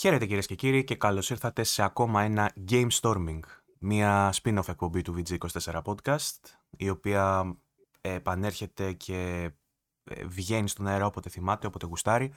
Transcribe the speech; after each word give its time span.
Χαίρετε 0.00 0.26
κυρίες 0.26 0.46
και 0.46 0.54
κύριοι 0.54 0.84
και 0.84 0.94
καλώς 0.94 1.30
ήρθατε 1.30 1.62
σε 1.62 1.82
ακόμα 1.82 2.22
ένα 2.22 2.52
Game 2.70 2.88
Storming, 3.00 3.40
μια 3.78 4.32
spin-off 4.42 4.68
εκπομπή 4.68 5.02
του 5.02 5.14
VG24 5.16 5.82
Podcast, 5.82 6.38
η 6.76 6.88
οποία 6.88 7.56
επανέρχεται 8.00 8.92
και 8.92 9.50
ε, 10.04 10.24
βγαίνει 10.24 10.68
στον 10.68 10.86
αέρα 10.86 11.06
όποτε 11.06 11.28
θυμάται, 11.28 11.66
όποτε 11.66 11.86
γουστάρει 11.86 12.32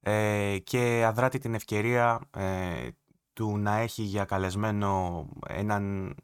ε, 0.00 0.58
και 0.64 1.04
αδράτη 1.04 1.38
την 1.38 1.54
ευκαιρία 1.54 2.20
ε, 2.36 2.88
του 3.32 3.58
να 3.58 3.76
έχει 3.76 4.02
για 4.02 4.24
καλεσμένο 4.24 5.28
έναν 5.48 6.14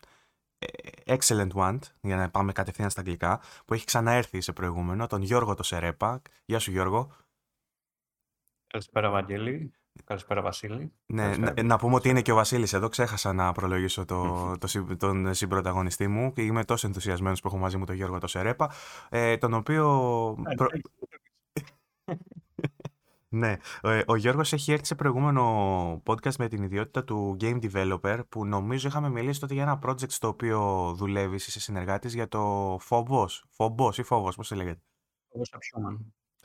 excellent 1.06 1.52
one, 1.52 1.78
για 2.00 2.16
να 2.16 2.30
πάμε 2.30 2.52
κατευθείαν 2.52 2.90
στα 2.90 3.00
αγγλικά, 3.00 3.40
που 3.64 3.74
έχει 3.74 3.84
ξαναέρθει 3.84 4.40
σε 4.40 4.52
προηγούμενο, 4.52 5.06
τον 5.06 5.22
Γιώργο 5.22 5.54
το 5.54 5.62
Σερέπα. 5.62 6.22
Γεια 6.44 6.58
σου 6.58 6.70
Γιώργο. 6.70 7.12
Καλησπέρα 8.66 9.10
Βαγγέλη. 9.10 9.72
Καλησπέρα 10.04 10.42
Βασίλη. 10.42 10.92
Ναι, 11.06 11.32
Να, 11.62 11.78
πούμε 11.78 11.94
ότι 11.94 12.08
είναι 12.08 12.22
και 12.22 12.32
ο 12.32 12.34
Βασίλης 12.34 12.72
εδώ. 12.72 12.88
Ξέχασα 12.88 13.32
να 13.32 13.52
προλογίσω 13.52 14.04
το, 14.04 14.52
το, 14.58 14.96
τον 14.96 15.34
συμπροταγωνιστή 15.34 16.08
μου 16.08 16.32
και 16.32 16.42
είμαι 16.42 16.64
τόσο 16.64 16.86
ενθουσιασμένος 16.86 17.40
που 17.40 17.48
έχω 17.48 17.56
μαζί 17.56 17.76
μου 17.76 17.84
τον 17.84 17.94
Γιώργο 17.94 18.18
το 18.18 18.26
Σερέπα, 18.26 18.70
ε, 19.08 19.36
τον 19.36 19.54
οποίο... 19.54 20.36
Ναι, 23.32 23.56
ε, 23.82 24.02
ο 24.06 24.16
Γιώργος 24.16 24.52
έχει 24.52 24.72
έρθει 24.72 24.86
σε 24.86 24.94
προηγούμενο 24.94 26.02
podcast 26.06 26.36
με 26.38 26.48
την 26.48 26.62
ιδιότητα 26.62 27.04
του 27.04 27.36
game 27.40 27.58
developer 27.62 28.20
που 28.28 28.46
νομίζω 28.46 28.88
είχαμε 28.88 29.08
μιλήσει 29.08 29.40
τότε 29.40 29.54
για 29.54 29.62
ένα 29.62 29.78
project 29.86 30.10
στο 30.10 30.28
οποίο 30.28 30.92
δουλεύεις 30.96 31.46
είσαι 31.46 31.60
συνεργάτης 31.60 32.14
για 32.14 32.28
το 32.28 32.74
Phobos, 32.88 33.28
Phobos 33.56 33.96
ή 33.96 34.04
Phobos, 34.08 34.34
πώς 34.36 34.48
το 34.48 34.54
λέγεται; 34.54 34.80
Phobos 35.32 35.60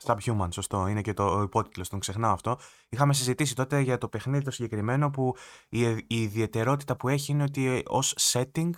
Subhuman, 0.02 0.48
σωστό. 0.50 0.86
Είναι 0.86 1.00
και 1.00 1.12
τον 1.12 1.40
υπότιτλο, 1.42 1.84
τον 1.90 1.98
ξεχνάω 1.98 2.32
αυτό. 2.32 2.58
Είχαμε 2.88 3.14
συζητήσει 3.14 3.54
τότε 3.54 3.80
για 3.80 3.98
το 3.98 4.08
παιχνίδι 4.08 4.44
το 4.44 4.50
συγκεκριμένο 4.50 5.10
που 5.10 5.36
η, 5.68 5.80
η 5.90 6.04
ιδιαιτερότητα 6.06 6.96
που 6.96 7.08
έχει 7.08 7.32
είναι 7.32 7.42
ότι 7.42 7.82
ως 7.86 8.14
setting 8.32 8.70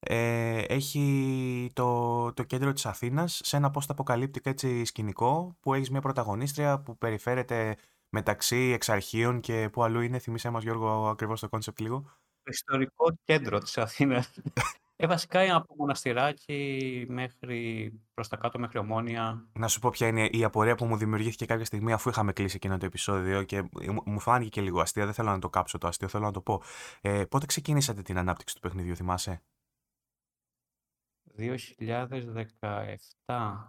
ε, 0.00 0.60
έχει 0.60 1.70
το, 1.72 2.32
το 2.32 2.42
κέντρο 2.42 2.72
της 2.72 2.86
Αθήνας 2.86 3.40
σε 3.44 3.56
ένα 3.56 3.70
post-apocalyptic 3.74 4.50
έτσι 4.50 4.84
σκηνικό 4.84 5.56
που 5.60 5.74
έχεις 5.74 5.90
μια 5.90 6.00
πρωταγωνίστρια 6.00 6.80
που 6.80 6.98
περιφέρεται 6.98 7.76
μεταξύ 8.08 8.56
Εξαρχείων 8.56 9.40
και 9.40 9.68
που 9.72 9.82
αλλού 9.82 10.00
είναι. 10.00 10.18
Θυμήσέ 10.18 10.50
μας 10.50 10.62
Γιώργο 10.62 11.08
ακριβώς 11.08 11.40
το 11.40 11.48
concept 11.48 11.80
λίγο; 11.80 12.00
Το 12.42 12.50
ιστορικό 12.50 13.18
κέντρο 13.24 13.58
της 13.58 13.78
Αθήνας. 13.78 14.30
Ε, 15.00 15.06
βασικά 15.06 15.42
είναι 15.42 15.52
από 15.52 15.74
Μοναστηράκι 15.78 17.06
μέχρι 17.08 17.92
προς 18.14 18.28
τα 18.28 18.36
κάτω, 18.36 18.58
μέχρι 18.58 18.78
Ομόνοια. 18.78 19.48
Να 19.52 19.68
σου 19.68 19.80
πω 19.80 19.90
ποια 19.90 20.06
είναι 20.06 20.24
η 20.32 20.44
απορία 20.44 20.74
που 20.74 20.84
μου 20.84 20.96
δημιουργήθηκε 20.96 21.46
κάποια 21.46 21.64
στιγμή 21.64 21.92
αφού 21.92 22.08
είχαμε 22.08 22.32
κλείσει 22.32 22.56
εκείνο 22.56 22.78
το 22.78 22.86
επεισόδιο 22.86 23.42
και 23.42 23.68
μου 24.04 24.20
φάνηκε 24.20 24.48
και 24.48 24.60
λίγο 24.60 24.80
αστεία. 24.80 25.04
Δεν 25.04 25.14
θέλω 25.14 25.30
να 25.30 25.38
το 25.38 25.48
κάψω 25.48 25.78
το 25.78 25.86
αστείο, 25.86 26.08
θέλω 26.08 26.24
να 26.24 26.32
το 26.32 26.40
πω. 26.40 26.62
Ε, 27.00 27.24
πότε 27.24 27.46
ξεκινήσατε 27.46 28.02
την 28.02 28.18
ανάπτυξη 28.18 28.54
του 28.54 28.60
παιχνιδιού, 28.60 28.96
θυμάσαι; 28.96 29.42
2017. 31.38 31.44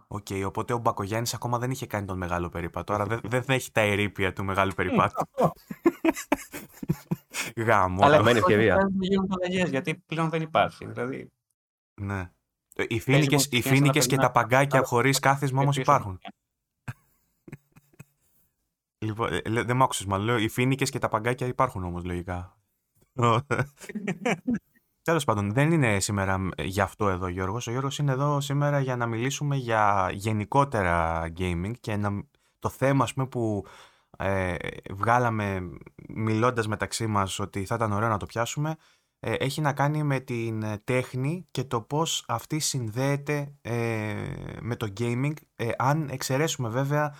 OK, 0.08 0.26
okay, 0.30 0.44
οπότε 0.46 0.74
ο 0.74 0.78
Μπακογιάννης 0.78 1.34
ακόμα 1.34 1.60
δεν 1.60 1.72
είχε 1.72 1.86
κάνει 1.86 2.06
τον 2.06 2.18
μεγάλο 2.18 2.50
περίπατο, 2.50 2.94
άρα 2.94 3.06
δεν, 3.06 3.20
δεν 3.24 3.44
έχει 3.48 3.72
τα 3.72 3.82
ερείπια 3.82 4.34
του 4.34 4.44
μεγάλου 4.44 4.72
περίπατου. 4.76 5.28
Γαμώ. 7.56 8.06
Αλλά 8.06 8.24
μένει 8.24 8.38
ευκαιρία. 8.38 8.90
γιατί 9.68 9.96
πλέον 9.96 10.30
δεν 10.30 10.42
υπάρχει. 10.42 10.86
Δηλαδή... 10.86 11.32
Ναι. 12.02 12.32
Οι 12.88 13.00
φίνικες, 13.00 13.48
οι 13.52 13.62
φίνικες 13.62 14.08
και 14.08 14.16
τα 14.16 14.32
παγκάκια 14.32 14.84
χωρίς 14.84 15.20
κάθισμα 15.20 15.62
όμως 15.62 15.78
υπάρχουν. 15.78 16.20
Λοιπόν, 19.06 19.34
ε, 19.34 19.64
δεν 19.64 19.76
μ' 19.76 19.84
άκουσες 19.84 20.06
μάλλον. 20.06 20.26
Λέω, 20.26 20.38
οι 20.38 20.50
φίνικες 20.50 20.90
και 20.90 21.00
τα 21.00 21.10
παγκάκια 21.10 21.48
υπάρχουν 21.48 21.84
όμως 21.84 22.04
λογικά. 22.04 22.58
Τέλος 25.02 25.24
πάντων, 25.26 25.54
δεν 25.54 25.72
είναι 25.72 26.00
σήμερα 26.00 26.50
γι' 26.58 26.82
αυτό 26.82 27.10
εδώ 27.10 27.26
ο 27.26 27.30
Γιώργος. 27.30 27.68
Ο 27.68 27.72
Γιώργος 27.72 27.98
είναι 27.98 28.12
εδώ 28.12 28.42
σήμερα 28.42 28.80
για 28.80 28.96
να 28.96 29.06
μιλήσουμε 29.06 29.56
για 29.56 30.10
γενικότερα 30.14 31.24
gaming 31.38 31.72
και 31.80 31.96
να... 31.96 32.10
το 32.60 32.70
θέμα 32.70 33.08
πούμε, 33.14 33.28
που 33.28 33.66
ε, 34.18 34.56
βγάλαμε 34.90 35.70
μιλώντας 36.08 36.68
μεταξύ 36.68 37.08
μας 37.08 37.40
ότι 37.40 37.66
θα 37.66 37.76
ήταν 37.76 37.92
ωραίο 37.92 38.10
να 38.10 38.18
το 38.18 38.26
πιάσουμε 38.26 38.76
ε, 39.20 39.34
έχει 39.34 39.62
να 39.62 39.74
κάνει 39.74 40.04
με 40.04 40.20
την 40.20 40.66
τέχνη 40.84 41.48
και 41.52 41.64
το 41.64 41.82
πώς 41.82 42.24
αυτή 42.28 42.60
συνδέεται 42.60 43.54
ε, 43.62 44.16
με 44.60 44.76
το 44.76 44.94
gaming 45.00 45.34
αν 45.78 46.10
εξαιρέσουμε 46.12 46.70
βέβαια 46.70 47.16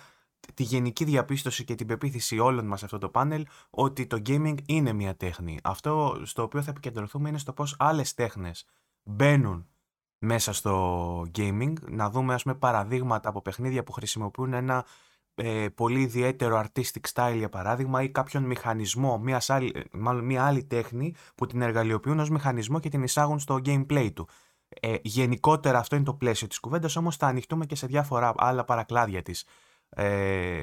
τη 0.54 0.62
γενική 0.62 1.04
διαπίστωση 1.04 1.64
και 1.64 1.74
την 1.74 1.86
πεποίθηση 1.86 2.38
όλων 2.38 2.66
μας 2.66 2.78
σε 2.78 2.84
αυτό 2.84 2.98
το 2.98 3.08
πάνελ 3.08 3.46
ότι 3.70 4.06
το 4.06 4.22
gaming 4.26 4.56
είναι 4.66 4.92
μια 4.92 5.16
τέχνη. 5.16 5.58
Αυτό 5.62 6.20
στο 6.24 6.42
οποίο 6.42 6.62
θα 6.62 6.70
επικεντρωθούμε 6.70 7.28
είναι 7.28 7.38
στο 7.38 7.52
πώς 7.52 7.76
άλλες 7.78 8.14
τέχνες 8.14 8.64
μπαίνουν 9.02 9.68
μέσα 10.18 10.52
στο 10.52 11.22
gaming, 11.38 11.72
να 11.88 12.10
δούμε 12.10 12.34
ας 12.34 12.42
πούμε 12.42 12.54
παραδείγματα 12.54 13.28
από 13.28 13.42
παιχνίδια 13.42 13.82
που 13.82 13.92
χρησιμοποιούν 13.92 14.52
ένα 14.52 14.84
ε, 15.34 15.68
πολύ 15.68 16.00
ιδιαίτερο 16.00 16.64
artistic 16.64 17.12
style 17.12 17.34
για 17.36 17.48
παράδειγμα 17.48 18.02
ή 18.02 18.08
κάποιον 18.08 18.42
μηχανισμό, 18.42 19.18
μιας 19.18 19.50
άλλη, 19.50 19.84
μάλλον 19.92 20.24
μια 20.24 20.44
άλλη 20.44 20.64
τέχνη 20.64 21.14
που 21.34 21.46
την 21.46 21.62
εργαλειοποιούν 21.62 22.18
ως 22.18 22.30
μηχανισμό 22.30 22.80
και 22.80 22.88
την 22.88 23.02
εισάγουν 23.02 23.38
στο 23.38 23.60
gameplay 23.64 24.10
του. 24.14 24.28
Ε, 24.68 24.96
γενικότερα 25.02 25.78
αυτό 25.78 25.96
είναι 25.96 26.04
το 26.04 26.14
πλαίσιο 26.14 26.46
της 26.46 26.60
κουβέντας, 26.60 26.96
όμως 26.96 27.16
θα 27.16 27.26
ανοιχτούμε 27.26 27.66
και 27.66 27.74
σε 27.74 27.86
διάφορα 27.86 28.32
άλλα 28.36 28.64
παρακλάδια 28.64 29.22
της. 29.22 29.44
Ε, 29.96 30.60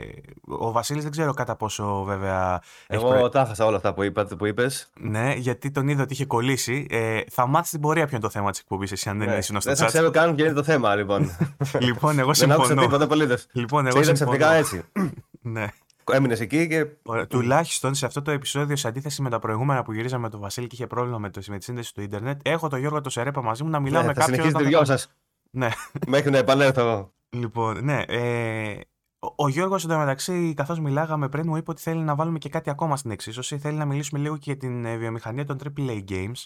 ο 0.48 0.72
Βασίλης 0.72 1.04
δεν 1.04 1.12
ξέρω 1.12 1.34
κατά 1.34 1.56
πόσο 1.56 2.04
βέβαια... 2.04 2.62
Εγώ 2.88 3.10
προ... 3.10 3.30
τα 3.30 3.42
έχασα 3.42 3.66
όλα 3.66 3.76
αυτά 3.76 3.94
που, 3.94 4.04
είπα, 4.04 4.26
που 4.26 4.46
είπες. 4.46 4.90
Ναι, 5.00 5.34
γιατί 5.34 5.72
τον 5.72 5.88
είδα 5.88 6.04
ότι 6.04 6.14
είχε 6.14 6.26
κολλήσει. 6.26 6.86
Ε, 6.90 7.22
θα 7.30 7.48
μάθεις 7.48 7.70
την 7.70 7.80
πορεία 7.80 8.06
ποιο 8.06 8.16
είναι 8.18 8.26
το 8.26 8.32
θέμα 8.32 8.52
της 8.52 8.60
εκπομπής 8.60 8.92
εσύ 8.92 9.10
αν 9.10 9.18
δεν 9.18 9.28
ναι. 9.28 9.36
ήσουν 9.36 9.62
στο 9.62 9.70
Δεν 9.70 9.80
θα 9.80 9.86
ξέρω 9.86 10.12
καν 10.12 10.36
ποιο 10.36 10.46
είναι 10.46 10.54
το 10.54 10.64
θέμα 10.64 10.96
λοιπόν. 10.96 11.32
λοιπόν, 11.80 12.20
εγώ 12.20 12.34
συμφωνώ. 12.34 12.64
Δεν 12.64 12.72
άκουσα 12.72 12.88
τίποτα 12.88 13.08
πολίτες. 13.08 13.48
Λοιπόν, 13.52 13.88
εγώ 13.88 14.04
Σε 14.04 14.12
ξαφνικά 14.12 14.54
έτσι. 14.54 14.84
ναι. 15.42 15.68
Έμεινες 16.12 16.40
εκεί 16.40 16.68
και. 16.68 16.86
Τουλάχιστον 17.28 17.96
σε 17.96 18.06
αυτό 18.06 18.22
το 18.22 18.32
επεισόδιο, 18.32 18.76
σε 18.76 18.88
αντίθεση 18.88 19.22
με 19.22 19.30
τα 19.30 19.40
προηγούμενα 19.40 19.84
που 19.84 19.94
γυρίζαμε 19.94 20.22
με 20.22 20.30
τον 20.30 20.40
Βασίλη 20.40 20.68
και 20.68 20.76
είχε 20.76 20.88
πρόβλημα 20.88 21.18
με, 21.18 21.30
το, 21.30 21.42
με 21.48 21.58
τη 21.58 21.64
σύνδεση 21.64 21.94
του 21.94 22.02
Ιντερνετ, 22.02 22.40
έχω 22.44 22.68
τον 22.68 22.80
Γιώργο 22.80 23.02
το 23.02 23.10
Σερέπα 23.10 23.42
μαζί 23.42 23.64
μου 23.64 23.70
να 23.70 23.80
μιλάω 23.80 24.02
ναι, 24.02 24.08
με 24.08 24.14
κάποιον. 24.14 24.36
Θα 24.36 24.42
συνεχίσετε 24.42 24.70
δυο 24.70 24.86
σας. 24.86 25.12
Ναι. 25.50 25.70
Μέχρι 26.08 26.32
να 26.32 26.38
επανέλθω. 26.38 27.12
Λοιπόν, 27.30 27.84
ναι. 27.84 28.02
Ε, 28.08 28.80
ο 29.20 29.48
Γιώργος 29.48 29.84
εντωμεταξύ, 29.84 30.54
καθώς 30.54 30.80
μιλάγαμε 30.80 31.30
πριν, 31.30 31.48
μου 31.48 31.56
είπε 31.56 31.72
ότι 31.72 31.82
θέλει 31.82 32.02
να 32.02 32.16
βάλουμε 32.16 32.38
και 32.38 32.50
κάτι 32.50 32.70
ακόμα 32.70 32.98
στην 32.98 33.12
εξίσωση. 33.12 33.58
Θέλει 33.58 33.78
να 33.78 33.86
μιλήσουμε 33.86 34.20
λίγο 34.20 34.36
και 34.38 34.44
για 34.46 34.58
την 34.58 34.86
ε, 34.86 34.98
βιομηχανία 34.98 35.46
των 35.46 35.58
AAA 35.64 36.04
games. 36.10 36.46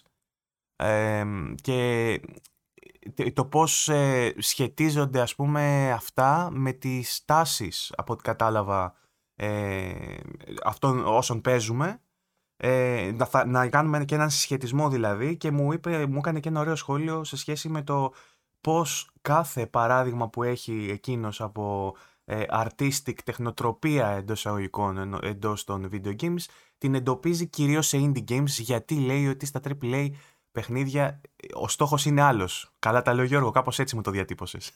Ε, 0.75 1.25
και 1.61 2.19
το 3.33 3.45
πώς 3.45 3.89
ε, 3.89 4.33
σχετίζονται 4.37 5.21
ας 5.21 5.35
πούμε 5.35 5.91
αυτά 5.91 6.49
με 6.51 6.71
τις 6.71 7.25
τάσεις 7.25 7.93
από 7.97 8.13
ό,τι 8.13 8.23
κατάλαβα 8.23 8.95
ε, 9.35 9.93
αυτών 10.63 11.05
όσων 11.05 11.41
παίζουμε 11.41 12.01
ε, 12.57 13.11
να, 13.15 13.45
να 13.45 13.69
κάνουμε 13.69 14.05
και 14.05 14.15
έναν 14.15 14.29
συσχετισμό 14.29 14.89
δηλαδή 14.89 15.37
και 15.37 15.51
μου, 15.51 15.73
είπε, 15.73 16.05
μου 16.05 16.17
έκανε 16.17 16.39
και 16.39 16.49
ένα 16.49 16.59
ωραίο 16.59 16.75
σχόλιο 16.75 17.23
σε 17.23 17.37
σχέση 17.37 17.69
με 17.69 17.81
το 17.81 18.13
πώς 18.61 19.11
κάθε 19.21 19.67
παράδειγμα 19.67 20.29
που 20.29 20.43
έχει 20.43 20.87
εκείνος 20.91 21.41
από 21.41 21.95
ε, 22.31 22.45
artistic 22.49 23.13
τεχνοτροπία 23.23 24.07
εντός 24.07 24.39
εισαγωγικών 24.39 25.13
εντός 25.23 25.63
των 25.63 25.89
video 25.91 26.15
games 26.21 26.43
την 26.77 26.95
εντοπίζει 26.95 27.47
κυρίως 27.47 27.87
σε 27.87 27.97
indie 28.01 28.29
games 28.29 28.45
γιατί 28.47 28.95
λέει 28.99 29.27
ότι 29.27 29.45
στα 29.45 29.59
AAA 29.63 30.09
παιχνίδια 30.51 31.21
ο 31.53 31.67
στόχος 31.67 32.05
είναι 32.05 32.21
άλλος. 32.21 32.71
Καλά 32.79 33.01
τα 33.01 33.13
λέω 33.13 33.25
Γιώργο, 33.25 33.51
κάπως 33.51 33.79
έτσι 33.79 33.95
μου 33.95 34.01
το 34.01 34.11
διατύπωσες. 34.11 34.71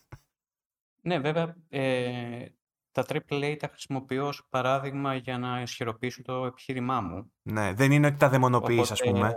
Ναι, 1.02 1.20
βέβαια, 1.20 1.56
ε, 1.70 2.46
τα 2.92 3.06
AAA 3.08 3.56
τα 3.60 3.68
χρησιμοποιώ 3.68 4.28
ως 4.28 4.48
παράδειγμα 4.50 5.16
για 5.16 5.38
να 5.38 5.62
ισχυροποιήσω 5.62 6.22
το 6.22 6.46
επιχείρημά 6.46 7.02
μου. 7.02 7.32
Ναι, 7.42 7.74
δεν 7.74 7.92
είναι 7.92 8.08
ότι 8.08 8.18
τα 8.18 8.30
δαιμονοποιείς, 8.30 8.92
ας 8.92 9.02
πούμε. 9.02 9.36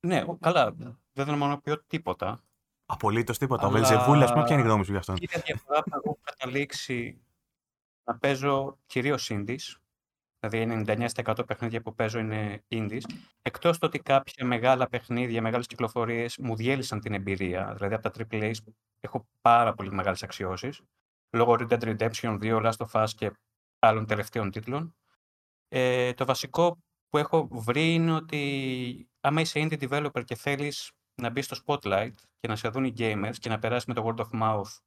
Ναι, 0.00 0.24
καλά, 0.40 0.74
δεν 1.12 1.26
δαιμονοποιώ 1.26 1.84
τίποτα. 1.86 2.44
Απολύτως 2.92 3.38
τίποτα. 3.38 3.66
Αλλά... 3.66 3.76
Ο 3.76 3.78
Βελζεβούλη, 3.78 4.22
ας 4.22 4.32
πούμε, 4.32 4.44
ποια 4.44 4.54
είναι 4.54 4.64
η 4.64 4.66
γνώμη 4.66 4.84
σου 4.84 4.90
γι' 4.92 4.98
αυτό. 4.98 5.14
Είναι 5.18 5.42
διαφορά 5.44 5.82
που 5.82 5.90
έχω 5.92 6.18
καταλήξει 6.22 7.20
να 8.04 8.18
παίζω 8.18 8.78
κυρίως 8.86 9.30
indies. 9.32 9.76
Δηλαδή, 10.40 10.84
99% 10.86 11.46
παιχνίδια 11.46 11.82
που 11.82 11.94
παίζω 11.94 12.18
είναι 12.18 12.64
indies. 12.68 13.02
Εκτός 13.42 13.78
το 13.78 13.86
ότι 13.86 13.98
κάποια 13.98 14.44
μεγάλα 14.44 14.88
παιχνίδια, 14.88 15.42
μεγάλες 15.42 15.66
κυκλοφορίες 15.66 16.38
μου 16.38 16.56
διέλυσαν 16.56 17.00
την 17.00 17.14
εμπειρία. 17.14 17.72
Δηλαδή, 17.74 17.94
από 17.94 18.10
τα 18.10 18.26
AAA 18.30 18.52
έχω 19.00 19.28
πάρα 19.40 19.74
πολύ 19.74 19.92
μεγάλες 19.92 20.22
αξιώσεις. 20.22 20.80
Λόγω 21.30 21.56
Red 21.58 21.68
Dead 21.68 21.96
Redemption 21.96 22.38
2, 22.42 22.70
Last 22.70 22.86
of 22.86 23.02
Us 23.02 23.08
και 23.16 23.32
άλλων 23.78 24.06
τελευταίων 24.06 24.50
τίτλων. 24.50 24.94
Ε, 25.68 26.12
το 26.12 26.24
βασικό 26.24 26.78
που 27.08 27.18
έχω 27.18 27.48
βρει 27.50 27.94
είναι 27.94 28.12
ότι 28.12 29.08
άμα 29.20 29.40
είσαι 29.40 29.60
indie 29.62 29.88
developer 29.88 30.24
και 30.24 30.34
θέλεις 30.34 30.92
να 31.14 31.30
μπει 31.30 31.42
στο 31.42 31.56
spotlight 31.64 32.14
και 32.40 32.48
να 32.48 32.56
σε 32.56 32.68
δουν 32.68 32.84
οι 32.84 32.92
gamers 32.96 33.34
και 33.38 33.48
να 33.48 33.58
περάσει 33.58 33.84
με 33.88 33.94
το 33.94 34.06
word 34.06 34.20
of 34.20 34.42
mouth 34.42 34.78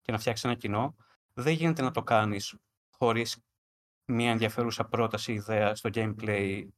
και 0.00 0.12
να 0.12 0.18
φτιάξει 0.18 0.48
ένα 0.48 0.56
κοινό, 0.56 0.96
δεν 1.32 1.52
γίνεται 1.52 1.82
να 1.82 1.90
το 1.90 2.02
κάνεις 2.02 2.56
χωρίς 2.90 3.38
μια 4.04 4.30
ενδιαφέρουσα 4.30 4.84
πρόταση 4.84 5.32
ιδέα 5.32 5.74
στο 5.74 5.90
gameplay 5.92 6.68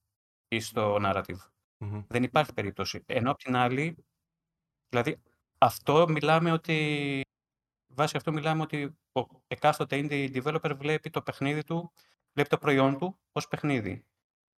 ή 0.49 0.61
στο 0.61 0.97
narrative. 1.01 1.39
Μμμ. 1.79 2.03
Δεν 2.09 2.23
υπάρχει 2.23 2.53
περίπτωση. 2.53 3.03
Ενώ 3.07 3.31
απ' 3.31 3.39
την 3.39 3.57
άλλη, 3.57 4.05
δηλαδή 4.89 5.23
αυτό 5.59 6.09
μιλάμε 6.09 6.53
ότι, 6.53 7.21
βάσει 7.95 8.17
αυτό 8.17 8.33
μιλάμε 8.33 8.63
ότι 8.63 8.99
ο 9.13 9.27
εκάστοτε 9.47 10.01
indie 10.03 10.43
developer 10.43 10.75
βλέπει 10.77 11.11
το 11.11 11.23
παιχνίδι 11.23 11.65
του, 11.65 11.93
βλέπει 12.33 12.49
το 12.49 12.59
προϊόν 12.59 12.99
του 12.99 13.19
ως 13.33 13.49
παιχνίδι. 13.49 14.05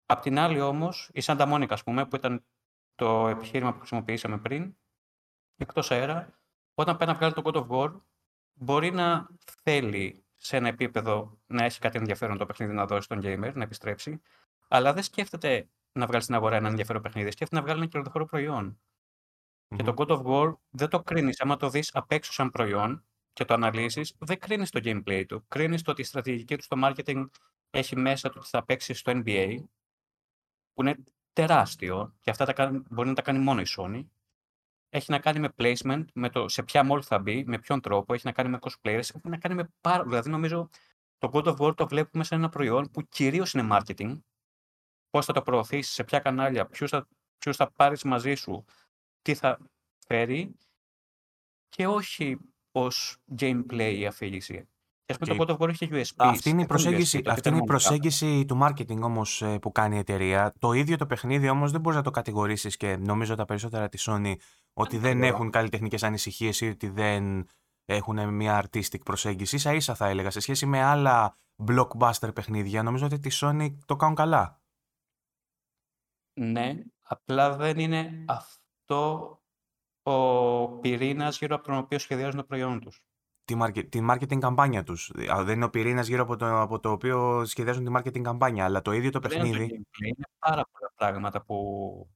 Απ' 0.06 0.22
την 0.22 0.38
άλλη 0.38 0.60
όμως, 0.60 1.10
η 1.12 1.20
Santa 1.24 1.52
Monica, 1.52 1.70
ας 1.70 1.82
πούμε, 1.82 2.06
που 2.06 2.16
ήταν 2.16 2.44
το 2.94 3.28
επιχείρημα 3.28 3.72
που 3.72 3.78
χρησιμοποιήσαμε 3.78 4.38
πριν, 4.38 4.76
εκτός 5.56 5.90
αέρα, 5.90 6.38
όταν 6.74 6.96
πάει 6.96 7.08
να 7.08 7.14
βγάλει 7.14 7.32
το 7.32 7.42
God 7.44 7.54
of 7.54 7.66
War, 7.68 8.00
μπορεί 8.54 8.90
να 8.90 9.28
θέλει 9.62 10.24
σε 10.36 10.56
ένα 10.56 10.68
επίπεδο 10.68 11.38
να 11.46 11.64
έχει 11.64 11.80
κάτι 11.80 11.98
ενδιαφέρον 11.98 12.38
το 12.38 12.46
παιχνίδι 12.46 12.72
να 12.72 12.86
δώσει 12.86 13.02
στον 13.02 13.20
gamer, 13.22 13.52
να 13.54 13.62
επιστρέψει, 13.62 14.20
αλλά 14.68 14.92
δεν 14.92 15.02
σκέφτεται 15.02 15.68
να 15.92 16.06
βγάλει 16.06 16.22
στην 16.22 16.34
αγορά 16.34 16.56
ένα 16.56 16.68
ενδιαφέρον 16.68 17.02
παιχνίδι, 17.02 17.30
σκέφτεται 17.30 17.60
να 17.60 17.66
βγάλει 17.66 17.80
ένα 17.80 17.88
κερδοφόρο 17.88 18.24
προϊόν. 18.24 18.80
Και 19.76 19.82
Μμμ. 19.82 19.94
το 19.94 19.94
God 19.96 20.08
of 20.08 20.22
War 20.24 20.54
δεν 20.70 20.88
το 20.88 21.02
κρίνεις, 21.02 21.40
άμα 21.40 21.56
το 21.56 21.68
δεις 21.68 21.94
απ' 21.94 22.12
έξω 22.12 22.32
σαν 22.32 22.50
προϊόν 22.50 23.04
και 23.32 23.44
το 23.44 23.54
αναλύσεις, 23.54 24.14
δεν 24.18 24.38
κρίνεις 24.38 24.70
το 24.70 24.80
gameplay 24.84 25.24
του. 25.28 25.44
Κρίνεις 25.48 25.82
το 25.82 25.90
ότι 25.90 26.00
η 26.00 26.04
στρατηγική 26.04 26.56
του 26.56 26.62
στο 26.62 26.76
marketing 26.82 27.24
έχει 27.70 27.96
μέσα 27.96 28.28
του 28.28 28.36
ότι 28.38 28.48
θα 28.48 28.64
παίξει 28.64 28.94
στο 28.94 29.12
NBA, 29.14 29.56
που 30.72 30.82
είναι 30.82 31.04
τεράστιο 31.34 32.14
και 32.20 32.30
αυτά 32.30 32.44
τα 32.44 32.52
κάνει- 32.52 32.82
μπορεί 32.90 33.08
να 33.08 33.14
τα 33.14 33.22
κάνει 33.22 33.38
μόνο 33.38 33.60
η 33.60 33.64
Sony. 33.76 34.06
Έχει 34.88 35.10
να 35.10 35.18
κάνει 35.18 35.38
με 35.38 35.48
placement, 35.56 36.04
με 36.14 36.30
το 36.30 36.48
σε 36.48 36.62
ποια 36.62 36.86
mall 36.90 37.02
θα 37.02 37.18
μπει, 37.18 37.44
με 37.46 37.58
ποιον 37.58 37.80
τρόπο, 37.80 38.14
έχει 38.14 38.26
να 38.26 38.32
κάνει 38.32 38.48
με 38.48 38.58
cosplayers, 38.60 38.98
έχει 38.98 39.20
να 39.22 39.38
κάνει 39.38 39.54
με 39.54 39.72
πάρα... 39.80 40.04
Δηλαδή 40.04 40.30
νομίζω 40.30 40.68
το 41.18 41.30
God 41.32 41.44
of 41.44 41.56
War 41.56 41.76
το 41.76 41.88
βλέπουμε 41.88 42.24
σαν 42.24 42.38
ένα 42.38 42.48
προϊόν 42.48 42.90
που 42.90 43.02
κυρίως 43.02 43.52
είναι 43.52 43.68
marketing, 43.70 44.20
πώς 45.10 45.24
θα 45.24 45.32
το 45.32 45.42
προωθήσεις, 45.42 45.94
σε 45.94 46.04
ποια 46.04 46.18
κανάλια, 46.18 46.66
ποιους 46.66 46.90
θα, 46.90 47.08
ποιους 47.38 47.56
θα 47.56 47.72
πάρεις 47.72 48.02
μαζί 48.02 48.34
σου, 48.34 48.64
τι 49.22 49.34
θα 49.34 49.58
φέρει 50.06 50.56
και 51.68 51.86
όχι 51.86 52.38
ως 52.72 53.16
gameplay 53.38 53.94
η 53.98 54.06
αφήγηση. 54.06 54.68
Και 55.06 55.12
ας 55.12 55.18
πούμε 55.18 55.30
Και 55.30 55.44
το 55.44 55.56
God 55.56 55.58
of 55.58 55.62
War 55.62 55.68
έχει 55.68 55.88
USP. 55.90 56.14
Αυτή 56.16 56.50
είναι 56.50 56.62
η 56.62 56.66
προσέγγιση, 56.66 57.22
αυτή 57.26 57.48
είναι 57.48 57.58
η 57.58 57.64
προσέγγιση 57.64 58.44
του 58.44 58.58
marketing 58.62 59.00
όμως 59.00 59.42
ε, 59.42 59.58
που 59.58 59.72
κάνει 59.72 59.96
η 59.96 59.98
εταιρεία. 59.98 60.54
Το 60.58 60.72
ίδιο 60.72 60.96
το 60.96 61.06
παιχνίδι 61.06 61.48
όμως 61.48 61.70
δεν 61.70 61.80
μπορείς 61.80 61.98
να 61.98 62.04
το 62.04 62.10
κατηγορήσεις 62.10 62.76
και 62.76 62.96
νομίζω 62.96 63.34
τα 63.34 63.44
περισσότερα 63.44 63.88
της 63.88 64.08
Sony 64.10 64.34
ότι 64.72 64.98
δεν 64.98 65.20
ξέρω. 65.20 65.34
έχουν 65.34 65.50
καλλιτεχνικές 65.50 66.02
ανησυχίες 66.02 66.60
ή 66.60 66.68
ότι 66.68 66.88
δεν 66.88 67.48
έχουν 67.84 68.34
μια 68.34 68.64
artistic 68.64 69.00
προσέγγιση. 69.04 69.56
Ίσα 69.56 69.72
ίσα 69.74 69.94
θα 69.94 70.08
έλεγα 70.08 70.30
σε 70.30 70.40
σχέση 70.40 70.66
με 70.66 70.82
άλλα 70.82 71.38
blockbuster 71.66 72.34
παιχνίδια 72.34 72.82
νομίζω 72.82 73.06
ότι 73.06 73.18
τη 73.18 73.38
Sony 73.40 73.76
το 73.86 73.96
κάνουν 73.96 74.14
καλά. 74.14 74.62
Ναι, 76.40 76.82
απλά 77.02 77.56
δεν 77.56 77.78
είναι 77.78 78.24
αυτό 78.28 79.38
ο 80.02 80.68
πυρήνας 80.68 81.38
γύρω 81.38 81.54
από 81.54 81.64
τον 81.64 81.76
οποίο 81.76 81.98
σχεδιάζουν 81.98 82.40
το 82.40 82.44
προϊόν 82.44 82.80
τους. 82.80 83.04
Τη, 83.44 83.56
market, 83.60 83.88
τη 83.88 84.00
marketing 84.10 84.38
καμπάνια 84.38 84.82
τους. 84.82 85.12
Α, 85.32 85.44
Δεν 85.44 85.54
είναι 85.56 85.64
ο 85.64 85.70
πυρήνας 85.70 86.06
γύρω 86.06 86.22
από 86.22 86.36
το, 86.36 86.60
από 86.60 86.80
το 86.80 86.90
οποίο 86.90 87.44
σχεδιάζουν 87.44 87.84
τη 87.84 87.92
marketing 87.96 88.20
καμπάνια, 88.22 88.64
αλλά 88.64 88.82
το 88.82 88.92
ίδιο 88.92 89.10
το 89.10 89.18
Δεν 89.18 89.30
είναι 89.30 89.42
το 89.44 89.50
παιχνίδι. 89.50 89.74
gameplay, 89.76 90.06
είναι 90.06 90.26
πάρα 90.38 90.64
πολλά 90.72 90.92
πράγματα 90.94 91.42
που... 91.42 92.08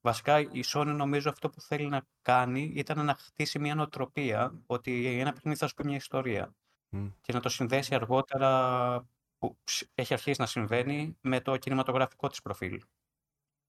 Βασικά 0.00 0.40
η 0.40 0.60
Sony 0.64 0.92
νομίζω 0.96 1.30
αυτό 1.30 1.50
που 1.50 1.60
θέλει 1.60 1.86
να 1.88 2.06
κάνει 2.22 2.72
ήταν 2.74 3.04
να 3.04 3.14
χτίσει 3.14 3.58
μια 3.58 3.74
νοοτροπία 3.74 4.62
ότι 4.66 5.18
ένα 5.18 5.32
παιχνίδι 5.32 5.58
θα 5.58 5.66
σου 5.66 5.74
πει 5.74 5.84
μια 5.84 5.96
ιστορία 5.96 6.54
Μμ. 6.88 7.06
και 7.20 7.32
να 7.32 7.40
το 7.40 7.48
συνδέσει 7.48 7.94
αργότερα 7.94 9.06
που 9.38 9.58
ψ- 9.64 9.90
έχει 9.94 10.12
αρχίσει 10.12 10.40
να 10.40 10.46
συμβαίνει 10.46 11.16
με 11.20 11.40
το 11.40 11.56
κινηματογραφικό 11.56 12.28
της 12.28 12.42
προφίλ. 12.42 12.82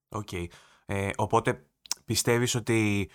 Οκ. 0.09 0.29
Ε, 0.85 1.09
οπότε 1.15 1.65
πιστεύεις 2.05 2.55
ότι 2.55 3.09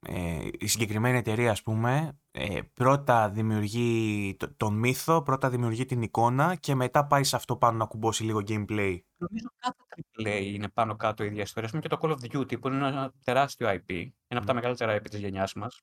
ε, 0.00 0.48
η 0.58 0.66
συγκεκριμένη 0.66 1.18
εταιρεία, 1.18 1.50
ας 1.50 1.62
πούμε, 1.62 2.18
ε, 2.30 2.60
πρώτα 2.74 3.30
δημιουργεί 3.30 4.34
το- 4.38 4.54
τον 4.56 4.74
μύθο, 4.78 5.22
πρώτα 5.22 5.50
δημιουργεί 5.50 5.84
την 5.84 6.02
εικόνα 6.02 6.54
και 6.54 6.74
μετά 6.74 7.06
πάει 7.06 7.24
σε 7.24 7.36
αυτό 7.36 7.56
πάνω 7.56 7.76
να 7.76 7.84
κουμπώσει 7.86 8.24
λίγο 8.24 8.38
gameplay. 8.46 8.98
Νομίζω 9.16 9.48
κάθε 9.56 9.76
AAA 10.16 10.54
είναι 10.54 10.68
πάνω 10.68 10.96
κάτω 10.96 11.22
η 11.24 11.26
ίδια 11.26 11.42
ιστορία. 11.42 11.64
Ας 11.64 11.70
πούμε 11.70 11.82
και 11.82 11.88
το 11.88 11.98
Call 12.02 12.10
of 12.10 12.36
Duty 12.36 12.60
που 12.60 12.68
είναι 12.68 12.86
ένα 12.88 13.12
τεράστιο 13.24 13.68
IP, 13.68 14.12
ένα 14.26 14.38
από 14.38 14.46
τα 14.46 14.52
Μμ. 14.52 14.56
μεγαλύτερα 14.56 14.96
IP 14.96 15.08
της 15.10 15.20
γενιάς 15.20 15.54
μας. 15.54 15.82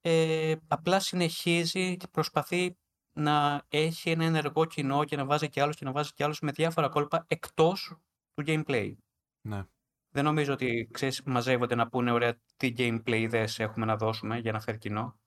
Ε, 0.00 0.54
απλά 0.68 1.00
συνεχίζει 1.00 1.96
και 1.96 2.06
προσπαθεί 2.08 2.76
να 3.12 3.64
έχει 3.68 4.10
ένα 4.10 4.24
ενεργό 4.24 4.64
κοινό 4.64 5.04
και 5.04 5.16
να 5.16 5.24
βάζει 5.24 5.48
και 5.48 5.62
άλλους 5.62 5.76
και 5.76 5.84
να 5.84 5.92
βάζει 5.92 6.12
και 6.12 6.24
άλλους 6.24 6.40
με 6.40 6.52
διάφορα 6.52 6.88
κόλπα 6.88 7.24
εκτός 7.28 7.96
του 8.34 8.44
gameplay. 8.46 8.94
Ναι. 9.48 9.64
Δεν 10.16 10.24
νομίζω 10.24 10.52
ότι 10.52 10.88
ξέρεις, 10.92 11.22
μαζεύονται 11.24 11.74
να 11.74 11.88
πούνε 11.88 12.10
ωραία 12.10 12.34
τι 12.56 12.72
gameplay 12.76 13.18
ιδέες 13.18 13.58
έχουμε 13.58 13.86
να 13.86 13.96
δώσουμε 13.96 14.38
για 14.38 14.52
να 14.52 14.60
φέρει 14.60 14.78
κοινό. 14.78 15.18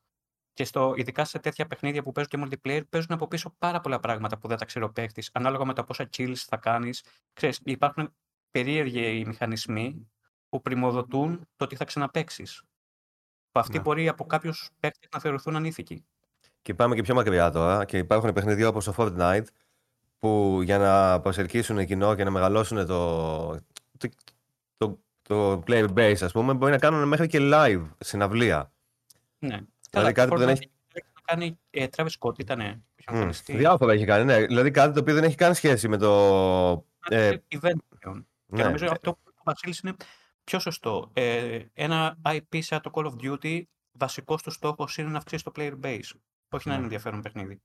Και 0.53 0.63
στο, 0.63 0.93
ειδικά 0.97 1.25
σε 1.25 1.39
τέτοια 1.39 1.65
παιχνίδια 1.67 2.03
που 2.03 2.11
παίζουν 2.11 2.31
και 2.49 2.57
multiplayer, 2.57 2.81
παίζουν 2.89 3.11
από 3.11 3.27
πίσω 3.27 3.55
πάρα 3.57 3.79
πολλά 3.79 3.99
πράγματα 3.99 4.37
που 4.37 4.47
δεν 4.47 4.57
τα 4.57 4.65
ξέρει 4.65 4.85
ο 4.85 4.91
παίκτης, 4.91 5.29
ανάλογα 5.33 5.65
με 5.65 5.73
τα 5.73 5.83
πόσα 5.83 6.09
kills 6.17 6.35
θα 6.35 6.57
κάνεις. 6.57 7.03
Ξέρεις, 7.33 7.59
υπάρχουν 7.63 8.15
περίεργοι 8.51 9.23
μηχανισμοί 9.25 10.11
που 10.49 10.61
πρημοδοτούν 10.61 11.47
το 11.55 11.63
ότι 11.63 11.75
θα 11.75 11.85
ξαναπαίξεις. 11.85 12.63
Που 13.51 13.59
αυτοί 13.59 13.77
Ναι. 13.77 13.83
μπορεί 13.83 14.07
από 14.07 14.25
κάποιους 14.25 14.69
παίκτες 14.79 15.09
να 15.13 15.19
θεωρηθούν 15.19 15.55
ανήθικοι. 15.55 16.05
Και 16.61 16.73
πάμε 16.73 16.95
και 16.95 17.01
πιο 17.01 17.15
μακριά 17.15 17.51
τώρα. 17.51 17.85
Και 17.85 17.97
υπάρχουν 17.97 18.33
παιχνίδια 18.33 18.67
όπως 18.67 18.85
το 18.85 18.93
Fortnite 18.97 19.45
που 20.19 20.59
για 20.63 20.77
να 20.77 21.19
προσελκύσουν 21.19 21.85
κοινό 21.85 22.15
και 22.15 22.23
να 22.23 22.31
μεγαλώσουν 22.31 22.85
το, 22.85 23.55
το, 23.97 24.09
το, 24.79 24.99
το 25.21 25.63
player 25.67 25.87
base, 25.93 26.17
ας 26.21 26.31
πούμε, 26.31 26.53
μπορεί 26.53 26.71
να 26.71 26.77
κάνουν 26.77 27.07
μέχρι 27.07 27.27
και 27.27 27.37
live 27.41 27.87
συναυλία. 27.99 28.71
Ναι. 29.39 29.59
Δηλαδή 29.91 30.11
κάτι 30.13 30.29
που 30.29 30.37
δεν 30.37 30.49
έχει- 30.49 30.71
έχει 30.93 31.07
να 31.15 31.21
κάνει 31.21 31.59
ε, 31.69 31.85
Travis 31.95 32.07
Scott 32.19 32.39
ήτανε, 32.39 32.71
που 32.73 32.95
είχε 32.95 33.11
Μμ. 33.11 33.15
εμφανιστεί. 33.15 33.57
Διάφορα 33.57 33.93
έχει 33.93 34.05
κάνει, 34.05 34.23
ναι. 34.25 34.45
Δηλαδή 34.45 34.71
κάτι 34.71 34.93
το 34.93 34.99
οποίο 34.99 35.13
δεν 35.13 35.23
έχει 35.23 35.35
καν 35.35 35.55
σχέση 35.55 35.87
με 35.87 35.97
το. 35.97 36.85
Ε, 37.09 37.27
Ε, 37.27 37.41
event 37.49 37.77
πλέον. 37.99 38.27
Και 38.47 38.55
ναι. 38.55 38.63
νομίζω 38.63 38.85
αυτό 38.91 39.11
που 39.13 39.19
είπε 39.23 39.37
ο 39.39 39.41
Βασίλης 39.43 39.79
είναι 39.79 39.95
πιο 40.43 40.59
σωστό. 40.59 41.09
Ε, 41.13 41.59
ένα 41.73 42.17
IP 42.23 42.59
σαν 42.61 42.81
το 42.81 42.91
Call 42.93 43.05
of 43.05 43.13
Duty, 43.23 43.61
βασικός 43.91 44.43
του 44.43 44.51
στόχος 44.51 44.97
είναι 44.97 45.09
να 45.09 45.17
αυξήσει 45.17 45.43
το 45.43 45.51
player 45.55 45.73
base. 45.83 46.11
Όχι 46.49 46.67
να 46.67 46.73
Ναι. 46.73 46.73
είναι 46.73 46.83
ενδιαφέρον 46.83 47.21
παιχνίδι. 47.21 47.61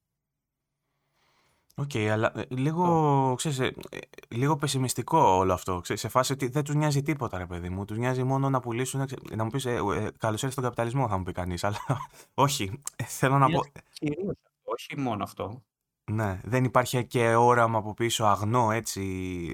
Οκ, 1.76 1.96
αλλά 1.96 2.32
ε, 2.38 2.44
λίγο, 2.48 3.34
ξέρεις, 3.36 3.58
ε, 3.58 3.66
ε, 3.90 3.98
λίγο 4.28 4.56
πεσιμιστικό 4.56 5.18
όλο 5.18 5.52
αυτό. 5.52 5.80
Ξέρεις, 5.80 6.02
σε 6.02 6.08
φάση 6.08 6.32
ότι 6.32 6.48
δεν 6.48 6.64
τους 6.64 6.74
νοιάζει 6.74 7.02
τίποτα, 7.02 7.38
ρε 7.38 7.46
παιδί 7.46 7.68
μου. 7.68 7.84
Τους 7.84 7.98
νοιάζει 7.98 8.22
μόνο 8.22 8.50
να 8.50 8.60
πουλήσουν. 8.60 9.06
ξέ- 9.06 9.34
Να 9.34 9.44
μου 9.44 9.50
πεις, 9.50 9.64
ε, 9.64 9.70
ε, 9.74 10.10
καλώς 10.18 10.34
ήρθες 10.40 10.52
στον 10.52 10.64
καπιταλισμό, 10.64 11.08
θα 11.08 11.16
μου 11.16 11.22
πει 11.22 11.32
κανείς. 11.32 11.64
Αλλά 11.64 11.78
όχι, 12.34 12.80
ε, 12.96 13.04
θέλω 13.04 13.38
να 13.38 13.50
πω. 13.50 13.60
Κυρίως 13.92 14.28
αυτό, 14.28 14.50
όχι 14.64 15.00
μόνο 15.00 15.22
αυτό. 15.22 15.62
Ναι, 16.10 16.40
δεν 16.44 16.64
υπάρχει 16.64 17.06
και 17.06 17.34
όραμα 17.34 17.78
από 17.78 17.94
πίσω 17.94 18.24
αγνό, 18.24 18.70
έτσι. 18.70 19.02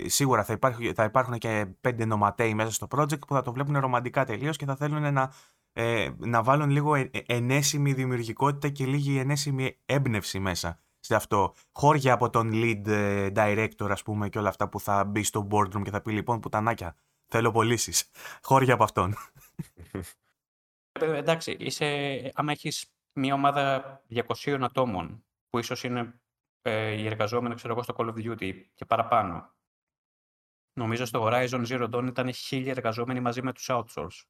Σίγουρα 0.09 0.45
θα, 0.45 0.53
υπάρχει, 0.53 0.93
θα 0.93 1.05
υπάρχουν 1.05 1.39
και 1.39 1.67
πέντε 1.81 2.05
νοματέοι 2.05 2.55
μέσα 2.55 2.71
στο 2.73 2.87
project 2.91 3.27
που 3.27 3.35
θα 3.35 3.43
το 3.43 3.53
βλέπουν 3.53 3.79
ρομαντικά 3.79 4.25
τελείως 4.25 4.57
και 4.57 4.65
θα 4.65 4.77
θέλουν 4.77 5.12
να, 5.12 5.33
ε, 5.73 6.11
να 6.19 6.43
βάλουν 6.43 6.71
λίγο 6.71 6.95
ε, 6.95 7.11
ε, 7.12 7.21
ενέσιμη 7.27 7.93
δημιουργικότητα 7.93 8.69
και 8.69 8.87
λίγη 8.87 9.19
ενέσιμη 9.19 9.77
έμπνευση 9.87 10.39
μέσα 10.39 10.81
σε 11.11 11.17
αυτό. 11.17 11.55
Χώρια 11.73 12.12
από 12.12 12.31
τον 12.31 12.50
lead 12.55 12.87
ε, 12.87 13.29
director, 13.35 13.88
ας 13.90 14.02
πούμε, 14.02 14.29
και 14.29 14.38
όλα 14.38 14.49
αυτά 14.49 14.69
που 14.69 14.81
θα 14.81 15.05
μπει 15.05 15.23
στο 15.23 15.49
boardroom 15.50 15.83
και 15.83 15.90
θα 15.90 16.00
πει 16.00 16.12
λοιπόν 16.12 16.40
πουτανάκια, 16.40 16.97
θέλω 17.26 17.50
πωλήσεις. 17.50 18.11
Χώρια 18.43 18.75
από 18.75 18.85
αυτόν. 18.85 19.14
Ε, 20.93 21.17
εντάξει, 21.17 21.57
είσαι, 21.59 21.87
άμα 22.35 22.52
έχεις 22.52 22.93
μια 23.12 23.35
ομάδα 23.35 24.00
200 24.11 24.59
ατόμων, 24.62 25.25
που 25.49 25.59
ίσως 25.59 25.85
είναι 25.85 26.21
ε, 26.62 26.90
οι 26.90 27.07
εργαζόμενοι, 27.07 27.55
ξέρω 27.55 27.73
εγώ, 27.73 27.83
στο 27.83 27.95
Call 27.97 28.07
of 28.09 28.14
Duty 28.14 28.64
και 28.75 28.85
παραπάνω. 28.85 29.55
Νομίζω 30.73 31.05
στο 31.05 31.25
Horizon 31.25 31.67
Zero 31.67 31.90
Dawn 31.90 32.07
ήταν 32.07 32.33
χίλιοι 32.33 32.69
εργαζόμενοι 32.69 33.21
μαζί 33.21 33.43
με 33.43 33.52
τους 33.52 33.67
outsource. 33.71 34.23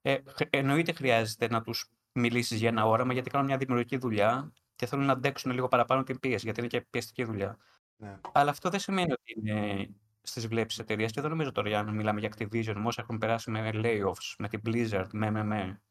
Ε, 0.00 0.22
χ- 0.26 0.48
εννοείται 0.50 0.92
χρειάζεται 0.92 1.48
να 1.48 1.62
τους 1.62 1.90
μιλήσεις 2.12 2.58
για 2.58 2.68
ένα 2.68 2.86
όραμα, 2.86 3.12
γιατί 3.12 3.30
κάνουν 3.30 3.46
μια 3.46 3.56
δημιουργική 3.56 3.96
δουλειά 3.96 4.52
και 4.76 4.86
θέλουν 4.86 5.04
να 5.04 5.12
αντέξουν 5.12 5.52
λίγο 5.52 5.68
παραπάνω 5.68 6.02
την 6.02 6.20
πίεση, 6.20 6.44
γιατί 6.44 6.60
είναι 6.60 6.68
και 6.68 6.80
πιεστική 6.80 7.24
δουλειά. 7.24 7.58
Ναι. 7.96 8.20
Αλλά 8.32 8.50
αυτό 8.50 8.70
δεν 8.70 8.80
σημαίνει 8.80 9.12
ότι 9.12 9.32
είναι 9.36 9.88
στις 10.22 10.46
βλέψεις 10.46 10.78
εταιρείας. 10.78 11.12
Και 11.12 11.20
δεν 11.20 11.30
νομίζω 11.30 11.52
τώρα 11.52 11.68
για 11.68 11.82
να 11.82 11.92
μιλάμε 11.92 12.20
για 12.20 12.32
Activision, 12.36 12.74
με 12.76 12.86
όσα 12.86 13.02
έχουν 13.02 13.18
περάσει 13.18 13.50
με 13.50 13.70
layoffs, 13.74 14.34
με 14.38 14.48
την 14.48 14.60
Blizzard, 14.64 15.08
με, 15.12 15.30
με, 15.30 15.42
με, 15.42 15.82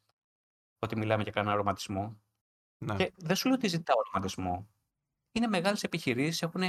ότι 0.79 0.97
μιλάμε 0.97 1.23
για 1.23 1.31
κανένα 1.31 1.55
ρομαντισμό. 1.55 2.21
Ναι. 2.77 2.95
Και 2.95 3.13
δεν 3.15 3.35
σου 3.35 3.47
λέω 3.47 3.57
ότι 3.57 3.67
ζητάω 3.67 3.97
ρομαντισμό. 4.11 4.69
Είναι 5.31 5.47
μεγάλες 5.47 5.83
επιχειρήσεις, 5.83 6.41
έχουν 6.41 6.61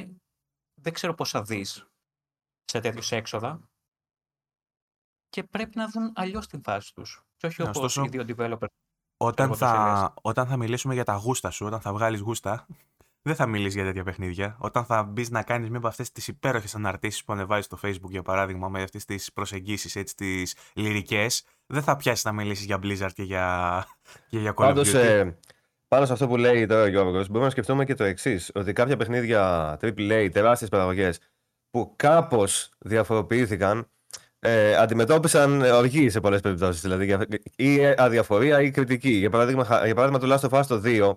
δεν 0.75 0.93
ξέρω 0.93 1.15
πόσα 1.15 1.43
δις 1.43 1.87
σε 2.65 2.81
τέτοιους 2.81 3.13
έξοδα 3.13 3.71
και 5.29 5.45
πρέπει 5.45 5.77
να 5.77 5.89
δουν 5.89 6.13
αλλιώς 6.15 6.47
την 6.47 6.63
φάση 6.63 6.95
τους. 6.95 7.25
Και 7.37 7.47
όχι 7.47 7.63
Ναι, 7.63 7.69
όπως 7.69 7.83
ωστόσο, 7.83 8.05
οι 8.05 8.09
δύο 8.09 8.25
developers. 8.29 8.67
Όταν 9.25 9.47
εγώ 9.47 9.57
το 9.59 9.65
σε 9.65 9.73
λες. 9.73 9.75
θα, 9.75 10.15
όταν 10.23 10.47
θα 10.47 10.57
μιλήσουμε 10.57 10.95
για 10.95 11.05
τα 11.05 11.15
γούστα 11.15 11.51
σου, 11.51 11.67
όταν 11.67 11.81
θα 11.81 11.93
βγάλεις 11.93 12.21
γούστα, 12.21 12.67
δεν 13.23 13.35
θα 13.35 13.47
μιλήσει 13.47 13.77
για 13.77 13.87
τέτοια 13.87 14.05
παιχνίδια. 14.05 14.57
Όταν 14.59 14.85
θα 14.85 15.03
μπεις 15.03 15.31
να 15.31 15.43
κάνεις 15.43 15.69
μία 15.69 15.79
από 15.79 15.89
αυτές 15.89 16.13
τις 16.13 16.29
υπέροχες 16.29 16.75
αναρτήσεις 16.75 17.25
που 17.25 17.33
ανεβάζεις 17.33 17.65
στο 17.65 17.79
Facebook, 17.83 18.11
για 18.11 18.23
παράδειγμα, 18.23 18.69
με 18.69 18.83
αυτές 18.83 19.05
τις 19.05 19.33
προσεγγίσεις, 19.33 19.97
έτσι, 19.97 20.17
τις 20.17 20.57
λυρικές, 20.75 21.45
δεν 21.67 21.83
θα 21.83 21.97
πιάσεις 21.97 22.25
να 22.25 22.33
μιλήσεις 22.33 22.65
για 22.65 22.79
Blizzard 22.83 23.13
και 23.15 23.23
για, 23.23 23.87
και 24.29 24.39
για 24.39 24.55
Call 24.57 24.75
of 24.75 24.79
Duty. 24.79 24.95
Ε, 24.95 25.31
πάνω 25.89 26.07
σε 26.07 26.13
αυτό 26.13 26.27
που 26.27 26.37
λέει 26.37 26.67
τώρα 26.67 26.83
ο 26.83 26.87
Γιώργος, 26.87 27.27
μπορούμε 27.27 27.45
να 27.45 27.51
σκεφτούμε 27.51 27.85
και 27.85 27.95
το 27.95 28.05
εξής: 28.05 28.51
Ότι 28.55 28.73
κάποια 28.73 28.97
παιχνίδια 28.97 29.73
AAA, 29.81 30.29
τεράστιες 30.33 30.71
παραγωγές, 30.71 31.21
που 31.71 31.93
κάπως 31.97 32.71
διαφοροποιήθηκαν, 32.79 33.89
ε, 34.47 34.77
αντιμετώπισαν 34.77 35.61
οργή 35.63 36.11
σε 36.11 36.21
πολλές 36.21 36.41
περιπτώσεις. 36.41 36.81
Δηλαδή, 36.81 37.17
ή 37.57 37.79
αδιαφορία 37.97 38.61
ή 38.61 38.71
κριτική. 38.71 39.11
Για 39.11 39.31
παράδειγμα, 39.31 39.83
για 39.85 39.95
παράδειγμα 39.95 40.19
το 40.19 40.35
Last 40.35 40.51
of 40.51 40.61
Us 40.61 40.67
το 40.67 40.81
2 40.85 41.17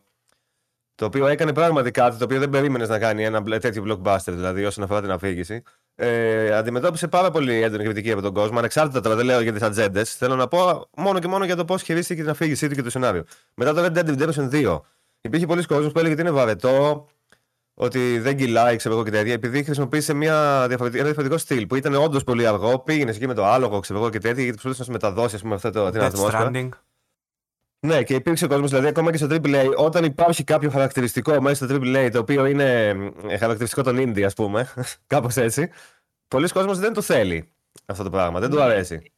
το 0.96 1.06
οποίο 1.06 1.28
έκανε 1.28 1.54
πράγματι 1.54 1.92
κάτι 1.92 2.18
το 2.18 2.24
οποίο 2.24 2.40
δεν 2.40 2.50
περίμενες 2.50 2.90
να 2.90 3.00
κάνει 3.00 3.24
ένα 3.24 3.44
τέτοιο 3.44 3.84
blockbuster, 3.88 4.20
δηλαδή 4.26 4.66
όσον 4.66 4.84
αφορά 4.84 5.02
την 5.02 5.12
αφήγηση. 5.12 5.62
Ε, 5.96 6.56
αντιμετώπισε 6.56 7.08
πάρα 7.08 7.32
πολύ 7.32 7.62
έντονη 7.62 7.84
κριτική 7.84 8.12
από 8.12 8.22
τον 8.22 8.34
κόσμο, 8.34 8.58
ανεξάρτητα 8.58 9.02
τώρα 9.02 9.16
δεν 9.16 9.26
λέω 9.26 9.42
για 9.42 9.54
τις 9.54 9.62
ατζέντες. 9.62 10.16
Θέλω 10.16 10.36
να 10.36 10.48
πω 10.48 10.90
μόνο 10.98 11.20
και 11.20 11.28
μόνο 11.28 11.46
για 11.46 11.56
το 11.56 11.66
πώς 11.66 11.82
χειρίστηκε 11.82 12.22
την 12.22 12.30
αφήγησή 12.30 12.68
του 12.68 12.76
και 12.76 12.82
το 12.82 12.90
σενάριο. 12.90 13.24
Μετά 13.54 13.74
το 13.74 13.84
Red 13.84 13.98
Dead 13.98 14.18
Redemption 14.18 14.50
2, 14.50 14.80
υπήρχε 15.22 15.46
πολλοί 15.46 15.64
κόσμος 15.64 15.92
που 15.92 16.00
έλεγε 16.00 16.14
ότι 16.14 16.22
είναι 16.22 16.32
βαρετό, 16.32 17.08
ότι 17.80 18.20
δεν 18.20 18.38
κυλάει, 18.38 18.76
ξέρω 18.76 18.96
εγώ 18.96 19.04
και 19.04 19.12
τέτοια, 19.12 19.34
επειδή 19.34 19.64
χρησιμοποίησε 19.64 20.14
μια 20.14 20.66
διαφορετική, 20.68 20.98
ένα 20.98 21.06
διαφορετικό 21.06 21.38
στυλ 21.38 21.68
που 21.68 21.76
ήταν 21.76 21.94
όντως 21.94 22.24
πολύ 22.24 22.48
αργό. 22.48 22.80
Πήγαινε 22.80 23.12
εκεί 23.12 23.28
με 23.28 23.34
το 23.34 23.46
άλογο, 23.46 23.80
ξέρω 23.80 24.00
εγώ 24.00 24.10
και 24.10 24.20
τέτοια, 24.20 24.44
γιατί 24.44 24.60
προσπαθούσε 24.62 24.80
να 24.80 24.86
σε 24.86 24.92
μεταδώσει 24.92 25.36
ας 25.36 25.42
πούμε, 25.42 25.56
αυτό 25.56 25.70
το, 25.72 25.90
την 25.90 26.02
ατμόσφαιρα. 26.02 26.52
Ναι, 27.80 28.04
και 28.04 28.14
υπήρξε 28.14 28.48
κόσμος, 28.48 28.70
δηλαδή 28.70 28.88
ακόμα 28.88 29.12
και 29.12 29.18
στο 29.18 29.28
AAA, 29.30 29.74
όταν 29.76 30.04
υπάρχει 30.04 30.44
κάποιο 30.44 30.70
χαρακτηριστικό 30.70 31.42
μέσα 31.42 31.66
στο 31.66 31.76
AAA, 31.82 32.10
το 32.12 32.20
οποίο 32.20 32.46
είναι 32.46 32.88
ε, 33.28 33.38
χαρακτηριστικό 33.38 33.84
των 33.84 33.98
Indie, 33.98 34.22
ας 34.22 34.34
πούμε, 34.34 34.74
κάπως 35.08 35.36
έτσι, 35.36 35.70
πολλοί 36.28 36.50
κόσμοι 36.50 36.74
δεν 36.74 36.94
το 36.94 37.02
θέλει 37.02 37.52
αυτό 37.86 38.04
το 38.04 38.10
πράγμα, 38.10 38.40
δεν 38.40 38.50
του 38.50 38.56
ναι. 38.56 38.62
αρέσει. 38.62 39.12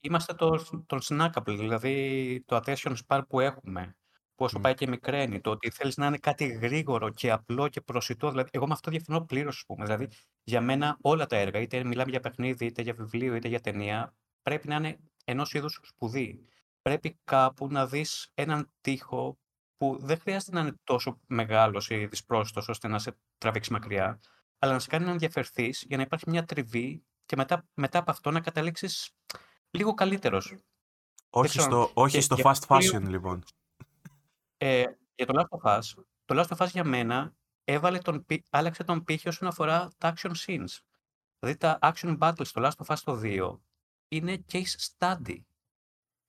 Είμαστε 0.00 0.34
το, 0.34 0.64
το 0.86 0.98
snackable, 1.08 1.56
δηλαδή 1.58 2.44
το 2.46 2.60
attention 2.64 2.92
span 3.06 3.20
που 3.28 3.40
έχουμε. 3.40 3.94
Πόσο 4.40 4.58
mm. 4.58 4.62
πάει 4.62 4.74
και 4.74 4.88
μικραίνει, 4.88 5.40
το 5.40 5.50
ότι 5.50 5.70
θέλεις 5.70 5.96
να 5.96 6.06
είναι 6.06 6.18
κάτι 6.18 6.46
γρήγορο 6.46 7.10
και 7.10 7.30
απλό 7.30 7.68
και 7.68 7.80
προσιτό. 7.80 8.30
Δηλαδή, 8.30 8.48
εγώ 8.52 8.66
με 8.66 8.72
αυτό 8.72 8.90
διαφωνώ 8.90 9.20
πλήρως, 9.20 9.56
ας 9.56 9.64
πούμε. 9.66 9.84
Δηλαδή, 9.84 10.08
για 10.42 10.60
μένα 10.60 10.96
όλα 11.00 11.26
τα 11.26 11.36
έργα, 11.36 11.60
είτε 11.60 11.84
μιλάμε 11.84 12.10
για 12.10 12.20
παιχνίδι, 12.20 12.66
είτε 12.66 12.82
για 12.82 12.94
βιβλίο, 12.94 13.34
είτε 13.34 13.48
για 13.48 13.60
ταινία, 13.60 14.14
πρέπει 14.42 14.68
να 14.68 14.74
είναι 14.74 14.98
ενός 15.24 15.54
είδους 15.54 15.80
σπουδή 15.82 16.44
πρέπει 16.82 17.18
κάπου 17.24 17.68
να 17.70 17.86
δεις 17.86 18.30
έναν 18.34 18.72
τοίχο 18.80 19.38
που 19.76 19.98
δεν 20.00 20.18
χρειάζεται 20.18 20.52
να 20.52 20.60
είναι 20.60 20.74
τόσο 20.84 21.20
μεγάλος 21.26 21.90
ή 21.90 22.06
δυσπρόσιτος 22.06 22.68
ώστε 22.68 22.88
να 22.88 22.98
σε 22.98 23.16
τραβήξει 23.38 23.72
μακριά, 23.72 24.20
αλλά 24.58 24.72
να 24.72 24.78
σε 24.78 24.88
κάνει 24.88 25.04
να 25.04 25.10
ενδιαφερθείς 25.10 25.84
για 25.86 25.96
να 25.96 26.02
υπάρχει 26.02 26.30
μια 26.30 26.44
τριβή 26.44 27.02
και 27.26 27.36
μετά, 27.36 27.68
μετά 27.74 27.98
από 27.98 28.10
αυτό 28.10 28.30
να 28.30 28.40
καταλήξεις 28.40 29.10
λίγο 29.70 29.94
καλύτερος. 29.94 30.54
Όχι 31.30 31.60
στο, 31.60 31.90
όχι 31.94 32.20
στο 32.20 32.36
fast 32.42 32.66
fashion, 32.66 33.02
λοιπόν. 33.02 33.44
Ε, 34.62 34.84
για 35.14 35.26
το 35.26 35.32
Last 35.36 35.58
of 35.58 35.78
Us, 35.78 36.02
το 36.24 36.40
Last 36.40 36.56
of 36.56 36.66
Us 36.66 36.70
για 36.70 36.84
μένα 36.84 37.34
έβαλε 37.64 37.98
τον, 37.98 38.26
άλλαξε 38.50 38.84
τον 38.84 39.04
πύχη 39.04 39.28
όσον 39.28 39.48
αφορά 39.48 39.90
τα 39.98 40.14
action 40.16 40.32
scenes. 40.36 40.78
Δηλαδή 41.38 41.58
τα 41.58 41.78
action 41.82 42.18
battles 42.18 42.46
στο 42.46 42.62
Last 42.64 42.86
of 42.86 42.94
Us 42.94 42.98
το 43.04 43.20
2 43.22 43.58
είναι 44.08 44.44
case 44.52 44.88
study 44.98 45.38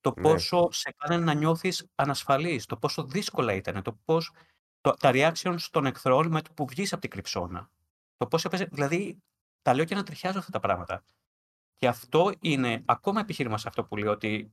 το 0.02 0.12
ναι. 0.16 0.22
πόσο 0.22 0.68
σε 0.70 0.94
κάνει 0.96 1.24
να 1.24 1.34
νιώθεις 1.34 1.88
ανασφαλής, 1.94 2.66
το 2.66 2.76
πόσο 2.76 3.04
δύσκολα 3.04 3.52
ήταν, 3.52 3.82
το 3.82 3.92
πώς, 4.04 4.32
το, 4.80 4.90
τα 4.90 5.10
reactions 5.14 5.60
των 5.70 5.86
εχθρών 5.86 6.30
με 6.30 6.42
το 6.42 6.52
που 6.52 6.66
βγεις 6.66 6.92
από 6.92 7.00
την 7.00 7.10
κρυψώνα. 7.10 7.70
Το 8.16 8.26
πώς 8.26 8.44
έπαιζε, 8.44 8.64
δηλαδή, 8.64 9.22
τα 9.62 9.74
λέω 9.74 9.84
και 9.84 9.94
να 9.94 10.02
τριχιάζω 10.02 10.38
αυτά 10.38 10.50
τα 10.50 10.60
πράγματα. 10.60 11.04
Και 11.76 11.88
αυτό 11.88 12.32
είναι 12.40 12.82
ακόμα 12.86 13.20
επιχείρημα 13.20 13.58
σε 13.58 13.68
αυτό 13.68 13.84
που 13.84 13.96
λέω, 13.96 14.10
ότι 14.10 14.52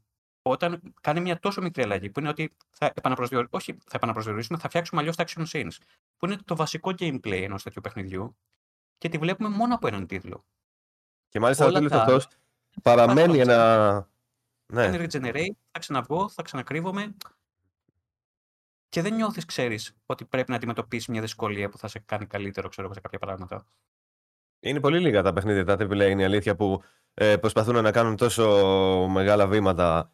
όταν 0.51 0.93
κάνει 1.01 1.21
μια 1.21 1.39
τόσο 1.39 1.61
μικρή 1.61 1.83
αλλαγή, 1.83 2.09
που 2.09 2.19
είναι 2.19 2.29
ότι 2.29 2.55
θα, 2.69 2.91
επαναπροσδιορίσουμε, 2.95 3.57
όχι, 3.61 3.73
θα 3.73 3.93
επαναπροσδιορίσουμε, 3.95 4.57
θα 4.57 4.67
φτιάξουμε 4.67 5.01
αλλιώς 5.01 5.15
τα 5.15 5.25
action 5.27 5.45
scenes, 5.51 5.75
που 6.17 6.25
είναι 6.25 6.37
το 6.45 6.55
βασικό 6.55 6.89
gameplay 6.99 7.41
ενός 7.41 7.63
τέτοιου 7.63 7.81
παιχνιδιού, 7.81 8.37
και 8.97 9.09
τη 9.09 9.17
βλέπουμε 9.17 9.49
μόνο 9.49 9.75
από 9.75 9.87
έναν 9.87 10.07
τίτλο. 10.07 10.45
Και 11.29 11.39
μάλιστα 11.39 11.65
ο 11.65 11.71
τίτλο 11.71 11.97
αυτός 11.97 12.27
παραμένει 12.81 13.39
ένα 13.39 14.09
ναι. 14.73 14.89
Κάνει 14.89 15.05
regenerate, 15.09 15.55
θα 15.71 15.79
ξαναβγώ, 15.79 16.29
θα 16.29 16.41
ξανακρύβομαι. 16.41 17.15
Και 18.89 19.01
δεν 19.01 19.13
νιώθεις, 19.13 19.45
ξέρεις, 19.45 19.95
ότι 20.05 20.25
πρέπει 20.25 20.49
να 20.49 20.55
αντιμετωπίσεις 20.55 21.07
μια 21.07 21.21
δυσκολία 21.21 21.69
που 21.69 21.77
θα 21.77 21.87
σε 21.87 21.99
κάνει 21.99 22.25
καλύτερο, 22.25 22.69
ξέρω 22.69 22.93
σε 22.93 22.99
κάποια 22.99 23.19
πράγματα. 23.19 23.65
Είναι 24.59 24.79
πολύ 24.79 24.99
λίγα 24.99 25.21
τα 25.21 25.33
παιχνίδια 25.33 25.65
τα 25.65 25.73
AAA, 25.73 26.09
είναι 26.09 26.21
η 26.21 26.25
αλήθεια, 26.25 26.55
που 26.55 26.83
ε, 27.13 27.37
προσπαθούν 27.37 27.81
να 27.81 27.91
κάνουν 27.91 28.15
τόσο 28.15 29.07
μεγάλα 29.09 29.47
βήματα 29.47 30.11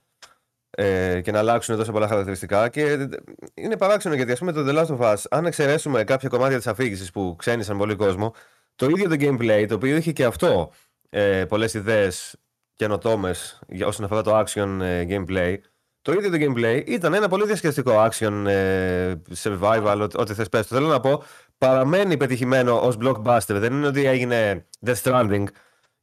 ε, 0.75 1.21
και 1.21 1.31
να 1.31 1.39
αλλάξουν 1.39 1.77
τόσο 1.77 1.91
πολλά 1.91 2.07
χαρακτηριστικά. 2.07 2.69
Και 2.69 3.07
είναι 3.53 3.77
παράξενο 3.77 4.15
γιατί, 4.15 4.31
ας 4.31 4.39
πούμε, 4.39 4.51
το 4.51 4.65
The 4.67 4.79
Last 4.79 4.97
of 4.97 5.13
Us, 5.13 5.21
αν 5.29 5.45
εξαιρέσουμε 5.45 6.03
κάποια 6.03 6.29
κομμάτια 6.29 6.57
της 6.57 6.67
αφήγησης 6.67 7.11
που 7.11 7.35
ξένησαν 7.37 7.77
πολύ 7.77 7.95
κόσμο, 7.95 8.33
το 8.75 8.85
ίδιο 8.85 9.09
το 9.09 9.15
gameplay, 9.19 9.65
το 9.67 9.75
οποίο 9.75 9.95
είχε 9.95 10.11
και 10.11 10.25
αυτό 10.25 10.71
ε, 11.09 11.45
πολλές 11.45 11.73
ιδέες 11.73 12.35
καινοτόμες 12.75 13.59
όσον 13.85 14.05
αφορά 14.05 14.21
το 14.21 14.39
action 14.39 14.79
ε, 14.81 15.05
gameplay. 15.09 15.55
Το 16.01 16.11
ίδιο 16.11 16.29
το 16.29 16.37
gameplay 16.39 16.83
ήταν 16.85 17.13
ένα 17.13 17.27
πολύ 17.27 17.45
διασκεδαστικό 17.45 18.09
action 18.09 18.43
ε, 18.47 19.13
survival, 19.43 20.07
ό,τι 20.15 20.33
θες 20.33 20.49
πες. 20.49 20.67
Θέλω 20.67 20.87
να 20.87 20.99
πω, 20.99 21.23
παραμένει 21.57 22.17
πετυχημένο 22.17 22.79
ως 22.79 22.97
blockbuster. 23.01 23.39
Δεν 23.55 23.73
είναι 23.73 23.87
ότι 23.87 24.05
έγινε 24.05 24.65
Death 24.85 25.01
Stranding, 25.03 25.43
για 25.43 25.51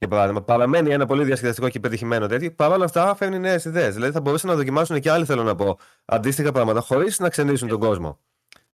παράδειγμα. 0.08 0.42
Παραμένει 0.42 0.92
ένα 0.92 1.06
πολύ 1.06 1.24
διασκεδαστικό 1.24 1.68
και 1.68 1.80
πετυχημένο 1.80 2.26
τέτοιο. 2.26 2.52
Παρ' 2.52 2.70
όλα 2.70 2.84
αυτά 2.84 3.14
φέρνει 3.14 3.38
νέες 3.38 3.64
ιδέες. 3.64 3.94
Δηλαδή 3.94 4.12
θα 4.12 4.20
μπορούσαν 4.20 4.50
να 4.50 4.56
δοκιμάσουν 4.56 5.00
και 5.00 5.10
άλλοι, 5.10 5.24
θέλω 5.24 5.42
να 5.42 5.54
πω, 5.54 5.78
αντίστοιχα 6.04 6.52
πράγματα, 6.52 6.80
χωρίς 6.80 7.18
να 7.18 7.28
ξενήσουν 7.28 7.68
τον 7.68 7.80
κόσμο. 7.80 8.18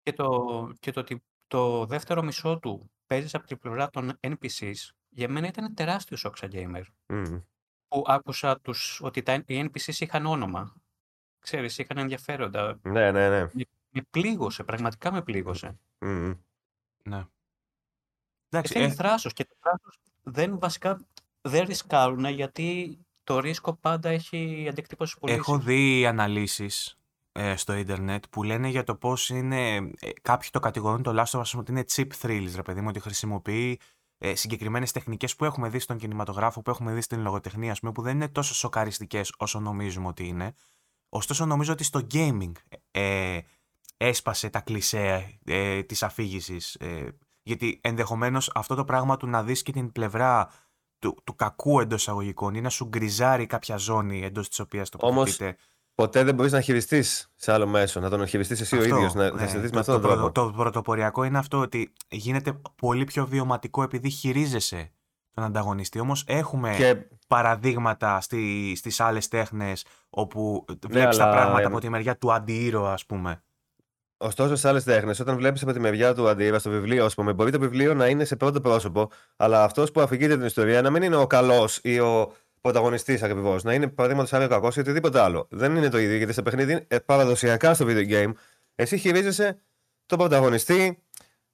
Και 0.03 0.13
το, 0.13 0.69
και 0.79 0.91
το 0.91 0.99
ότι 0.99 1.23
το 1.47 1.85
δεύτερο 1.85 2.23
μισό 2.23 2.59
του 2.59 2.91
παίζεις 3.07 3.35
από 3.35 3.47
την 3.47 3.59
πλευρά 3.59 3.89
των 3.89 4.19
NPCs, 4.19 4.89
για 5.09 5.29
μένα 5.29 5.47
ήταν 5.47 5.73
τεράστιο 5.73 6.17
σοκ 6.17 6.35
gamer. 6.41 6.83
Mm 7.13 7.41
που 7.87 8.03
άκουσα 8.05 8.59
τους, 8.61 9.01
ότι 9.01 9.21
τα, 9.23 9.33
οι 9.33 9.69
NPCs 9.69 9.99
είχαν 9.99 10.25
όνομα. 10.25 10.73
Ξέρεις, 11.39 11.77
είχαν 11.77 11.97
ενδιαφέροντα. 11.97 12.79
Ναι, 12.81 13.11
ναι, 13.11 13.29
ναι. 13.29 13.41
Με, 13.41 13.63
με 13.89 14.01
πλήγωσε, 14.09 14.63
πραγματικά 14.63 15.11
με 15.11 15.21
πλήγωσε. 15.21 15.77
Mm. 15.99 16.37
Ναι. 17.03 17.25
Εντάξει, 18.49 18.77
είναι 18.77 18.87
ε... 18.87 18.93
θράσος 18.93 19.33
και 19.33 19.45
το 19.45 19.55
θράσος 19.59 19.99
δεν 20.23 20.59
βασικά 20.59 20.99
δεν 21.45 21.65
ρισκάρουν 21.65 22.25
γιατί 22.25 22.99
το 23.23 23.39
ρίσκο 23.39 23.73
πάντα 23.73 24.09
έχει 24.09 24.67
αντικτύπωση 24.69 25.19
πολύ. 25.19 25.33
Έχω 25.33 25.57
δει 25.57 26.05
αναλύσεις 26.05 26.97
ε, 27.31 27.55
στο 27.55 27.73
ίντερνετ 27.73 28.23
που 28.29 28.43
λένε 28.43 28.67
για 28.67 28.83
το 28.83 28.95
πώς 28.95 29.29
είναι, 29.29 29.75
ε, 29.75 30.09
κάποιοι 30.21 30.49
το 30.51 30.59
κατηγορούν 30.59 31.03
το 31.03 31.23
Last 31.23 31.39
of 31.39 31.41
Us 31.41 31.59
ότι 31.59 31.71
είναι 31.71 31.83
cheap 31.91 32.07
thrills, 32.21 32.51
ρε 32.55 32.61
παιδί 32.61 32.81
μου, 32.81 32.87
ότι 32.89 32.99
χρησιμοποιεί 32.99 33.79
ε, 34.17 34.35
συγκεκριμένες 34.35 34.91
τεχνικές 34.91 35.35
που 35.35 35.45
έχουμε 35.45 35.69
δει 35.69 35.79
στον 35.79 35.97
κινηματογράφο, 35.97 36.61
που 36.61 36.69
έχουμε 36.69 36.93
δει 36.93 37.01
στην 37.01 37.21
λογοτεχνία, 37.21 37.71
ας 37.71 37.79
πούμε, 37.79 37.91
που 37.91 38.01
δεν 38.01 38.15
είναι 38.15 38.29
τόσο 38.29 38.53
σοκαριστικές 38.53 39.33
όσο 39.37 39.59
νομίζουμε 39.59 40.07
ότι 40.07 40.27
είναι. 40.27 40.53
Ωστόσο, 41.09 41.45
νομίζω 41.45 41.71
ότι 41.71 41.83
στο 41.83 42.07
gaming 42.13 42.51
ε, 42.91 43.39
έσπασε 43.97 44.49
τα 44.49 44.59
κλισέ 44.59 45.39
ε, 45.45 45.83
της 45.83 46.03
αφήγησης. 46.03 46.75
Ε, 46.75 47.07
γιατί 47.43 47.79
ενδεχομένως 47.83 48.51
αυτό 48.53 48.75
το 48.75 48.85
πράγμα 48.85 49.17
του 49.17 49.27
να 49.27 49.43
δεις 49.43 49.61
και 49.61 49.71
την 49.71 49.91
πλευρά 49.91 50.49
του, 50.99 51.21
του 51.23 51.35
κακού 51.35 51.79
εντός 51.79 52.01
εισαγωγικών 52.01 52.55
ή 52.55 52.61
να 52.61 52.69
σου 52.69 52.85
γκριζάρει 52.85 53.45
κάποια 53.45 53.77
ζώνη 53.77 54.23
εντός 54.23 54.49
της 54.49 54.59
οποίας 54.59 54.89
τοποθετείται 54.89 55.55
ποτέ 55.95 56.23
δεν 56.23 56.35
μπορείς 56.35 56.51
να 56.51 56.61
χειριστείς 56.61 57.31
σε 57.35 57.51
άλλο 57.51 57.67
μέσο, 57.67 57.99
να 57.99 58.09
τον 58.09 58.27
χειριστείς 58.27 58.61
εσύ 58.61 58.77
αυτό, 58.77 58.93
ο 58.93 58.97
ίδιος, 58.97 59.13
να, 59.13 59.31
ναι, 59.31 59.45
με 59.71 59.79
αυτόν 59.79 60.01
τον 60.01 60.01
τρόπο. 60.01 60.31
Το, 60.31 60.51
πρωτοποριακό 60.55 61.23
είναι 61.23 61.37
αυτό 61.37 61.57
ότι 61.59 61.93
γίνεται 62.09 62.61
πολύ 62.75 63.03
πιο 63.03 63.27
βιωματικό 63.27 63.83
επειδή 63.83 64.09
χειρίζεσαι 64.09 64.91
τον 65.31 65.43
ανταγωνιστή. 65.43 65.99
Όμως 65.99 66.23
έχουμε 66.27 66.75
και... 66.75 66.97
παραδείγματα 67.27 68.21
στι 68.21 68.73
στις 68.75 68.99
άλλες 68.99 69.27
τέχνες 69.27 69.85
όπου 70.09 70.65
βλέπεις 70.87 71.17
ναι, 71.17 71.23
τα 71.23 71.29
πράγματα 71.29 71.61
ε... 71.61 71.65
από 71.65 71.79
τη 71.79 71.89
μεριά 71.89 72.17
του 72.17 72.33
αντιήρωα, 72.33 72.93
ας 72.93 73.05
πούμε. 73.05 73.43
Ωστόσο, 74.17 74.55
σε 74.55 74.67
άλλες 74.67 74.83
τέχνες, 74.83 75.19
όταν 75.19 75.37
βλέπεις 75.37 75.61
από 75.61 75.73
τη 75.73 75.79
μεριά 75.79 76.13
του 76.13 76.27
αντίρα 76.27 76.59
στο 76.59 76.69
βιβλίο, 76.69 77.05
ας 77.05 77.15
πούμε, 77.15 77.33
μπορεί 77.33 77.51
το 77.51 77.59
βιβλίο 77.59 77.93
να 77.93 78.07
είναι 78.07 78.25
σε 78.25 78.35
πρώτο 78.35 78.61
πρόσωπο, 78.61 79.11
αλλά 79.35 79.63
αυτός 79.63 79.91
που 79.91 80.01
αφηγείται 80.01 80.37
την 80.37 80.45
ιστορία 80.45 80.81
να 80.81 80.89
μην 80.89 81.01
είναι 81.01 81.15
ο 81.15 81.27
καλός 81.27 81.79
ή 81.83 81.99
ο 81.99 82.33
πρωταγωνιστής 82.61 83.23
ακριβώς. 83.23 83.63
Να 83.63 83.73
είναι 83.73 83.87
παραδείγματος 83.87 84.31
χάρη 84.31 84.45
ο 84.45 84.47
κακός 84.47 84.75
ή 84.75 84.79
οτιδήποτε 84.79 85.19
άλλο. 85.19 85.47
Δεν 85.49 85.75
είναι 85.75 85.89
το 85.89 85.97
ίδιο 85.97 86.17
γιατί 86.17 86.33
σε 86.33 86.41
παιχνίδι 86.41 86.85
ε, 86.87 86.99
παραδοσιακά 86.99 87.73
στο 87.73 87.85
video 87.89 88.09
game 88.09 88.31
εσύ 88.75 88.97
χειρίζεσαι 88.97 89.59
τον 90.05 90.17
πρωταγωνιστή, 90.17 91.03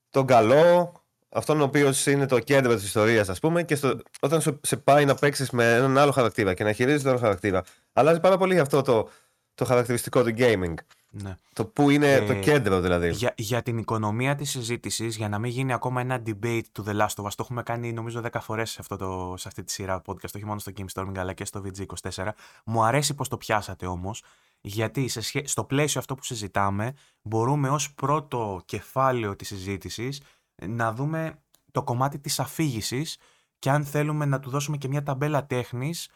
τον 0.09 0.25
καλό, 0.25 0.93
αυτόν 1.29 1.61
ο 1.61 1.63
οποίος 1.63 2.05
είναι 2.05 2.25
το 2.25 2.39
κέντρο 2.39 2.75
της 2.75 2.83
ιστορίας, 2.83 3.29
ας 3.29 3.39
πούμε, 3.39 3.63
και 3.63 3.75
στο, 3.75 3.99
όταν 4.19 4.41
σου, 4.41 4.59
σε 4.63 4.77
πάει 4.77 5.05
να 5.05 5.15
παίξεις 5.15 5.49
με 5.49 5.73
έναν 5.73 5.97
άλλο 5.97 6.11
χαρακτήρα 6.11 6.53
και 6.53 6.63
να 6.63 6.71
χειρίζεσαι 6.71 7.03
τον 7.03 7.11
άλλο 7.11 7.21
χαρακτήρα, 7.21 7.63
αλλάζει 7.93 8.19
πάρα 8.19 8.37
πολύ 8.37 8.59
αυτό 8.59 8.81
το, 8.81 9.09
το 9.53 9.65
χαρακτηριστικό 9.65 10.23
του 10.23 10.33
gaming. 10.37 10.73
Ναι. 11.13 11.37
Το 11.53 11.65
που 11.65 11.89
είναι 11.89 12.13
Ε, 12.13 12.25
το 12.25 12.33
κέντρο 12.39 12.81
δηλαδή. 12.81 13.09
Για, 13.11 13.33
για 13.37 13.61
την 13.61 13.77
οικονομία 13.77 14.35
της 14.35 14.49
συζήτησης, 14.49 15.15
για 15.17 15.29
να 15.29 15.39
μην 15.39 15.51
γίνει 15.51 15.73
ακόμα 15.73 16.01
ένα 16.01 16.21
debate 16.25 16.61
του 16.71 16.83
The 16.87 16.91
Last 16.91 17.05
of 17.15 17.23
Us, 17.25 17.29
το 17.35 17.35
έχουμε 17.39 17.63
κάνει 17.63 17.93
νομίζω 17.93 18.21
10 18.31 18.37
φορές 18.41 18.69
σε, 18.71 18.77
αυτό 18.79 18.95
το, 18.97 19.33
σε 19.37 19.47
αυτή 19.47 19.63
τη 19.63 19.71
σειρά 19.71 20.01
podcast, 20.05 20.35
όχι 20.35 20.45
μόνο 20.45 20.59
στο 20.59 20.71
Game 20.77 20.85
Storming 20.93 21.17
αλλά 21.17 21.33
και 21.33 21.45
στο 21.45 21.61
VG24. 21.65 22.27
Μου 22.65 22.83
αρέσει 22.83 23.13
πως 23.13 23.27
το 23.27 23.37
πιάσατε 23.37 23.85
όμως, 23.85 24.23
γιατί 24.61 25.07
σε 25.07 25.21
σχέ- 25.21 25.47
στο 25.47 25.63
πλαίσιο 25.63 25.99
αυτό 25.99 26.15
που 26.15 26.23
συζητάμε, 26.23 26.93
μπορούμε 27.21 27.69
ως 27.69 27.93
πρώτο 27.93 28.61
κεφάλαιο 28.65 29.35
της 29.35 29.47
συζήτησης 29.47 30.21
να 30.67 30.93
δούμε 30.93 31.39
το 31.71 31.83
κομμάτι 31.83 32.19
της 32.19 32.39
αφήγησης 32.39 33.17
και 33.59 33.69
αν 33.69 33.85
θέλουμε 33.85 34.25
να 34.25 34.39
του 34.39 34.49
δώσουμε 34.49 34.77
και 34.77 34.87
μια 34.87 35.03
ταμπέλα 35.03 35.45
τέχνης, 35.45 36.09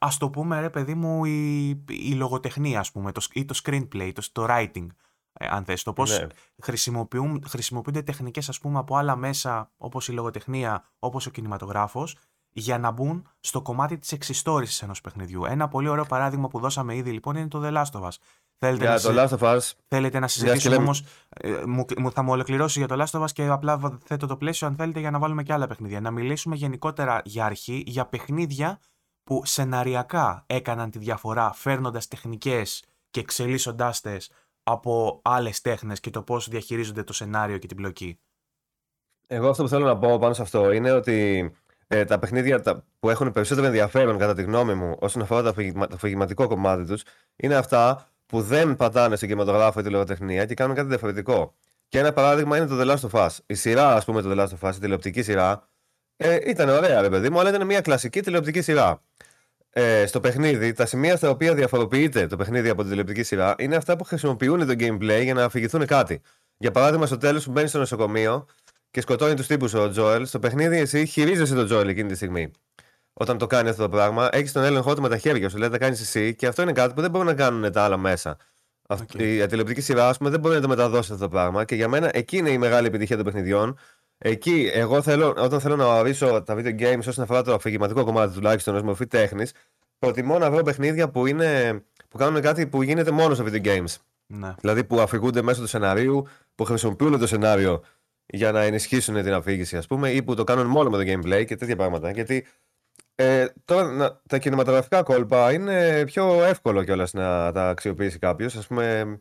ας 0.00 0.16
το 0.16 0.30
πούμε 0.30 0.60
ρε 0.60 0.70
παιδί 0.70 0.94
μου 0.94 1.24
η, 1.24 1.68
η 1.88 2.12
λογοτεχνία 2.14 2.80
ας 2.80 2.92
πούμε, 2.92 3.12
το, 3.12 3.20
σ- 3.20 3.36
ή 3.36 3.44
το 3.44 3.60
screenplay, 3.64 4.10
το, 4.14 4.22
το 4.32 4.46
writing, 4.48 4.86
ε, 5.32 5.46
αν 5.50 5.64
θες, 5.64 5.82
το 5.82 5.92
πώς 5.92 6.18
Ναι. 6.18 6.26
χρησιμοποιούν, 6.62 7.42
χρησιμοποιούνται 7.48 8.02
τεχνικές 8.02 8.48
ας 8.48 8.58
πούμε 8.58 8.78
από 8.78 8.96
άλλα 8.96 9.16
μέσα 9.16 9.70
όπως 9.76 10.08
η 10.08 10.12
λογοτεχνία, 10.12 10.84
όπως 10.98 11.26
ο 11.26 11.30
κινηματογράφος 11.30 12.16
για 12.52 12.78
να 12.78 12.90
μπουν 12.90 13.28
στο 13.40 13.62
κομμάτι 13.62 13.98
της 13.98 14.12
εξιστόρησης 14.12 14.82
ενός 14.82 15.00
παιχνιδιού. 15.00 15.44
Ένα 15.44 15.68
πολύ 15.68 15.88
ωραίο 15.88 16.04
παράδειγμα 16.04 16.48
που 16.48 16.58
δώσαμε 16.60 16.96
ήδη 16.96 17.10
λοιπόν 17.12 17.36
είναι 17.36 17.48
το 17.48 17.60
The 17.64 17.72
Last 17.72 18.00
of 18.00 18.02
Us. 18.02 18.10
Θέλετε, 18.58 18.84
να, 18.84 18.90
Για 18.90 19.00
το 19.00 19.12
συζη- 19.12 19.18
Last 19.18 19.38
of 19.38 19.56
Us, 19.56 19.72
θέλετε 19.88 20.18
να 20.18 20.26
και 20.26 20.32
συζητήσουμε 20.32 20.70
λέμε- 20.74 20.84
όμως, 20.86 21.04
ε, 21.28 21.62
μου, 21.66 21.84
μου- 21.98 22.12
θα 22.12 22.22
μου 22.22 22.32
ολοκληρώσει 22.32 22.78
για 22.78 22.88
το 22.88 23.04
Last 23.04 23.18
of 23.20 23.22
Us 23.24 23.30
και 23.32 23.46
απλά 23.46 23.78
βα- 23.78 23.98
θέτω 24.04 24.26
το 24.26 24.36
πλαίσιο 24.36 24.66
αν 24.66 24.74
θέλετε 24.74 25.00
για 25.00 25.10
να 25.10 25.18
βάλουμε 25.18 25.42
και 25.42 25.52
άλλα 25.52 25.66
παιχνίδια. 25.66 26.00
Να 26.00 26.10
μιλήσουμε 26.10 26.56
γενικότερα 26.56 27.20
για 27.24 27.44
αρχή, 27.44 27.82
για 27.86 28.06
παιχνίδια 28.06 28.78
που 29.28 29.42
σεναριακά 29.44 30.44
έκαναν 30.46 30.90
τη 30.90 30.98
διαφορά 30.98 31.52
φέρνοντας 31.52 32.08
τεχνικές 32.08 32.84
και 33.10 33.20
εξελίσσοντάς 33.20 34.00
τες 34.00 34.30
από 34.62 35.20
άλλες 35.24 35.60
τέχνες 35.60 36.00
και 36.00 36.10
το 36.10 36.22
πώς 36.22 36.48
διαχειρίζονται 36.48 37.02
το 37.02 37.12
σενάριο 37.12 37.58
και 37.58 37.66
την 37.66 37.76
πλοκή. 37.76 38.18
Εγώ 39.26 39.48
αυτό 39.48 39.62
που 39.62 39.68
θέλω 39.68 39.86
να 39.86 39.98
πω 39.98 40.18
πάνω 40.18 40.34
σε 40.34 40.42
αυτό 40.42 40.72
είναι 40.72 40.92
ότι 40.92 41.50
ε, 41.86 42.04
τα 42.04 42.18
παιχνίδια 42.18 42.60
τα, 42.60 42.84
που 42.98 43.10
έχουν 43.10 43.32
περισσότερο 43.32 43.66
ενδιαφέρον, 43.66 44.18
κατά 44.18 44.34
τη 44.34 44.42
γνώμη 44.42 44.74
μου, 44.74 44.96
όσον 44.98 45.22
αφορά 45.22 45.42
το, 45.42 45.48
αφηγημα, 45.48 45.86
το 45.86 45.94
αφηγηματικό 45.94 46.48
κομμάτι 46.48 46.84
τους, 46.84 47.02
είναι 47.36 47.54
αυτά 47.54 48.08
που 48.26 48.42
δεν 48.42 48.76
πατάνε 48.76 49.16
στην 49.16 49.28
κινηματογράφο 49.28 49.80
ή 49.80 49.82
τη 49.82 49.90
λογοτεχνία 49.90 50.46
και 50.46 50.54
κάνουν 50.54 50.76
κάτι 50.76 50.88
διαφορετικό. 50.88 51.54
Και 51.88 51.98
ένα 51.98 52.12
παράδειγμα 52.12 52.56
είναι 52.56 52.66
το 52.66 52.80
The 52.80 52.96
Last 52.96 53.10
of 53.10 53.26
Us. 53.26 53.36
Η 53.46 53.54
σειρά, 53.54 53.94
ας 53.94 54.04
πούμε, 54.04 54.22
το 54.22 54.30
The 54.30 54.44
Last 54.44 54.58
of 54.60 54.68
Us, 54.68 54.74
η 54.74 54.78
τηλεοπτική 54.78 55.22
σειρά, 55.22 55.68
ε, 56.20 56.38
ήταν 56.50 56.68
ωραία, 56.68 57.00
ρε 57.00 57.08
παιδί 57.08 57.30
μου, 57.30 57.40
αλλά 57.40 57.48
ήταν 57.48 57.66
μια 57.66 57.80
κλασική 57.80 58.20
τηλεοπτική 58.20 58.60
σειρά. 58.60 59.02
Ε, 59.70 60.06
στο 60.06 60.20
παιχνίδι, 60.20 60.72
τα 60.72 60.86
σημεία 60.86 61.16
στα 61.16 61.30
οποία 61.30 61.54
διαφοροποιείται 61.54 62.26
το 62.26 62.36
παιχνίδι 62.36 62.68
από 62.68 62.80
την 62.80 62.90
τηλεοπτική 62.90 63.22
σειρά 63.22 63.54
είναι 63.58 63.76
αυτά 63.76 63.96
που 63.96 64.04
χρησιμοποιούν 64.04 64.66
το 64.66 64.74
gameplay 64.78 65.20
για 65.22 65.34
να 65.34 65.44
αφηγηθούν 65.44 65.86
κάτι. 65.86 66.20
Για 66.56 66.70
παράδειγμα, 66.70 67.06
στο 67.06 67.16
τέλος 67.16 67.44
που 67.44 67.50
μπαίνει 67.50 67.68
στο 67.68 67.78
νοσοκομείο 67.78 68.46
και 68.90 69.00
σκοτώνει 69.00 69.34
τους 69.34 69.46
τύπους 69.46 69.74
ο 69.74 69.90
Τζόελ, 69.90 70.26
στο 70.26 70.38
παιχνίδι 70.38 70.78
εσύ 70.78 71.06
χειρίζεσαι 71.06 71.54
τον 71.54 71.66
Τζόελ 71.66 71.88
εκείνη 71.88 72.08
τη 72.08 72.14
στιγμή. 72.14 72.50
Όταν 73.12 73.38
το 73.38 73.46
κάνει 73.46 73.68
αυτό 73.68 73.82
το 73.82 73.88
πράγμα, 73.88 74.28
έχεις 74.32 74.52
τον 74.52 74.62
έλεγχό 74.62 74.94
του 74.94 75.02
με 75.02 75.08
τα 75.08 75.18
χέρια 75.18 75.48
σου, 75.48 75.58
λέει 75.58 75.68
τα 75.68 75.78
κάνεις 75.78 76.00
εσύ 76.00 76.34
και 76.34 76.46
αυτό 76.46 76.62
είναι 76.62 76.72
κάτι 76.72 76.94
που 76.94 77.00
δεν 77.00 77.10
μπορούν 77.10 77.26
να 77.26 77.34
κάνουν 77.34 77.72
τα 77.72 77.82
άλλα 77.82 77.96
μέσα. 77.96 78.36
Αυτή 78.88 79.22
Οκ. 79.22 79.22
Η 79.22 79.46
τηλεοπτική 79.46 79.80
σειρά, 79.80 80.08
ας 80.08 80.18
πούμε, 80.18 80.30
δεν 80.30 80.40
μπορεί 80.40 80.54
να 80.54 80.60
το 80.60 80.68
μεταδώσει 80.68 81.12
αυτό 81.12 81.24
το 81.24 81.30
πράγμα 81.30 81.64
και 81.64 81.74
για 81.74 81.88
μένα 81.88 82.10
εκεί 82.12 82.36
είναι 82.36 82.50
η 82.50 82.58
μεγάλη 82.58 82.86
επιτυχία 82.86 83.16
των 83.16 83.24
παιχνιδιών. 83.24 83.78
Εκεί, 84.18 84.70
εγώ 84.72 85.02
θέλω, 85.02 85.34
όταν 85.38 85.60
θέλω 85.60 85.76
να 85.76 85.86
ορίσω 85.98 86.42
τα 86.42 86.54
video 86.56 86.80
games 86.80 86.98
όσον 87.08 87.24
αφορά 87.24 87.42
το 87.42 87.54
αφηγηματικό 87.54 88.04
κομμάτι 88.04 88.34
τουλάχιστον 88.34 88.74
ως 88.74 88.82
μορφή 88.82 89.06
τέχνης, 89.06 89.52
προτιμώ 89.98 90.38
να 90.38 90.50
βρω 90.50 90.62
παιχνίδια 90.62 91.10
που, 91.10 91.26
είναι, 91.26 91.80
που 92.08 92.18
κάνουν 92.18 92.40
κάτι 92.40 92.66
που 92.66 92.82
γίνεται 92.82 93.10
μόνο 93.10 93.34
σε 93.34 93.42
video 93.46 93.64
games. 93.64 93.96
Ναι. 94.26 94.54
Δηλαδή 94.60 94.84
που 94.84 95.00
αφηγούνται 95.00 95.42
μέσω 95.42 95.60
του 95.60 95.66
σεναρίου, 95.66 96.26
που 96.54 96.64
χρησιμοποιούν 96.64 97.18
το 97.18 97.26
σενάριο 97.26 97.82
για 98.26 98.52
να 98.52 98.62
ενισχύσουν 98.62 99.22
την 99.22 99.32
αφήγηση, 99.32 99.76
ας 99.76 99.86
πούμε, 99.86 100.10
ή 100.10 100.22
που 100.22 100.34
το 100.34 100.44
κάνουν 100.44 100.66
μόνο 100.66 100.90
με 100.90 101.04
το 101.04 101.12
gameplay 101.12 101.44
και 101.46 101.56
τέτοια 101.56 101.76
πράγματα. 101.76 102.10
Γιατί 102.10 102.46
ε, 103.14 103.46
τώρα 103.64 103.92
να- 103.92 104.20
τα 104.28 104.38
κινηματογραφικά 104.38 105.02
κόλπα 105.02 105.52
είναι 105.52 106.04
πιο 106.06 106.44
εύκολο 106.44 106.84
κιόλας 106.84 107.12
να 107.12 107.52
τα 107.52 107.68
αξιοποιήσει 107.68 108.18
κάποιος. 108.18 108.56
Α 108.56 108.62
πούμε, 108.68 109.18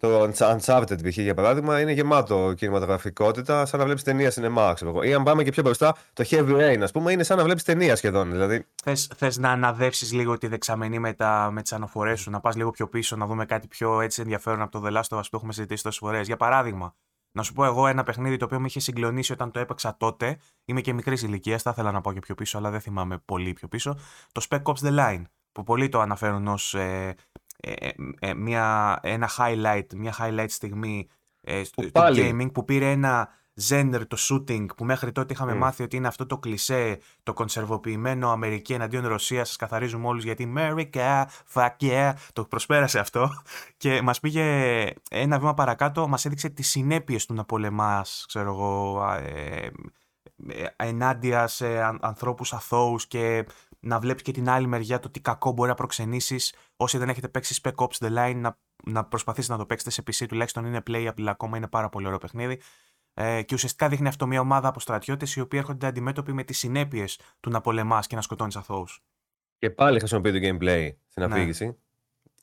το 0.00 0.30
Uncharted 0.38 1.08
π.χ. 1.08 1.18
για 1.18 1.34
παράδειγμα 1.34 1.80
είναι 1.80 1.92
γεμάτο 1.92 2.52
κινηματογραφικότητα, 2.56 3.66
σαν 3.66 3.78
να 3.78 3.84
βλέπεις 3.84 4.02
ταινία 4.02 4.30
σινεμά, 4.30 4.72
ξέρω 4.72 4.90
εγώ. 4.90 5.02
Ή 5.02 5.14
αν 5.14 5.22
πάμε 5.22 5.42
και 5.42 5.50
πιο 5.50 5.62
μπροστά, 5.62 5.96
το 6.12 6.24
Heavy 6.30 6.56
Rain, 6.56 6.78
ας 6.82 6.90
πούμε, 6.90 7.12
είναι 7.12 7.22
σαν 7.22 7.36
να 7.36 7.44
βλέπεις 7.44 7.62
ταινία 7.62 7.96
σχεδόν. 7.96 8.30
Δηλαδή, 8.30 8.66
Θες, 8.82 9.10
θες 9.16 9.38
να 9.38 9.50
αναδεύσεις 9.50 10.12
λίγο 10.12 10.38
τη 10.38 10.46
δεξαμενή 10.46 10.98
με, 10.98 11.12
τα, 11.12 11.48
με 11.52 11.62
τις 11.62 11.72
αναφορές 11.72 12.20
σου, 12.20 12.30
να 12.30 12.40
πας 12.40 12.56
λίγο 12.56 12.70
πιο 12.70 12.88
πίσω, 12.88 13.16
να 13.16 13.26
δούμε 13.26 13.44
κάτι 13.44 13.68
πιο 13.68 14.00
έτσι 14.00 14.20
ενδιαφέρον 14.20 14.62
από 14.62 14.80
το 14.80 14.86
The 14.86 14.90
Last 14.92 15.16
of 15.16 15.18
Us 15.18 15.22
που 15.30 15.36
έχουμε 15.36 15.52
συζητήσει 15.52 15.82
τόσες 15.82 15.98
φορές. 15.98 16.26
Για 16.26 16.36
παράδειγμα, 16.36 16.94
να 17.32 17.42
σου 17.42 17.52
πω 17.52 17.64
εγώ 17.64 17.86
ένα 17.86 18.02
παιχνίδι 18.02 18.36
το 18.36 18.44
οποίο 18.44 18.60
με 18.60 18.66
είχε 18.66 18.80
συγκλονίσει 18.80 19.32
όταν 19.32 19.50
το 19.50 19.60
έπαιξα 19.60 19.96
τότε. 19.96 20.38
Είμαι 20.64 20.80
και 20.80 20.92
μικρής 20.92 21.22
ηλικίας, 21.22 21.62
θα 21.62 21.70
ήθελα 21.70 21.92
να 21.92 22.00
πάω 22.00 22.12
και 22.12 22.20
πιο 22.20 22.34
πίσω, 22.34 22.58
αλλά 22.58 22.70
δεν 22.70 22.80
θυμάμαι 22.80 23.18
πολύ 23.24 23.52
πιο 23.52 23.68
πίσω. 23.68 23.98
Το 24.32 24.46
Spec 24.48 24.62
Ops 24.62 24.88
The 24.88 24.98
Line, 24.98 25.22
που 25.52 25.62
πολλοί 25.62 25.88
το 25.88 26.00
αναφέρουν 26.00 26.46
ως 26.46 26.74
ε, 26.74 27.14
ε, 27.60 27.72
ε, 27.72 27.90
ε, 28.18 28.34
μια, 28.34 28.98
ένα 29.02 29.28
highlight, 29.38 29.86
μια 29.96 30.14
highlight 30.18 30.48
στιγμή 30.48 31.08
ε, 31.40 31.64
στο- 31.64 31.80
Που 31.82 31.86
του 31.86 31.92
πάλι- 31.92 32.36
gaming 32.40 32.52
που 32.52 32.64
πήρε 32.64 32.90
ένα 32.90 33.28
genre 33.68 34.02
το 34.08 34.16
shooting 34.30 34.66
που 34.76 34.84
μέχρι 34.84 35.12
τότε 35.12 35.32
είχαμε 35.32 35.52
Mm. 35.52 35.56
μάθει 35.56 35.82
ότι 35.82 35.96
είναι 35.96 36.06
αυτό 36.08 36.26
το 36.26 36.38
κλισέ, 36.38 36.98
το 37.22 37.32
κονσερβοποιημένο 37.32 38.30
Αμερική 38.30 38.72
εναντίον 38.72 39.06
Ρωσίας. 39.06 39.46
Σας 39.48 39.56
καθαρίζουμε 39.56 40.06
όλους 40.06 40.24
γιατί 40.24 40.52
America, 40.56 41.24
fuck 41.54 41.76
yeah. 41.80 42.12
Το 42.32 42.44
προσπέρασε 42.44 42.98
αυτό 42.98 43.30
και 43.76 44.02
μας 44.02 44.20
πήγε 44.20 44.42
ένα 45.10 45.38
βήμα 45.38 45.54
παρακάτω, 45.54 46.08
μας 46.08 46.24
έδειξε 46.24 46.48
τις 46.48 46.68
συνέπειες 46.68 47.26
του 47.26 47.34
να 47.34 47.44
πολεμάς, 47.44 48.24
ξέρω 48.28 48.50
εγώ, 48.50 49.00
α, 49.00 49.16
ε, 49.16 49.70
ε, 50.48 50.64
ενάντια 50.76 51.46
σε 51.46 51.82
αν- 51.82 51.98
ανθρώπους 52.02 52.52
αθώους 52.52 53.06
και 53.06 53.46
να 53.80 53.98
βλέπεις 54.00 54.22
και 54.22 54.32
την 54.32 54.48
άλλη 54.48 54.66
μεριά 54.66 54.98
το 54.98 55.10
τι 55.10 55.20
κακό 55.20 55.52
μπορεί 55.52 55.68
να 55.68 55.74
προξενήσεις 55.74 56.54
όσοι 56.76 56.98
δεν 56.98 57.08
έχετε 57.08 57.28
παίξει 57.28 57.60
Spec 57.62 57.74
Ops 57.74 58.06
The 58.06 58.16
Line 58.16 58.36
να, 58.36 58.58
να 58.84 59.04
προσπαθήσετε 59.04 59.52
να 59.52 59.58
το 59.58 59.66
παίξετε 59.66 59.90
σε 59.90 60.02
PC 60.06 60.26
τουλάχιστον 60.28 60.64
είναι 60.64 60.82
playable 60.86 61.26
ακόμα, 61.26 61.56
είναι 61.56 61.68
πάρα 61.68 61.88
πολύ 61.88 62.06
ωραίο 62.06 62.18
παιχνίδι 62.18 62.60
ε, 63.14 63.42
και 63.42 63.54
ουσιαστικά 63.54 63.88
δείχνει 63.88 64.08
αυτό 64.08 64.26
μια 64.26 64.40
ομάδα 64.40 64.68
από 64.68 64.80
στρατιώτες 64.80 65.36
οι 65.36 65.40
οποίοι 65.40 65.58
έρχονται 65.62 65.86
αντιμέτωποι 65.86 66.32
με 66.32 66.44
τις 66.44 66.58
συνέπειες 66.58 67.20
του 67.40 67.50
να 67.50 67.60
πολεμάς 67.60 68.06
και 68.06 68.16
να 68.16 68.22
σκοτώνεις 68.22 68.56
αθώους. 68.56 69.00
και 69.58 69.70
πάλι 69.70 69.98
χρησιμοποιεί 69.98 70.32
το 70.32 70.38
gameplay 70.38 70.90
στην 71.08 71.28
Ναι. 71.28 71.34
αφήγηση. 71.34 71.76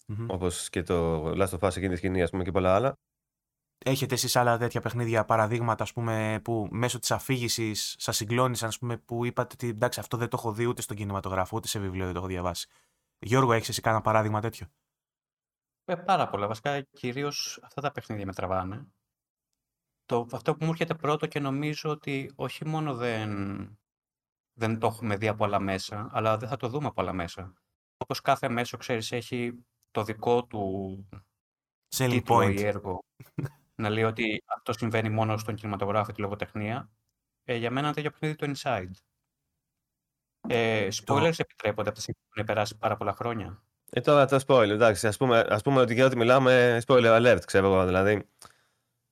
Μμμ. 0.08 0.26
Όπως 0.30 0.70
και 0.70 0.84
το 0.84 1.28
Last 1.32 1.50
of 1.50 1.60
Us 1.60 1.76
εκείνη 1.76 1.90
τη 1.90 1.96
σκηνή, 1.96 2.22
ας 2.22 2.30
πούμε, 2.30 2.44
και 2.44 2.52
πολλά 2.52 2.76
άλλα. 2.76 2.98
Έχετε 3.78 4.14
εσείς 4.14 4.36
άλλα 4.36 4.58
τέτοια 4.58 4.82
παιχνίδια, 4.82 5.26
παραδείγματα, 5.26 5.84
ας 5.84 5.94
πούμε, 5.94 6.40
που 6.44 6.68
μέσω 6.72 7.00
της 7.00 7.12
αφήγησης 7.12 7.96
σας 7.98 8.16
συγκλώνησαν, 8.16 8.68
ας 8.68 8.80
πούμε, 8.80 8.98
που 8.98 9.26
είπατε 9.26 9.54
ότι 9.54 9.68
εντάξει 9.68 10.00
αυτό 10.00 10.18
δεν 10.18 10.30
το 10.30 10.38
έχω 10.40 10.52
δει 10.52 10.66
ούτε 10.66 10.82
στον 10.82 10.98
κινηματογράφο, 10.98 11.58
ούτε 11.58 11.68
σε 11.68 11.80
βιβλίο 11.80 12.04
δεν 12.04 12.14
το 12.14 12.20
έχω 12.20 12.28
διαβάσει. 12.28 12.68
Γιώργο, 13.20 13.54
έχεις 13.54 13.70
εσύ 13.70 13.82
κάνα 13.82 14.02
παράδειγμα 14.02 14.42
τέτοιο; 14.42 14.68
Ε, 15.86 15.96
πάρα 15.96 16.30
πολλά. 16.30 16.48
Βασικά, 16.48 16.82
κυρίως 16.82 17.60
αυτά 17.64 17.82
τα 17.82 17.92
παιχνίδια 17.92 18.26
με 18.26 18.34
τραβάνε. 18.34 18.88
Το, 20.06 20.28
αυτό 20.32 20.56
που 20.56 20.66
μου 20.66 20.72
έρχεται 20.72 20.96
πρώτο 20.96 21.28
και 21.28 21.40
νομίζω 21.40 21.90
ότι 21.90 22.32
όχι 22.36 22.66
μόνο 22.66 22.96
δεν, 22.96 23.30
δεν 24.54 24.80
το 24.80 24.88
έχουμε 24.88 25.16
δει 25.16 25.28
από 25.28 25.46
άλλα 25.46 25.60
μέσα, 25.60 26.10
αλλά 26.12 26.38
δεν 26.38 26.50
θα 26.50 26.58
το 26.58 26.68
δούμε 26.68 26.88
από 26.88 27.02
άλλα 27.02 27.14
μέσα. 27.14 27.54
Όπως 27.98 28.22
κάθε 28.22 28.50
μέσο, 28.50 28.78
ξέρεις, 28.78 29.12
έχει 29.12 29.66
το 29.92 30.04
δικό 30.04 30.46
του 30.46 31.06
Selling 31.96 32.10
τίτλο 32.10 32.38
point. 32.38 32.56
ή 32.56 32.66
έργο. 32.66 33.00
Να 33.76 33.90
λέει 33.90 34.04
ότι 34.04 34.44
αυτό 34.58 34.74
συμβαίνει 34.74 35.10
μόνο 35.10 35.38
στον 35.38 35.56
κινηματογράφο, 35.56 36.12
τη 36.12 36.22
λογοτεχνία. 36.22 36.90
Ε, 37.44 37.56
για 37.56 37.72
μένα 37.72 37.86
είναι 37.88 37.96
τέτοιο 37.96 38.12
παιχνίδι 38.12 38.36
το 38.36 38.52
Inside. 38.56 38.92
Ε, 40.48 40.88
spoilers 41.06 41.34
επιτρέπονται 41.40 41.90
από 41.90 41.98
τη 41.98 42.02
στιγμή 42.02 42.20
που 42.22 42.32
έχουν 42.34 42.46
περάσει 42.46 42.78
πάρα 42.78 42.96
πολλά 42.98 43.14
χρόνια. 43.14 43.64
Ε, 43.92 44.02
τώρα 44.02 44.26
τα 44.26 44.40
spoiler, 44.48 44.70
εντάξει. 44.70 45.08
Α 45.08 45.14
πούμε, 45.18 45.46
ας 45.50 45.62
πούμε 45.62 45.82
ότι 45.82 45.94
για 45.94 46.06
ό,τι 46.06 46.18
μιλάμε, 46.18 46.82
spoiler 46.88 47.22
alert, 47.22 47.40
ξέρω 47.46 47.66
εγώ. 47.68 47.86
Δηλαδή, 47.86 48.30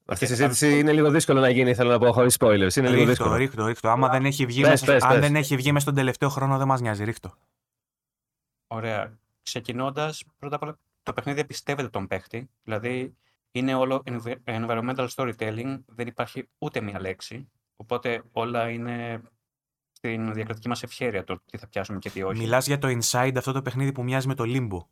αυτή 0.06 0.23
η 0.26 0.28
θα 0.28 0.36
συζήτηση 0.36 0.65
κάνω- 0.67 0.80
είναι 0.80 0.93
λίγο 0.93 1.10
δύσκολο 1.12 1.39
να 1.39 1.49
γίνει, 1.49 1.73
θέλω 1.76 1.89
να 1.89 1.99
πω, 1.99 2.12
χωρίς 2.12 2.36
spoilers. 2.39 2.76
Είναι 2.76 2.89
λίγο 2.89 2.89
Ρίχτω, 2.89 3.06
δύσκολο. 3.06 3.36
ρίχτω, 3.36 3.65
ρίχτω. 3.65 3.89
Άμα 3.89 4.10
δεν 4.10 4.26
έχει 4.26 4.45
βγει, 4.45 4.62
Πες, 4.62 4.69
μέσα, 4.69 4.86
πες, 4.86 5.04
αν 5.04 5.10
πες. 5.12 5.19
δεν 5.19 5.36
έχει 5.36 5.56
βγει 5.56 5.71
μέσα 5.71 5.80
στον 5.84 5.95
τελευταίο 5.95 6.30
χρόνο 6.30 6.58
δεν 6.58 6.67
μας 6.67 6.82
νοιάζει, 6.82 7.04
ρίχτω. 7.04 7.34
Ωραία. 8.67 9.17
Ξεκινώντας, 9.43 10.23
πρώτα 10.39 10.56
απ' 10.56 10.63
όλα, 10.63 10.78
το 11.04 11.13
παιχνίδι 11.13 11.39
εμπιστεύεται 11.39 11.89
τον 11.89 12.08
παίχτη. 12.08 12.49
Δηλαδή, 12.63 13.17
είναι 13.55 13.73
όλο 13.73 14.03
env- 14.05 14.37
environmental 14.43 15.07
storytelling, 15.07 15.79
δεν 15.85 16.07
υπάρχει 16.07 16.49
ούτε 16.57 16.81
μία 16.81 16.99
λέξη. 16.99 17.51
Οπότε 17.75 18.23
όλα 18.31 18.69
είναι 18.69 19.21
στην 19.91 20.33
διακριτική 20.33 20.67
μας 20.67 20.83
ευχέρεια 20.83 21.23
το 21.23 21.41
τι 21.45 21.57
θα 21.57 21.67
πιάσουμε 21.67 21.99
και 21.99 22.09
τι 22.09 22.23
όχι. 22.23 22.39
Μιλάς 22.39 22.67
για 22.67 22.77
το 22.77 22.87
Inside, 22.87 23.33
αυτό 23.37 23.51
το 23.51 23.61
παιχνίδι 23.61 23.91
που 23.91 24.03
μοιάζει 24.03 24.27
με 24.27 24.35
το 24.35 24.43
Limbo. 24.47 24.87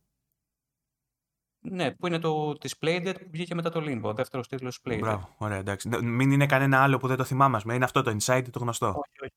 Ναι, 1.64 1.92
που 1.92 2.08
είναι 2.08 2.20
το 2.20 2.54
της 2.54 2.76
Playdead 2.80 3.16
που 3.20 3.30
βγήκε 3.32 3.56
μετά 3.56 3.70
το 3.70 3.80
Limbo, 3.84 4.02
ο 4.04 4.14
δεύτερος 4.14 4.48
τίτλος 4.48 4.80
Playdead. 4.84 5.00
Μπράβο, 5.00 5.36
ωραία, 5.38 5.58
εντάξει. 5.58 5.90
Ν- 5.90 6.04
Μην 6.04 6.32
είναι 6.32 6.46
κανένα 6.46 6.84
άλλο 6.84 6.98
που 6.98 7.08
δεν 7.08 7.18
το 7.18 7.24
θυμάμαι, 7.24 7.56
ας 7.56 7.62
πούμε. 7.62 7.76
Είναι 7.76 7.86
αυτό 7.86 8.02
το 8.02 8.18
Inside, 8.20 8.46
το 8.52 8.60
γνωστό. 8.60 8.88
Όχι, 8.88 9.22
όχι. 9.22 9.34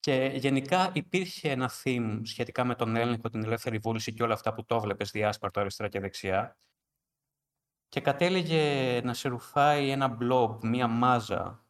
Και 0.00 0.32
γενικά 0.34 0.90
υπήρχε 0.94 1.50
ένα 1.50 1.70
theme 1.84 2.20
σχετικά 2.22 2.64
με 2.64 2.74
τον 2.74 2.96
έλεγχο, 2.96 3.28
την 3.28 3.44
ελεύθερη 3.44 3.78
βούληση 3.78 4.12
και 4.12 4.22
όλα 4.22 4.34
αυτά 4.34 4.54
που 4.54 4.64
το 4.64 4.80
βλέπεις 4.80 5.10
διάσπαρτα 5.10 5.60
αριστερά 5.60 5.88
και 5.88 6.00
δεξιά. 6.00 6.58
Και 7.90 8.00
κατέληγε 8.00 9.00
να 9.04 9.14
σε 9.14 9.28
ρουφάει 9.28 9.90
ένα 9.90 10.08
μπλόμπ, 10.08 10.64
μία 10.64 10.86
μάζα, 10.86 11.64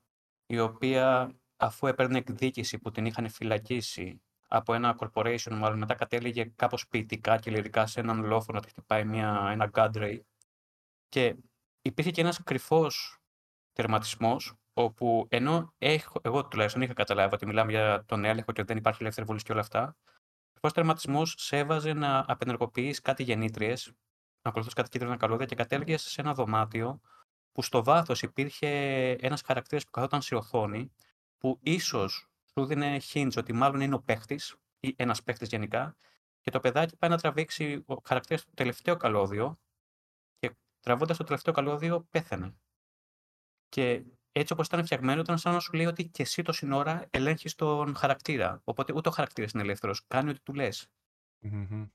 η 0.46 0.58
οποία 0.58 1.34
αφού 1.56 1.86
έπαιρνε 1.86 2.18
εκδίκηση 2.18 2.78
που 2.78 2.90
την 2.90 3.06
είχαν 3.06 3.28
φυλακίσει 3.28 4.22
από 4.48 4.74
ένα 4.74 4.96
corporation, 4.98 5.52
μάλλον 5.52 5.78
μετά 5.78 5.94
κατέληγε 5.94 6.44
κάπως 6.44 6.88
ποιητικά 6.88 7.38
και 7.38 7.50
λυρικά 7.50 7.86
σε 7.86 8.00
έναν 8.00 8.24
λόφο 8.24 8.52
να 8.52 8.60
τη 8.60 8.68
χτυπάει 8.68 9.04
μια, 9.04 9.48
ένα 9.50 9.70
guardrail. 9.72 10.20
Και 11.08 11.36
υπήρχε 11.82 12.10
και 12.10 12.20
ένας 12.20 12.42
κρυφός 12.42 13.18
τερματισμός, 13.72 14.54
όπου 14.72 15.26
ενώ 15.28 15.74
έχω, 15.78 16.20
εγώ 16.22 16.46
τουλάχιστον 16.46 16.82
είχα 16.82 16.92
καταλάβει 16.92 17.34
ότι 17.34 17.46
μιλάμε 17.46 17.70
για 17.70 18.04
τον 18.06 18.24
έλεγχο 18.24 18.52
και 18.52 18.60
ότι 18.60 18.72
δεν 18.72 18.76
υπάρχει 18.76 19.02
ελεύθερη 19.02 19.26
βούληση 19.26 19.44
και 19.44 19.52
όλα 19.52 19.60
αυτά, 19.60 19.96
ο 20.06 20.50
κρυφός 20.52 20.72
τερματισμός 20.72 21.34
σε 21.38 21.56
έβαζε 21.58 21.92
να 21.92 22.24
απενεργοποιείς 22.28 23.00
κάτι 23.00 23.22
γεννήτριες, 23.22 23.92
να 24.42 24.50
ακολουθείς 24.50 24.74
κάτι 24.74 24.88
κίτρινα 24.88 25.16
καλώδια 25.16 25.46
και 25.46 25.54
κατέληγες 25.54 26.02
σε 26.02 26.20
ένα 26.20 26.34
δωμάτιο 26.34 27.00
που 27.52 27.62
στο 27.62 27.84
βάθος 27.84 28.22
υπήρχε 28.22 28.68
ένας 29.10 29.42
χαρακτήρας 29.42 29.84
που 29.84 29.90
καθόταν 29.90 30.22
σε 30.22 30.34
οθόνη, 30.34 30.92
που 31.38 31.58
ίσως 31.62 32.28
σου 32.52 32.64
δίνει 32.66 33.00
hints 33.12 33.32
ότι 33.36 33.52
μάλλον 33.52 33.80
είναι 33.80 33.94
ο 33.94 34.00
παίχτης 34.00 34.56
ή 34.80 34.94
ένας 34.98 35.22
παίχτης 35.22 35.48
γενικά, 35.48 35.96
και 36.40 36.50
το 36.50 36.60
παιδάκι 36.60 36.96
πάει 36.96 37.10
να 37.10 37.18
τραβήξει 37.18 37.84
ο 37.86 37.94
χαρακτήρας 38.04 38.40
στο 38.40 38.50
τελευταίο 38.54 38.96
καλώδιο 38.96 39.58
και 40.38 40.56
τραβώντας 40.80 41.16
το 41.16 41.24
τελευταίο 41.24 41.54
καλώδιο 41.54 42.06
πέθανε. 42.10 42.54
Και 43.68 44.04
έτσι 44.32 44.52
όπως 44.52 44.66
ήταν 44.66 44.84
φτιαγμένο, 44.84 45.20
ήταν 45.20 45.38
σαν 45.38 45.52
να 45.52 45.60
σου 45.60 45.72
λέει 45.72 45.86
ότι 45.86 46.08
και 46.08 46.22
εσύ 46.22 46.42
το 46.42 46.52
σύνορα 46.52 47.06
ελέγχεις 47.10 47.54
τον 47.54 47.96
χαρακτήρα. 47.96 48.60
Οπότε 48.64 48.92
ούτε 48.92 49.08
ο 49.08 49.12
χαρακτήρας 49.12 49.52
είναι 49.52 49.62
ελεύθερος. 49.62 50.06
Κάνει 50.06 50.30
ό,τι 50.30 50.40
του 50.40 50.54
λες. 50.54 50.88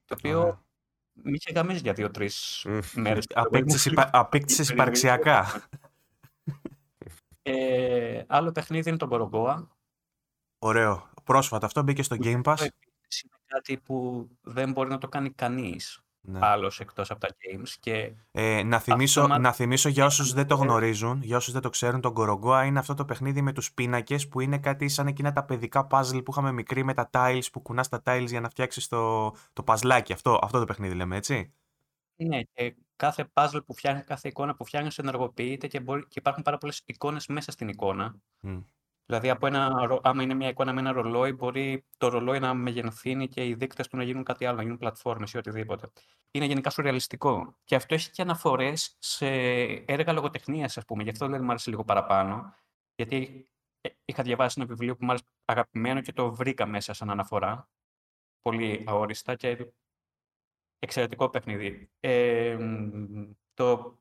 Το 0.06 0.16
οποίο 0.18 0.66
μη 1.24 1.32
είχε 1.32 1.52
γαμίσει 1.52 1.80
για 1.80 1.94
δύο-τρεις 1.94 2.66
μέρες. 2.94 3.26
Απέκτησες 4.12 4.70
υπαρξιακά. 4.70 5.68
Ε, 7.42 8.24
άλλο 8.28 8.52
παιχνίδι 8.52 8.90
είναι 8.90 8.98
το 8.98 9.08
Gorogoa, 9.12 9.68
Ωραίο. 10.60 11.10
Πρόσφατα 11.24 11.66
αυτό 11.66 11.84
μπήκε 11.84 12.04
στο 12.04 12.16
Game 12.20 12.42
Pass. 12.44 12.60
Είναι 12.60 13.38
κάτι 13.46 13.78
που 13.78 14.28
δεν 14.42 14.72
μπορεί 14.72 14.90
να 14.90 14.98
το 14.98 15.08
κάνει 15.08 15.30
κανείς 15.32 16.05
ναι. 16.26 16.40
άλλος 16.42 16.80
εκτός 16.80 17.12
από 17.12 17.20
τα 17.20 17.28
games. 17.28 17.70
Και 17.80 18.14
ε, 18.32 18.64
να, 18.64 18.80
θυμίσω, 18.80 19.28
να 19.28 19.52
θυμίσω 19.52 19.90
για 19.90 20.06
όσους 20.06 20.34
δεν 20.34 20.48
το 20.48 20.56
γνωρίζουν, 20.56 21.22
για 21.24 21.38
όσους 21.38 21.54
δεν 21.54 21.62
το 21.62 21.70
ξέρουν, 21.70 22.02
το 22.02 22.14
Gorogoa 22.16 22.64
είναι 22.66 22.80
αυτό 22.80 22.94
το 22.94 23.06
παιχνίδι 23.06 23.42
με 23.42 23.52
τους 23.52 23.74
πίνακες 23.74 24.28
που 24.28 24.40
είναι 24.40 24.58
κάτι 24.58 24.88
σαν 24.88 25.08
εκείνα 25.08 25.32
τα 25.32 25.44
παιδικά 25.44 25.88
puzzle 25.92 26.22
που 26.26 26.32
είχαμε 26.32 26.52
μικρή 26.52 26.84
με 26.84 26.94
τα 26.94 27.10
tiles 27.14 27.46
που 27.52 27.62
κουνάς 27.62 27.90
τα 27.90 28.02
tiles 28.06 28.28
για 28.28 28.42
να 28.42 28.50
φτιάξεις 28.50 28.88
το, 28.88 29.32
το 29.54 29.64
παζλάκι. 29.64 30.14
Αυτό, 30.14 30.40
αυτό 30.42 30.60
το 30.60 30.66
παιχνίδι 30.66 30.96
λέμε, 30.96 31.16
έτσι. 31.16 31.54
Ναι, 32.16 32.42
και 32.42 32.76
κάθε 32.96 33.32
puzzle 33.34 33.66
που 33.66 33.74
φτιάχνει, 33.74 34.04
κάθε 34.04 34.28
εικόνα 34.28 34.56
που 34.56 34.66
φτιάχνεις 34.66 34.98
ενεργοποιείται 34.98 35.68
και, 35.68 35.80
μπορεί, 35.80 36.02
και 36.02 36.20
υπάρχουν 36.20 36.44
πάρα 36.44 36.58
πολλές 36.58 36.82
εικόνες 36.86 37.28
μέσα 37.28 37.52
στην 37.52 37.68
εικόνα. 37.68 38.16
Δηλαδή, 39.06 39.30
από 39.30 39.48
ένα, 39.48 40.00
άμα 40.04 40.24
είναι 40.24 40.34
μια 40.34 40.48
εικόνα 40.48 40.74
με 40.74 40.80
ένα 40.80 40.92
ρολόι, 40.92 41.34
μπορεί 41.34 41.86
το 41.98 42.08
ρολόι 42.08 42.40
να 42.40 42.54
μεγενθύνει 42.54 43.28
και 43.28 43.46
οι 43.46 43.54
δείκτες 43.54 43.88
του 43.88 43.98
να 43.98 44.04
γίνουν 44.04 44.24
κάτι 44.24 44.46
άλλο, 44.46 44.56
να 44.56 44.64
γίνουν 44.64 44.78
πλατφόρμες 44.78 45.32
ή 45.34 45.38
οτιδήποτε. 45.38 45.92
Είναι 46.32 46.46
γενικά 46.46 46.70
σουρεαλιστικό. 46.70 47.56
Και 47.64 47.76
αυτό 47.76 47.94
έχει 47.94 48.12
και 48.12 48.22
αναφορές 48.22 48.96
σε 49.00 49.28
έργα 49.66 50.14
λογοτεχνίας, 50.14 50.78
ας 50.78 50.86
πούμε. 50.86 51.04
Γι' 51.04 51.10
αυτό 51.10 51.26
δηλαδή 51.26 51.44
μου 51.44 51.50
άρεσε 51.50 51.70
λίγο 51.70 51.84
παραπάνω. 51.84 52.56
Γιατί 52.96 53.50
ε, 53.82 53.90
είχα 54.06 54.24
διαβάσει 54.24 54.56
ένα 54.60 54.68
βιβλίο 54.68 54.96
που 54.96 55.06
μου 55.06 55.10
άρεσε 55.10 55.26
αγαπημένο 55.46 56.02
και 56.02 56.14
το 56.14 56.34
βρήκα 56.34 56.66
μέσα 56.66 56.94
σαν 56.94 57.10
αναφορά. 57.10 57.70
Πολύ 58.42 58.84
αόριστα 58.88 59.36
και 59.36 59.72
εξαιρετικό 60.80 61.30
παιχνίδι. 61.30 61.92
Ε, 62.00 62.58
το 63.54 64.00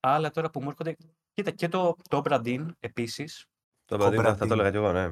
άλλα 0.00 0.30
τώρα 0.30 0.50
που 0.50 0.62
μου 0.62 0.68
έρχονται 0.68 0.96
Κοίτα, 1.36 1.50
και 1.50 1.68
το, 1.68 1.96
το 2.08 2.22
Obra 2.24 2.66
επίσης. 2.80 3.46
Το 3.84 4.06
Obra 4.06 4.34
θα 4.38 4.46
το 4.46 4.52
έλεγα 4.52 4.70
κι 4.70 4.76
εγώ, 4.76 4.92
ναι. 4.92 5.10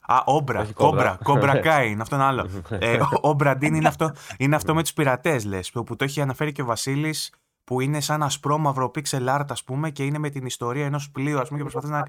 Α, 0.00 0.22
Όμπρα, 0.24 0.72
Κόμπρα, 0.72 1.18
Κόμπρα 1.22 1.60
Κάι, 1.60 1.90
είναι 1.90 2.02
αυτό 2.02 2.14
ένα 2.14 2.26
άλλο. 2.26 2.48
ε, 2.70 2.98
ο 3.20 3.32
Μπραντίν 3.32 3.74
είναι 3.74 3.88
αυτό, 3.88 4.14
είναι 4.38 4.56
αυτό 4.56 4.74
με 4.74 4.82
τους 4.82 4.92
πειρατές, 4.92 5.44
λες, 5.44 5.70
που 5.70 5.96
το 5.96 6.04
έχει 6.04 6.20
αναφέρει 6.20 6.52
και 6.52 6.62
ο 6.62 6.64
Βασίλης, 6.64 7.34
που 7.64 7.80
είναι 7.80 8.00
σαν 8.00 8.22
ασπρόμαυρο 8.22 8.90
pixel 8.94 9.28
art, 9.28 9.46
ας 9.48 9.64
πούμε, 9.64 9.90
και 9.90 10.04
είναι 10.04 10.18
με 10.18 10.30
την 10.30 10.46
ιστορία 10.46 10.84
ενός 10.84 11.10
πλοίου, 11.10 11.40
ας 11.40 11.48
πούμε, 11.48 11.62
και 11.62 11.70
προσπαθεί 11.70 11.92
να. 11.92 12.06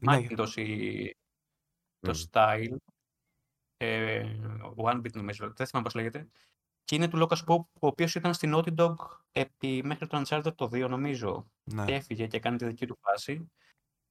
Ναι. 0.00 0.26
Το 1.98 2.26
style. 2.30 2.76
Ε, 3.76 4.24
one 4.76 4.96
bit 4.96 5.12
νομίζω, 5.12 5.52
δεν 5.56 5.66
θυμάμαι 5.66 5.86
πώς 5.86 5.94
λέγεται 5.94 6.28
και 6.86 6.94
είναι 6.94 7.08
του 7.08 7.18
Lucas 7.18 7.44
Pope, 7.46 7.66
ο 7.80 7.86
οποίος 7.86 8.14
ήταν 8.14 8.34
στην 8.34 8.52
Naughty 8.54 8.74
Dog 8.76 8.94
επί, 9.32 9.82
μέχρι 9.84 10.06
το 10.06 10.22
Uncharted 10.24 10.54
το 10.54 10.64
2, 10.64 10.88
νομίζω. 10.88 11.50
Ναι. 11.64 11.84
Και 11.84 11.94
έφυγε 11.94 12.26
και 12.26 12.36
έκανε 12.36 12.56
τη 12.56 12.66
δική 12.66 12.86
του 12.86 12.98
φάση. 13.00 13.50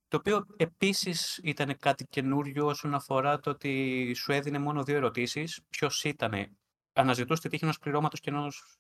Το 0.08 0.18
οποίο 0.18 0.46
επίσης 0.56 1.40
ήταν 1.44 1.78
κάτι 1.78 2.06
καινούριο 2.06 2.66
όσον 2.66 2.94
αφορά 2.94 3.40
το 3.40 3.50
ότι 3.50 4.14
σου 4.14 4.32
έδινε 4.32 4.60
μόνο 4.60 4.84
δύο 4.84 4.96
ερωτήσεις. 4.96 5.62
Ποιος 5.70 6.04
ήταν, 6.04 6.58
αναζητούσε 6.94 7.42
τη 7.42 7.50
τύχη 7.50 7.64
ενός 7.64 7.80
πληρώματος 7.80 8.20
και 8.20 8.30
ενός 8.30 8.78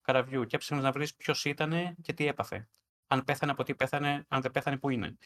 καραβιού. 0.00 0.44
Και 0.44 0.56
έψαχνε 0.56 0.82
να 0.82 0.92
βρεις 0.92 1.14
ποιος 1.14 1.44
ήταν 1.44 1.96
και 2.02 2.12
τι 2.12 2.26
έπαθε. 2.26 2.68
Αν 3.06 3.24
πέθανε, 3.24 3.52
από 3.52 3.62
τι 3.62 3.74
πέθανε, 3.74 4.24
αν 4.28 4.40
δεν 4.40 4.50
πέθανε, 4.50 4.78
που 4.78 4.90
είναι. 4.90 5.16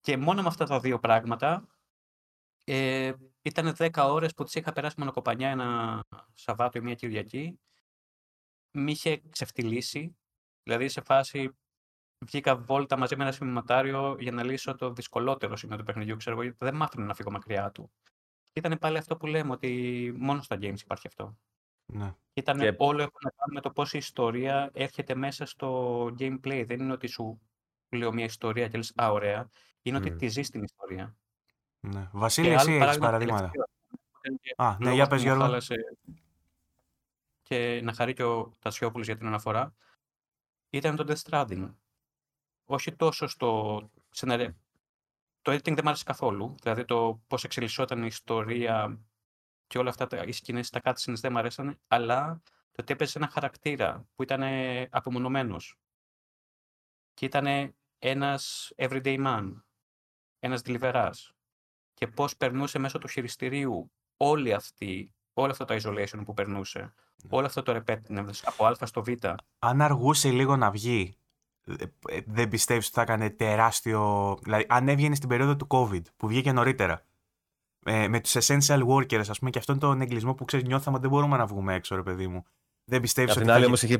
Και 0.00 0.16
μόνο 0.16 0.42
με 0.42 0.48
αυτά 0.48 0.64
τα 0.64 0.80
δύο 0.80 0.98
πράγματα 0.98 1.68
ε, 2.64 3.12
ήταν 3.48 3.74
10 3.78 3.88
ώρες 3.94 4.34
που 4.34 4.44
τις 4.44 4.54
είχα 4.54 4.72
περάσει 4.72 4.94
μονοκοπανιά 4.98 5.50
ένα 5.50 6.04
Σαββάτο 6.34 6.78
ή 6.78 6.80
μια 6.82 6.94
Κυριακή. 6.94 7.60
Μη 8.70 8.90
είχε 8.90 9.22
ξεφτυλίσει. 9.30 10.16
Δηλαδή 10.62 10.88
σε 10.88 11.00
φάση 11.00 11.50
βγήκα 12.18 12.56
βόλτα 12.56 12.98
μαζί 12.98 13.16
με 13.16 13.22
ένα 13.22 13.32
σημειωματάριο 13.32 14.16
για 14.18 14.32
να 14.32 14.44
λύσω 14.44 14.74
το 14.74 14.92
δυσκολότερο 14.92 15.56
σημείο 15.56 15.76
του 15.76 15.84
παιχνιδιού. 15.84 16.16
Ξέρω 16.16 16.34
εγώ, 16.34 16.42
γιατί 16.44 16.58
δεν 16.60 16.74
μ' 16.74 16.82
άφηνε 16.82 17.04
να 17.04 17.14
φύγω 17.14 17.30
μακριά 17.30 17.70
του. 17.70 17.92
Και 18.52 18.60
ήταν 18.60 18.78
πάλι 18.78 18.98
αυτό 18.98 19.16
που 19.16 19.26
λέμε, 19.26 19.52
ότι 19.52 20.12
μόνο 20.18 20.42
στα 20.42 20.56
games 20.56 20.80
υπάρχει 20.80 21.06
αυτό. 21.06 21.38
Ναι. 21.92 22.14
Ήταν 22.34 22.58
και... 22.58 22.74
όλο 22.78 23.02
έχουν 23.02 23.20
να 23.22 23.30
κάνει 23.30 23.54
με 23.54 23.60
το 23.60 23.70
πώς 23.70 23.92
η 23.92 23.98
ιστορία 23.98 24.70
έρχεται 24.72 25.14
μέσα 25.14 25.46
στο 25.46 26.02
gameplay. 26.18 26.64
Δεν 26.66 26.80
είναι 26.80 26.92
ότι 26.92 27.06
σου 27.06 27.40
λέω 27.88 28.12
μια 28.12 28.24
ιστορία 28.24 28.68
και 28.68 28.76
λες 28.76 28.92
«Α, 29.02 29.10
ωραία». 29.12 29.48
Είναι 29.82 29.98
mm. 29.98 30.00
ότι 30.00 30.14
τη 30.14 30.28
ζεις 30.28 30.50
την 30.50 30.62
ιστορία. 30.62 31.16
Ναι. 31.80 32.08
Βασίλη, 32.12 32.48
εσύ 32.48 32.72
έχεις 32.72 32.98
παραδείγματα; 32.98 33.50
Α, 34.56 34.76
ναι, 34.80 34.92
για 34.92 35.06
πες 35.06 35.22
Γιώργο. 35.22 35.58
Και 37.42 37.80
να 37.82 37.92
χαρεί 37.92 38.14
και 38.14 38.22
ο 38.22 38.52
Τασιόπουλος 38.58 39.06
για 39.06 39.16
την 39.16 39.26
αναφορά. 39.26 39.74
Ήταν 40.70 40.96
το 40.96 41.04
Death 41.08 41.30
Stranding. 41.30 41.74
Όχι 42.64 42.92
τόσο 42.92 43.26
στο 43.26 43.82
σενάριο. 44.10 44.56
Το 45.42 45.52
editing 45.52 45.62
δεν 45.62 45.80
μου 45.82 45.88
άρεσε 45.88 46.04
καθόλου. 46.04 46.54
Δηλαδή 46.62 46.84
το 46.84 47.20
πώς 47.26 47.44
εξελισσόταν 47.44 48.02
η 48.02 48.06
ιστορία 48.06 49.00
και 49.66 49.78
όλα 49.78 49.90
αυτά 49.90 50.24
οι 50.24 50.32
σκηνές, 50.32 50.70
τα 50.70 50.80
cutscenes 50.84 51.14
δεν 51.20 51.32
μου 51.32 51.38
αρέσαν, 51.38 51.78
αλλά 51.88 52.40
το 52.44 52.82
ότι 52.82 52.92
έπαιζε 52.92 53.18
ένα 53.18 53.28
χαρακτήρα 53.28 54.06
που 54.14 54.22
ήταν 54.22 54.42
απομονωμένος. 54.90 55.78
Και 57.14 57.24
ήταν 57.24 57.74
ένας 57.98 58.72
everyday 58.76 59.26
man, 59.26 59.62
ένας 60.38 60.60
δηλιβεράς 60.60 61.32
και 61.98 62.06
πώς 62.06 62.36
περνούσε 62.36 62.78
μέσω 62.78 62.98
του 62.98 63.08
χειριστηρίου 63.08 63.90
όλη 64.16 64.52
αυτή, 64.52 65.14
όλο 65.32 65.50
αυτό 65.50 65.64
το 65.64 65.74
isolation 65.74 66.20
που 66.24 66.34
περνούσε, 66.34 66.78
ναι. 66.78 67.28
όλο 67.28 67.46
αυτό 67.46 67.62
το 67.62 67.74
repetitive 67.76 68.30
από 68.44 68.66
α 68.66 68.86
στο 68.86 69.02
β. 69.02 69.08
Αν 69.58 69.80
αργούσε 69.80 70.30
λίγο 70.30 70.56
να 70.56 70.70
βγει, 70.70 71.16
ε, 71.66 71.84
ε, 72.08 72.20
δεν 72.26 72.48
πιστεύεις 72.48 72.86
ότι 72.86 72.94
θα 72.94 73.02
έκανε 73.02 73.30
τεράστιο. 73.30 74.36
Δηλαδή, 74.42 74.66
αν 74.68 74.88
έβγαινε 74.88 75.14
στην 75.14 75.28
περίοδο 75.28 75.56
του 75.56 75.66
COVID, 75.70 76.02
που 76.16 76.28
βγήκε 76.28 76.52
νωρίτερα, 76.52 77.04
ε, 77.84 78.08
με 78.08 78.20
τους 78.20 78.36
essential 78.38 78.86
workers, 78.86 79.28
ας 79.28 79.38
πούμε, 79.38 79.50
και 79.50 79.58
αυτόν 79.58 79.78
τον 79.78 80.00
εγκλισμό 80.00 80.34
που 80.34 80.44
ξέρεις, 80.44 80.66
νιώθαμε 80.66 80.96
ότι 80.96 81.06
δεν 81.06 81.16
μπορούμε 81.16 81.36
να 81.36 81.46
βγούμε 81.46 81.74
έξω, 81.74 81.96
ρε 81.96 82.02
παιδί 82.02 82.26
μου. 82.26 82.44
Δεν 82.90 83.00
πιστεύεις 83.00 83.32
ότι. 83.32 83.40
Την 83.40 83.50
άλλη, 83.50 83.64
όμως, 83.64 83.82
είχε, 83.82 83.98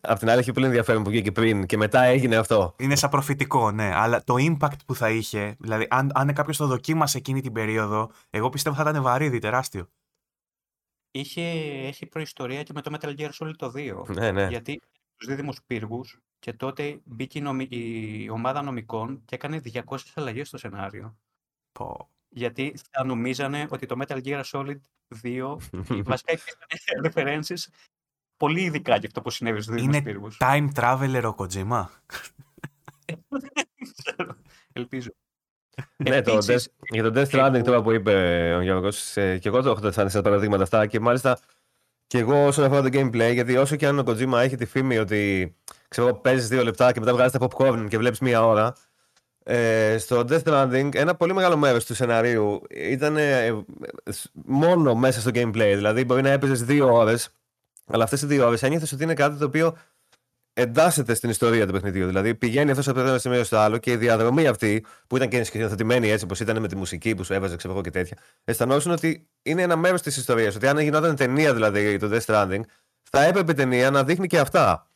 απ' 0.00 0.18
την 0.18 0.30
άλλη, 0.30 0.40
είχε 0.40 0.52
πολύ 0.52 0.66
ενδιαφέρον 0.66 1.02
που 1.02 1.10
βγήκε 1.10 1.32
πριν 1.32 1.66
και 1.66 1.76
μετά 1.76 2.02
έγινε 2.02 2.36
αυτό. 2.36 2.74
Είναι 2.78 2.96
σαν 2.96 3.10
προφητικό, 3.10 3.70
ναι. 3.70 3.94
Αλλά 3.94 4.24
το 4.24 4.34
impact 4.38 4.78
που 4.86 4.94
θα 4.94 5.10
είχε, 5.10 5.56
δηλαδή, 5.58 5.86
αν, 5.90 6.10
αν 6.14 6.32
κάποιος 6.32 6.56
το 6.56 6.66
δοκίμασε 6.66 7.18
εκείνη 7.18 7.40
την 7.40 7.52
περίοδο, 7.52 8.10
εγώ 8.30 8.48
πιστεύω 8.48 8.76
θα 8.76 8.90
ήταν 8.90 9.02
βαρύδι, 9.02 9.38
τεράστιο. 9.38 9.88
Είχε, 11.10 11.42
έχει 11.86 12.06
προϊστορία 12.06 12.62
και 12.62 12.72
με 12.74 12.80
το 12.82 12.98
Metal 13.00 13.18
Gear 13.18 13.30
Solid 13.38 13.56
το 13.56 13.72
2. 13.76 14.04
Ναι, 14.08 14.32
ναι. 14.32 14.46
Γιατί 14.46 14.80
τους 15.16 15.28
δίδυμους 15.28 15.62
πύργους 15.66 16.18
και 16.38 16.52
τότε 16.52 17.00
μπήκε 17.04 17.38
η, 17.38 17.42
νομι... 17.42 17.66
η, 17.70 18.30
ομάδα 18.30 18.62
νομικών 18.62 19.22
και 19.24 19.34
έκανε 19.34 19.60
200 19.64 19.96
αλλαγές 20.14 20.48
στο 20.48 20.58
σενάριο. 20.58 21.16
Πω. 21.72 22.10
Γιατί 22.28 22.74
θα 22.90 23.04
νομίζανε 23.04 23.66
ότι 23.70 23.86
το 23.86 23.96
Metal 24.00 24.22
Gear 24.24 24.42
Solid 24.44 24.80
2 25.22 25.56
βασικά 26.10 26.32
υπήρχαν 26.32 27.02
references 27.14 27.68
πολύ 28.40 28.60
ειδικά 28.60 28.96
για 28.96 29.06
αυτό 29.06 29.20
που 29.20 29.30
συνέβη 29.30 29.60
στους 29.60 29.82
Είναι 29.82 30.02
πύργους. 30.02 30.38
time 30.40 30.68
traveler 30.74 31.22
ο 31.24 31.34
Kojima. 31.38 31.84
Ελπίζω. 34.72 35.10
ναι, 35.96 36.22
το 36.22 36.36
Death, 36.36 36.64
για 36.90 37.02
το 37.10 37.20
Death 37.20 37.26
Stranding 37.30 37.62
τώρα 37.64 37.82
που 37.82 37.92
είπε 37.92 38.12
ο 38.56 38.60
Γιώργος, 38.60 39.16
ε, 39.16 39.38
και 39.38 39.48
εγώ 39.48 39.62
το 39.62 39.70
έχω 39.70 39.80
τεφάνει 39.80 40.10
στα 40.10 40.22
παραδείγματα 40.22 40.62
αυτά 40.62 40.86
και 40.86 41.00
μάλιστα 41.00 41.38
και 42.06 42.18
εγώ 42.18 42.46
όσον 42.46 42.64
αφορά 42.64 42.82
το 42.82 42.88
gameplay, 42.92 43.30
γιατί 43.32 43.56
όσο 43.56 43.76
και 43.76 43.86
αν 43.86 43.98
ο 43.98 44.02
Kojima 44.06 44.38
έχει 44.42 44.56
τη 44.56 44.66
φήμη 44.66 44.98
ότι 44.98 45.54
ξέρω, 45.88 46.14
παίζεις 46.14 46.48
δύο 46.48 46.64
λεπτά 46.64 46.92
και 46.92 47.00
μετά 47.00 47.12
βγάζεις 47.12 47.38
τα 47.38 47.46
popcorn 47.50 47.86
και 47.88 47.98
βλέπεις 47.98 48.18
μία 48.20 48.46
ώρα. 48.46 48.74
Ε, 49.44 49.98
στο 49.98 50.24
Death 50.28 50.42
Stranding, 50.42 50.94
ένα 50.94 51.14
πολύ 51.14 51.34
μεγάλο 51.34 51.56
μέρος 51.56 51.84
του 51.84 51.94
σεναρίου 51.94 52.62
ήταν 52.70 53.16
ε, 53.16 53.64
μόνο 54.32 54.94
μέσα 54.94 55.20
στο 55.20 55.30
gameplay. 55.34 55.72
Δηλαδή, 55.74 56.04
μπορεί 56.04 56.22
να 56.22 56.30
έπαιζες 56.30 56.62
δύο 56.64 56.94
ώρες, 56.94 57.28
αλλά 57.90 58.04
αυτές 58.04 58.22
οι 58.22 58.26
δύο 58.26 58.46
ώρε 58.46 58.56
ένιωθες 58.60 58.92
ότι 58.92 59.02
είναι 59.02 59.14
κάτι 59.14 59.38
το 59.38 59.44
οποίο 59.44 59.76
εντάσσεται 60.52 61.14
στην 61.14 61.30
ιστορία 61.30 61.66
του 61.66 61.72
παιχνιδιού. 61.72 62.06
Δηλαδή, 62.06 62.34
πηγαίνει 62.34 62.70
αυτός 62.70 62.88
από 62.88 63.00
το 63.00 63.06
ένα 63.06 63.18
σημείο 63.18 63.44
στο 63.44 63.56
άλλο 63.56 63.78
και 63.78 63.90
η 63.90 63.96
διαδρομή 63.96 64.46
αυτή, 64.46 64.84
που 65.06 65.16
ήταν 65.16 65.28
και 65.28 65.44
σκηνοθετημένη 65.44 66.10
έτσι 66.10 66.24
όπως 66.24 66.40
ήταν 66.40 66.60
με 66.60 66.68
τη 66.68 66.76
μουσική 66.76 67.14
που 67.14 67.24
σου 67.24 67.32
έβαζε, 67.32 67.56
ξέρω 67.56 67.72
εγώ 67.72 67.82
και 67.82 67.90
τέτοια, 67.90 68.16
αισθανόσουν 68.44 68.92
ότι 68.92 69.28
είναι 69.42 69.62
ένα 69.62 69.76
μέρος 69.76 70.02
της 70.02 70.16
ιστορίας. 70.16 70.54
Ότι 70.54 70.66
αν 70.66 70.78
γινόταν 70.78 71.16
ταινία 71.16 71.54
δηλαδή 71.54 71.96
το 71.96 72.10
Death 72.12 72.24
Stranding, 72.24 72.60
θα 73.10 73.24
έπρεπε 73.24 73.52
η 73.52 73.54
ταινία 73.54 73.90
να 73.90 74.04
δείχνει 74.04 74.26
και 74.26 74.38
αυτά 74.38 74.90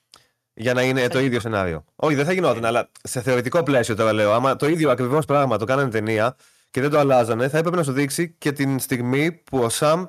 για 0.55 0.75
να 0.75 0.83
είναι 0.83 1.09
το 1.09 1.19
ίδιο 1.19 1.41
σενάριο. 1.41 1.85
Όχι, 1.97 2.15
δεν 2.15 2.25
θα 2.25 2.33
γινόταν, 2.33 2.65
αλλά 2.65 2.91
σε 3.03 3.21
θεωρητικό 3.21 3.63
πλαίσιο 3.63 3.95
τώρα 3.95 4.13
λέω. 4.13 4.33
Άμα 4.33 4.57
το 4.57 4.69
ίδιο 4.69 4.91
ακριβώς 4.91 5.25
πράγμα 5.25 5.59
το 5.59 5.65
κάνανε 5.65 5.91
ταινία 5.91 6.37
και 6.71 6.81
δεν 6.81 6.91
το 6.91 6.99
αλλάζανε, 6.99 7.49
θα 7.49 7.59
έπρεπε 7.59 7.77
να 7.77 7.83
σου 7.83 7.93
δείξει 7.93 8.35
και 8.39 8.53
την 8.53 8.79
στιγμή 8.79 9.33
που 9.33 9.59
ο 9.59 9.69
Σαμ 9.69 10.07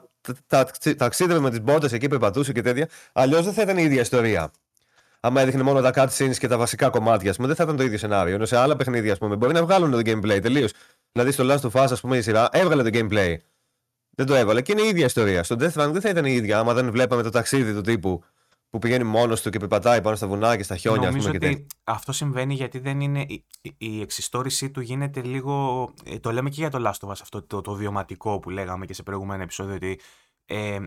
ταξίδευε 0.98 1.40
με 1.40 1.50
τις 1.50 1.62
μπότες 1.62 1.92
εκεί, 1.92 2.08
περπατούσε 2.08 2.52
και 2.52 2.62
τέτοια. 2.62 2.90
Αλλιώς 3.14 3.46
δεν 3.46 3.54
θα 3.54 3.62
ήταν 3.62 3.78
η 3.78 3.84
ίδια 3.84 4.02
ιστορία. 4.02 4.52
Άμα 5.20 5.42
έδειχνε 5.42 5.64
μόνο 5.64 5.82
τα 5.82 5.92
cutscenes 5.96 6.36
και 6.38 6.48
τα 6.48 6.58
βασικά 6.58 6.90
κομμάτια, 6.90 7.34
πούμε, 7.34 7.48
δεν 7.48 7.56
θα 7.56 7.64
ήταν 7.64 7.76
το 7.76 7.84
ίδιο 7.84 7.98
σενάριο. 7.98 8.36
Ενώ 8.36 8.46
σε 8.46 8.58
άλλα 8.58 8.76
παιχνίδια, 8.76 9.12
ας 9.12 9.18
πούμε, 9.18 9.36
μπορεί 9.36 9.54
να 9.54 9.64
βγάλουν 9.64 9.92
το 9.92 9.98
gameplay 9.98 10.42
τελείως. 10.42 10.72
Δηλαδή 11.12 11.32
στο 11.32 11.46
Last 11.48 11.72
of 11.72 11.82
Us, 11.84 11.92
ας 11.92 12.02
πούμε, 12.02 12.18
η 12.18 12.22
σειρά 12.22 12.50
έβγαλε 12.52 12.84
το 12.84 12.90
gameplay. 12.94 13.36
Δεν 14.10 14.26
το 14.26 14.36
έβαλε 14.36 14.62
και 14.62 14.72
είναι 14.72 14.82
η 14.82 14.88
ίδια 14.88 15.06
ιστορία. 15.06 15.44
Στο 15.44 15.56
Death 15.60 15.72
Stranding 15.72 15.92
δεν 15.92 16.02
θα 16.02 16.10
ήταν 16.10 16.26
η 16.26 16.34
ίδια, 16.34 16.60
άμα 16.60 16.74
δεν 16.74 16.92
βλέπαμε 16.92 17.22
το 17.24 17.30
ταξίδι 17.30 17.74
του 17.74 17.82
τύπου 17.82 18.24
που 18.76 18.82
πηγαίνει 18.82 19.04
μόνος 19.04 19.42
του 19.42 19.50
και 19.50 19.60
περπατάει 19.60 20.02
πάνω 20.02 20.16
στα 20.16 20.28
βουνά 20.28 20.58
και 20.58 20.64
στα 20.64 20.78
χιόνια. 20.78 21.08
Νομίζω 21.08 21.32
πούμε, 21.32 21.48
ότι 21.48 21.68
αυτό 21.84 22.12
συμβαίνει 22.12 22.54
γιατί 22.54 22.80
δεν 22.80 23.02
είναι. 23.02 23.22
Η, 23.22 23.46
η 23.78 24.02
εξιστόρησή 24.02 24.72
του 24.72 24.82
γίνεται 24.82 25.22
λίγο. 25.22 25.94
Ε, 26.04 26.20
το 26.20 26.32
λέμε 26.32 26.50
και 26.50 26.56
για 26.60 26.70
το 26.70 26.90
Last 26.90 27.08
of 27.08 27.10
Us 27.10 27.18
αυτό 27.22 27.42
το, 27.42 27.62
το 27.62 27.74
βιωματικό 27.74 28.40
που 28.40 28.50
λέγαμε 28.50 28.86
και 28.86 28.94
σε 28.94 29.04
προηγούμενο 29.04 29.44
επεισόδιο. 29.44 29.76
Ότι 29.76 30.00
ε, 30.46 30.80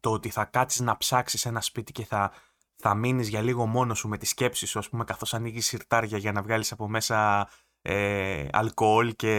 το 0.00 0.10
ότι 0.10 0.28
θα 0.28 0.44
κάτσεις 0.44 0.80
να 0.80 0.96
ψάξεις 0.96 1.44
ένα 1.46 1.60
σπίτι 1.60 1.92
και 1.92 2.04
θα, 2.04 2.32
θα 2.76 2.94
μείνεις 2.94 3.28
για 3.28 3.40
λίγο 3.40 3.66
μόνος 3.66 3.98
σου 3.98 4.08
με 4.08 4.18
τη 4.18 4.26
σκέψη 4.26 4.66
σου, 4.66 4.78
ας 4.78 4.88
πούμε, 4.88 5.04
καθώς 5.04 5.34
ανοίγεις 5.34 5.66
σιρτάρια 5.66 6.18
για 6.18 6.32
να 6.32 6.42
βγάλεις 6.42 6.72
από 6.72 6.88
μέσα 6.88 7.48
ε, 7.82 8.46
αλκοόλ 8.52 9.16
και 9.16 9.32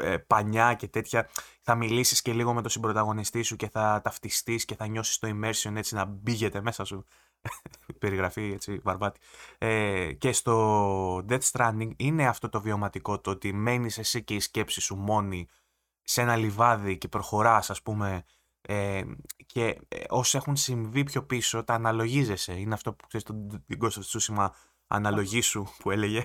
ε, 0.00 0.16
πανιά 0.16 0.74
και 0.74 0.88
τέτοια. 0.88 1.28
Θα 1.62 1.74
μιλήσεις 1.74 2.22
και 2.22 2.32
λίγο 2.32 2.52
με 2.52 2.60
τον 2.60 2.70
συμπροταγωνιστή 2.70 3.42
σου 3.42 3.56
και 3.56 3.68
θα 3.68 4.00
ταυτιστείς 4.04 4.64
και 4.64 4.74
θα 4.74 4.86
νιώσεις 4.86 5.18
το 5.18 5.28
immersion 5.28 5.76
έτσι 5.76 5.94
να 5.94 6.04
μπήγεται 6.04 6.60
μέσα 6.60 6.84
σου. 6.84 7.04
Περιγραφή 7.98 8.52
έτσι 8.52 8.78
βαρβάτη. 8.82 9.20
Ε, 9.58 10.12
και 10.12 10.32
στο 10.32 11.16
Death 11.28 11.50
Stranding 11.52 11.90
είναι 11.96 12.26
αυτό 12.26 12.48
το 12.48 12.60
βιωματικό 12.60 13.20
το 13.20 13.30
ότι 13.30 13.52
μένεις 13.52 13.98
εσύ 13.98 14.24
και 14.24 14.34
η 14.34 14.40
σκέψη 14.40 14.80
σου 14.80 14.96
μόνη 14.96 15.48
σε 16.02 16.20
ένα 16.20 16.36
λιβάδι 16.36 16.98
και 16.98 17.08
προχωράς 17.08 17.70
ας 17.70 17.82
πούμε 17.82 18.24
ε, 18.60 19.02
και 19.46 19.80
ε, 19.88 20.04
όσοι 20.08 20.36
έχουν 20.36 20.56
συμβεί 20.56 21.04
πιο 21.04 21.24
πίσω 21.24 21.64
τα 21.64 21.74
αναλογίζεσαι. 21.74 22.52
Είναι 22.52 22.74
αυτό 22.74 22.94
που 22.94 23.06
ξέρεις 23.06 23.26
τον 23.26 23.64
Κώστα 23.78 24.00
Τσούσιμα 24.00 24.54
αναλογήσου 24.86 25.66
που 25.78 25.90
έλεγε. 25.90 26.24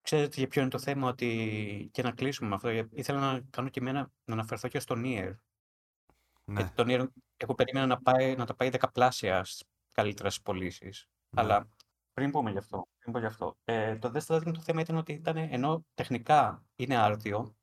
Ξέρετε 0.00 0.34
για 0.36 0.48
ποιο 0.48 0.60
είναι 0.60 0.70
το 0.70 0.78
θέμα, 0.78 1.08
ότι 1.08 1.90
και 1.92 2.02
να 2.02 2.10
κλείσουμε 2.10 2.48
με 2.48 2.54
αυτό. 2.54 2.68
Ήθελα 2.90 3.20
να 3.20 3.40
κάνω 3.50 3.68
και 3.68 3.80
εμένα 3.80 4.12
να 4.24 4.34
αναφερθώ 4.34 4.68
και 4.68 4.78
στο 4.78 4.94
Nier. 4.98 5.34
Ναι. 6.44 6.60
Γιατί 6.60 6.74
το 6.74 6.84
Nier, 6.86 7.06
εγώ 7.36 7.54
περίμενα 7.54 7.86
να, 7.86 8.02
πάει, 8.02 8.36
να 8.36 8.46
το 8.46 8.54
πάει 8.54 8.70
δεκαπλάσια 8.70 9.46
καλύτερα 9.92 10.30
στις 10.30 10.42
πωλήσεις. 10.42 11.08
Ναι. 11.28 11.42
Αλλά 11.42 11.68
πριν 12.12 12.30
πούμε 12.30 12.50
γι' 12.50 12.58
αυτό, 12.58 12.88
πριν 12.98 13.12
πω 13.12 13.18
γι 13.18 13.26
αυτό 13.26 13.56
ε, 13.64 13.96
το 13.96 14.10
δεύτερο 14.10 14.52
το 14.52 14.60
θέμα 14.60 14.80
ήταν 14.80 14.96
ότι 14.96 15.12
ήταν, 15.12 15.36
ενώ 15.36 15.84
τεχνικά 15.94 16.64
είναι 16.76 16.96
άρτιο, 16.96 17.56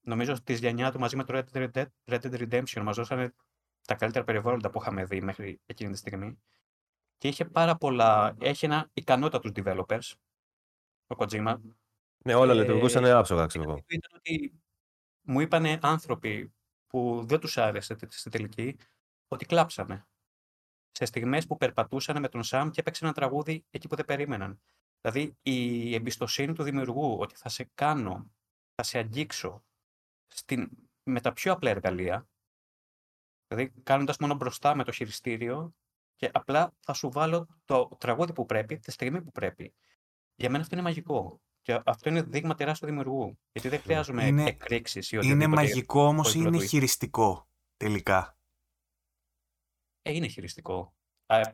νομίζω 0.00 0.32
ότι 0.32 0.42
τη 0.42 0.54
γενιά 0.54 0.92
του 0.92 0.98
μαζί 0.98 1.16
με 1.16 1.24
το 1.24 1.42
Red 1.52 1.68
Dead, 1.72 1.86
Red 2.04 2.20
Dead 2.20 2.48
Redemption 2.48 2.82
μας 2.82 2.96
δώσανε 2.96 3.34
τα 3.86 3.94
καλύτερα 3.94 4.24
περιβάλλοντα 4.24 4.70
που 4.70 4.80
είχαμε 4.80 5.04
δει 5.04 5.20
μέχρι 5.20 5.60
εκείνη 5.66 5.92
τη 5.92 5.98
στιγμή. 5.98 6.38
Και 7.18 7.28
είχε 7.28 7.44
πάρα 7.44 7.76
πολλά, 7.76 8.34
έχει 8.40 8.64
ένα 8.64 8.90
ικανότητα 8.92 9.38
τους 9.38 9.50
developers, 9.54 10.12
ο 11.06 11.16
Kojima. 11.18 11.56
Ναι, 12.24 12.34
όλα 12.34 12.52
ε, 12.52 12.54
λειτουργούσαν 12.54 13.04
άψογα, 13.04 13.46
ξέρω 13.46 13.64
εγώ. 13.64 13.78
Ήταν 13.86 14.10
ότι 14.14 14.62
μου 15.20 15.40
είπαν 15.40 15.78
άνθρωποι 15.80 16.54
που 16.94 17.24
δεν 17.26 17.40
τους 17.40 17.58
άρεσε 17.58 17.96
στη 18.08 18.30
τελική, 18.30 18.76
ότι 19.28 19.46
κλάψανε. 19.46 20.06
Σε 20.90 21.04
στιγμές 21.04 21.46
που 21.46 21.56
περπατούσαν 21.56 22.20
με 22.20 22.28
τον 22.28 22.42
Σαμ 22.42 22.70
και 22.70 22.80
έπαιξε 22.80 23.04
ένα 23.04 23.14
τραγούδι 23.14 23.64
εκεί 23.70 23.88
που 23.88 23.96
δεν 23.96 24.04
περίμεναν. 24.04 24.60
Δηλαδή 25.00 25.36
η 25.42 25.94
εμπιστοσύνη 25.94 26.52
του 26.52 26.62
δημιουργού 26.62 27.18
ότι 27.18 27.36
θα 27.36 27.48
σε 27.48 27.70
κάνω, 27.74 28.30
θα 28.74 28.82
σε 28.82 28.98
αγγίξω 28.98 29.64
στην, 30.26 30.70
με 31.02 31.20
τα 31.20 31.32
πιο 31.32 31.52
απλά 31.52 31.70
εργαλεία, 31.70 32.28
δηλαδή 33.46 33.72
κάνοντας 33.82 34.18
μόνο 34.18 34.34
μπροστά 34.34 34.74
με 34.74 34.84
το 34.84 34.92
χειριστήριο 34.92 35.74
και 36.16 36.30
απλά 36.32 36.74
θα 36.80 36.92
σου 36.92 37.10
βάλω 37.10 37.48
το 37.64 37.88
τραγούδι 37.98 38.32
που 38.32 38.46
πρέπει, 38.46 38.78
τη 38.78 38.90
στιγμή 38.90 39.22
που 39.22 39.30
πρέπει. 39.30 39.74
Για 40.34 40.50
μένα 40.50 40.62
αυτό 40.62 40.74
είναι 40.74 40.84
μαγικό. 40.84 41.40
Και 41.64 41.80
αυτό 41.84 42.08
είναι 42.08 42.22
δείγμα 42.22 42.54
τεράστιο 42.54 42.88
δημιουργού. 42.88 43.38
Γιατί 43.52 43.68
δεν 43.68 43.80
χρειάζομαι 43.80 44.26
είναι, 44.26 44.44
εκρήξεις 44.44 45.12
ή 45.12 45.16
οτιδήποτε. 45.16 45.44
Είναι 45.44 45.54
μαγικό 45.54 46.06
όμως 46.06 46.34
ή 46.34 46.40
είναι 46.42 46.58
χειριστικό 46.58 47.48
τελικά. 47.76 48.38
Ε, 50.02 50.12
είναι 50.12 50.26
χειριστικό. 50.26 50.94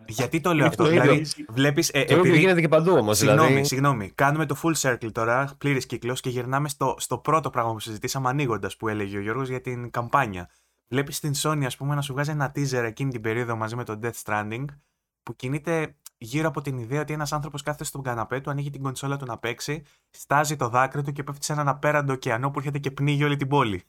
Γιατί 0.06 0.40
το 0.40 0.54
λέω 0.54 0.66
αυτό, 0.66 0.84
δηλαδή 0.84 1.26
βλέπεις... 1.48 1.88
Ε, 1.88 2.04
το 2.04 2.14
επειδή... 2.14 2.38
γίνεται 2.38 2.60
και 2.60 2.68
παντού 2.68 2.92
όμως. 2.92 3.18
Συγγνώμη, 3.18 3.46
δηλαδή... 3.46 3.66
συγγνώμη. 3.66 4.10
Κάνουμε 4.10 4.46
το 4.46 4.60
full 4.62 4.74
circle 4.74 5.12
τώρα, 5.12 5.54
πλήρης 5.58 5.86
κύκλος 5.86 6.20
και 6.20 6.28
γυρνάμε 6.28 6.68
στο, 6.68 6.94
στο 6.98 7.18
πρώτο 7.18 7.50
πράγμα 7.50 7.72
που 7.72 7.80
συζητήσαμε 7.80 8.28
ανοίγοντας 8.28 8.76
που 8.76 8.88
έλεγε 8.88 9.16
ο 9.16 9.20
Γιώργος 9.20 9.48
για 9.48 9.60
την 9.60 9.90
καμπάνια. 9.90 10.50
Βλέπεις 10.88 11.20
την 11.20 11.32
Sony 11.36 11.62
ας 11.64 11.76
πούμε 11.76 11.94
να 11.94 12.00
σου 12.00 12.12
βγάζει 12.12 12.30
ένα 12.30 12.52
teaser 12.54 12.82
εκείνη 12.84 13.10
την 13.10 13.20
περίοδο 13.20 13.56
μαζί 13.56 13.76
με 13.76 13.84
το 13.84 13.98
Death 14.02 14.22
Stranding 14.24 14.64
που 15.22 15.36
κινείται 15.36 15.96
γύρω 16.22 16.48
από 16.48 16.60
την 16.60 16.78
ιδέα 16.78 17.00
ότι 17.00 17.12
ένας 17.12 17.32
άνθρωπος 17.32 17.62
κάθεται 17.62 17.84
στον 17.84 18.02
καναπέ 18.02 18.40
του, 18.40 18.50
ανοίγει 18.50 18.70
την 18.70 18.82
κονσόλα 18.82 19.16
του 19.16 19.24
να 19.24 19.38
παίξει, 19.38 19.82
στάζει 20.10 20.56
το 20.56 20.68
δάκρυ 20.68 21.02
του 21.02 21.12
και 21.12 21.22
πέφτει 21.22 21.44
σε 21.44 21.52
έναν 21.52 21.68
απέραντο 21.68 22.12
ωκεανό 22.12 22.50
που 22.50 22.58
έρχεται 22.58 22.78
και 22.78 22.90
πνίγει 22.90 23.24
όλη 23.24 23.36
την 23.36 23.48
πόλη. 23.48 23.84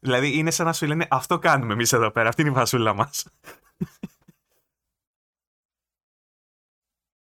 Δηλαδή 0.00 0.38
είναι 0.38 0.50
σαν 0.50 0.66
να 0.66 0.72
σου 0.72 0.86
λένε 0.86 1.06
Αυτό 1.10 1.38
κάνουμε 1.38 1.72
εμείς 1.72 1.92
εδώ 1.92 2.10
πέρα, 2.10 2.28
αυτή 2.28 2.40
είναι 2.40 2.50
η 2.50 2.54
βασούλα 2.54 2.94
μας. 2.94 3.26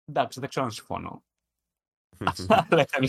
Εντάξει, 0.06 0.39
δεν 0.39 0.50
ξέρω 0.50 0.65
αν 0.65 0.72
συμφωνώ. 0.72 1.24
Αλλά 2.70 2.82
ήταν 2.82 3.04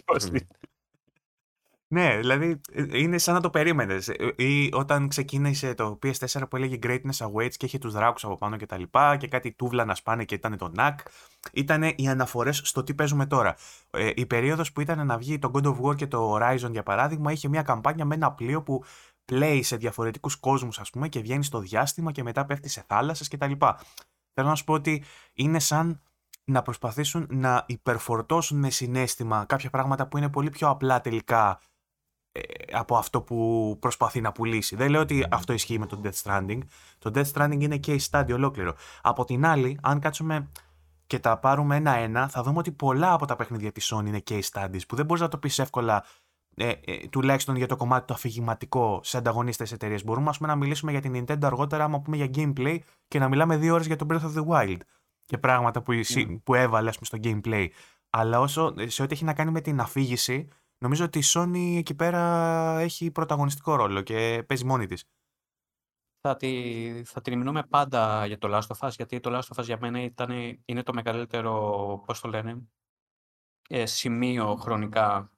ναι, 1.90 2.16
δηλαδή 2.16 2.60
ε, 2.72 2.98
είναι 2.98 3.18
σαν 3.18 3.34
να 3.34 3.40
το 3.40 3.50
περίμενες. 3.50 4.08
Ε, 4.08 4.34
ή 4.36 4.70
όταν 4.72 5.08
ξεκίνησε 5.08 5.74
το 5.74 5.98
PS4 6.02 6.42
που 6.50 6.56
έλεγε 6.56 6.78
Greatness 6.82 7.26
Awaits 7.26 7.54
και 7.56 7.66
είχε 7.66 7.78
τους 7.78 7.92
δράκους 7.92 8.24
από 8.24 8.36
πάνω 8.36 8.56
και 8.56 8.66
τα 8.66 8.78
λοιπά 8.78 9.16
και 9.16 9.28
κάτι 9.28 9.52
τούβλα 9.52 9.84
να 9.84 9.94
σπάνε 9.94 10.24
και 10.24 10.34
ήταν 10.34 10.56
το 10.56 10.72
NAC. 10.76 10.94
Ήταν 11.52 11.82
οι 11.96 12.08
αναφορές 12.08 12.60
στο 12.64 12.82
τι 12.84 12.94
παίζουμε 12.94 13.26
τώρα. 13.26 13.56
Ε, 13.90 14.10
η 14.14 14.26
περίοδος 14.26 14.72
που 14.72 14.80
ήταν 14.80 15.06
να 15.06 15.18
βγει 15.18 15.38
το 15.38 15.50
God 15.54 15.64
of 15.64 15.80
War 15.80 15.96
και 15.96 16.06
το 16.06 16.34
Horizon 16.34 16.70
για 16.70 16.82
παράδειγμα 16.82 17.32
είχε 17.32 17.48
μια 17.48 17.62
καμπάνια 17.62 18.04
με 18.04 18.14
ένα 18.14 18.32
πλοίο 18.32 18.62
που 18.62 18.84
πλέει 19.24 19.62
σε 19.62 19.76
διαφορετικούς 19.76 20.36
κόσμους, 20.36 20.78
ας 20.78 20.90
πούμε, 20.90 21.08
και 21.08 21.20
βγαίνει 21.20 21.44
στο 21.44 21.58
διάστημα 21.58 22.12
και 22.12 22.22
μετά 22.22 22.44
πέφτει 22.44 22.68
σε 22.68 22.84
θάλασσες 22.86 23.28
κτλ. 23.28 23.52
Θέλω 24.34 24.48
να 24.48 24.54
σου 24.54 24.64
πω 24.64 24.72
ότι 24.72 25.04
είναι 25.32 25.58
σαν 25.58 26.02
να 26.44 26.62
προσπαθήσουν 26.62 27.26
να 27.30 27.64
υπερφορτώσουν 27.66 28.58
με 28.58 28.70
συνέστημα 28.70 29.44
κάποια 29.44 29.70
πράγματα 29.70 30.06
που 30.06 30.18
είναι 30.18 30.28
πολύ 30.28 30.50
πιο 30.50 30.68
απλά 30.68 31.00
τελικά 31.00 31.60
ε, 31.60 31.67
από 32.72 32.96
αυτό 32.96 33.22
που 33.22 33.76
προσπαθεί 33.80 34.20
να 34.20 34.32
πουλήσει. 34.32 34.76
Δεν 34.76 34.90
λέω 34.90 35.00
ότι 35.00 35.26
αυτό 35.30 35.52
ισχύει 35.52 35.78
με 35.78 35.86
το 35.86 36.00
Death 36.04 36.22
Stranding. 36.22 36.58
Το 36.98 37.10
Death 37.14 37.32
Stranding 37.32 37.60
είναι 37.60 37.80
case 37.86 38.08
study 38.10 38.30
ολόκληρο. 38.32 38.74
Από 39.02 39.24
την 39.24 39.46
άλλη, 39.46 39.78
αν 39.82 40.00
κάτσουμε 40.00 40.48
και 41.06 41.18
τα 41.18 41.38
πάρουμε 41.38 41.76
ένα-ένα, 41.76 42.28
θα 42.28 42.42
δούμε 42.42 42.58
ότι 42.58 42.72
πολλά 42.72 43.12
από 43.12 43.26
τα 43.26 43.36
παιχνίδια 43.36 43.72
της 43.72 43.94
Sony 43.94 44.06
είναι 44.06 44.22
case 44.30 44.42
studies, 44.52 44.80
που 44.88 44.96
δεν 44.96 45.04
μπορείς 45.04 45.22
να 45.22 45.28
το 45.28 45.38
πεις 45.38 45.58
εύκολα 45.58 46.04
ε, 46.60 46.72
ε, 46.84 47.08
τουλάχιστον 47.10 47.56
για 47.56 47.66
το 47.66 47.76
κομμάτι 47.76 48.06
το 48.06 48.14
αφηγηματικό 48.14 49.00
σε 49.02 49.16
ανταγωνίστες 49.16 49.72
εταιρείες. 49.72 50.04
Μπορούμε 50.04 50.30
πούμε, 50.36 50.48
να 50.48 50.56
μιλήσουμε 50.56 50.90
για 50.90 51.00
την 51.00 51.12
Nintendo 51.14 51.42
αργότερα, 51.42 51.84
άμα 51.84 52.00
πούμε 52.00 52.16
για 52.16 52.30
gameplay 52.34 52.78
και 53.08 53.18
να 53.18 53.28
μιλάμε 53.28 53.56
δύο 53.56 53.74
ώρες 53.74 53.86
για 53.86 53.96
το 53.96 54.06
Breath 54.10 54.22
of 54.22 54.34
the 54.34 54.46
Wild 54.46 54.78
και 55.24 55.38
πράγματα 55.38 55.82
που, 55.82 55.92
mm. 55.92 56.40
που 56.44 56.54
έβαλε 56.54 56.90
πούμε, 56.90 57.06
στο 57.06 57.18
gameplay. 57.22 57.66
Αλλά 58.10 58.40
όσο 58.40 58.74
σε 58.86 59.02
ό,τι 59.02 59.14
έχει 59.14 59.24
να 59.24 59.32
κάνει 59.32 59.50
με 59.50 59.60
την 59.60 59.80
αφήγηση, 59.80 60.48
νομίζω 60.78 61.04
ότι 61.04 61.18
η 61.18 61.22
Sony 61.24 61.74
εκεί 61.76 61.94
πέρα 61.94 62.22
έχει 62.78 63.10
πρωταγωνιστικό 63.10 63.74
ρόλο 63.74 64.02
και 64.02 64.44
παίζει 64.48 64.64
μόνη 64.64 64.86
της. 64.86 65.04
Θα, 66.20 66.36
τη, 66.36 67.02
θα 67.04 67.20
την 67.20 67.38
μηνούμε 67.38 67.62
πάντα 67.62 68.26
για 68.26 68.38
το 68.38 68.48
Last 68.56 68.76
of 68.76 68.88
Us, 68.88 68.90
γιατί 68.96 69.20
το 69.20 69.38
Last 69.38 69.54
of 69.54 69.60
Us 69.60 69.64
για 69.64 69.78
μένα 69.80 70.02
ήταν, 70.02 70.60
είναι 70.64 70.82
το 70.82 70.92
μεγαλύτερο, 70.92 72.02
πώς 72.06 72.20
το 72.20 72.28
λένε, 72.28 72.68
ε, 73.68 73.86
σημείο 73.86 74.56
χρονικά 74.56 75.30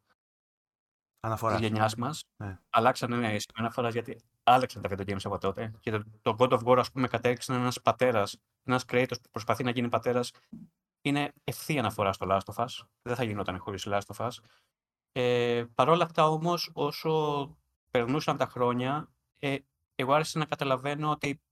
Αναφοράς. 1.20 1.58
της 1.58 1.68
γενιάς 1.68 1.94
μας. 1.94 2.24
Ναι. 2.36 2.58
Αλλάξανε 2.70 3.16
ναι, 3.16 3.26
σημείο 3.26 3.40
αναφοράς 3.54 3.92
γιατί 3.92 4.20
άλλαξαν 4.42 4.82
τα 4.82 4.88
video 4.90 5.10
games 5.10 5.24
από 5.24 5.38
τότε. 5.38 5.72
Και 5.80 5.90
το, 5.90 6.04
το 6.22 6.36
God 6.38 6.50
of 6.50 6.62
War, 6.64 6.78
ας 6.78 6.90
πούμε, 6.90 7.08
κατέληξε 7.08 7.54
ένας 7.54 7.80
πατέρας 7.80 8.38
ένας 8.64 8.84
creator 8.88 9.14
που 9.22 9.30
προσπαθεί 9.30 9.64
να 9.64 9.70
γίνει 9.70 9.88
πατέρας, 9.88 10.30
είναι 11.02 11.32
ευθεία 11.44 11.80
αναφορά 11.80 12.12
στο 12.12 12.26
Last 12.30 12.54
of 12.54 12.64
Us. 12.64 12.86
Δεν 13.02 13.16
θα 13.16 13.24
γινόταν 13.24 13.58
χωρίς 13.58 13.86
Last 13.86 14.14
of 14.14 14.26
Us. 14.26 14.30
Ε, 15.12 15.64
Παρ' 15.74 15.88
όλα 15.88 16.04
αυτά 16.04 16.28
όμως, 16.28 16.70
όσο 16.72 17.58
περνούσαν 17.90 18.36
τα 18.36 18.46
χρόνια, 18.46 19.12
ε, 19.38 19.56
εγώ 19.94 20.12
άρχισα 20.12 20.38
να 20.38 20.44
καταλαβαίνω 20.44 21.10
ότι 21.10 21.42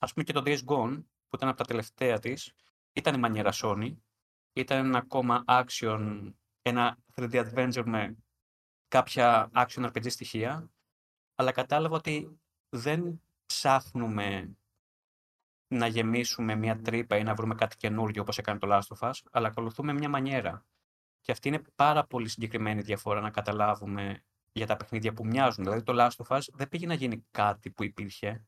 ας 0.00 0.12
πούμε 0.12 0.24
και 0.24 0.32
το 0.32 0.42
Days 0.46 0.64
Gone, 0.64 1.04
που 1.28 1.36
ήταν 1.36 1.48
από 1.48 1.58
τα 1.58 1.64
τελευταία 1.64 2.18
της, 2.18 2.52
ήταν 2.92 3.14
η 3.14 3.18
μανιέρα 3.18 3.52
Sony, 3.54 3.96
ήταν 4.52 4.86
ένα 4.86 4.98
ακόμα 4.98 5.44
action, 5.46 6.32
ένα 6.62 6.98
3D 7.14 7.44
adventure 7.44 7.84
με 7.84 8.16
κάποια 8.88 9.50
action 9.54 9.90
RPG 9.90 10.10
στοιχεία, 10.10 10.70
αλλά 11.34 11.52
κατάλαβα 11.52 11.96
ότι 11.96 12.40
δεν 12.68 13.20
ψάχνουμε 13.46 14.56
να 15.68 15.86
γεμίσουμε 15.86 16.54
μια 16.54 16.80
τρύπα 16.80 17.16
ή 17.16 17.22
να 17.22 17.34
βρούμε 17.34 17.54
κάτι 17.54 17.76
καινούργιο 17.76 18.22
όπως 18.22 18.38
έκανε 18.38 18.58
το 18.58 18.68
Last 18.70 18.96
of 18.96 19.08
Us, 19.08 19.14
αλλά 19.30 19.48
ακολουθούμε 19.48 19.92
μια 19.92 20.08
μανιέρα. 20.08 20.66
Και 21.26 21.32
αυτή 21.32 21.48
είναι 21.48 21.62
πάρα 21.74 22.04
πολύ 22.06 22.28
συγκεκριμένη 22.28 22.82
διαφορά 22.82 23.20
να 23.20 23.30
καταλάβουμε 23.30 24.24
για 24.52 24.66
τα 24.66 24.76
παιχνίδια 24.76 25.12
που 25.12 25.26
μοιάζουν. 25.26 25.64
Δηλαδή 25.64 25.82
το 25.82 25.92
Last 25.96 26.24
of 26.24 26.36
Us 26.36 26.40
δεν 26.52 26.68
πήγε 26.68 26.86
να 26.86 26.94
γίνει 26.94 27.26
κάτι 27.30 27.70
που 27.70 27.84
υπήρχε. 27.84 28.44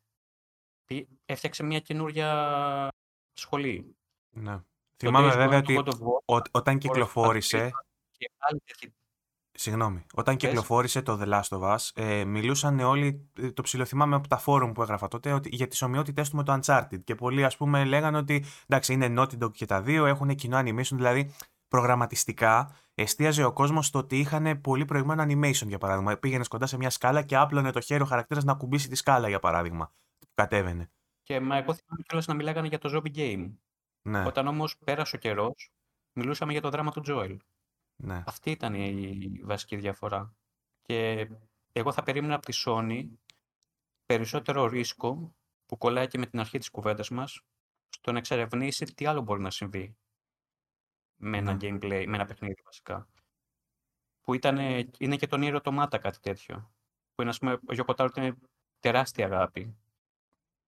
Έφτιαξε 1.25 1.63
μια 1.63 1.81
καινούρια 1.81 2.89
σχολή. 3.33 3.97
Ναι. 4.31 4.63
Θυμάμαι 4.97 5.31
βέβαια 5.31 5.63
ότι 6.25 6.51
όταν 6.51 6.79
κυκλοφόρησε... 6.79 7.71
Συγγνώμη. 9.53 10.07
Όταν 10.15 10.37
κυκλοφόρησε 10.37 11.03
το 11.03 11.19
The 11.21 11.29
Last 11.29 11.59
of 11.59 11.75
Us, 11.75 11.91
ε, 11.95 12.25
μιλούσαν 12.25 12.81
όλοι, 12.81 13.31
ε, 13.39 13.53
το 13.53 13.63
ψιλοθυμάμαι 13.63 14.15
από 14.15 14.29
τα 14.29 14.37
φόρουμ 14.37 14.73
που 14.73 14.83
έγραφα 14.83 15.09
τότε, 15.09 15.33
ότι, 15.33 15.49
για 15.53 15.69
τις 15.69 15.83
ομοιότητές 15.83 16.31
του 16.31 16.37
με 16.37 16.43
το 16.43 16.59
Uncharted. 16.61 17.05
Και 17.05 17.15
πολλοί, 17.15 17.45
ας 17.45 17.57
πούμε, 17.57 17.85
λέγανε 17.85 18.17
ότι 18.17 18.45
εντάξει, 18.67 18.93
είναι 18.93 19.15
Naughty 19.19 19.45
Dog 19.45 19.53
και 19.53 19.67
τα 19.67 19.83
δύο, 19.83 20.07
έχουν 20.07 20.35
κοινό 20.35 20.59
animation, 20.59 20.93
δηλαδή 20.93 21.35
προγραμματιστικά 21.69 22.75
εστίαζε 22.95 23.45
ο 23.45 23.53
κόσμος 23.53 23.87
στο 23.87 23.99
ότι 23.99 24.19
είχαν 24.19 24.61
πολύ 24.61 24.85
προηγμένο 24.85 25.23
animation, 25.23 25.67
για 25.67 25.79
παράδειγμα. 25.79 26.17
Πήγαινε 26.17 26.45
κοντά 26.49 26.67
σε 26.67 26.77
μια 26.77 26.91
σκάλα 26.91 27.23
και 27.23 27.37
άπλωνε 27.37 27.71
το 27.71 27.81
χέρι 27.81 28.03
ο 28.03 28.07
χαρακτήρας 28.07 28.45
να 28.45 28.55
κουμπίσει 28.55 28.89
τη 28.89 28.95
σκάλα, 28.95 29.29
για 29.29 29.39
παράδειγμα. 29.39 29.93
Που 30.19 30.27
κατέβαινε. 30.35 30.91
Και 31.23 31.41
μα 31.41 31.57
εγώ 31.57 31.75
θυμάμαι 31.75 32.03
κιόλας 32.03 32.27
να 32.27 32.35
μιλάγανε 32.35 32.69
για 32.69 32.79
το 32.79 32.91
zombie 32.95 33.17
game. 33.17 33.51
Ναι. 34.03 34.27
Όταν 34.27 34.47
όμως 34.47 34.79
πέρασε 34.79 35.17
ο 35.17 35.19
καιρός, 35.19 35.73
μιλούσαμε 36.13 36.53
για 36.53 36.61
το 36.61 36.71
δράμα 36.71 36.91
του 36.91 37.01
Τζόελ. 37.01 37.39
Ναι. 37.97 38.23
Αυτή 38.27 38.51
ήταν 38.51 38.75
η 38.75 39.41
βασική 39.45 39.77
διαφορά. 39.77 40.35
Και 40.83 41.29
εγώ 41.73 41.93
θα 41.93 42.03
περίμενα 42.03 42.35
από 42.35 42.47
τη 42.47 42.63
Sony 42.67 43.09
περισσότερο 44.07 44.67
ρίσκο 44.67 45.35
που 45.67 45.77
κολλάει 45.77 46.07
και 46.07 46.19
με 46.19 46.27
την 46.27 46.41
αρχή 46.41 46.59
της 46.59 46.71
κουβέντας 46.71 47.11
μας 47.11 47.41
στο 47.89 48.13
να 48.13 48.19
εξερευνήσει 48.19 48.85
τι 48.85 49.07
άλλο 49.07 49.21
μπορεί 49.21 49.41
να 49.41 49.51
συμβεί 49.51 49.97
με 51.19 51.39
ένα 51.39 51.53
ναι. 51.53 51.59
gameplay, 51.61 52.05
με 52.07 52.15
ένα 52.15 52.25
παιχνίδι 52.25 52.63
βασικά. 52.65 53.09
Που 54.21 54.35
ήταν, 54.35 54.59
είναι 54.99 55.17
και 55.17 55.27
τον 55.27 55.43
Ήρωα 55.43 55.61
Τομάτα 55.61 55.99
κάτι 55.99 56.21
τέτοιο. 56.21 56.73
Που 57.15 57.23
είναι, 57.23 57.31
ας 57.31 57.39
πούμε, 57.39 57.53
ο 57.53 57.75
Γιώκο 57.75 57.95
είναι 58.17 58.37
τεράστια 58.81 59.27
αγάπη. 59.27 59.77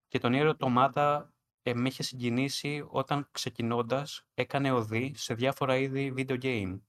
Και 0.08 0.18
τον 0.18 0.32
Ήρωα 0.32 0.56
Τομάτα 0.56 1.32
ε, 1.62 1.74
με 1.74 1.88
είχε 1.88 2.02
συγκινήσει 2.02 2.86
όταν 2.88 3.28
ξεκινώντας 3.30 4.22
έκανε 4.34 4.72
οδή 4.72 5.12
σε 5.14 5.34
διάφορα 5.34 5.76
είδη 5.76 6.14
video 6.16 6.42
game. 6.42 6.80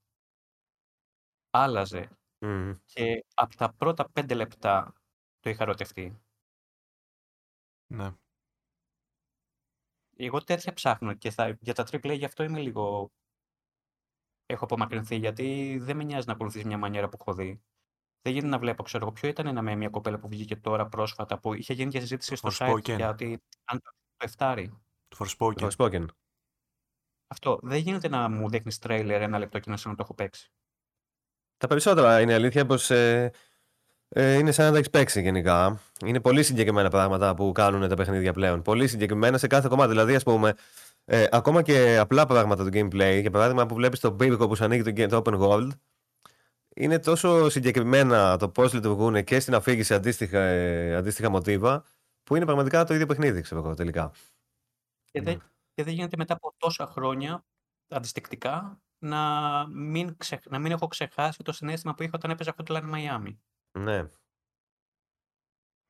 Άλλαζε. 1.50 2.10
Και 2.86 3.26
από 3.34 3.56
τα 3.56 3.74
πρώτα 3.74 4.10
πέντε 4.12 4.34
λεπτά 4.34 4.94
το 5.40 5.50
είχα 5.50 5.66
ρωτευτεί. 5.66 6.22
Ναι. 7.88 8.12
Εγώ 10.16 10.44
τέτοια 10.44 10.74
ψάχνω 10.74 11.14
και 11.14 11.32
θα, 11.32 11.58
για 11.62 11.74
τα 11.74 11.84
AAA 11.84 12.18
γι' 12.18 12.26
αυτό 12.26 12.44
είμαι 12.44 12.60
λίγο 12.60 13.12
έχω 14.52 14.64
απομακρυνθεί 14.64 15.16
γιατί 15.16 15.78
δεν 15.82 15.96
με 15.96 16.04
νοιάζει 16.04 16.28
να 16.28 16.34
ακολουθήσει 16.34 16.66
μια 16.66 16.78
μανιέρα 16.78 17.10
που 17.10 17.18
έχω 17.20 17.34
δει. 17.34 17.62
Δεν 18.22 18.34
γίνεται 18.34 18.52
να 18.52 18.60
βλέπω, 18.60 18.84
ξέρω 18.84 19.04
εγώ, 19.04 19.14
ποιο 19.14 19.30
ήταν 19.30 19.48
ένα 19.48 19.62
με 19.62 19.76
μια 19.76 19.90
κοπέλα 19.90 20.20
που 20.20 20.28
βγήκε 20.28 20.56
τώρα 20.56 20.88
πρόσφατα 20.88 21.40
που 21.40 21.54
είχε 21.54 21.74
γίνει 21.74 21.92
και 21.92 22.00
συζήτηση 22.00 22.36
στο 22.36 22.50
site 22.54 22.96
γιατί 22.96 23.42
αν 23.64 23.82
το 23.82 23.92
εφτάρει. 24.26 24.80
Forspoken. 25.18 25.70
Forspoken. 25.70 26.06
Αυτό. 27.28 27.60
Δεν 27.62 27.78
γίνεται 27.78 28.08
να 28.08 28.30
μου 28.30 28.50
δείχνεις 28.50 28.80
τρέιλερ 28.80 29.22
ένα 29.22 29.40
λεπτό 29.40 29.60
και 29.60 29.70
να 29.70 29.78
σαν 29.78 29.92
να 29.92 29.98
το 29.98 30.04
έχω 30.04 30.14
παίξει. 30.14 30.52
Τα 31.58 31.68
περισσότερα 31.68 32.22
είναι 32.22 32.34
αλήθεια 32.34 32.66
πως 32.66 32.90
ε, 32.90 33.32
ε, 34.10 34.34
είναι 34.34 34.52
σαν 34.52 34.66
να 34.66 34.72
τα 34.72 34.78
έχεις 34.78 34.90
παίξει 34.90 35.22
γενικά. 35.22 35.80
Είναι 36.06 36.20
πολύ 36.20 36.44
συγκεκριμένα 36.44 36.90
πράγματα 36.90 37.34
που 37.34 37.52
κάνουν 37.52 37.90
τα 37.90 37.96
παιχνίδια 37.96 38.34
πλέον. 38.34 38.62
Πολύ 38.62 38.88
συγκεκριμένα 38.88 39.38
σε 39.38 39.48
κάθε 39.48 39.68
κομμάτι. 39.68 39.90
Δηλαδή, 39.90 40.16
ας 40.16 40.24
πούμε, 40.24 40.54
ε, 41.06 41.28
ακόμα 41.32 41.62
και 41.62 41.98
απλά 41.98 42.26
πράγματα 42.26 42.64
του 42.64 42.70
gameplay, 42.74 43.18
για 43.22 43.32
παράδειγμα 43.32 43.66
που 43.66 43.76
βλέπεις 43.76 44.00
το 44.00 44.14
πύργο 44.14 44.48
που 44.48 44.56
σου 44.56 44.64
ανοίγει 44.64 45.08
το, 45.08 45.22
open 45.26 45.40
world, 45.40 45.70
είναι 46.76 47.00
τόσο 47.00 47.50
συγκεκριμένα 47.50 48.38
το 48.38 48.50
πώς 48.50 48.74
λειτουργούν 48.74 49.24
και 49.24 49.40
στην 49.40 49.56
αφήγηση 49.56 49.94
αντίστοιχα, 49.94 50.40
ε, 50.40 50.96
αντίστοιχα 50.96 51.30
μοτίβα, 51.30 51.84
που 52.24 52.36
είναι 52.36 52.46
πραγματικά 52.46 52.84
το 52.84 52.94
ίδιο 52.94 53.06
παιχνίδι, 53.06 53.42
ξέρω 53.42 53.62
εγώ 53.62 53.74
τελικά. 53.74 54.12
Και 55.12 55.22
δεν, 55.22 55.42
και 55.74 55.84
δεν 55.84 55.94
γίνεται 55.94 56.18
μετά 56.18 56.34
από 56.34 56.54
τόσα 56.58 56.86
χρόνια 56.86 57.46
αντιστοιχτικά 57.88 58.82
να 59.04 59.68
μην, 59.68 60.18
ξε, 60.18 60.40
να 60.50 60.60
μην 60.60 60.72
έχω 60.72 60.88
ξεχάσει 60.88 61.44
το 61.44 61.52
συνέστημα 61.52 61.94
που 61.94 62.04
είχα 62.04 62.12
όταν 62.16 62.32
έπαιζα 62.32 62.50
αυτό 62.50 62.64
το 62.64 62.76
Land 62.78 62.94
Miami. 62.94 63.36
Ναι. 63.80 64.10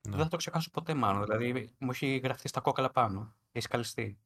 Δεν 0.09 0.19
θα 0.19 0.27
το 0.27 0.37
ξεχάσω 0.37 0.69
ποτέ 0.69 0.93
μάλλον. 0.93 1.25
Δηλαδή 1.25 1.75
μου 1.77 1.91
έχει 1.91 2.17
γραφτεί 2.17 2.47
στα 2.47 2.61
κόκαλα 2.61 2.91
πάνω. 2.91 3.35
Έχει 3.51 3.67
καλυστεί. 3.67 4.19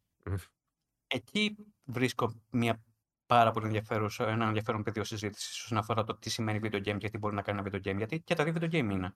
Εκεί 1.07 1.55
βρίσκω 1.83 2.33
μια 2.49 2.83
πάρα 3.25 3.51
πολύ 3.51 3.65
ενδιαφέρουσα, 3.65 4.27
ένα 4.27 4.45
ενδιαφέρον 4.45 4.83
πεδίο 4.83 5.03
συζήτησης 5.03 5.63
όσον 5.63 5.77
αφορά 5.77 6.03
το 6.03 6.15
τι 6.15 6.29
σημαίνει 6.29 6.59
video 6.63 6.87
game 6.87 6.97
και 6.97 7.09
τι 7.09 7.17
μπορεί 7.17 7.35
να 7.35 7.41
κάνει 7.41 7.59
ένα 7.59 7.69
video 7.71 7.87
game. 7.87 7.97
Γιατί 7.97 8.21
και 8.21 8.35
τα 8.35 8.43
δύο 8.43 8.53
video 8.57 8.71
game 8.71 8.91
είναι. 8.91 9.15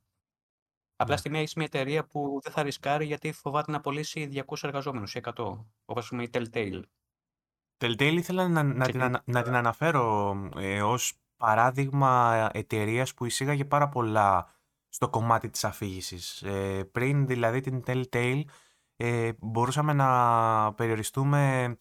Απλά 0.96 1.14
ναι. 1.14 1.20
στη 1.20 1.30
μία 1.30 1.40
έχει 1.40 1.54
μια 1.56 1.66
εταιρεία 1.66 2.06
που 2.06 2.40
δεν 2.44 2.54
θα 2.54 2.64
ρισκάρει 2.64 3.06
γιατί 3.06 3.32
φοβάται 3.32 3.72
να 3.72 3.80
πωλήσει 3.80 4.44
200 4.48 4.56
εργαζόμενους 4.62 5.16
ή 5.16 5.22
100. 5.36 5.66
Όπως 5.86 6.08
πούμε 6.08 6.24
η 6.24 6.30
Telltale. 6.34 6.82
Telltale 7.78 8.16
ήθελα 8.18 8.48
να, 8.48 8.64
να, 8.64 8.86
την, 8.86 9.22
να 9.26 9.42
την 9.42 9.56
αναφέρω 9.56 10.36
ε, 10.56 10.82
ως 10.82 11.14
παράδειγμα 11.38 12.50
εταιρείας 12.54 13.14
που 13.14 13.26
εισήγαγε 13.26 13.66
πάρα 13.66 13.90
πολλά 13.90 14.54
στο 14.90 15.10
κομμάτι 15.10 15.50
της 15.50 15.64
αφήγησης. 15.64 16.42
Ε, 16.42 16.84
πριν 16.92 17.28
δηλαδή 17.28 17.62
την 17.62 17.84
Telltale 17.86 18.44
ε, 19.02 19.32
μπορούσαμε 19.40 19.94
να 19.94 20.74
περιοριστούμε 20.74 21.76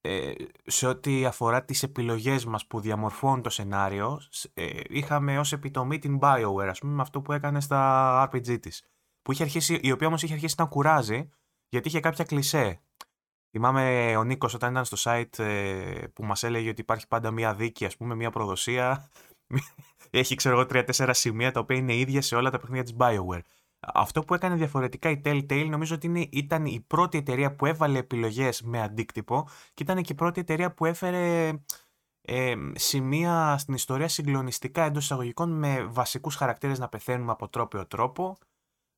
ε, 0.00 0.32
σε 0.64 0.86
ό,τι 0.86 1.24
αφορά 1.26 1.64
τις 1.64 1.82
επιλογές 1.82 2.44
μας 2.44 2.66
που 2.66 2.80
διαμορφώνουν 2.80 3.42
το 3.42 3.50
σενάριο. 3.50 4.20
Ε, 4.54 4.80
είχαμε 4.88 5.38
ως 5.38 5.52
επιτομή 5.52 5.98
την 5.98 6.18
BioWare, 6.22 6.68
ας 6.68 6.78
πούμε, 6.78 6.92
με 6.92 7.02
αυτό 7.02 7.20
που 7.20 7.32
έκανε 7.32 7.60
στα 7.60 8.30
RPG 8.30 8.60
της. 8.60 8.84
Που 9.22 9.32
είχε 9.32 9.42
αρχίσει, 9.42 9.74
η 9.82 9.90
οποία 9.90 10.06
όμως 10.06 10.22
είχε 10.22 10.32
αρχίσει 10.32 10.54
να 10.58 10.66
κουράζει, 10.66 11.28
γιατί 11.68 11.88
είχε 11.88 12.00
κάποια 12.00 12.24
κλισέ. 12.24 12.80
Θυμάμαι 13.50 14.16
ο 14.16 14.24
Νίκος 14.24 14.54
όταν 14.54 14.70
ήταν 14.70 14.84
στο 14.84 14.96
site 15.00 15.38
ε, 15.38 16.06
που 16.12 16.24
μας 16.24 16.42
έλεγε 16.42 16.68
ότι 16.68 16.80
υπάρχει 16.80 17.08
πάντα 17.08 17.30
μία 17.30 17.54
δίκη, 17.54 17.84
ας 17.84 17.96
πούμε, 17.96 18.14
μία 18.14 18.30
προδοσία. 18.30 19.10
Έχει, 20.10 20.34
ξέρω 20.34 20.54
εγώ, 20.54 20.66
τρία-τέσσερα 20.66 21.12
σημεία 21.12 21.52
τα 21.52 21.60
οποία 21.60 21.76
είναι 21.76 21.94
ίδια 21.94 22.22
σε 22.22 22.36
όλα 22.36 22.50
τα 22.50 22.58
παιχνίδια 22.58 22.82
της 22.82 22.94
BioWare. 22.98 23.42
Αυτό 23.80 24.22
που 24.22 24.34
έκανε 24.34 24.54
διαφορετικά 24.54 25.10
η 25.10 25.20
Telltale 25.24 25.66
νομίζω 25.68 25.94
ότι 25.94 26.28
ήταν 26.32 26.66
η 26.66 26.84
πρώτη 26.86 27.18
εταιρεία 27.18 27.54
που 27.54 27.66
έβαλε 27.66 27.98
επιλογές 27.98 28.62
με 28.62 28.82
αντίκτυπο 28.82 29.48
και 29.74 29.82
ήταν 29.82 30.02
και 30.02 30.12
η 30.12 30.16
πρώτη 30.16 30.40
εταιρεία 30.40 30.74
που 30.74 30.84
έφερε 30.84 31.52
ε, 32.20 32.54
σημεία 32.74 33.56
στην 33.58 33.74
ιστορία 33.74 34.08
συγκλονιστικά 34.08 34.82
εντός 34.82 35.04
εισαγωγικών 35.04 35.50
με 35.50 35.84
βασικούς 35.84 36.34
χαρακτήρες 36.34 36.78
να 36.78 36.88
πεθαίνουμε 36.88 37.32
από 37.32 37.48
τρόπιο 37.48 37.86
τρόπο. 37.86 38.36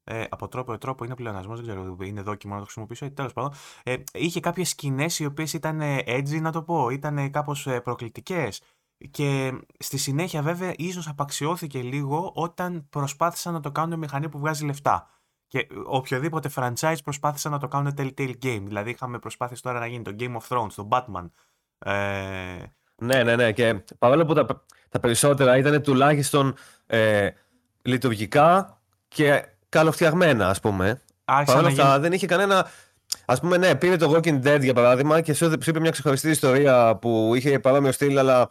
Ε, 0.05 0.25
από 0.29 0.49
τρόπο 0.49 0.79
τρόπο 0.79 1.05
είναι 1.05 1.15
πλεονασμός, 1.15 1.61
δεν 1.61 1.69
ξέρω, 1.69 1.97
είναι 2.03 2.23
δόκιμο 2.23 2.53
να 2.53 2.59
το 2.59 2.65
χρησιμοποιήσω. 2.65 3.05
Ε, 3.05 3.11
Τέλος 3.11 3.33
πάντων, 3.33 3.53
ε, 3.83 3.97
είχε 4.13 4.41
κάποιες 4.41 4.69
σκηνές 4.69 5.19
οι 5.19 5.25
οποίες 5.25 5.53
ήταν 5.53 5.81
edgy, 6.07 6.41
να 6.41 6.53
το 6.53 6.63
πω, 6.63 6.91
ήταν 6.91 7.31
κάπως 7.31 7.67
ε, 7.67 7.81
προκλητικές. 7.81 8.63
Και 9.11 9.53
στη 9.79 9.99
συνέχεια 9.99 10.43
βέβαια 10.43 10.73
ίσως 10.77 11.09
απαξιώθηκε 11.09 11.83
λίγο 11.83 12.33
όταν 12.35 12.87
προσπάθησαν 12.91 13.53
να 13.53 13.61
το 13.61 13.71
κάνουν 13.71 13.99
μηχανή 13.99 14.29
που 14.29 14.39
βγάζει 14.39 14.65
λεφτά. 14.65 15.09
Και 15.47 15.67
οποιοδήποτε 15.87 16.51
franchise 16.55 16.97
προσπάθησαν 17.05 17.53
να 17.53 17.59
το 17.59 17.69
κάνουν 17.69 17.95
Telltale 17.99 18.33
Game. 18.43 18.63
Δηλαδή 18.67 18.91
είχαμε 18.91 19.19
προσπάθειες 19.19 19.61
τώρα 19.61 19.79
να 19.79 19.87
γίνει 19.87 20.03
το 20.03 20.15
Game 20.19 20.37
of 20.37 20.57
Thrones, 20.57 20.73
το 20.75 20.89
Batman. 20.91 21.31
Ε... 21.79 21.93
Ναι, 22.97 23.23
ναι, 23.23 23.37
ναι. 23.37 23.53
Και 23.53 23.85
παρόλο 23.99 24.25
που 24.25 24.35
τα, 24.35 24.65
τα 24.89 25.01
περισσότερα 25.01 25.57
ήταν 25.57 25.83
τουλάχιστον 25.83 26.55
ε, 26.87 27.29
λειτουργικά 27.83 28.81
και 29.09 29.45
καλοφτιαγμένα, 29.69 30.49
ας 30.49 30.61
πούμε. 30.61 31.03
Παρόλα 31.25 31.69
αυτά 31.69 31.99
δεν 31.99 32.13
είχε 32.13 32.27
κανένα... 32.27 32.71
Α 33.25 33.41
πούμε, 33.41 33.57
ναι, 33.57 33.75
πήρε 33.75 33.97
το 33.97 34.13
Walking 34.15 34.47
Dead 34.47 34.61
για 34.61 34.75
παράδειγμα 34.75 35.21
και 35.21 35.35
σου 35.35 35.53
είπε 35.67 35.81
μια 35.81 35.91
ξεχωριστή 35.91 36.31
ιστορία 36.31 36.97
που 36.97 37.33
είχε 37.35 37.59
παρόμοιο 37.59 37.93
στυλ, 37.93 38.19
αλλά 38.19 38.49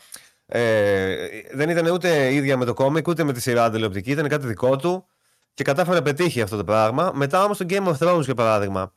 ε, 0.51 1.15
δεν 1.53 1.69
ήταν 1.69 1.91
ούτε 1.91 2.33
ίδια 2.33 2.57
με 2.57 2.65
το 2.65 2.73
κόμικ, 2.73 3.07
ούτε 3.07 3.23
με 3.23 3.33
τη 3.33 3.41
σειρά 3.41 3.69
τηλεοπτική, 3.69 4.11
ήταν 4.11 4.27
κάτι 4.27 4.47
δικό 4.47 4.75
του 4.75 5.05
και 5.53 5.63
κατάφερε 5.63 5.95
να 5.95 6.01
πετύχει 6.03 6.41
αυτό 6.41 6.57
το 6.57 6.63
πράγμα. 6.63 7.11
Μετά 7.15 7.43
όμως 7.43 7.57
το 7.57 7.65
Game 7.69 7.87
of 7.87 7.97
Thrones, 7.97 8.21
για 8.23 8.35
παράδειγμα, 8.35 8.91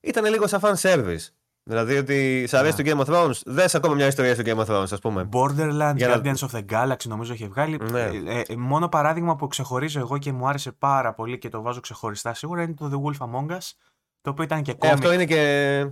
ήταν 0.00 0.24
λίγο 0.24 0.46
σαν 0.46 0.60
fan 0.62 0.74
service. 0.74 1.28
Δηλαδή 1.62 1.96
ότι 1.96 2.44
σε 2.48 2.58
αρέσει 2.58 2.82
Ναι. 2.82 2.90
το 2.94 3.02
Game 3.02 3.06
of 3.06 3.14
Thrones, 3.14 3.40
δες 3.44 3.74
ακόμα 3.74 3.94
μια 3.94 4.06
ιστορία 4.06 4.34
στο 4.34 4.42
Game 4.46 4.56
of 4.58 4.66
Thrones, 4.66 4.92
ας 4.92 4.98
πούμε. 5.00 5.28
Borderlands, 5.32 5.92
Για 5.96 6.08
να- 6.08 6.16
Guardians 6.16 6.46
of 6.48 6.48
the 6.58 6.62
Galaxy 6.72 7.04
νομίζω 7.06 7.32
έχει 7.32 7.46
βγάλει. 7.48 7.80
Ναι. 7.90 8.00
Ε, 8.00 8.42
ε, 8.48 8.56
μόνο 8.56 8.88
παράδειγμα 8.88 9.36
που 9.36 9.46
ξεχωρίζω 9.46 10.00
εγώ 10.00 10.18
και 10.18 10.32
μου 10.32 10.48
άρεσε 10.48 10.72
πάρα 10.72 11.14
πολύ 11.14 11.38
και 11.38 11.48
το 11.48 11.62
βάζω 11.62 11.80
ξεχωριστά 11.80 12.34
σίγουρα 12.34 12.62
είναι 12.62 12.74
το 12.74 12.90
The 12.92 12.96
Wolf 12.96 13.26
Among 13.26 13.50
Us. 13.52 13.70
Το 14.20 14.30
οποίο 14.30 14.44
ήταν 14.44 14.62
και 14.62 14.70
Ε, 14.70 14.74
κόμικ. 14.74 14.94
αυτό 14.94 15.12
είναι 15.12 15.24
και. 15.24 15.86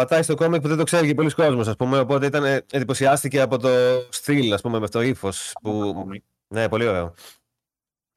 Πατάει 0.00 0.22
στο 0.22 0.34
κόμικ 0.34 0.60
που 0.60 0.68
δεν 0.68 0.76
το 0.76 0.82
ξέρει 0.84 1.06
και 1.06 1.14
πολλοί 1.14 1.30
κόσμος, 1.34 1.68
ας 1.68 1.76
πούμε. 1.76 1.98
Οπότε 1.98 2.26
ήταν, 2.26 2.44
ε, 2.44 2.64
εντυπωσιάστηκε 2.70 3.40
από 3.40 3.58
το 3.58 3.68
στυλ, 4.10 4.52
ας 4.52 4.60
πούμε, 4.60 4.78
με 4.78 4.88
το 4.88 5.00
ύφος. 5.00 5.52
Που... 5.62 5.88
Ακόμη. 5.96 6.22
Ναι, 6.48 6.68
πολύ 6.68 6.86
ωραίο. 6.86 7.14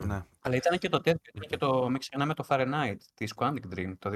Ναι. 0.06 0.24
Αλλά 0.42 0.56
ήταν 0.56 0.78
και 0.78 0.90
το 0.90 1.02
τέτοιο, 1.02 1.32
ήταν 1.34 1.50
και 1.50 1.58
το, 1.58 1.90
μην 1.90 2.00
ξεχνάμε 2.00 2.34
το 2.34 2.46
Fahrenheit 2.50 2.96
της 3.14 3.34
Quantic 3.36 3.76
Dream, 3.76 3.92
το 4.00 4.10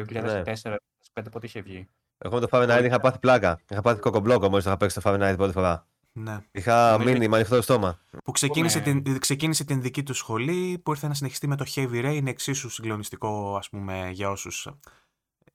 2004-2005 1.13 1.24
πότε 1.32 1.45
είχε 1.45 1.61
βγει. 1.61 1.88
Εγώ 2.18 2.39
με 2.39 2.45
το 2.45 2.47
Fahrenheit 2.51 2.84
είχα 2.86 2.99
πάθει 2.99 3.20
πλάκα. 3.20 3.59
Είχα 3.70 3.82
πάθει 3.82 3.99
κοκομπλόκο 3.99 4.49
μόλις 4.49 4.63
το 4.63 4.70
είχα 4.70 4.78
παίξει 4.80 4.99
το 5.01 5.09
Fahrenheit 5.11 5.34
πρώτη 5.38 5.51
φορά. 5.51 5.88
ναι. 6.11 6.38
Είχα 6.51 6.91
Νομίζω- 6.91 7.13
μείνει 7.13 7.28
με 7.28 7.36
ανοιχτό 7.36 7.61
στόμα. 7.61 7.99
Που 8.24 8.32
ξεκίνησε, 8.32 8.80
Πούμε- 8.80 9.01
την, 9.01 9.20
ξεκίνησε 9.20 9.63
την 9.63 9.82
δική 9.82 10.03
του 10.03 10.13
σχολή 10.13 10.80
που 10.84 10.91
ήρθε 10.91 11.07
να 11.07 11.13
συνεχιστεί 11.13 11.47
με 11.47 11.55
το 11.55 11.65
Heavy 11.76 12.05
Rain. 12.05 12.13
Είναι 12.13 12.30
εξίσου 12.30 12.70
συγκλονιστικό, 12.70 13.55
ας 13.57 13.70
πούμε, 13.70 14.09
για 14.13 14.30
όσους... 14.30 14.68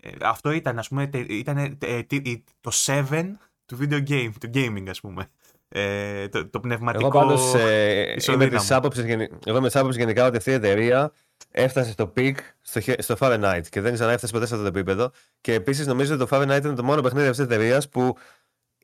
Ε, 0.04 0.10
αυτό 0.22 0.50
ήταν, 0.50 0.78
ας 0.78 0.88
πούμε, 0.88 1.06
τε- 1.06 1.30
ήταν 1.30 1.56
ε, 1.58 1.68
τε- 1.78 2.06
τι- 2.06 2.42
το 2.60 2.70
7 2.86 3.24
του 3.66 3.78
video 3.80 4.08
game, 4.08 4.30
του 4.40 4.50
gaming, 4.54 4.84
ας 4.88 5.00
πούμε. 5.00 5.28
Ε, 5.68 6.28
το, 6.28 6.48
το 6.48 6.60
πνευματικό... 6.60 7.06
Εγώ 7.06 7.18
πάντως 7.18 7.54
ε, 7.54 7.58
είμαι 8.02 8.12
ισοδύναμο. 8.16 8.58
της 8.58 8.70
άποψης 8.70 9.04
εγώ 9.44 9.56
είμαι 9.56 9.66
της 9.66 9.76
άποψης 9.76 9.98
γενικά 10.00 10.26
ότι 10.26 10.36
αυτή 10.36 10.50
η 10.50 10.54
εταιρεία 10.54 11.12
έφτασε 11.50 11.90
στο 11.90 12.12
peak 12.16 12.34
στο, 12.60 12.80
χε- 12.80 13.02
στο 13.02 13.16
Fahrenheit 13.18 13.60
και 13.68 13.80
δεν 13.80 13.92
ξαναέφτασε 13.94 14.32
ποτέ 14.32 14.46
σε 14.46 14.54
αυτό 14.54 14.70
το 14.70 14.78
επίπεδο. 14.78 15.10
Και 15.40 15.54
επίσης 15.54 15.86
νομίζω 15.86 16.14
ότι 16.14 16.26
το 16.28 16.36
Fahrenheit 16.36 16.56
ήταν 16.56 16.74
το 16.74 16.84
μόνο 16.84 17.00
παιχνίδι 17.02 17.28
αυτής 17.28 17.46
της 17.46 17.54
εταιρείας 17.56 17.88
που 17.88 18.16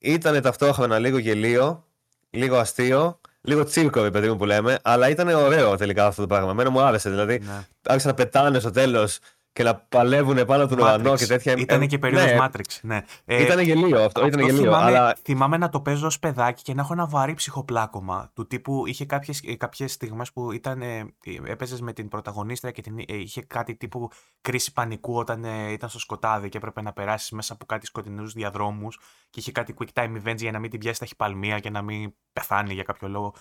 ήταν 0.01 0.43
ταυτόχρονα 0.43 0.99
λίγο 0.99 1.19
γελίο, 1.19 1.85
λίγο 2.31 2.57
αστείο, 2.57 3.21
λίγο 3.41 3.64
τσίρκο, 3.64 4.03
ρε 4.03 4.11
παιδί 4.11 4.29
μου 4.29 4.37
που 4.37 4.45
λέμε, 4.45 4.79
αλλά 4.83 5.09
ήταν 5.09 5.29
ωραίο 5.29 5.77
τελικά 5.77 6.07
αυτό 6.07 6.21
το 6.21 6.27
πράγμα. 6.29 6.51
Εμένα 6.51 6.71
μου 6.71 6.81
άρεσε. 6.81 7.11
Δηλαδή, 7.11 7.39
Ναι. 7.39 7.64
άρχισαν 7.87 8.11
να 8.11 8.16
πετάνε 8.16 8.59
στο 8.59 8.71
τέλος 8.71 9.19
και 9.53 9.62
να 9.62 9.74
παλεύουν 9.74 10.44
πάνω 10.44 10.64
από 10.64 10.76
τον 10.76 10.84
ουρανό 10.84 11.16
και 11.16 11.26
τέτοια. 11.26 11.55
Ήταν 11.57 11.82
Ε, 11.82 11.86
και 11.86 11.99
περίοδος 11.99 12.30
ναι, 12.30 12.38
Matrix, 12.40 12.78
ναι. 12.82 13.05
Ε, 13.24 13.42
Ήταν 13.42 13.61
γελίο 13.61 14.05
αυτό. 14.05 14.26
Ήταν 14.26 14.40
γελίο, 14.40 14.62
θυμάμαι, 14.62 14.84
αλλά 14.84 15.16
θυμάμαι 15.22 15.57
να 15.57 15.68
το 15.68 15.80
παίζω 15.80 16.07
ως 16.07 16.18
παιδάκι 16.18 16.62
και 16.62 16.74
να 16.74 16.80
έχω 16.80 16.92
ένα 16.92 17.07
βαρύ 17.07 17.34
ψυχοπλάκωμα 17.34 18.30
του 18.34 18.46
τύπου 18.46 18.86
είχε 18.86 19.05
κάποιες, 19.05 19.40
ε, 19.44 19.57
κάποιες 19.57 19.92
στιγμές 19.92 20.32
που 20.32 20.53
ήταν, 20.53 20.82
ε, 20.82 21.14
έπαιζες 21.44 21.80
με 21.80 21.92
την 21.92 22.09
πρωταγωνίστρια 22.09 22.72
και 22.72 22.82
την, 22.82 22.99
ε, 22.99 23.05
είχε 23.16 23.42
κάτι 23.42 23.76
τύπου 23.76 24.09
κρίση 24.40 24.72
πανικού 24.72 25.14
όταν 25.14 25.44
ε, 25.44 25.72
ήταν 25.72 25.88
στο 25.88 25.99
σκοτάδι 25.99 26.49
και 26.49 26.57
έπρεπε 26.57 26.82
να 26.82 26.92
περάσεις 26.92 27.30
μέσα 27.30 27.53
από 27.53 27.66
κάτι 27.66 27.86
σκοτεινούς 27.86 28.32
διαδρόμους 28.32 28.99
και 29.30 29.40
είχε 29.40 29.53
κάτι 29.53 29.74
quick 29.78 30.03
time 30.03 30.22
events 30.22 30.38
για 30.38 30.53
να 30.53 30.59
μην 30.59 30.70
την 30.70 30.80
πιάσει 30.80 31.01
τα 31.01 31.07
χυπαλμία 31.07 31.59
και 31.59 31.70
να 31.70 31.82
μην 31.82 32.14
πεθάνει 32.32 32.74
για 32.74 32.82
κάποιο 32.82 33.09
λόγο. 33.09 33.34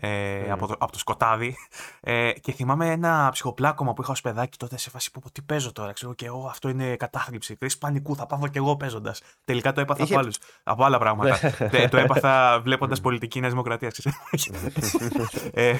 Ε, 0.00 0.40
Mm. 0.46 0.48
από, 0.50 0.66
το, 0.66 0.74
από 0.78 0.92
το 0.92 0.98
σκοτάδι. 0.98 1.56
Ε, 2.00 2.32
και 2.32 2.52
θυμάμαι 2.52 2.90
ένα 2.90 3.28
ψυχοπλάκωμα 3.32 3.92
που 3.92 4.02
είχα 4.02 4.10
ως 4.10 4.20
παιδάκι 4.20 4.56
τότε 4.58 4.78
σε 4.78 4.90
φάση 4.90 5.10
που 5.10 5.20
πω, 5.20 5.30
τι 5.30 5.42
παίζω 5.42 5.72
τώρα. 5.72 5.92
Ξέρω 5.92 6.14
και 6.14 6.26
εγώ 6.26 6.46
αυτό 6.50 6.68
είναι 6.68 6.96
κατάθλιψη. 6.96 7.56
Κρίση 7.56 7.78
πανικού, 7.78 8.16
θα 8.16 8.26
πάω 8.26 8.40
και 8.48 8.58
εγώ 8.58 8.76
παίζοντας. 8.76 9.20
Τελικά 9.44 9.72
το 9.72 9.80
έπαθα 9.80 10.02
Είχε- 10.02 10.12
από, 10.12 10.22
άλλους, 10.22 10.36
από 10.62 10.84
άλλα 10.84 10.98
πράγματα. 10.98 11.38
Ε, 11.72 11.88
το 11.88 11.96
έπαθα 11.96 12.60
βλέποντας 12.60 13.00
πολιτική 13.00 13.40
Νέας 13.40 13.52
Δημοκρατίας. 13.52 13.98
ε, 15.52 15.76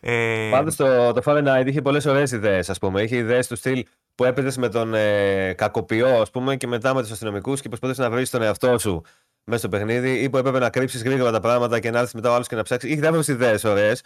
ε, 0.00 0.48
Πάντως 0.50 0.76
το, 0.76 1.12
το 1.12 1.22
Fahrenheit 1.24 1.64
είχε 1.66 1.82
πολλές 1.82 2.06
ωραίες 2.06 2.30
ιδέες, 2.32 2.70
ας 2.70 2.78
πούμε. 2.78 3.02
Είχε 3.02 3.16
ιδέες 3.16 3.46
του 3.46 3.56
στυλ 3.56 3.86
που 4.18 4.24
έπαιζε 4.24 4.60
με 4.60 4.68
τον 4.68 4.94
ε, 4.94 5.52
κακοποιό, 5.52 6.20
ας 6.20 6.30
πούμε, 6.30 6.56
και 6.56 6.66
μετά 6.66 6.94
με 6.94 7.02
τους 7.02 7.10
αστυνομικούς 7.10 7.60
και 7.60 7.68
προσπαθούσες 7.68 8.04
να 8.04 8.10
βρεις 8.10 8.30
τον 8.30 8.42
εαυτό 8.42 8.78
σου 8.78 9.02
μέσα 9.44 9.58
στο 9.60 9.68
παιχνίδι, 9.68 10.22
ή 10.22 10.30
που 10.30 10.36
έπρεπε 10.36 10.58
να 10.58 10.70
κρύψεις 10.70 11.02
γρήγορα 11.02 11.30
τα 11.30 11.40
πράγματα 11.40 11.80
και 11.80 11.90
να 11.90 11.98
έρθεις 11.98 12.14
μετά 12.14 12.30
ο 12.30 12.34
άλλος 12.34 12.46
και 12.48 12.54
να 12.56 12.62
ψάξεις. 12.62 12.90
Είχε 12.90 13.00
διάφορες 13.00 13.28
ιδέες 13.28 13.64
ωραίες, 13.64 14.02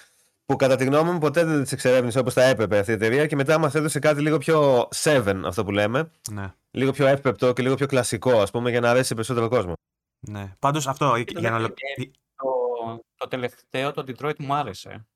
που 0.47 0.57
κατά 0.57 0.77
τη 0.77 0.85
γνώμη 0.85 1.11
μου 1.11 1.19
ποτέ 1.19 1.45
δεν 1.45 1.63
τις 1.63 1.73
εξερεύνησε 1.73 2.19
όπως 2.19 2.33
θα 2.35 2.43
έπρεπε 2.43 2.79
αυτή 2.79 2.91
η 2.91 2.95
εταιρεία 2.95 3.27
και 3.27 3.37
μετά 3.37 3.59
μας 3.59 3.75
έδωσε 3.75 3.99
κάτι 3.99 4.21
λίγο 4.21 4.39
πιο 4.39 4.89
seven, 4.95 5.41
αυτό 5.45 5.65
που 5.65 5.71
λέμε. 5.71 6.11
ναι, 6.31 6.53
Λίγο 6.71 6.91
πιο 6.93 7.07
εύπεπτο 7.07 7.53
και 7.53 7.63
λίγο 7.63 7.75
πιο 7.75 7.87
κλασικό, 7.87 8.41
ας 8.41 8.51
πούμε, 8.51 8.71
για 8.71 8.81
να 8.81 8.91
αρέσει 8.91 9.07
σε 9.07 9.15
περισσότερο 9.15 9.49
κόσμος. 9.49 9.75
ναι. 10.21 10.53
Πάντως 10.59 10.87
αυτό. 10.87 11.11
το 11.11 11.41
Για 11.41 11.51
να... 11.51 11.59
δεύτερο 11.59 11.77
ολο- 11.97 12.17
Το, 12.37 13.03
το 13.17 13.29
τελευταίο, 13.29 13.93
το 13.93 14.05
Detroit 14.09 14.37
μου 14.39 14.55
άρεσε. 14.55 15.07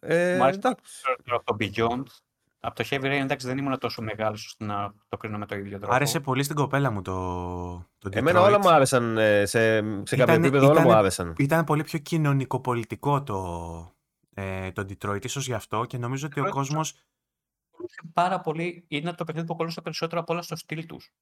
Ε, 0.00 0.36
Μου 0.36 0.42
άρεσε 0.42 0.58
εντάξει. 0.58 1.02
από 1.30 1.44
το 1.44 1.56
Beyond. 1.60 2.02
Από 2.60 2.74
το 2.74 2.84
Heavy 2.90 3.04
Rain, 3.04 3.20
εντάξει, 3.22 3.46
δεν 3.46 3.58
ήμουν 3.58 3.78
τόσο 3.78 4.02
μεγάλος 4.02 4.46
ώστε 4.46 4.64
να 4.64 4.94
το 5.08 5.16
κρίνω 5.16 5.38
με 5.38 5.46
το 5.46 5.56
ίδιο 5.56 5.78
τρόπο. 5.78 5.94
Άρεσε 5.94 6.20
πολύ 6.20 6.42
στην 6.42 6.56
κοπέλα 6.56 6.90
μου 6.90 7.02
το, 7.02 7.14
το 7.98 8.08
Εμένα 8.12 8.40
Detroit. 8.40 8.44
όλα 8.46 8.58
μου 8.58 8.70
άρεσαν 8.70 9.18
ε, 9.18 9.46
σε, 9.46 9.76
σε 9.78 10.16
κάποιο 10.16 10.22
Ήταν- 10.22 10.42
επίπεδο, 10.44 10.66
όλα 10.68 10.80
μου 10.80 10.86
ήταν- 10.86 10.98
άρεσαν. 10.98 11.34
Ήταν 11.38 11.64
πολύ 11.64 11.82
πιο 11.84 11.98
κοινωνικοπολιτικό 11.98 13.22
το, 13.22 13.94
ε, 14.34 14.72
το 14.72 14.82
Detroit, 14.88 15.24
ίσως 15.24 15.46
γι' 15.46 15.52
αυτό 15.54 15.84
και 15.84 15.98
νομίζω 15.98 16.26
ότι 16.26 16.40
ο 16.40 16.44
Detroit- 16.44 16.50
κόσμος 16.50 16.94
Ακολούθησε 17.72 18.00
πάρα 18.12 18.40
πολύ. 18.40 18.84
Είναι 18.88 19.12
το 19.12 19.24
παιχνίδι 19.24 19.46
που 19.46 19.52
ακολούθησε 19.52 19.80
περισσότερο 19.80 20.20
από 20.20 20.32
όλα 20.32 20.42
στο 20.42 20.56
στυλ 20.56 20.86
τους. 20.86 21.12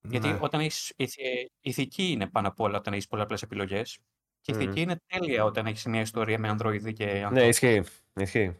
Γιατί 0.00 0.28
ναι, 0.28 0.38
όταν 0.40 0.60
έχεις, 0.60 0.92
ηθι- 0.96 1.50
ηθική 1.60 2.10
είναι 2.10 2.26
πάνω 2.26 2.48
απ' 2.48 2.60
όλα 2.60 2.78
όταν 2.78 2.92
έχεις 2.92 3.06
πολλαπλές 3.06 3.42
επιλογές. 3.42 3.98
Και 4.40 4.52
η 4.52 4.54
Μμμ. 4.54 4.60
ηθική 4.62 4.80
είναι 4.80 5.00
τέλεια 5.06 5.44
όταν 5.44 5.66
έχεις 5.66 5.84
μια 5.84 6.00
ιστορία 6.00 6.38
με 6.38 6.48
ανδροειδή 6.48 6.92
και 6.92 7.04
Ναι, 7.04 7.22
ανθρώπους. 7.24 7.48
ισχύει. 7.48 7.82
ισχύει. 8.14 8.56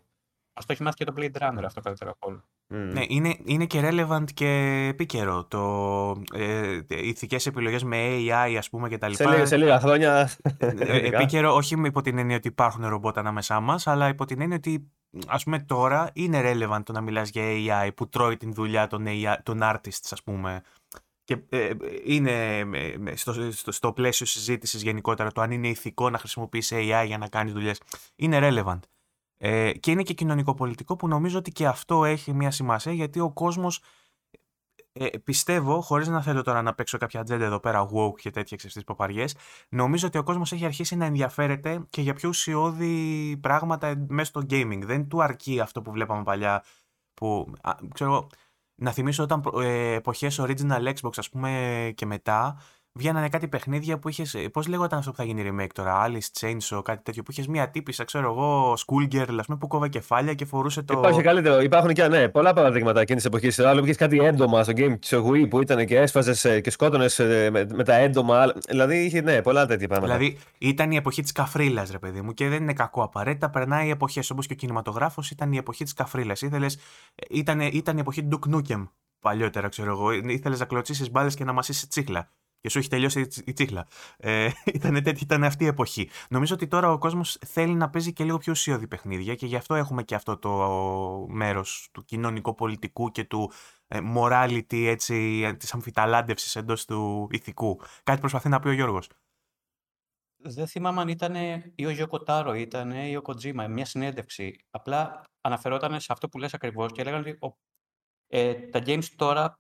Α 0.59 0.65
το 0.67 0.73
έχει 0.73 0.83
μάθει 0.83 0.97
και 0.97 1.05
το 1.05 1.13
Blade 1.17 1.43
Runner 1.43 1.63
αυτό 1.65 1.81
καλύτερα 1.81 2.11
από 2.11 2.29
όλα. 2.29 2.45
Μμμ. 2.71 2.93
ναι, 2.93 3.05
είναι, 3.09 3.37
είναι 3.45 3.67
και 3.67 3.81
relevant 3.83 4.25
και 4.35 4.47
επίκαιρο 4.91 5.45
το 5.45 6.23
ε, 6.33 6.79
ηθικές 6.89 7.47
επιλογές 7.47 7.85
με 7.85 7.97
AI 7.99 8.55
ας 8.59 8.69
πούμε 8.71 8.89
και 8.89 8.99
τα 8.99 9.07
Σε, 9.07 9.23
λοιπά. 9.23 9.35
λίγα, 9.35 9.47
σε 9.47 9.57
λίγα 9.57 9.81
χρόνια. 9.81 10.31
Ε, 10.59 10.67
ειδικά. 10.67 11.17
επίκαιρο 11.17 11.55
όχι 11.55 11.77
με 11.77 11.89
υπό 11.89 12.01
την 12.01 12.19
έννοια 12.19 12.37
ότι 12.37 12.49
υπάρχουν 12.49 12.87
ρομπότ 12.87 13.19
ανάμεσά 13.19 13.61
μας, 13.61 13.87
αλλά 13.87 14.09
υπό 14.09 14.25
την 14.25 14.41
έννοια 14.41 14.57
ότι 14.57 14.91
ας 15.27 15.45
πούμε 15.45 15.59
τώρα 15.59 16.11
είναι 16.13 16.41
relevant 16.45 16.81
το 16.85 16.93
να 16.93 17.01
μιλάς 17.01 17.31
για 17.31 17.43
AI 17.45 17.91
που 17.95 18.09
τρώει 18.09 18.37
την 18.37 18.55
δουλειά 18.55 18.87
των, 18.87 19.05
AI, 19.07 19.37
των 19.43 19.59
artists 19.63 20.09
ας 20.11 20.23
πούμε 20.23 20.63
και 21.29 21.39
ε, 21.49 21.71
είναι 22.05 22.59
ε, 22.59 22.97
ε, 23.07 23.17
στο, 23.17 23.53
στο, 23.53 23.73
στο 23.73 23.93
πλαίσιο 23.93 24.27
συζήτησης 24.27 24.83
γενικότερα 24.83 25.33
το 25.33 25.41
αν 25.41 25.51
είναι 25.51 25.69
ηθικό 25.69 26.11
να 26.11 26.19
χρησιμοποιήσει 26.19 26.77
AI 26.79 27.07
για 27.07 27.19
να 27.19 27.29
κάνεις 27.29 27.53
δουλειές 27.53 27.81
είναι 28.17 28.39
relevant. 28.43 28.79
Ε, 29.41 29.73
και 29.73 29.91
είναι 29.91 30.03
και 30.03 30.15
κοινωνικοπολιτικό 30.15 30.97
που 30.97 31.09
νομίζω 31.09 31.39
ότι 31.39 31.51
και 31.53 31.67
αυτό 31.67 32.05
έχει 32.05 32.33
μια 32.33 32.51
σημασία 32.51 32.93
γιατί 32.93 33.21
ο 33.21 33.31
κόσμος 33.31 33.81
ε, 35.01 35.19
πιστεύω, 35.19 35.81
χωρίς 35.81 36.09
να 36.09 36.23
θέλω 36.23 36.43
τώρα 36.43 36.63
να 36.63 36.75
παίξω 36.75 36.99
κάποια 36.99 37.21
ατζέντα 37.21 37.45
εδώ 37.45 37.61
πέρα, 37.61 37.89
woke 37.93 38.21
και 38.21 38.31
τέτοια 38.31 38.57
ξεφτεί 38.57 38.85
παπαριές, 38.85 39.35
νομίζω 39.69 40.07
ότι 40.07 40.19
ο 40.19 40.23
κόσμος 40.23 40.53
έχει 40.53 40.65
αρχίσει 40.65 40.97
να 40.97 41.05
ενδιαφέρεται 41.05 41.87
και 41.91 42.01
για 42.01 42.15
πιο 42.15 42.29
ουσιώδη 42.29 43.37
πράγματα 43.41 44.05
μέσα 44.09 44.25
στο 44.25 44.41
gaming. 44.51 44.81
Δεν 44.85 45.09
του 45.09 45.23
αρκεί 45.23 45.61
αυτό 45.61 45.83
που 45.83 45.91
βλέπαμε 45.91 46.23
παλιά. 46.23 46.65
Που, 47.15 47.53
α, 47.63 47.73
ξέρω, 47.95 48.11
εγώ, 48.13 48.29
να 48.75 48.93
θυμίσω 48.93 49.23
όταν 49.23 49.43
ε, 49.61 49.93
εποχές 49.93 50.41
original 50.41 50.93
Xbox, 50.95 51.13
ας 51.17 51.29
πούμε, 51.29 51.93
και 51.95 52.07
μετά, 52.07 52.61
βγαίνανε 52.99 53.29
κάτι 53.29 53.49
παιχνίδια 53.49 53.99
που 53.99 54.09
είχες. 54.09 54.37
Πώς 54.53 54.67
λέγονταν 54.67 54.99
αυτό 54.99 55.11
που 55.11 55.17
θα 55.17 55.25
γίνει 55.25 55.51
remake 55.51 55.71
τώρα, 55.75 56.07
Alice 56.07 56.41
Chainsaw, 56.41 56.81
κάτι 56.85 57.03
τέτοιο, 57.03 57.23
που 57.23 57.31
είχες 57.31 57.47
μία 57.47 57.71
τύπησα, 57.71 58.05
ξέρω 58.05 58.31
εγώ, 58.31 58.73
schoolgirl, 58.73 59.37
ας 59.39 59.47
πούμε, 59.47 59.59
που 59.59 59.67
κόβε 59.67 59.89
κεφάλια 59.89 60.35
και 60.35 60.45
φορούσε 60.45 60.83
το. 60.83 60.95
Υπάρχει 60.99 61.23
καλύτερο. 61.23 61.61
Υπάρχουν 61.61 61.93
και 61.93 62.09
ναι, 62.09 62.29
πολλά 62.29 62.53
παραδείγματα 62.53 63.01
εκείνης 63.01 63.23
της 63.23 63.31
εποχής. 63.33 63.59
Άλλο 63.59 63.81
είχες 63.85 63.97
κάτι 63.97 64.19
έντομα 64.19 64.63
στο 64.63 64.73
game 64.77 64.97
τη 65.01 65.09
Wii 65.13 65.49
που 65.51 65.61
ήταν 65.61 65.87
και 65.87 65.97
έσφαζες 65.99 66.61
και 66.63 66.71
σκότωνες 66.71 67.19
με, 67.19 67.67
με 67.75 67.85
τα 67.85 67.95
έντομα. 67.95 68.41
άλλα- 68.41 68.55
Δηλαδή 68.69 69.05
είχε 69.05 69.21
ναι, 69.21 69.43
πολλά 69.43 69.67
τέτοια 69.67 69.89
πράγματα. 69.89 70.17
Δηλαδή 70.17 70.39
ήταν 70.59 70.91
η 70.91 70.97
εποχή 70.97 71.23
της 71.23 71.33
καφρίλας, 71.33 71.91
ρε 71.91 71.99
παιδί 71.99 72.21
μου, 72.21 72.35
και 72.35 72.49
δεν 72.49 72.63
είναι 72.63 72.73
κακό 72.73 73.03
απαραίτητα. 73.03 73.51
Περνάει 73.51 73.87
οι 73.87 73.91
εποχέ. 73.91 74.23
Όπως 74.33 74.47
και 74.47 74.53
ο 74.53 74.57
κινηματογράφος 74.57 75.31
ήταν 75.31 75.53
η 75.53 75.57
εποχή 75.57 75.85
της 75.85 75.93
καφρίλας. 75.95 76.43
Ήταν, 77.31 77.61
ήταν 77.61 77.97
η 77.97 78.01
εποχή 78.01 78.25
του 78.25 78.39
Duke 78.43 78.55
Nukem 78.55 78.89
παλιότερα, 79.21 79.69
ξέρω 79.69 79.91
εγώ. 79.91 80.13
Ήθελες 80.13 80.59
να 80.59 80.65
κλωτσίσεις 80.65 81.11
μπάλες 81.11 81.35
και 81.35 81.45
να 81.45 81.53
μασίσεις 81.53 81.89
τσίχλα. 81.89 82.31
Και 82.61 82.69
σου 82.69 82.79
έχει 82.79 82.89
τελειώσει 82.89 83.21
η 83.21 83.27
τσι- 83.27 83.49
η 83.49 83.53
τσίχλα. 83.53 83.87
Ε, 84.17 84.51
ήταν, 84.75 84.95
τέτοια, 84.95 85.21
ήταν 85.23 85.45
αυτή 85.45 85.65
η 85.65 85.67
εποχή. 85.67 86.11
Νομίζω 86.31 86.55
ότι 86.55 86.67
τώρα 86.67 86.93
ο 86.93 86.99
κόσμος 86.99 87.39
θέλει 87.47 87.75
να 87.75 87.91
παίζει 87.91 88.13
και 88.13 88.25
λίγο 88.25 88.39
πιο 88.39 88.53
ουσιώδη 88.53 88.87
παιχνίδια 88.89 89.35
και 89.35 89.47
γι' 89.47 89.57
αυτό 89.57 89.75
έχουμε 89.75 90.03
και 90.03 90.15
αυτό 90.15 90.39
το 90.39 90.51
μέρος 91.29 91.89
του 91.93 92.05
κοινωνικο-πολιτικού 92.05 93.11
και 93.11 93.25
του 93.25 93.53
ε, 93.87 93.99
morality, 94.17 94.85
έτσι, 94.87 95.47
της 95.59 95.75
αμφιταλάντευσης 95.75 96.57
εντός 96.57 96.85
του 96.85 97.29
ηθικού. 97.31 97.81
Κάτι 98.05 98.21
προσπαθεί 98.21 98.49
να 98.49 98.61
πει 98.61 98.69
ο 98.69 98.73
Γιώργος. 98.73 99.09
Δεν 100.41 100.67
θυμάμαι 100.67 101.01
αν 101.01 101.09
ήταν 101.09 101.35
ή 101.75 101.87
ο 101.87 101.91
Γιώκο 101.91 102.23
Τάρο 102.23 102.55
ήταν 102.55 102.91
ή 102.91 103.17
ο 103.17 103.23
Κοτζίμα, 103.23 103.67
μια 103.69 103.85
συνέντευξη. 103.85 104.57
Απλά 104.71 105.23
αναφερόταν 105.41 106.01
σε 106.01 106.13
αυτό 106.13 106.29
που 106.29 106.39
λες 106.39 106.55
ακριβώς 106.55 106.93
και 106.93 107.01
έλεγαν 107.01 107.21
ότι 107.21 107.31
ο- 107.41 107.57
ε, 108.27 108.55
τα 108.55 108.83
games 108.87 109.05
τώρα 109.17 109.59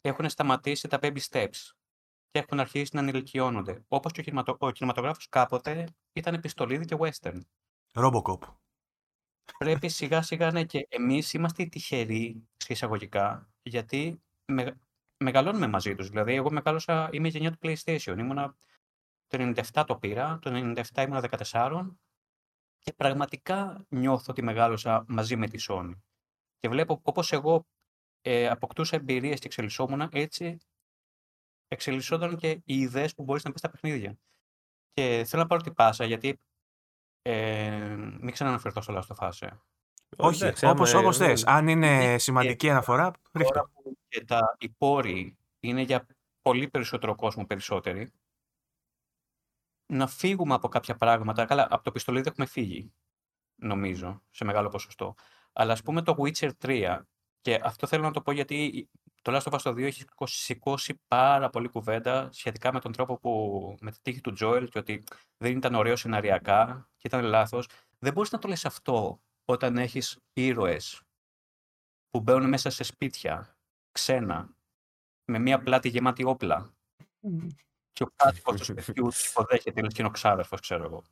έχουν 0.00 0.28
σταματήσει 0.28 0.88
τα 0.88 0.98
baby 1.02 1.18
steps 1.30 1.70
και 2.36 2.42
έχουν 2.42 2.60
αρχίσει 2.60 2.90
να 2.94 3.00
ενηλικιώνονται. 3.00 3.84
Όπως 3.88 4.12
και 4.12 4.20
ο, 4.20 4.22
κινηματο... 4.22 4.56
ο 4.58 4.70
κινηματογράφος 4.70 5.28
κάποτε 5.28 5.88
ήταν 6.12 6.34
επιστολίδι 6.34 6.84
και 6.84 6.96
western. 6.98 7.40
Robocop. 7.92 8.38
Πρέπει 9.58 9.88
σιγά 9.88 10.22
σιγά 10.22 10.50
ναι, 10.50 10.64
και 10.64 10.86
εμείς 10.90 11.32
είμαστε 11.32 11.62
οι 11.62 11.68
τυχεροί 11.68 12.48
σε 12.56 12.72
εισαγωγικά 12.72 13.48
γιατί 13.62 14.22
με... 14.44 14.80
μεγαλώνουμε 15.16 15.66
μαζί 15.66 15.94
τους. 15.94 16.08
Δηλαδή, 16.08 16.34
εγώ 16.34 16.50
μεγάλωσα, 16.50 17.08
είμαι 17.12 17.28
η 17.28 17.30
γενιά 17.30 17.50
του 17.50 17.58
PlayStation. 17.62 18.16
Ήμουνα 18.18 18.56
το 19.26 19.52
97 19.72 19.84
το 19.86 19.96
πήρα, 19.96 20.38
το 20.38 20.50
97 20.94 21.04
ήμουνα 21.04 21.28
14 21.50 21.90
και 22.78 22.92
πραγματικά 22.92 23.86
νιώθω 23.88 24.26
ότι 24.28 24.42
μεγάλωσα 24.42 25.04
μαζί 25.08 25.36
με 25.36 25.48
τη 25.48 25.64
Sony. 25.68 25.92
Και 26.58 26.68
βλέπω 26.68 27.00
όπως 27.02 27.32
εγώ 27.32 27.66
ε, 28.20 28.48
αποκτούσα 28.48 28.96
εμπειρίες 28.96 29.38
και 29.38 29.46
εξελισσόμουν, 29.46 30.08
έτσι 30.12 30.58
εξελισσόταν 31.68 32.36
και 32.36 32.50
οι 32.50 32.62
ιδέες 32.64 33.14
που 33.14 33.22
μπορείς 33.22 33.44
να 33.44 33.50
πεις 33.50 33.60
στα 33.60 33.70
παιχνίδια. 33.70 34.18
Και 34.92 35.24
θέλω 35.26 35.42
να 35.42 35.48
πάρω 35.48 35.62
την 35.62 35.74
πάσα, 35.74 36.04
γιατί 36.04 36.40
ε, 37.22 37.96
μην 37.96 38.30
ξαναναφερθώ 38.30 38.80
στο 38.80 38.94
Last 38.94 39.16
of 39.16 39.28
Us. 39.28 39.48
Όχι, 40.16 40.44
όπως, 40.44 40.62
όπως, 40.62 40.94
όπως 40.94 41.16
θες. 41.16 41.46
Αν 41.46 41.68
είναι 41.68 42.18
σημαντική 42.18 42.70
αναφορά, 42.70 43.10
ρίχνω. 43.32 43.70
Και 44.08 44.24
τα, 44.24 44.56
οι 44.58 44.68
πόροι 44.68 45.36
είναι 45.60 45.82
για 45.82 46.06
πολύ 46.42 46.68
περισσότερο 46.68 47.14
κόσμο 47.14 47.46
περισσότεροι, 47.46 48.12
να 49.86 50.06
φύγουμε 50.06 50.54
από 50.54 50.68
κάποια 50.68 50.94
πράγματα. 50.94 51.44
Καλά, 51.44 51.66
από 51.70 51.82
το 51.82 51.92
πιστολίδι 51.92 52.28
έχουμε 52.28 52.46
φύγει, 52.46 52.92
νομίζω, 53.56 54.22
σε 54.30 54.44
μεγάλο 54.44 54.68
ποσοστό. 54.68 55.14
Αλλά 55.52 55.72
ας 55.72 55.82
πούμε 55.82 56.02
το 56.02 56.16
Witcher 56.18 56.50
3, 56.62 57.00
και 57.40 57.60
αυτό 57.62 57.86
θέλω 57.86 58.02
να 58.02 58.10
το 58.10 58.22
πω 58.22 58.32
γιατί 58.32 58.88
το 59.26 59.36
Last 59.36 59.52
of 59.52 59.58
Us 59.58 59.72
2 59.72 59.82
έχει 59.82 60.04
σηκώσει 60.24 61.00
πάρα 61.08 61.50
πολύ 61.50 61.68
κουβέντα 61.68 62.28
σχετικά 62.32 62.72
με 62.72 62.80
τον 62.80 62.92
τρόπο 62.92 63.18
που, 63.18 63.76
με 63.80 63.90
τη 63.90 63.98
τύχη 64.02 64.20
του 64.20 64.34
Joel 64.40 64.66
και 64.70 64.78
ότι 64.78 65.04
δεν 65.36 65.56
ήταν 65.56 65.74
ωραίο 65.74 65.96
σεναριακά 65.96 66.88
και 66.96 67.06
ήταν 67.06 67.24
λάθος. 67.24 67.68
Δεν 67.98 68.12
μπορείς 68.12 68.30
να 68.30 68.38
το 68.38 68.48
λες 68.48 68.64
αυτό 68.64 69.20
όταν 69.44 69.76
έχεις 69.76 70.18
ήρωες 70.32 71.02
που 72.10 72.20
μπαίνουν 72.20 72.48
μέσα 72.48 72.70
σε 72.70 72.84
σπίτια 72.84 73.58
ξένα, 73.90 74.56
με 75.24 75.38
μία 75.38 75.62
πλάτη 75.62 75.88
γεμάτη 75.88 76.24
όπλα 76.24 76.74
και 77.92 78.02
ο 78.02 78.10
κάτοικος 78.16 78.60
του 78.60 78.64
σπιτιού 78.64 79.08
υποδέχεται, 79.30 79.80
είναι 79.80 80.10
ξάδερφος, 80.10 80.60
ξέρω 80.60 80.84
εγώ. 80.84 81.04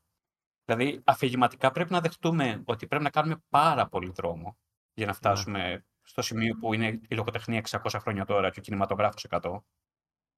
Δηλαδή, 0.64 1.02
αφηγηματικά 1.04 1.70
πρέπει 1.70 1.92
να 1.92 2.00
δεχτούμε 2.00 2.62
ότι 2.64 2.86
πρέπει 2.86 3.04
να 3.04 3.10
κάνουμε 3.10 3.42
πάρα 3.48 3.88
πολύ 3.88 4.10
δρόμο 4.10 4.56
για 4.94 5.06
να 5.06 5.12
ναι. 5.12 5.18
φτάσουμε 5.18 5.84
στο 6.04 6.22
σημείο 6.22 6.54
που 6.54 6.74
είναι 6.74 6.86
η 7.08 7.14
λογοτεχνία 7.14 7.62
600 7.68 7.98
χρόνια 8.00 8.24
τώρα 8.24 8.50
και 8.50 8.58
ο 8.58 8.62
κινηματογράφος 8.62 9.26
100. 9.28 9.58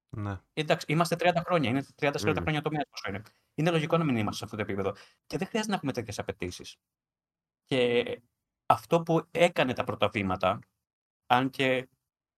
Ναι. 0.09 0.41
Εντάξει, 0.53 0.85
είμαστε 0.89 1.15
30 1.19 1.41
χρόνια, 1.45 1.69
είναι 1.69 1.85
30-40 1.99 2.11
mm. 2.11 2.37
χρόνια 2.41 2.61
το 2.61 2.69
μέσος 2.69 3.03
είναι. 3.07 3.21
Είναι 3.55 3.71
λογικό 3.71 3.97
να 3.97 4.03
μην 4.03 4.15
είμαστε 4.17 4.37
σε 4.37 4.43
αυτό 4.43 4.55
το 4.55 4.61
επίπεδο. 4.61 4.95
Και 5.25 5.37
δεν 5.37 5.47
χρειάζεται 5.47 5.71
να 5.71 5.75
έχουμε 5.75 5.91
τέτοιες 5.91 6.19
απαιτήσεις. 6.19 6.77
Και 7.63 8.21
αυτό 8.65 9.01
που 9.01 9.27
έκανε 9.31 9.73
τα 9.73 9.83
πρώτα 9.83 10.07
βήματα, 10.09 10.59
αν 11.25 11.49
και 11.49 11.89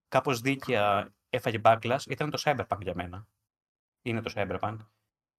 κάπως 0.07 0.39
δίκαια 0.39 1.13
έφαγε 1.29 1.59
backlash, 1.63 2.05
ήταν 2.07 2.29
το 2.29 2.41
Cyberpunk 2.45 2.81
για 2.81 2.95
μένα 2.95 3.27
είναι 4.01 4.21
το 4.21 4.31
Cyberpunk. 4.35 4.77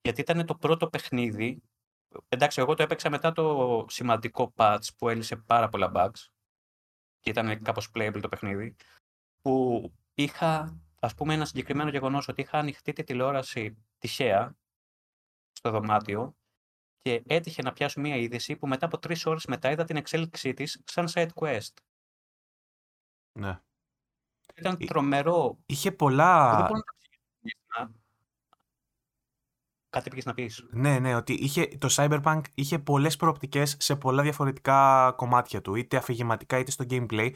Γιατί 0.02 0.20
ήταν 0.20 0.46
το 0.46 0.54
πρώτο 0.54 0.88
παιχνίδι. 0.88 1.62
Εντάξει, 2.28 2.60
εγώ 2.60 2.74
το 2.74 2.82
έπαιξα 2.82 3.10
μετά 3.10 3.32
το 3.32 3.86
σημαντικό 3.88 4.52
patch 4.56 4.84
που 4.98 5.08
έλυσε 5.08 5.36
πάρα 5.36 5.68
πολλά 5.68 5.92
bugs 5.94 6.28
και 7.20 7.30
ήταν 7.30 7.62
κάπως 7.62 7.90
playable 7.94 8.18
το 8.20 8.28
παιχνίδι, 8.28 8.76
που 9.40 9.84
είχα, 10.14 10.80
ας 11.00 11.14
πούμε, 11.14 11.34
ένα 11.34 11.44
συγκεκριμένο 11.44 11.90
γεγονός 11.90 12.28
ότι 12.28 12.40
είχα 12.40 12.58
ανοιχτή 12.58 12.92
τη 12.92 13.04
τηλεόραση 13.04 13.76
τυχαία 13.98 14.56
στο 15.52 15.70
δωμάτιο 15.70 16.36
και 16.98 17.22
έτυχε 17.26 17.62
να 17.62 17.72
πιάσω 17.72 18.00
μία 18.00 18.16
είδηση 18.16 18.56
που 18.56 18.66
μετά 18.66 18.86
από 18.86 18.98
τρεις 18.98 19.26
ώρες 19.26 19.46
μετά 19.46 19.70
είδα 19.70 19.84
την 19.84 19.96
εξέλιξή 19.96 20.54
της 20.54 20.82
σαν 20.84 21.08
side 21.12 21.30
quest. 21.34 21.74
Ναι. 23.32 23.60
Ήταν 24.54 24.78
τρομερό. 24.86 25.58
Είχε 25.66 25.92
πολλά... 25.92 26.56
Δεν 26.56 26.66
μπορώ 26.66 26.82
να 27.78 27.99
Κάτι 29.90 30.10
πήγες 30.10 30.24
να 30.24 30.34
πεις. 30.34 30.66
Ναι, 30.70 30.98
ναι, 30.98 31.14
ότι 31.14 31.32
είχε, 31.32 31.68
το 31.78 31.88
Cyberpunk 31.90 32.40
είχε 32.54 32.78
πολλές 32.78 33.16
προοπτικές 33.16 33.76
σε 33.78 33.96
πολλά 33.96 34.22
διαφορετικά 34.22 35.12
κομμάτια 35.16 35.60
του, 35.60 35.74
είτε 35.74 35.96
αφηγηματικά 35.96 36.58
είτε 36.58 36.70
στο 36.70 36.84
gameplay. 36.90 37.30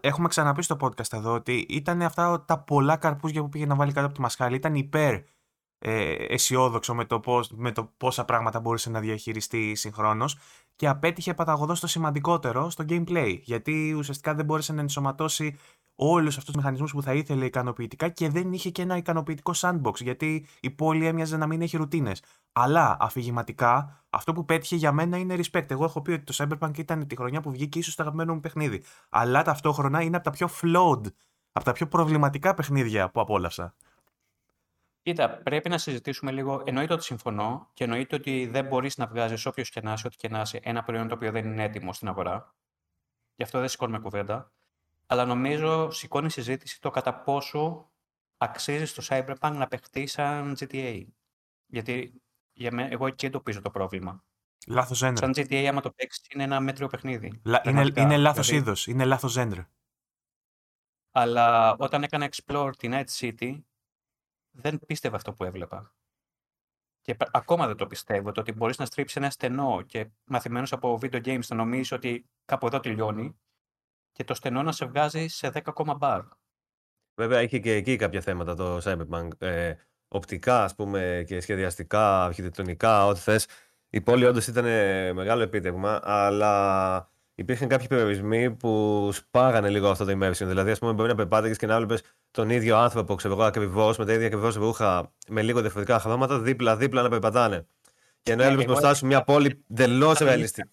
Έχουμε 0.00 0.28
ξαναπεί 0.28 0.62
στο 0.62 0.76
podcast 0.80 1.12
εδώ 1.12 1.32
ότι 1.32 1.66
ήταν 1.68 2.02
αυτά 2.02 2.44
τα 2.44 2.58
πολλά 2.58 2.96
καρπούζια 2.96 3.42
που 3.42 3.48
πήγε 3.48 3.66
να 3.66 3.74
βάλει 3.74 3.92
κάτω 3.92 4.06
από 4.06 4.14
τη 4.14 4.20
μασχάλη. 4.20 4.56
Ήταν 4.56 4.74
υπέρ 4.74 5.14
ε, 5.78 6.14
αισιόδοξο 6.28 6.94
με 6.94 7.04
το, 7.04 7.20
πώς, 7.20 7.50
με 7.50 7.72
το 7.72 7.92
πόσα 7.96 8.24
πράγματα 8.24 8.60
μπορούσε 8.60 8.90
να 8.90 9.00
διαχειριστεί 9.00 9.74
συγχρόνως 9.74 10.38
και 10.76 10.88
απέτυχε 10.88 11.34
παταγωδός 11.34 11.78
στο 11.78 11.86
σημαντικότερο, 11.86 12.70
στο 12.70 12.84
gameplay. 12.88 13.38
Γιατί 13.42 13.94
ουσιαστικά 13.98 14.34
δεν 14.34 14.44
μπόρεσε 14.44 14.72
να 14.72 14.80
ενσωματώσει 14.80 15.56
όλους 15.94 16.36
αυτούς 16.36 16.44
τους 16.44 16.54
μηχανισμούς 16.54 16.92
που 16.92 17.02
θα 17.02 17.14
ήθελε 17.14 17.44
ικανοποιητικά 17.44 18.08
και 18.08 18.28
δεν 18.28 18.52
είχε 18.52 18.70
και 18.70 18.82
ένα 18.82 18.96
ικανοποιητικό 18.96 19.52
sandbox, 19.56 20.00
γιατί 20.00 20.46
η 20.60 20.70
πόλη 20.70 21.06
έμοιαζε 21.06 21.36
να 21.36 21.46
μην 21.46 21.62
έχει 21.62 21.76
ρουτίνες. 21.76 22.22
Αλλά 22.52 22.96
αφηγηματικά, 23.00 24.04
αυτό 24.10 24.32
που 24.32 24.44
πέτυχε 24.44 24.76
για 24.76 24.92
μένα 24.92 25.16
είναι 25.16 25.36
respect. 25.36 25.70
Εγώ 25.70 25.84
έχω 25.84 26.02
πει 26.02 26.10
ότι 26.10 26.24
το 26.24 26.34
Cyberpunk 26.36 26.78
ήταν 26.78 27.06
τη 27.06 27.16
χρονιά 27.16 27.40
που 27.40 27.50
βγήκε 27.50 27.78
ίσως 27.78 27.94
το 27.94 28.02
αγαπημένο 28.02 28.34
μου 28.34 28.40
παιχνίδι. 28.40 28.82
Αλλά 29.08 29.42
ταυτόχρονα 29.42 30.02
είναι 30.02 30.16
από 30.16 30.24
τα 30.24 30.30
πιο 30.30 30.48
flawed, 30.62 31.12
από 31.52 31.64
τα 31.64 31.72
πιο 31.72 31.88
προβληματικά 31.88 32.54
παιχνίδια 32.54 33.10
που 33.10 33.20
απόλαυσα. 33.20 33.74
Κοίτα, 35.02 35.30
πρέπει 35.30 35.68
να 35.68 35.78
συζητήσουμε 35.78 36.30
λίγο. 36.30 36.62
Εννοείται 36.66 36.92
ότι 36.92 37.04
συμφωνώ 37.04 37.68
και 37.72 37.84
εννοείται 37.84 38.16
ότι 38.16 38.46
δεν 38.46 38.66
μπορείς 38.66 38.96
να 38.96 39.06
βγάζεις 39.06 39.46
όποιος 39.46 39.70
και 39.70 39.80
να 39.80 39.92
είσαι, 39.92 40.06
ό,τι 40.06 40.16
και 40.16 40.28
να 40.28 40.40
είσαι, 40.40 40.60
ένα 40.62 40.82
προϊόν 40.82 41.08
το 41.08 41.14
οποίο 41.14 41.30
δεν 41.30 41.44
είναι 41.44 41.62
έτοιμο 41.62 41.92
στην 41.92 42.08
αγορά. 42.08 42.54
Γι' 43.34 43.42
αυτό 43.42 43.58
δεν 43.58 43.68
σηκώνουμε 43.68 43.98
κουβέντα 43.98 44.52
αλλά 45.12 45.24
νομίζω 45.24 45.90
σηκώνει 45.90 46.30
συζήτηση 46.30 46.80
το 46.80 46.90
κατά 46.90 47.14
πόσο 47.14 47.90
αξίζει 48.36 48.84
στο 48.84 49.02
Cyberpunk 49.06 49.52
να 49.54 49.66
παιχτεί 49.66 50.06
σαν 50.06 50.56
GTA. 50.58 51.04
Γιατί 51.66 52.22
για 52.52 52.72
μένα, 52.72 52.90
εγώ 52.92 53.06
εκεί 53.06 53.26
εντοπίζω 53.26 53.60
το 53.60 53.70
πρόβλημα. 53.70 54.24
Λάθος 54.66 54.98
ζέντρ. 54.98 55.18
Σαν 55.18 55.32
GTA, 55.36 55.64
άμα 55.64 55.80
το 55.80 55.90
παίξεις, 55.90 56.26
είναι 56.28 56.42
ένα 56.42 56.60
μέτριο 56.60 56.86
παιχνίδι. 56.88 57.40
είναι, 57.64 57.92
είναι 57.96 58.16
λάθος 58.16 58.46
δηλαδή... 58.46 58.64
είδος. 58.64 58.86
Είναι 58.86 59.04
λάθος 59.04 59.32
ζέντρ. 59.32 59.58
Αλλά 61.10 61.76
όταν 61.78 62.02
έκανα 62.02 62.28
explore 62.32 62.72
την 62.78 62.92
Night 62.94 63.08
City, 63.18 63.60
δεν 64.50 64.78
πίστευα 64.86 65.16
αυτό 65.16 65.32
που 65.32 65.44
έβλεπα. 65.44 65.94
Και 67.00 67.16
ακόμα 67.30 67.66
δεν 67.66 67.76
το 67.76 67.86
πιστεύω. 67.86 68.32
Το 68.32 68.40
ότι 68.40 68.52
μπορείς 68.52 68.78
να 68.78 68.86
στρίψεις 68.86 69.16
ένα 69.16 69.30
στενό 69.30 69.82
και 69.82 70.10
μαθημένος 70.24 70.72
από 70.72 70.98
video 71.02 71.24
games 71.24 71.46
να 71.46 71.56
νομίζεις 71.56 71.92
ότι 71.92 72.26
κάπου 72.44 72.66
εδώ 72.66 72.80
τελειώνει 72.80 73.36
και 74.12 74.24
το 74.24 74.34
στενό 74.34 74.62
να 74.62 74.72
σε 74.72 74.84
βγάζει 74.86 75.26
σε 75.26 75.48
10 75.48 75.60
ακόμα 75.64 75.94
μπαρ. 75.94 76.20
Βέβαια, 77.14 77.42
είχε 77.42 77.58
και 77.58 77.72
εκεί 77.74 77.96
κάποια 77.96 78.20
θέματα 78.20 78.54
το 78.54 78.80
Cyberpunk. 78.84 79.28
Ε, 79.38 79.74
οπτικά, 80.08 80.64
ας 80.64 80.74
πούμε, 80.74 81.24
και 81.26 81.40
σχεδιαστικά, 81.40 82.24
αρχιτεκτονικά, 82.24 83.06
ό,τι 83.06 83.20
θες. 83.20 83.46
Η 83.90 84.00
πόλη 84.00 84.24
όντως 84.24 84.46
ήταν 84.46 84.64
μεγάλο 85.14 85.42
επίτευγμα, 85.42 86.00
αλλά 86.02 87.10
υπήρχαν 87.34 87.68
κάποιοι 87.68 87.86
περιορισμοί 87.86 88.50
που 88.50 89.10
σπάγανε 89.12 89.68
λίγο 89.68 89.88
αυτό 89.88 90.04
το 90.04 90.12
immersion. 90.12 90.46
Δηλαδή, 90.46 90.70
ας 90.70 90.78
πούμε, 90.78 90.92
μπορεί 90.92 91.08
να 91.08 91.14
περπάτηκε 91.14 91.54
και 91.54 91.66
να 91.66 91.76
βλέπει 91.76 92.02
τον 92.30 92.50
ίδιο 92.50 92.76
άνθρωπο, 92.76 93.14
ξέρω 93.14 93.34
εγώ, 93.34 93.42
ακριβώς, 93.42 93.98
με 93.98 94.04
τα 94.04 94.12
ίδια 94.12 94.26
ακριβώς 94.26 94.54
ρούχα, 94.54 95.12
με 95.28 95.42
λίγο 95.42 95.60
διαφορετικά 95.60 95.98
χρώματα, 95.98 96.38
δίπλα-δίπλα 96.38 97.02
να 97.02 97.08
περπατάνε. 97.08 97.66
Και 98.22 98.32
ενώ 98.32 98.42
έβλεπες 98.42 98.64
μπροστά 98.64 98.94
σου 98.94 99.06
μια 99.06 99.22
πόλη 99.22 99.64
εντελώς 99.70 100.18
ρεαλιστική. 100.18 100.70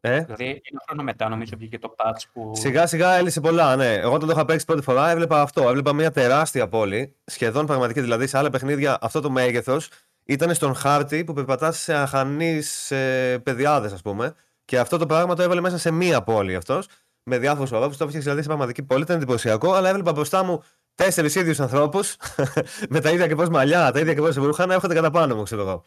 Ε; 0.00 0.20
Δηλαδή, 0.20 0.44
ένα 0.44 0.82
χρόνο 0.86 1.02
μετά 1.02 1.28
νομίζω 1.28 1.52
βγήκε 1.56 1.78
το 1.78 1.94
patch 1.98 2.22
που. 2.32 2.52
Σιγά 2.54 2.86
σιγά 2.86 3.12
έλυσε 3.12 3.40
πολλά, 3.40 3.76
ναι. 3.76 3.94
Εγώ 3.94 4.12
όταν 4.12 4.28
το 4.28 4.34
είχα 4.34 4.44
παίξει 4.44 4.66
πρώτη 4.66 4.82
φορά 4.82 5.10
έβλεπα 5.10 5.40
αυτό. 5.40 5.68
Έβλεπα 5.68 5.92
μια 5.92 6.10
τεράστια 6.10 6.68
πόλη, 6.68 7.16
σχεδόν 7.24 7.66
πραγματική. 7.66 8.00
Δηλαδή, 8.00 8.26
σε 8.26 8.38
άλλα 8.38 8.50
παιχνίδια 8.50 8.98
αυτό 9.00 9.20
το 9.20 9.30
μέγεθος 9.30 9.88
ήταν 10.24 10.54
στον 10.54 10.74
χάρτη 10.74 11.24
που 11.24 11.32
περπατάς 11.32 11.78
σε 11.78 11.94
αχανείς 11.94 12.90
ε, 12.90 13.38
παιδιάδες, 13.42 13.92
ας 13.92 14.02
πούμε. 14.02 14.34
Και 14.64 14.78
αυτό 14.78 14.98
το 14.98 15.06
πράγμα 15.06 15.34
το 15.34 15.42
έβαλε 15.42 15.60
μέσα 15.60 15.78
σε 15.78 15.90
μία 15.90 16.22
πόλη 16.22 16.54
αυτός. 16.54 16.88
Με 17.22 17.38
διάφορους 17.38 17.72
ορόφου. 17.72 17.96
Το 17.96 18.04
έφτιαξε 18.04 18.18
δηλαδή 18.18 18.40
σε 18.40 18.46
πραγματική 18.46 18.82
πόλη. 18.82 19.02
Ήταν 19.02 19.16
εντυπωσιακό, 19.16 19.72
αλλά 19.72 19.88
έβλεπα 19.88 20.12
μπροστά 20.12 20.44
μου 20.44 20.62
τέσσερις 20.96 21.34
ίδιους 21.34 21.60
ανθρώπους 21.60 22.16
με 22.90 23.00
τα 23.00 23.10
ίδια 23.10 23.24
ακριβώς 23.24 23.48
μαλλιά, 23.48 23.92
τα 23.92 23.98
ίδια 23.98 24.10
ακριβώς 24.10 24.34
ρούχα 24.34 24.66
να 24.66 24.74
έρχονται 24.74 24.94
κατά 24.94 25.10
πάνω 25.10 25.34
μου, 25.34 25.42
ξέρω 25.42 25.60
εγώ. 25.60 25.84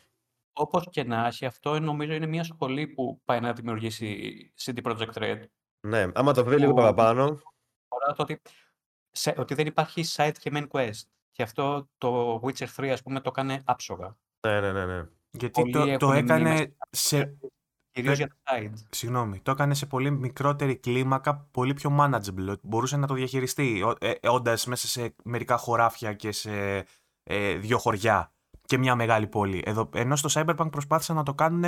Όπως 0.53 0.87
και 0.89 1.03
να 1.03 1.25
έχει, 1.25 1.45
αυτό 1.45 1.79
νομίζω 1.79 2.13
είναι 2.13 2.25
μια 2.25 2.43
σχολή 2.43 2.87
που 2.87 3.21
πάει 3.25 3.39
να 3.39 3.53
δημιουργήσει 3.53 4.53
CD 4.59 4.81
Projekt 4.83 5.13
Red. 5.13 5.43
Ναι, 5.87 6.07
άμα 6.13 6.33
το 6.33 6.43
βρει 6.43 6.59
λίγο 6.59 6.73
παραπάνω. 6.73 7.23
Αφορά 7.87 8.13
το 8.15 8.23
ότι, 8.23 8.41
σε, 9.11 9.33
ότι 9.37 9.53
δεν 9.53 9.65
υπάρχει 9.65 10.03
side 10.15 10.35
και 10.39 10.51
main 10.53 10.67
quest. 10.67 11.01
Και 11.31 11.43
αυτό 11.43 11.89
το 11.97 12.41
Witcher 12.43 12.67
3, 12.75 12.87
ας 12.87 13.01
πούμε, 13.01 13.21
το 13.21 13.31
έκανε 13.35 13.61
άψογα. 13.65 14.17
Ναι, 14.47 14.59
ναι, 14.59 14.71
ναι. 14.71 14.85
ναι. 14.85 15.07
Γιατί 15.31 15.69
το, 15.69 15.97
το 15.97 16.11
έκανε 16.11 16.75
σε... 16.89 17.37
Κυρίως 17.91 18.17
για 18.17 18.27
το 18.27 18.35
side. 18.43 18.73
Συγγνώμη, 18.89 19.39
το 19.39 19.51
έκανε 19.51 19.73
σε 19.73 19.85
πολύ 19.85 20.11
μικρότερη 20.11 20.77
κλίμακα, 20.77 21.47
πολύ 21.51 21.73
πιο 21.73 21.97
manageable. 21.99 22.59
Μπορούσε 22.61 22.97
να 22.97 23.07
το 23.07 23.13
διαχειριστεί, 23.13 23.95
ε, 23.99 24.27
όντας 24.27 24.65
μέσα 24.65 24.87
σε 24.87 25.15
μερικά 25.23 25.57
χωράφια 25.57 26.13
και 26.13 26.31
σε 26.31 26.85
ε, 27.23 27.55
δύο 27.55 27.77
χωριά 27.77 28.33
και 28.70 28.78
μια 28.78 28.95
μεγάλη 28.95 29.28
πόλη. 29.28 29.61
Εδώ, 29.65 29.89
ενώ 29.93 30.15
στο 30.15 30.30
Cyberpunk 30.34 30.67
προσπάθησαν 30.72 31.15
να 31.15 31.24
το 31.24 31.34
κάνουν 31.34 31.63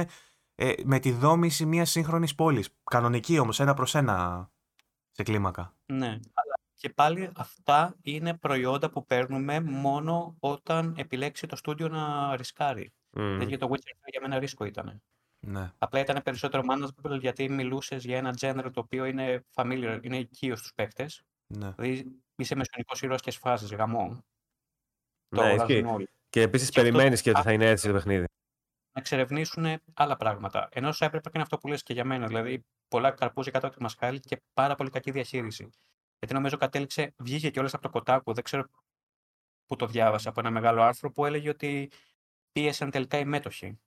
ε, 0.56 0.74
με 0.84 1.00
τη 1.00 1.12
δόμηση 1.12 1.66
μια 1.66 1.86
σύγχρονης 1.86 2.36
πόλης. 2.36 2.70
Κανονική 2.84 3.40
όμως, 3.40 3.60
ένα 3.60 3.74
προς 3.74 3.96
ένα 3.96 4.48
σε 5.12 5.24
κλίμακα. 5.24 5.74
Ναι, 5.86 6.08
αλλά 6.08 6.56
Και 6.74 6.90
πάλι 6.90 7.32
αυτά 7.36 7.96
είναι 8.02 8.38
προϊόντα 8.38 8.90
που 8.90 9.06
παίρνουμε 9.06 9.60
μόνο 9.60 10.36
όταν 10.40 10.94
επιλέξει 10.98 11.48
το 11.48 11.56
στούντιο 11.56 11.88
να 11.88 12.36
ρισκάρει. 12.36 12.94
Μμμ. 13.18 13.38
Δηλαδή 13.38 13.58
το 13.58 13.68
Witcher 13.72 13.76
3 13.76 14.10
για 14.12 14.22
μένα 14.22 14.40
ρίσκο 14.40 14.66
ήταν. 14.66 15.02
Ναι. 15.48 15.72
Απλά 15.78 16.00
ήταν 16.00 16.22
περισσότερο 16.24 16.64
management 16.72 17.20
γιατί 17.20 17.50
μιλούσες 17.50 18.04
για 18.06 18.18
ένα 18.18 18.34
genre 18.40 18.70
το 18.74 18.80
οποίο 18.80 19.06
είναι 19.06 19.46
familiar, 19.54 20.00
είναι 20.02 20.18
οικείο 20.18 20.56
στους 20.56 20.74
παίκτες. 20.76 21.24
ναι. 21.48 21.72
Δηλαδή 21.78 22.22
είσαι 22.36 22.56
μεσονικός 22.56 23.02
ήρωας 23.02 23.22
και 23.22 23.32
σφάζεις 23.32 23.74
γαμό. 23.74 24.24
Το 25.30 25.42
Ναι, 25.42 25.48
αγοράζουν 25.48 25.78
ισχύει. 25.78 25.94
όλοι. 25.94 26.10
Και 26.32 26.42
επίσης 26.42 26.70
Και 26.70 26.80
αυτό- 26.80 26.92
περιμένεις 26.92 27.22
και 27.22 27.30
ότι 27.30 27.42
θα 27.42 27.52
είναι 27.54 27.70
έτσι 27.70 27.88
το 27.88 27.94
παιχνίδι. 27.94 28.26
να 28.94 29.00
εξερευνήσουν 29.02 29.66
άλλα 29.94 30.18
πράγματα. 30.18 30.70
Ενώ 30.72 30.92
στο 30.92 31.06
Cyberpunk 31.06 31.34
είναι 31.34 31.44
αυτό 31.44 31.58
που 31.58 31.68
λες 31.68 31.84
και 31.84 31.94
για 31.94 32.06
μένα. 32.06 32.28
Δηλαδή, 32.28 32.66
πολλά 32.88 33.12
καρπούζια 33.12 33.52
κάτω 33.52 33.68
από 33.68 33.76
τη 33.76 33.82
μασχάλη 33.82 34.20
και 34.20 34.42
πάρα 34.54 34.76
πολύ 34.76 34.90
κακή 34.90 35.12
διαχείριση. 35.12 35.70
Γιατί 36.20 36.34
νομίζω 36.34 36.58
κατέληξε, 36.58 37.14
βγήκε 37.18 37.50
κιόλα 37.50 37.70
από 37.74 37.82
το 37.82 37.90
Κοτάκου, 37.90 38.34
δεν 38.34 38.44
ξέρω 38.44 38.66
πού 39.66 39.76
το 39.76 39.86
διάβασα, 39.88 40.30
από 40.30 40.40
ένα 40.40 40.52
μεγάλο 40.52 40.82
άρθρο 40.82 41.12
που 41.12 41.26
έλεγε 41.26 41.50
ότι 41.50 41.92
πίεσαν 42.52 42.90
τελικά 42.90 43.18
οι 43.18 43.26
μέτοχοι. 43.26 43.80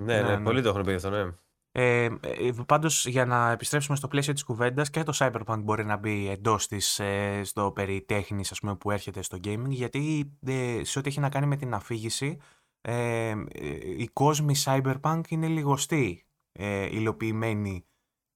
Ναι, 0.00 0.20
Ναι, 0.20 0.28
ναι, 0.28 0.36
ναι. 0.36 0.42
πολλοί 0.44 0.62
το 0.62 0.68
έχουν 0.68 0.82
πει 0.84 0.92
αυτό, 0.92 1.10
ναι. 1.10 1.32
Ε, 1.72 2.04
ε, 2.04 2.52
πάντως 2.66 3.06
για 3.06 3.24
να 3.24 3.50
επιστρέψουμε 3.50 3.96
στο 3.96 4.08
πλαίσιο 4.08 4.32
της 4.32 4.44
κουβέντας 4.44 4.90
και 4.90 5.02
το 5.02 5.12
Cyberpunk 5.14 5.60
μπορεί 5.62 5.84
να 5.84 5.96
μπει 5.96 6.28
εντός 6.28 6.66
της 6.66 6.98
ε, 6.98 7.40
στο 7.44 7.72
περί 7.72 8.02
τέχνης 8.02 8.50
ας 8.50 8.60
πούμε, 8.60 8.76
που 8.76 8.90
έρχεται 8.90 9.22
στο 9.22 9.38
gaming 9.44 9.68
γιατί 9.68 10.32
ε, 10.46 10.80
σε 10.84 10.98
ό,τι 10.98 11.08
έχει 11.08 11.20
να 11.20 11.28
κάνει 11.28 11.46
με 11.46 11.56
την 11.56 11.74
αφήγηση 11.74 12.38
ε, 12.80 13.28
ε, 13.28 13.36
οι 13.96 14.08
κόσμοι 14.12 14.54
Cyberpunk 14.64 15.20
είναι 15.28 15.46
λιγοστοί 15.46 16.26
ε, 16.52 16.84
υλοποιημένοι 16.84 17.84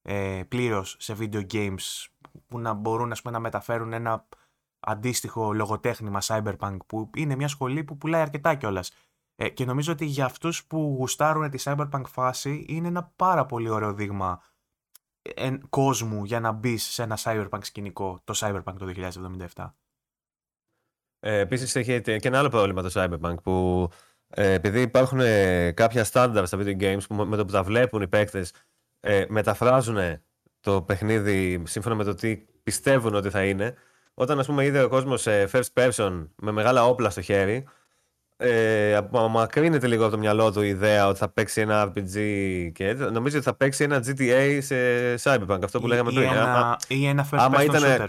ε, 0.02 0.42
πλήρως 0.48 0.96
σε 0.98 1.16
video 1.18 1.46
games 1.52 2.06
που 2.46 2.58
να 2.58 2.72
μπορούν 2.72 3.12
ας 3.12 3.22
πούμε, 3.22 3.34
να 3.34 3.40
μεταφέρουν 3.40 3.92
ένα 3.92 4.28
αντίστοιχο 4.80 5.52
λογοτέχνημα 5.52 6.20
Cyberpunk 6.22 6.76
που 6.86 7.10
είναι 7.16 7.36
μια 7.36 7.48
σχολή 7.48 7.84
που 7.84 7.96
πουλάει 7.96 8.20
αρκετά 8.20 8.54
κιόλας. 8.54 8.92
Ε, 9.36 9.48
και 9.48 9.64
νομίζω 9.64 9.92
ότι 9.92 10.04
για 10.04 10.24
αυτούς 10.24 10.66
που 10.66 10.94
γουστάρουν 10.98 11.50
τη 11.50 11.62
cyberpunk 11.66 12.04
φάση 12.06 12.64
είναι 12.68 12.88
ένα 12.88 13.12
πάρα 13.16 13.46
πολύ 13.46 13.68
ωραίο 13.68 13.92
δείγμα 13.92 14.42
ε, 15.22 15.56
κόσμου 15.68 16.24
για 16.24 16.40
να 16.40 16.52
μπεις 16.52 16.82
σε 16.84 17.02
ένα 17.02 17.18
cyberpunk 17.20 17.64
σκηνικό, 17.64 18.20
το 18.24 18.34
cyberpunk 18.36 18.74
το 18.78 18.92
2077. 19.54 19.72
Ε, 21.20 21.38
Επίσης 21.38 21.76
έχει 21.76 22.00
και 22.00 22.18
ένα 22.22 22.38
άλλο 22.38 22.48
πρόβλημα 22.48 22.82
το 22.82 22.90
Cyberpunk 22.94 23.34
που 23.42 23.88
ε, 24.28 24.52
επειδή 24.52 24.80
υπάρχουν 24.80 25.20
ε, 25.20 25.72
κάποια 25.72 26.06
standards 26.12 26.42
στα 26.46 26.58
video 26.58 26.80
games 26.80 27.02
που 27.08 27.14
με 27.14 27.36
το 27.36 27.44
που 27.44 27.52
τα 27.52 27.62
βλέπουν 27.62 28.02
οι 28.02 28.08
παίκτες 28.08 28.52
ε, 29.00 29.24
μεταφράζουν 29.28 29.98
το 30.60 30.82
παιχνίδι 30.82 31.62
σύμφωνα 31.66 31.94
με 31.94 32.04
το 32.04 32.14
τι 32.14 32.36
πιστεύουν 32.36 33.14
ότι 33.14 33.30
θα 33.30 33.44
είναι. 33.44 33.74
Όταν 34.14 34.38
ας 34.38 34.46
πούμε 34.46 34.64
είδε 34.64 34.82
ο 34.82 34.88
κόσμος 34.88 35.26
first 35.26 35.72
person 35.74 36.28
με 36.36 36.50
μεγάλα 36.50 36.86
όπλα 36.86 37.10
στο 37.10 37.20
χέρι, 37.20 37.66
ε, 38.36 38.94
απομακρύνεται 38.96 39.86
λίγο 39.86 40.02
από 40.02 40.12
το 40.12 40.18
μυαλό 40.18 40.52
του 40.52 40.62
η 40.62 40.68
ιδέα 40.68 41.08
ότι 41.08 41.18
θα 41.18 41.28
παίξει 41.28 41.60
ένα 41.60 41.84
RPG 41.86 42.12
και 42.74 42.88
έτσι. 42.88 43.04
Νομίζω 43.12 43.36
ότι 43.36 43.46
θα 43.46 43.54
παίξει 43.54 43.84
ένα 43.84 43.98
GTA 44.06 44.58
σε 44.60 44.74
Cyberpunk, 45.22 45.58
αυτό 45.64 45.80
που 45.80 45.86
Ή- 45.86 45.88
λέγαμε 45.88 46.10
ή, 46.12 46.14
πριν. 46.14 46.28
Άμα- 46.28 46.40
ένα, 46.42 46.78
ή 46.88 47.06
ένα 47.06 47.24
first 47.30 47.38
άμα 47.40 47.58
person 47.60 47.64
ήτανε- 47.64 48.00
shooter. 48.02 48.08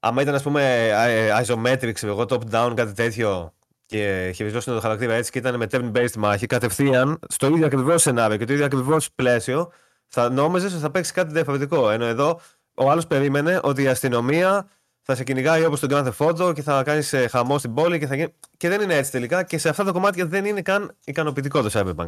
άμα 0.00 0.22
ήταν, 0.22 0.34
ας 0.34 0.42
πούμε, 0.42 0.88
ε, 0.88 1.42
isometric, 1.44 1.90
ξέρω 1.94 2.12
εγώ, 2.12 2.22
top-down, 2.28 2.72
κάτι 2.76 2.92
τέτοιο 2.92 3.52
και 3.86 4.32
χειριζόταν 4.34 4.74
το 4.74 4.80
χαρακτήρα 4.80 5.14
έτσι 5.14 5.30
και 5.30 5.38
ήταν 5.38 5.56
με 5.56 5.66
turn-based 5.70 6.16
μάχη, 6.18 6.46
κατευθείαν 6.46 7.18
στο 7.28 7.46
ίδιο 7.46 7.66
ακριβώς 7.66 8.02
σενάριο 8.02 8.36
και 8.36 8.44
το 8.44 8.52
ίδιο 8.52 8.64
ακριβώς 8.64 9.12
πλαίσιο, 9.12 9.72
θα 10.08 10.30
νόμιζες 10.30 10.72
ότι 10.72 10.80
θα 10.82 10.90
παίξει 10.90 11.12
κάτι 11.12 11.32
διαφορετικό. 11.32 11.90
Ενώ 11.90 12.04
εδώ 12.04 12.40
ο 12.74 12.90
άλλος 12.90 13.06
περίμενε 13.06 13.60
ότι 13.62 13.82
η 13.82 13.88
αστυνομία 13.88 14.68
θα 15.10 15.14
σε 15.16 15.24
κυνηγάει 15.24 15.64
όπως 15.64 15.80
τον 15.80 15.88
Grand 15.92 16.08
Theft 16.12 16.26
Auto 16.28 16.54
και 16.54 16.62
θα 16.62 16.82
κάνεις 16.82 17.14
χαμό 17.30 17.58
στην 17.58 17.74
πόλη 17.74 17.98
και 17.98 18.06
θα 18.06 18.14
γίνει. 18.14 18.34
Και 18.56 18.68
δεν 18.68 18.80
είναι 18.80 18.94
έτσι 18.94 19.10
τελικά 19.10 19.42
και 19.42 19.58
σε 19.58 19.68
αυτά 19.68 19.84
τα 19.84 19.92
κομμάτια 19.92 20.26
δεν 20.26 20.44
είναι 20.44 20.62
καν 20.62 20.96
ικανοποιητικό 21.04 21.62
το 21.62 21.70
Cyberpunk. 21.72 22.06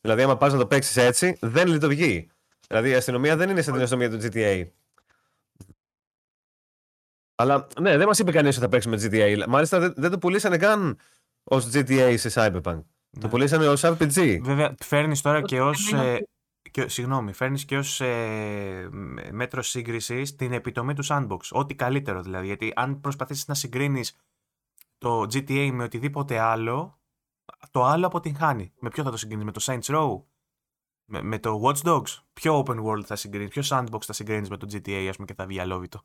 Δηλαδή, 0.00 0.22
άμα 0.22 0.36
πας 0.36 0.52
να 0.52 0.58
το 0.58 0.66
παίξεις 0.66 0.96
έτσι, 0.96 1.36
δεν 1.40 1.66
λειτουργεί. 1.66 2.28
Δηλαδή, 2.68 2.90
η 2.90 2.94
αστυνομία 2.94 3.36
δεν 3.36 3.50
είναι 3.50 3.62
σαν 3.62 3.72
την 3.72 3.82
αστυνομία 3.82 4.10
του 4.10 4.18
GTA. 4.22 4.66
Αλλά 7.34 7.66
ναι, 7.80 7.96
δεν 7.96 8.06
μας 8.06 8.18
είπε 8.18 8.30
κανείς 8.32 8.54
ότι 8.56 8.64
θα 8.64 8.68
παίξουμε 8.70 8.96
GTA. 9.02 9.44
Μάλιστα 9.48 9.78
δεν, 9.78 9.92
δεν 9.96 10.10
το 10.10 10.18
πουλήσανε 10.18 10.56
καν 10.56 10.98
ως 11.44 11.70
GTA 11.74 12.14
σε 12.16 12.30
Cyberpunk. 12.34 12.62
Το 12.62 12.82
Ναι. 13.22 13.28
πουλήσανε 13.28 13.68
ως 13.68 13.80
RPG. 13.84 14.38
Βέβαια, 14.42 14.74
φέρνεις 14.84 15.20
τώρα 15.20 15.38
Ότι 15.38 15.46
και 15.46 15.60
ως. 15.60 15.90
είναι 15.90 16.12
Ε, 16.12 16.18
και, 16.70 16.88
συγγνώμη, 16.88 17.32
φέρνεις 17.32 17.64
και 17.64 17.76
ως 17.78 18.00
ε, 18.00 18.88
μέτρο 19.32 19.62
σύγκριση 19.62 20.22
την 20.36 20.52
επιτομή 20.52 20.94
του 20.94 21.04
sandbox. 21.04 21.38
Ό,τι 21.50 21.74
καλύτερο 21.74 22.22
δηλαδή. 22.22 22.46
Γιατί 22.46 22.72
αν 22.76 23.00
προσπαθήσεις 23.00 23.46
να 23.46 23.54
συγκρίνεις 23.54 24.16
το 24.98 25.20
GTA 25.22 25.70
με 25.72 25.84
οτιδήποτε 25.84 26.38
άλλο, 26.38 27.00
το 27.70 27.84
άλλο 27.84 28.06
αποτυγχάνει. 28.06 28.72
Με 28.80 28.88
ποιο 28.88 29.02
θα 29.02 29.10
το 29.10 29.16
συγκρίνεις, 29.16 29.44
με 29.44 29.52
το 29.52 29.60
Saints 29.64 29.94
Row, 29.96 30.22
με, 31.04 31.22
με 31.22 31.38
το 31.38 31.60
Watch 31.64 31.82
Dogs; 31.82 32.22
Ποιο 32.32 32.64
open 32.66 32.84
world 32.84 33.02
θα 33.04 33.16
συγκρίνεις, 33.16 33.50
ποιο 33.50 33.62
sandbox 33.64 34.00
θα 34.02 34.12
συγκρίνεις 34.12 34.48
με 34.48 34.56
το 34.56 34.66
GTA, 34.72 35.06
ας 35.08 35.14
πούμε, 35.14 35.26
και 35.26 35.34
θα 35.34 35.46
βγει 35.46 35.58
αλόβητο. 35.60 36.00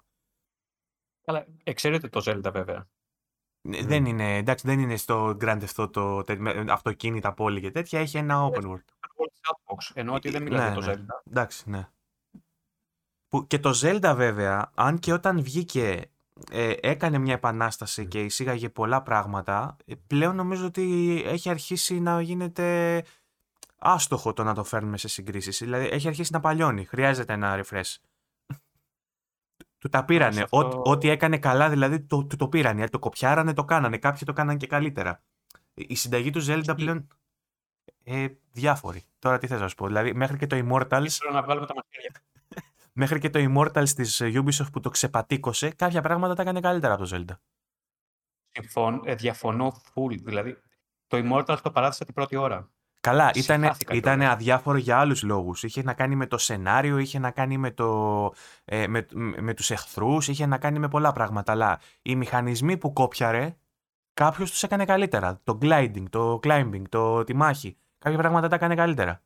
Αλλά 1.26 1.46
εξαιρείται 1.64 2.08
το 2.10 2.22
Zelda 2.26 2.50
βέβαια. 2.54 2.90
Ε, 3.62 3.86
Δεν 3.86 4.06
είναι, 4.06 4.38
εντάξει, 4.38 4.68
δεν 4.68 4.80
είναι 4.80 4.96
στο 4.96 5.38
Grand 5.42 5.64
Theft 5.66 5.86
Auto 5.88 6.26
τε- 6.26 6.40
με 6.40 6.66
αυτοκίνητα, 6.70 7.34
πόλη 7.34 7.62
και 7.62 7.72
τέτοια. 7.72 8.00
Έχει 8.00 8.18
ένα 8.18 8.50
open 8.50 8.64
world. 8.72 8.97
Sandbox, 9.48 9.92
ενώ 9.94 10.14
ότι 10.14 10.30
δεν 10.30 10.42
μιλάει 10.44 10.70
Ναι, 10.70 10.74
για 10.74 10.82
το 10.82 10.88
ναι. 10.88 10.94
Zelda. 10.94 11.22
Εντάξει, 11.30 11.70
ναι. 11.70 11.88
Που 13.28 13.48
και 13.48 13.60
το 13.60 13.70
Zelda 13.82 14.14
βέβαια, 14.16 14.72
αν 14.76 15.00
και 15.00 15.14
όταν 15.14 15.44
βγήκε 15.44 16.12
ε, 16.52 16.74
έκανε 16.80 17.18
μια 17.18 17.34
επανάσταση 17.34 18.08
και 18.08 18.24
εισήγαγε 18.24 18.70
πολλά 18.70 19.02
πράγματα, 19.02 19.76
ε, 19.86 19.94
πλέον 20.08 20.36
νομίζω 20.36 20.66
ότι 20.66 21.22
έχει 21.26 21.50
αρχίσει 21.50 22.00
να 22.00 22.22
γίνεται 22.22 23.04
άστοχο 23.80 24.34
το 24.34 24.44
να 24.44 24.54
το 24.54 24.64
φέρνουμε 24.64 24.98
σε 24.98 25.08
συγκρίσεις. 25.08 25.58
Δηλαδή 25.60 25.86
έχει 25.92 26.08
αρχίσει 26.08 26.32
να 26.34 26.40
παλιώνει. 26.40 26.86
Χρειάζεται 26.86 27.34
ένα 27.34 27.64
refresh. 27.64 27.96
Του 29.78 29.90
τα 29.90 30.06
πήρανε. 30.06 30.42
αυτό- 30.42 30.58
Ό,τι- 30.58 30.90
Ό,τι 30.90 31.10
έκανε 31.10 31.38
καλά 31.38 31.70
δηλαδή 31.70 32.00
το, 32.02 32.26
του 32.26 32.36
το 32.36 32.48
πήρανε. 32.48 32.88
Το 32.88 33.00
κοπιάρανε, 33.00 33.54
το 33.54 33.66
κάνανε. 33.66 33.98
Κάποιοι 33.98 34.22
το 34.26 34.34
κάνανε 34.34 34.58
και 34.58 34.68
καλύτερα. 34.68 35.22
Η 35.74 35.96
συνταγή 35.96 36.30
του 36.30 36.42
Zelda 36.48 36.74
πλέον 36.76 37.08
ε, 38.04 38.28
διάφορη. 38.52 39.04
Τώρα 39.20 39.38
τι 39.38 39.48
θες 39.48 39.60
να 39.60 39.68
σου 39.68 39.76
πω. 39.76 39.88
Δηλαδή 39.88 40.14
μέχρι 40.14 40.38
και 40.38 40.48
το 40.48 40.56
Immortals 40.56 41.08
Θέλω 41.10 41.32
να 41.32 41.42
βγάλουμε 41.42 41.66
τα 41.66 41.74
μαχαίρια. 41.76 42.22
μέχρι 43.02 43.20
και 43.20 43.30
το 43.30 43.40
Immortals 43.40 43.90
της 43.90 44.22
ε, 44.22 44.32
Ubisoft 44.36 44.72
που 44.72 44.80
το 44.80 44.90
ξεπατήκωσε, 44.90 45.70
κάποια 45.70 46.02
πράγματα 46.02 46.34
τα 46.34 46.42
έκανε 46.42 46.60
καλύτερα 46.60 46.94
από 46.94 47.08
το 47.08 47.10
Zelda. 47.16 47.36
Συμφων, 48.52 49.02
ε, 49.06 49.16
διαφωνώ 49.16 49.82
full. 49.94 50.18
Δηλαδή, 50.24 50.58
το 51.08 51.18
Immortals 51.18 51.58
το 51.62 51.72
παράτησα 51.72 52.06
την 52.06 52.14
πρώτη 52.14 52.36
ώρα. 52.36 52.72
Καλά, 53.00 53.32
ήταν, 53.34 53.62
Συχάθηκα 53.62 53.94
ήταν 53.94 54.18
κιόλας. 54.18 54.34
αδιάφορο 54.34 54.78
για 54.78 55.00
άλλους 55.00 55.24
λόγους. 55.24 55.64
Είχε 55.64 55.84
να 55.84 55.94
κάνει 55.94 56.16
με 56.16 56.28
το 56.28 56.38
σενάριο, 56.38 56.98
είχε 56.98 57.20
να 57.20 57.32
κάνει 57.32 57.58
με, 57.58 57.72
το, 57.72 58.34
ε, 58.66 58.88
με, 58.88 59.06
με, 59.14 59.42
με 59.42 59.54
τους 59.54 59.72
εχθρούς, 59.72 60.28
είχε 60.28 60.46
να 60.46 60.58
κάνει 60.58 60.80
με 60.80 60.88
πολλά 60.88 61.12
πράγματα. 61.12 61.52
Αλλά 61.52 61.80
οι 62.02 62.16
μηχανισμοί 62.16 62.78
που 62.78 62.94
κόπιαρε, 62.94 63.58
κάποιος 64.18 64.52
τους 64.52 64.64
έκανε 64.64 64.86
καλύτερα. 64.86 65.40
Το 65.44 65.58
gliding, 65.62 66.04
το 66.10 66.40
climbing, 66.44 66.82
το, 66.90 67.24
τη 67.24 67.34
μάχη. 67.34 67.78
Κάποια 67.98 68.18
πράγματα 68.18 68.48
τα 68.48 68.56
έκανε 68.56 68.76
καλύτερα. 68.76 69.22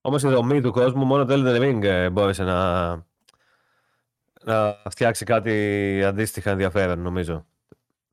Όμως 0.00 0.22
η 0.22 0.28
δομή 0.28 0.60
του 0.60 0.72
κόσμου, 0.72 1.04
μόνο 1.04 1.24
το 1.24 1.34
Elden 1.34 1.60
Ring 1.60 1.82
ε, 1.82 2.10
μπόρεσε 2.10 2.44
να, 2.44 2.88
να 4.44 4.82
φτιάξει 4.90 5.24
κάτι 5.24 6.02
αντίστοιχα 6.04 6.50
ενδιαφέρον, 6.50 7.00
νομίζω. 7.00 7.46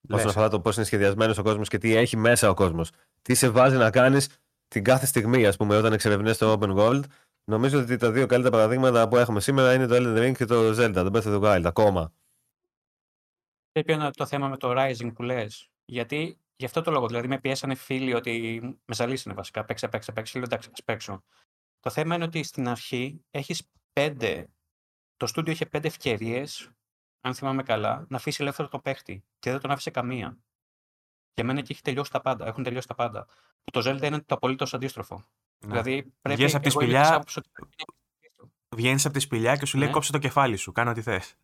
Λες. 0.09 0.17
Όσον 0.17 0.29
αφορά 0.29 0.49
το 0.49 0.59
πώς 0.59 0.75
είναι 0.75 0.85
σχεδιασμένος 0.85 1.37
ο 1.37 1.43
κόσμος 1.43 1.69
και 1.69 1.77
τι 1.77 1.95
έχει 1.95 2.17
μέσα 2.17 2.49
ο 2.49 2.53
κόσμος. 2.53 2.91
Τι 3.21 3.33
σε 3.33 3.49
βάζει 3.49 3.77
να 3.77 3.89
κάνεις 3.89 4.29
την 4.67 4.83
κάθε 4.83 5.05
στιγμή, 5.05 5.45
ας 5.45 5.57
πούμε, 5.57 5.77
όταν 5.77 5.93
εξερευνεί 5.93 6.35
το 6.35 6.57
Open 6.59 6.75
World. 6.75 7.03
Νομίζω 7.43 7.79
ότι 7.79 7.97
τα 7.97 8.11
δύο 8.11 8.25
καλύτερα 8.25 8.55
παραδείγματα 8.55 9.07
που 9.07 9.17
έχουμε 9.17 9.39
σήμερα 9.39 9.73
είναι 9.73 9.87
το 9.87 9.95
Elden 9.95 10.27
Ring 10.27 10.33
και 10.37 10.45
το 10.45 10.69
Zelda, 10.69 10.93
το 10.93 11.09
Breath 11.13 11.23
of 11.23 11.41
the 11.41 11.41
Wild, 11.41 11.63
ακόμα. 11.65 12.11
Και 13.71 13.83
ποιο 13.83 13.93
είναι 13.93 14.11
το 14.11 14.25
θέμα 14.25 14.47
με 14.47 14.57
το 14.57 14.73
Rising 14.77 15.13
που 15.13 15.23
λες. 15.23 15.69
Γιατί 15.85 16.39
γι' 16.55 16.65
αυτό 16.65 16.81
το 16.81 16.91
λόγο, 16.91 17.07
δηλαδή 17.07 17.27
με 17.27 17.39
πιέσανε 17.39 17.75
φίλοι 17.75 18.13
ότι 18.13 18.59
με 18.85 18.95
ζαλίσανε 18.95 19.35
βασικά. 19.35 19.65
Παίξε, 19.65 19.87
παίξε, 19.87 20.11
παίξε. 20.11 20.37
Λέω 20.37 20.47
εντάξει, 20.47 20.69
ας 20.73 20.83
παίξω. 20.83 21.23
Το 21.79 21.89
θέμα 21.89 22.15
είναι 22.15 22.23
ότι 22.23 22.43
στην 22.43 22.67
αρχή 22.67 23.23
έχεις 23.31 23.69
πέντε. 23.93 24.49
Το 25.17 25.27
στούντιο 25.27 25.53
είχε 25.53 25.65
πέντε 25.65 25.87
ευκαιρίες, 25.87 26.71
αν 27.21 27.33
θυμάμαι 27.33 27.63
καλά, 27.63 28.05
να 28.09 28.17
αφήσει 28.17 28.41
ελεύθερο 28.41 28.67
τον 28.67 28.81
παίχτη. 28.81 29.25
Και 29.39 29.51
δεν 29.51 29.59
τον 29.59 29.71
άφησε 29.71 29.91
καμία. 29.91 30.37
Για 31.33 31.43
μένα 31.43 31.59
εκεί 31.59 31.71
έχει 31.71 31.81
τελειώσει 31.81 32.11
τα 32.11 32.21
πάντα. 32.21 32.47
Έχουν 32.47 32.63
τελειώσει 32.63 32.87
τα 32.87 32.95
πάντα. 32.95 33.25
Που 33.63 33.71
το 33.71 33.89
Zelda 33.89 34.01
είναι 34.03 34.19
το 34.19 34.35
απολύτως 34.35 34.73
αντίστροφο. 34.73 35.15
Ναι. 35.15 35.69
Δηλαδή 35.69 36.13
πρέπει 36.21 36.39
Βγες 36.41 36.55
απ' 36.55 36.61
τη 36.61 36.67
εγώ 36.67 36.81
είμαι 36.81 36.89
σπηλιά, 36.89 37.01
της 37.01 37.11
άποψης 37.11 37.37
ότι 37.37 37.49
πρέπει 37.49 37.69
να 37.77 37.83
είναι 37.87 38.51
Βγαίνεις 38.75 39.05
από 39.05 39.13
τη 39.13 39.19
σπηλιά 39.19 39.57
και 39.57 39.65
σου 39.65 39.77
λέει 39.77 39.87
Ναι. 39.87 39.93
κόψε 39.93 40.11
το 40.11 40.17
κεφάλι 40.17 40.57
σου, 40.57 40.71
κάνω 40.71 40.89
ό,τι 40.89 41.01
θες. 41.01 41.35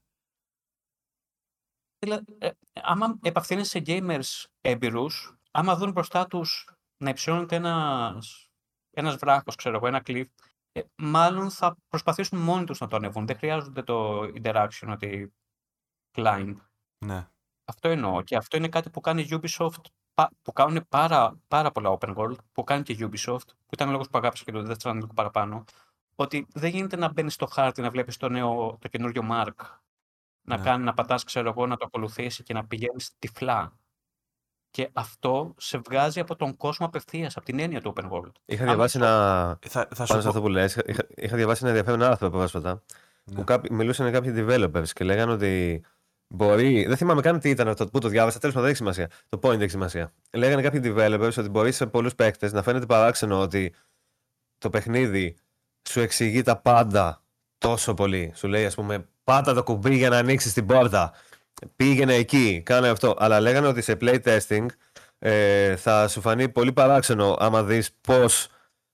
Δηλαδή, 2.04 2.36
ε, 2.38 2.50
άμα 2.82 3.20
επαφθύνεσαι 3.22 3.70
σε 3.70 3.84
gamers 3.86 4.46
έμπειρους, 4.62 5.36
άμα 5.52 5.76
δουν 5.76 5.92
μπροστά 5.92 6.28
τους 6.28 6.70
να 6.98 7.10
υψώνεται 7.10 7.56
ένας, 7.56 8.50
ένας 8.92 9.16
βράχος, 9.16 9.56
ξέρω 9.56 9.76
εγώ, 9.76 9.88
ένα 9.88 10.02
cliff, 10.06 10.26
ε, 10.72 10.82
μάλλον 10.96 11.50
θα 11.50 11.78
προσπαθήσουν 11.88 12.40
μόνοι 12.40 12.66
τους 12.66 12.80
να 12.80 12.88
το 12.88 12.96
ανεβούν. 12.96 13.26
Δεν 13.26 13.38
χρειάζονται 13.38 13.84
το 13.84 14.22
interaction, 14.22 14.88
ότι 14.88 15.34
climb. 16.18 16.56
Ναι. 17.06 17.28
Αυτό 17.66 17.90
εννοώ. 17.90 18.22
Και 18.22 18.36
αυτό 18.36 18.58
είναι 18.58 18.68
κάτι 18.68 18.90
που 18.90 19.02
κάνει 19.02 19.22
η 19.22 19.40
Ubisoft, 19.42 19.82
πα- 20.14 20.32
που 20.42 20.52
κάνουν 20.52 20.86
πάρα, 20.90 21.40
πάρα 21.48 21.72
πολλά 21.72 21.98
open 22.00 22.16
world, 22.16 22.36
που 22.52 22.64
κάνει 22.64 22.84
και 22.84 22.94
η 22.94 23.10
Ubisoft, 23.12 23.48
που 23.48 23.70
ήταν 23.72 23.88
ο 23.88 23.92
λόγος 23.92 24.10
που 24.10 24.18
αγάπησα 24.18 24.44
και 24.44 24.52
το 24.52 24.60
Death 24.60 24.78
Stranding 24.82 24.94
λίγο 24.94 25.14
παραπάνω, 25.16 25.64
ότι 26.16 26.48
δεν 26.54 26.70
γίνεται 26.70 26.96
να 26.96 27.12
μπαίνεις 27.12 27.34
στο 27.34 27.46
χάρτη, 27.46 27.82
να 27.82 27.90
βλέπεις 27.90 28.18
το 28.18 28.30
νέο, 28.30 28.78
το 28.82 28.88
καινούριο 28.88 29.28
Mark, 29.32 29.56
να 30.42 30.58
Ναι. 30.58 30.64
κάνει, 30.64 30.84
να 30.84 30.94
πατάς, 30.94 31.24
ξέρω 31.24 31.50
εγώ, 31.50 31.66
να 31.68 31.78
το 31.78 31.86
ακολουθήσει 31.86 32.44
και 32.44 32.54
να 32.54 32.66
πηγαίνεις 32.66 33.12
τυφλά. 33.20 33.80
Και 34.70 34.90
αυτό 34.94 35.54
σε 35.58 35.78
βγάζει 35.78 36.20
από 36.20 36.36
τον 36.36 36.58
κόσμο 36.58 36.86
απευθείας, 36.86 37.38
από 37.38 37.46
την 37.46 37.60
έννοια 37.60 37.82
του 37.82 37.94
open 37.96 38.10
world. 38.12 38.32
Είχα 38.46 38.62
Αν 38.62 38.68
διαβάσει 38.68 39.00
το- 39.00 39.06
ένα. 39.06 39.60
Θα, 39.62 39.88
θα 39.96 40.06
σου 40.06 40.12
Πάνω 40.14 40.22
σε 40.22 40.22
πω... 40.22 40.28
αυτό 40.28 40.42
που 40.42 40.48
λες, 40.48 40.76
είχα, 40.86 41.08
είχα 41.16 41.36
διαβάσει 41.36 41.66
ένα 41.66 41.76
ενδιαφέρον 41.76 42.02
άρθρο 42.08 42.30
πρόσφατα 42.30 42.84
Ναι. 43.24 43.36
που 43.36 43.44
κάποιοι, 43.44 43.70
μιλούσαν 43.74 44.12
κάποιοι 44.12 44.34
developers 44.36 44.88
και 44.94 45.04
λέγανε 45.04 45.32
ότι 45.32 45.84
μπορεί. 46.28 46.86
Δεν 46.86 46.98
θυμάμαι 46.98 47.22
καν 47.22 47.40
τι 47.40 47.50
ήταν 47.50 47.68
αυτό 47.68 47.88
που 47.88 48.00
το 48.00 48.08
διάβασα, 48.08 48.40
τέλος 48.40 48.56
πάντων 48.56 48.70
δεν 48.74 48.82
έχει 48.84 48.94
σημασία. 48.96 49.10
Το 49.30 49.40
point 49.44 49.60
έχει 49.60 49.70
σημασία. 49.70 50.14
Λέγανε 50.32 50.62
κάποιοι 50.62 50.82
developers 50.84 51.34
ότι 51.38 51.50
μπορείς 51.50 51.76
σε 51.76 51.86
πολλούς 51.88 52.16
παίκτες 52.16 52.52
να 52.54 52.64
φαίνεται 52.64 52.86
παράξενο 52.86 53.42
ότι 53.42 53.74
το 54.58 54.70
παιχνίδι 54.70 55.38
σου 55.90 56.00
εξηγεί 56.00 56.42
τα 56.42 56.58
πάντα 56.62 57.24
τόσο 57.58 57.94
πολύ. 57.94 58.32
Σου 58.36 58.48
λέει, 58.48 58.66
ας 58.66 58.76
πούμε, 58.76 59.08
πάτα 59.24 59.54
το 59.54 59.64
κουμπί 59.64 59.96
για 59.96 60.10
να 60.10 60.18
ανοίξεις 60.18 60.54
την 60.54 60.66
πόρτα. 60.66 61.12
Πήγαινε 61.76 62.14
εκεί, 62.14 62.62
κάνε 62.66 62.90
αυτό. 62.90 63.16
Αλλά 63.20 63.40
λέγανε 63.40 63.68
ότι 63.68 63.82
σε 63.82 63.98
playtesting 64.02 64.66
ε, 65.20 65.76
θα 65.76 66.08
σου 66.08 66.22
φανεί 66.22 66.50
πολύ 66.50 66.72
παράξενο 66.74 67.36
άμα 67.40 67.64
δεις 67.64 67.90
πώς 68.02 68.48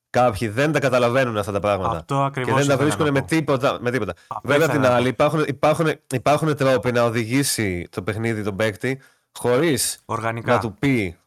κάποιοι 0.10 0.48
δεν 0.48 0.72
τα 0.72 0.80
καταλαβαίνουν 0.80 1.38
αυτά 1.38 1.52
τα 1.52 1.60
πράγματα. 1.60 1.98
Αυτό 1.98 2.24
ακριβώς 2.24 2.54
Και 2.54 2.58
δεν 2.58 2.68
τα 2.68 2.74
ήθελα 2.74 2.84
βρίσκουν 2.88 3.06
να 3.06 3.12
με 3.12 3.20
πω. 3.20 3.26
τίποτα. 3.28 3.78
Με 3.82 3.92
τίποτα. 3.92 4.14
Αυτό 4.28 4.48
Βέβαια, 4.48 4.66
απ' 4.66 4.72
την 4.72 4.80
ήθελα 4.82 4.94
να 4.94 5.00
άλλη, 5.00 5.14
πω. 5.14 5.24
υπάρχουν, 5.26 5.44
υπάρχουν, 5.48 5.92
υπάρχουν 6.14 6.56
τρόποι 6.56 6.92
να 6.92 7.04
οδηγήσει 7.04 7.88
το 7.92 8.02
παιχνίδι 8.02 8.44
τον 8.44 8.56
παίκτη 8.56 9.02
χωρίς 9.40 10.00
Οργανικά. 10.06 10.54
να 10.54 10.60
του 10.60 10.74
πει 10.80 11.18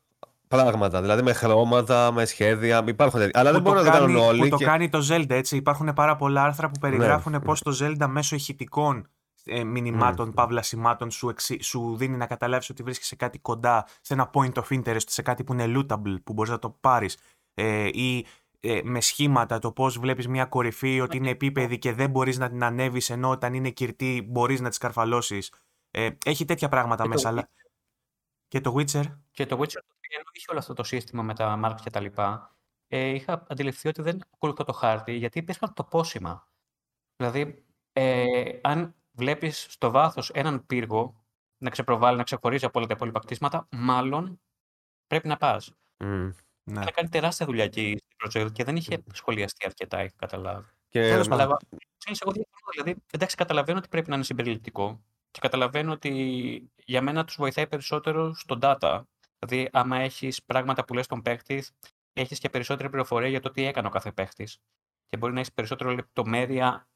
πράγματα. 0.61 1.01
Δηλαδή 1.01 1.23
με 1.23 1.33
χρώματα, 1.33 2.13
με 2.13 2.25
σχέδια. 2.25 2.85
Υπάρχουν 2.87 3.21
τέτοια. 3.21 3.41
Αλλά 3.41 3.53
δεν 3.53 3.63
που 3.63 3.69
μπορούν 3.69 3.85
να 3.85 3.91
το 3.91 3.99
κάνουν 3.99 4.15
κάνει- 4.15 4.29
όλοι. 4.29 4.41
Που 4.43 4.49
το 4.49 4.57
και- 4.57 4.65
κάνει 4.65 4.89
το 4.89 5.07
Zelda, 5.11 5.31
έτσι. 5.31 5.57
Υπάρχουν 5.57 5.93
πάρα 5.95 6.17
πολλά 6.17 6.43
άρθρα 6.43 6.69
που 6.69 6.79
περιγράφουν 6.81 7.33
Ναι. 7.33 7.41
πώς 7.41 7.63
το 7.63 7.77
Zelda 7.81 8.07
μέσω 8.09 8.35
ηχητικών 8.37 9.09
ε, 9.45 9.65
μηνυμάτων, 9.65 10.33
παύλα 10.33 10.63
σημάτων 10.63 11.11
σου, 11.11 11.29
εξι- 11.29 11.63
σου 11.63 11.97
δίνει 11.97 12.17
να 12.17 12.27
καταλάβεις 12.27 12.71
ότι 12.71 12.83
βρίσκεσαι 12.83 13.09
σε 13.09 13.17
κάτι 13.17 13.39
κοντά, 13.39 13.87
σε 14.01 14.15
ένα 14.15 14.31
point 14.35 14.53
of 14.53 14.63
interest, 14.71 15.03
σε 15.07 15.23
κάτι 15.23 15.45
που 15.45 15.53
είναι 15.53 15.65
lootable, 15.77 16.17
που 16.25 16.33
μπορείς 16.33 16.51
να 16.51 16.59
το 16.59 16.71
πάρεις. 16.81 17.19
Ε, 17.55 17.89
ή 17.93 18.27
ε, 18.61 18.81
με 18.85 19.01
σχήματα 19.01 19.59
το 19.59 19.73
πώς 19.73 19.99
βλέπεις 19.99 20.29
μια 20.29 20.45
κορυφή 20.45 21.01
ότι 21.01 21.17
είναι 21.17 21.31
επίπεδη 21.31 21.79
και 21.79 21.93
δεν 21.93 22.11
μπορείς 22.11 22.39
να 22.39 22.49
την 22.49 22.65
ανέβεις 22.65 23.11
ενώ 23.11 23.31
όταν 23.31 23.55
είναι 23.55 23.71
κυρτή 23.71 24.27
μπορείς 24.31 24.61
να 24.61 24.69
τη 24.69 24.75
σκαρφαλώσεις. 24.75 25.53
Ε, 25.91 26.09
έχει 26.25 26.45
τέτοια 26.45 26.69
πράγματα 26.69 27.03
Και 27.03 27.09
το 27.09 27.15
μέσα. 27.15 27.29
Αλλά... 27.29 27.49
Και 28.49 28.61
το 28.61 28.75
Witcher. 28.79 29.03
Και 29.31 29.47
το 29.47 29.59
Witcher 29.61 29.79
3 29.79 30.00
ενώ 30.15 30.25
είχε 30.33 30.47
όλο 30.51 30.59
αυτό 30.59 30.75
το 30.75 30.83
σύστημα 30.83 31.23
με 31.23 31.35
τα 31.35 31.61
marks 31.65 31.81
και 31.83 31.91
τα 31.91 32.01
λοιπά, 32.01 32.57
ε, 32.89 33.07
είχα 33.07 33.47
αντιληφθεί 33.49 33.89
ότι 33.89 34.03
δεν 34.03 34.21
ακολουθώ 34.35 34.65
το 34.65 34.73
χάρτη 34.73 35.13
γιατί 35.13 35.39
υπήρχαν 35.39 35.73
τοπόσημα. 35.75 36.49
Δηλαδή, 37.17 37.65
ε, 37.93 38.59
αν 38.63 38.95
βλέπεις 39.13 39.67
στο 39.71 39.91
βάθος 39.91 40.31
έναν 40.31 40.67
πύργο 40.67 41.25
να 41.59 41.71
ξεπροβάλλει, 41.71 42.17
να 42.17 42.23
ξεχωρίζει 42.23 42.65
από 42.65 42.79
όλα 42.79 42.89
τα 42.89 42.95
υπόλοιπα 42.95 43.21
κτίσματα, 43.21 43.69
μάλλον 43.71 44.41
πρέπει 45.07 45.29
να 45.29 45.37
πας. 45.37 45.75
Μμ. 45.97 46.31
Ναι. 46.65 46.81
Είχα 46.81 46.91
κάνει 46.91 47.09
τεράστια 47.09 47.47
δουλειά 47.47 47.65
εκεί 47.65 47.97
στην 47.99 48.43
project 48.43 48.53
και 48.53 48.65
δεν 48.65 48.77
είχε 48.77 49.03
σχολιαστεί 49.13 49.67
αρκετά, 49.67 49.99
έχει 49.99 50.15
καταλάβει. 50.17 50.69
Και 50.89 51.01
Τέλος 51.01 51.29
πάντων. 51.29 51.45
Αλλά 51.45 51.57
ξέρεις, 51.99 52.21
εγώ 52.21 52.33
διαφωνώ. 52.33 52.71
Δηλαδή, 52.73 53.03
εντάξει, 53.13 53.37
καταλαβαίνω 53.37 53.79
ότι 53.79 53.89
πρέπει 53.89 54.09
να 54.09 54.15
είναι 54.15 54.25
συμπεριληπτικό 54.25 55.01
και 55.31 55.41
καταλαβαίνω 55.41 55.93
ότι 55.93 56.71
για 56.77 57.03
μένα 57.03 57.25
τους 57.25 57.37
βοηθάει 57.37 57.67
περισσότερο 57.67 58.35
στο 58.35 58.59
data. 58.63 59.03
Δηλαδή, 59.47 59.69
άμα 59.73 59.97
έχεις 59.97 60.45
πράγματα 60.45 60.85
που 60.85 60.95
λες 60.95 61.05
στον 61.05 61.23
παίχτη, 61.23 61.65
έχεις 62.13 62.39
και 62.39 62.49
περισσότερη 62.49 62.89
πληροφορία 62.89 63.29
για 63.29 63.41
το 63.41 63.51
τι 63.51 63.65
έκανε 63.65 63.87
ο 63.87 63.91
κάθε 63.91 64.13
παίχτη. 64.13 64.49
Και 65.07 65.17
μπορεί 65.17 65.33
να 65.33 65.41
έχεις 65.41 65.53
περισσότερη 65.53 65.95
λεπτομέρεια 65.95 66.89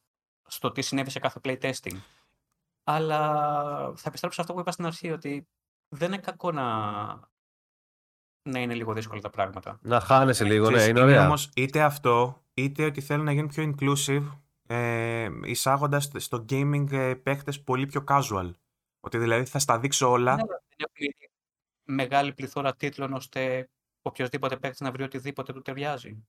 στο 0.47 0.73
τι 0.73 0.83
συνέβη 0.83 1.11
σε 1.11 1.19
κάθε 1.19 1.41
playtesting. 1.45 1.97
Αλλά 2.85 3.29
θα 3.97 4.05
επιστρέψω 4.07 4.31
σε 4.33 4.41
αυτό 4.41 4.53
που 4.53 4.61
είπα 4.61 4.71
στην 4.73 4.87
αρχή, 4.87 5.11
ότι 5.11 5.49
δεν 5.89 6.13
είναι 6.13 6.21
κακό 6.21 6.53
να, 6.53 6.65
να 8.43 8.61
είναι 8.61 8.75
λίγο 8.75 8.93
δύσκολα 8.93 9.21
τα 9.21 9.31
πράγματα. 9.31 9.79
να 9.83 10.01
χάνεσαι 10.01 10.45
λίγο, 10.45 10.71
ναι, 10.71 10.77
Ξέρεις, 10.77 10.89
είναι 10.89 11.01
ωραία. 11.01 11.27
όμως 11.27 11.51
είτε 11.55 11.83
αυτό, 11.83 12.43
είτε 12.55 12.85
ότι 12.85 13.01
θέλουν 13.01 13.25
να 13.25 13.33
γίνουν 13.33 13.49
πιο 13.49 13.75
inclusive, 13.75 14.25
ε, 14.67 15.29
εισάγοντας 15.43 16.11
στο 16.17 16.45
gaming 16.49 16.93
ε, 16.93 17.15
παίχτες 17.15 17.63
πολύ 17.63 17.87
πιο 17.87 18.05
casual. 18.09 18.51
Ότι 19.01 19.19
δηλαδή 19.19 19.45
θα 19.45 19.59
στα 19.59 19.79
δείξω 19.79 20.11
όλα. 20.11 20.35
Ναι, 20.35 20.43
αλλά 20.43 20.63
δεν 20.69 20.77
έχουν 20.79 21.07
ήδη 21.07 21.29
μεγάλη 21.85 22.33
πληθώρα 22.33 22.75
τίτλων 22.75 23.13
ώστε 23.13 23.69
οποιοδήποτε 24.03 24.57
παίκτης 24.57 24.81
να 24.81 24.91
βρει 24.91 25.03
οτιδήποτε 25.03 25.53
του 25.53 25.63
ταιριάζει. 25.63 26.25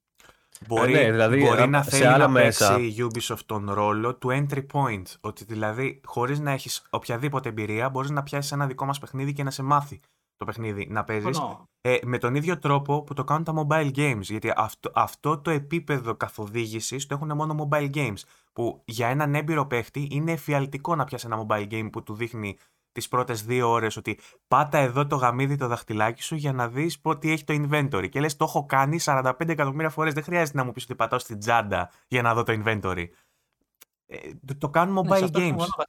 Μπορεί, 0.68 0.92
ναι, 0.94 1.12
δηλαδή, 1.12 1.40
μπορεί 1.40 1.62
α, 1.62 1.68
να 1.68 1.84
σε 1.84 1.90
θέλει 1.90 2.06
άλλα 2.06 2.18
να 2.18 2.28
μέσα. 2.28 2.76
παίξει 2.76 3.02
η 3.02 3.08
Ubisoft 3.12 3.40
τον 3.46 3.72
ρόλο 3.72 4.16
του 4.16 4.30
entry 4.32 4.66
point. 4.74 5.04
Ότι 5.22 5.44
δηλαδή 5.44 6.02
χωρίς 6.06 6.40
να 6.40 6.52
έχεις 6.52 6.86
οποιαδήποτε 6.90 7.50
εμπειρία 7.50 7.90
μπορείς 7.90 8.10
να 8.10 8.24
πιάσεις 8.24 8.52
ένα 8.52 8.68
δικό 8.68 8.86
μας 8.86 9.00
παιχνίδι 9.00 9.34
και 9.34 9.44
να 9.44 9.52
σε 9.52 9.64
μάθει 9.64 10.00
το 10.38 10.46
παιχνίδι 10.46 10.88
να 10.90 11.04
παίζεις. 11.04 11.36
Συμφωνώ. 11.36 11.70
Ε, 11.82 11.98
με 12.04 12.18
τον 12.18 12.36
ίδιο 12.36 12.60
τρόπο 12.60 13.04
που 13.04 13.14
το 13.14 13.24
κάνουν 13.24 13.44
τα 13.44 13.54
mobile 13.56 13.92
games. 13.96 14.22
Γιατί 14.22 14.54
αυτό, 14.56 14.92
αυτό 14.94 15.38
το 15.40 15.52
επίπεδο 15.52 16.16
καθοδήγησης 16.16 17.06
το 17.06 17.14
έχουν 17.14 17.36
μόνο 17.36 17.68
mobile 17.70 17.90
games. 17.94 18.20
Που 18.54 18.82
για 18.86 19.08
έναν 19.08 19.36
έμπειρο 19.36 19.66
παίχτη 19.66 20.08
είναι 20.12 20.32
εφιαλτικό 20.32 20.96
να 20.96 21.04
πιάσει 21.04 21.28
ένα 21.32 21.46
mobile 21.46 21.68
game 21.72 21.90
που 21.92 22.04
του 22.04 22.14
δείχνει 22.14 22.58
τις 22.96 23.08
πρώτες 23.08 23.44
δύο 23.44 23.70
ώρες 23.70 23.98
ότι 23.98 24.20
πάτα 24.48 24.78
εδώ 24.78 25.08
το 25.08 25.16
γαμίδι 25.16 25.58
το 25.58 25.68
δαχτυλάκι 25.68 26.22
σου 26.22 26.36
για 26.36 26.54
να 26.54 26.70
δεις 26.70 27.02
τι 27.20 27.32
έχει 27.32 27.44
το 27.44 27.54
inventory. 27.54 28.10
Και 28.10 28.20
λες, 28.20 28.36
το 28.36 28.44
έχω 28.44 28.66
κάνει 28.66 29.00
45 29.04 29.34
εκατομμύρια 29.48 29.90
φορές. 29.90 30.14
Δεν 30.14 30.24
χρειάζεται 30.24 30.58
να 30.58 30.64
μου 30.64 30.72
πεις 30.72 30.84
ότι 30.84 30.96
πατάω 30.96 31.20
στην 31.20 31.40
τσάντα 31.40 31.92
για 32.08 32.22
να 32.22 32.34
δω 32.34 32.44
το 32.44 32.62
inventory. 32.66 33.06
Ε, 34.06 34.32
το, 34.46 34.58
το 34.58 34.70
κάνουν 34.70 34.94
Ναι, 35.08 35.18
σε 35.18 35.24
mobile 35.24 35.24
αυτό 35.24 35.40
games. 35.40 35.44
συμφωνώ. 35.44 35.84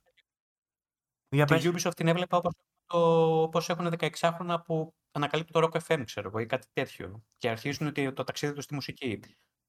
Για 1.29 1.45
Τη 1.45 1.55
πες. 1.55 1.87
Ubisoft 1.87 1.95
την 1.97 2.09
έβλεπα 2.09 2.37
όπως, 2.37 2.53
το, 2.87 2.99
όπως 3.43 3.69
έχουν 3.69 3.93
16χρονα 3.99 4.57
που 4.65 4.95
ανακαλύπτουν 5.13 5.63
το 5.63 5.69
Rock 5.73 5.81
FM, 5.87 6.03
ξέρω 6.05 6.29
εγώ, 6.29 6.39
ή 6.39 6.47
κάτι 6.47 6.67
τέτοιο. 6.73 7.23
Και 7.37 7.49
αρχίζουν 7.49 7.87
ότι 7.87 8.13
το 8.13 8.25
ταξίδι 8.25 8.53
τους 8.53 8.65
στη 8.65 8.75
μουσική. 8.75 9.21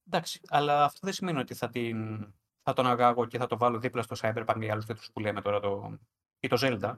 Εντάξει, 0.08 0.40
αλλά 0.48 0.84
αυτό 0.84 1.00
δεν 1.02 1.14
σημαίνει 1.14 1.40
ότι 1.40 1.54
θα, 1.54 1.70
την, 1.70 2.28
θα 2.62 2.74
τον 2.74 2.88
αγάγω 2.88 3.26
και 3.26 3.38
θα 3.38 3.48
το 3.48 3.58
βάλω 3.58 3.80
δίπλα 3.80 4.02
στο 4.02 4.16
Cyberpunk 4.20 4.58
ή 4.60 4.70
άλλους 4.70 4.86
τέτοιους 4.86 5.10
που 5.14 5.20
λέμε 5.20 5.42
τώρα, 5.42 5.60
το, 5.60 5.98
ή 6.40 6.48
το 6.48 6.58
Zelda, 6.62 6.98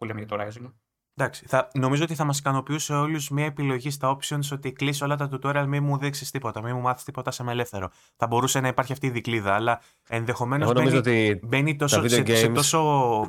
που 0.00 0.06
λέμε 0.06 0.18
για 0.18 0.28
το 0.28 0.36
Rising. 0.40 0.72
Εντάξει, 1.14 1.46
θα, 1.46 1.68
νομίζω 1.74 2.04
ότι 2.04 2.14
θα 2.14 2.24
μας 2.24 2.38
ικανοποιούσε 2.38 2.94
όλους 2.94 3.30
μια 3.30 3.44
επιλογή 3.44 3.90
στα 3.90 4.16
options 4.16 4.48
ότι 4.52 4.72
κλείσει 4.72 5.04
όλα 5.04 5.16
τα 5.16 5.28
tutorial, 5.32 5.64
μην 5.68 5.84
μου 5.84 5.98
δείξεις 5.98 6.30
τίποτα, 6.30 6.62
μην 6.62 6.74
μου 6.74 6.80
μάθεις 6.80 7.04
τίποτα, 7.04 7.30
σε 7.30 7.42
με 7.42 7.52
ελεύθερο. 7.52 7.90
Θα 8.16 8.26
μπορούσε 8.26 8.60
να 8.60 8.68
υπάρχει 8.68 8.92
αυτή 8.92 9.06
η 9.06 9.10
δικλίδα, 9.10 9.54
αλλά 9.54 9.80
ενδεχομένως 10.08 10.64
Εγώ 10.64 10.72
μπαίνει, 10.72 10.90
νομίζω 10.90 11.10
ότι 11.10 11.40
μπαίνει 11.46 11.76
τόσο, 11.76 12.00
video 12.00 12.08
σε, 12.08 12.34
σε 12.36 12.46
games- 12.46 12.54
τόσο 12.54 12.80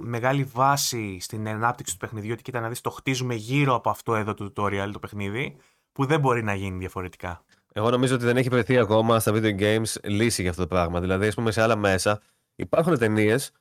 μεγάλη 0.01 0.43
βάση 0.43 1.17
στην 1.19 1.47
ανάπτυξη 1.47 1.93
του 1.93 1.99
παιχνιδιού, 1.99 2.32
ότι 2.34 2.41
κοίτα 2.41 2.59
να 2.59 2.69
δεις, 2.69 2.82
το 2.82 2.89
χτίζουμε 2.89 3.36
γύρω 3.36 3.76
από 3.76 3.89
αυτό 3.89 4.15
εδώ 4.15 4.34
το 4.34 4.53
tutorial 4.55 4.89
το 4.91 4.99
παιχνίδι, 4.99 5.55
που 5.91 6.05
δεν 6.05 6.19
μπορεί 6.19 6.43
να 6.43 6.53
γίνει 6.53 6.78
διαφορετικά. 6.78 7.43
Εγώ 7.74 7.89
νομίζω 7.89 8.15
ότι 8.15 8.26
δεν 8.26 8.38
έχει 8.38 8.49
βρεθεί 8.49 8.78
ακόμα 8.78 9.19
στα 9.19 9.32
video 9.36 9.59
games 9.59 9.93
λύση 10.03 10.41
για 10.41 10.49
αυτό 10.51 10.61
το 10.61 10.67
πράγμα. 10.67 10.99
Δηλαδή, 10.99 11.28
ας 11.28 11.36
πούμε, 11.36 11.51
σε 11.51 11.61
άλλα 11.61 11.76
μέσα 11.76 12.22
υπάρχουν 12.55 12.97
ταινίες 12.97 13.51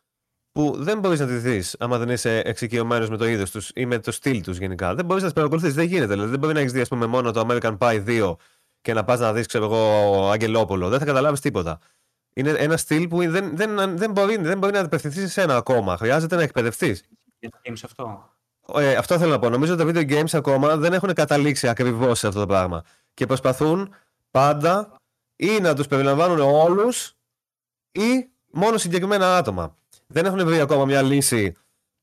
που 0.52 0.74
δεν 0.78 0.98
μπορείς 0.98 1.20
να 1.20 1.26
τη 1.26 1.32
δεις 1.32 1.76
άμα 1.78 1.98
δεν 1.98 2.08
είσαι 2.08 2.38
εξοικειωμένος 2.38 3.08
με 3.08 3.16
το 3.16 3.28
είδος 3.28 3.50
τους 3.50 3.70
ή 3.74 3.86
με 3.86 3.98
το 3.98 4.12
στυλ 4.12 4.42
τους 4.42 4.58
γενικά. 4.58 4.94
Δεν 4.94 5.04
μπορείς 5.04 5.22
να 5.22 5.28
τις 5.28 5.36
παρακολουθήσει. 5.36 5.72
Δεν 5.72 5.86
γίνεται. 5.86 6.12
Δηλαδή, 6.12 6.30
δεν 6.30 6.38
μπορεί 6.38 6.54
να 6.54 6.60
έχεις 6.60 6.72
δει, 6.72 6.80
ας 6.80 6.88
πούμε, 6.88 7.06
μόνο 7.06 7.32
το 7.32 7.46
American 7.48 7.78
Pie 7.78 8.04
2 8.04 8.36
και 8.80 8.92
να 8.94 9.04
πας 9.04 9.20
να 9.20 9.32
δεις, 9.32 9.46
ξέρω 9.46 9.64
εγώ, 9.64 10.30
Αγγελόπουλο. 10.30 10.88
Δεν 10.88 10.98
θα 10.98 11.04
καταλάβεις 11.04 11.40
τίποτα. 11.40 11.78
Είναι 12.32 12.50
ένα 12.50 12.76
στυλ 12.76 13.08
που 13.08 13.30
δεν, 13.30 13.56
δεν, 13.56 13.96
δεν, 13.98 14.10
μπορεί, 14.10 14.36
δεν 14.36 14.58
μπορεί 14.58 14.72
να 14.72 14.80
απευθυνθείς 14.80 15.32
σε 15.32 15.42
ένα 15.42 15.56
ακόμα. 15.56 15.96
Χρειάζεται 15.96 16.36
να 16.36 16.42
εκπαιδευτείς. 16.42 17.02
Για 17.38 17.50
τα 17.50 17.60
games 17.64 17.80
αυτό. 17.84 18.30
Ε, 18.74 18.94
αυτό 18.94 19.18
θέλω 19.18 19.30
να 19.30 19.38
πω. 19.38 19.48
Νομίζω 19.48 19.74
ότι 19.74 19.84
τα 19.84 19.90
video 19.90 20.10
games 20.10 20.32
ακόμα 20.32 20.76
δεν 20.76 20.92
έχουν 20.92 21.12
καταλήξει 21.12 21.68
ακριβώς 21.68 22.18
σε 22.18 22.26
αυτό 22.26 22.40
το 22.40 22.46
πράγμα. 22.46 22.84
Και 23.14 23.26
προσπαθούν 23.26 23.94
πάντα 24.30 24.94
ή 25.36 25.60
να 25.60 25.74
τους 25.74 25.86
περιλαμβάνουν 25.86 26.40
όλους 26.40 27.16
ή 27.92 28.28
μόνο 28.50 28.78
συγκεκριμένα 28.78 29.36
άτομα. 29.36 29.76
Δεν 30.12 30.24
έχουν 30.24 30.44
βρει 30.46 30.60
ακόμα 30.60 30.84
μια 30.84 31.02
λύση 31.02 31.52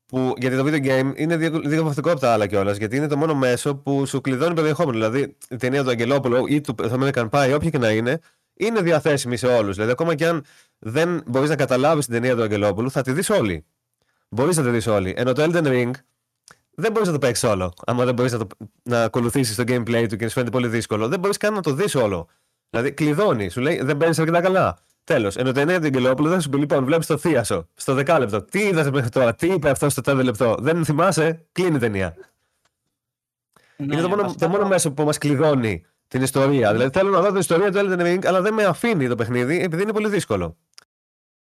που. 0.06 0.34
Γιατί 0.38 0.58
το 0.58 0.64
video 0.66 0.86
game 0.86 1.12
είναι 1.16 1.38
δια- 1.38 1.50
διαφορετικό 1.50 2.12
από 2.12 2.20
τα 2.20 2.32
άλλα 2.34 2.48
κιόλας. 2.48 2.78
Γιατί 2.78 2.96
είναι 2.96 3.08
το 3.08 3.18
μόνο 3.18 3.36
μέσο 3.36 3.76
που 3.76 4.06
σου 4.06 4.22
κλειδώνει 4.22 4.54
περιεχόμενο. 4.54 4.98
Δηλαδή 4.98 5.36
η 5.50 5.56
ταινία 5.56 5.84
του 5.84 5.90
Αγγελόπουλου 5.90 6.48
ή 6.48 6.62
του 6.62 6.76
American 6.78 7.30
Pie, 7.30 7.52
όποια 7.56 7.70
και 7.70 7.78
να 7.78 7.90
είναι, 7.92 8.20
είναι 8.54 8.82
διαθέσιμη 8.82 9.38
σε 9.38 9.48
όλους. 9.48 9.74
Δηλαδή 9.76 9.92
ακόμα 9.92 10.16
κι 10.16 10.26
αν 10.26 10.44
δεν 10.80 11.24
μπορείς 11.26 11.50
να 11.50 11.56
καταλάβεις 11.56 12.06
την 12.06 12.14
ταινία 12.14 12.36
του 12.36 12.42
Αγγελόπουλου, 12.44 12.92
θα 12.92 13.02
τη 13.02 13.12
δεις 13.12 13.30
όλη. 13.30 13.66
Μπορείς 14.30 14.58
να 14.58 14.64
τη 14.64 14.70
δεις 14.70 14.88
όλη. 14.88 15.14
Ενώ 15.18 15.34
το 15.34 15.44
Elden 15.44 15.66
Ring 15.68 15.92
δεν 16.72 16.92
μπορείς 16.92 17.08
να 17.08 17.14
το 17.14 17.20
παίξεις 17.20 17.50
όλο. 17.50 17.74
Άμα 17.86 18.06
δεν 18.06 18.14
μπορείς 18.14 18.32
να, 18.32 18.38
το- 18.38 18.48
να 18.84 19.04
ακολουθήσεις 19.04 19.56
το 19.56 19.64
gameplay 19.68 20.06
του 20.10 20.16
και 20.16 20.26
σου 20.28 20.34
φαίνεται 20.34 20.52
πολύ 20.52 20.68
δύσκολο, 20.68 21.08
δεν 21.08 21.20
μπορείς 21.20 21.38
καν 21.38 21.54
να 21.54 21.62
το 21.62 21.74
δεις 21.74 21.96
όλο. 21.96 22.28
Δηλαδή 22.70 22.92
κλειδώνεις, 22.92 23.54
σου 23.54 23.62
λέει 23.62 23.82
δεν 23.84 23.98
παίρνεις 23.98 24.20
αρκετά 24.20 24.42
καλά. 24.42 24.78
Τέλος. 25.08 25.36
Ενώ 25.36 25.52
το 25.52 25.62
9 25.62 25.66
του 25.66 25.86
Αγγελόπουλο 25.86 26.40
σου 26.40 26.50
πει 26.50 26.58
λοιπόν, 26.58 26.86
βλέπεις 26.86 27.08
το 27.08 27.18
θείασο 27.18 27.68
στο 27.74 27.94
δεκάλεπτο. 27.94 28.42
Τι 28.44 28.60
είδες 28.60 28.90
μέχρι 28.90 29.10
τώρα, 29.10 29.36
τι 29.36 29.48
είπε 29.48 29.70
αυτό 29.70 29.90
στο 29.90 30.02
4 30.12 30.24
λεπτό. 30.24 30.56
Δεν 30.60 30.86
θυμάσαι, 30.86 31.46
κλείνει 31.52 31.76
η 31.76 31.80
ταινία. 31.80 32.16
Ναι, 33.78 33.94
είναι 33.94 34.02
το 34.02 34.10
μόνο, 34.10 34.22
βασικά 34.22 34.46
το 34.46 34.52
μόνο 34.52 34.68
μέσο 34.68 34.92
που 34.92 35.04
μας 35.04 35.18
κλειδώνει 35.18 35.86
την 36.08 36.22
ιστορία. 36.22 36.72
Δηλαδή 36.72 37.00
θέλω 37.00 37.10
να 37.10 37.22
δω 37.22 37.28
την 37.28 37.38
ιστορία 37.38 37.72
του 37.72 37.78
Elden 37.78 38.00
Ring, 38.00 38.26
αλλά 38.26 38.42
δεν 38.42 38.54
με 38.54 38.64
αφήνει 38.64 39.08
το 39.08 39.16
παιχνίδι 39.16 39.62
επειδή 39.62 39.82
είναι 39.82 39.94
πολύ 39.94 40.10
δύσκολο. 40.10 40.58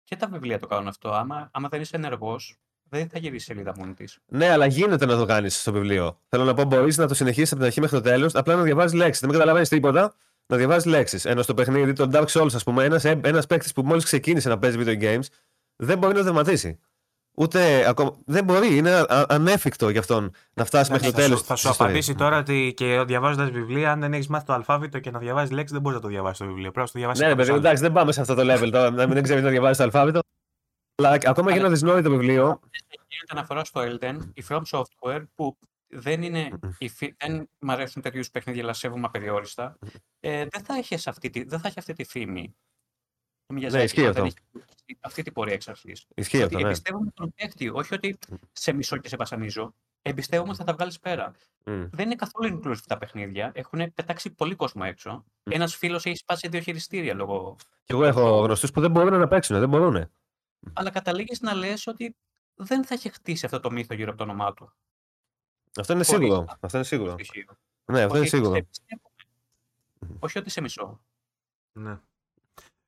Και 0.04 0.16
τα 0.16 0.28
βιβλία 0.28 0.60
το 0.60 0.68
κάνουν 0.68 0.88
αυτό. 0.88 1.10
Άμα, 1.10 1.50
άμα 1.52 1.68
δεν 1.70 1.82
είσαι 1.82 1.96
ενεργός, 1.96 2.58
δεν 2.84 3.10
θα 3.10 3.20
γυρίσει 3.20 3.46
σελίδα 3.46 3.74
μόνη 3.78 3.94
της. 3.94 4.20
Ναι, 4.26 4.50
αλλά 4.50 4.66
γίνεται 4.66 5.06
να 5.06 5.18
το 5.18 5.26
κάνεις 5.26 5.62
στο 5.62 5.72
βιβλίο. 5.72 6.20
Θέλω 6.28 6.44
να 6.44 6.54
πω, 6.54 6.64
μπορείς 6.64 6.98
να 6.98 7.08
το 7.08 7.14
συνεχίσεις 7.14 7.50
από 7.50 7.58
την 7.58 7.66
αρχή 7.66 7.82
μέχρι 7.82 7.96
το 7.96 8.04
τέλος, 8.04 8.36
απλά 8.36 8.56
να 8.56 8.62
διαβάζεις 8.62 8.94
λέξεις. 8.94 9.22
Δεν 9.22 9.32
καταλαβαίνεις 9.32 9.70
τίποτα, 9.70 10.14
να 10.48 10.58
διαβάζεις 10.58 10.86
λέξεις. 10.86 11.26
Ενώ 11.26 11.42
στο 11.42 11.54
παιχνίδι, 11.54 11.94
το 11.94 12.10
Dark 12.14 12.26
Souls, 12.28 12.54
ας 12.54 12.64
πούμε, 12.64 12.84
ένας 12.84 13.06
ένας 13.06 13.46
παίκτης 13.48 13.74
που 13.74 13.82
μόλις 13.82 14.04
ξεκίνησε 14.04 14.50
να 14.50 14.58
παίζει 14.60 14.78
video 14.80 15.02
games, 15.04 15.26
δεν 15.76 15.98
μπορεί 15.98 16.16
να 16.16 16.22
δερματίσει. 16.22 16.80
Ούτε 17.40 17.90
ακόμα. 17.90 18.16
Δεν 18.26 18.44
μπορεί, 18.44 18.78
είναι 18.78 18.92
α- 18.92 19.26
ανέφικτο 19.30 19.90
για 19.90 20.00
αυτόν 20.00 20.32
να 20.54 20.66
φτάσει 20.66 20.92
μέχρι 20.92 21.06
το 21.06 21.14
θα, 21.14 21.18
τέλος. 21.22 21.40
σου, 21.40 21.46
θα 21.46 21.56
σου 21.56 21.70
απαντήσει 21.70 22.16
τώρα 22.16 22.38
ότι 22.38 22.74
και 22.76 23.04
διαβάζοντας 23.08 23.50
βιβλία, 23.50 23.92
αν 23.92 24.00
δεν 24.00 24.14
έχεις 24.14 24.28
μάθει 24.28 24.46
το 24.46 24.54
αλφάβητο 24.54 25.00
και 25.00 25.12
να 25.12 25.20
διαβάζεις 25.20 25.52
λέξεις, 25.52 25.72
δεν 25.72 25.82
μπορείς 25.82 25.98
να 25.98 26.04
το 26.04 26.10
διαβάσεις 26.10 26.38
το 26.38 26.46
βιβλίο. 26.46 26.72
Πρέπει 26.72 26.80
να 26.80 26.86
το 26.86 26.92
διαβάσεις. 27.00 27.24
Ναι, 27.24 27.30
ρε 27.30 27.36
παιδί, 27.36 27.52
μου, 27.52 27.58
εντάξει, 27.58 27.82
δεν 27.82 27.92
πάμε 27.92 28.12
σε 28.12 28.22
αυτό 28.22 28.36
το 28.36 28.54
level 28.54 28.70
τώρα, 28.72 28.92
να 28.92 29.06
μην 29.06 29.14
δεν 29.14 29.24
ξέρει 29.24 29.42
να 29.42 29.50
διαβάζεις 29.50 29.78
το 29.78 29.84
αλφάβητο. 29.84 30.20
Αλλά 30.96 31.18
ακόμα 31.26 31.52
και 31.52 31.60
ένα 31.60 31.70
δυσνόητο 31.70 32.10
βιβλίο. 32.10 32.60
Γίνεται 33.08 33.28
αναφορά 33.28 33.64
στο 33.64 33.82
Elden, 33.82 34.18
η 34.34 34.44
From 34.50 34.62
Software, 34.72 35.24
που 35.36 35.58
δεν, 35.88 36.22
είναι, 36.22 36.60
η 36.78 36.90
φι- 36.90 37.16
δεν 37.18 37.50
μ' 37.60 37.72
αρέσουν 37.72 38.02
τέτοιους 38.02 38.32
παιχνίδια, 38.32 38.64
αλλά 38.64 38.74
σέβομαι 38.74 39.06
απεριόριστα, 39.06 39.78
ε, 40.20 40.46
δεν, 40.50 40.64
θα 40.64 40.76
έχεις 40.76 41.08
αυτή 41.08 41.30
τη, 41.30 41.44
δεν 41.44 41.60
θα 41.60 41.68
έχει 41.68 41.80
αυτή 41.80 41.94
τη 41.94 42.04
φήμη. 42.04 42.56
Το 43.46 43.56
Miyazaki, 43.56 43.84
ισχύει 43.84 44.02
αν 44.02 44.08
αυτό. 44.08 44.22
δεν 44.22 44.26
έχεις 44.26 44.36
αυτή 45.02 45.22
την 45.24 45.34
πορεία 45.34 45.54
εξ 45.54 45.68
αρχής. 45.68 46.06
Ισχύει 46.16 46.44
αυτό, 46.44 46.58
ναι. 46.60 46.66
Εμπιστεύομαι 46.66 47.12
τον 47.14 47.34
παίκτη, 47.36 47.70
όχι 47.70 47.94
ότι 47.94 48.18
σε 48.52 48.74
μισό 48.74 48.98
και 48.98 49.08
σε 49.08 49.16
βασανίζω. 49.16 49.74
Εμπιστεύομαι 50.02 50.50
ότι 50.50 50.58
θα 50.58 50.64
τα 50.64 50.74
βγάλεις 50.74 51.00
πέρα. 51.00 51.34
Μμ. 51.66 51.86
Δεν 51.92 52.06
είναι 52.06 52.16
καθόλου 52.16 52.60
inclusive 52.60 52.82
τα 52.88 52.98
παιχνίδια. 52.98 53.52
Έχουν 53.56 53.94
πετάξει 53.94 54.30
πολύ 54.30 54.56
κόσμο 54.56 54.82
έξω. 54.86 55.26
Ένας 55.44 55.76
φίλος 55.76 56.06
έχει 56.06 56.16
σπάσει 56.16 56.48
δύο 56.48 56.60
χειριστήρια 56.60 57.14
λόγω. 57.14 57.56
Και 57.84 57.94
εγώ 57.94 58.06
έχω 58.06 58.40
γνωστούς 58.40 58.72
που 58.72 58.82
δεν 58.82 58.92
μπορούν 58.92 59.20
να 59.20 59.28
παίξουν, 59.28 59.60
δεν 59.60 59.70
μπορούν. 59.70 60.10
Αλλά 60.74 60.90
καταλήγεις 60.90 61.42
να 61.42 61.54
λες 61.54 61.88
ότι 61.88 62.16
δεν 62.56 62.86
θα 62.86 62.96
είχε 62.96 63.10
χτίσει 63.10 63.46
αυτό 63.46 63.60
το 63.60 63.72
μύθο 63.72 63.94
γύρω 63.94 64.10
από 64.10 64.18
το 64.18 64.24
όνομά 64.24 64.54
του. 64.54 64.74
Αυτό 65.80 65.94
είναι 65.94 66.04
Χωρίς 66.04 66.22
σίγουρο. 66.26 66.40
αυτό 66.50 66.58
Αυτό 66.62 66.78
είναι 66.78 66.86
σίγουρο. 66.86 67.12
στοιχείο. 67.12 67.46
Ναι, 67.86 68.02
αυτό 68.02 68.16
είναι 68.18 68.20
Ότι 68.20 68.30
σε 68.30 68.36
σίγουρο. 68.38 68.56
εμπιστεύομαι. 68.56 69.10
Όχι 70.20 70.38
ότι 70.38 70.50
σε 70.50 70.62
μισό. 70.62 71.00
Ναι. 71.72 72.00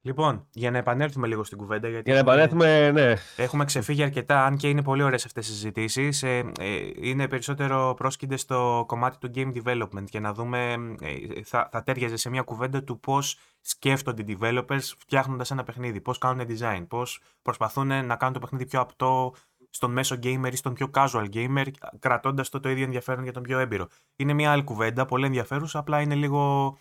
Λοιπόν, 0.01 0.47
για 0.51 0.71
να 0.71 0.77
επανέλθουμε 0.77 1.27
λίγο 1.27 1.43
στην 1.43 1.57
κουβέντα. 1.57 1.87
Γιατί 1.89 2.11
Για 2.11 2.23
να 2.23 2.31
έχουμε- 2.33 2.45
επανέλθουμε, 2.67 2.91
ναι. 2.91 3.13
Έχουμε 3.35 3.65
ξεφύγει 3.65 4.03
αρκετά, 4.03 4.45
αν 4.45 4.57
και 4.57 4.69
είναι 4.69 4.83
πολύ 4.83 5.03
ωραίες 5.03 5.25
αυτές 5.25 5.47
οι 5.47 5.51
συζητήσεις. 5.51 6.23
Ε, 6.23 6.51
ε, 6.59 6.89
είναι 6.95 7.27
περισσότερο 7.27 7.93
πρόσκειται 7.97 8.37
στο 8.37 8.83
κομμάτι 8.87 9.17
του 9.17 9.31
game 9.35 9.63
development 9.63 10.03
και 10.09 10.19
να 10.19 10.33
δούμε, 10.33 10.73
ε, 11.01 11.43
θα, 11.43 11.69
θα 11.71 11.83
τέριαζε 11.83 12.15
σε 12.17 12.29
μια 12.29 12.41
κουβέντα 12.41 12.83
του 12.83 12.99
πώς 12.99 13.39
σκέφτονται 13.61 14.21
οι 14.31 14.37
developers 14.41 14.79
φτιάχνοντας 14.97 15.51
ένα 15.51 15.63
παιχνίδι, 15.63 16.01
πώς 16.01 16.17
κάνουν 16.17 16.47
design, 16.49 16.85
πώς 16.87 17.21
προσπαθούν 17.41 17.87
να 18.05 18.15
κάνουν 18.15 18.33
το 18.33 18.39
παιχνίδι 18.39 18.65
πιο 18.65 18.79
απτό 18.79 19.33
στον 19.69 19.91
μέσο 19.91 20.15
gamer 20.23 20.49
ή 20.51 20.55
στον 20.55 20.73
πιο 20.73 20.89
casual 20.93 21.27
gamer, 21.33 21.65
κρατώντας 21.99 22.49
το 22.49 22.59
το 22.59 22.69
ίδιο 22.69 22.83
ενδιαφέρον 22.83 23.23
για 23.23 23.33
τον 23.33 23.43
πιο 23.43 23.59
έμπειρο. 23.59 23.87
Είναι 24.15 24.33
μια 24.33 24.51
άλλη 24.51 24.63
κουβέντα, 24.63 25.05
πολύ 25.05 25.25
ενδιαφέρουσα, 25.25 25.79
απλά 25.79 26.01
είναι 26.01 26.15
λίγο 26.15 26.77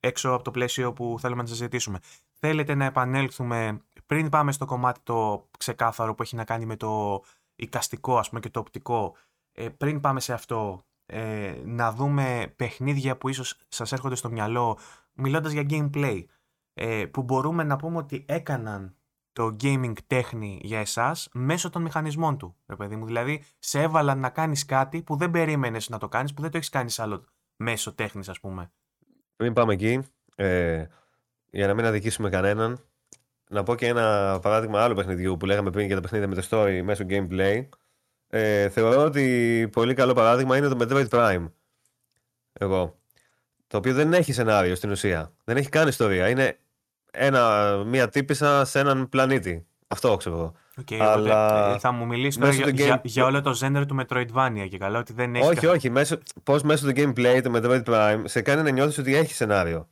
έξω 0.00 0.30
από 0.32 0.42
το 0.42 0.50
πλαίσιο 0.50 0.92
που 0.92 1.16
θέλουμε 1.20 1.42
να 1.42 1.48
συζητήσουμε. 1.48 1.98
Θέλετε 2.32 2.74
να 2.74 2.84
επανέλθουμε 2.84 3.80
πριν 4.06 4.28
πάμε 4.28 4.52
στο 4.52 4.64
κομμάτι 4.64 5.00
το 5.02 5.48
ξεκάθαρο 5.58 6.14
που 6.14 6.22
έχει 6.22 6.36
να 6.36 6.44
κάνει 6.44 6.66
με 6.66 6.76
το 6.76 7.22
εικαστικό 7.56 8.18
ας 8.18 8.28
πούμε 8.28 8.40
και 8.40 8.50
το 8.50 8.60
οπτικό, 8.60 9.14
ε, 9.52 9.68
πριν 9.68 10.00
πάμε 10.00 10.20
σε 10.20 10.32
αυτό, 10.32 10.84
ε, 11.06 11.54
να 11.64 11.92
δούμε 11.92 12.52
παιχνίδια 12.56 13.16
που 13.16 13.28
ίσως 13.28 13.58
σας 13.68 13.92
έρχονται 13.92 14.14
στο 14.14 14.30
μυαλό 14.30 14.78
μιλώντας 15.12 15.52
για 15.52 15.66
gameplay, 15.70 16.24
ε, 16.74 17.06
που 17.06 17.22
μπορούμε 17.22 17.62
να 17.64 17.76
πούμε 17.76 17.96
ότι 17.96 18.24
έκαναν 18.28 18.95
το 19.36 19.56
gaming 19.62 19.92
τέχνη 20.06 20.60
για 20.62 20.78
εσάς 20.78 21.28
μέσω 21.32 21.70
των 21.70 21.82
μηχανισμών 21.82 22.38
του, 22.38 22.56
ρε 22.66 22.76
παιδί 22.76 22.96
μου. 22.96 23.06
Δηλαδή, 23.06 23.44
σε 23.58 23.80
έβαλαν 23.80 24.18
να 24.18 24.30
κάνεις 24.30 24.64
κάτι 24.64 25.02
που 25.02 25.16
δεν 25.16 25.30
περίμενες 25.30 25.88
να 25.88 25.98
το 25.98 26.08
κάνεις, 26.08 26.34
που 26.34 26.42
δεν 26.42 26.50
το 26.50 26.56
έχεις 26.56 26.68
κάνει 26.68 26.90
σε 26.90 27.02
άλλο 27.02 27.24
μέσο 27.56 27.94
τέχνης, 27.94 28.28
ας 28.28 28.40
πούμε. 28.40 28.70
Πριν 29.36 29.52
πάμε 29.52 29.72
εκεί, 29.72 30.00
ε, 30.36 30.84
για 31.50 31.66
να 31.66 31.74
μην 31.74 31.84
αδικήσουμε 31.84 32.30
κανέναν, 32.30 32.78
να 33.48 33.62
πω 33.62 33.74
και 33.74 33.86
ένα 33.86 34.38
παράδειγμα 34.42 34.82
άλλου 34.82 34.94
παιχνιδιού 34.94 35.36
που 35.36 35.46
λέγαμε 35.46 35.70
πριν 35.70 35.86
για 35.86 35.94
τα 35.94 36.00
παιχνίδια 36.00 36.28
με 36.28 36.34
το 36.34 36.46
story 36.50 36.80
μέσω 36.84 37.04
gameplay. 37.08 37.68
Ε, 38.28 38.68
θεωρώ 38.68 39.04
ότι 39.04 39.68
πολύ 39.72 39.94
καλό 39.94 40.12
παράδειγμα 40.12 40.56
είναι 40.56 40.68
το 40.68 40.76
Metroid 40.80 41.08
Prime. 41.08 41.50
Εγώ. 42.52 42.98
Το 43.66 43.76
οποίο 43.76 43.94
δεν 43.94 44.12
έχει 44.12 44.32
σενάριο 44.32 44.74
στην 44.74 44.90
ουσία. 44.90 45.32
Δεν 45.44 45.56
έχει 45.56 45.68
καν 45.68 45.88
ιστορία. 45.88 46.28
Είναι 46.28 46.58
ένα, 47.16 47.74
μία 47.86 48.08
τύπησα 48.08 48.64
σε 48.64 48.78
έναν 48.78 49.08
πλανήτη. 49.08 49.66
Αυτό 49.88 50.16
ξέρω 50.16 50.34
εγώ. 50.36 50.52
Okay, 50.84 50.96
Αλλά 51.00 51.72
ε, 51.74 51.78
θα 51.78 51.92
μου 51.92 52.06
μιλήσεις 52.06 52.36
τώρα 52.40 52.46
μέσω 52.46 52.62
για, 52.62 52.70
του 52.72 52.82
για, 52.82 52.96
game- 52.96 53.04
για 53.04 53.24
όλο 53.24 53.40
το 53.42 53.58
genre 53.62 53.84
του 53.88 53.96
Metroidvania 54.00 54.66
και 54.70 54.78
καλά 54.78 54.98
ότι 54.98 55.12
δεν 55.12 55.34
έχει. 55.34 55.44
Όχι, 55.46 55.54
καθ- 55.54 55.74
όχι. 55.74 55.90
Μέσω, 55.90 56.18
πώς 56.42 56.62
μέσω 56.62 56.86
του 56.86 56.92
gameplay 56.96 57.40
το 57.42 57.52
Metroid 57.54 57.82
Prime 57.84 58.22
σε 58.24 58.40
κάνει 58.40 58.62
να 58.62 58.70
νιώθεις 58.70 58.98
ότι 58.98 59.16
έχει 59.16 59.34
σενάριο. 59.34 59.88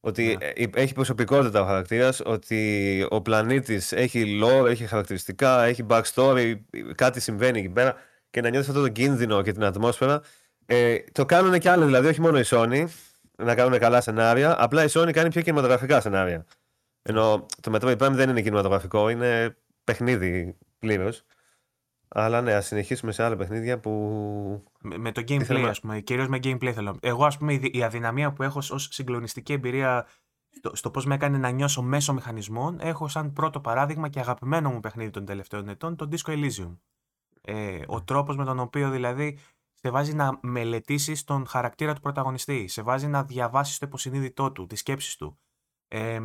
Ότι 0.00 0.36
Ναι. 0.38 0.46
ε, 0.54 0.64
έχει 0.74 0.94
προσωπικότητα 0.94 1.60
ο 1.62 1.64
χαρακτήρας, 1.64 2.20
ότι 2.24 3.06
ο 3.10 3.20
πλανήτης 3.20 3.92
έχει 3.92 4.40
lore, 4.44 4.66
έχει 4.66 4.86
χαρακτηριστικά, 4.86 5.62
έχει 5.64 5.86
backstory, 5.88 6.54
κάτι 6.94 7.20
συμβαίνει 7.20 7.58
εκεί 7.58 7.68
πέρα 7.68 7.94
και 8.30 8.40
να 8.40 8.48
νιώθεις 8.48 8.68
αυτό 8.68 8.80
το 8.80 8.88
κίνδυνο 8.88 9.42
και 9.42 9.52
την 9.52 9.64
ατμόσφαιρα. 9.64 10.20
Ε, 10.66 10.96
το 11.12 11.24
κάνουν 11.24 11.58
και 11.58 11.70
άλλοι, 11.70 11.84
δηλαδή, 11.84 12.08
όχι 12.08 12.20
μόνο 12.20 12.38
η 12.38 12.44
Sony 12.46 12.84
να 13.36 13.54
κάνουν 13.54 13.78
καλά 13.78 14.00
σενάρια, 14.00 14.56
απλά 14.62 14.84
η 14.84 14.88
Sony 14.90 15.10
κάνει 15.12 15.28
πιο 15.30 15.40
κινηματογραφικά 15.42 16.00
σενάρια. 16.00 16.44
Ενώ 17.02 17.46
το 17.62 17.70
Metroid 17.74 17.98
Prime 17.98 18.12
δεν 18.12 18.28
είναι 18.28 18.42
κινηματογραφικό, 18.42 19.08
είναι 19.08 19.56
παιχνίδι 19.84 20.58
πλήρως. 20.78 21.24
Αλλά 22.08 22.40
ναι, 22.40 22.52
ας 22.54 22.66
συνεχίσουμε 22.66 23.12
σε 23.12 23.22
άλλα 23.22 23.36
παιχνίδια 23.36 23.80
που. 23.80 23.90
Με, 24.80 24.98
με 24.98 25.12
το 25.12 25.20
gameplay, 25.20 25.42
θέλουμε- 25.44 25.70
ας 25.70 25.80
πούμε. 25.80 26.00
Κυρίως 26.00 26.28
με 26.28 26.36
gameplay 26.42 26.70
θέλω. 26.74 26.96
Εγώ, 27.00 27.24
ας 27.24 27.38
πούμε, 27.38 27.52
η, 27.52 27.58
δι- 27.58 27.74
η 27.76 27.82
αδυναμία 27.82 28.32
που 28.32 28.42
έχω 28.42 28.58
ως 28.70 28.88
συγκλονιστική 28.90 29.52
εμπειρία 29.52 30.06
στο, 30.50 30.76
στο 30.76 30.90
πώς 30.90 31.06
με 31.06 31.14
έκανε 31.14 31.38
να 31.38 31.50
νιώσω 31.50 31.82
μέσω 31.82 32.12
μηχανισμών, 32.12 32.78
έχω 32.80 33.08
σαν 33.08 33.32
πρώτο 33.32 33.60
παράδειγμα 33.60 34.08
και 34.08 34.20
αγαπημένο 34.20 34.70
μου 34.70 34.80
παιχνίδι 34.80 35.10
των 35.10 35.24
τελευταίων 35.24 35.68
ετών 35.68 35.96
το 35.96 36.08
Disco 36.12 36.30
Elysium. 36.32 36.76
Ε, 37.40 37.80
ο 37.86 38.02
τρόπος 38.02 38.36
με 38.36 38.44
τον 38.44 38.58
οποίο 38.58 38.90
δηλαδή 38.90 39.38
σε 39.74 39.90
βάζει 39.90 40.14
να 40.14 40.38
μελετήσεις 40.42 41.24
τον 41.24 41.46
χαρακτήρα 41.46 41.94
του 41.94 42.00
πρωταγωνιστή, 42.00 42.68
σε 42.68 42.82
βάζει 42.82 43.06
να 43.06 43.24
διαβάσεις 43.24 43.78
το 43.78 43.86
υποσυνείδητό 43.86 44.52
του, 44.52 44.66
τις 44.66 44.78
σκέψεις 44.78 45.16
του. 45.16 45.38
Ε, 45.88 46.20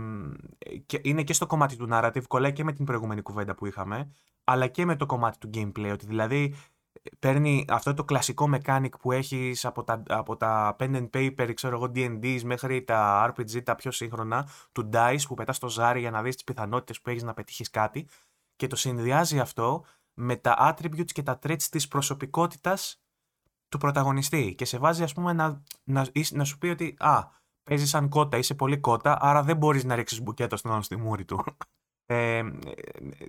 και 0.85 0.99
είναι 1.03 1.23
και 1.23 1.33
στο 1.33 1.45
κομμάτι 1.45 1.75
του 1.75 1.87
narrative, 1.91 2.23
κολλάει 2.27 2.53
και 2.53 2.63
με 2.63 2.73
την 2.73 2.85
προηγούμενη 2.85 3.21
κουβέντα 3.21 3.55
που 3.55 3.65
είχαμε, 3.65 4.11
αλλά 4.43 4.67
και 4.67 4.85
με 4.85 4.95
το 4.95 5.05
κομμάτι 5.05 5.37
του 5.37 5.49
gameplay. 5.53 5.89
Ότι 5.93 6.05
δηλαδή 6.05 6.55
παίρνει 7.19 7.65
αυτό 7.69 7.93
το 7.93 8.03
κλασικό 8.03 8.49
mechanic 8.53 8.89
που 8.99 9.11
έχεις 9.11 9.65
από 9.65 9.83
τα, 9.83 10.03
από 10.07 10.37
τα 10.37 10.75
pen 10.79 10.95
and 10.95 11.09
paper, 11.09 11.51
ξέρω 11.53 11.75
εγώ, 11.75 11.91
D&D's 11.95 12.41
μέχρι 12.43 12.83
τα 12.83 13.33
RPG 13.33 13.63
τα 13.63 13.75
πιο 13.75 13.91
σύγχρονα, 13.91 14.49
του 14.71 14.89
DICE 14.93 15.17
που 15.27 15.33
πετάς 15.33 15.59
το 15.59 15.69
ζάρι 15.69 15.99
για 15.99 16.11
να 16.11 16.21
δεις 16.21 16.33
τις 16.35 16.43
πιθανότητες 16.43 17.01
που 17.01 17.09
έχεις 17.09 17.23
να 17.23 17.33
πετύχεις 17.33 17.69
κάτι 17.69 18.07
και 18.55 18.67
το 18.67 18.75
συνδυάζει 18.75 19.39
αυτό 19.39 19.85
με 20.13 20.35
τα 20.35 20.55
attributes 20.59 21.11
και 21.11 21.23
τα 21.23 21.39
traits 21.43 21.61
της 21.63 21.87
προσωπικότητας 21.87 23.01
του 23.69 23.77
πρωταγωνιστή 23.77 24.55
και 24.55 24.65
σε 24.65 24.77
βάζει 24.77 25.03
ας 25.03 25.13
πούμε 25.13 25.33
να, 25.33 25.63
να, 25.83 26.07
είσαι- 26.11 26.35
να 26.35 26.43
σου 26.43 26.57
πει 26.57 26.67
ότι 26.67 26.95
α, 26.99 27.19
παίζεις 27.63 27.89
σαν 27.89 28.09
κότα, 28.09 28.37
είσαι 28.37 28.55
πολύ 28.55 28.79
κότα, 28.79 29.17
άρα 29.21 29.43
δεν 29.43 29.57
μπορείς 29.57 29.83
να 29.83 29.95
ρίξεις 29.95 30.21
μπουκέτο 30.21 30.57
στον 30.57 30.71
άλλον 30.71 30.83
στη 30.83 30.95
μούρη 30.95 31.25
του. 31.25 31.43
Ε, 32.05 32.37
ε, 32.37 32.45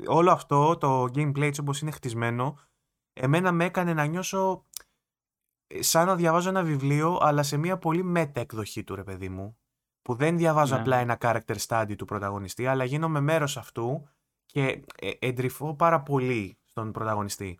όλο 0.06 0.30
αυτό 0.30 0.76
το 0.78 1.02
gameplay 1.02 1.42
έτσι 1.42 1.60
όπως 1.60 1.80
είναι 1.80 1.90
χτισμένο 1.90 2.58
εμένα 3.14 3.52
με 3.52 3.64
έκανε 3.64 3.94
να 3.94 4.04
νιώσω 4.04 4.64
ε, 5.66 5.82
σαν 5.82 6.06
να 6.06 6.16
διαβάζω 6.16 6.48
ένα 6.48 6.62
βιβλίο, 6.62 7.18
αλλά 7.20 7.42
σε 7.42 7.56
μια 7.56 7.78
πολύ 7.78 8.02
μέτα 8.02 8.40
εκδοχή 8.40 8.84
του, 8.84 8.94
ρε 8.94 9.04
παιδί 9.04 9.28
μου. 9.28 9.58
Που 10.02 10.14
δεν 10.14 10.36
διαβάζω 10.36 10.74
Ναι. 10.74 10.80
απλά 10.80 10.96
ένα 10.96 11.18
character 11.20 11.56
study 11.66 11.94
του 11.98 12.04
πρωταγωνιστή, 12.04 12.66
αλλά 12.66 12.84
γίνομαι 12.84 13.20
μέρος 13.20 13.56
αυτού 13.56 14.08
και 14.46 14.84
ε, 14.96 15.10
εντρυφώ 15.18 15.74
πάρα 15.74 16.02
πολύ 16.02 16.58
στον 16.64 16.92
πρωταγωνιστή. 16.92 17.58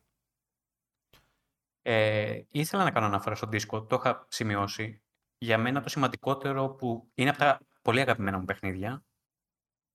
Ε, 1.83 2.43
ήθελα 2.51 2.85
να 2.85 2.91
κάνω 2.91 3.07
αναφορά 3.07 3.35
στο 3.35 3.49
Discord, 3.53 3.89
το 3.89 3.97
είχα 3.97 4.27
σημειώσει. 4.29 5.03
Για 5.45 5.59
μένα 5.59 5.83
το 5.83 5.89
σημαντικότερο 5.89 6.69
που 6.69 7.11
είναι 7.15 7.31
από 7.31 7.39
τα 7.39 7.61
πολύ 7.83 8.01
αγαπημένα 8.01 8.39
μου 8.39 8.45
παιχνίδια. 8.45 9.05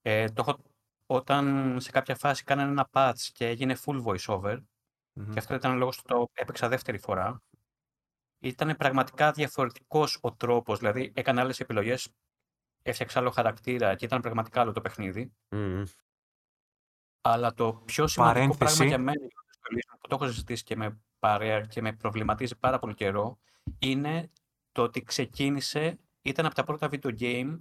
Ε, 0.02 0.30
το 0.30 0.43
έχω, 0.47 0.64
όταν 1.06 1.76
σε 1.80 1.91
κάποια 1.91 2.16
φάση 2.16 2.43
κάνανε 2.43 2.72
ένα 2.72 2.89
patch 2.93 3.20
και 3.34 3.47
έγινε 3.47 3.76
full 3.86 4.04
voiceover, 4.04 4.60
Μμμ. 5.14 5.32
και 5.32 5.39
αυτό 5.39 5.54
ήταν 5.54 5.72
ο 5.72 5.76
λόγος 5.76 5.97
που 5.97 6.04
το 6.06 6.30
έπαιξα 6.34 6.68
δεύτερη 6.68 6.97
φορά, 6.97 7.41
ήταν 8.39 8.76
πραγματικά 8.78 9.32
διαφορετικός 9.32 10.18
ο 10.22 10.34
τρόπος, 10.34 10.80
δηλαδή 10.80 11.12
έκανα 11.16 11.41
άλλες 11.41 11.60
επιλογές 11.60 12.10
έφτιαξε 12.82 13.20
άλλο 13.20 13.30
χαρακτήρα 13.30 13.95
και 13.95 14.06
ήταν 14.06 14.22
πραγματικά 14.22 14.62
άλλο 14.62 14.72
το 14.72 14.82
παιχνίδι. 14.82 15.34
Μμμ. 15.50 15.84
Αλλά 17.22 17.54
το 17.54 17.74
πιο 17.74 18.08
σημαντικό 18.08 18.34
πράγμα 18.39 18.56
Παρένθεση. 18.58 18.88
για 18.88 18.97
μένα 18.97 19.20
για 19.20 19.30
το 19.30 19.41
δυσκολίσμα, 19.47 19.97
που 20.02 20.08
το 20.08 20.16
έχω 20.16 20.26
συζητήσει 20.28 20.64
και 20.64 20.76
με 20.76 21.02
παρέα 21.20 21.62
και 21.62 21.82
με 21.82 21.93
προβληματίζει 21.93 22.58
πάρα 22.58 22.80
πολύ 22.80 22.93
καιρό, 22.93 23.39
είναι 23.80 24.32
το 24.80 24.86
ότι 24.86 25.03
ξεκίνησε, 25.03 25.99
ήταν 26.21 26.45
από 26.45 26.55
τα 26.55 26.63
πρώτα 26.63 26.89
video 26.91 27.19
game 27.19 27.59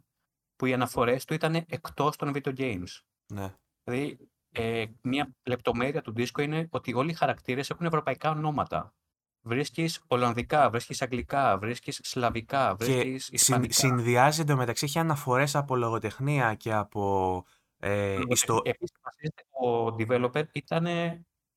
που 0.56 0.66
οι 0.66 0.72
αναφορές 0.72 1.24
του 1.24 1.34
ήταν 1.34 1.54
εκτός 1.54 2.16
των 2.16 2.32
video 2.34 2.54
games. 2.56 3.00
Ναι. 3.32 3.54
Δηλαδή, 3.84 4.18
ε, 4.52 4.84
μια 5.02 5.34
λεπτομέρεια 5.46 6.02
του 6.02 6.12
δίσκου 6.12 6.40
είναι 6.40 6.68
ότι 6.70 6.94
όλοι 6.94 7.10
οι 7.10 7.14
χαρακτήρες 7.14 7.70
έχουν 7.70 7.86
ευρωπαϊκά 7.86 8.30
ονόματα. 8.30 8.94
Βρίσκεις 9.40 10.00
Ολλανδικά, 10.06 10.70
βρίσκεις 10.70 11.02
Αγγλικά, 11.02 11.58
βρίσκεις 11.58 12.00
Σλαβικά, 12.02 12.76
Και 12.78 12.84
βρίσκεις 12.84 13.24
συν, 13.24 13.34
Ισπανικά. 13.34 13.72
συνδυάζεται 13.72 14.54
μεταξύ, 14.54 14.84
έχει 14.84 14.98
αναφορές 14.98 15.54
από 15.54 15.76
λογοτεχνία 15.76 16.54
και 16.54 16.72
από 16.72 17.44
ε, 17.78 18.12
Λοιπόν, 18.12 18.30
ιστο... 18.30 18.60
Επίσης, 18.64 18.96
βασίζεται 19.02 19.42
ο 19.50 19.86
developer 19.86 20.44
ήταν 20.52 20.86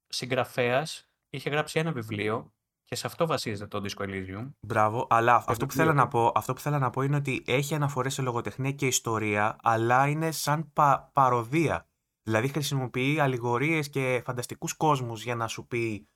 συγγραφέας, 0.08 1.10
είχε 1.30 1.50
γράψει 1.50 1.80
ένα 1.80 1.92
βιβλίο 1.92 2.54
και 2.92 2.98
σε 2.98 3.08
αυτό 3.08 3.28
βασίζεται 3.28 3.80
το 3.80 3.86
Disco 3.90 4.04
Elysium. 4.06 4.50
Μπράβο, 4.68 5.08
αλλά 5.10 5.36
αυτό 5.36 5.52
που, 5.54 5.60
βιβλίο 5.60 5.76
θέλω 5.86 5.94
να 5.94 6.04
του. 6.04 6.08
πω, 6.10 6.32
αυτό 6.36 6.54
που 6.54 6.60
θέλω 6.60 6.80
να 6.80 6.90
πω 6.90 7.02
είναι 7.02 7.16
ότι 7.16 7.44
έχει 7.48 7.76
αναφορές 7.76 8.14
σε 8.14 8.22
λογοτεχνία 8.22 8.72
και 8.72 8.88
ιστορία, 8.88 9.56
αλλά 9.64 10.08
είναι 10.08 10.32
σαν 10.32 10.72
πα- 10.74 11.10
παροδία. 11.14 11.88
Δηλαδή 12.24 12.48
χρησιμοποιεί 12.48 13.20
αλληγορίες 13.20 13.90
και 13.90 14.22
φανταστικούς 14.26 14.74
κόσμους 14.74 15.24
για 15.24 15.36
να 15.36 15.48
σου 15.48 15.68
πει, 15.68 16.08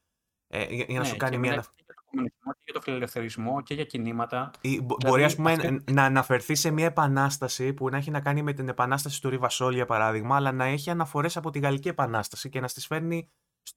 ε, 0.47 0.63
για, 0.63 0.85
για 0.87 0.93
να 0.93 0.99
Ναι, 0.99 1.05
σου 1.05 1.15
κάνει 1.17 1.31
και 1.31 1.39
μια... 1.39 1.49
μιλάει 1.49 1.65
και 1.65 1.83
για 1.85 1.93
το 1.95 2.01
κομμουνισμό 2.09 2.51
και 2.53 2.61
για 2.63 2.73
το 2.73 2.81
φιλελευθερισμό 2.81 3.61
και 3.61 3.73
για 3.73 3.83
κινήματα. 3.85 4.51
Ή 4.61 4.69
μπο- 4.81 4.95
Δηλαδή, 4.99 5.07
μπορεί 5.09 5.23
ας 5.23 5.35
πούμε 5.35 5.51
αυτό- 5.51 5.71
ν- 5.71 5.91
να 5.91 6.03
αναφερθεί 6.03 6.55
σε 6.55 6.71
μια 6.71 6.85
επανάσταση 6.85 7.73
που 7.73 7.89
να 7.89 7.97
έχει 7.97 8.11
να 8.11 8.19
κάνει 8.21 8.41
με 8.41 8.53
την 8.53 8.67
επανάσταση 8.69 9.21
του 9.21 9.29
Ριβασόλ 9.29 9.73
για 9.73 9.85
παράδειγμα, 9.85 10.35
αλλά 10.35 10.51
να 10.51 10.65
έχει 10.65 10.89
αναφορές 10.89 11.37
από 11.37 11.49
τη 11.49 11.59
Γαλλική 11.59 11.87
Επανάσταση 11.87 12.49
και 12.49 12.59
να 12.59 12.67
στις 12.67 12.85
φέρνει 12.87 13.29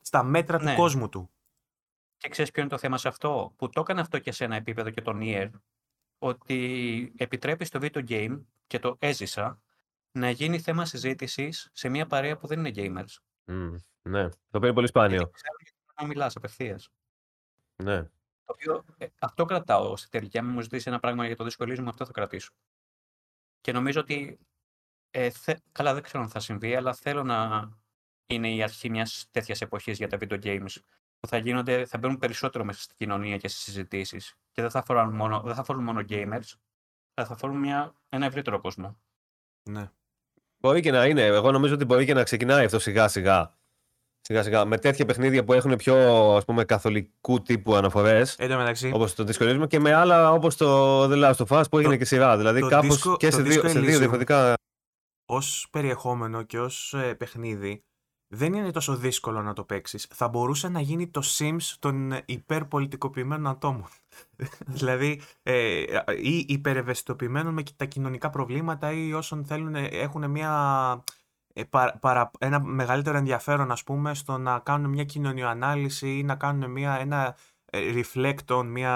στα 0.02 0.22
μέτρα 0.22 0.62
Ναι. 0.62 0.70
του 0.70 0.76
κόσμου 0.76 1.08
του. 1.08 1.30
Και 2.18 2.28
ξέρεις 2.28 2.50
ποιο 2.50 2.62
είναι 2.62 2.70
το 2.70 2.78
θέμα 2.78 2.98
σε 2.98 3.08
αυτό, 3.08 3.54
που 3.56 3.68
το 3.68 3.80
έκανε 3.80 4.00
αυτό 4.00 4.18
και 4.18 4.32
σε 4.32 4.44
ένα 4.44 4.56
επίπεδο 4.56 4.90
και 4.90 5.02
τον 5.02 5.18
Nier, 5.22 5.50
ότι 6.18 7.12
επιτρέπει 7.16 7.64
στο 7.64 7.78
video 7.82 8.08
game, 8.08 8.40
και 8.66 8.78
το 8.78 8.96
έζησα, 8.98 9.62
να 10.12 10.30
γίνει 10.30 10.60
θέμα 10.60 10.84
συζήτησης 10.84 11.68
σε 11.72 11.88
μια 11.88 12.06
παρέα 12.06 12.36
που 12.36 12.46
δεν 12.46 12.64
είναι 12.64 12.72
gamers. 12.74 13.16
Μμ. 13.44 13.74
Ναι. 14.02 14.28
Το 14.28 14.56
οποίο 14.58 14.68
είναι 14.68 14.72
πολύ 14.72 14.86
Γιατί 14.86 14.86
σπάνιο. 14.86 15.30
ξέρουν 15.30 15.56
γιατί 15.60 15.78
να 16.00 16.06
μιλάς 16.06 16.36
απευθείας. 16.36 16.88
Ναι. 17.76 18.02
Το 18.44 18.52
οποίο, 18.52 18.84
ε, 18.96 19.06
αυτό 19.18 19.44
κρατάω 19.44 19.96
στη 19.96 20.08
τελική. 20.08 20.38
Αν 20.38 20.46
μου 20.46 20.60
ζητήσεις 20.60 20.86
ένα 20.86 20.98
πράγμα 20.98 21.26
για 21.26 21.36
το 21.36 21.44
δυσκολίσμα 21.44 21.82
μου, 21.82 21.88
αυτό 21.88 22.04
θα 22.04 22.12
κρατήσω. 22.12 22.52
Και 23.60 23.72
νομίζω 23.72 24.00
ότι. 24.00 24.38
Ε, 25.10 25.30
θε... 25.30 25.56
Καλά, 25.72 25.94
δεν 25.94 26.02
ξέρω 26.02 26.22
αν 26.22 26.28
θα 26.28 26.40
συμβεί, 26.40 26.74
αλλά 26.74 26.94
θέλω 26.94 27.22
να 27.22 27.68
είναι 28.26 28.54
η 28.54 28.62
αρχή 28.62 28.90
μιας 28.90 29.28
τέτοιας 29.30 29.60
εποχής 29.60 29.96
για 29.96 30.08
τα 30.08 30.18
video 30.20 30.42
games 30.42 30.76
που 31.20 31.28
θα, 31.28 31.36
γίνονται, 31.36 31.84
θα 31.86 31.98
μπαίνουν 31.98 32.18
περισσότερο 32.18 32.64
μέσα 32.64 32.80
στην 32.80 32.96
κοινωνία 32.96 33.36
και 33.36 33.48
στις 33.48 33.62
συζητήσεις 33.62 34.34
και 34.52 34.62
δεν 34.62 34.70
θα 34.70 34.78
αφορούν 34.78 35.14
μόνο, 35.14 35.40
δεν 35.44 35.54
θα 35.54 35.60
αφορούν 35.60 35.82
μόνο 35.84 36.00
gamers, 36.08 36.52
αλλά 37.14 37.26
θα 37.26 37.32
αφορούν 37.34 37.56
μια, 37.56 37.94
ένα 38.08 38.26
ευρύτερο 38.26 38.60
κόσμο. 38.60 38.98
Ναι. 39.70 39.90
Μπορεί 40.60 40.80
και 40.80 40.90
να 40.90 41.06
είναι. 41.06 41.22
Εγώ 41.24 41.50
νομίζω 41.52 41.74
ότι 41.74 41.84
μπορεί 41.84 42.04
και 42.04 42.14
να 42.14 42.22
ξεκινάει 42.22 42.64
αυτό 42.64 42.78
σιγά 42.78 43.08
σιγά. 43.08 43.56
Σιγά 44.20 44.42
σιγά. 44.42 44.64
Με 44.64 44.78
τέτοια 44.78 45.04
παιχνίδια 45.04 45.44
που 45.44 45.52
έχουν 45.52 45.76
πιο 45.76 45.96
ας 46.36 46.44
πούμε, 46.44 46.64
καθολικού 46.64 47.42
τύπου 47.42 47.74
αναφορές. 47.74 48.36
Εν 48.38 48.48
τω 48.48 48.56
μεταξύ, 48.56 48.90
Όπως 48.94 49.14
το 49.14 49.24
Disco 49.26 49.42
Elysium 49.42 49.68
και 49.68 49.78
με 49.78 49.92
άλλα 49.94 50.32
όπως 50.32 50.56
το 50.56 51.02
The 51.04 51.24
Last 51.24 51.46
of 51.46 51.58
Us 51.60 51.62
που 51.70 51.76
έγινε 51.78 51.92
Το- 51.92 51.98
και 51.98 52.04
σειρά. 52.04 52.36
Δηλαδή 52.36 52.60
το 52.60 52.68
κάπως 52.68 53.06
Disco- 53.06 53.16
και 53.18 53.28
το 53.28 53.36
σε 53.36 53.42
δύο, 53.42 53.62
Disco 53.62 53.68
σε 53.70 53.80
δύο 53.80 53.94
Elysium 53.94 53.98
διαφορετικά. 53.98 54.54
ως 55.28 55.68
περιεχόμενο 55.70 56.42
και 56.42 56.60
ως 56.60 56.94
ε, 56.94 57.14
παιχνίδι 57.14 57.84
δεν 58.28 58.54
είναι 58.54 58.70
τόσο 58.70 58.96
δύσκολο 58.96 59.42
να 59.42 59.52
το 59.52 59.64
παίξεις. 59.64 60.06
Θα 60.14 60.28
μπορούσε 60.28 60.68
να 60.68 60.80
γίνει 60.80 61.08
το 61.08 61.22
Sims 61.38 61.74
των 61.78 62.12
ε, 62.12 62.22
υπερπολιτικοποιημένων 62.26 63.46
ατόμων. 63.46 63.88
δηλαδή, 64.78 65.20
ε, 65.42 65.82
ή 66.22 66.44
υπερευαισθητοποιημένων 66.48 67.54
με 67.54 67.62
τα 67.76 67.84
κοινωνικά 67.84 68.30
προβλήματα 68.30 68.92
ή 68.92 69.12
όσων 69.12 69.44
θέλουν, 69.44 69.74
ε, 69.74 69.86
έχουν 69.86 70.30
μια, 70.30 71.04
ε, 71.52 71.64
παρα- 71.64 71.98
παρα- 71.98 72.30
ένα 72.38 72.60
μεγαλύτερο 72.60 73.16
ενδιαφέρον, 73.16 73.70
ας 73.70 73.84
πούμε, 73.84 74.14
στο 74.14 74.38
να 74.38 74.58
κάνουν 74.58 74.90
μια 74.90 75.04
κοινωνιοανάλυση 75.04 76.18
ή 76.18 76.22
να 76.22 76.34
κάνουν 76.34 76.70
μια, 76.70 76.98
ένα 77.00 77.36
ε, 77.70 77.92
reflect 77.94 78.46
on, 78.58 78.64
μια 78.66 78.94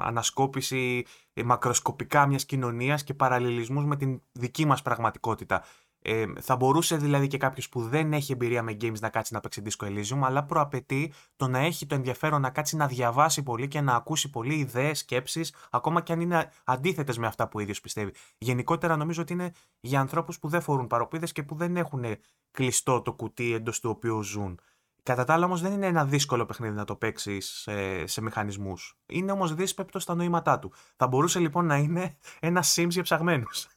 ανασκόπηση 0.00 1.04
ε, 1.32 1.42
μακροσκοπικά 1.42 2.26
μιας 2.26 2.44
κοινωνίας 2.44 3.04
και 3.04 3.14
παραλληλισμούς 3.14 3.84
με 3.84 3.96
την 3.96 4.22
δική 4.32 4.66
μας 4.66 4.82
πραγματικότητα. 4.82 5.64
Ε, 6.06 6.24
θα 6.40 6.56
μπορούσε 6.56 6.96
δηλαδή 6.96 7.26
και 7.26 7.38
κάποιος 7.38 7.68
που 7.68 7.82
δεν 7.88 8.12
έχει 8.12 8.32
εμπειρία 8.32 8.62
με 8.62 8.76
games 8.80 8.98
να 9.00 9.08
κάτσει 9.08 9.32
να 9.32 9.40
παίξει 9.40 9.62
Disco 9.64 9.86
Elysium, 9.86 10.20
αλλά 10.22 10.44
προαπαιτεί 10.44 11.12
το 11.36 11.48
να 11.48 11.58
έχει 11.58 11.86
το 11.86 11.94
ενδιαφέρον 11.94 12.40
να 12.40 12.50
κάτσει 12.50 12.76
να 12.76 12.86
διαβάσει 12.86 13.42
πολύ 13.42 13.68
και 13.68 13.80
να 13.80 13.94
ακούσει 13.94 14.30
πολύ 14.30 14.54
ιδέες, 14.54 14.98
σκέψεις, 14.98 15.54
ακόμα 15.70 16.00
και 16.00 16.12
αν 16.12 16.20
είναι 16.20 16.50
αντίθετες 16.64 17.18
με 17.18 17.26
αυτά 17.26 17.44
που 17.48 17.58
ο 17.58 17.60
ίδιος 17.60 17.80
πιστεύει. 17.80 18.14
Γενικότερα 18.38 18.96
νομίζω 18.96 19.22
ότι 19.22 19.32
είναι 19.32 19.52
για 19.80 20.00
ανθρώπους 20.00 20.38
που 20.38 20.48
δεν 20.48 20.60
φορούν 20.60 20.86
παροπίδες 20.86 21.32
και 21.32 21.42
που 21.42 21.54
δεν 21.54 21.76
έχουν 21.76 22.04
κλειστό 22.50 23.02
το 23.02 23.12
κουτί 23.12 23.52
εντός 23.54 23.80
του 23.80 23.90
οποίου 23.90 24.22
ζουν. 24.22 24.60
Κατά 25.02 25.24
τα 25.24 25.32
άλλα 25.32 25.44
όμως 25.44 25.60
δεν 25.60 25.72
είναι 25.72 25.86
ένα 25.86 26.04
δύσκολο 26.04 26.46
παιχνίδι 26.46 26.74
να 26.74 26.84
το 26.84 26.96
παίξεις 26.96 27.46
σε, 27.46 28.06
σε 28.06 28.22
μηχανισμούς. 28.22 28.98
Είναι 29.06 29.32
όμως 29.32 29.54
δύσπεπτο 29.54 29.98
στα 29.98 30.14
νοήματά 30.14 30.58
του. 30.58 30.72
Θα 30.96 31.06
μπορούσε 31.06 31.38
λοιπόν 31.38 31.66
να 31.66 31.76
είναι 31.76 32.16
ένα 32.40 32.64
Sims 32.74 32.88
για 32.88 33.02
ψαγμένους. 33.02 33.68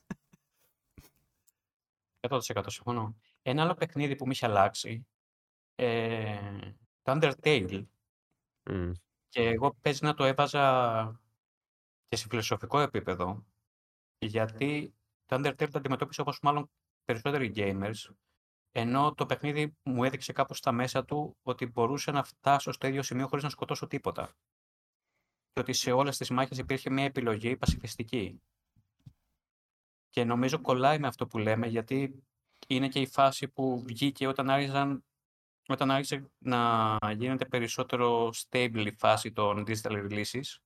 100% 2.30 2.64
συμφωνώ. 2.68 3.18
Ένα 3.42 3.64
άλλο 3.64 3.74
παιχνίδι 3.74 4.16
που 4.16 4.26
με 4.26 4.32
είχε 4.32 4.46
αλλάξει, 4.46 5.08
ε, 5.76 6.72
το 7.02 7.20
Undertale. 7.22 7.86
Μμ. 8.70 8.92
Και 9.30 9.42
εγώ 9.42 9.76
παίζει 9.82 10.04
να 10.04 10.14
το 10.14 10.24
έβαζα 10.24 11.22
και 12.08 12.16
σε 12.16 12.28
φιλοσοφικό 12.30 12.80
επίπεδο, 12.80 13.46
γιατί 14.18 14.96
το 15.26 15.36
Undertale 15.36 15.70
το 15.72 15.78
αντιμετώπισε 15.78 16.22
όπως 16.22 16.40
μάλλον 16.42 16.70
περισσότεροι 17.06 17.52
gamers, 17.56 18.14
ενώ 18.72 19.14
το 19.14 19.26
παιχνίδι 19.26 19.76
μου 19.84 20.04
έδειξε 20.04 20.34
κάπως 20.34 20.58
στα 20.58 20.72
μέσα 20.72 21.06
του 21.06 21.38
ότι 21.42 21.66
μπορούσε 21.66 22.12
να 22.12 22.24
φτάσω 22.24 22.72
στο 22.72 22.88
ίδιο 22.88 23.04
σημείο 23.04 23.28
χωρίς 23.28 23.44
να 23.44 23.50
σκοτώσω 23.50 23.88
τίποτα. 23.88 24.36
Και 25.52 25.60
ότι 25.60 25.74
σε 25.74 25.92
όλες 25.92 26.18
τις 26.18 26.30
μάχες 26.30 26.58
υπήρχε 26.58 26.90
μια 26.90 27.04
επιλογή 27.04 27.58
πασιφιστική. 27.58 28.42
Και 30.18 30.24
νομίζω 30.24 30.62
κολλάει 30.62 31.00
με 31.00 31.08
αυτό 31.08 31.28
που 31.28 31.38
λέμε, 31.38 31.68
γιατί 31.68 32.24
είναι 32.68 32.88
και 32.88 33.00
η 33.00 33.08
φάση 33.08 33.48
που 33.48 33.84
βγήκε 33.86 34.28
όταν 34.28 34.50
άρχισαν 34.50 35.06
όταν 35.68 35.92
άρχισε 35.92 36.32
να 36.38 36.98
γίνεται 37.16 37.46
περισσότερο 37.46 38.30
stable 38.34 38.84
η 38.86 38.92
φάση 38.92 39.32
των 39.32 39.64
digital 39.68 39.92
releases 39.92 40.58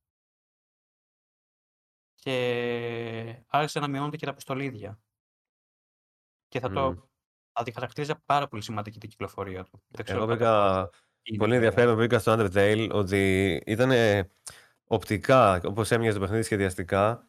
και 2.16 3.44
άρχισε 3.48 3.80
να 3.80 3.88
μειώνεται 3.88 4.18
και 4.18 4.26
τα 4.26 4.32
αποστολίδια. 4.32 5.00
Και 6.48 6.60
θα 6.60 6.70
Μμ. 6.70 6.74
το 6.74 7.10
αντιχαρακτήριζα 7.52 8.22
πάρα 8.26 8.48
πολύ 8.48 8.64
σημαντική 8.64 9.00
την 9.00 9.10
κυκλοφορία 9.10 9.64
του. 9.64 9.84
Δεν 9.88 10.06
ξέρω 10.06 10.20
Εγώ 10.20 10.28
κατά 10.28 10.36
βρήκα 10.36 10.50
πόσο 10.50 10.90
είναι 11.24 11.38
πολύ 11.38 11.52
βέβαια. 11.52 11.68
ενδιαφέρον 11.68 11.96
βρήκα 11.96 12.20
στο 12.20 12.36
Undertale 12.38 12.90
ότι 12.92 13.54
ήταν 13.66 13.92
οπτικά, 14.84 15.62
όπως 15.66 15.92
έμοιαζε 15.92 16.14
το 16.14 16.24
παιχνίδι 16.24 16.44
σχεδιαστικά, 16.44 17.28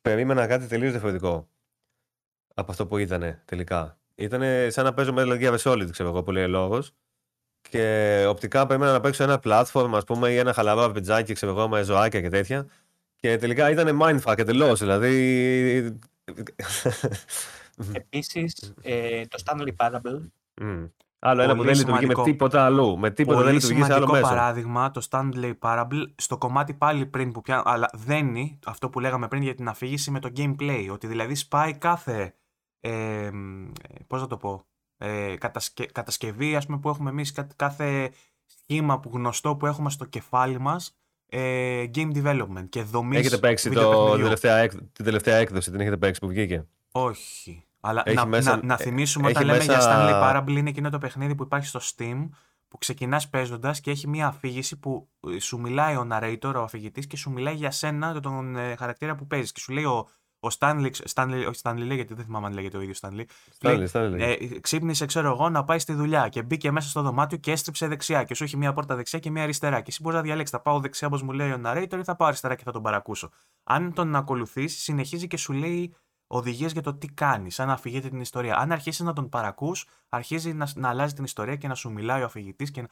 περίμενα 0.00 0.46
κάτι 0.46 0.66
τελείως 0.66 0.90
διαφορετικό 0.90 1.52
από 2.54 2.70
αυτό 2.70 2.86
που 2.86 2.98
ήταν 2.98 3.40
τελικά. 3.44 3.98
Ήταν 4.14 4.42
σαν 4.70 4.84
να 4.84 4.94
παίζω 4.94 5.12
με 5.12 5.22
Metal 5.26 5.40
Gear 5.42 5.58
Solid, 5.58 5.88
ξέρω 5.90 6.08
εγώ, 6.08 6.22
που 6.22 6.30
λέει 6.30 6.44
ο 6.44 6.48
λόγος. 6.48 6.92
Και 7.68 8.24
οπτικά 8.28 8.66
περίμενα 8.66 8.92
να 8.92 9.00
παίξω 9.00 9.22
ένα 9.22 9.40
platform, 9.44 9.90
ας 9.94 10.04
πούμε, 10.04 10.30
ή 10.30 10.36
ένα 10.36 10.52
χαλαρό 10.52 10.84
RPG, 10.84 11.30
ξέρω 11.32 11.52
εγώ, 11.52 11.68
με 11.68 11.82
ζωάκια 11.82 12.20
και 12.20 12.28
τέτοια. 12.28 12.66
Και 13.16 13.36
τελικά 13.36 13.70
ήταν 13.70 13.98
mindfuck 14.02 14.38
εντελώς, 14.38 14.78
δηλαδή... 14.78 15.98
Επίσης, 17.92 18.74
ε, 18.82 19.22
το 19.26 19.42
Stanley 19.44 19.86
Parable 19.86 20.20
Μμ. 20.60 20.84
Άλλο 21.18 21.42
ένα 21.42 21.50
που 21.50 21.56
Πολύ 21.56 21.68
δεν 21.68 21.78
λειτουργεί 21.78 22.06
με 22.06 22.12
σημαντικό. 22.12 22.22
τίποτα 22.22 22.64
αλλού. 22.64 22.98
Με 22.98 23.10
τίποτα 23.10 23.36
δεν 23.36 23.46
Πολύ 23.46 23.58
λειτουργεί 23.60 23.82
σε 23.82 23.92
άλλο 23.92 23.94
σημαντικό 23.94 24.12
μέσο. 24.12 24.34
παράδειγμα 24.34 24.90
το 24.90 25.06
Stanley 25.10 25.52
Parable 25.58 26.04
στο 26.16 26.38
κομμάτι 26.38 26.74
πάλι 26.74 27.06
πριν 27.06 27.32
που 27.32 27.40
πιάνω, 27.40 27.62
αλλά 27.64 27.90
δένει 27.92 28.58
αυτό 28.66 28.90
που 28.90 29.00
λέγαμε 29.00 29.28
πριν 29.28 29.42
για 29.42 29.54
την 29.54 29.68
αφήγηση 29.68 30.10
με 30.10 30.20
το 30.20 30.30
gameplay. 30.36 30.88
Ότι 30.90 31.06
δηλαδή 31.06 31.34
σπάει 31.34 31.74
κάθε. 31.74 32.34
Ε, 32.88 33.30
μ, 33.32 33.70
πώς 34.06 34.20
να 34.20 34.26
το 34.26 34.36
πω. 34.36 34.66
Ε, 34.98 35.36
κατασκε, 35.36 35.84
κατασκευή 35.84 36.56
ας 36.56 36.66
πούμε, 36.66 36.78
που 36.78 36.88
έχουμε 36.88 37.10
εμείς, 37.10 37.32
κα- 37.32 37.48
κάθε 37.56 38.10
σχήμα 38.46 39.00
που 39.00 39.10
γνωστό 39.12 39.56
που 39.56 39.66
έχουμε 39.66 39.90
στο 39.90 40.04
κεφάλι 40.04 40.58
μας 40.60 40.96
ε, 41.26 41.84
game 41.94 42.12
development 42.14 42.68
και 42.68 42.82
δομής. 42.82 43.18
Έχετε 43.18 43.38
παίξει 43.38 43.70
το, 43.70 44.10
την, 44.14 44.22
τελευταία, 44.22 44.56
έκ- 44.56 44.72
την 44.92 45.04
τελευταία 45.04 45.36
έκδοση, 45.36 45.70
την 45.70 45.80
έχετε 45.80 45.96
παίξει 45.96 46.20
που 46.20 46.28
βγήκε; 46.28 46.66
Όχι. 46.92 47.64
Αλλά 47.80 48.02
Έχει 48.06 48.16
να, 48.16 48.26
μέσα- 48.26 48.56
να, 48.56 48.62
να 48.64 48.76
θυμίσουμε 48.76 49.28
έχει 49.28 49.36
όταν 49.36 49.46
λέμε 49.48 49.64
για 49.64 49.74
μέσα- 49.76 49.90
Stanley 49.90 50.22
Parable 50.46 50.56
είναι 50.56 50.68
εκείνο 50.68 50.90
το 50.90 50.98
παιχνίδι 50.98 51.34
που 51.34 51.42
υπάρχει 51.42 51.66
στο 51.66 51.80
Steam 51.82 52.28
που 52.68 52.78
ξεκινάς 52.78 53.28
παίζοντας 53.28 53.80
και 53.80 53.90
έχει 53.90 54.08
μια 54.08 54.26
αφήγηση 54.26 54.78
που 54.78 55.08
ε, 55.34 55.40
σου 55.40 55.60
μιλάει 55.60 55.96
ο 55.96 56.08
narrator, 56.12 56.52
ο 56.56 56.62
αφηγητής, 56.62 57.06
και 57.06 57.16
σου 57.16 57.30
μιλάει 57.30 57.54
για 57.54 57.70
σένα, 57.70 58.20
τον 58.20 58.56
ε, 58.56 58.74
χαρακτήρα 58.76 59.14
που 59.14 59.26
παίζεις. 59.26 59.52
Και 59.52 59.60
σου 59.60 59.72
λέει 59.72 59.84
ο, 59.84 60.08
ο 60.44 60.48
Stanley, 60.58 60.90
Stanley, 61.14 61.44
όχι 61.48 61.60
Stanley 61.62 61.84
λέγεται, 61.86 62.14
δεν 62.14 62.24
θυμάμαι 62.24 62.46
αν 62.46 62.52
λέγεται 62.52 62.76
ο 62.76 62.80
ίδιος 62.80 63.00
Stanley. 63.02 63.24
Stanley, 63.60 63.86
Stanley. 63.92 64.18
Ε, 64.18 64.36
ξύπνησε, 64.60 65.06
ξέρω 65.06 65.30
εγώ, 65.30 65.48
να 65.48 65.64
πάει 65.64 65.78
στη 65.78 65.92
δουλειά 65.92 66.28
και 66.28 66.42
μπήκε 66.42 66.70
μέσα 66.70 66.88
στο 66.88 67.02
δωμάτιο 67.02 67.38
και 67.38 67.52
έστριψε 67.52 67.86
δεξιά. 67.86 68.24
Και 68.24 68.34
σου 68.34 68.44
έχει 68.44 68.56
μία 68.56 68.72
πόρτα 68.72 68.94
δεξιά 68.94 69.18
και 69.18 69.30
μία 69.30 69.42
αριστερά. 69.42 69.80
Και 69.80 69.86
εσύ 69.88 70.02
μπορείς 70.02 70.18
να 70.18 70.24
διαλέξεις, 70.24 70.56
θα 70.56 70.62
πάω 70.62 70.80
δεξιά 70.80 71.06
όπως 71.06 71.22
μου 71.22 71.32
λέει 71.32 71.50
ο 71.50 71.60
narrator 71.64 71.96
ή 71.98 72.04
θα 72.04 72.16
πάω 72.16 72.28
αριστερά 72.28 72.54
και 72.54 72.62
θα 72.64 72.72
τον 72.72 72.82
παρακούσω. 72.82 73.30
Αν 73.64 73.92
τον 73.92 74.16
ακολουθήσει, 74.16 74.78
συνεχίζει 74.78 75.26
και 75.26 75.36
σου 75.36 75.52
λέει 75.52 75.94
οδηγίες 76.26 76.72
για 76.72 76.82
το 76.82 76.94
τι 76.94 77.06
κάνεις, 77.06 77.60
αν 77.60 77.70
αφηγείται 77.70 78.08
την 78.08 78.20
ιστορία. 78.20 78.56
Αν 78.56 78.72
αρχίσεις 78.72 79.00
να 79.00 79.12
τον 79.12 79.28
παρακούς, 79.28 79.86
αρχίζει 80.08 80.52
να, 80.52 80.68
να 80.74 80.88
αλλάζει 80.88 81.14
την 81.14 81.24
ιστορία 81.24 81.56
και 81.56 81.68
να 81.68 81.74
σου 81.74 81.90
μιλάει 81.90 82.22
ο 82.22 82.24
αφηγητής. 82.24 82.70
Και... 82.70 82.88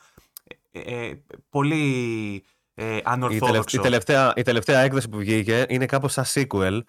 Ε, 0.71 0.81
ε, 0.81 1.23
πολύ 1.51 2.45
ε, 2.75 2.99
ανορθόδοξο. 3.05 3.77
Η, 3.77 3.81
τελευταία, 3.81 4.33
η 4.37 4.43
τελευταία 4.43 4.81
έκδοση 4.81 5.09
που 5.09 5.19
βγήκε 5.19 5.67
είναι 5.69 5.87
κάπως 5.87 6.13
σαν 6.13 6.25
sequel 6.35 6.81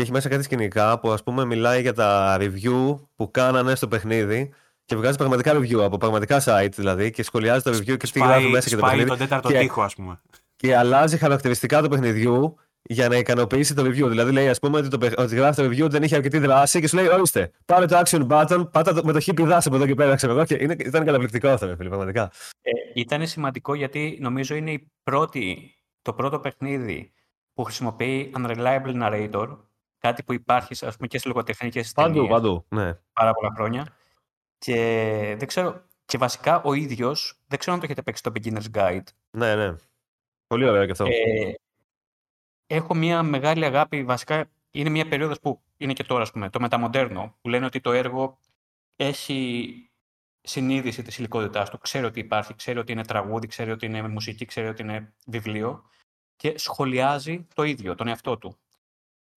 και 0.00 0.06
έχει 0.06 0.14
μέσα 0.14 0.28
κάτι 0.28 0.42
σκηνικά 0.42 0.98
που 0.98 1.10
ας 1.10 1.22
πούμε 1.22 1.44
μιλάει 1.44 1.80
για 1.80 1.92
τα 1.92 2.36
review 2.40 2.96
που 3.16 3.30
κάνανε 3.30 3.74
στο 3.74 3.88
παιχνίδι 3.88 4.52
και 4.84 4.96
βγάζει 4.96 5.16
πραγματικά 5.16 5.52
review 5.54 5.80
από 5.82 5.96
πραγματικά 5.96 6.42
site 6.44 6.72
δηλαδή 6.74 7.10
και 7.10 7.22
σχολιάζει 7.22 7.62
το 7.62 7.70
review 7.70 7.96
και 7.96 8.06
τι 8.12 8.18
γράφει 8.18 8.46
μέσα 8.46 8.68
και 8.68 8.76
το 8.76 8.82
παιχνίδι. 8.82 9.08
τον 9.08 9.18
τέταρτο 9.18 9.48
και, 9.48 9.58
τείχο, 9.58 9.82
ας 9.82 9.94
πούμε. 9.94 10.20
Και 10.56 10.76
αλλάζει 10.76 11.16
χαρακτηριστικά 11.16 11.82
του 11.82 11.88
παιχνιδιού 11.88 12.56
για 12.82 13.08
να 13.08 13.16
ικανοποιήσει 13.16 13.74
το 13.74 13.82
review. 13.82 14.08
Δηλαδή 14.08 14.32
λέει, 14.32 14.48
ας 14.48 14.58
πούμε, 14.58 14.78
ότι, 14.78 14.88
το, 14.88 15.22
ότι 15.22 15.36
γράφει 15.36 15.62
το 15.62 15.68
review 15.68 15.90
δεν 15.90 16.02
είχε 16.02 16.16
αρκετή 16.16 16.38
δράση 16.38 16.80
και 16.80 16.88
σου 16.88 16.96
λέει, 16.96 17.08
ορίστε, 17.08 17.50
πάρε 17.64 17.86
το 17.86 18.02
action 18.04 18.26
button, 18.26 18.70
πάτα 18.70 18.94
το, 18.94 19.04
με 19.04 19.12
το 19.12 19.20
χίπι 19.20 19.42
δάση 19.42 19.68
από 19.68 19.76
εδώ 19.76 19.86
και 19.86 19.94
πέρα, 19.94 20.14
ξέρω 20.14 20.32
εγώ. 20.32 20.44
Και 20.44 20.56
είναι, 20.60 20.76
ήταν 20.78 21.04
καταπληκτικό 21.04 21.48
αυτό, 21.48 21.66
φίλε, 21.66 21.88
πραγματικά. 21.88 22.30
Ε, 22.62 22.70
ήταν 22.94 23.26
σημαντικό 23.26 23.74
γιατί 23.74 24.18
νομίζω 24.20 24.54
είναι 24.54 24.70
η 24.70 24.90
πρώτη, 25.02 25.74
το 26.02 26.12
πρώτο 26.12 26.38
παιχνίδι 26.38 27.12
που 27.54 27.64
χρησιμοποιεί 27.64 28.32
unreliable 28.36 29.02
narrator, 29.02 29.48
κάτι 30.00 30.22
που 30.22 30.32
υπάρχει 30.32 30.86
ας 30.86 30.96
πούμε, 30.96 31.08
και 31.08 31.18
σε 31.18 31.28
λογοτεχνικές 31.28 31.92
Παντού, 31.92 32.26
παντού, 32.28 32.64
ναι. 32.68 32.94
Πάρα 33.12 33.32
πολλά 33.32 33.52
χρόνια. 33.54 33.96
Και 34.58 34.74
δεν 35.38 35.48
ξέρω, 35.48 35.82
και 36.04 36.18
βασικά 36.18 36.62
ο 36.62 36.74
ίδιος, 36.74 37.40
δεν 37.46 37.58
ξέρω 37.58 37.74
αν 37.74 37.80
το 37.80 37.86
έχετε 37.86 38.02
παίξει 38.02 38.22
το 38.22 38.32
Beginner's 38.34 38.70
Guide. 38.78 39.06
Ναι, 39.30 39.54
ναι. 39.54 39.76
Πολύ 40.46 40.68
ωραίο 40.68 40.84
και 40.84 40.90
αυτό. 40.90 41.04
Ε, 41.04 41.54
έχω 42.66 42.94
μια 42.94 43.22
μεγάλη 43.22 43.64
αγάπη, 43.64 44.04
βασικά 44.04 44.50
είναι 44.70 44.90
μια 44.90 45.08
περίοδος 45.08 45.40
που 45.40 45.60
είναι 45.76 45.92
και 45.92 46.04
τώρα, 46.04 46.22
ας 46.22 46.30
πούμε, 46.30 46.50
το 46.50 46.60
μεταμοντέρνο, 46.60 47.36
που 47.40 47.48
λένε 47.48 47.64
ότι 47.64 47.80
το 47.80 47.92
έργο 47.92 48.38
έχει 48.96 49.90
συνείδηση 50.40 51.02
της 51.02 51.18
υλικότητάς 51.18 51.70
του, 51.70 51.78
ξέρει 51.78 52.04
ότι 52.04 52.20
υπάρχει, 52.20 52.54
ξέρει 52.54 52.78
ότι 52.78 52.92
είναι 52.92 53.04
τραγούδι, 53.04 53.46
ξέρει 53.46 53.70
ότι 53.70 53.86
είναι 53.86 54.08
μουσική, 54.08 54.44
ξέρει 54.44 54.68
ότι 54.68 54.82
είναι 54.82 55.12
βιβλίο 55.26 55.82
και 56.36 56.58
σχολιάζει 56.58 57.46
το 57.54 57.62
ίδιο, 57.62 57.94
τον 57.94 58.08
εαυτό 58.08 58.38
του. 58.38 58.58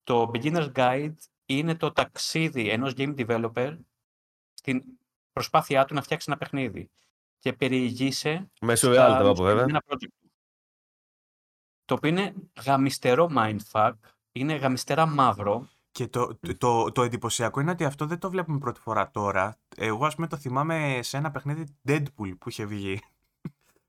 Το 0.04 0.30
Beginner's 0.34 0.72
Guide 0.72 1.14
είναι 1.46 1.74
το 1.74 1.92
ταξίδι 1.92 2.68
ενός 2.68 2.92
game 2.96 3.14
developer 3.16 3.78
στην 4.54 4.82
προσπάθειά 5.32 5.84
του 5.84 5.94
να 5.94 6.02
φτιάξει 6.02 6.26
ένα 6.28 6.38
παιχνίδι 6.38 6.90
και 7.38 7.52
περιηγήσε 7.52 8.50
Μέσω 8.60 8.90
reality, 8.90 9.34
βέβαια 9.36 9.66
το 11.84 11.94
οποίο 11.94 12.08
είναι 12.08 12.34
γαμιστερό 12.64 13.30
mindfuck, 13.36 13.92
είναι 14.32 14.54
γαμιστερά 14.54 15.06
μαύρο. 15.06 15.68
Και 15.90 16.08
το, 16.08 16.38
το, 16.58 16.92
το, 16.92 17.02
εντυπωσιακό 17.02 17.60
είναι 17.60 17.70
ότι 17.70 17.84
αυτό 17.84 18.06
δεν 18.06 18.18
το 18.18 18.30
βλέπουμε 18.30 18.58
πρώτη 18.58 18.80
φορά 18.80 19.10
τώρα. 19.10 19.58
Εγώ, 19.76 20.06
ας 20.06 20.14
πούμε, 20.14 20.26
το 20.26 20.36
θυμάμαι 20.36 20.98
σε 21.02 21.16
ένα 21.16 21.30
παιχνίδι 21.30 21.76
Deadpool 21.88 22.38
που 22.38 22.48
είχε 22.48 22.64
βγει 22.64 23.00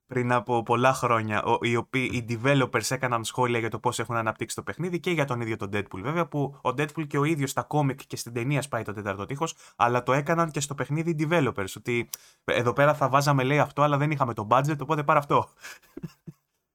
πριν 0.08 0.32
από 0.32 0.64
πολλά 0.64 0.94
χρόνια. 0.94 1.44
Οι, 1.62 1.76
οποίοι, 1.76 2.10
οι 2.14 2.26
developers 2.30 2.92
έκαναν 2.92 3.24
σχόλια 3.24 3.60
για 3.60 3.70
το 3.70 3.80
πώς 3.80 4.00
έχουν 4.00 4.16
αναπτύξει 4.16 4.56
το 4.56 4.64
παιχνίδι 4.64 5.00
και 5.00 5.12
για 5.12 5.26
τον 5.26 5.42
ίδιο 5.42 5.56
τον 5.56 5.70
Deadpool. 5.74 6.00
Βέβαια, 6.02 6.28
που 6.28 6.56
ο 6.62 6.70
Deadpool 6.70 7.08
και 7.08 7.18
ο 7.18 7.24
ίδιος 7.24 7.50
στα 7.50 7.64
κόμικ 7.64 8.00
και 8.08 8.18
στην 8.18 8.34
ταινία 8.34 8.62
σπάει 8.62 8.84
το 8.84 8.94
τέταρτο 8.94 9.26
τείχος, 9.26 9.56
αλλά 9.76 10.04
το 10.04 10.14
έκαναν 10.14 10.52
και 10.52 10.60
στο 10.60 10.76
παιχνίδι 10.76 11.10
οι 11.10 11.28
developers. 11.30 11.74
Ότι 11.78 12.10
εδώ 12.44 12.74
πέρα 12.74 12.94
θα 12.94 13.10
βάζαμε, 13.10 13.44
λέει 13.44 13.60
αυτό, 13.60 13.82
αλλά 13.82 13.98
δεν 13.98 14.12
είχαμε 14.12 14.34
το 14.34 14.48
budget, 14.52 14.78
οπότε 14.82 15.04
πάρε 15.04 15.20
αυτό. 15.20 15.48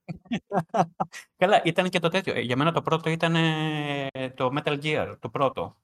Καλά, 1.37 1.61
ήταν 1.63 1.89
και 1.89 1.99
το 1.99 2.09
τέτοιο. 2.09 2.39
Για 2.39 2.57
μένα 2.57 2.71
το 2.71 2.81
πρώτο 2.81 3.09
ήταν 3.09 3.35
το 4.35 4.53
Metal 4.57 4.83
Gear, 4.83 5.15
το 5.19 5.29
πρώτο. 5.29 5.75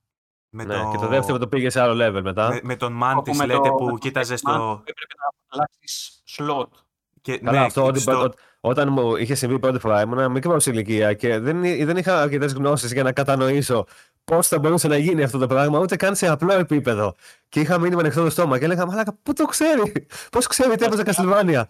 Με 0.49 0.63
ναι, 0.63 0.73
το... 0.73 0.89
Και 0.91 0.97
το 0.97 1.07
δεύτερο 1.07 1.37
το 1.37 1.47
πήγε 1.47 1.69
σε 1.69 1.81
άλλο 1.81 2.07
level 2.07 2.21
μετά. 2.21 2.49
Με, 2.49 2.59
με 2.63 2.75
τον 2.75 2.99
Mantis 3.03 3.45
λέτε 3.45 3.69
που 3.69 3.89
το... 3.89 3.97
κοίταζες 3.97 4.39
στο... 4.39 4.81
Έπρεπε 4.85 5.13
να 5.17 5.29
αλλάξεις 5.47 6.23
slot. 6.25 6.86
Και, 7.27 7.37
Καλά, 7.37 7.59
ναι, 7.59 7.65
αυτό 7.65 7.85
ότι 7.85 7.99
στο... 7.99 8.33
όταν 8.59 8.91
μου 8.91 9.15
είχε 9.15 9.35
συμβεί 9.35 9.59
πρώτη 9.59 9.79
φορά 9.79 10.01
ήμουν 10.01 10.31
μικρό 10.31 10.57
ηλικία 10.65 11.13
και 11.13 11.39
δεν, 11.39 11.61
δεν 11.61 11.97
είχα 11.97 12.21
αρκετές 12.21 12.53
γνώσεις 12.53 12.93
για 12.93 13.03
να 13.03 13.11
κατανοήσω 13.11 13.85
πώς 14.23 14.47
θα 14.47 14.59
μπορούσε 14.59 14.87
να 14.87 14.97
γίνει 14.97 15.23
αυτό 15.23 15.37
το 15.37 15.47
πράγμα, 15.47 15.79
ούτε 15.79 15.95
καν 15.95 16.15
σε 16.15 16.27
απλό 16.27 16.53
επίπεδο. 16.53 17.15
Και 17.49 17.59
είχα 17.59 17.77
μείνει 17.79 17.95
με 17.95 18.01
ανοιχτό 18.01 18.23
το 18.23 18.29
στόμα 18.29 18.59
και 18.59 18.65
έλεγα 18.65 18.85
Μαλάκα, 18.85 19.17
πού 19.23 19.33
το 19.33 19.45
ξέρει, 19.45 20.07
πώς 20.31 20.47
ξέρει 20.47 20.75
τι 20.75 20.85
έπαιζε 20.85 21.03
Καστιλβάνια 21.03 21.69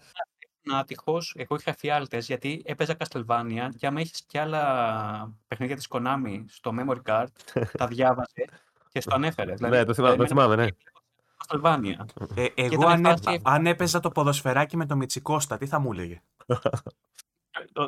άτυχος, 0.74 1.34
εγώ 1.36 1.56
είχα 1.56 1.74
φιάλτε 1.74 2.18
γιατί 2.18 2.62
έπαιζα 2.64 2.96
Castlevania 2.98 3.68
και 3.76 3.86
άμα 3.86 4.00
έχει 4.00 4.12
και 4.26 4.40
άλλα 4.40 5.32
παιχνίδια 5.48 5.76
της 5.76 5.86
Konami 5.90 6.44
στο 6.48 6.74
memory 6.78 7.12
card, 7.12 7.26
τα 7.78 7.86
διάβαζε 7.92 8.44
και 8.88 9.00
στο 9.00 9.14
ανέφερε. 9.14 9.54
Δηλαδή, 9.54 9.76
ναι, 9.76 9.84
το 9.84 9.94
θυμάμαι, 9.94 10.16
το 10.16 10.26
θυμάμαι 10.26 10.56
ναι. 10.56 10.66
Castlevania. 11.48 12.04
Ε, 12.34 12.46
εγώ 12.54 12.86
αν, 12.86 13.04
φάση... 13.04 13.40
αν 13.42 13.66
έπαιζα 13.66 14.00
το 14.00 14.10
ποδοσφαιράκι 14.10 14.76
με 14.76 14.86
το 14.86 14.96
Μιτσικώστα, 14.96 15.56
τι 15.56 15.66
θα 15.66 15.78
μου 15.78 15.92
έλεγε; 15.92 16.22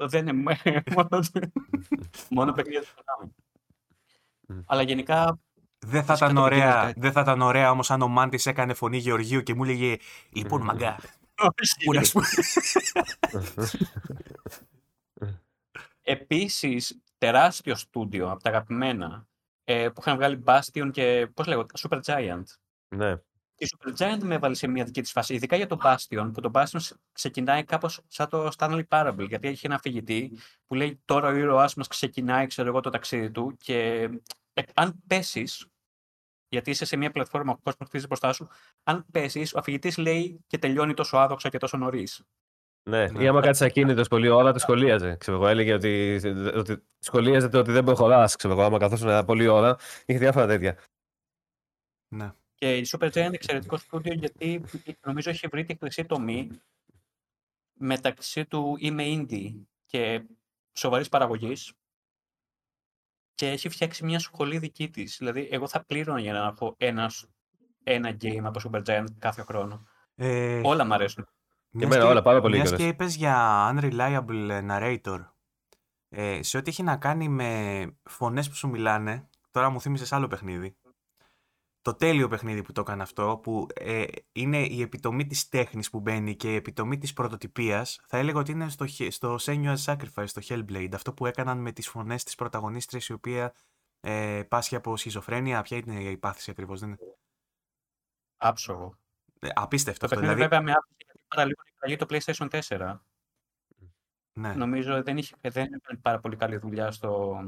Δεν 0.06 0.26
είναι 0.26 0.42
μόνο, 0.94 1.22
μόνο 2.28 2.52
παιχνίδια 2.52 2.80
της 2.80 2.94
Konami. 2.94 3.28
Αλλά 4.66 4.82
γενικά 4.82 5.38
δεν 5.86 6.04
θα, 6.04 6.14
ήταν 6.16 6.36
ωραία, 6.36 6.92
δεν 6.96 7.12
θα 7.12 7.20
ήταν 7.20 7.40
ωραία 7.40 7.70
όμως 7.70 7.90
αν 7.90 8.02
ο 8.02 8.08
Μάντης 8.08 8.46
έκανε 8.46 8.74
φωνή 8.74 8.96
Γεωργίου 8.96 9.42
και 9.42 9.54
μου 9.54 9.64
έλεγε 9.64 9.96
«Λοιπόν 10.30 10.62
μαγκά, 10.62 10.96
Πού 11.84 11.92
να 11.92 12.04
σου 12.04 12.20
Επίσης, 16.02 17.02
τεράστιο 17.18 17.74
στούντιο 17.74 18.30
από 18.30 18.42
τα 18.42 18.48
αγαπημένα 18.50 19.28
ε, 19.64 19.88
που 19.88 20.00
είχαν 20.00 20.16
βγάλει 20.16 20.42
Bastion 20.46 20.90
και 20.92 21.30
πώς 21.34 21.46
λέγω, 21.46 21.66
Super 21.78 22.00
Giant. 22.04 22.42
Ναι. 22.96 23.16
Η 23.60 23.66
Super 23.76 23.92
Giant 23.96 24.18
με 24.22 24.34
έβαλε 24.34 24.54
σε 24.54 24.66
μια 24.66 24.84
δική 24.84 25.00
της 25.00 25.12
φάση, 25.12 25.34
ειδικά 25.34 25.56
για 25.56 25.66
τον 25.66 25.78
Bastion, 25.82 26.30
που 26.32 26.40
το 26.40 26.50
Bastion 26.54 26.80
ξεκινάει 27.12 27.64
κάπως 27.64 28.00
σαν 28.06 28.28
το 28.28 28.50
Stanley 28.58 28.82
Parable, 28.88 29.26
γιατί 29.28 29.48
έχει 29.48 29.66
ένα 29.66 29.74
αφηγητή 29.74 30.38
που 30.66 30.74
λέει 30.74 31.00
τώρα 31.04 31.28
ο 31.28 31.34
ήρωάς 31.34 31.74
μας 31.74 31.86
ξεκινάει, 31.86 32.46
ξέρω 32.46 32.68
εγώ, 32.68 32.80
το 32.80 32.90
ταξίδι 32.90 33.30
του 33.30 33.56
και 33.58 34.08
ε, 34.52 34.62
αν 34.74 35.02
πέσεις 35.06 35.66
γιατί 36.48 36.70
είσαι 36.70 36.84
σε 36.84 36.96
μια 36.96 37.10
πλατφόρμα 37.10 37.52
που 37.52 37.58
ο 37.60 37.64
κόσμος 37.64 37.88
χτίζει 37.88 38.06
μπροστά 38.06 38.32
σου. 38.32 38.48
Αν 38.82 39.06
πέσεις, 39.10 39.54
ο 39.54 39.58
αφηγητή 39.58 40.00
λέει 40.00 40.44
και 40.46 40.58
τελειώνει 40.58 40.94
τόσο 40.94 41.16
άδοξα 41.16 41.48
και 41.48 41.58
τόσο 41.58 41.76
νωρίς. 41.76 42.24
Ναι, 42.82 43.06
ή 43.18 43.28
άμα 43.28 43.40
κάτσεις 43.40 43.66
ακίνητος 43.66 44.08
πολύ 44.08 44.28
ώρα, 44.28 44.52
το 44.52 44.58
σχολίαζε. 44.58 45.16
Ξέρω 45.16 45.36
εγώ, 45.36 45.46
έλεγε 45.46 45.72
ότι, 45.72 46.20
ότι 46.54 46.82
σχολίαζε 46.98 47.50
ότι 47.54 47.72
δεν 47.72 47.84
προχωράς. 47.84 48.36
Ξέρω 48.36 48.54
εγώ, 48.54 48.62
άμα 48.62 48.78
καθόσουν 48.78 49.24
πολύ 49.24 49.46
ώρα. 49.46 49.76
Είχε 50.06 50.18
διάφορα 50.18 50.46
τέτοια. 50.46 50.78
Ναι. 52.08 52.32
Και 52.60 52.76
η 52.76 52.86
Super 52.88 53.06
Giant 53.06 53.16
είναι 53.16 53.30
εξαιρετικό 53.32 53.76
στούντιο 53.76 54.14
γιατί 54.14 54.64
νομίζω 55.06 55.30
έχει 55.30 55.46
βρει 55.46 55.64
τη 55.64 55.76
χρυσή 55.76 56.04
τομή 56.04 56.50
μεταξύ 57.72 58.46
του 58.46 58.76
είμαι 58.78 59.04
indie 59.06 59.64
και 59.86 60.22
σοβαρής 60.72 61.08
παραγωγής 61.08 61.72
και 63.34 63.50
έχει 63.50 63.68
φτιάξει 63.68 64.04
μια 64.04 64.18
σχολή 64.18 64.58
δική 64.58 64.90
της. 64.90 65.16
Δηλαδή, 65.18 65.48
εγώ 65.50 65.68
θα 65.68 65.84
πλήρωνα 65.84 66.20
για 66.20 66.32
να 66.32 66.46
έχω 66.46 66.74
ένας, 66.78 67.28
ένα 67.82 68.16
game 68.20 68.42
από 68.42 68.60
Super 68.64 68.84
Giant 68.84 69.06
κάθε 69.18 69.42
χρόνο. 69.42 69.86
Ε, 70.14 70.60
όλα 70.64 70.84
μου 70.84 70.94
αρέσουν. 70.94 71.28
Και 71.78 71.84
εμένα 71.84 72.06
όλα 72.06 72.22
πάρα 72.22 72.40
πολύ 72.40 72.56
Μιας 72.56 72.74
και 72.74 72.86
είπες 72.86 73.16
για 73.16 73.68
unreliable 73.74 74.68
narrator, 74.70 75.26
ε, 76.08 76.42
σε 76.42 76.56
ό,τι 76.56 76.70
έχει 76.70 76.82
να 76.82 76.96
κάνει 76.96 77.28
με 77.28 77.86
φωνές 78.02 78.48
που 78.48 78.54
σου 78.54 78.68
μιλάνε, 78.68 79.28
τώρα 79.50 79.70
μου 79.70 79.80
θύμισες 79.80 80.12
άλλο 80.12 80.26
παιχνίδι, 80.26 80.76
το 81.82 81.94
τέλειο 81.94 82.28
παιχνίδι 82.28 82.62
που 82.62 82.72
το 82.72 82.80
έκανε 82.80 83.02
αυτό, 83.02 83.40
που 83.42 83.66
ε, 83.74 84.04
είναι 84.32 84.66
η 84.66 84.82
επιτομή 84.82 85.26
της 85.26 85.48
τέχνης 85.48 85.90
που 85.90 86.00
μπαίνει 86.00 86.36
και 86.36 86.52
η 86.52 86.54
επιτομή 86.54 86.98
της 86.98 87.12
πρωτοτυπίας, 87.12 88.00
θα 88.06 88.16
έλεγα 88.16 88.38
ότι 88.38 88.52
είναι 88.52 88.68
στο, 88.68 88.86
στο 89.08 89.36
Senua's 89.40 89.84
Sacrifice, 89.84 90.24
στο 90.26 90.40
Hellblade, 90.44 90.90
αυτό 90.94 91.12
που 91.12 91.26
έκαναν 91.26 91.58
με 91.58 91.72
τις 91.72 91.88
φωνές 91.88 92.24
της 92.24 92.34
πρωταγωνίστριας 92.34 93.06
η 93.06 93.12
οποία 93.12 93.54
ε, 94.00 94.42
πάσχει 94.48 94.76
από 94.76 94.96
σχιζοφρένεια. 94.96 95.62
Ποια 95.62 95.76
είναι 95.76 96.02
η 96.02 96.10
υπάθηση 96.10 96.50
ακριβώς, 96.50 96.80
δεν 96.80 96.88
είναι; 96.88 96.98
Άψογο. 98.36 98.94
Ε, 99.40 99.48
απίστευτο 99.54 100.06
το 100.06 100.14
αυτό. 100.14 100.20
Δηλαδή... 100.20 100.40
βέβαια 100.40 100.62
με 100.62 100.72
άφησε 101.28 101.96
το 101.96 102.06
PlayStation 102.08 102.60
4. 102.68 102.98
Ναι. 104.32 104.54
Νομίζω 104.54 105.02
δεν, 105.02 105.16
είχε, 105.16 105.36
δεν 105.40 105.64
έκανε 105.64 106.00
πάρα 106.02 106.20
πολύ 106.20 106.36
καλή 106.36 106.56
δουλειά 106.56 106.90
στο, 106.90 107.40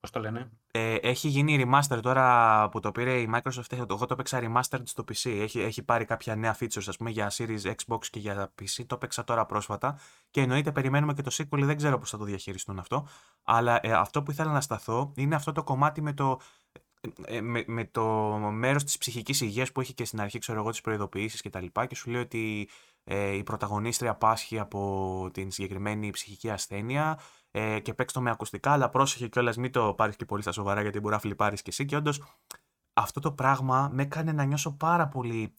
Πώς 0.00 0.10
το 0.10 0.20
λένε; 0.20 0.50
Ε, 0.70 0.94
έχει 0.94 1.28
γίνει 1.28 1.64
remaster 1.64 1.98
τώρα 2.02 2.68
που 2.68 2.80
το 2.80 2.92
πήρε 2.92 3.20
η 3.20 3.30
Microsoft. 3.34 3.72
Εγώ 3.72 3.86
το 3.86 4.06
έπαιξα 4.10 4.40
remastered 4.42 4.82
στο 4.84 5.04
PC. 5.08 5.30
Έχει, 5.40 5.60
έχει 5.60 5.82
πάρει 5.82 6.04
κάποια 6.04 6.36
νέα 6.36 6.56
features 6.60 6.84
ας 6.86 6.96
πούμε, 6.96 7.10
για 7.10 7.30
Series 7.32 7.74
Xbox 7.74 8.06
και 8.10 8.18
για 8.18 8.52
PC. 8.60 8.84
Το 8.86 8.94
έπαιξα 8.94 9.24
τώρα 9.24 9.46
πρόσφατα. 9.46 9.98
Και 10.30 10.40
εννοείται 10.40 10.72
περιμένουμε 10.72 11.14
και 11.14 11.22
το 11.22 11.30
sequel. 11.32 11.62
Δεν 11.62 11.76
ξέρω 11.76 11.98
πώς 11.98 12.10
θα 12.10 12.18
το 12.18 12.24
διαχειριστούν 12.24 12.78
αυτό. 12.78 13.06
Αλλά 13.44 13.78
ε, 13.82 13.92
αυτό 13.92 14.22
που 14.22 14.30
ήθελα 14.30 14.52
να 14.52 14.60
σταθώ 14.60 15.12
είναι 15.16 15.34
αυτό 15.34 15.52
το 15.52 15.62
κομμάτι 15.62 16.00
με 16.00 16.12
το, 16.12 16.40
ε, 17.24 17.40
με, 17.40 17.64
με 17.66 17.84
το 17.84 18.04
μέρος 18.52 18.84
της 18.84 18.98
ψυχικής 18.98 19.40
υγείας 19.40 19.72
που 19.72 19.80
έχει 19.80 19.94
και 19.94 20.04
στην 20.04 20.20
αρχή, 20.20 20.38
ξέρω 20.38 20.60
εγώ, 20.60 20.70
τις 20.70 20.80
προειδοποιήσεις 20.80 21.40
και 21.40 21.50
τα 21.50 21.60
λοιπά 21.60 21.86
και 21.86 21.94
σου 21.94 22.10
λέει 22.10 22.20
ότι 22.20 22.68
ε, 23.04 23.30
η 23.30 23.42
πρωταγωνίστρια 23.42 24.14
πάσχει 24.14 24.58
από 24.58 25.30
την 25.32 25.50
συγκεκριμένη 25.50 26.10
ψυχική 26.10 26.50
ασθένεια 26.50 27.18
ε, 27.50 27.80
και 27.80 27.94
παίξει 27.94 28.14
το 28.14 28.20
με 28.20 28.30
ακουστικά, 28.30 28.72
αλλά 28.72 28.88
πρόσεχε 28.88 29.28
κιόλας 29.28 29.56
μην 29.56 29.72
το 29.72 29.94
πάρεις 29.94 30.16
και 30.16 30.24
πολύ 30.24 30.42
στα 30.42 30.52
σοβαρά 30.52 30.82
γιατί 30.82 31.00
μπορεί 31.00 31.14
να 31.14 31.20
φλιπάρεις 31.20 31.62
και 31.62 31.70
εσύ 31.70 31.84
και 31.84 31.96
όντως 31.96 32.22
αυτό 32.92 33.20
το 33.20 33.32
πράγμα 33.32 33.90
με 33.92 34.02
έκανε 34.02 34.32
να 34.32 34.44
νιώσω 34.44 34.76
πάρα 34.76 35.08
πολύ 35.08 35.54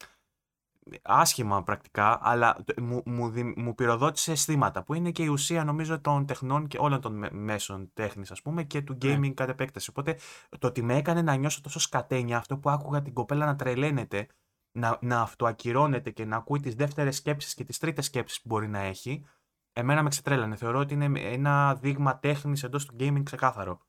άσχημα 1.01 1.63
πρακτικά, 1.63 2.19
αλλά 2.22 2.63
μου, 2.81 3.01
μου, 3.05 3.31
μου 3.55 3.76
πυροδότησε 3.76 4.31
αισθήματα 4.31 4.84
που 4.84 4.93
είναι 4.93 5.11
και 5.11 5.23
η 5.23 5.27
ουσία 5.27 5.63
νομίζω 5.63 5.99
των 5.99 6.26
τεχνών 6.26 6.68
και 6.68 6.77
όλων 6.77 7.01
των 7.01 7.27
μέσων 7.31 7.89
τέχνης 7.93 8.31
ας 8.31 8.41
πούμε 8.41 8.63
και 8.63 8.81
του 8.81 8.97
ναι. 9.03 9.13
gaming 9.13 9.19
ναι. 9.19 9.30
κατ' 9.30 9.49
επέκταση. 9.49 9.89
Οπότε 9.89 10.18
το 10.59 10.68
ότι 10.68 10.81
με 10.84 10.95
έκανε 10.95 11.22
να 11.22 11.35
νιώσω 11.35 11.61
τόσο 11.61 11.80
σκατένια, 11.80 12.38
αυτό 12.38 12.57
που 12.57 12.69
άκουγα 12.69 13.01
την 13.01 13.13
κοπέλα 13.13 13.45
να 13.45 13.55
τρελαίνεται, 13.55 14.27
να, 14.72 14.97
να 15.01 15.22
αυτοακυρώνεται 15.22 16.11
και 16.11 16.26
να 16.26 16.35
ακούει 16.35 16.59
τις 16.59 16.76
δεύτερες 16.76 17.15
σκέψεις 17.15 17.53
και 17.53 17.63
τις 17.63 17.77
τρίτες 17.77 18.05
σκέψεις 18.05 18.41
που 18.41 18.47
μπορεί 18.47 18.68
να 18.68 18.80
έχει, 18.80 19.26
εμένα 19.73 20.03
με 20.03 20.10
ξετρέλανε. 20.10 20.56
Θεωρώ 20.56 20.80
ότι 20.80 20.93
είναι 20.93 21.19
ένα 21.19 21.76
δείγμα 21.76 22.19
τέχνης 22.19 22.64
εντός 22.64 22.85
του 22.85 22.95
gaming 22.99 23.23
ξεκάθαρο 23.23 23.81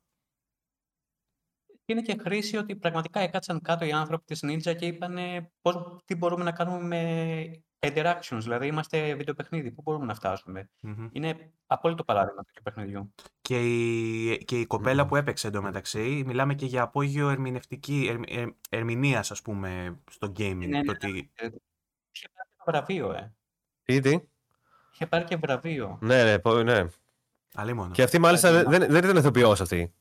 είναι 1.93 2.03
και 2.03 2.17
χρήση 2.21 2.57
ότι 2.57 2.77
πραγματικά 2.77 3.21
έκατσαν 3.21 3.61
κάτω 3.61 3.85
οι 3.85 3.93
άνθρωποι 3.93 4.25
της 4.25 4.45
Ninja 4.45 4.77
και 4.77 4.87
είπαν 4.87 5.17
τι 6.05 6.15
μπορούμε 6.15 6.45
να 6.45 6.53
κάνουμε 6.53 6.83
με 6.87 7.63
interactions, 7.87 8.39
δηλαδή 8.41 8.67
είμαστε 8.67 9.15
βιντεοπαιχνίδι, 9.15 9.73
πού 9.73 9.83
μπορούμε 9.83 10.05
να 10.05 10.15
φτασουμε 10.15 10.71
Είναι 11.13 11.53
απόλυτο 11.67 12.05
παράδειγμα 12.05 12.43
του 12.43 12.63
παιχνιδιού. 12.63 13.15
Και 13.41 13.61
η, 13.61 14.39
και 14.45 14.61
η 14.61 14.67
κοπέλα 14.67 15.07
που 15.07 15.17
έπαιξε 15.17 15.47
εντωμεταξύ, 15.47 16.23
μιλάμε 16.27 16.55
και 16.55 16.67
για 16.67 16.83
απόγειο 16.83 17.29
ερμηνευτική, 17.29 18.07
ερ, 18.11 18.39
ερ, 18.39 18.49
ερμηνείας 18.71 19.31
ας 19.31 19.43
πούμε 19.43 20.01
στο 20.11 20.33
gaming. 20.37 20.57
Ναι, 20.57 20.67
ναι, 20.67 20.83
το 20.83 20.93
ότι... 20.93 21.13
ναι. 21.13 21.49
Είχε 22.15 22.29
πάρει 22.33 22.49
και 22.57 22.63
βραβείο, 22.67 23.13
ε. 23.13 23.35
Τι, 23.83 24.01
τι? 24.01 24.19
Είχε 25.03 25.11
πάρει 25.11 25.25
και 25.25 25.37
βραβείο. 25.37 25.99
Ναι, 26.01 26.39
ναι, 26.45 26.63
ναι. 26.63 26.87
Αλλήμον. 27.55 27.91
Και 27.93 28.03
αυτή 28.03 28.19
μάλιστα 28.19 28.53
δεν, 28.53 28.87
δεν 28.89 29.05
ήταν 29.05 29.17
ηθοποιός 29.17 29.61
αυτή 29.61 29.93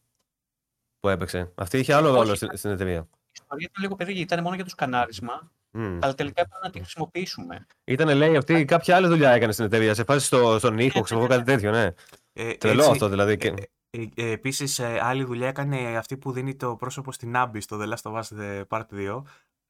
που 0.99 1.09
έπαιξε. 1.09 1.51
Αυτή 1.55 1.77
είχε 1.77 1.93
άλλο 1.93 2.13
ρόλο 2.13 2.35
στην, 2.35 2.49
στην 2.53 2.69
εταιρεία. 2.69 2.99
Η 2.99 3.29
ιστορία 3.33 3.67
ήταν 3.71 3.83
λίγο 3.83 3.95
περίεργη. 3.95 4.21
Ήταν 4.21 4.41
μόνο 4.43 4.55
για 4.55 4.63
το 4.63 4.69
σκανάρισμα. 4.69 5.51
Mm. 5.73 5.99
Αλλά 6.01 6.15
τελικά 6.15 6.41
έπρεπε 6.41 6.65
να 6.65 6.69
τη 6.69 6.79
χρησιμοποιήσουμε. 6.79 7.65
Ήταν, 7.83 8.17
λέει, 8.17 8.35
αυτή 8.35 8.65
κάποια 8.65 8.95
άλλη 8.95 9.07
δουλειά 9.07 9.31
έκανε 9.31 9.51
στην 9.51 9.65
εταιρεία. 9.65 9.93
Σε 9.93 10.03
φάση 10.03 10.25
στο, 10.25 10.59
στον 10.59 10.79
ήχο, 10.79 10.97
ναι, 10.97 11.03
ξέρω 11.03 11.21
ναι, 11.21 11.27
κάτι 11.27 11.39
ναι. 11.39 11.45
τέτοιο, 11.45 11.71
ναι. 11.71 11.93
Ε, 12.33 12.53
Τρελό 12.53 12.85
αυτό 12.85 13.07
δηλαδή. 13.07 13.37
Ε, 13.41 13.53
ε, 13.89 14.07
ε, 14.15 14.31
Επίσης, 14.31 14.79
ε, 14.79 14.99
άλλη 15.01 15.23
δουλειά 15.23 15.47
έκανε 15.47 15.97
αυτή 15.97 16.17
που 16.17 16.31
δίνει 16.31 16.55
το 16.55 16.75
πρόσωπο 16.75 17.11
στην 17.11 17.35
Άμπη 17.35 17.61
στο 17.61 17.79
The 17.81 17.93
Last 17.93 18.11
of 18.11 18.21
Us 18.21 18.63
Part 18.67 18.85
2. 18.93 19.21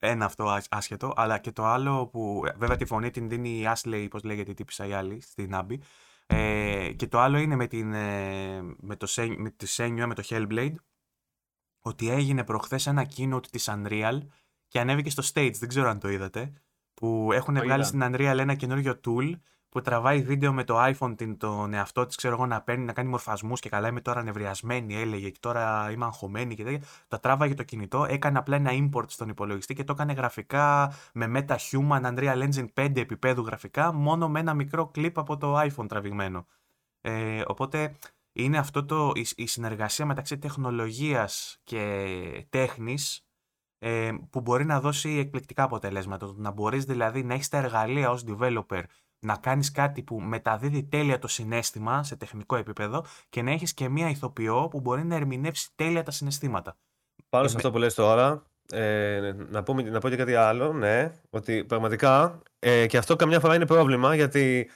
Ένα 0.03 0.25
αυτό 0.25 0.59
άσχετο, 0.69 1.13
αλλά 1.15 1.37
και 1.37 1.51
το 1.51 1.65
άλλο 1.65 2.07
που 2.07 2.43
βέβαια 2.55 2.75
τη 2.75 2.85
φωνή 2.85 3.11
την 3.11 3.29
δίνει 3.29 3.49
η 3.49 3.67
Ashley, 3.75 4.07
πώς 4.09 4.23
λέγεται 4.23 4.51
η 4.51 4.53
τύπησα 4.53 4.85
η 4.85 4.93
άλλη, 4.93 5.21
στην 5.21 5.55
Άμπη. 5.55 5.81
Ε, 6.25 6.93
και 6.95 7.07
το 7.07 7.19
άλλο 7.19 7.37
είναι 7.37 7.55
με, 7.55 7.67
την, 7.67 7.87
με, 8.77 8.95
το, 8.97 9.07
με 9.37 9.49
τη 9.49 9.65
Senua, 9.77 10.05
με 10.07 10.13
το 10.13 10.23
Hellblade, 10.29 10.75
ότι 11.81 12.09
έγινε 12.09 12.43
προχθές 12.43 12.87
ένα 12.87 13.07
keynote 13.15 13.47
της 13.47 13.69
Unreal 13.71 14.19
και 14.67 14.79
ανέβηκε 14.79 15.09
στο 15.09 15.23
stage, 15.33 15.53
δεν 15.59 15.69
ξέρω 15.69 15.89
αν 15.89 15.99
το 15.99 16.09
είδατε, 16.09 16.53
που 16.93 17.29
έχουν 17.33 17.59
βγάλει 17.59 17.83
στην 17.83 18.01
Unreal 18.03 18.37
ένα 18.37 18.55
καινούριο 18.55 18.99
tool 19.05 19.33
που 19.71 19.81
τραβάει 19.81 20.21
βίντεο 20.21 20.53
με 20.53 20.63
το 20.63 20.85
iPhone 20.85 21.13
την, 21.17 21.37
τον 21.37 21.73
εαυτό 21.73 22.05
της, 22.05 22.15
ξέρω 22.15 22.33
εγώ, 22.33 22.45
να 22.45 22.61
παίρνει, 22.61 22.85
να 22.85 22.93
κάνει 22.93 23.09
μορφασμούς 23.09 23.59
και 23.59 23.69
καλά 23.69 23.87
είμαι 23.87 24.01
τώρα 24.01 24.23
νευριασμένη, 24.23 24.95
έλεγε 24.95 25.29
και 25.29 25.37
τώρα 25.39 25.91
είμαι 25.91 26.05
αγχωμένη 26.05 26.55
και 26.55 26.63
τέτοια. 26.63 26.87
Το 27.07 27.19
τράβαγε 27.19 27.53
το 27.53 27.63
κινητό, 27.63 28.05
έκανε 28.09 28.37
απλά 28.37 28.55
ένα 28.55 28.71
import 28.73 29.05
στον 29.07 29.29
υπολογιστή 29.29 29.73
και 29.73 29.83
το 29.83 29.93
έκανε 29.93 30.13
γραφικά 30.13 30.93
με 31.13 31.31
Meta 31.35 31.55
Human 31.55 32.01
Unreal 32.01 32.49
Engine 32.49 32.67
5 32.73 32.95
επίπεδου 32.95 33.41
γραφικά, 33.45 33.93
μόνο 33.93 34.29
με 34.29 34.39
ένα 34.39 34.53
μικρό 34.53 34.87
κλιπ 34.87 35.19
από 35.19 35.37
το 35.37 35.59
iPhone 35.59 35.87
τραβηγμένο. 35.87 36.45
Ε, 37.01 37.41
οπότε 37.47 37.95
είναι 38.33 38.57
αυτό 38.57 38.85
το, 38.85 39.11
η, 39.35 39.45
συνεργασία 39.45 40.05
μεταξύ 40.05 40.37
τεχνολογίας 40.37 41.59
και 41.63 42.45
τέχνης 42.49 43.25
ε, 43.79 44.11
που 44.29 44.41
μπορεί 44.41 44.65
να 44.65 44.79
δώσει 44.79 45.09
εκπληκτικά 45.09 45.63
αποτελέσματα. 45.63 46.33
Να 46.35 46.51
μπορείς 46.51 46.85
δηλαδή 46.85 47.23
να 47.23 47.33
έχεις 47.33 47.47
τα 47.47 47.57
εργαλεία 47.57 48.09
ως 48.11 48.23
developer 48.27 48.83
να 49.25 49.35
κάνεις 49.35 49.71
κάτι 49.71 50.01
που 50.01 50.21
μεταδίδει 50.21 50.83
τέλεια 50.83 51.19
το 51.19 51.27
συνέστημα 51.27 52.03
σε 52.03 52.15
τεχνικό 52.15 52.55
επίπεδο 52.55 53.05
και 53.29 53.41
να 53.41 53.51
έχεις 53.51 53.73
και 53.73 53.89
μία 53.89 54.09
ηθοποιό 54.09 54.67
που 54.67 54.79
μπορεί 54.79 55.05
να 55.05 55.15
ερμηνεύσει 55.15 55.69
τέλεια 55.75 56.03
τα 56.03 56.11
συναισθήματα. 56.11 56.77
Πάνω 57.29 57.47
σε 57.47 57.55
αυτό 57.55 57.71
που 57.71 57.77
λες 57.77 57.93
τώρα, 57.93 58.43
ε, 58.71 59.33
να, 59.49 59.63
πούμε, 59.63 59.81
να 59.81 59.99
πω 59.99 60.09
και 60.09 60.15
κάτι 60.15 60.35
άλλο, 60.35 60.73
ναι, 60.73 61.11
ότι 61.29 61.63
πραγματικά 61.63 62.41
ε, 62.59 62.87
και 62.87 62.97
αυτό 62.97 63.15
καμιά 63.15 63.39
φορά 63.39 63.55
είναι 63.55 63.65
πρόβλημα 63.65 64.15
γιατί 64.15 64.69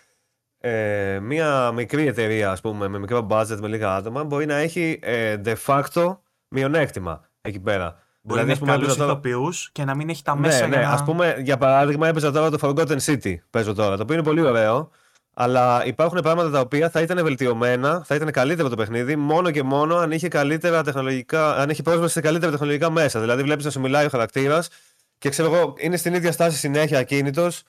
ε, 0.58 1.20
μια 1.22 1.72
μικρή 1.72 2.08
εταιρεία, 2.08 2.52
ας 2.52 2.62
πούμε, 2.62 2.88
με 2.88 3.00
μικρό 3.00 3.28
budget, 3.30 3.58
με 3.62 3.68
λίγα 3.68 3.96
άτομα, 3.96 4.24
μπορεί 4.24 4.46
να 4.46 4.56
έχει 4.56 5.00
ε, 5.02 5.42
de 5.46 5.56
facto 5.66 6.18
μειονέκτημα 6.48 7.30
εκεί 7.42 7.60
πέρα. 7.60 8.04
Μπορεί 8.28 8.42
δηλαδή, 8.42 8.62
να 8.62 8.72
έχει 8.72 8.80
καλούς 8.80 8.96
ηθοποιούς 8.96 9.70
και 9.72 9.84
να 9.84 9.96
μην 9.96 10.10
έχει 10.10 10.24
τα 10.24 10.36
ναι, 10.36 10.40
μέσα 10.40 10.68
ναι, 10.68 10.78
για 10.78 10.88
να... 10.88 10.94
Ας 10.94 11.04
πούμε, 11.04 11.36
για 11.40 11.58
παράδειγμα, 11.58 12.08
έπαιζα 12.08 12.32
τώρα 12.32 12.50
το 12.50 12.58
Forgotten 12.62 12.98
City, 13.06 13.36
παίζω 13.50 13.74
τώρα, 13.74 13.96
το 13.96 14.02
οποίο 14.02 14.16
είναι 14.16 14.24
πολύ 14.24 14.42
ωραίο, 14.42 14.90
αλλά 15.34 15.86
υπάρχουν 15.86 16.20
πράγματα 16.22 16.50
τα 16.50 16.60
οποία 16.60 16.90
θα 16.90 17.02
ήταν 17.02 17.24
βελτιωμένα, 17.24 18.04
θα 18.06 18.16
ήταν 18.16 18.32
καλύτερο 18.32 18.70
το 18.70 18.76
παιχνίδι, 18.76 19.16
μόνο 19.16 19.52
και 19.52 19.64
μόνο 19.64 19.96
αν 19.96 20.12
είχε, 20.12 20.28
καλύτερα 20.28 20.84
τεχνολογικά, 20.84 21.56
αν 21.56 21.70
είχε 21.70 21.82
πρόσβαση 21.82 22.14
σε 22.14 22.22
καλύτερα 22.22 22.52
τεχνολογικά 22.52 22.90
μέσα. 22.90 23.20
Δηλαδή, 23.20 23.44
βλέπεις 23.44 23.66
να 23.66 23.72
σου 23.72 23.80
μιλάει 23.80 24.06
ο 24.06 24.10
χαρακτήρας 24.10 24.70
και 25.18 25.30
ξέρω 25.30 25.54
εγώ, 25.54 25.74
είναι 25.78 25.98
στην 25.98 26.14
ίδια 26.14 26.32
στάση 26.32 26.58
συνέχεια 26.58 27.00
ακίνητος 27.00 27.64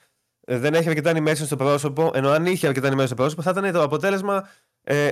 ε, 0.45 0.57
δεν 0.57 0.73
έχει 0.73 0.89
αρκετά 0.89 1.11
animation 1.15 1.45
στο 1.45 1.55
πρόσωπο, 1.55 2.11
ενώ 2.13 2.29
αν 2.29 2.45
είχε 2.45 2.67
αρκετά 2.67 2.89
animation 2.93 3.05
στο 3.05 3.15
πρόσωπο 3.15 3.41
θα 3.41 3.49
ήταν 3.49 3.71
το 3.71 3.81
αποτέλεσμα 3.81 4.47
ε, 4.83 5.11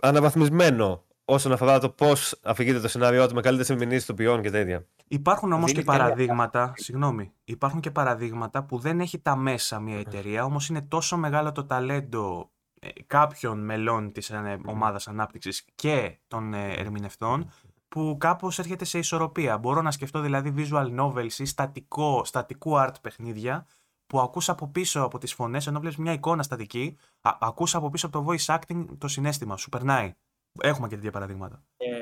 αναβαθμισμένο 0.00 1.04
όσον 1.28 1.52
αφορά 1.52 1.78
το 1.78 1.90
πώς 1.90 2.40
αφηγείται 2.42 2.80
το 2.80 2.88
σενάριό 2.88 3.28
του 3.28 3.34
με 3.34 3.40
καλύτερες 3.40 3.70
ερμηνείε 3.70 4.00
ποιόν 4.16 4.42
και 4.42 4.50
τέτοια. 4.50 4.86
Υπάρχουν 5.08 5.52
όμως 5.52 5.72
και 5.72 5.82
παραδείγματα. 5.82 6.72
Συγγνώμη. 6.76 7.32
Υπάρχουν 7.44 7.80
και 7.80 7.90
παραδείγματα 7.90 8.64
που 8.64 8.78
δεν 8.78 9.00
έχει 9.00 9.18
τα 9.18 9.36
μέσα 9.36 9.80
μια 9.80 9.98
εταιρεία, 9.98 10.44
όμως 10.44 10.68
είναι 10.68 10.82
τόσο 10.82 11.16
μεγάλο 11.16 11.52
το 11.52 11.64
ταλέντο 11.64 12.50
ε, 12.80 12.88
κάποιων 13.06 13.64
μελών 13.64 14.12
της 14.12 14.30
ε, 14.30 14.58
ομάδας 14.64 15.08
ανάπτυξης 15.08 15.64
και 15.74 16.18
των 16.28 16.54
ερμηνευτών 16.54 17.50
που 17.88 18.16
κάπως 18.20 18.58
έρχεται 18.58 18.84
σε 18.84 18.98
ισορροπία. 18.98 19.58
Μπορώ 19.58 19.82
να 19.82 19.90
σκεφτώ 19.90 20.20
δηλαδή 20.20 20.54
visual 20.56 21.00
novels 21.00 21.32
ή 21.38 21.44
στατικό, 21.44 22.24
στατικού 22.24 22.72
art 22.76 22.94
παιχνίδια 23.00 23.66
που 24.06 24.20
ακούς 24.20 24.48
από 24.48 24.68
πίσω 24.68 25.02
από 25.02 25.18
τις 25.18 25.34
φωνές, 25.34 25.66
ενώ 25.66 25.80
βλέπεις 25.80 25.98
μια 25.98 26.12
εικόνα 26.12 26.42
στατική, 26.42 26.96
α, 27.20 27.30
ακούς 27.40 27.74
από 27.74 27.90
πίσω 27.90 28.06
από 28.06 28.18
το 28.18 28.26
voice 28.32 28.58
acting 28.58 28.84
το 28.98 29.08
συνέστημα, 29.08 29.56
σου 29.56 29.68
περνάει. 29.68 30.14
Έχουμε 30.60 30.88
και 30.88 30.94
τέτοια 30.94 31.10
παραδείγματα. 31.10 31.64
Ε, 31.76 32.00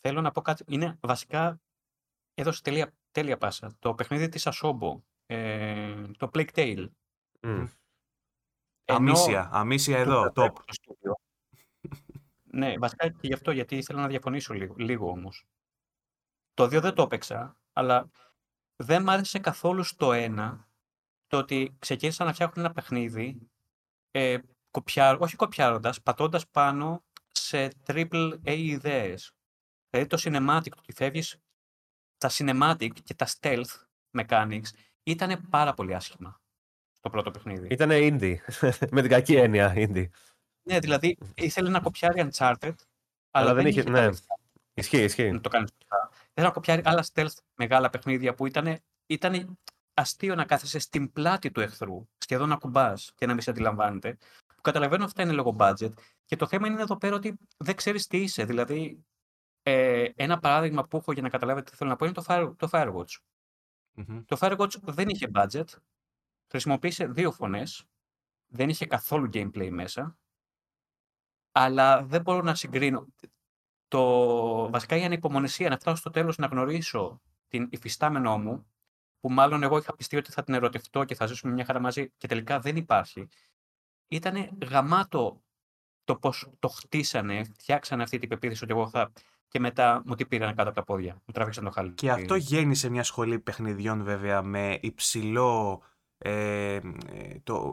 θέλω 0.00 0.20
να 0.20 0.30
πω 0.30 0.40
κάτι, 0.40 0.64
είναι 0.66 0.98
βασικά, 1.00 1.60
έδωσε 2.34 2.62
τέλεια, 2.62 2.92
τέλεια 3.10 3.38
πάσα, 3.38 3.76
το 3.78 3.94
παιχνίδι 3.94 4.28
της 4.28 4.48
Asobo, 4.50 5.00
ε, 5.26 6.06
το 6.18 6.30
Plague 6.32 6.50
Tale. 6.54 6.88
Mm. 7.40 7.68
Αμίσια, 8.84 9.48
αμίσια 9.52 9.98
εδώ, 9.98 10.32
top. 10.34 10.52
ναι, 12.42 12.78
βασικά 12.78 13.08
και 13.08 13.26
γι' 13.26 13.34
αυτό, 13.34 13.50
γιατί 13.50 13.76
ήθελα 13.76 14.00
να 14.00 14.08
διαφωνήσω 14.08 14.54
λίγο, 14.54 14.74
λίγο 14.78 15.10
όμως. 15.10 15.46
Το 16.54 16.68
δύο 16.68 16.80
δεν 16.80 16.94
το 16.94 17.02
έπαιξα, 17.02 17.56
αλλά 17.72 18.10
δεν 18.76 19.02
μ' 19.02 19.10
άρεσε 19.10 19.38
καθόλου 19.38 19.82
στο 19.82 20.12
ένα 20.12 20.68
το 21.26 21.38
ότι 21.38 21.76
ξεκίνησαν 21.78 22.26
να 22.26 22.32
φτιάχνουν 22.32 22.64
ένα 22.64 22.74
παιχνίδι, 22.74 23.50
ε, 24.10 24.38
κοπιά, 24.70 25.16
όχι 25.20 25.36
κοπιάροντας, 25.36 26.02
πατώντας 26.02 26.48
πάνω 26.48 27.04
σε 27.36 27.70
triple 27.86 28.38
A 28.44 28.56
ιδέες. 28.56 29.32
Δηλαδή 29.90 30.08
το 30.08 30.18
cinematic, 30.20 30.68
το 30.68 30.78
ότι 30.78 30.92
φεύγεις, 30.92 31.36
τα 32.18 32.30
cinematic 32.32 32.90
και 33.02 33.14
τα 33.14 33.26
stealth 33.26 33.86
mechanics 34.18 34.68
ήταν 35.02 35.48
πάρα 35.50 35.74
πολύ 35.74 35.94
άσχημα 35.94 36.40
στο 36.92 37.10
πρώτο 37.10 37.30
παιχνίδι. 37.30 37.68
Ήταν 37.70 37.88
indie, 37.92 38.36
με 38.94 39.00
την 39.00 39.10
κακή 39.10 39.36
έννοια 39.36 39.72
indie. 39.76 40.08
Ναι, 40.62 40.78
δηλαδή 40.78 41.18
ήθελε 41.34 41.70
να 41.70 41.80
κοπιάρει 41.80 42.28
Uncharted, 42.30 42.74
αλλά, 43.30 43.54
δεν, 43.54 43.66
είχε, 43.66 43.82
ναι. 43.82 44.08
Ισχύει, 44.74 45.02
ισχύει. 45.02 45.30
Να 45.30 45.40
το 45.40 45.48
κάνεις 45.48 45.70
σωστά. 45.78 46.10
Ήθελε 46.30 46.46
να 46.46 46.52
κοπιάρει 46.52 46.82
άλλα 46.84 47.04
stealth 47.12 47.36
μεγάλα 47.54 47.90
παιχνίδια 47.90 48.34
που 48.34 48.46
ήταν, 48.46 48.78
ήταν 49.06 49.58
αστείο 49.94 50.34
να 50.34 50.44
κάθεσαι 50.44 50.78
στην 50.78 51.12
πλάτη 51.12 51.50
του 51.50 51.60
εχθρού, 51.60 52.08
σχεδόν 52.18 52.48
να 52.48 52.56
κουμπάς 52.56 53.12
και 53.14 53.26
να 53.26 53.32
μην 53.32 53.42
σε 53.42 53.50
αντιλαμβάνεται. 53.50 54.16
Που 54.46 54.60
καταλαβαίνω 54.62 55.04
αυτά 55.04 55.22
είναι 55.22 55.32
λόγω 55.32 55.56
budget. 55.58 55.92
Και 56.26 56.36
το 56.36 56.46
θέμα 56.46 56.66
είναι 56.66 56.82
εδώ 56.82 56.96
πέρα 56.96 57.14
ότι 57.14 57.38
δεν 57.56 57.76
ξέρεις 57.76 58.06
τι 58.06 58.22
είσαι. 58.22 58.44
Δηλαδή, 58.44 59.04
ε, 59.62 60.08
ένα 60.14 60.38
παράδειγμα 60.38 60.86
που 60.86 60.96
έχω 60.96 61.12
για 61.12 61.22
να 61.22 61.28
καταλάβετε 61.28 61.70
τι 61.70 61.76
θέλω 61.76 61.90
να 61.90 61.96
πω 61.96 62.04
είναι 62.04 62.14
το, 62.14 62.24
Fire, 62.26 62.52
το 62.56 62.68
Firewatch. 62.72 63.16
Το 64.24 64.36
Firewatch 64.40 64.80
δεν 64.82 65.08
είχε 65.08 65.30
budget. 65.34 65.64
Χρησιμοποίησε 66.48 67.06
δύο 67.06 67.32
φωνές. 67.32 67.84
Δεν 68.46 68.68
είχε 68.68 68.86
καθόλου 68.86 69.30
gameplay 69.32 69.70
μέσα. 69.70 70.18
αλλά 71.52 72.02
δεν 72.02 72.22
μπορώ 72.22 72.42
να 72.42 72.54
συγκρίνω. 72.54 73.06
Το... 73.88 74.70
Βασικά 74.70 74.96
η 74.96 75.04
ανυπομονησία 75.04 75.68
να 75.68 75.78
φτάσω 75.78 75.96
στο 75.96 76.10
τέλος 76.10 76.38
να 76.38 76.46
γνωρίσω 76.46 77.22
την 77.48 77.68
υφιστάμενό 77.70 78.38
μου, 78.38 78.70
που 79.20 79.30
μάλλον 79.30 79.62
εγώ 79.62 79.78
είχα 79.78 79.94
πιστεί 79.94 80.16
ότι 80.16 80.32
θα 80.32 80.42
την 80.42 80.54
ερωτευτώ 80.54 81.04
και 81.04 81.14
θα 81.14 81.26
ζήσουμε 81.26 81.52
μια 81.52 81.64
χαρά 81.64 81.80
μαζί 81.80 82.10
και 82.10 82.26
τελικά 82.26 82.60
δεν 82.60 82.76
υπάρχει, 82.76 83.28
ήταν 84.08 84.58
γαμάτο 84.70 85.44
το 86.06 86.16
πώς 86.16 86.50
το 86.58 86.68
χτίσανε, 86.68 87.44
φτιάξανε 87.44 88.02
αυτή 88.02 88.18
την 88.18 88.28
πεποίθηση 88.28 88.64
ότι 88.64 88.72
εγώ 88.72 88.88
θα... 88.88 89.12
Και 89.48 89.60
μετά 89.60 90.02
μου 90.06 90.14
τι 90.14 90.26
πήραν 90.26 90.54
κάτω 90.54 90.68
από 90.68 90.78
τα 90.78 90.84
πόδια, 90.84 91.14
μου 91.14 91.32
τράβηξαν 91.32 91.64
το 91.64 91.70
χάλι. 91.70 91.90
Και 91.90 92.10
αυτό 92.10 92.34
γέννησε 92.34 92.88
μια 92.88 93.02
σχολή 93.02 93.38
παιχνιδιών 93.38 94.04
βέβαια 94.04 94.42
με 94.42 94.78
υψηλό 94.82 95.82
ε, 96.18 96.80
το, 97.42 97.72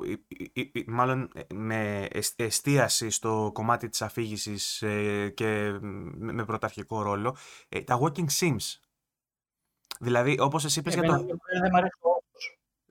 μάλλον 0.88 1.32
με 1.54 2.08
εστίαση 2.36 3.10
στο 3.10 3.50
κομμάτι 3.54 3.90
της 3.90 4.02
αφήγησης 4.02 4.82
ε, 4.82 5.30
και 5.30 5.78
με 6.14 6.46
πρωταρχικό 6.46 7.02
ρόλο, 7.02 7.36
ε, 7.70 7.82
τα 7.82 8.00
walking 8.02 8.28
sims. 8.40 8.80
Δηλαδή, 10.00 10.40
όπως 10.40 10.66
εσύ 10.66 10.80
είπες 10.80 10.94
για 10.94 11.04
το... 11.04 11.18
Δεν 11.62 11.72
μ' 11.72 11.76
αρέσει 11.76 11.98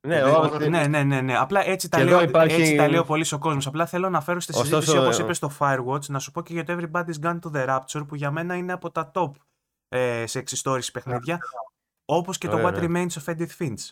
ναι, 0.07 0.17
ε, 0.17 0.69
ναι, 0.69 0.87
ναι, 0.87 1.03
ναι, 1.03 1.21
ναι. 1.21 1.37
Απλά 1.37 1.67
έτσι 1.67 1.89
τα, 1.89 2.05
λέω, 2.05 2.23
υπάρχει... 2.23 2.61
έτσι 2.61 2.75
τα 2.75 2.89
λέω 2.89 3.05
πολύ 3.05 3.27
ο 3.33 3.39
κόσμο. 3.39 3.61
Απλά 3.65 3.87
θέλω 3.87 4.09
να 4.09 4.21
φέρω 4.21 4.41
στη 4.41 4.53
συζήτηση, 4.53 4.77
Ωστόσο... 4.77 5.01
όπως 5.01 5.19
είπες 5.19 5.37
στο 5.37 5.51
Firewatch, 5.59 6.07
να 6.07 6.19
σου 6.19 6.31
πω 6.31 6.43
και 6.43 6.53
για 6.53 6.65
το 6.65 6.79
Everybody's 6.79 7.27
Gone 7.27 7.39
to 7.39 7.51
the 7.55 7.69
Rapture, 7.69 8.07
που 8.09 8.15
για 8.15 8.31
μένα 8.31 8.55
είναι 8.55 8.73
από 8.73 8.91
τα 8.91 9.11
top 9.15 9.31
ε, 9.89 10.27
σε 10.27 10.39
εξιστόρηση 10.39 10.91
παιχνίδια, 10.91 11.39
όπως 12.05 12.39
και 12.39 12.49
το 12.49 12.59
What 12.67 12.75
Remains 12.75 13.07
of 13.07 13.35
Edith 13.35 13.57
Finch. 13.59 13.91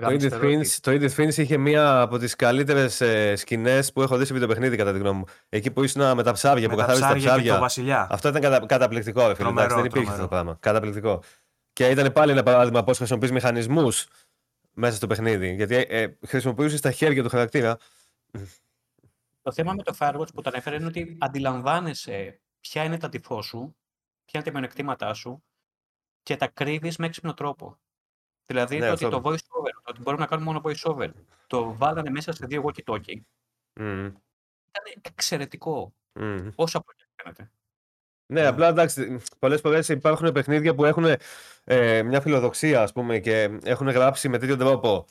Το 0.00 0.06
Edith, 0.06 0.42
Finch, 0.42 0.66
το 0.80 0.90
Edith 0.90 1.14
Finch 1.16 1.34
είχε 1.36 1.56
μία 1.56 2.00
από 2.00 2.18
τις 2.18 2.36
καλύτερες 2.36 3.00
ε, 3.00 3.36
σκηνές 3.36 3.92
που 3.92 4.02
έχω 4.02 4.16
δει 4.16 4.24
σε 4.24 4.32
βιντεοπαιχνίδι, 4.32 4.76
κατά 4.76 4.92
τη 4.92 4.98
γνώμη 4.98 5.18
μου. 5.18 5.24
Εκεί 5.48 5.70
που 5.70 5.82
ήσουν 5.82 6.14
με 6.14 6.22
τα 6.22 6.32
ψάρια, 6.32 6.68
με 6.68 6.74
που 6.74 6.80
καθάριζε 6.80 7.02
τα 7.02 7.14
ψάρια. 7.14 7.58
βασιλιά. 7.58 8.06
Αυτό 8.10 8.28
ήταν 8.28 8.40
κατα, 8.40 8.66
καταπληκτικό, 8.66 9.26
ρε 9.26 9.34
φίλε. 9.34 9.66
δεν 9.66 9.84
υπήρχε 9.84 10.10
αυτό 10.10 10.22
το 10.22 10.28
πράγμα. 10.28 10.56
Καταπληκτικό. 10.60 11.22
Και 11.72 11.88
ήταν 11.88 12.12
πάλι 12.12 12.32
ένα 12.32 12.42
παράδειγμα 12.42 12.84
πώς 12.84 12.96
χρησιμοποιείς 12.96 13.32
μηχανισμούς 13.32 14.06
μέσα 14.76 14.96
στο 14.96 15.06
παιχνίδι. 15.06 15.54
Γιατί 15.54 15.74
ε, 15.74 16.16
χρησιμοποιούσες 16.26 16.80
τα 16.80 16.90
χέρια 16.90 17.22
του 17.22 17.28
χαρακτήρα. 17.28 17.78
Το 19.42 19.52
θέμα 19.52 19.72
με 19.72 19.82
το 19.82 19.96
Firewatch 19.98 20.34
που 20.34 20.42
το 20.42 20.50
ανέφερε 20.52 20.76
είναι 20.76 20.86
ότι 20.86 21.16
αντιλαμβάνεσαι 21.20 22.40
ποια 22.60 22.84
είναι 22.84 22.98
τα 22.98 23.08
τυφό 23.08 23.42
σου, 23.42 23.76
ποια 24.24 24.40
είναι 24.40 24.44
τα 24.44 24.50
μειονεκτήματά 24.50 25.14
σου 25.14 25.44
και 26.22 26.36
τα 26.36 26.48
κρύβεις 26.48 26.96
με 26.96 27.06
έξυπνο 27.06 27.34
τρόπο. 27.34 27.78
Δηλαδή 28.46 28.78
ναι, 28.78 28.86
το 28.86 28.92
ότι 28.92 29.08
το 29.08 29.20
voice 29.24 29.46
over, 29.48 29.70
το 29.70 29.90
ότι 29.90 30.00
μπορούμε 30.00 30.22
να 30.22 30.28
κάνουμε 30.28 30.52
μόνο 30.52 30.60
voice 30.64 30.90
over, 30.90 31.10
το 31.46 31.76
βάλανε 31.76 32.10
μέσα 32.10 32.32
σε 32.32 32.46
δύο 32.46 32.64
walkie-talkie. 32.64 33.20
Mm. 33.80 34.12
Ήταν 34.68 34.84
εξαιρετικό. 35.02 35.94
Mm. 36.14 36.50
Όσο 36.54 36.78
από 36.78 36.92
φαίνεται. 37.14 37.50
Ναι, 38.26 38.40
ναι, 38.40 38.46
απλά 38.46 38.68
εντάξει, 38.68 39.18
πολλές 39.38 39.60
φορές 39.60 39.88
υπάρχουν 39.88 40.32
παιχνίδια 40.32 40.74
που 40.74 40.84
έχουν 40.84 41.04
ε, 41.64 42.02
μια 42.02 42.20
φιλοδοξία, 42.20 42.82
ας 42.82 42.92
πούμε, 42.92 43.18
και 43.18 43.58
έχουν 43.64 43.88
γράψει 43.88 44.28
με 44.28 44.38
τέτοιο 44.38 44.56
τρόπο 44.56 45.06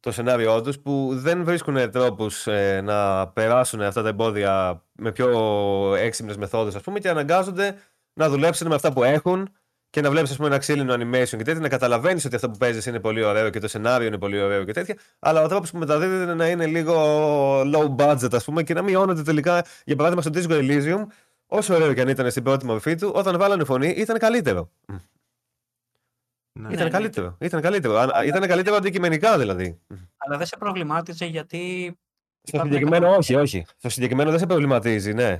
το 0.00 0.12
σενάριό 0.12 0.60
τους 0.60 0.78
που 0.80 1.10
δεν 1.12 1.44
βρίσκουν 1.44 1.90
τρόπους 1.90 2.46
ε, 2.46 2.80
να 2.80 3.28
περάσουν 3.28 3.80
αυτά 3.82 4.02
τα 4.02 4.08
εμπόδια 4.08 4.82
με 4.92 5.12
πιο 5.12 5.94
έξυπνες 5.96 6.36
μεθόδους, 6.36 6.74
ας 6.74 6.82
πούμε, 6.82 6.98
και 6.98 7.08
αναγκάζονται 7.08 7.76
να 8.12 8.28
δουλέψουν 8.28 8.68
με 8.68 8.74
αυτά 8.74 8.92
που 8.92 9.04
έχουν 9.04 9.48
και 9.90 10.00
να 10.00 10.10
βλέπεις 10.10 10.38
ένα 10.38 10.58
ξύλινο 10.58 10.94
animation 10.94 11.36
και 11.36 11.36
τέτοια, 11.36 11.60
να 11.60 11.68
καταλαβαίνεις 11.68 12.24
ότι 12.24 12.34
αυτό 12.34 12.50
που 12.50 12.56
παίζεις 12.58 12.86
είναι 12.86 13.00
πολύ 13.00 13.22
ωραίο 13.24 13.50
και 13.50 13.58
το 13.58 13.68
σενάριο 13.68 14.06
είναι 14.06 14.18
πολύ 14.18 14.40
ωραίο 14.40 14.64
και 14.64 14.72
τέτοια, 14.72 14.96
αλλά 15.18 15.42
ο 15.42 15.48
τρόπος 15.48 15.70
που 15.70 15.78
μεταδίδεται 15.78 16.34
να 16.34 16.48
είναι 16.48 16.66
λίγο 16.66 16.94
low 17.60 17.96
budget, 17.96 18.34
ας 18.34 18.44
πούμε, 18.44 18.62
και 18.62 18.74
να 18.74 18.82
μειώνεται 18.82 19.22
τελικά, 19.22 19.64
για 19.84 19.96
παράδειγμα, 19.96 20.22
στο 20.22 20.30
Disco 20.34 20.60
Elysium, 20.60 21.06
όσο 21.50 21.74
ωραίο 21.74 21.94
και 21.94 22.00
αν 22.00 22.08
ήταν 22.08 22.30
στην 22.30 22.42
πρώτη 22.42 22.66
μορφή 22.66 22.94
του, 22.94 23.12
όταν 23.14 23.38
βάλανε 23.38 23.64
φωνή 23.64 23.88
ήταν 23.88 24.18
καλύτερο. 24.18 24.70
Ναι. 26.52 26.72
Ήταν, 26.72 26.84
ναι, 26.84 26.90
καλύτερο. 26.90 27.36
Ναι. 27.38 27.46
ήταν 27.46 27.60
καλύτερο. 27.60 27.96
Αλλά... 27.96 28.24
Ήταν 28.24 28.46
καλύτερο 28.46 28.76
αντικειμενικά 28.76 29.38
δηλαδή. 29.38 29.80
Αλλά 30.16 30.36
δεν 30.36 30.46
σε 30.46 30.56
προβλημάτιζε 30.56 31.24
γιατί. 31.24 31.94
Στο 32.42 32.60
συγκεκριμένο, 32.62 33.14
όχι, 33.14 33.34
όχι. 33.34 33.66
Στο 33.76 33.88
συγκεκριμένο 33.88 34.30
δεν 34.30 34.38
σε 34.38 34.46
προβληματίζει, 34.46 35.12
ναι. 35.12 35.38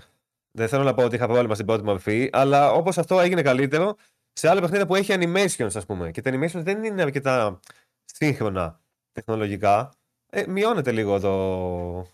Δεν 0.52 0.68
θέλω 0.68 0.82
να 0.82 0.94
πω 0.94 1.04
ότι 1.04 1.14
είχα 1.14 1.26
πρόβλημα 1.26 1.54
στην 1.54 1.66
πρώτη 1.66 1.84
μορφή, 1.84 2.30
αλλά 2.32 2.72
όπως 2.72 2.98
αυτό 2.98 3.20
έγινε 3.20 3.42
καλύτερο 3.42 3.96
σε 4.32 4.48
άλλα 4.48 4.60
παιχνίδια 4.60 4.86
που 4.86 4.94
έχει 4.94 5.14
animations, 5.16 5.74
ας 5.74 5.86
πούμε. 5.86 6.10
Και 6.10 6.20
τα 6.20 6.30
animations 6.30 6.62
δεν 6.62 6.84
είναι 6.84 7.02
αρκετά 7.02 7.60
σύγχρονα 8.04 8.80
τεχνολογικά. 9.12 9.92
Ε, 10.30 10.44
μειώνεται 10.46 10.92
λίγο 10.92 11.20
το, 11.20 12.06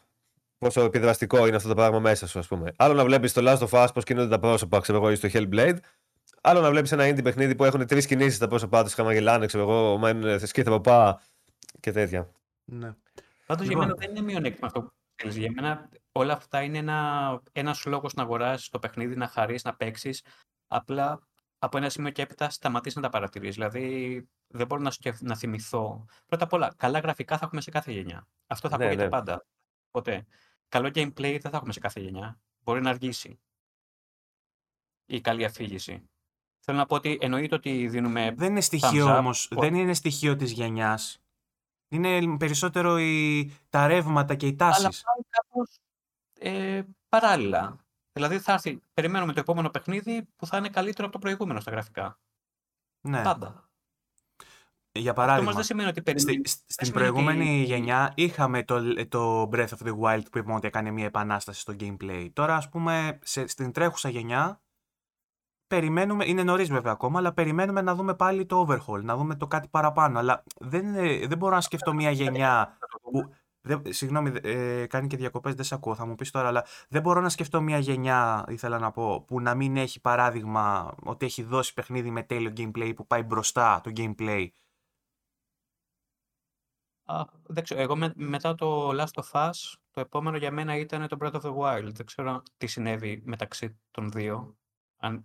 πόσο 0.58 0.80
επιδραστικό 0.80 1.46
είναι 1.46 1.56
αυτό 1.56 1.68
το 1.68 1.74
πράγμα 1.74 1.98
μέσα 1.98 2.26
σου, 2.26 2.38
ας 2.38 2.46
πούμε. 2.46 2.72
Άλλο 2.76 2.94
να 2.94 3.04
βλέπεις 3.04 3.32
το 3.32 3.42
Last 3.44 3.68
of 3.68 3.84
Us 3.84 3.88
πώς 3.94 4.04
κινούνται 4.04 4.28
τα 4.28 4.38
πρόσωπα, 4.38 4.80
ξέρω 4.80 4.98
εγώ, 4.98 5.10
ή 5.10 5.14
στο 5.14 5.28
Hellblade. 5.32 5.76
Άλλο 6.40 6.60
να 6.60 6.70
βλέπεις 6.70 6.92
ένα 6.92 7.08
indie 7.08 7.22
παιχνίδι 7.22 7.54
που 7.54 7.64
έχουν 7.64 7.86
τρεις 7.86 8.06
κινήσεις 8.06 8.36
στα 8.36 8.48
πρόσωπά 8.48 8.84
τους, 8.84 8.94
χαμαγελάνε, 8.94 9.46
ξέρω 9.46 9.62
εγώ, 9.62 9.98
μένουν 9.98 10.46
σκύθρα 10.46 10.80
και 11.80 11.92
τέτοια. 11.92 12.30
Ναι. 12.64 12.94
Πάντως 13.46 13.66
για 13.66 13.76
λοιπόν. 13.76 13.86
μένα 13.86 13.94
δεν 13.98 14.10
είναι 14.10 14.20
μειονέκτημα 14.20 14.66
αυτό 14.66 14.82
που 14.82 14.92
θέλεις. 15.14 15.36
Για 15.36 15.52
μένα 15.54 15.88
όλα 16.12 16.32
αυτά 16.32 16.62
είναι 16.62 16.78
ένα 16.78 17.40
ένας 17.52 17.84
λόγος 17.84 18.14
να 18.14 18.22
αγοράσει 18.22 18.70
το 18.70 18.78
παιχνίδι, 18.78 19.16
να 19.16 19.28
χαρείς, 19.28 19.64
να 19.64 19.74
παίξεις. 19.74 20.24
Απλά 20.66 21.20
από 21.58 21.76
ένα 21.76 21.88
σημείο 21.88 22.10
και 22.10 22.22
έπειτα 22.22 22.50
σταματήσεις 22.50 22.96
να 22.96 23.02
τα 23.02 23.08
παρατηρείς. 23.08 23.54
Δηλαδή 23.54 24.28
δεν 24.46 24.66
μπορώ 24.66 24.82
να, 24.82 24.92
να 25.20 25.36
θυμηθώ. 25.36 26.04
Πρώτα 26.26 26.44
απ' 26.44 26.52
όλα, 26.52 26.74
καλά 26.76 26.98
γραφικά 26.98 27.38
θα 27.38 27.44
έχουμε 27.44 27.60
σε 27.60 27.70
κάθε 27.70 27.92
γενιά. 27.92 28.26
Αυτό 28.46 28.68
θα 28.68 28.76
ναι, 28.76 28.84
ακούγεται 28.84 29.04
ναι. 29.04 29.10
πάντα. 29.10 29.46
Ποτέ. 29.90 30.26
Καλό 30.68 30.88
gameplay 30.88 31.38
δεν 31.40 31.50
θα 31.50 31.56
έχουμε 31.56 31.72
σε 31.72 31.80
κάθε 31.80 32.00
γενιά. 32.00 32.40
Μπορεί 32.58 32.80
να 32.80 32.90
αργήσει 32.90 33.40
η 35.06 35.20
καλή 35.20 35.44
αφήγηση. 35.44 36.08
Θέλω 36.58 36.78
να 36.78 36.86
πω 36.86 36.94
ότι 36.94 37.18
εννοείται 37.20 37.54
ότι 37.54 37.88
δίνουμε. 37.88 38.34
Δεν 38.36 38.50
είναι 38.50 38.60
στοιχείο 38.60 39.16
όμως. 39.16 39.48
Δεν 39.50 39.74
είναι 39.74 39.94
στοιχείο 39.94 40.36
της 40.36 40.52
γενιάς. 40.52 41.20
Είναι 41.88 42.36
περισσότερο 42.36 42.98
η... 42.98 43.50
τα 43.68 43.86
ρεύματα 43.86 44.34
και 44.34 44.46
οι 44.46 44.54
τάσεις. 44.54 44.84
Αλλά 44.84 45.24
κάπως 45.28 45.78
ε, 46.38 46.82
παράλληλα. 47.08 47.76
Δηλαδή 48.12 48.38
θα 48.38 48.52
έρθει, 48.52 48.80
περιμένουμε 48.94 49.32
το 49.32 49.40
επόμενο 49.40 49.70
παιχνίδι 49.70 50.22
που 50.36 50.46
θα 50.46 50.56
είναι 50.56 50.68
καλύτερο 50.68 51.06
από 51.06 51.16
το 51.16 51.22
προηγούμενο 51.22 51.60
στα 51.60 51.70
γραφικά. 51.70 52.18
Ναι. 53.00 53.22
Πάντα. 53.22 53.65
Για 54.96 55.12
παράδειγμα, 55.12 55.52
δεν 55.52 55.62
σημαίνει 55.62 55.88
ότι 55.88 56.18
στη, 56.18 56.40
στην 56.66 56.92
προηγούμενη 56.92 57.62
γενιά 57.62 58.12
είχαμε 58.14 58.62
το, 58.62 59.06
το 59.08 59.48
Breath 59.52 59.68
of 59.68 59.86
the 59.86 59.98
Wild 60.00 60.22
που 60.30 60.38
είπαμε 60.38 60.54
ότι 60.54 60.66
έκανε 60.66 60.90
μια 60.90 61.04
επανάσταση 61.04 61.60
στο 61.60 61.74
gameplay. 61.80 62.28
Τώρα, 62.32 62.56
ας 62.56 62.68
πούμε, 62.68 63.18
σε, 63.22 63.46
στην 63.46 63.72
τρέχουσα 63.72 64.08
γενιά, 64.08 64.60
περιμένουμε, 65.66 66.24
είναι 66.26 66.42
νωρίς 66.42 66.68
βέβαια 66.68 66.92
ακόμα, 66.92 67.18
αλλά 67.18 67.32
περιμένουμε 67.32 67.80
να 67.80 67.94
δούμε 67.94 68.14
πάλι 68.14 68.46
το 68.46 68.66
overhaul, 68.68 69.02
να 69.02 69.16
δούμε 69.16 69.34
το 69.34 69.46
κάτι 69.46 69.68
παραπάνω. 69.68 70.18
Αλλά 70.18 70.42
δεν, 70.60 70.92
δεν 71.28 71.38
μπορώ 71.38 71.54
να 71.54 71.60
σκεφτώ 71.60 71.94
μια 71.94 72.10
γενιά 72.10 72.78
που... 73.02 73.34
Δεν, 73.68 73.82
συγγνώμη, 73.88 74.32
ε, 74.42 74.86
κάνει 74.86 75.06
και 75.06 75.16
διακοπές, 75.16 75.54
δεν 75.54 75.64
σε 75.64 75.74
ακούω, 75.74 75.94
θα 75.94 76.06
μου 76.06 76.14
πεις 76.14 76.30
τώρα, 76.30 76.48
αλλά 76.48 76.64
δεν 76.88 77.02
μπορώ 77.02 77.20
να 77.20 77.28
σκεφτώ 77.28 77.60
μια 77.60 77.78
γενιά, 77.78 78.44
ήθελα 78.48 78.78
να 78.78 78.90
πω, 78.90 79.24
που 79.26 79.40
να 79.40 79.54
μην 79.54 79.76
έχει 79.76 80.00
παράδειγμα 80.00 80.94
ότι 81.02 81.26
έχει 81.26 81.42
δώσει 81.42 81.74
παιχνίδι 81.74 82.10
με 82.10 82.22
τέλειο 82.22 82.52
gameplay 82.56 82.92
που 82.96 83.06
πάει 83.06 83.22
μπροστά 83.22 83.80
το 83.82 83.92
gameplay 83.96 84.46
Α, 87.06 87.24
δεν 87.46 87.64
ξέρω. 87.64 87.80
Εγώ 87.80 87.96
με, 87.96 88.12
μετά 88.16 88.54
το 88.54 88.90
Last 88.90 89.22
of 89.22 89.30
Us, 89.32 89.74
το 89.90 90.00
επόμενο 90.00 90.36
για 90.36 90.50
μένα 90.50 90.76
ήταν 90.76 91.08
το 91.08 91.16
Breath 91.20 91.32
of 91.32 91.40
the 91.40 91.56
Wild. 91.56 91.90
Δεν 91.92 92.06
ξέρω 92.06 92.42
τι 92.56 92.66
συνέβη 92.66 93.22
μεταξύ 93.24 93.78
των 93.90 94.10
δύο. 94.10 94.58
Αν 94.96 95.24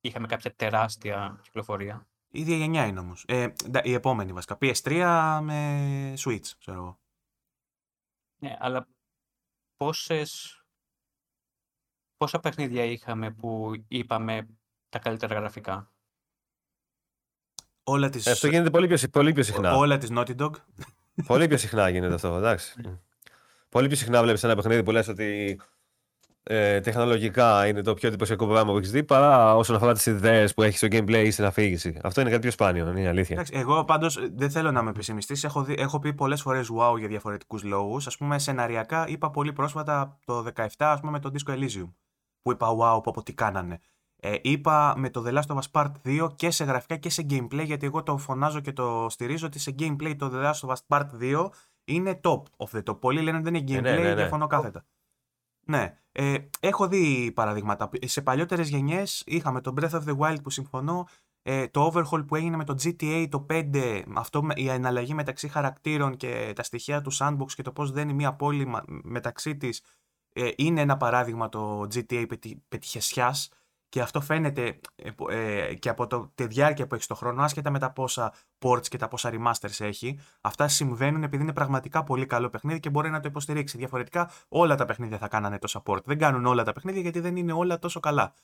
είχαμε 0.00 0.26
κάποια 0.26 0.54
τεράστια 0.54 1.40
κυκλοφορία. 1.42 2.06
Η 2.28 2.40
ίδια 2.40 2.56
γενιά 2.56 2.86
είναι 2.86 3.00
όμως. 3.00 3.24
Ε, 3.28 3.52
η 3.82 3.92
επόμενη 3.92 4.32
βασικά. 4.32 4.58
PS3 4.60 5.38
με 5.42 6.14
Switch, 6.18 6.46
ξέρω 6.58 6.78
εγώ. 6.78 7.00
Ναι, 8.38 8.56
αλλά 8.58 8.88
πόσες... 9.76 10.56
Πόσα 12.16 12.40
παιχνίδια 12.40 12.84
είχαμε 12.84 13.30
που 13.30 13.72
είπαμε 13.88 14.48
τα 14.88 14.98
καλύτερα 14.98 15.34
γραφικά; 15.34 15.91
Όλα 17.84 18.08
τις... 18.10 18.26
Αυτό 18.26 18.46
γίνεται 18.46 18.70
πολύ 18.70 18.86
πιο, 18.86 19.08
πολύ 19.08 19.32
πιο 19.32 19.42
συχνά. 19.42 19.76
Όλα 19.76 19.98
τη 19.98 20.06
Naughty 20.10 20.36
Dog. 20.36 20.50
πολύ 21.26 21.48
πιο 21.48 21.56
συχνά 21.56 21.88
γίνεται 21.88 22.14
αυτό, 22.14 22.36
εντάξει. 22.36 22.74
πολύ 23.68 23.86
πιο 23.86 23.96
συχνά 23.96 24.22
βλέπεις 24.22 24.44
ένα 24.44 24.54
παιχνίδι 24.54 24.82
που 24.82 24.90
λες 24.90 25.08
ότι 25.08 25.60
ε, 26.44 26.80
τεχνολογικά 26.80 27.66
είναι 27.66 27.82
το 27.82 27.94
πιο 27.94 28.08
εντυπωσιακό 28.08 28.44
πρόγραμμα 28.44 28.72
που 28.72 28.78
έχεις 28.78 28.90
δει 28.90 29.04
παρά 29.04 29.56
όσον 29.56 29.76
αφορά 29.76 29.92
τις 29.92 30.06
ιδέες 30.06 30.54
που 30.54 30.62
έχεις 30.62 30.76
στο 30.78 30.88
gameplay 30.90 31.22
ή 31.24 31.30
στην 31.30 31.44
αφήγηση. 31.44 31.98
Αυτό 32.02 32.20
είναι 32.20 32.30
κάτι 32.30 32.42
πιο 32.42 32.50
σπάνιο, 32.50 32.88
είναι 32.88 33.00
η 33.00 33.06
αλήθεια. 33.06 33.34
Εντάξει, 33.34 33.52
εγώ 33.56 33.84
πάντως 33.84 34.18
δεν 34.32 34.50
θέλω 34.50 34.70
να 34.70 34.80
είμαι 34.80 34.92
πεσημιστής. 34.92 35.44
Έχω, 35.44 35.66
έχω 35.68 35.98
πει 35.98 36.14
πολλές 36.14 36.42
φορές 36.42 36.68
wow 36.78 36.98
για 36.98 37.08
διαφορετικούς 37.08 37.62
λόγους. 37.62 38.06
Α 38.06 38.10
πούμε, 38.18 38.38
σεναριακά 38.38 39.08
είπα 39.08 39.30
πολύ 39.30 39.52
πρόσφατα 39.52 40.18
το 40.24 40.46
17 40.56 40.66
ας 40.78 41.00
πούμε, 41.00 41.12
με 41.12 41.18
το 41.18 41.30
Disco 41.32 41.52
Elysium. 41.52 41.92
Που 42.42 42.52
είπα 42.52 42.68
wow, 42.70 43.02
πω, 43.02 43.12
πω 43.12 43.22
τι 43.22 43.32
κάνανε. 43.32 43.80
Ε, 44.24 44.34
είπα 44.42 44.94
με 44.96 45.10
το 45.10 45.24
The 45.26 45.38
Last 45.38 45.56
of 45.56 45.58
Us 45.58 45.70
Part 45.72 45.92
2 46.04 46.28
και 46.36 46.50
σε 46.50 46.64
γραφικά 46.64 46.96
και 46.96 47.10
σε 47.10 47.26
gameplay, 47.30 47.64
γιατί 47.64 47.86
εγώ 47.86 48.02
το 48.02 48.18
φωνάζω 48.18 48.60
και 48.60 48.72
το 48.72 49.06
στηρίζω 49.10 49.46
ότι 49.46 49.58
σε 49.58 49.74
gameplay 49.78 50.14
το 50.18 50.30
The 50.32 50.44
Last 50.44 50.68
of 50.68 50.74
Us 50.74 50.80
Part 50.88 51.06
2 51.20 51.48
είναι 51.84 52.20
top 52.24 52.42
of 52.56 52.66
the 52.72 52.82
top. 52.82 53.00
Πολλοί 53.00 53.20
λένε 53.20 53.36
ότι 53.36 53.50
δεν 53.50 53.54
είναι 53.54 53.72
gameplay, 53.72 53.84
ε, 53.84 53.94
ναι, 53.94 54.02
ναι, 54.02 54.08
ναι. 54.08 54.14
διαφωνώ 54.14 54.46
κάθετα. 54.46 54.84
Ναι. 55.64 55.98
Ε, 56.12 56.38
έχω 56.60 56.88
δει 56.88 57.32
παραδείγματα. 57.34 57.90
Σε 58.00 58.22
παλιότερες 58.22 58.68
γενιές 58.68 59.22
είχαμε 59.26 59.60
το 59.60 59.74
Breath 59.80 59.90
of 59.90 60.04
the 60.04 60.18
Wild 60.18 60.42
που 60.42 60.50
συμφωνώ, 60.50 61.08
ε, 61.42 61.68
το 61.68 61.92
overhaul 61.92 62.26
που 62.26 62.36
έγινε 62.36 62.56
με 62.56 62.64
το 62.64 62.74
GTA 62.82 63.26
το 63.30 63.46
5, 63.48 64.02
αυτό, 64.14 64.46
η 64.54 64.68
εναλλαγή 64.68 65.14
μεταξύ 65.14 65.48
χαρακτήρων 65.48 66.16
και 66.16 66.52
τα 66.54 66.62
στοιχεία 66.62 67.00
του 67.00 67.12
sandbox 67.12 67.52
και 67.54 67.62
το 67.62 67.72
πώς 67.72 67.90
δένει 67.90 68.12
μια 68.12 68.34
πόλη 68.34 68.70
μεταξύ 68.86 69.56
της, 69.56 69.82
ε, 70.32 70.50
είναι 70.56 70.80
ένα 70.80 70.96
παράδειγμα 70.96 71.48
το 71.48 71.80
GTA 71.80 72.26
πετυχεσιάς 72.68 73.50
και 73.92 74.00
αυτό 74.00 74.20
φαίνεται 74.20 74.80
ε, 74.94 75.10
ε, 75.28 75.74
και 75.74 75.88
από 75.88 76.06
το, 76.06 76.30
τη 76.34 76.46
διάρκεια 76.46 76.86
που 76.86 76.94
έχεις 76.94 77.04
στο 77.04 77.14
χρόνο, 77.14 77.42
άσχετα 77.42 77.70
με 77.70 77.78
τα 77.78 77.92
πόσα 77.92 78.34
ports 78.58 78.88
και 78.88 78.96
τα 78.96 79.08
πόσα 79.08 79.30
remasters 79.32 79.84
έχει. 79.84 80.18
Αυτά 80.40 80.68
συμβαίνουν 80.68 81.22
επειδή 81.22 81.42
είναι 81.42 81.52
πραγματικά 81.52 82.04
πολύ 82.04 82.26
καλό 82.26 82.48
παιχνίδι 82.48 82.80
και 82.80 82.90
μπορεί 82.90 83.10
να 83.10 83.20
το 83.20 83.28
υποστηρίξει. 83.28 83.76
Διαφορετικά, 83.76 84.30
όλα 84.48 84.74
τα 84.74 84.84
παιχνίδια 84.84 85.18
θα 85.18 85.28
κάνανε 85.28 85.58
το 85.58 85.68
support. 85.82 86.04
Δεν 86.04 86.18
κάνουν 86.18 86.46
όλα 86.46 86.64
τα 86.64 86.72
παιχνίδια 86.72 87.00
γιατί 87.00 87.20
δεν 87.20 87.36
είναι 87.36 87.52
όλα 87.52 87.78
τόσο 87.78 88.00
καλά. 88.00 88.34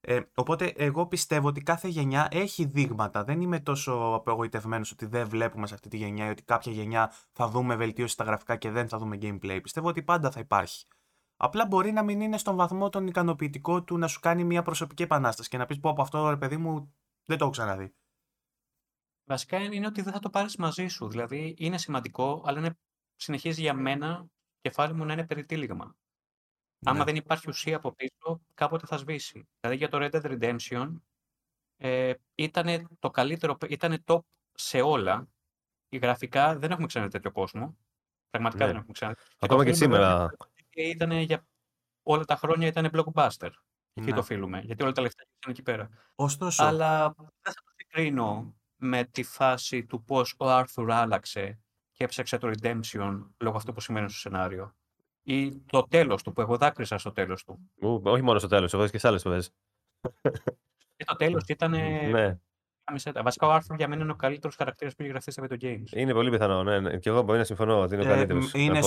Ε, 0.00 0.20
οπότε, 0.34 0.72
εγώ 0.76 1.06
πιστεύω 1.06 1.48
ότι 1.48 1.60
κάθε 1.60 1.88
γενιά 1.88 2.28
έχει 2.30 2.64
δείγματα. 2.64 3.24
Δεν 3.24 3.40
είμαι 3.40 3.60
τόσο 3.60 3.92
απογοητευμένος 3.92 4.90
ότι 4.90 5.06
δεν 5.06 5.28
βλέπουμε 5.28 5.66
σε 5.66 5.74
αυτή 5.74 5.88
τη 5.88 5.96
γενιά 5.96 6.26
ή 6.26 6.30
ότι 6.30 6.42
κάποια 6.42 6.72
γενιά 6.72 7.12
θα 7.32 7.48
δούμε 7.48 7.76
βελτίωση 7.76 8.12
στα 8.12 8.24
γραφικά 8.24 8.56
και 8.56 8.70
δεν 8.70 8.88
θα 8.88 8.98
δούμε 8.98 9.18
gameplay. 9.22 9.58
Πιστεύω 9.62 9.88
ότι 9.88 10.02
πάντα 10.02 10.30
θα 10.30 10.40
υπάρχει. 10.40 10.86
Απλά 11.42 11.66
μπορεί 11.66 11.92
να 11.92 12.02
μην 12.02 12.20
είναι 12.20 12.38
στον 12.38 12.56
βαθμό 12.56 12.88
τον 12.88 13.06
ικανοποιητικό 13.06 13.82
του 13.82 13.98
να 13.98 14.06
σου 14.06 14.20
κάνει 14.20 14.44
μια 14.44 14.62
προσωπική 14.62 15.02
επανάσταση 15.02 15.48
και 15.48 15.56
να 15.56 15.66
πεις 15.66 15.80
πω 15.80 15.90
από 15.90 16.02
αυτό 16.02 16.28
ρε 16.28 16.36
παιδί 16.36 16.56
μου 16.56 16.94
δεν 17.24 17.38
το 17.38 17.44
έχω 17.44 17.52
ξαναδεί. 17.52 17.94
Βασικά 19.24 19.58
είναι 19.58 19.86
ότι 19.86 20.02
δεν 20.02 20.12
θα 20.12 20.18
το 20.18 20.30
πάρεις 20.30 20.56
μαζί 20.56 20.86
σου. 20.86 21.08
Δηλαδή 21.08 21.54
είναι 21.58 21.78
σημαντικό, 21.78 22.42
αλλά 22.46 22.58
είναι, 22.58 22.78
συνεχίζει 23.16 23.60
για 23.60 23.74
μένα 23.74 24.26
κεφάλι 24.60 24.94
μου 24.94 25.04
να 25.04 25.12
είναι 25.12 25.26
περιτύλιγμα. 25.26 25.84
Ναι. 25.84 26.90
Άμα 26.90 27.04
δεν 27.04 27.16
υπάρχει 27.16 27.48
ουσία 27.48 27.76
από 27.76 27.92
πίσω, 27.92 28.40
κάποτε 28.54 28.86
θα 28.86 28.96
σβήσει. 28.96 29.48
Δηλαδή 29.60 29.78
για 29.78 29.88
το 29.88 29.98
Red 30.00 30.10
Dead 30.10 30.38
Redemption 30.38 30.94
ε, 31.76 32.14
ήταν 32.34 32.96
το 32.98 33.10
καλύτερο, 33.10 33.56
ήταν 33.68 34.04
top 34.06 34.20
σε 34.52 34.80
όλα. 34.80 35.28
Οι 35.88 35.96
γραφικά 35.96 36.58
δεν 36.58 36.70
έχουμε 36.70 36.86
ξαναδεί 36.86 37.10
τέτοιο 37.10 37.32
κόσμο. 37.32 37.76
Πραγματικά 38.30 38.64
ναι. 38.64 38.66
δεν 38.66 38.76
έχουμε 38.76 38.92
ξαναδεί. 38.92 39.20
Ακόμα 39.38 39.64
και 39.64 39.72
σήμερα 39.72 40.30
και 40.80 40.88
ήταν 40.88 41.10
για 41.12 41.46
όλα 42.02 42.24
τα 42.24 42.36
χρόνια 42.36 42.66
ήταν 42.66 42.90
blockbuster. 42.92 43.50
Εκεί 43.92 44.08
ναι. 44.08 44.12
το 44.12 44.18
οφείλουμε, 44.18 44.60
γιατί 44.60 44.82
όλα 44.82 44.92
τα 44.92 45.02
λεφτά 45.02 45.22
ήταν 45.38 45.52
εκεί 45.52 45.62
πέρα. 45.62 45.88
Ωστόσο. 46.14 46.64
Αλλά 46.64 47.14
δεν 47.16 47.52
θα 47.52 47.52
το 47.52 47.72
συγκρίνω 47.76 48.54
με 48.76 49.04
τη 49.04 49.22
φάση 49.22 49.84
του 49.84 50.04
πώς 50.04 50.34
ο 50.38 50.50
Άρθουρ 50.50 50.90
άλλαξε 50.90 51.60
και 51.92 52.04
έψαξε 52.04 52.38
το 52.38 52.50
Redemption 52.54 53.26
λόγω 53.38 53.56
αυτού 53.56 53.72
που 53.72 53.80
σημαίνει 53.80 54.08
στο 54.08 54.18
σενάριο. 54.18 54.74
Ή 55.22 55.60
το 55.60 55.82
τέλος 55.82 56.22
του, 56.22 56.32
που 56.32 56.40
εγώ 56.40 56.56
δάκρυσα 56.56 56.98
στο 56.98 57.12
τέλος 57.12 57.44
του. 57.44 57.70
Ου, 57.82 58.00
όχι 58.04 58.22
μόνο 58.22 58.38
στο 58.38 58.48
τέλος, 58.48 58.72
εγώ 58.72 58.88
και 58.88 58.98
σε 58.98 59.08
άλλες 59.08 59.22
φορέ. 59.22 59.38
Και 60.96 61.04
το 61.04 61.16
τέλος 61.16 61.44
ήταν. 61.46 61.70
ναι. 61.70 62.38
Βασικά 63.24 63.46
ο 63.46 63.50
Άρθρο 63.50 63.76
για 63.76 63.88
μένα 63.88 64.02
είναι 64.02 64.12
ο 64.12 64.14
καλύτερος 64.14 64.56
χαρακτήρας 64.56 64.94
που 64.94 65.02
έχει 65.02 65.10
γραφτεί 65.10 65.30
στα 65.30 65.46
video 65.48 65.64
games. 65.64 65.92
Είναι 65.92 66.12
πολύ 66.12 66.30
πιθανό, 66.30 66.62
ναι, 66.62 66.80
ναι. 66.80 66.96
Και 66.96 67.08
εγώ 67.08 67.22
μπορεί 67.22 67.38
να 67.38 67.44
συμφωνώ 67.44 67.80
ότι 67.80 67.94
είναι 67.94 68.04
ο 68.04 68.06
ε, 68.06 68.14
καλύτερος. 68.14 68.52
είναι, 68.54 68.80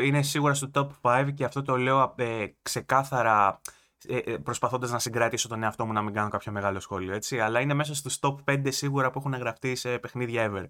είναι 0.00 0.22
σίγουρα 0.22 0.54
στο 0.54 0.70
top 0.74 0.88
5 1.00 1.28
και 1.34 1.44
αυτό 1.44 1.62
το 1.62 1.76
λέω 1.76 2.14
ε, 2.16 2.46
ξεκάθαρα 2.62 3.60
ε, 4.08 4.16
ε 4.16 4.36
προσπαθώντας 4.36 4.90
να 4.90 4.98
συγκρατήσω 4.98 5.48
τον 5.48 5.62
εαυτό 5.62 5.86
μου 5.86 5.92
να 5.92 6.02
μην 6.02 6.14
κάνω 6.14 6.28
κάποιο 6.28 6.52
μεγάλο 6.52 6.80
σχόλιο. 6.80 7.14
Έτσι, 7.14 7.40
αλλά 7.40 7.60
είναι 7.60 7.74
μέσα 7.74 7.94
στους 7.94 8.18
top 8.20 8.36
5 8.44 8.62
σίγουρα 8.68 9.10
που 9.10 9.18
έχουν 9.18 9.34
γραφτεί 9.34 9.74
σε 9.74 9.98
παιχνίδια 9.98 10.50
ever. 10.50 10.64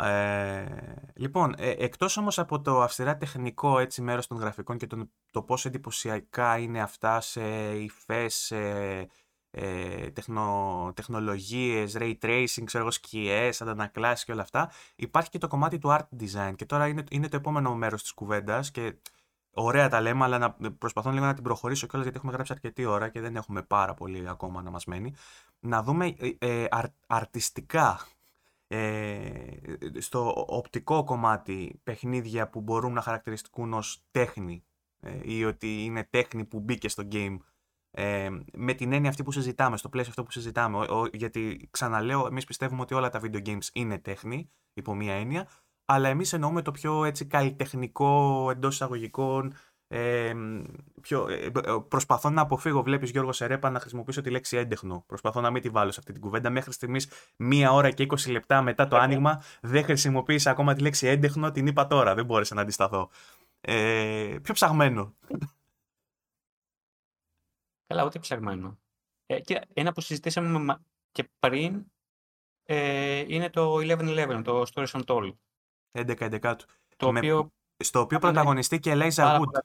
Ε, 0.00 0.66
λοιπόν, 1.14 1.54
ε, 1.58 1.70
εκτός 1.70 2.16
όμως 2.16 2.38
από 2.38 2.60
το 2.60 2.80
αυστηρά 2.80 3.16
τεχνικό 3.16 3.78
έτσι, 3.78 4.02
μέρος 4.02 4.26
των 4.26 4.38
γραφικών 4.38 4.78
και 4.78 4.86
τον, 4.86 5.10
το 5.30 5.42
πόσο 5.42 5.68
εντυπωσιακά 5.68 6.58
είναι 6.58 6.80
αυτά 6.80 7.20
σε 7.20 7.70
υφές, 7.76 8.34
σε 8.34 8.56
ε, 9.50 10.10
τεχνο, 10.10 10.92
τεχνολογίες, 10.96 11.96
ray 11.98 12.14
tracing, 12.22 12.64
ξέρω 12.64 12.82
εγώ, 12.82 12.90
σκιές, 12.90 13.62
αντανακλάσεις 13.62 14.24
και 14.24 14.32
όλα 14.32 14.42
αυτά, 14.42 14.70
υπάρχει 14.96 15.30
και 15.30 15.38
το 15.38 15.48
κομμάτι 15.48 15.78
του 15.78 15.88
art 15.88 16.22
design 16.22 16.52
και 16.56 16.64
τώρα 16.64 16.86
είναι, 16.86 17.04
είναι 17.10 17.28
το 17.28 17.36
επόμενο 17.36 17.74
μέρος 17.74 18.02
της 18.02 18.12
κουβέντας 18.12 18.70
και 18.70 18.94
ωραία 19.50 19.88
τα 19.88 20.00
λέμε, 20.00 20.24
αλλά 20.24 20.38
να, 20.38 20.72
προσπαθώ 20.78 21.10
λίγο 21.10 21.24
να 21.24 21.34
την 21.34 21.42
προχωρήσω 21.42 21.86
κιόλας 21.86 22.02
γιατί 22.02 22.18
έχουμε 22.18 22.32
γράψει 22.32 22.52
αρκετή 22.52 22.84
ώρα 22.84 23.08
και 23.08 23.20
δεν 23.20 23.36
έχουμε 23.36 23.62
πάρα 23.62 23.94
πολύ 23.94 24.28
ακόμα 24.28 24.62
να 24.62 24.70
μας 24.70 24.84
μένει. 24.84 25.14
Να 25.60 25.82
δούμε 25.82 26.14
ε, 26.38 26.62
ε 26.62 26.66
αρτιστικά 27.06 28.00
ε, 28.66 29.20
στο 29.98 30.44
οπτικό 30.48 31.04
κομμάτι 31.04 31.80
παιχνίδια 31.82 32.48
που 32.48 32.60
μπορούν 32.60 32.92
να 32.92 33.00
χαρακτηριστικούν 33.00 33.72
ως 33.72 34.02
τέχνη 34.10 34.64
ε, 35.00 35.18
ή 35.22 35.44
ότι 35.44 35.84
είναι 35.84 36.04
τέχνη 36.10 36.44
που 36.44 36.60
μπήκε 36.60 36.88
στο 36.88 37.08
game 37.12 37.36
ε, 38.00 38.28
με 38.52 38.74
την 38.74 38.92
έννοια 38.92 39.10
αυτή 39.10 39.22
που 39.22 39.32
συζητάμε, 39.32 39.76
στο 39.76 39.88
πλαίσιο 39.88 40.10
αυτό 40.10 40.22
που 40.22 40.30
συζητάμε. 40.30 40.78
Ο, 40.78 41.08
γιατί 41.12 41.68
ξαναλέω, 41.70 42.26
εμείς 42.26 42.44
πιστεύουμε 42.44 42.80
ότι 42.80 42.94
όλα 42.94 43.08
τα 43.08 43.20
video 43.22 43.46
games 43.46 43.68
είναι 43.72 43.98
τέχνη, 43.98 44.50
υπό 44.72 44.94
μία 44.94 45.14
έννοια, 45.14 45.48
αλλά 45.84 46.08
εμείς 46.08 46.32
εννοούμε 46.32 46.62
το 46.62 46.70
πιο 46.70 47.04
έτσι 47.04 47.24
καλλιτεχνικό 47.26 48.48
εντός 48.50 48.74
εισαγωγικών. 48.74 49.54
Ε, 49.88 50.34
πιο, 51.00 51.28
ε, 51.28 51.50
προσπαθώ 51.88 52.30
να 52.30 52.40
αποφύγω, 52.40 52.82
βλέπεις 52.82 53.10
Γιώργο 53.10 53.32
Σερέπα, 53.32 53.70
να 53.70 53.80
χρησιμοποιήσω 53.80 54.20
τη 54.20 54.30
λέξη 54.30 54.56
έντεχνο. 54.56 55.04
Προσπαθώ 55.06 55.40
να 55.40 55.50
μην 55.50 55.62
τη 55.62 55.68
βάλω 55.68 55.90
σε 55.90 55.98
αυτή 55.98 56.12
την 56.12 56.20
κουβέντα. 56.20 56.50
Μέχρι 56.50 56.72
στιγμής, 56.72 57.08
μία 57.36 57.72
ώρα 57.72 57.90
και 57.90 58.06
20 58.08 58.30
λεπτά 58.30 58.62
μετά 58.62 58.88
το 58.88 58.96
άνοιγμα, 58.96 59.42
δεν 59.60 59.84
χρησιμοποίησα 59.84 60.50
ακόμα 60.50 60.74
τη 60.74 60.82
λέξη 60.82 61.06
έντεχνο. 61.06 61.50
Την 61.50 61.66
είπα 61.66 61.86
τώρα, 61.86 62.14
δεν 62.14 62.24
μπόρεσα 62.24 62.54
να 62.54 62.60
αντισταθώ. 62.60 63.10
Ε, 63.60 64.36
πιο 64.42 64.54
ψαγμένο. 64.54 65.14
Καλά, 67.88 68.04
ούτε 68.04 68.18
ψαγμένο. 68.18 68.78
Ε, 69.26 69.40
και 69.40 69.60
ένα 69.74 69.92
που 69.92 70.00
συζητήσαμε 70.00 70.80
και 71.12 71.28
πριν 71.38 71.84
ε, 72.64 73.24
είναι 73.26 73.50
το 73.50 73.76
11-11, 73.76 74.40
το 74.44 74.64
Stories 74.74 75.02
Untold. 75.02 75.32
11-11 75.92 76.54
του. 76.58 76.66
Το 76.96 77.08
οποίο... 77.08 77.52
Στο 77.76 78.00
οποίο 78.00 78.18
πρωταγωνιστεί 78.18 78.80
και 78.80 78.92
Eliza 78.94 79.38
Wood. 79.38 79.60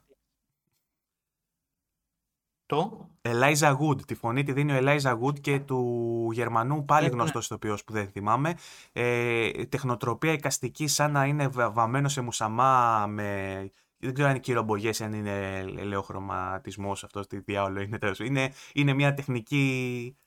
Το; 2.66 3.10
Eliza 3.22 3.78
Wood. 3.80 4.06
Τη 4.06 4.16
φωνή 4.16 4.44
τη 4.44 4.52
δίνει 4.54 4.74
ο 4.74 4.78
Eliza 4.82 5.20
Wood 5.22 5.40
και 5.40 5.60
του 5.60 6.30
Γερμανού 6.32 6.86
πάλι 6.86 7.06
ε, 7.06 7.10
ναι. 7.10 7.16
γνωστός 7.16 7.46
ηθοποιό 7.46 7.78
που 7.86 7.94
δεν 7.94 8.08
θυμάμαι. 8.08 8.58
Ε, 8.92 9.66
τεχνοτροπία 9.66 10.32
εικαστική 10.32 10.88
σαν 10.88 11.12
να 11.12 11.26
είναι 11.26 11.48
βαμμένο 11.48 12.10
σε 12.10 12.22
μουσαμά 12.22 13.06
με 13.08 13.70
δεν 14.04 14.14
ξέρω 14.14 14.28
αν 14.28 14.34
είναι 14.36 14.44
κυρομπογιέ, 14.44 14.92
αν 15.00 15.14
είναι 15.14 15.58
ελαιοχρωματισμό 15.58 16.92
αυτός, 16.92 17.28
τι 17.28 17.40
διάολο 17.40 17.82
είναι 17.82 17.98
τέλος. 17.98 18.20
Είναι, 18.20 18.54
είναι 18.74 18.94
μια 18.94 19.14
τεχνική. 19.14 20.18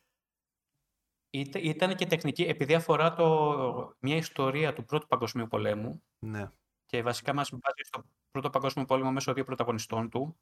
Ήταν 1.62 1.94
και 1.94 2.06
τεχνική, 2.06 2.42
επειδή 2.42 2.74
αφορά 2.74 3.14
το, 3.14 3.96
μια 3.98 4.16
ιστορία 4.16 4.72
του 4.72 4.84
Πρώτου 4.84 5.06
Παγκοσμίου 5.06 5.46
Πολέμου. 5.46 6.02
Ναι. 6.18 6.50
Και 6.86 7.02
βασικά 7.02 7.34
μας 7.34 7.50
βάζει 7.50 7.82
στο 7.82 8.04
Πρώτο 8.30 8.50
Παγκόσμιο 8.50 8.84
Πόλεμο 8.84 9.12
μέσω 9.12 9.32
δύο 9.32 9.44
πρωταγωνιστών 9.44 10.10
του. 10.10 10.36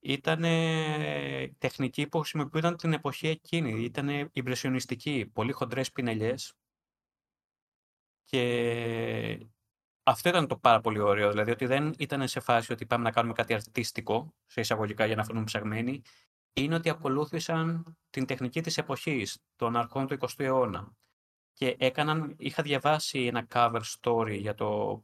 Ήταν 0.00 0.42
τεχνική 1.58 2.06
που 2.06 2.18
χρησιμοποιούνταν 2.18 2.76
την 2.76 2.92
εποχή 2.92 3.28
εκείνη. 3.28 3.82
Ήταν 3.82 4.30
ιμπρεσιονιστική, 4.32 5.30
πολύ 5.32 5.52
χοντρές 5.52 5.92
πινελιές. 5.92 6.54
Και 8.24 9.46
αυτό 10.02 10.28
ήταν 10.28 10.46
το 10.46 10.56
πάρα 10.56 10.80
πολύ 10.80 10.98
ωραίο. 10.98 11.30
Δηλαδή 11.30 11.50
ότι 11.50 11.66
δεν 11.66 11.94
ήταν 11.98 12.28
σε 12.28 12.40
φάση 12.40 12.72
ότι 12.72 12.86
πάμε 12.86 13.02
να 13.02 13.10
κάνουμε 13.10 13.34
κάτι 13.34 13.54
αρτίστικο, 13.54 14.34
σε 14.46 14.60
εισαγωγικά 14.60 15.06
για 15.06 15.16
να 15.16 15.24
φανούμε 15.24 15.44
ψαγμένοι. 15.44 16.02
Είναι 16.52 16.74
ότι 16.74 16.90
ακολούθησαν 16.90 17.96
την 18.10 18.26
τεχνική 18.26 18.60
της 18.60 18.78
εποχής, 18.78 19.38
των 19.56 19.76
αρχών 19.76 20.06
του 20.06 20.16
20ου 20.20 20.28
αιώνα. 20.36 20.92
Και 21.52 21.76
έκαναν, 21.78 22.34
είχα 22.38 22.62
διαβάσει 22.62 23.24
ένα 23.24 23.46
cover 23.52 23.80
story 24.00 24.36
για 24.38 24.54
το 24.54 25.02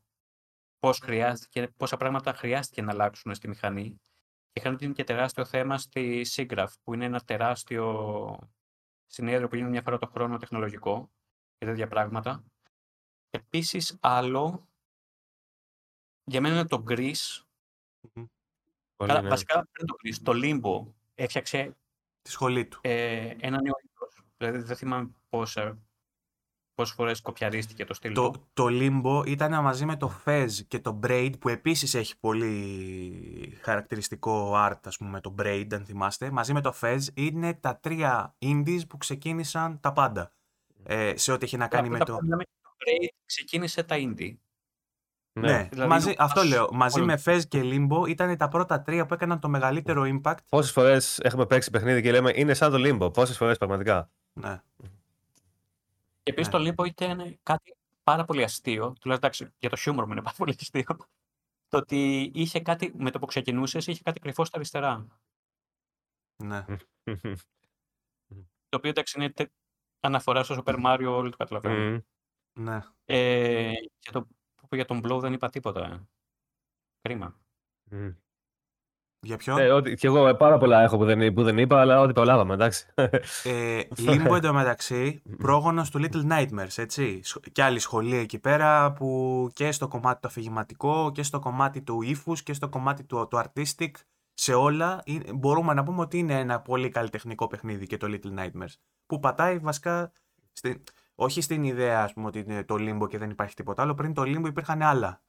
πώς 0.79 0.99
χρειάστηκε, 0.99 1.69
πόσα 1.77 1.97
πράγματα 1.97 2.33
χρειάστηκε 2.33 2.83
να 2.83 2.93
αλλάξουν 2.93 3.35
στη 3.35 3.49
μηχανή. 3.49 4.01
Και 4.53 4.61
είχαν 4.61 4.79
δίνει 4.79 4.93
και 4.93 5.05
τεράστιο 5.05 5.45
θέμα 5.45 5.79
στη 5.79 6.27
SIGGRAPH, 6.35 6.66
που 6.83 6.95
είναι 6.95 7.05
ένα 7.05 7.20
τεράστιο 7.20 8.39
συνέδριο 9.07 9.49
που 9.49 9.55
γίνεται 9.55 9.73
μια 9.73 9.83
φορά 9.83 9.99
το 9.99 10.07
χρόνο 10.07 10.37
τεχνολογικό 10.37 11.11
και 11.59 11.66
τέτοια 11.66 11.89
πράγματα. 11.89 12.45
Επίσης, 13.31 13.97
άλλο 14.01 14.69
για 16.29 16.41
μένα 16.41 16.55
είναι 16.55 16.67
το 16.67 16.85
Greece. 16.89 17.43
Καλά, 18.97 19.23
ναι. 19.23 19.29
Βασικά 19.29 19.69
δεν 19.73 19.87
το 19.87 19.95
Greece, 20.03 20.19
το 20.23 20.33
Limbo 20.35 20.93
έφτιαξε 21.15 21.77
τη 22.23 22.31
σχολή 22.31 22.67
του. 22.67 22.79
Ε, 22.83 23.35
ένα 23.39 23.63
νέο 23.63 23.75
είδος. 23.83 24.25
Δηλαδή 24.37 24.59
δεν 24.59 24.77
θυμάμαι 24.77 25.11
πόσα, 25.29 25.79
πόσες 26.75 26.95
φορές 26.95 27.21
κοπιαρίστηκε 27.21 27.85
το 27.85 27.95
στυλ 27.95 28.15
το, 28.15 28.33
Το 28.53 28.67
Limbo 28.69 29.27
ήταν 29.27 29.63
μαζί 29.63 29.85
με 29.85 29.97
το 29.97 30.21
Fez 30.25 30.49
και 30.69 30.79
το 30.79 31.01
Braid 31.03 31.33
που 31.39 31.49
επίσης 31.49 31.95
έχει 31.95 32.19
πολύ 32.19 33.59
χαρακτηριστικό 33.61 34.53
art 34.57 34.81
ας 34.85 34.97
πούμε 34.97 35.21
το 35.21 35.35
Braid 35.39 35.67
αν 35.73 35.85
θυμάστε. 35.85 36.31
Μαζί 36.31 36.53
με 36.53 36.61
το 36.61 36.75
Fez 36.81 37.01
είναι 37.15 37.55
τα 37.55 37.77
τρία 37.77 38.37
indies 38.39 38.81
που 38.89 38.97
ξεκίνησαν 38.97 39.81
τα 39.81 39.93
πάντα. 39.93 40.33
Ε, 40.83 41.17
σε 41.17 41.33
ό,τι 41.33 41.45
έχει 41.45 41.57
να 41.57 41.69
κάνει 41.69 41.89
με 41.89 41.99
το... 41.99 42.05
Το 42.05 42.71
Braid 42.79 43.09
ξεκίνησε 43.25 43.83
τα 43.83 43.97
indie. 43.99 44.37
Ναι, 45.33 45.69
Δηλαδή, 45.71 45.89
μαζί, 45.89 46.11
ο- 46.11 46.15
αυτό 46.19 46.41
ας- 46.41 46.49
λέω. 46.49 46.69
Μαζί 46.73 46.97
όλο- 47.01 47.07
με 47.07 47.21
Fez 47.25 47.41
και 47.49 47.61
Limbo 47.65 48.09
ήταν 48.09 48.37
τα 48.37 48.49
πρώτα 48.49 48.83
τρία 48.83 49.07
που 49.07 49.15
έκαναν 49.15 49.41
το 49.41 49.49
μεγαλύτερο 49.49 50.03
impact. 50.07 50.37
Πόσες 50.49 50.73
φορές 50.73 51.19
έχουμε 51.19 51.47
παίξει 51.47 51.71
παιχνίδι 51.71 52.03
και 52.03 52.11
λέμε 52.11 52.33
είναι 52.35 52.55
σαν 52.55 52.71
το 52.71 52.77
Limbo. 52.81 53.13
Πόσες 53.13 53.37
φορές 53.37 53.59
πραγματικά. 53.59 54.11
Ναι. 54.33 54.61
Και 56.23 56.31
επίσης 56.31 56.53
Ναι. 56.53 56.59
το 56.73 56.75
Limbo 56.83 56.87
ήταν 56.87 57.39
κάτι 57.43 57.77
πάρα 58.03 58.25
πολύ 58.25 58.43
αστείο. 58.43 58.81
Τουλάχιστον 59.01 59.15
εντάξει, 59.17 59.55
για 59.59 59.71
το 59.71 59.77
χιούμορ 59.77 60.07
μου 60.07 60.13
είναι 60.13 60.23
πάρα 60.23 60.37
πολύ 60.37 60.55
αστείο. 60.61 60.85
Το 61.69 61.77
ότι 61.79 62.31
είχε 62.35 62.61
κάτι, 62.61 62.93
με 62.97 63.11
το 63.11 63.19
που 63.19 63.27
ξεκινούσες, 63.27 63.87
είχε 63.87 64.03
κάτι 64.03 64.21
κρυφό 64.21 64.45
στα 64.45 64.57
αριστερά. 64.57 65.07
ναι. 66.37 66.65
Το 68.69 68.77
οποίο 68.77 68.91
εντάξει 68.91 69.19
είναι 69.21 69.31
τε- 69.31 69.51
αναφορά 70.01 70.43
στο 70.43 70.63
Super 70.65 70.85
Mario, 70.87 71.07
όλοι 71.17 71.31
το 71.31 71.37
καταλαβαίνουν. 71.37 71.93
Μμμ. 71.93 72.01
ναι. 72.65 72.81
Ε, 73.05 73.71
για, 74.01 74.13
το, 74.13 74.27
που 74.69 74.74
είπε 74.74 74.77
για 74.77 74.85
τον 74.85 75.01
Blow 75.05 75.20
δεν 75.20 75.32
είπα 75.32 75.49
τίποτα. 75.49 75.85
ε. 75.86 76.07
Κρίμα. 77.01 77.35
Μμμ. 77.90 78.11
Για 79.27 79.36
ποιο; 79.36 79.59
Ε, 79.59 79.70
ό,τι- 79.70 79.95
κι 79.95 80.07
εγώ 80.07 80.28
ε, 80.28 80.35
πάρα 80.35 80.59
πολλά 80.59 80.82
έχω 80.82 80.97
που 80.97 81.05
δεν, 81.05 81.32
που 81.35 81.43
δεν 81.43 81.59
είπα, 81.59 81.81
αλλά 81.81 82.01
ό,τι 82.01 82.12
προλάβαμε, 82.12 82.55
εντάξει. 82.55 82.86
Ε, 83.45 83.81
Limbo 84.07 84.36
εντωμεταξύ, 84.36 85.23
πρόγονος 85.39 85.90
του 85.90 86.01
Little 86.03 86.31
Nightmares, 86.32 86.77
έτσι. 86.78 87.20
Σχ- 87.23 87.51
Και 87.53 87.62
άλλη 87.62 87.78
σχολεία 87.78 88.20
εκεί 88.20 88.39
πέρα 88.39 88.93
που 88.93 89.49
και 89.55 89.73
στο 89.73 89.89
κομμάτι 89.89 90.20
το 90.20 90.28
αφηγηματικό 90.28 91.11
και 91.15 91.23
στο 91.23 91.39
κομμάτι 91.39 91.82
του 91.82 92.03
ύφους 92.03 92.43
και 92.43 92.53
στο 92.53 92.69
κομμάτι 92.69 93.05
του, 93.05 93.28
του 93.31 93.43
artistic, 93.45 93.90
σε 94.35 94.55
όλα 94.55 95.03
είναι- 95.05 95.32
μπορούμε 95.32 95.74
να 95.74 95.82
πούμε 95.82 96.01
ότι 96.01 96.19
είναι 96.19 96.39
ένα 96.39 96.61
πολύ 96.61 96.89
καλλιτεχνικό 96.89 97.47
παιχνίδι 97.47 97.86
και 97.86 97.97
το 97.97 98.07
Little 98.11 98.39
Nightmares. 98.39 98.74
Που 99.07 99.19
πατάει 99.20 99.59
βασικά, 99.59 100.12
στη, 100.53 100.82
όχι 101.20 101.40
στην 101.40 101.65
ιδέα 101.65 102.03
ας 102.03 102.12
πούμε 102.12 102.27
ότι 102.27 102.39
είναι 102.39 102.65
το 102.65 102.74
Limbo 102.78 103.09
και 103.09 103.19
δεν 103.19 103.31
υπάρχει 103.31 103.55
τίποτα 103.55 103.82
άλλο, 103.82 103.95
πριν 103.95 104.15
το 104.15 104.23
Limbo 104.23 104.47
υπήρχαν 104.47 104.82
άλλα 104.82 105.23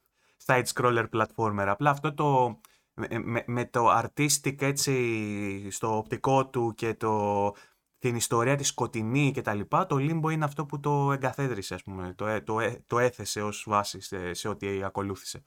side-scroller 0.46 1.04
platformer. 1.12 1.64
Απλά 1.66 1.90
αυτό 1.90 2.14
το, 2.14 2.60
με, 2.94 3.06
με- 3.18 3.44
με 3.46 3.64
το 3.64 3.86
artistic 3.98 4.62
έτσι 4.62 5.70
στο 5.70 5.96
οπτικό 5.96 6.46
του 6.46 6.72
και 6.76 6.94
το, 6.94 7.50
την 7.98 8.14
ιστορία 8.16 8.56
της 8.56 8.68
σκοτεινή 8.68 9.30
και 9.30 9.42
τα 9.42 9.54
λοιπά, 9.54 9.86
το 9.86 9.96
Limbo 9.96 10.32
είναι 10.32 10.44
αυτό 10.44 10.66
που 10.66 10.80
το 10.80 11.12
εγκαθίδρυσε, 11.12 11.74
ας 11.74 11.82
πούμε, 11.82 12.14
το, 12.16 12.26
ε- 12.26 12.40
το, 12.40 12.60
ε- 12.60 12.84
το 12.86 12.98
έθεσε 12.98 13.42
ως 13.42 13.64
βάση 13.68 14.00
σε, 14.00 14.34
σε 14.34 14.48
ό,τι 14.48 14.82
ακολούθησε. 14.82 15.42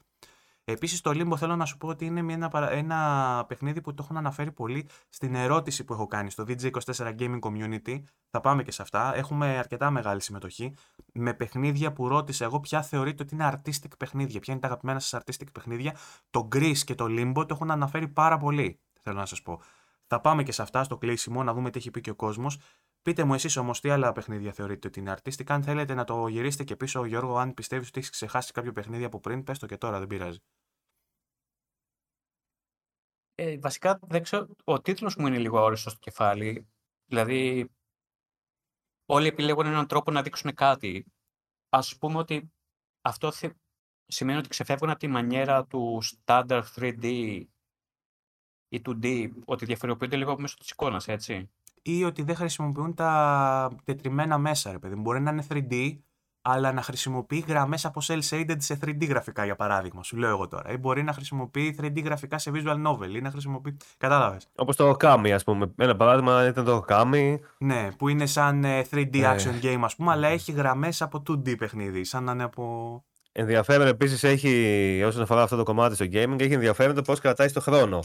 Επίσης 0.66 1.00
το 1.00 1.10
Limbo 1.10 1.36
θέλω 1.36 1.56
να 1.56 1.64
σου 1.64 1.76
πω 1.76 1.88
ότι 1.88 2.04
είναι 2.04 2.22
μια- 2.22 2.34
ένα, 2.34 2.48
παρα- 2.48 2.70
ένα 2.70 3.44
παιχνίδι 3.48 3.80
που 3.80 3.94
το 3.94 4.02
έχουν 4.04 4.16
αναφέρει 4.16 4.52
πολύ 4.52 4.88
στην 5.08 5.34
ερώτηση 5.34 5.84
που 5.84 5.92
έχω 5.92 6.06
κάνει 6.06 6.30
στο 6.30 6.44
DJ24 6.48 7.14
Gaming 7.18 7.38
Community. 7.40 8.02
Θα 8.30 8.40
πάμε 8.40 8.62
και 8.62 8.70
σε 8.70 8.82
αυτά. 8.82 9.14
Έχουμε 9.16 9.58
αρκετά 9.58 9.90
μεγάλη 9.90 10.20
συμμετοχή. 10.20 10.74
Με 11.12 11.34
παιχνίδια 11.34 11.92
που 11.92 12.08
ρώτησα 12.08 12.44
εγώ 12.44 12.60
ποια 12.60 12.82
θεωρείτε 12.82 13.22
ότι 13.22 13.34
είναι 13.34 13.50
artistic 13.52 13.90
παιχνίδια. 13.98 14.40
Ποια 14.40 14.52
είναι 14.52 14.62
τα 14.62 14.68
αγαπημένα 14.68 14.98
σας 14.98 15.20
artistic 15.22 15.46
παιχνίδια. 15.52 15.96
Το 16.30 16.48
Gris 16.54 16.76
και 16.84 16.94
το 16.94 17.04
Limbo 17.08 17.34
το 17.34 17.46
έχουν 17.50 17.70
αναφέρει 17.70 18.08
πάρα 18.08 18.36
πολύ. 18.36 18.80
Θέλω 19.00 19.16
να 19.16 19.26
σας 19.26 19.42
πω. 19.42 19.60
Θα 20.06 20.20
πάμε 20.20 20.42
και 20.42 20.52
σε 20.52 20.62
αυτά 20.62 20.84
στο 20.84 20.98
κλείσιμο 20.98 21.42
να 21.42 21.52
δούμε 21.54 21.70
τι 21.70 21.78
έχει 21.78 21.90
πει 21.90 22.00
και 22.00 22.10
ο 22.10 22.14
κόσμος. 22.14 22.58
Πείτε 23.04 23.24
μου 23.24 23.34
εσείς 23.34 23.56
όμως 23.56 23.80
τι 23.80 23.90
άλλα 23.90 24.12
παιχνίδια 24.12 24.52
θεωρείτε 24.52 24.86
ότι 24.88 25.00
είναι 25.00 25.14
artistic. 25.16 25.44
Αν 25.46 25.62
θέλετε 25.62 25.94
να 25.94 26.04
το 26.04 26.28
γυρίσετε 26.28 26.64
και 26.64 26.76
πίσω, 26.76 27.04
Γιώργο, 27.04 27.36
αν 27.36 27.54
πιστεύεις 27.54 27.88
ότι 27.88 27.98
έχεις 27.98 28.10
ξεχάσει 28.10 28.52
κάποιο 28.52 28.72
παιχνίδι 28.72 29.04
από 29.04 29.20
πριν, 29.20 29.42
πες 29.42 29.58
το 29.58 29.66
και 29.66 29.76
τώρα, 29.76 29.98
δεν 29.98 30.08
πειράζει. 30.08 30.38
Ε, 33.34 33.58
βασικά, 33.58 33.98
δεν 34.02 34.22
ξέρω, 34.22 34.48
ο 34.64 34.80
τίτλος 34.80 35.16
μου 35.16 35.26
είναι 35.26 35.38
λίγο 35.38 35.58
αόριστος 35.58 35.92
στο 35.92 36.00
κεφάλι. 36.00 36.68
Δηλαδή, 37.04 37.70
όλοι 39.06 39.26
επιλέγουν 39.26 39.66
έναν 39.66 39.86
τρόπο 39.86 40.10
να 40.10 40.22
δείξουν 40.22 40.54
κάτι. 40.54 41.04
Ας 41.68 41.98
πούμε 41.98 42.18
ότι 42.18 42.52
αυτό 43.00 43.32
θε- 43.32 43.56
σημαίνει 44.06 44.38
ότι 44.38 44.48
ξεφεύγουν 44.48 44.90
από 44.90 44.98
τη 44.98 45.06
μανιέρα 45.06 45.64
του 45.66 46.00
standard 46.02 46.64
3D 46.74 47.04
ή 48.68 48.82
2D, 48.84 49.30
ότι 49.44 49.64
διαφοροποιούνται 49.64 50.16
λίγο 50.16 50.38
μέσω 50.38 50.56
της 50.56 50.70
εικόνας, 50.70 51.08
έτσι. 51.08 51.50
Ή 51.86 52.04
ότι 52.04 52.22
δεν 52.22 52.34
χρησιμοποιούν 52.36 52.94
τα 52.94 53.70
τετριμένα 53.84 54.38
μέσα, 54.38 54.70
ρε 54.72 54.78
παιδί. 54.78 54.94
μου. 54.94 55.00
Μπορεί 55.02 55.20
να 55.20 55.30
είναι 55.30 55.44
3D, 55.50 55.98
αλλά 56.42 56.72
να 56.72 56.82
χρησιμοποιεί 56.82 57.44
γραμμές 57.48 57.84
από 57.84 58.00
cel 58.04 58.18
shaded 58.30 58.56
σε 58.58 58.78
3D 58.84 59.06
γραφικά, 59.08 59.44
για 59.44 59.56
παράδειγμα. 59.56 60.02
Σου 60.02 60.16
λέω 60.16 60.30
εγώ 60.30 60.48
τώρα. 60.48 60.70
Ή 60.72 60.76
μπορεί 60.76 61.02
να 61.02 61.12
χρησιμοποιεί 61.12 61.78
3D 61.80 62.02
γραφικά 62.04 62.38
σε 62.38 62.50
visual 62.54 62.86
novel, 62.86 63.14
ή 63.14 63.20
να 63.20 63.30
χρησιμοποιεί. 63.30 63.76
Κατάλαβες. 63.96 64.48
Όπως 64.56 64.76
το 64.76 64.90
Okami, 64.98 65.30
ας 65.34 65.44
πούμε. 65.44 65.72
Ένα 65.76 65.96
παράδειγμα 65.96 66.46
ήταν 66.46 66.64
το 66.64 66.84
Okami. 66.88 67.38
Ναι, 67.58 67.88
που 67.98 68.08
είναι 68.08 68.26
σαν 68.26 68.64
ε, 68.64 68.82
3D 68.90 69.18
Ναι. 69.18 69.34
action 69.36 69.64
game, 69.64 69.80
ας 69.82 69.96
πούμε, 69.96 70.12
αλλά 70.12 70.28
έχει 70.28 70.52
γραμμές 70.52 71.02
από 71.02 71.22
2D 71.28 71.56
παιχνίδι. 71.58 72.04
Σαν 72.04 72.24
να 72.24 72.32
είναι 72.32 72.42
από. 72.42 73.04
Ενδιαφέρον 73.32 73.86
επίσης 73.86 74.22
έχει, 74.24 75.02
όσον 75.06 75.22
αφορά 75.22 75.42
αυτό 75.42 75.56
το 75.56 75.62
κομμάτι 75.62 75.94
στο 75.94 76.04
gaming, 76.04 76.36
έχει 76.40 76.52
ενδιαφέρον 76.52 76.94
το 76.94 77.02
πώς 77.02 77.20
κρατάει 77.20 77.50
το 77.50 77.60
χρόνο. 77.60 78.00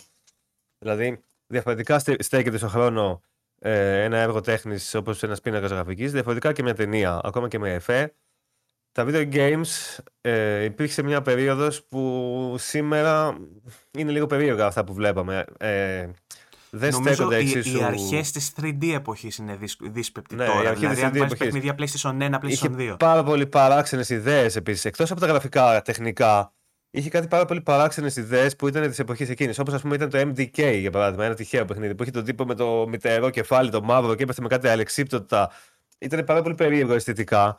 Δηλαδή, 0.77 1.23
διαφορετικά 1.47 1.99
στε- 1.99 2.23
στέκεται 2.23 2.57
στο 2.57 2.67
χρόνο 2.67 3.21
ε, 3.59 4.03
ένα 4.03 4.17
έργο 4.17 4.41
τέχνης 4.41 4.95
όπως 4.95 5.23
ένας 5.23 5.41
πίνακας 5.41 5.71
γραφικής, 5.71 6.11
διαφορετικά 6.11 6.51
και 6.53 6.63
μια 6.63 6.73
ταινία, 6.73 7.19
ακόμα 7.23 7.47
και 7.47 7.59
με 7.59 7.73
εφέ. 7.73 8.13
Τα 8.91 9.05
video 9.07 9.33
games 9.33 9.97
ε, 10.21 10.63
υπήρξε 10.63 11.01
μια 11.03 11.21
περίοδος 11.21 11.83
που 11.83 12.55
σήμερα 12.57 13.37
είναι 13.97 14.11
λίγο 14.11 14.25
περίεργα 14.25 14.65
αυτά 14.65 14.83
που 14.83 14.93
βλέπαμε. 14.93 15.45
Ε, 15.57 16.07
δεν 16.71 16.91
Νομίζω 16.91 17.13
στέκονται 17.13 17.35
οι, 17.35 17.39
εξίσου. 17.51 17.77
οι 17.77 17.83
αρχές 17.83 18.31
της 18.31 18.51
3D 18.61 18.93
εποχής 18.93 19.37
είναι 19.37 19.55
δύσ- 19.55 19.83
δύσπεπτοι 19.89 20.35
Ναι, 20.35 20.43
η 20.43 20.47
τώρα. 20.47 20.69
αρχή 20.69 20.87
της 20.87 20.95
Δηλαδή, 20.97 21.01
αν 21.01 21.09
3D 21.09 21.17
πάρει 21.17 21.23
εποχής. 21.31 21.37
παιχνίδια 21.45 21.75
PlayStation 21.79 22.21
1, 22.21 22.39
PlayStation 22.39 22.49
Είχε 22.51 22.69
2. 22.93 22.95
πάρα 22.99 23.23
πολύ 23.23 23.47
παράξενες 23.47 24.09
ιδέες 24.09 24.55
επίσης. 24.55 24.85
Εκτός 24.85 25.11
από 25.11 25.19
τα 25.19 25.27
γραφικά 25.27 25.81
τεχνικά, 25.81 26.53
είχε 26.91 27.09
κάτι 27.09 27.27
πάρα 27.27 27.45
πολύ 27.45 27.61
παράξενες 27.61 28.15
ιδέες 28.15 28.55
που 28.55 28.67
ήταν 28.67 28.89
της 28.89 28.99
εποχής 28.99 29.29
εκείνης. 29.29 29.59
Όπως 29.59 29.73
ας 29.73 29.81
πούμε 29.81 29.95
ήταν 29.95 30.09
το 30.09 30.19
MDK 30.19 30.77
για 30.79 30.91
παράδειγμα, 30.91 31.25
ένα 31.25 31.35
τυχαίο 31.35 31.65
παιχνίδι 31.65 31.95
που 31.95 32.03
είχε 32.03 32.11
τον 32.11 32.23
τύπο 32.23 32.45
με 32.45 32.55
το 32.55 32.87
μητερό 32.87 33.29
κεφάλι, 33.29 33.69
το 33.69 33.81
μαύρο 33.81 34.15
και 34.15 34.23
έπεθε 34.23 34.41
με 34.41 34.47
κάτι 34.47 34.67
αλεξίπτωτα. 34.67 35.51
Ήταν 35.97 36.23
πάρα 36.23 36.41
πολύ 36.41 36.55
περίεργο 36.55 36.93
αισθητικά. 36.93 37.57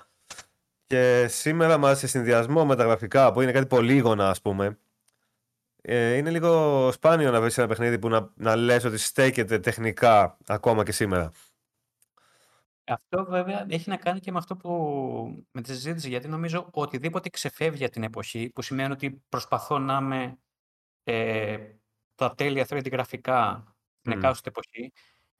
Και 0.87 1.27
σήμερα 1.29 1.79
μα 1.79 1.95
σε 1.95 2.07
συνδυασμό 2.07 2.65
με 2.67 2.77
τα 2.77 2.85
γραφικά 2.85 3.33
που 3.33 3.41
είναι 3.41 3.53
κάτι 3.53 3.67
πολύγωνα, 3.67 4.29
ας 4.29 4.41
πούμε, 4.41 4.79
ε, 5.83 6.17
είναι 6.17 6.31
λίγο 6.31 6.93
σπάνιο 6.93 7.31
να 7.31 7.41
βρεις 7.41 7.59
ένα 7.59 7.67
παιχνίδι 7.67 7.99
που 7.99 8.09
να, 8.09 8.31
να 8.35 8.57
λες 8.57 8.85
ότι 8.85 8.99
στέκεται 8.99 9.59
τεχνικά 9.59 10.37
ακόμα 10.47 10.83
και 10.85 10.93
σήμερα. 10.93 11.33
Αυτό 12.93 13.25
βέβαια 13.25 13.67
έχει 13.69 13.89
να 13.89 13.97
κάνει 13.97 14.21
και 14.21 14.33
με 14.33 14.39
αυτό 14.39 14.57
που 14.57 14.71
με 15.51 15.61
τη 15.63 15.69
συζήτηση, 15.73 16.09
γιατί 16.09 16.29
νομίζω 16.29 16.69
οτιδήποτε 16.73 17.29
ξεφεύγει 17.29 17.85
από 17.85 17.93
την 17.93 18.03
εποχή, 18.03 18.51
που 18.51 18.63
σημαίνει 18.63 18.93
ότι 18.93 19.23
προσπαθώ 19.29 19.79
να 19.79 19.97
είμαι 19.97 20.39
ε, 21.05 21.59
τα 22.15 22.35
τέλεια 22.35 22.67
3D 22.69 22.91
γραφικά 22.93 23.65
την 24.03 24.13
Μμ. 24.13 24.19
εκάστοτε 24.19 24.49
εποχή, 24.49 24.93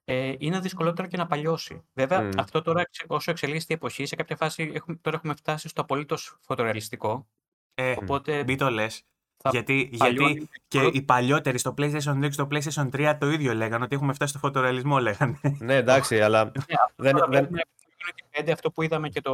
ε, 0.03 0.33
είναι 0.37 0.59
δυσκολότερο 0.59 1.07
και 1.07 1.17
να 1.17 1.27
παλιώσει. 1.27 1.81
Βέβαια, 1.93 2.21
Μμ. 2.21 2.29
αυτό 2.37 2.61
τώρα 2.61 2.81
εξε- 2.81 3.05
όσο 3.11 3.31
εξελίσσεται 3.31 3.73
η 3.73 3.75
εποχή, 3.75 4.05
σε 4.05 4.15
κάποια 4.15 4.35
φάση 4.35 4.71
έχουμε, 4.73 4.97
τώρα 5.01 5.17
έχουμε 5.17 5.33
φτάσει 5.33 5.67
στο 5.67 5.81
απολύτως 5.81 6.37
φωτορεαλιστικό. 6.41 7.27
Ε, 7.73 7.95
Οπότε 7.99 8.43
μην 8.43 8.57
το 8.57 8.69
λες. 8.69 9.03
Θα 9.41 9.49
Γιατί, 9.49 9.89
παλιώνει 9.97 10.31
γιατί 10.31 10.49
και 10.67 10.89
οι 10.97 11.01
παλιότεροι 11.01 11.57
στο 11.57 11.73
PlayStation 11.77 12.17
2 12.17 12.21
και 12.21 12.31
στο 12.31 12.47
PlayStation 12.51 12.89
3 12.91 13.15
το 13.19 13.29
ίδιο 13.29 13.53
λέγανε, 13.53 13.83
ότι 13.83 13.95
έχουμε 13.95 14.13
φτάσει 14.13 14.31
στο 14.31 14.39
φωτορεαλισμό, 14.39 14.99
λέγανε. 14.99 15.39
Ναι, 15.59 15.75
εντάξει, 15.75 16.21
αλλά 16.21 16.43
Ναι, 16.43 16.51
αυτό 16.83 17.03
δεν, 17.03 17.11
τώρα 17.11 17.27
δεν, 17.27 17.47
βλέπουμε 17.49 17.61
στο 17.75 17.89
Unity 17.97 18.49
5, 18.49 18.51
αυτό 18.53 18.71
που 18.71 18.81
είδαμε 18.81 19.09
και 19.09 19.21
το, 19.21 19.33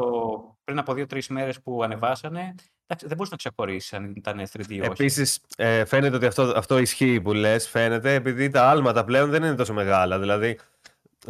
πριν 0.63 0.79
από 0.79 0.93
δύο-τρεις 0.93 1.27
μέρες 1.27 1.61
που 1.61 1.83
ανεβάσανε, 1.83 2.55
εντάξει, 2.87 3.07
δεν 3.07 3.15
μπορούσε 3.15 3.31
να 3.31 3.37
ξεχωρίσει 3.37 3.95
αν 3.95 4.13
ήταν 4.15 4.39
3D 4.39 4.69
ή 4.69 4.79
όχι. 4.79 4.89
Επίσης, 4.89 5.39
ε, 5.57 5.85
φαίνεται 5.85 6.15
ότι 6.15 6.25
αυτό, 6.25 6.41
αυτό 6.55 6.77
ισχύει 6.77 7.21
που 7.21 7.33
λες. 7.33 7.67
Φαίνεται 7.67 8.13
επειδή 8.13 8.49
τα 8.49 8.69
άλματα 8.69 9.03
πλέον 9.03 9.29
δεν 9.29 9.43
είναι 9.43 9.55
τόσο 9.55 9.73
μεγάλα. 9.73 10.19
Δηλαδή, 10.19 10.59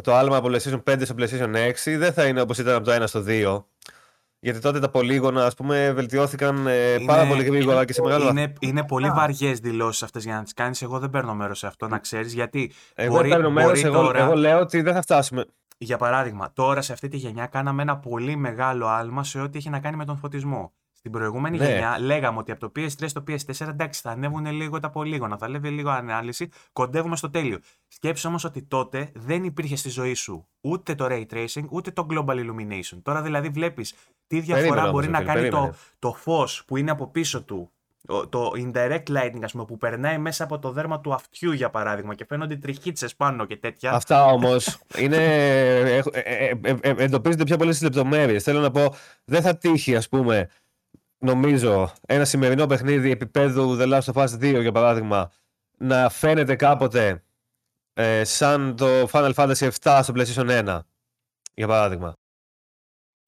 το 0.02 0.14
άλμα 0.14 0.36
από 0.36 0.48
PlayStation 0.48 0.82
5 0.90 1.02
στο 1.04 1.14
PlayStation 1.18 1.72
6 1.84 1.96
δεν 1.98 2.12
θα 2.12 2.26
είναι 2.26 2.40
όπως 2.40 2.58
ήταν 2.58 2.74
από 2.74 2.84
το 2.84 3.02
1 3.02 3.06
στο 3.06 3.24
2. 3.26 3.64
Γιατί 4.40 4.58
τότε 4.60 4.80
τα 4.80 4.90
πολύγωνα, 4.90 5.44
ας 5.46 5.54
πούμε, 5.54 5.92
βελτιώθηκαν 5.92 6.66
ε, 6.66 6.96
πάρα 7.06 7.20
Είναι- 7.22 7.30
πολύ 7.30 7.44
γρήγορα 7.44 7.84
και 7.84 7.92
σε 7.92 8.02
μεγάλο 8.02 8.24
βαθμό. 8.24 8.40
είναι, 8.40 8.52
είναι 8.60 8.84
πολύ 8.84 9.10
βαριές 9.10 9.58
δηλώσεις 9.60 10.02
αυτές 10.02 10.24
για 10.24 10.34
να 10.34 10.42
τις 10.42 10.52
κάνεις. 10.54 10.82
Εγώ 10.82 10.98
δεν 10.98 11.10
παίρνω 11.10 11.34
μέρος 11.34 11.58
σε 11.58 11.66
αυτό, 11.66 11.88
να 11.88 11.98
ξέρεις. 11.98 12.32
Γιατί, 12.34 12.72
Εγώ 12.94 13.14
μπορεί- 13.14 13.28
παίρνω 13.30 13.50
μέρος, 13.50 13.70
μπορεί 13.70 13.80
εγώ, 13.82 14.02
τώρα- 14.02 14.18
εγώ 14.24 14.34
λέω 14.34 14.58
ότι 14.60 14.80
δεν 14.80 14.94
θα 14.94 15.02
φτάσουμε. 15.02 15.44
για 15.80 15.96
παράδειγμα, 15.96 16.52
τώρα 16.52 16.82
σε 16.82 16.92
αυτή 16.92 17.08
τη 17.08 17.16
γενιά 17.16 17.46
κάναμε 17.46 17.82
ένα 17.82 17.96
πολύ 17.96 18.36
μεγάλο 18.36 18.86
άλμα 18.86 19.24
σε 19.24 19.40
ό,τι 19.40 19.58
έχει 19.58 19.70
να 19.70 19.80
κάνει 19.80 19.96
με 19.96 20.04
τον 20.04 20.16
φωτισμό. 20.16 20.72
Στην 20.98 21.10
προηγούμενη 21.10 21.58
Ναι. 21.58 21.64
γενιά 21.68 21.98
λέγαμε 22.00 22.38
ότι 22.38 22.50
από 22.52 22.60
το 22.60 22.72
PS3 22.76 23.04
στο 23.08 23.24
PS4 23.28 23.68
εντάξει 23.68 24.00
θα 24.00 24.10
ανέβουν 24.10 24.46
λίγο 24.46 24.80
τα 24.80 24.90
πολύγωνα, 24.90 25.36
θα 25.38 25.46
ανέβει 25.46 25.68
λίγο 25.68 25.90
ανάλυση, 25.90 26.48
κοντεύουμε 26.72 27.16
στο 27.16 27.30
τέλειο. 27.30 27.58
Σκέψου 27.88 28.28
όμως 28.28 28.44
ότι 28.44 28.62
τότε 28.62 29.10
δεν 29.14 29.44
υπήρχε 29.44 29.76
στη 29.76 29.88
ζωή 29.88 30.14
σου 30.14 30.46
ούτε 30.60 30.94
το 30.94 31.06
ray 31.10 31.24
tracing 31.32 31.64
ούτε 31.70 31.90
το 31.90 32.06
global 32.10 32.34
illumination. 32.34 32.98
Τώρα 33.02 33.22
δηλαδή 33.22 33.48
βλέπεις 33.48 33.94
τι 34.26 34.40
διαφορά 34.40 34.60
Περίμενε 34.60 34.80
όμως, 34.80 34.92
μπορεί 34.92 35.06
ρε 35.06 35.12
να 35.12 35.18
φίλε, 35.18 35.32
κάνει 35.32 35.48
το, 35.48 35.56
περίμενε. 35.56 35.76
το 35.98 36.12
φως 36.12 36.62
που 36.66 36.76
είναι 36.76 36.90
από 36.90 37.06
πίσω 37.06 37.42
του. 37.42 37.70
Το, 38.06 38.26
το 38.28 38.52
indirect 38.56 39.02
lighting, 39.08 39.40
ας 39.42 39.52
πούμε, 39.52 39.64
που 39.64 39.76
περνάει 39.76 40.18
μέσα 40.18 40.44
από 40.44 40.58
το 40.58 40.72
δέρμα 40.72 41.00
του 41.00 41.12
αυτιού, 41.14 41.52
για 41.52 41.70
παράδειγμα, 41.70 42.14
και 42.14 42.24
φαίνονται 42.24 42.56
τριχίτσες 42.56 43.16
πάνω 43.16 43.44
και 43.44 43.56
τέτοια. 43.56 43.92
Αυτά 43.92 44.24
όμως 44.24 44.78
είναι. 44.98 45.16
έχω- 45.96 46.10
ε, 46.12 46.20
ε, 46.20 46.58
ε, 46.62 46.76
ε, 46.80 46.94
εντοπίζονται 46.96 47.44
πιο 47.44 47.56
πολλέ 47.56 47.74
λεπτομέρειες. 47.82 48.42
Θέλω 48.42 48.60
να 48.60 48.70
πω, 48.70 48.94
δεν 49.24 49.42
θα 49.42 49.56
τύχει, 49.56 49.96
ας 49.96 50.08
πούμε, 50.08 50.48
νομίζω 51.18 51.92
ένα 52.06 52.24
σημερινό 52.24 52.66
παιχνίδι 52.66 53.10
επίπεδου 53.10 53.76
The 53.80 53.92
Last 53.92 54.12
of 54.12 54.24
Us 54.24 54.28
2 54.40 54.60
για 54.60 54.72
παράδειγμα 54.72 55.30
να 55.78 56.08
φαίνεται 56.08 56.56
κάποτε 56.56 57.22
ε, 57.92 58.24
σαν 58.24 58.76
το 58.76 58.86
Final 59.12 59.32
Fantasy 59.34 59.68
7 59.82 60.00
στο 60.02 60.14
PlayStation 60.16 60.66
1 60.66 60.80
για 61.54 61.66
παράδειγμα. 61.66 62.12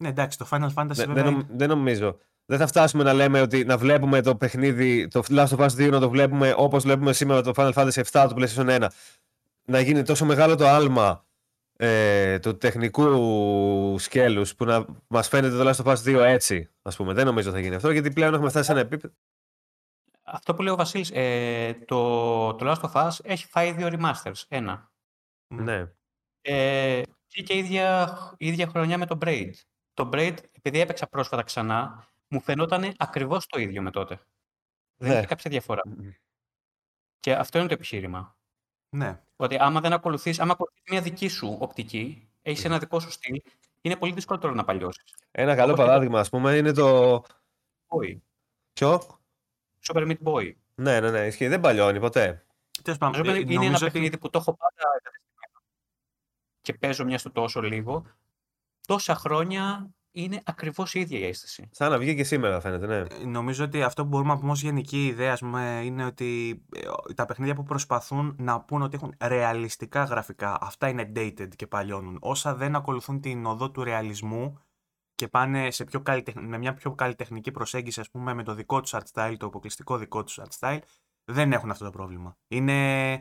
Ναι, 0.03 0.09
εντάξει, 0.09 0.39
το 0.39 0.49
Final 0.51 0.69
Fantasy 0.75 0.95
Δεν, 0.95 1.07
βέβαια... 1.07 1.23
δεν, 1.23 1.33
νομ- 1.33 1.47
δεν 1.51 1.69
νομίζω. 1.69 2.19
Δεν 2.45 2.59
θα 2.59 2.67
φτάσουμε 2.67 3.03
να 3.03 3.13
λέμε 3.13 3.41
ότι 3.41 3.65
να 3.65 3.79
βλέπουμε 3.79 4.23
το 4.23 4.37
παιχνίδι, 4.37 5.09
το 5.09 5.23
Last 5.29 5.47
of 5.47 5.59
Us 5.59 5.69
2 5.69 5.91
να 5.91 6.01
το 6.01 6.11
βλέπουμε 6.11 6.55
όπως 6.57 6.83
βλέπουμε 6.83 7.13
σήμερα 7.13 7.43
το 7.43 7.53
Final 7.57 7.73
Fantasy 7.73 8.03
7 8.11 8.27
του 8.29 8.35
PlayStation 8.39 8.81
1. 8.81 8.87
Να 9.65 9.81
γίνει 9.81 10.03
τόσο 10.03 10.25
μεγάλο 10.25 10.57
το 10.57 10.67
άλμα 10.69 11.25
ε, 11.83 12.39
του 12.39 12.57
τεχνικού 12.57 13.99
σκέλους 13.99 14.55
που 14.55 14.65
να 14.65 14.87
μας 15.09 15.29
φαίνεται 15.29 15.57
το 15.57 15.69
Last 15.71 15.85
of 15.85 15.97
Us 15.97 16.17
2 16.17 16.21
έτσι, 16.25 16.71
ας 16.83 16.97
πούμε. 16.97 17.13
Δεν 17.13 17.27
νομίζω 17.27 17.51
θα 17.51 17.61
γίνει 17.61 17.75
αυτό 17.75 17.91
γιατί 17.91 18.11
πλέον 18.13 18.35
έχουμε 18.35 18.49
φτάσει 18.51 18.65
σε 18.65 18.73
ένα 18.73 18.81
επίπεδο. 18.81 19.15
Αυτό 20.23 20.55
που 20.55 20.63
λέει 20.63 20.73
ο 20.73 20.77
Βασίλης, 20.77 21.11
ε, 21.15 21.75
το, 21.87 22.55
το 22.55 22.71
Last 22.71 22.91
of 22.91 23.07
Us 23.07 23.17
έχει 23.23 23.47
φάει 23.47 23.73
δύο 23.73 23.89
remasters. 23.93 24.43
Ένα. 24.49 24.93
Μμ. 25.49 25.63
Ναι. 25.63 25.93
Ε, 26.41 27.03
και 27.27 27.57
ίδια, 27.57 28.17
ίδια 28.39 28.67
χρονιά 28.67 28.99
με 28.99 29.07
το 29.07 29.19
Braid. 29.21 29.51
Το 29.95 30.11
Braid, 30.13 30.37
επειδή 30.53 30.81
έπαιξα 30.81 31.07
πρόσφατα 31.07 31.43
ξανά, 31.43 32.09
μου 32.29 32.41
φαινόταν 32.41 32.95
ακριβώς 32.97 33.47
το 33.47 33.61
ίδιο 33.61 33.83
με 33.83 33.91
τότε. 33.91 34.21
Δεν 34.97 35.11
Ναι. 35.11 35.17
είχε 35.17 35.27
κάποια 35.27 35.51
διαφορά. 35.51 35.83
Και 37.21 37.35
αυτό 37.35 37.59
είναι 37.59 37.69
το 37.69 37.75
επιχείρημα. 37.75 38.37
Ναι. 38.91 39.21
Ότι 39.37 39.57
άμα 39.61 39.81
δεν 39.81 39.93
ακολουθείς, 39.93 40.41
άμα 40.41 40.53
ακολουθείς 40.53 40.83
μια 40.91 41.01
δική 41.01 41.29
σου 41.29 41.57
οπτική, 41.61 42.29
έχεις 42.43 42.65
ένα 42.65 42.79
δικό 42.79 43.01
σου 43.01 43.11
στυλ, 43.11 43.43
είναι 43.81 43.97
πολύ 43.97 44.13
δύσκολο 44.13 44.55
να 44.55 44.65
παλιώσεις. 44.65 45.15
Ένα 45.31 45.55
καλό 45.55 45.65
Όπως 45.73 45.75
και 45.75 45.81
το- 45.81 45.87
παράδειγμα, 45.87 46.21
ας 46.21 46.29
πούμε, 46.29 46.57
είναι 46.57 46.73
το... 46.73 47.17
Boy. 47.89 48.17
Ποιο; 48.73 49.03
Super 49.87 50.07
Meat 50.11 50.19
Boy. 50.25 50.53
Ναι, 50.75 51.01
ναι, 51.01 51.11
ναι, 51.11 51.27
ισχύει. 51.27 51.49
Δεν 51.49 51.61
παλιώνει 51.61 52.01
ποτέ. 52.01 52.45
Τέλος 52.83 52.99
πάντων, 52.99 53.19
Νομίζω 53.21 53.37
ε, 53.37 53.41
είναι 53.41 53.53
ένα 53.53 53.63
νομίζω 53.65 53.85
ότι- 53.85 53.93
παιχνίδι 53.93 54.19
που 54.19 54.31
το 54.31 54.39
έχω 54.39 54.55
πάντα 54.57 54.83
εγκατεστημένο 54.99 55.63
και 56.61 56.75
παίζω 56.75 57.05
μια 57.05 57.19
στο 57.19 57.31
τόσο 57.31 57.61
λίγο. 57.63 58.05
Τόσα 58.87 59.15
χρόνια 59.15 59.91
είναι 60.13 60.43
ακριβώς 60.45 60.95
η 60.95 61.01
ίδια 61.01 61.19
η 61.19 61.25
αίσθηση. 61.25 61.69
Σαν 61.73 61.91
να 61.91 61.99
βγει 61.99 62.15
και 62.15 62.25
σήμερα 62.25 62.61
φαίνεται, 62.61 62.87
ναι. 62.87 62.97
Ε, 62.97 63.25
Νομίζω 63.25 63.65
ότι 63.65 63.83
αυτό 63.83 64.03
που 64.03 64.09
μπορούμε 64.09 64.33
να 64.33 64.39
πούμε 64.39 64.51
ως 64.51 64.63
γενική 64.63 65.07
ιδέα 65.07 65.33
ας 65.33 65.41
πούμε, 65.41 65.81
είναι 65.85 66.05
ότι 66.05 66.63
ε, 67.09 67.15
τα 67.15 67.25
παιχνίδια 67.25 67.55
που 67.55 67.63
προσπαθούν 67.63 68.37
να 68.39 68.61
πούν 68.61 68.83
ότι 68.83 68.97
έχουν 68.97 69.15
ρεαλιστικά 69.25 70.05
γραφικά, 70.05 70.59
αυτά 70.61 70.89
είναι 70.89 71.13
dated 71.17 71.49
και 71.57 71.67
παλιώνουν. 71.67 72.19
Όσα 72.21 72.55
δεν 72.55 72.77
ακολουθούν 72.77 73.21
την 73.21 73.47
οδό 73.47 73.71
του 73.71 73.85
ρεαλισμού 73.85 74.59
και 75.15 75.29
πάνε 75.29 75.71
σε 75.71 75.85
πιο 75.85 76.01
καλλιτεχ- 76.01 76.41
με 76.41 76.59
μια 76.59 76.75
πιο 76.75 76.95
καλλιτεχνική 76.95 77.51
προσέγγιση, 77.51 78.01
ας 78.01 78.11
πούμε, 78.11 78.35
με 78.35 78.43
το 78.43 78.55
δικό 78.55 78.81
τους 78.81 78.95
art 78.95 79.03
style, 79.13 79.35
το 79.39 79.47
αποκλειστικό 79.47 79.97
δικό 79.97 80.25
τους 80.25 80.41
art 80.43 80.59
style, 80.59 80.79
δεν 81.25 81.53
έχουν 81.53 81.71
αυτό 81.71 81.85
το 81.85 81.91
πρόβλημα. 81.91 82.37
Είναι 82.49 83.13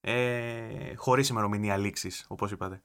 ε, 0.00 0.94
χωρίς 0.94 1.28
ημερομηνία 1.28 1.76
λήξης, 1.76 2.24
όπως 2.28 2.50
είπατε. 2.50 2.80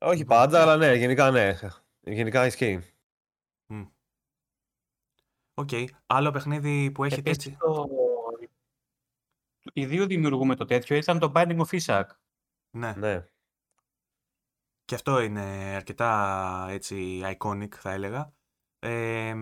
Όχι 0.00 0.24
πάντα, 0.24 0.62
αλλά 0.62 0.76
ναι, 0.76 0.94
γενικά 0.94 1.30
ναι. 1.30 1.58
Γενικά 2.06 2.46
ισχύει. 2.46 2.80
Οκ. 5.54 5.68
Άλλο 6.06 6.30
παιχνίδι 6.30 6.90
που 6.90 7.04
έχετε 7.04 7.30
Επίσης, 7.30 7.46
έτσι; 7.46 7.56
το... 7.60 7.86
Ίδιου 9.72 9.86
δημιουργού 9.86 10.06
με 10.06 10.54
το 10.54 10.64
τέτοιο 10.64 10.96
ήταν 10.96 11.18
το 11.18 11.32
Binding 11.34 11.58
of 11.66 11.80
Isaac. 11.80 12.04
Ναι. 12.70 12.94
Ναι. 12.96 13.24
Και 14.84 14.94
αυτό 14.94 15.20
είναι 15.20 15.40
αρκετά 15.74 16.66
έτσι 16.70 17.20
iconic 17.38 17.74
θα 17.74 17.92
έλεγα. 17.92 18.32
Ε, 18.78 19.34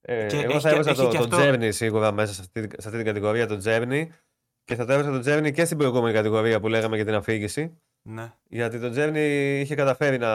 Ε, 0.00 0.26
Και 0.26 0.36
εγώ 0.36 0.50
έχει 0.52 0.60
θα 0.60 0.68
και- 0.68 0.74
έβαζα 0.74 0.90
έχει 0.90 1.00
το, 1.02 1.08
και 1.08 1.16
το 1.16 1.36
αυτό- 1.36 1.38
Journey 1.38 1.68
σίγουρα 1.72 2.12
μέσα 2.12 2.32
σε 2.32 2.40
αυτή, 2.40 2.60
σε 2.60 2.88
αυτή 2.88 2.96
την 2.96 3.04
κατηγορία, 3.04 3.46
το 3.46 3.60
Journey. 3.64 4.06
Και 4.64 4.74
θα 4.74 4.84
το 4.84 4.92
έβαζα 4.92 5.10
το 5.22 5.32
Journey 5.36 5.52
και 5.52 5.64
στην 5.64 5.76
προηγούμενη 5.78 6.14
κατηγορία 6.14 6.60
που 6.60 6.68
λέγαμε 6.68 6.96
για 6.96 7.04
την 7.04 7.14
αφήγηση. 7.14 7.78
ναι. 8.02 8.34
Γιατί 8.48 8.80
το 8.80 8.92
Journey 8.96 9.58
είχε 9.62 9.74
καταφέρει 9.74 10.18
να 10.18 10.30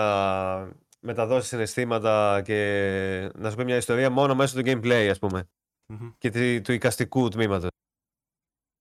μεταδώσει 1.03 1.49
συναισθήματα 1.49 2.41
και 2.41 3.31
να 3.35 3.49
σου 3.49 3.55
πει 3.55 3.63
μια 3.63 3.75
ιστορία 3.77 4.09
μόνο 4.09 4.35
μέσω 4.35 4.61
του 4.61 4.69
gameplay, 4.69 5.07
ας 5.11 5.19
πούμε. 5.19 5.49
μμμ, 5.85 6.11
Και 6.17 6.29
τη- 6.29 6.61
του 6.61 6.71
εικαστικού 6.71 7.27
τμήματος. 7.29 7.69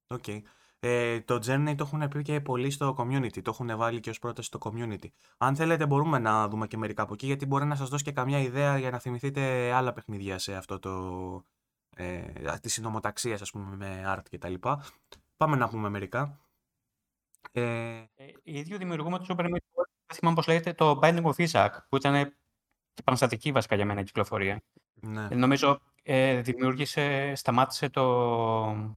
οκ. 0.06 0.24
Ε, 0.84 1.20
το 1.20 1.34
Journey 1.34 1.74
το 1.76 1.84
έχουν 1.84 2.08
πει 2.08 2.22
και 2.22 2.40
πολύ 2.40 2.70
στο 2.70 2.94
community. 2.98 3.42
Το 3.42 3.50
έχουν 3.50 3.76
βάλει 3.76 4.00
και 4.00 4.10
ως 4.10 4.18
πρόταση 4.18 4.46
στο 4.46 4.58
community. 4.62 5.06
Αν 5.38 5.56
θέλετε 5.56 5.86
μπορούμε 5.86 6.18
να 6.18 6.48
δούμε 6.48 6.66
και 6.66 6.76
μερικά 6.76 7.02
από 7.02 7.12
εκεί 7.14 7.26
γιατί 7.26 7.46
μπορεί 7.46 7.64
να 7.64 7.74
σας 7.74 7.88
δώσει 7.88 8.04
και 8.04 8.12
καμιά 8.12 8.38
ιδέα 8.38 8.78
για 8.78 8.90
να 8.90 8.98
θυμηθείτε 8.98 9.72
άλλα 9.72 9.92
παιχνίδια 9.92 10.38
σε 10.38 10.54
αυτό 10.54 10.78
το... 10.78 11.44
Ε, 11.96 12.58
τη 12.60 12.68
συνομοταξία 12.68 13.34
ας 13.34 13.50
πούμε 13.50 13.76
με 13.76 14.02
art 14.06 14.22
και 14.30 14.38
τα 14.38 14.48
λοιπά. 14.48 14.84
Πάμε 15.36 15.56
να 15.56 15.68
πούμε 15.68 15.88
μερικά. 15.88 16.40
Ε, 17.52 17.62
Ε, 18.14 18.26
οι 18.42 18.58
ίδιοι 18.58 18.76
δημιουργούμε 18.76 19.18
το 19.18 19.24
Super 19.28 19.44
Meat 19.44 19.46
Boy. 19.46 19.71
Δεν 20.12 20.20
θυμάμαι 20.20 20.36
πώς 20.36 20.46
λέγεται, 20.46 20.72
το 20.72 20.98
Binding 21.02 21.22
of 21.22 21.48
Isaac, 21.48 21.70
που 21.88 21.96
ήταν 21.96 22.24
και 22.92 23.00
επαναστατική 23.00 23.52
βασικά 23.52 23.74
για 23.76 23.84
μένα 23.84 24.00
η 24.00 24.04
κυκλοφορία. 24.04 24.62
ναι. 24.94 25.28
Ε, 25.30 25.34
νομίζω 25.34 25.80
ε, 26.02 26.40
δημιούργησε, 26.40 27.34
σταμάτησε 27.34 27.88
το. 27.88 28.02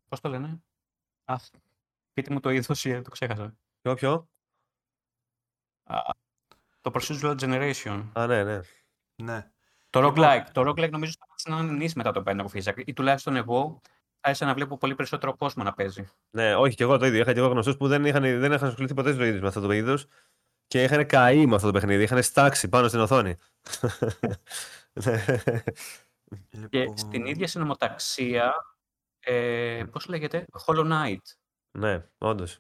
Πώς 0.08 0.20
το 0.20 0.30
λένε. 0.30 0.64
Αχ, 1.26 1.42
πείτε 2.14 2.34
μου 2.34 2.40
το 2.40 2.50
είδος, 2.50 2.82
το 2.82 3.10
ξέχασα. 3.10 3.58
Ποιο, 3.82 3.94
ποιο; 3.94 4.30
Α, 5.84 6.00
το 6.82 6.92
Procedural 6.94 7.38
Generation. 7.40 8.10
Α, 8.14 8.28
ναι, 8.28 8.44
ναι. 8.44 8.60
ναι. 9.24 9.52
Το 9.90 10.02
Λοιπόν- 10.02 10.26
roguelike. 10.26 10.46
Το 10.52 10.62
roguelike 10.62 10.90
νομίζω 10.92 11.12
σταμάτησε 11.12 11.50
να 11.50 11.60
είναι 11.60 11.72
νης 11.72 11.94
μετά 11.94 12.12
το 12.12 12.24
Binding 12.26 12.46
of 12.46 12.64
Isaac. 12.64 12.82
Ή 12.86 12.94
τουλάχιστον 12.94 13.36
εγώ 13.36 13.82
άρχισα 14.20 14.46
να 14.46 14.54
βλέπω 14.54 14.78
πολύ 14.78 14.96
περισσότερο 14.96 15.36
κόσμο 15.36 15.64
να 15.64 15.74
παίζει. 15.74 16.08
Ναι, 16.30 16.56
όχι 16.56 16.76
και 16.76 16.84
εγώ 16.84 16.98
το 16.98 17.06
ίδιο. 17.06 17.20
Είχα 17.20 17.34
και 17.34 17.40
εγώ 17.40 17.48
γνωστούς 17.48 17.78
που 17.78 17.88
δεν 17.88 18.06
είχαν, 18.06 18.22
δεν 18.22 18.52
είχαν 18.52 18.68
ασχοληθεί 18.68 18.94
ποτέ 18.94 19.10
στη 19.14 19.22
ζωή 19.22 19.34
του 19.36 19.42
με 19.42 19.48
αυτό 19.48 19.62
το 19.62 19.72
είδος 19.72 20.06
και 20.68 20.84
είχαν 20.84 21.06
καεί 21.06 21.46
με 21.46 21.56
αυτό 21.56 21.68
το 21.68 21.74
παιχνίδι. 21.74 22.04
Είχαν 22.04 22.24
στάξει 22.24 22.68
πάνω 22.70 22.88
στην 22.88 23.00
οθόνη. 23.00 23.36
Ναι. 24.94 26.68
Και 26.70 26.80
Λοιπόν, 26.80 26.98
στην 26.98 27.26
ίδια 27.26 27.48
συνομοταξία. 27.48 28.54
Ε, 29.20 29.84
Πώς 29.92 30.06
λέγεται, 30.08 30.46
Hollow 30.66 30.92
Knight. 30.92 31.18
ναι, 31.72 32.06
όντως. 32.18 32.60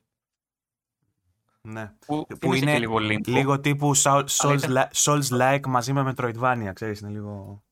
ναι. 1.61 1.93
Που, 2.05 2.25
Που 2.25 2.35
θύμισε 2.37 2.61
είναι 2.63 2.71
και 2.73 2.79
λίγο 2.79 2.95
Limbo. 2.97 3.25
Λίγο 3.27 3.59
τύπου 3.59 3.95
Soul- 3.97 4.03
Αλλά 4.03 4.25
Souls, 4.27 4.57
ήταν- 4.63 4.71
li- 4.71 4.89
Souls-like 4.93 5.65
μαζί 5.67 5.93
με 5.93 6.13
Metroidvania, 6.15 6.71
ξέρεις, 6.73 6.99
είναι 6.99 7.09
λίγο... 7.09 7.63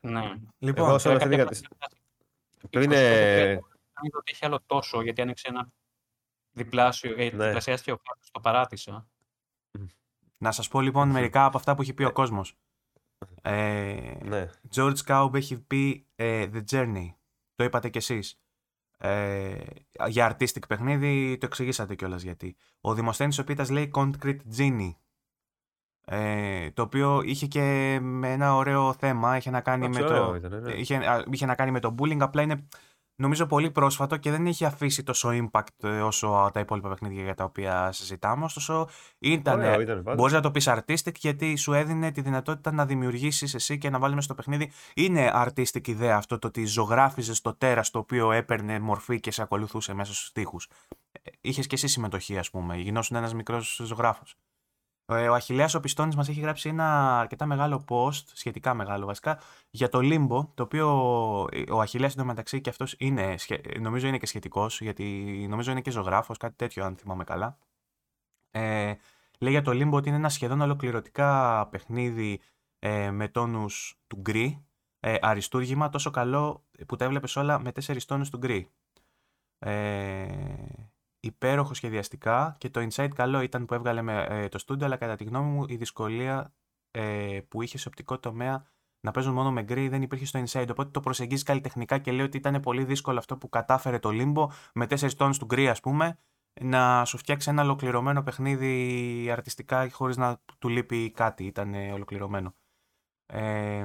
Ναι. 0.00 0.34
Λοιπόν, 0.58 0.88
Εγώ 0.88 0.98
σε 0.98 1.08
όλη 1.08 1.16
αυτή 1.16 1.28
την 1.28 1.38
κάποια 1.38 1.60
κατα- 1.60 1.68
πράγματα- 1.78 2.70
Το 2.70 2.80
είναι. 2.80 2.96
Αν 3.92 4.04
είδα 4.06 4.18
ότι 4.18 4.32
έχει 4.32 4.44
άλλο 4.44 4.60
τόσο, 4.66 5.02
γιατί 5.02 5.20
άνοιξε 5.20 5.48
ένα 5.48 5.68
διπλάσιο, 6.54 7.10
ε, 7.12 7.14
Ναι. 7.16 7.44
διπλασιάστηκε 7.44 7.92
ο 7.92 8.00
χάρτης, 8.06 8.30
το 8.30 8.40
παράτησα. 8.40 9.08
να 10.38 10.52
σας 10.52 10.68
πω 10.68 10.80
λοιπόν 10.80 11.08
μερικά 11.08 11.44
από 11.44 11.56
αυτά 11.56 11.74
που 11.74 11.82
έχει 11.82 11.94
πει 11.94 12.04
ο 12.04 12.12
κόσμος. 12.12 12.58
Ε, 13.42 14.14
Ναι. 14.22 14.50
George 14.74 14.96
Caub 15.06 15.30
έχει 15.34 15.60
πει 15.60 16.06
ε, 16.14 16.48
The 16.52 16.62
Journey. 16.70 17.14
Το 17.54 17.64
είπατε 17.64 17.88
κι 17.88 17.98
εσείς. 17.98 18.38
Ε, 18.98 19.56
για 20.08 20.36
artistic 20.36 20.68
παιχνίδι 20.68 21.38
το 21.38 21.46
εξηγήσατε 21.46 21.94
κιόλας 21.94 22.22
γιατί. 22.22 22.56
Ο 22.80 22.94
Δημοσθένης 22.94 23.38
ο 23.38 23.44
Πίτας 23.44 23.70
λέει 23.70 23.90
Concrete 23.94 24.38
Genie. 24.56 24.94
Ε, 26.06 26.70
το 26.70 26.82
οποίο 26.82 27.22
είχε 27.24 27.46
και 27.46 27.98
με 28.02 28.32
ένα 28.32 28.54
ωραίο 28.54 28.92
θέμα, 28.92 29.36
είχε 29.36 29.50
να 29.50 29.60
κάνει 29.60 29.84
Εντάξει, 29.84 30.00
με 30.00 30.06
ωραίο 30.06 30.26
το, 30.26 30.34
ήταν, 30.34 30.62
ναι. 30.62 30.72
είχε, 30.72 30.96
α, 30.96 31.24
είχε 31.30 31.46
να 31.46 31.54
κάνει 31.54 31.70
με 31.70 31.80
το 31.80 31.94
bullying, 31.98 32.20
απλά 32.20 32.42
είναι 32.42 32.68
νομίζω 33.16 33.46
πολύ 33.46 33.70
πρόσφατο 33.70 34.16
και 34.16 34.30
δεν 34.30 34.46
έχει 34.46 34.64
αφήσει 34.64 35.02
τόσο 35.02 35.30
impact 35.32 35.82
ε, 35.82 36.00
όσο 36.00 36.50
τα 36.52 36.60
υπόλοιπα 36.60 36.88
παιχνίδια 36.88 37.22
για 37.22 37.34
τα 37.34 37.44
οποία 37.44 37.92
συζητάμε, 37.92 38.44
ωστόσο 38.44 38.88
ήταν, 39.18 39.58
Ωραίο 39.58 39.80
ήταν 39.80 40.02
πάντως. 40.02 40.16
Μπορείς 40.16 40.32
να 40.32 40.40
το 40.40 40.50
πεις 40.50 40.68
artistic 40.68 41.14
γιατί 41.14 41.56
σου 41.56 41.72
έδινε 41.72 42.10
τη 42.10 42.20
δυνατότητα 42.20 42.72
να 42.72 42.86
δημιουργήσεις 42.86 43.54
εσύ 43.54 43.78
και 43.78 43.90
να 43.90 43.98
βάλεις 43.98 44.14
μέσα 44.14 44.26
στο 44.26 44.34
παιχνίδι. 44.34 44.72
Είναι 44.94 45.30
artistic 45.34 45.88
ιδέα 45.88 46.16
αυτό 46.16 46.38
το 46.38 46.46
ότι 46.46 46.66
ζωγράφιζες 46.66 47.40
το 47.40 47.54
τέρας 47.54 47.90
το 47.90 47.98
οποίο 47.98 48.32
έπαιρνε 48.32 48.78
μορφή 48.78 49.20
και 49.20 49.30
σε 49.30 49.42
ακολουθούσε 49.42 49.94
μέσα 49.94 50.14
στους 50.14 50.32
τοίχους. 50.32 50.68
Είχες 51.40 51.66
και 51.66 51.74
εσύ 51.74 51.88
συμμετοχή, 51.88 52.38
ας 52.38 52.50
πούμε. 52.50 52.76
Γινόσουν 52.76 53.16
ένας 53.16 53.34
μικρός 53.34 53.80
ζωγράφος. 53.84 54.36
Ε, 55.06 55.28
Ο 55.28 55.34
Αχιλέας 55.34 55.74
ο 55.74 55.80
Πιστώνης 55.80 56.16
μας 56.16 56.28
έχει 56.28 56.40
γράψει 56.40 56.68
ένα 56.68 57.18
αρκετά 57.20 57.46
μεγάλο 57.46 57.84
post, 57.88 58.22
σχετικά 58.32 58.74
μεγάλο 58.74 59.06
βασικά, 59.06 59.40
για 59.70 59.88
το 59.88 59.98
Limbo, 60.02 60.46
το 60.54 60.62
οποίο 60.62 60.88
ο 61.70 61.80
Αχιλέας 61.80 62.12
εντωμεταξύ 62.12 62.60
και 62.60 62.70
αυτός 62.70 62.94
είναι, 62.98 63.36
σχε- 63.38 63.78
νομίζω 63.78 64.06
είναι 64.06 64.18
και 64.18 64.26
σχετικός, 64.26 64.80
γιατί 64.80 65.04
νομίζω 65.48 65.70
είναι 65.70 65.80
και 65.80 65.90
ζωγράφος, 65.90 66.36
κάτι 66.38 66.54
τέτοιο 66.56 66.84
αν 66.84 66.96
θυμάμαι 66.96 67.24
καλά. 67.24 67.58
Ε, 68.50 68.94
λέει 69.38 69.52
για 69.52 69.62
το 69.62 69.70
Limbo 69.70 69.92
ότι 69.92 70.08
είναι 70.08 70.16
ένα 70.18 70.28
σχεδόν 70.28 70.60
ολοκληρωτικά 70.60 71.66
παιχνίδι 71.66 72.40
ε, 72.78 73.10
με 73.10 73.28
τόνους 73.28 73.98
του 74.06 74.16
γκρι, 74.16 74.64
ε, 75.00 75.16
αριστούργημα, 75.20 75.88
τόσο 75.88 76.10
καλό 76.10 76.64
που 76.86 76.96
τα 76.96 77.04
έβλεπες 77.04 77.36
όλα 77.36 77.58
με 77.58 77.72
τέσσερις 77.72 78.04
τόνους 78.04 78.30
του 78.30 78.38
γκρι. 78.38 78.70
Ε, 79.58 80.26
υπέροχο 81.26 81.74
σχεδιαστικά 81.74 82.54
και 82.58 82.70
το 82.70 82.86
Inside 82.90 83.10
καλό 83.14 83.40
ήταν 83.40 83.64
που 83.64 83.74
έβγαλε 83.74 84.02
με, 84.02 84.26
ε, 84.28 84.48
το 84.48 84.58
στούντιο, 84.58 84.86
αλλά 84.86 84.96
κατά 84.96 85.16
τη 85.16 85.24
γνώμη 85.24 85.50
μου 85.50 85.64
η 85.68 85.76
δυσκολία 85.76 86.54
ε, 86.90 87.38
που 87.48 87.62
είχε 87.62 87.78
σε 87.78 87.88
οπτικό 87.88 88.18
τομέα 88.18 88.66
να 89.00 89.10
παίζουν 89.10 89.32
μόνο 89.32 89.52
με 89.52 89.62
γκρι 89.62 89.88
δεν 89.88 90.02
υπήρχε 90.02 90.26
στο 90.26 90.42
Inside. 90.46 90.68
Οπότε 90.70 90.90
το 90.90 91.00
προσεγγίζει 91.00 91.42
καλλιτεχνικά 91.42 91.98
και 91.98 92.12
λέει 92.12 92.24
ότι 92.24 92.36
ήταν 92.36 92.60
πολύ 92.60 92.84
δύσκολο 92.84 93.18
αυτό 93.18 93.36
που 93.36 93.48
κατάφερε 93.48 93.98
το 93.98 94.10
Limbo 94.12 94.46
με 94.74 94.86
τέσσερις 94.86 95.14
τόνους 95.14 95.38
του 95.38 95.44
γκρι, 95.44 95.68
ας 95.68 95.80
πούμε, 95.80 96.18
να 96.60 97.04
σου 97.04 97.18
φτιάξει 97.18 97.50
ένα 97.50 97.62
ολοκληρωμένο 97.62 98.22
παιχνίδι 98.22 99.30
αρτιστικά 99.30 99.90
χωρίς 99.90 100.16
να 100.16 100.40
του 100.58 100.68
λείπει 100.68 101.10
κάτι. 101.10 101.44
Ήταν 101.44 101.74
ολοκληρωμένο. 101.74 102.54
Ε, 103.26 103.84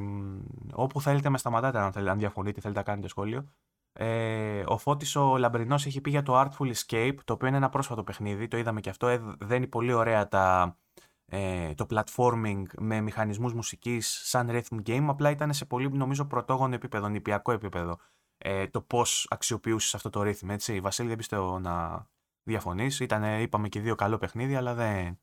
όπου 0.73 1.01
θέλετε 1.01 1.29
με 1.29 1.37
σταματάτε 1.37 1.79
αν, 1.79 1.91
θέλετε, 1.91 2.11
αν 2.11 2.17
διαφωνείτε, 2.17 2.61
θέλετε 2.61 2.79
να 2.79 2.85
κάνετε 2.85 3.07
σχόλιο. 3.07 3.49
Ε, 3.93 4.63
ο 4.65 4.77
Φώτης 4.77 5.15
ο 5.15 5.37
Λαμπρινός 5.37 5.85
έχει 5.85 6.01
πει 6.01 6.09
για 6.09 6.23
το 6.23 6.41
Artful 6.41 6.73
Escape, 6.73 7.15
το 7.23 7.33
οποίο 7.33 7.47
είναι 7.47 7.57
ένα 7.57 7.69
πρόσφατο 7.69 8.03
παιχνίδι, 8.03 8.47
το 8.47 8.57
είδαμε 8.57 8.79
και 8.79 8.89
αυτό, 8.89 9.07
ε, 9.07 9.21
δένει 9.39 9.67
πολύ 9.67 9.93
ωραία 9.93 10.27
τα, 10.27 10.77
ε, 11.25 11.73
το 11.73 11.85
platforming 11.89 12.63
με 12.77 13.01
μηχανισμούς 13.01 13.53
μουσικής 13.53 14.21
σαν 14.23 14.49
rhythm 14.51 14.81
game, 14.85 15.05
απλά 15.07 15.29
ήταν 15.29 15.53
σε 15.53 15.65
πολύ 15.65 15.91
νομίζω 15.91 16.25
πρωτόγονο 16.25 16.75
επίπεδο, 16.75 17.07
νηπιακό 17.07 17.51
επίπεδο, 17.51 17.99
ε, 18.37 18.67
το 18.67 18.81
πώς 18.81 19.27
αξιοποιούσες 19.29 19.95
αυτό 19.95 20.09
το 20.09 20.21
rhythm, 20.21 20.49
έτσι. 20.49 20.79
Βασίλη 20.79 21.07
δεν 21.07 21.17
πιστεύω 21.17 21.59
να 21.59 22.07
διαφωνείς, 22.43 22.99
ήταν, 22.99 23.41
είπαμε 23.41 23.69
και 23.69 23.79
δύο 23.79 23.95
καλό 23.95 24.17
παιχνίδι, 24.17 24.55
αλλά 24.55 24.73
δεν... 24.73 25.19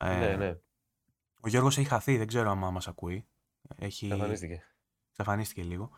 Ε, 0.00 0.18
ναι, 0.18 0.36
ναι. 0.36 0.58
Ο 1.40 1.48
Γιώργος 1.48 1.78
έχει 1.78 1.88
χαθεί, 1.88 2.16
δεν 2.16 2.26
ξέρω 2.26 2.50
αν 2.50 2.58
μας 2.58 2.88
ακούει. 2.88 3.26
Έχει... 3.76 4.06
Εξαφανίστηκε. 4.06 4.62
Εξαφανίστηκε 5.08 5.62
λίγο. 5.62 5.90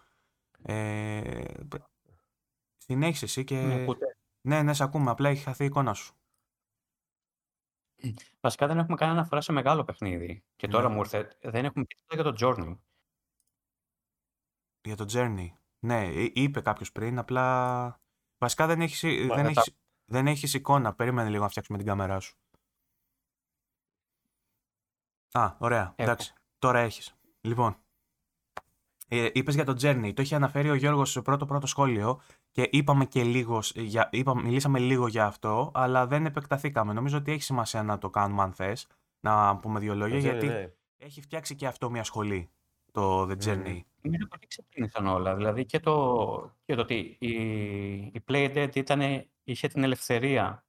Ε, 0.62 1.44
συνέχισε 2.76 3.24
εσύ 3.24 3.44
και... 3.44 3.60
Ναι, 3.60 3.84
ναι, 4.40 4.62
ναι, 4.62 4.74
σε 4.74 4.82
ακούμε. 4.82 5.10
Απλά 5.10 5.28
έχει 5.28 5.42
χαθεί 5.42 5.62
η 5.62 5.66
εικόνα 5.66 5.94
σου. 5.94 6.14
Βασικά 8.40 8.66
δεν 8.66 8.78
έχουμε 8.78 8.96
κάνει 8.96 9.12
αναφορά 9.12 9.40
σε 9.40 9.52
μεγάλο 9.52 9.84
παιχνίδι. 9.84 10.44
Και 10.56 10.68
τώρα 10.68 10.88
Ναι. 10.88 10.94
μου 10.94 11.00
ήρθε, 11.00 11.36
δεν 11.42 11.64
έχουμε 11.64 11.84
πει 11.84 11.94
τίποτα 11.94 12.22
για 12.22 12.32
το 12.32 12.34
Journey. 12.40 12.78
Για 14.82 14.96
το 14.96 15.04
Journey. 15.08 15.48
Ναι, 15.86 16.06
εί- 16.12 16.32
είπε 16.36 16.60
κάποιος 16.60 16.92
πριν, 16.92 17.18
απλά. 17.18 18.00
Βασικά 18.38 18.66
δεν 18.66 18.80
έχεις, 18.80 19.02
Μα 19.02 19.34
δεν, 19.34 19.44
μετά- 19.46 19.60
έχεις, 19.60 19.76
δεν 20.04 20.26
έχεις 20.26 20.54
εικόνα. 20.54 20.94
Περίμενε 20.94 21.28
λίγο 21.30 21.42
να 21.42 21.48
φτιάξουμε 21.48 21.78
την 21.78 21.86
κάμερά 21.86 22.20
σου. 22.20 22.36
Α, 25.32 25.56
ωραία. 25.58 25.82
Έχω. 25.82 25.94
Εντάξει. 25.96 26.34
Τώρα 26.58 26.78
έχεις. 26.78 27.14
Λοιπόν. 27.40 27.82
Ε, 29.12 29.28
είπες 29.32 29.54
για 29.54 29.64
το 29.64 29.76
Journey. 29.80 30.12
Το 30.14 30.22
είχε 30.22 30.34
αναφέρει 30.34 30.70
ο 30.70 30.74
Γιώργος 30.74 31.10
στο 31.10 31.22
πρώτο 31.22 31.46
πρώτο 31.46 31.66
σχόλιο 31.66 32.20
και 32.50 32.68
είπαμε 32.72 33.04
και 33.04 33.22
λίγος, 33.22 33.66
σ- 33.66 33.78
για, 33.78 34.08
είπαμε, 34.12 34.42
μιλήσαμε 34.42 34.78
λίγο 34.78 35.06
για 35.06 35.26
αυτό, 35.26 35.70
αλλά 35.74 36.06
δεν 36.06 36.26
επεκταθήκαμε. 36.26 36.92
Νομίζω 36.92 37.16
ότι 37.16 37.32
έχει 37.32 37.42
σημασία 37.42 37.82
να 37.82 37.98
το 37.98 38.10
κάνουμε 38.10 38.42
αν 38.42 38.52
θες, 38.52 38.86
να 39.20 39.56
πούμε 39.56 39.80
δύο 39.80 39.94
λόγια, 39.94 40.20
Το 40.20 40.28
Journey, 40.28 40.30
γιατί 40.30 40.46
ναι. 40.46 40.72
έχει 40.96 41.20
φτιάξει 41.20 41.54
και 41.54 41.66
αυτό 41.66 41.90
μια 41.90 42.04
σχολή, 42.04 42.50
το 42.92 43.22
The 43.22 43.36
Journey. 43.44 43.80
Νομίζω 44.00 44.26
ότι 44.32 44.46
ξεκίνησαν 44.46 45.06
όλα. 45.06 45.34
Δηλαδή 45.34 45.64
και 45.64 45.80
το, 45.80 46.54
και 46.64 46.74
το 46.74 46.80
ότι 46.80 47.16
η, 47.20 47.32
η 47.94 48.24
Play 48.28 48.56
Dead 48.56 48.76
ήτανε, 48.76 49.28
είχε 49.44 49.68
την 49.68 49.82
ελευθερία 49.82 50.64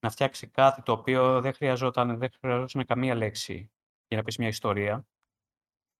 να 0.00 0.10
φτιάξει 0.10 0.46
κάτι 0.46 0.82
το 0.82 0.92
οποίο 0.92 1.40
δεν 1.40 1.54
χρειαζόταν, 1.54 2.18
δεν 2.18 2.30
χρειαζόταν 2.40 2.84
καμία 2.86 3.14
λέξη 3.14 3.70
για 4.08 4.16
να 4.16 4.22
πεις 4.22 4.36
μια 4.38 4.48
ιστορία. 4.48 5.06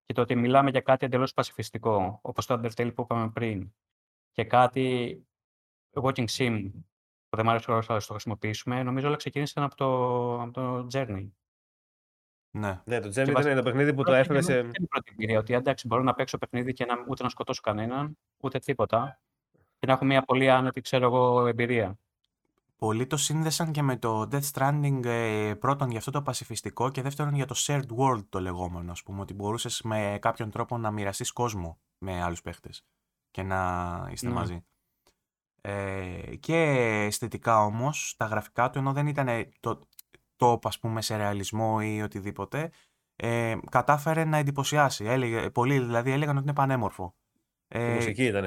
Και 0.06 0.12
το 0.14 0.20
ότι 0.20 0.34
μιλάμε 0.34 0.70
για 0.70 0.80
κάτι 0.80 1.06
εντελώς 1.06 1.32
πασιφιστικό, 1.34 2.18
όπως 2.22 2.46
το 2.46 2.54
Undertale 2.54 2.94
που 2.94 3.02
είπαμε 3.02 3.30
πριν. 3.30 3.72
Και 4.32 4.44
κάτι 4.44 5.18
Watching 5.94 6.26
Sim, 6.28 6.70
που 7.28 7.36
δεν 7.36 7.44
μου 7.44 7.50
άρεσε 7.50 7.70
όσο 7.70 7.92
θα 7.92 8.06
το 8.06 8.12
χρησιμοποιήσουμε, 8.12 8.82
νομίζω 8.82 9.06
όλα 9.06 9.16
ξεκίνησαν 9.16 9.62
από 9.62 9.74
το, 9.74 10.42
από 10.42 10.50
το 10.52 10.86
Journey. 10.92 11.28
Ναι. 12.50 12.82
Ναι, 12.84 13.00
το 13.00 13.08
Journey 13.08 13.12
Και 13.12 13.20
ήταν 13.20 13.34
βασικά- 13.34 13.54
το 13.54 13.62
παιχνίδι 13.62 13.90
που 13.90 13.96
το 13.96 14.02
Πρώτα 14.02 14.18
έφερε 14.18 14.38
και 14.38 14.44
σε. 14.44 14.58
Είναι 14.58 14.70
η 14.72 14.86
πρώτη 14.86 15.10
εμπειρία 15.12 15.38
ότι 15.38 15.54
εντάξει, 15.54 15.86
μπορώ 15.86 16.02
να 16.02 16.14
παίξω 16.14 16.38
παιχνίδι 16.38 16.72
και 16.72 16.84
να, 16.84 17.04
ούτε 17.08 17.22
να 17.22 17.28
σκοτώσω 17.28 17.60
κανέναν, 17.60 18.18
ούτε 18.36 18.58
τίποτα. 18.58 19.20
Και 19.52 19.86
να 19.86 19.92
έχω 19.92 20.04
μια 20.04 20.22
πολύ 20.22 20.50
άνετη, 20.50 20.80
ξέρω 20.80 21.04
εγώ, 21.04 21.46
εμπειρία. 21.46 21.98
Πολλοί 22.76 23.06
το 23.06 23.16
σύνδεσαν 23.16 23.72
και 23.72 23.82
με 23.82 23.96
το 23.96 24.28
Death 24.32 24.50
Stranding 24.52 25.04
ε, 25.04 25.54
πρώτον 25.54 25.88
για 25.90 25.98
αυτό 25.98 26.10
το 26.10 26.22
πασιφιστικό 26.22 26.90
και 26.90 27.02
δεύτερον 27.02 27.34
για 27.34 27.46
το 27.46 27.54
shared 27.58 27.86
world 27.98 28.24
το 28.28 28.40
λεγόμενο, 28.40 28.92
ας 28.92 29.02
πούμε, 29.02 29.20
ότι 29.20 29.34
μπορούσες 29.34 29.82
με 29.82 30.18
κάποιον 30.20 30.50
τρόπο 30.50 30.78
να 30.78 30.90
μοιραστείς 30.90 31.32
κόσμο 31.32 31.80
με 31.98 32.22
άλλους 32.22 32.42
παίχτες 32.42 32.86
και 33.30 33.42
να 33.42 34.08
είστε 34.10 34.26
Ναι. 34.28 34.32
μαζί. 34.34 34.64
Ε, 35.60 36.36
και 36.36 36.56
αισθητικά 37.06 37.64
όμως, 37.64 38.14
τα 38.16 38.24
γραφικά 38.24 38.70
του, 38.70 38.78
ενώ 38.78 38.92
δεν 38.92 39.06
ήταν 39.06 39.28
το 39.60 39.80
top, 40.36 40.58
ας 40.62 40.78
πούμε, 40.78 41.02
σε 41.02 41.16
ρεαλισμό 41.16 41.78
ή 41.82 42.02
οτιδήποτε, 42.02 42.70
ε, 43.16 43.56
κατάφερε 43.70 44.24
να 44.24 44.36
εντυπωσιάσει. 44.36 45.04
Έλεγε, 45.04 45.50
πολλοί 45.50 45.78
δηλαδή 45.78 46.10
έλεγαν 46.10 46.36
ότι 46.36 46.44
είναι 46.44 46.54
πανέμορφο. 46.54 47.14
Η 47.74 47.78
Ε, 47.78 47.94
μουσική 47.94 48.24
ήταν 48.24 48.44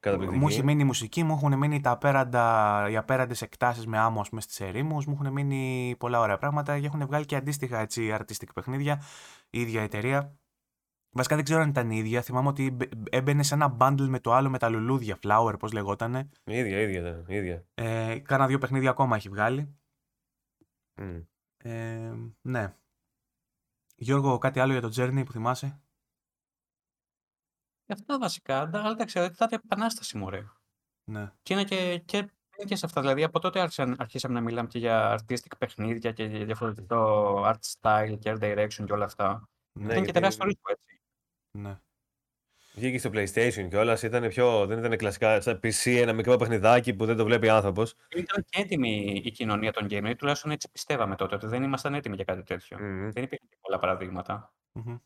καταπληκτική. 0.00 0.40
μου 0.40 0.48
έχει 0.48 0.64
μείνει 0.64 0.82
η 0.82 0.84
μουσική, 0.84 1.22
μου 1.22 1.32
έχουν 1.34 1.58
μείνει 1.58 1.80
τα 1.80 1.90
απέραντα, 1.90 2.86
οι 2.90 2.96
απέραντες 2.96 3.42
εκτάσεις 3.42 3.86
με 3.86 3.98
άμμο 3.98 4.20
ας 4.20 4.28
πούμε, 4.28 4.40
στις 4.40 4.60
ερήμους, 4.60 5.06
μου 5.06 5.12
έχουν 5.20 5.32
μείνει 5.32 5.94
πολλά 5.98 6.20
ωραία 6.20 6.38
πράγματα 6.38 6.80
και 6.80 6.86
έχουν 6.86 7.06
βγάλει 7.06 7.24
και 7.24 7.36
αντίστοιχα 7.36 7.78
έτσι, 7.80 8.16
artistic 8.20 8.48
παιχνίδια, 8.54 9.02
η 9.50 9.60
ίδια 9.60 9.82
εταιρεία. 9.82 10.36
Βασικά 11.14 11.34
δεν 11.34 11.44
ξέρω 11.44 11.60
αν 11.60 11.68
ήταν 11.68 11.90
η 11.90 11.96
ίδια, 11.96 12.22
θυμάμαι 12.22 12.48
ότι 12.48 12.70
μπε- 12.70 12.92
έμπαινε 13.10 13.42
σε 13.42 13.54
ένα 13.54 13.76
bundle 13.80 14.06
με 14.08 14.20
το 14.20 14.32
άλλο 14.32 14.50
με 14.50 14.58
τα 14.58 14.68
λουλούδια, 14.68 15.18
flower 15.22 15.54
πώς 15.58 15.72
λεγότανε. 15.72 16.28
Η 16.44 16.56
ίδια, 16.58 16.80
η 16.80 16.82
ίδια 16.82 17.00
ήταν. 17.00 17.24
η 17.28 17.34
ίδια. 17.34 17.66
Ε, 17.74 18.18
κάνα 18.18 18.46
δύο 18.46 18.58
παιχνίδια 18.58 18.90
ακόμα 18.90 19.16
έχει 19.16 19.28
βγάλει. 19.28 19.76
Μμ. 21.00 21.18
Ε, 21.56 22.12
ναι. 22.42 22.74
Γιώργο, 23.96 24.38
κάτι 24.38 24.60
άλλο 24.60 24.72
για 24.72 24.80
το 24.80 24.90
Journey 24.96 25.22
που 25.24 25.32
θυμάσαι; 25.32 25.80
Και 27.86 27.92
αυτά 27.92 28.18
βασικά, 28.18 28.60
αλλά 28.60 28.90
εντάξει, 28.90 29.18
ήταν 29.18 29.48
επανάσταση 29.50 30.16
μωρέ. 30.16 30.42
Ναι. 31.10 31.32
Και 31.42 31.52
είναι 31.52 31.64
και, 31.64 32.02
και, 32.04 32.28
και 32.66 32.76
σε 32.76 32.86
αυτά. 32.86 33.00
Δηλαδή 33.00 33.22
από 33.24 33.38
τότε 33.38 33.60
άρχισαν, 33.60 33.96
αρχίσαμε 33.98 34.34
να 34.34 34.40
μιλάμε 34.40 34.68
και 34.68 34.78
για 34.78 35.18
artistic 35.20 35.52
παιχνίδια 35.58 36.12
και 36.12 36.24
για 36.24 36.44
διαφορετικό 36.44 37.34
art 37.46 37.58
style 37.80 38.16
και 38.18 38.32
art 38.32 38.42
direction 38.42 38.84
και 38.86 38.92
όλα 38.92 39.04
αυτά. 39.04 39.48
Ναι, 39.72 39.84
ήταν 39.84 39.88
και 39.88 39.94
γιατί- 39.94 40.12
τεράστιο 40.12 40.44
ρίσκο 40.44 40.70
έτσι. 40.72 41.00
ναι. 41.58 41.80
Βγήκε 42.74 42.98
στο 42.98 43.10
PlayStation 43.12 43.66
κιόλας. 43.68 44.02
Ήταν 44.02 44.28
πιο. 44.28 44.66
Δεν 44.66 44.78
ήταν 44.78 44.96
κλασικά. 44.96 45.40
Στα 45.40 45.52
PC 45.62 45.96
ένα 46.00 46.12
μικρό 46.12 46.36
παιχνιδάκι 46.36 46.94
που 46.94 47.04
δεν 47.06 47.16
το 47.16 47.24
βλέπει 47.24 47.48
άνθρωπος. 47.48 47.94
Ήταν 48.10 48.44
και 48.48 48.60
έτοιμη 48.60 49.22
η 49.24 49.30
κοινωνία 49.30 49.72
των 49.72 49.86
gamer, 49.90 50.14
τουλάχιστον 50.18 50.50
έτσι 50.50 50.70
πιστεύαμε 50.70 51.16
τότε, 51.16 51.34
ότι 51.34 51.46
δεν 51.46 51.62
ήμασταν 51.62 51.94
έτοιμοι 51.94 52.14
για 52.14 52.24
κάτι 52.24 52.42
τέτοιο. 52.42 52.76
Δεν 52.78 53.22
υπήρχαν 53.22 53.48
και 53.48 53.56
πολλά 53.60 53.78
παραδείγματα. 53.78 54.54
Μμμ. 54.72 54.96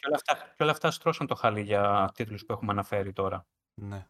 Και 0.00 0.06
όλα 0.06 0.16
αυτά, 0.16 0.52
και 0.56 0.62
όλα 0.62 0.72
αυτά 0.72 0.90
στρώσαν 0.90 1.26
το 1.26 1.34
χάλι 1.34 1.62
για 1.62 2.10
τίτλους 2.14 2.44
που 2.44 2.52
έχουμε 2.52 2.72
αναφέρει 2.72 3.12
τώρα. 3.12 3.46
ναι. 3.74 4.06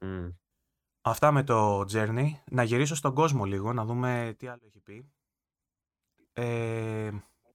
Αυτά 1.02 1.32
με 1.32 1.42
το 1.42 1.80
Journey. 1.80 2.26
Να 2.50 2.62
γυρίσω 2.62 2.94
στον 2.94 3.14
κόσμο 3.14 3.44
λίγο, 3.44 3.72
να 3.72 3.84
δούμε 3.84 4.34
τι 4.38 4.46
άλλο 4.46 4.60
έχει 4.66 4.80
πει. 4.80 5.12
Ε, 6.32 7.10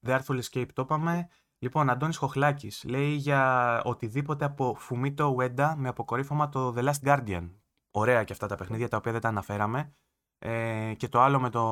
The 0.05 0.19
Artful 0.19 0.41
Escape 0.41 0.69
το 0.73 0.81
είπαμε. 0.81 1.27
Λοιπόν, 1.57 1.89
Αντώνης 1.89 2.17
Χοχλάκης 2.17 2.83
λέει 2.83 3.13
για 3.13 3.81
οτιδήποτε 3.85 4.45
από 4.45 4.77
Fumito 4.89 5.35
Ueda 5.35 5.73
με 5.77 5.87
αποκορύφωμα 5.87 6.49
το 6.49 6.73
The 6.77 6.91
Last 6.91 7.03
Guardian. 7.03 7.49
Ωραία 7.91 8.23
και 8.23 8.33
αυτά 8.33 8.47
τα 8.47 8.55
παιχνίδια 8.55 8.87
τα 8.87 8.97
οποία 8.97 9.11
δεν 9.11 9.21
τα 9.21 9.27
αναφέραμε. 9.27 9.95
Ε, 10.37 10.93
και 10.97 11.07
το 11.07 11.21
άλλο 11.21 11.39
με 11.39 11.49
το, 11.49 11.63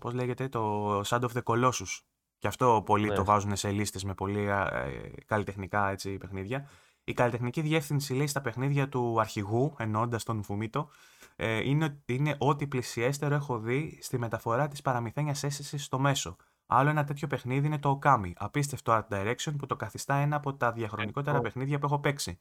πώς 0.00 0.12
λέγεται, 0.14 0.48
το 0.48 1.00
Shadow 1.00 1.28
of 1.28 1.32
the 1.32 1.42
Colossus. 1.42 2.00
Και 2.38 2.46
αυτό 2.46 2.82
πολλοί 2.86 3.08
Ναι. 3.08 3.14
το 3.14 3.24
βάζουν 3.24 3.56
σε 3.56 3.70
λίστες 3.70 4.04
με 4.04 4.14
πολύ 4.14 4.44
ε, 4.48 5.10
καλλιτεχνικά 5.26 5.88
έτσι, 5.88 6.18
παιχνίδια. 6.18 6.68
Η 7.04 7.12
καλλιτεχνική 7.12 7.60
διεύθυνση 7.60 8.14
λέει 8.14 8.26
στα 8.26 8.40
παιχνίδια 8.40 8.88
του 8.88 9.20
αρχηγού, 9.20 9.74
εννοώντα 9.78 10.18
τον 10.24 10.42
Φουμίτο, 10.42 10.90
ε, 11.36 11.68
είναι, 11.68 11.84
ότι 11.84 12.14
είναι 12.14 12.36
ό,τι 12.38 12.66
πλησιέστερο 12.66 13.34
έχω 13.34 13.58
δει 13.58 13.98
στη 14.02 14.18
μεταφορά 14.18 14.68
της 14.68 14.82
παραμυθένιας 14.82 15.42
αίσθησης 15.42 15.84
στο 15.84 15.98
μέσο. 15.98 16.36
Άλλο 16.66 16.88
ένα 16.90 17.04
τέτοιο 17.04 17.26
παιχνίδι 17.26 17.66
είναι 17.66 17.78
το 17.78 17.98
Okami, 18.02 18.32
απίστευτο 18.36 18.92
art 19.08 19.14
direction 19.14 19.54
που 19.58 19.66
το 19.66 19.76
καθιστά 19.76 20.14
ένα 20.14 20.36
από 20.36 20.54
τα 20.54 20.72
διαχρονικότερα 20.72 21.34
Εγώ. 21.34 21.42
παιχνίδια 21.42 21.78
που 21.78 21.86
έχω 21.86 21.98
παίξει. 22.00 22.40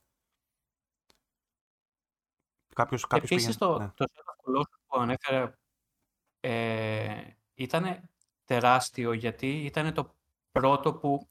Κάποιος, 2.76 3.08
κάποιος 3.08 3.32
Επίσης 3.32 3.58
πήγαινε- 3.58 3.78
το, 3.78 3.84
ναι. 3.84 3.92
το 3.96 4.06
Shadow 4.14 4.32
of 4.32 4.62
Colossus 4.62 4.78
που 4.88 5.00
ανέφερε 5.00 5.54
ε, 6.40 7.24
ήταν 7.54 8.10
τεράστιο 8.48 9.14
γιατί 9.14 9.66
ήταν 9.66 9.94
το 9.94 10.16
πρώτο 10.52 10.94
που 10.94 11.28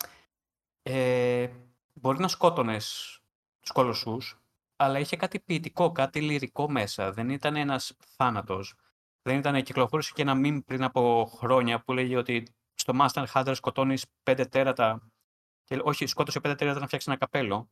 ε, 0.82 1.48
μπορεί 1.92 2.18
να 2.18 2.28
σκότωνες 2.28 3.18
τους 3.60 3.70
κολοσσούς 3.70 4.40
αλλά 4.76 4.98
είχε 4.98 5.16
κάτι 5.16 5.40
ποιητικό, 5.40 5.92
κάτι 5.92 6.20
λυρικό 6.20 6.70
μέσα. 6.70 7.12
Δεν 7.12 7.30
ήταν 7.30 7.56
ένας 7.56 7.96
θάνατος. 8.16 8.74
Δεν 9.22 9.38
ήταν, 9.38 9.62
κυκλοφόρησε 9.62 10.12
και 10.14 10.22
ένα 10.22 10.34
meme 10.36 10.60
πριν 10.64 10.82
από 10.82 11.30
χρόνια 11.36 11.80
που 11.80 11.92
λέγει 11.92 12.16
ότι 12.16 12.54
στο 12.74 12.92
Master 13.00 13.24
Hunter 13.32 13.52
σκοτώνεις 13.54 14.06
πέντε 14.22 14.44
τέρατα 14.44 15.10
και, 15.64 15.80
όχι, 15.82 16.06
σκότωσε 16.06 16.40
πέντε 16.40 16.54
τέρατα 16.54 16.80
να 16.80 16.86
φτιάξει 16.86 17.10
ένα 17.10 17.18
καπέλο. 17.18 17.68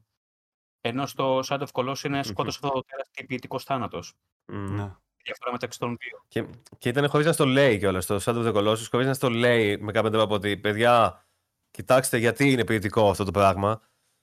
Ενώ 0.81 1.07
στο 1.07 1.39
Shadow 1.39 1.67
of 1.67 1.71
Colossus 1.73 2.05
είναι 2.05 2.23
σκότωσε 2.23 2.59
αυτό 2.63 2.75
το 2.75 2.85
τεράστιο 2.85 3.27
ποιητικός 3.27 3.65
θάνατος. 3.65 4.15
Ναι. 4.45 4.97
Διαφορά 5.25 5.53
μεταξύ 5.53 5.79
των 5.79 5.97
δύο. 6.01 6.25
Και, 6.29 6.45
και 6.79 6.89
ήταν 6.89 7.09
χωρίς 7.09 7.27
να 7.27 7.33
στο 7.33 7.47
λέει 7.47 7.79
κιόλας. 7.79 8.07
Το 8.07 8.21
Shadow 8.25 8.45
of 8.45 8.47
the 8.47 8.55
Colossus, 8.55 8.87
χωρίς 8.91 9.07
να 9.07 9.15
στο 9.15 9.31
λέει 9.31 9.79
με 9.79 9.93
κάποιον 9.93 10.13
τρόπο 10.13 10.35
ότι 10.35 10.57
παιδιά, 10.57 11.25
κοιτάξτε 11.71 12.17
γιατί 12.17 12.51
είναι 12.51 12.65
ποιητικό 12.65 13.11
αυτό 13.11 13.25
το 13.25 13.31
πράγμα. 13.31 13.81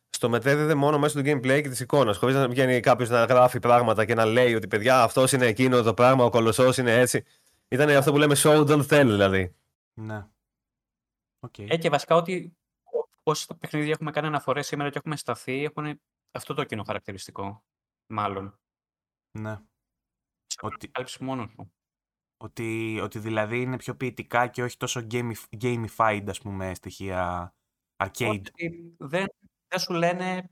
στο 0.10 0.30
μετέδιδε 0.30 0.76
μόνο 0.76 0.99
μέσω 0.99 1.22
του 1.22 1.30
gameplay 1.30 1.61
και 1.61 1.69
της 1.69 1.80
εικόνας. 1.80 2.18
Χωρίς 2.18 2.36
να 2.36 2.48
βγαίνει 2.48 2.80
κάποιος 2.80 3.10
να 3.10 3.26
γράφει 3.26 3.60
πράγματα 3.60 4.06
και 4.06 4.14
να 4.14 4.26
λέει 4.26 4.53
ότι 4.53 4.68
παιδιά 4.68 5.03
αυτός 5.03 5.32
είναι 5.32 5.45
εκείνο 5.45 5.82
το 5.82 5.94
πράγμα, 5.94 6.23
ο 6.23 6.30
κολοσσός 6.30 6.78
είναι 6.78 6.99
έτσι. 6.99 7.23
Ήταν 7.68 7.90
αυτό 7.90 8.11
που 8.11 8.18
λέμε 8.18 8.36
show 8.38 8.68
don't 8.68 8.88
tell 8.88 9.06
δηλαδή. 9.06 9.56
Ναι. 9.94 10.28
Okay. 11.48 11.65
Ε, 11.69 11.78
και 11.78 11.90
βασικά 11.90 12.15
ότι 12.15 12.57
όσα 13.23 13.56
παιχνίδια 13.56 13.91
έχουμε 13.91 14.11
κάνει 14.11 14.28
αναφορές 14.28 14.68
σήμερα 14.68 14.90
και 14.90 14.98
έχουμε 14.98 15.15
σταθεί 15.15 15.64
έχουν 15.64 16.02
αυτό 16.32 16.53
το 16.53 16.64
κοινό 16.64 16.84
χαρακτηριστικό. 16.84 17.64
Μάλλον. 18.07 18.60
Ναι. 19.40 19.60
Ότι... 20.62 20.92
μόνος 21.20 21.52
σου. 21.52 21.74
Ότι, 22.38 23.00
ότι 23.04 23.20
δηλαδή 23.20 23.62
είναι 23.62 23.78
πιο 23.78 23.96
ποιητικά 23.96 24.48
και 24.48 24.64
όχι 24.64 24.78
τόσο 24.78 25.08
gamified, 25.62 26.24
ας 26.28 26.40
πούμε, 26.42 26.74
στοιχεία 26.74 27.54
arcade. 28.04 28.30
Ότι 28.30 28.96
δεν, 28.98 29.26
δεν 29.68 29.80
σου 29.80 29.94
λένε 29.94 30.52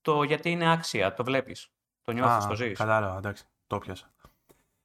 το 0.00 0.22
γιατί 0.22 0.50
είναι 0.50 0.72
άξια, 0.72 1.14
το 1.14 1.24
βλέπεις. 1.24 1.68
Το 2.02 2.12
νιώθεις, 2.12 2.46
το 2.46 2.54
ζεις. 2.54 2.78
Κατάλαβα, 2.78 3.16
εντάξει, 3.16 3.44
το 3.66 3.78
πιάσα. 3.78 4.14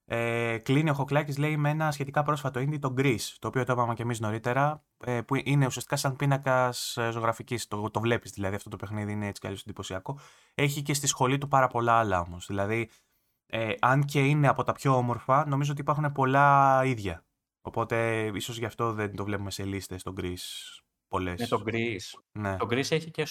Ε, 0.05 0.57
κλείνει 0.57 0.89
ο 0.89 0.93
Χοκλάκης, 0.93 1.37
λέει, 1.37 1.57
με 1.57 1.69
ένα 1.69 1.91
σχετικά 1.91 2.23
πρόσφατο 2.23 2.59
indie, 2.59 2.79
το 2.79 2.93
Greece, 2.97 3.35
το 3.39 3.47
οποίο 3.47 3.63
το 3.63 3.73
είπαμε 3.73 3.93
και 3.93 4.01
εμείς 4.01 4.19
νωρίτερα, 4.19 4.83
ε, 5.05 5.21
που 5.21 5.35
είναι 5.35 5.65
ουσιαστικά 5.65 5.95
σαν 5.95 6.15
πίνακας 6.15 6.97
ε, 6.97 7.11
ζωγραφικής. 7.11 7.67
Το, 7.67 7.89
το 7.91 7.99
βλέπεις 7.99 8.31
δηλαδή 8.31 8.55
αυτό 8.55 8.69
το 8.69 8.75
παιχνίδι, 8.75 9.11
είναι 9.11 9.27
έτσι 9.27 9.41
κι 9.41 9.47
αλλιώς 9.47 9.61
εντυπωσιακό. 9.61 10.19
Έχει 10.53 10.81
και 10.81 10.93
στη 10.93 11.07
σχολή 11.07 11.37
του 11.37 11.47
πάρα 11.47 11.67
πολλά 11.67 11.93
άλλα 11.93 12.19
όμως. 12.19 12.45
Δηλαδή, 12.47 12.89
ε, 13.53 13.73
αν 13.79 14.05
και 14.05 14.25
είναι 14.25 14.47
από 14.47 14.63
τα 14.63 14.71
πιο 14.71 14.95
όμορφα, 14.95 15.47
νομίζω 15.47 15.71
ότι 15.71 15.81
υπάρχουν 15.81 16.11
πολλά 16.11 16.81
ίδια. 16.85 17.25
Οπότε 17.61 18.25
ίσως 18.35 18.57
γι' 18.57 18.65
αυτό 18.65 18.93
δεν 18.93 19.15
το 19.15 19.23
βλέπουμε 19.23 19.51
σε 19.51 19.65
λίστες 19.65 20.01
στο 20.01 20.13
Greece 20.17 20.81
πολλές. 21.07 21.39
Ναι, 21.39 21.47
το 21.47 21.63
Greece. 21.65 22.21
Ναι. 22.31 22.57
Το 22.57 22.65
Greece 22.69 22.91
έχει 22.91 23.11
και, 23.11 23.27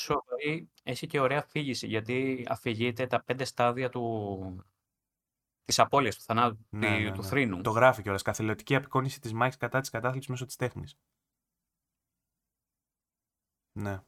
έχει 0.82 1.06
και 1.06 1.20
ωραία 1.20 1.38
αφήγηση, 1.38 1.86
γιατί 1.86 2.44
αφηγείται 2.48 3.06
τα 3.06 3.22
πέντε 3.24 3.44
στάδια 3.44 3.88
του, 3.88 4.64
της 5.64 5.78
απώλειας 5.78 6.16
του 6.16 6.22
θανάτου, 6.22 6.66
ναι, 6.68 6.98
ναι, 6.98 7.12
του 7.12 7.20
ναι. 7.20 7.26
θρήνου. 7.26 7.60
Το 7.60 7.70
γράφει 7.70 8.02
κιόλας. 8.02 8.22
Καθηλωτική 8.22 8.74
απεικόνηση 8.74 9.20
της 9.20 9.32
μάχη 9.32 9.56
κατά 9.56 9.80
της 9.80 9.90
κατάθλιψης 9.90 10.30
μέσω 10.30 10.44
της 10.44 10.56
τέχνης. 10.56 10.96
Ναι. 13.72 14.02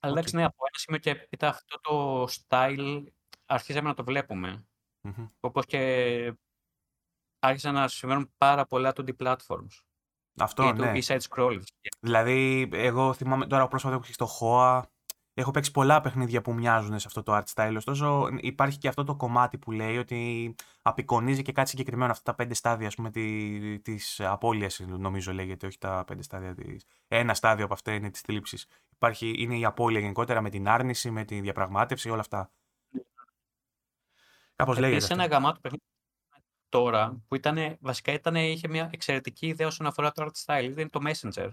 Αλλά 0.00 0.12
εντάξει, 0.12 0.36
ναι, 0.36 0.44
από 0.44 0.56
ένα 0.58 0.78
σημείο 0.78 0.98
και 0.98 1.10
έπειτα 1.10 1.48
αυτό 1.48 1.80
το 1.80 2.24
style 2.24 3.04
αρχίζαμε 3.46 3.88
να 3.88 3.94
το 3.94 4.04
βλέπουμε. 4.04 4.66
Mm-hmm. 5.02 5.28
Όπως 5.40 5.66
και 5.66 6.34
άρχισαν 7.38 7.74
να 7.74 7.88
συμβαίνουν 7.88 8.32
πάρα 8.38 8.66
πολλά 8.66 8.92
2D 8.96 9.10
platforms. 9.16 9.82
Αυτό, 10.38 10.62
ή 10.62 10.72
ναι. 10.72 10.92
side 11.04 11.20
scroll. 11.28 11.60
Δηλαδή, 12.00 12.68
εγώ 12.72 13.12
θυμάμαι 13.12 13.46
τώρα 13.46 13.68
πρόσφατα 13.68 13.96
που 13.96 14.02
έχει 14.04 14.12
στο 14.12 14.28
HOA, 14.40 14.82
έχω 15.34 15.50
παίξει 15.50 15.70
πολλά 15.70 16.00
παιχνίδια 16.00 16.42
που 16.42 16.54
μοιάζουν 16.54 16.98
σε 16.98 17.06
αυτό 17.06 17.22
το 17.22 17.36
art 17.36 17.54
style. 17.54 17.74
Ωστόσο, 17.76 18.28
υπάρχει 18.40 18.78
και 18.78 18.88
αυτό 18.88 19.04
το 19.04 19.16
κομμάτι 19.16 19.58
που 19.58 19.70
λέει 19.70 19.98
ότι 19.98 20.54
απεικονίζει 20.82 21.42
και 21.42 21.52
κάτι 21.52 21.68
συγκεκριμένο 21.68 22.10
αυτά 22.10 22.22
τα 22.30 22.34
πέντε 22.34 22.54
στάδια 22.54 22.86
ας 22.86 22.94
πούμε, 22.94 23.10
τη 23.82 23.96
απώλειας, 24.18 24.80
νομίζω 24.80 25.32
λέγεται, 25.32 25.66
όχι 25.66 25.78
τα 25.78 26.04
πέντε 26.06 26.22
στάδια 26.22 26.54
της... 26.54 26.84
Ένα 27.08 27.34
στάδιο 27.34 27.64
από 27.64 27.74
αυτά 27.74 27.92
είναι 27.92 28.10
της 28.10 28.20
θλίψης. 28.20 28.66
είναι 29.20 29.58
η 29.58 29.64
απώλεια 29.64 30.00
γενικότερα 30.00 30.40
με 30.40 30.50
την 30.50 30.68
άρνηση, 30.68 31.10
με 31.10 31.24
τη 31.24 31.40
διαπραγμάτευση, 31.40 32.10
όλα 32.10 32.20
αυτά. 32.20 32.50
Κάπως 34.56 34.78
λέγεται. 34.78 34.96
Επίσης, 34.96 35.10
ένα 35.10 35.26
γαμάτο 35.26 35.60
παιχνίδι 35.60 35.84
τώρα 36.68 37.22
που 37.28 37.34
ήταν, 37.34 37.76
βασικά 37.80 38.12
ήταν, 38.12 38.34
είχε 38.34 38.68
μια 38.68 38.90
εξαιρετική 38.92 39.46
ιδέα 39.46 39.66
όσον 39.66 39.86
αφορά 39.86 40.12
το 40.12 40.24
art 40.24 40.44
style. 40.44 40.70
Ήταν 40.70 40.90
το 40.90 41.00
Messenger. 41.04 41.50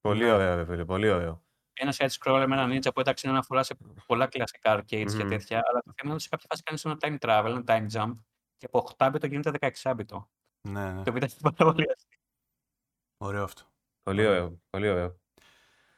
Πολύ 0.00 0.24
ναι. 0.24 0.32
ωραίο, 0.32 0.64
φίλε, 0.64 0.84
πολύ 0.84 1.08
ωραίο. 1.08 1.44
Ένα 1.72 1.94
side 1.96 2.08
scroller 2.08 2.44
με 2.48 2.62
ένα 2.62 2.66
ninja 2.68 2.94
που 2.94 3.00
έταξε 3.00 3.26
να 3.26 3.32
αναφορά 3.32 3.62
σε 3.62 3.76
πολλά 4.06 4.26
κλασικά 4.26 4.78
arcades 4.78 5.06
mm-hmm. 5.06 5.16
και 5.16 5.24
τέτοια. 5.24 5.62
Αλλά 5.68 5.82
το 5.82 5.92
θέμα 5.94 6.02
είναι 6.02 6.12
ότι 6.12 6.22
σε 6.22 6.28
κάποια 6.28 6.46
φάση 6.50 6.62
κάνεις 6.62 6.84
ένα 6.84 6.96
time 7.00 7.18
travel, 7.18 7.50
ένα 7.50 7.64
time 7.66 7.98
jump 7.98 8.14
και 8.56 8.66
από 8.72 8.88
8 8.98 9.28
γίνεται 9.28 9.72
16 9.82 9.90
bit. 9.90 10.24
Ναι, 10.68 10.92
ναι. 10.92 11.02
Το 11.02 11.10
οποίο 11.10 11.16
ήταν 11.16 11.30
πάρα 11.56 11.72
πολύ 11.72 11.86
Ωραίο 13.16 13.42
αυτό. 13.42 13.62
Πολύ 14.02 14.26
ωραίο. 14.26 14.60
Πολύ 14.70 14.88
ωραίο. 14.88 15.21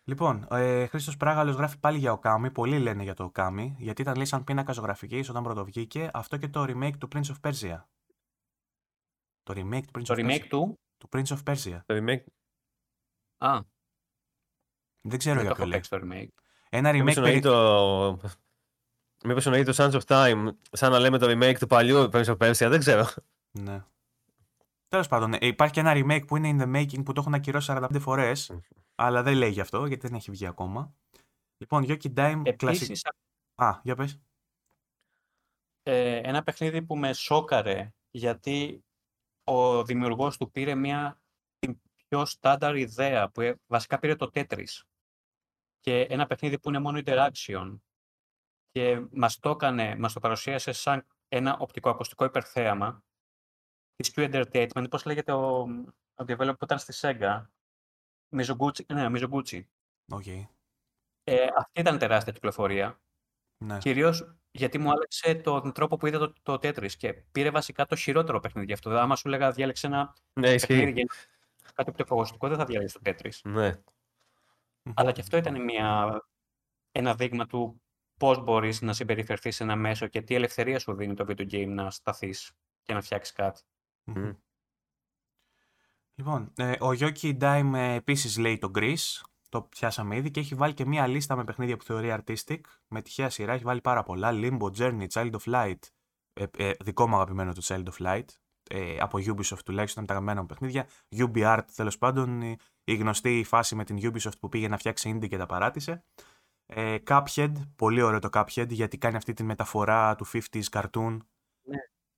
Λοιπόν, 0.07 0.47
ε, 0.51 0.87
Χρήστος 0.87 1.17
Πράγαλος 1.17 1.57
γράφει 1.57 1.79
πάλι 1.79 1.99
για 1.99 2.13
Οκάμι. 2.13 2.51
Πολλοί 2.51 2.79
λένε 2.79 3.03
για 3.03 3.15
το 3.15 3.25
Οκάμι, 3.25 3.77
γιατί 3.79 4.03
ήταν 4.03 4.15
λέει 4.17 4.25
σαν 4.25 4.45
πίνακα 4.45 4.73
ζωγραφικής 4.73 5.29
όταν 5.29 5.43
πρωτοβγήκε. 5.43 6.11
Αυτό 6.13 6.37
και 6.37 6.49
το 6.49 6.63
remake 6.63 6.97
του 6.99 7.09
Prince 7.15 7.25
of 7.25 7.51
Persia. 7.51 7.83
Το 9.43 9.55
remake 9.57 9.83
του 9.83 9.91
Prince 9.99 10.05
το 10.05 10.15
of 10.15 10.19
remake 10.19 10.41
Persia. 10.41 10.49
του; 10.49 10.81
Του 10.99 11.09
Prince 11.13 11.27
of 11.27 11.39
Persia. 11.45 11.81
Το 11.87 11.95
remake. 11.95 12.25
Α. 13.39 13.61
Δεν 15.01 15.19
ξέρω 15.19 15.37
Δεν 15.37 15.45
για 15.47 15.55
ποιο 15.55 15.67
λέει. 15.67 15.81
Το 15.81 16.01
remake. 16.03 16.43
Ένα 16.69 16.91
remake. 16.91 16.95
Μήπως 16.95 17.15
περί... 17.15 17.41
το... 17.41 18.19
Μήπως 19.25 19.47
εννοεί 19.47 19.63
το 19.63 19.73
Sands 19.77 19.93
of 19.93 20.01
Time, 20.07 20.49
σαν 20.71 20.91
να 20.93 20.99
λέμε 20.99 21.19
το 21.19 21.27
remake 21.31 21.59
του 21.59 21.67
παλιού 21.67 22.09
Prince 22.13 22.25
of 22.25 22.37
Persia, 22.37 22.69
δεν 22.69 22.79
ξέρω. 22.79 23.07
Ναι. 23.51 23.85
Τέλος 24.89 25.09
πάντων, 25.09 25.33
ε, 25.33 25.47
υπάρχει 25.47 25.75
και 25.75 25.81
ένα 25.81 25.93
remake 25.95 26.27
που 26.27 26.37
είναι 26.37 26.57
in 26.57 26.63
the 26.63 26.77
making 26.77 27.05
που 27.05 27.13
το 27.13 27.21
έχουν 27.21 27.35
ακυρώσει 27.35 27.73
45 27.77 28.01
φορές, 28.01 28.53
αλλά 28.95 29.23
δεν 29.23 29.35
λέει 29.37 29.51
γι' 29.51 29.61
αυτό 29.61 29.87
γιατί 29.87 30.07
δεν 30.07 30.17
έχει 30.17 30.31
βγει 30.31 30.47
ακόμα. 30.47 30.95
Λοιπόν, 31.57 31.85
Yoki 31.89 32.15
Dime. 32.15 32.43
Επίσης, 32.45 33.03
Α, 33.55 33.81
για 33.83 33.97
πες. 33.97 34.21
Ε, 35.83 36.17
ένα 36.17 36.43
παιχνίδι 36.43 36.83
που 36.83 36.97
με 36.97 37.13
σόκαρε 37.13 37.93
γιατί 38.11 38.85
ο 39.45 39.85
δημιουργός 39.85 40.37
του 40.37 40.51
πήρε 40.51 40.75
μια 40.75 41.21
πιο 41.95 42.25
στάνταρ 42.25 42.77
ιδέα 42.77 43.31
που 43.31 43.41
ε, 43.41 43.61
βασικά 43.67 43.99
πήρε 43.99 44.17
το 44.17 44.31
Tetris 44.35 44.83
και 45.81 46.01
ένα 46.01 46.27
παιχνίδι 46.27 46.59
που 46.59 46.69
είναι 46.69 46.79
μόνο 46.79 47.01
interaction 47.05 47.79
και 48.71 49.07
μας 49.11 49.39
το 49.39 49.51
έκανε, 49.51 49.97
μας 49.97 50.13
το 50.13 50.21
παρουσίασε 50.21 50.73
σαν 50.73 51.07
ένα 51.29 51.57
οπτικοακουστικό 51.59 52.25
υπερθέαμα 52.25 53.05
της 53.95 54.13
Q 54.15 54.33
Entertainment, 54.33 54.87
πώς 54.91 55.05
λέγεται 55.05 55.33
ο, 55.33 55.61
ο 56.15 56.25
developer 56.27 56.55
που 56.59 56.65
ήταν 56.65 56.79
στη 56.79 56.93
Sega, 56.97 57.47
Mizoguchi, 58.37 58.85
ναι, 58.93 59.07
Mizoguchi. 59.11 59.63
Okay. 60.13 60.47
Ε, 61.25 61.47
αυτή 61.57 61.81
ήταν 61.81 61.99
τεράστια 61.99 62.33
κυκλοφορία. 62.33 63.01
Ναι. 63.65 63.79
Κυρίως 63.79 64.37
γιατί 64.51 64.79
μου 64.79 64.91
άλλαξε 64.91 65.35
τον 65.35 65.73
τρόπο 65.73 65.97
που 65.97 66.07
είδα 66.07 66.19
το, 66.19 66.33
το 66.43 66.53
Tetris 66.53 66.93
και 66.93 67.13
πήρε 67.13 67.51
βασικά 67.51 67.87
το 67.87 67.97
χειρότερο 67.97 68.41
παιχνίδι 68.41 68.67
γι' 68.67 68.73
αυτό. 68.73 68.91
Άμα 68.91 69.17
σου 69.17 69.29
λέγα 69.29 69.51
διάλεξε 69.51 69.87
ένα 69.87 70.17
ναι, 70.33 70.55
παιχνίδι 70.55 71.07
κάτι 71.75 71.91
οπτικοακουστικό, 71.91 72.49
δεν 72.49 72.59
θα 72.59 72.65
διάλεξε 72.65 72.99
το 72.99 73.11
Tetris. 73.11 73.41
Ναι. 73.45 73.83
Αλλά 74.95 75.13
και 75.13 75.21
αυτό 75.21 75.37
ήταν 75.37 75.65
μια, 75.65 76.21
ένα 76.93 77.15
δείγμα 77.15 77.47
του 77.47 77.83
πώς 78.19 78.39
μπορείς 78.43 78.81
να 78.81 78.93
συμπεριφερθείς 78.93 79.57
σε 79.57 79.63
ένα 79.63 79.77
μέσο 79.77 80.07
και 80.07 80.23
τι 80.23 80.35
ελευθερία 80.35 80.79
σου 80.79 80.95
δίνει 80.95 81.15
το 81.15 81.25
video 81.29 81.51
game 81.51 81.69
να 81.69 81.91
σταθείς 81.91 82.53
και 82.83 82.95
να 82.95 83.01
φτιάξεις 83.01 83.35
κάτι. 83.35 83.63
Λοιπόν, 86.15 86.53
ε, 86.57 86.71
ο 86.71 86.89
Yoki 86.91 87.39
Dime 87.39 87.73
ε, 87.75 87.95
επίσης 87.95 88.39
λέει 88.39 88.59
το 88.59 88.71
Greece, 88.75 89.21
το 89.49 89.63
πιάσαμε 89.63 90.17
ήδη 90.17 90.31
και 90.31 90.41
έχει 90.41 90.55
βάλει 90.55 90.75
και 90.75 90.87
μία 90.87 91.07
λίστα 91.07 91.37
με 91.37 91.45
παιχνίδια 91.45 91.77
που 91.77 91.85
θεωρεί 91.85 92.17
artistic, 92.19 92.61
με 92.89 93.03
τυχαία 93.03 93.31
σειρά, 93.31 93.53
έχει 93.53 93.65
βάλει 93.65 93.81
πάρα 93.81 94.03
πολλά, 94.03 94.31
Limbo, 94.33 94.71
Journey, 94.79 95.07
Child 95.13 95.31
of 95.31 95.55
Light, 95.55 95.79
ε, 96.33 96.45
ε, 96.57 96.73
δικό 96.85 97.09
μου 97.09 97.15
αγαπημένο 97.15 97.53
το 97.53 97.61
Child 97.65 97.85
of 97.85 98.07
Light, 98.07 98.25
ε, 98.71 98.97
από 98.99 99.19
Ubisoft 99.19 99.63
τουλάχιστον, 99.65 100.07
τα 100.07 100.13
αγαπημένα 100.13 100.41
μου 100.41 100.47
παιχνίδια, 100.47 100.87
UbiArt 101.17 101.65
τέλος 101.75 101.99
πάντων, 101.99 102.43
η, 102.43 102.57
η 102.85 102.95
γνωστή 102.95 103.45
φάση 103.47 103.75
με 103.75 103.85
την 103.85 103.99
Ubisoft 104.03 104.39
που 104.41 104.49
πήγε 104.49 104.69
να 104.69 104.77
φτιάξει 104.77 105.19
indie 105.19 105.29
και 105.29 105.37
τα 105.37 105.47
παράτησε. 105.47 106.05
Ε, 106.67 106.97
Cuphead, 107.07 107.53
πολύ 107.77 108.03
ωραίο 108.03 108.19
το 108.19 108.29
Cuphead 108.33 108.69
γιατί 108.69 108.99
κάνει 108.99 109.17
αυτή 109.17 109.33
τη 109.33 109.43
μεταφορά 109.43 110.15
του 110.15 110.27
50s 110.33 110.63
cartoon 110.71 111.11
ναι. 111.11 111.17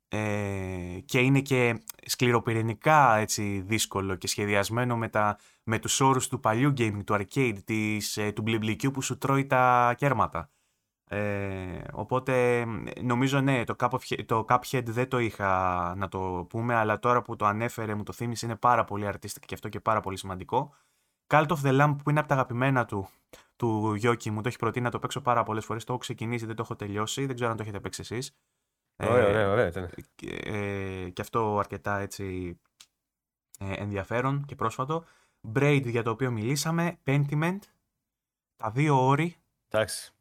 Ε, 0.08 0.98
και 1.04 1.18
είναι 1.18 1.40
και 1.40 1.82
σκληροπυρηνικά 2.06 3.16
έτσι, 3.16 3.60
δύσκολο 3.60 4.14
και 4.14 4.26
σχεδιασμένο 4.26 4.96
με, 4.96 5.08
τα, 5.08 5.38
με 5.62 5.78
τους 5.78 6.00
όρους 6.00 6.28
του 6.28 6.40
παλιού 6.40 6.72
gaming, 6.76 7.04
του 7.04 7.14
arcade, 7.14 7.58
της, 7.64 8.16
ε, 8.16 8.32
του 8.32 8.42
μπλιμπλικιού 8.42 8.90
που 8.90 9.02
σου 9.02 9.18
τρώει 9.18 9.46
τα 9.46 9.94
κέρματα. 9.96 10.50
Ε, 11.08 11.82
οπότε 11.92 12.64
νομίζω 13.02 13.40
ναι, 13.40 13.64
το, 13.64 13.74
Cuphead, 13.78 14.24
το 14.26 14.44
Cuphead 14.48 14.82
δεν 14.84 15.08
το 15.08 15.18
είχα 15.18 15.94
να 15.96 16.08
το 16.08 16.46
πούμε, 16.48 16.74
αλλά 16.74 16.98
τώρα 16.98 17.22
που 17.22 17.36
το 17.36 17.46
ανέφερε 17.46 17.94
μου 17.94 18.02
το 18.02 18.12
θύμισε 18.12 18.46
είναι 18.46 18.56
πάρα 18.56 18.84
πολύ 18.84 19.08
artistic 19.12 19.42
και 19.46 19.54
αυτό 19.54 19.68
και 19.68 19.80
πάρα 19.80 20.00
πολύ 20.00 20.18
σημαντικό. 20.18 20.74
Cult 21.26 21.46
of 21.46 21.62
the 21.62 21.80
Lamb 21.80 21.96
που 22.02 22.10
είναι 22.10 22.18
από 22.18 22.28
τα 22.28 22.34
αγαπημένα 22.34 22.84
του, 22.84 23.08
του 23.56 23.94
Γιώκη 23.94 24.30
μου, 24.30 24.40
το 24.40 24.48
έχει 24.48 24.56
προτείνει 24.56 24.84
να 24.84 24.90
το 24.90 24.98
παίξω 24.98 25.20
πάρα 25.20 25.42
πολλές 25.42 25.64
φορές. 25.64 25.84
Το 25.84 25.92
έχω 25.92 26.00
ξεκινήσει, 26.00 26.46
δεν 26.46 26.56
το 26.56 26.62
έχω 26.62 26.76
τελειώσει. 26.76 27.26
Δεν 27.26 27.34
ξέρω 27.34 27.50
αν 27.50 27.56
το 27.56 27.62
έχετε 27.62 27.80
παίξει 27.80 28.00
εσείς. 28.00 28.36
Ωραία, 28.96 29.28
ωραία, 29.28 29.50
ωραία. 29.50 29.70
Και, 30.14 30.30
ε, 30.44 31.08
και 31.10 31.22
αυτό 31.22 31.58
αρκετά 31.58 31.98
έτσι 31.98 32.58
ε, 33.58 33.72
ενδιαφέρον 33.72 34.44
και 34.44 34.54
πρόσφατο. 34.54 35.04
Braid 35.54 35.82
για 35.84 36.02
το 36.02 36.10
οποίο 36.10 36.30
μιλήσαμε. 36.30 36.98
Pentiment. 37.06 37.58
Τα 38.56 38.70
δύο 38.70 39.06
όρη. 39.06 39.36
Εντάξει. 39.68 40.12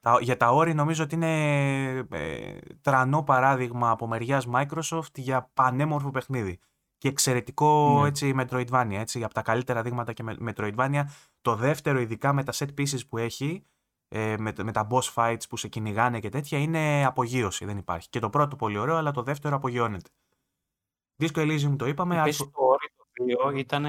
Τα, 0.00 0.18
για 0.20 0.36
τα 0.36 0.50
όρη 0.50 0.74
νομίζω 0.74 1.04
ότι 1.04 1.14
είναι 1.14 2.06
ε, 2.10 2.58
τρανό 2.80 3.22
παράδειγμα 3.22 3.90
από 3.90 4.06
μεριάς 4.06 4.46
Microsoft 4.52 5.14
για 5.14 5.50
πανέμορφο 5.54 6.10
παιχνίδι. 6.10 6.58
Και 6.98 7.08
εξαιρετικό 7.08 8.00
ναι. 8.00 8.08
έτσι 8.08 8.34
Metroidvania, 8.38 8.92
έτσι, 8.92 9.24
από 9.24 9.34
τα 9.34 9.42
καλύτερα 9.42 9.82
δείγματα 9.82 10.12
και 10.12 10.24
Metroidvania. 10.46 11.02
Το 11.40 11.54
δεύτερο 11.54 12.00
ειδικά 12.00 12.32
με 12.32 12.44
τα 12.44 12.52
set 12.52 12.68
pieces 12.78 13.08
που 13.08 13.18
έχει, 13.18 13.64
ε, 14.08 14.34
με, 14.38 14.52
με 14.62 14.72
τα 14.72 14.86
boss 14.90 15.14
fights 15.14 15.48
που 15.48 15.56
σε 15.56 15.68
κυνηγάνε 15.68 16.20
και 16.20 16.28
τέτοια 16.28 16.58
είναι 16.58 17.04
απογείωση, 17.04 17.64
δεν 17.64 17.78
υπάρχει. 17.78 18.08
Και 18.08 18.18
το 18.18 18.30
πρώτο 18.30 18.56
πολύ 18.56 18.78
ωραίο, 18.78 18.96
αλλά 18.96 19.10
το 19.10 19.22
δεύτερο 19.22 19.56
απογειώνεται. 19.56 20.10
Disco 21.22 21.36
Elysium 21.38 21.74
το 21.78 21.86
είπαμε. 21.86 22.20
Επίσης 22.20 22.38
το 22.38 22.50
story 22.54 22.88
το 22.96 23.04
2 23.50 23.56
ήταν, 23.56 23.84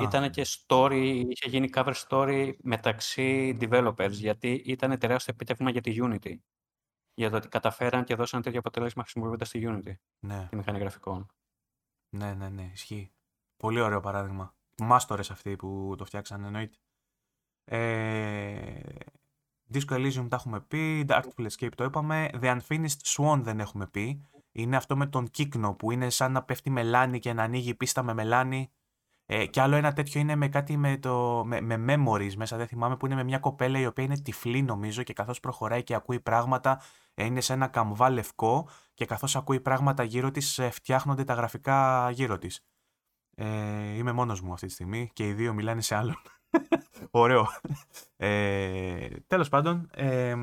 ήταν 0.00 0.30
και 0.30 0.46
story, 0.66 1.24
είχε 1.28 1.48
γίνει 1.48 1.70
cover 1.74 1.94
story 2.08 2.52
μεταξύ 2.62 3.56
developers, 3.60 4.10
γιατί 4.10 4.52
ήταν 4.52 4.98
τεράστιο 4.98 5.32
επίτευγμα 5.34 5.70
για 5.70 5.80
τη 5.80 5.96
Unity. 6.00 6.34
Για 7.14 7.30
το 7.30 7.36
ότι 7.36 7.48
καταφέραν 7.48 8.04
και 8.04 8.14
δώσαν 8.14 8.42
τέτοιο 8.42 8.58
αποτέλεσμα 8.58 9.02
χρησιμοποιώντας 9.02 9.50
τη 9.50 9.60
Unity, 9.64 9.92
Ναι, 10.18 10.46
τη 10.50 10.56
μηχανή 10.56 10.78
γραφικών. 10.78 11.26
ναι, 12.16 12.34
ναι, 12.34 12.48
ναι, 12.48 12.70
ισχύει. 12.72 13.12
Πολύ 13.56 13.80
ωραίο 13.80 14.00
παράδειγμα. 14.00 14.54
Μάστορες 14.82 15.30
αυτοί 15.30 15.56
που 15.56 15.94
το 15.98 16.04
φτιάξαν, 16.04 16.44
εννοείται. 16.44 16.76
Ε, 17.64 18.80
Disco 19.74 19.94
Elysium 19.94 20.26
τα 20.28 20.36
έχουμε 20.36 20.60
πει, 20.60 21.04
Darkful 21.08 21.46
Escape 21.46 21.74
το 21.74 21.84
είπαμε, 21.84 22.30
The 22.42 22.58
Unfinished 22.58 23.02
Swan 23.04 23.40
δεν 23.42 23.60
έχουμε 23.60 23.86
πει. 23.86 24.26
Είναι 24.52 24.76
αυτό 24.76 24.96
με 24.96 25.06
τον 25.06 25.30
κύκνο 25.30 25.74
που 25.74 25.90
είναι 25.90 26.10
σαν 26.10 26.32
να 26.32 26.42
πέφτει 26.42 26.70
μελάνι 26.70 27.18
και 27.18 27.32
να 27.32 27.42
ανοίγει 27.42 27.68
η 27.68 27.74
πίστα 27.74 28.02
με 28.02 28.14
μελάνι. 28.14 28.70
Ε, 29.26 29.46
και 29.46 29.60
άλλο 29.60 29.76
ένα 29.76 29.92
τέτοιο 29.92 30.20
είναι 30.20 30.36
με 30.36 30.48
κάτι 30.48 30.76
με, 30.76 30.98
το, 30.98 31.44
με, 31.44 31.60
με 31.60 31.84
memories 31.88 32.34
μέσα, 32.34 32.56
δεν 32.56 32.66
θυμάμαι, 32.66 32.96
που 32.96 33.06
είναι 33.06 33.14
με 33.14 33.24
μια 33.24 33.38
κοπέλα 33.38 33.78
η 33.78 33.86
οποία 33.86 34.04
είναι 34.04 34.18
τυφλή 34.18 34.62
νομίζω 34.62 35.02
και 35.02 35.12
καθώς 35.12 35.40
προχωράει 35.40 35.82
και 35.82 35.94
ακούει 35.94 36.20
πράγματα, 36.20 36.80
ε, 37.14 37.24
είναι 37.24 37.40
σε 37.40 37.52
ένα 37.52 37.66
καμβά 37.66 38.10
λευκό 38.10 38.68
και 38.94 39.04
καθώς 39.04 39.36
ακούει 39.36 39.60
πράγματα 39.60 40.02
γύρω 40.02 40.30
της 40.30 40.58
ε, 40.58 40.70
φτιάχνονται 40.70 41.24
τα 41.24 41.34
γραφικά 41.34 42.10
γύρω 42.10 42.38
της. 42.38 42.64
Ε, 43.34 43.94
είμαι 43.96 44.12
μόνος 44.12 44.40
μου 44.40 44.52
αυτή 44.52 44.66
τη 44.66 44.72
στιγμή 44.72 45.10
και 45.12 45.28
οι 45.28 45.32
δύο 45.32 45.52
μιλάνε 45.52 45.80
σε 45.80 45.94
άλλον. 45.94 46.22
Ωραίο. 47.10 47.46
Ε, 48.16 49.06
τέλος 49.26 49.48
πάντων, 49.48 49.88
ε, 49.94 50.34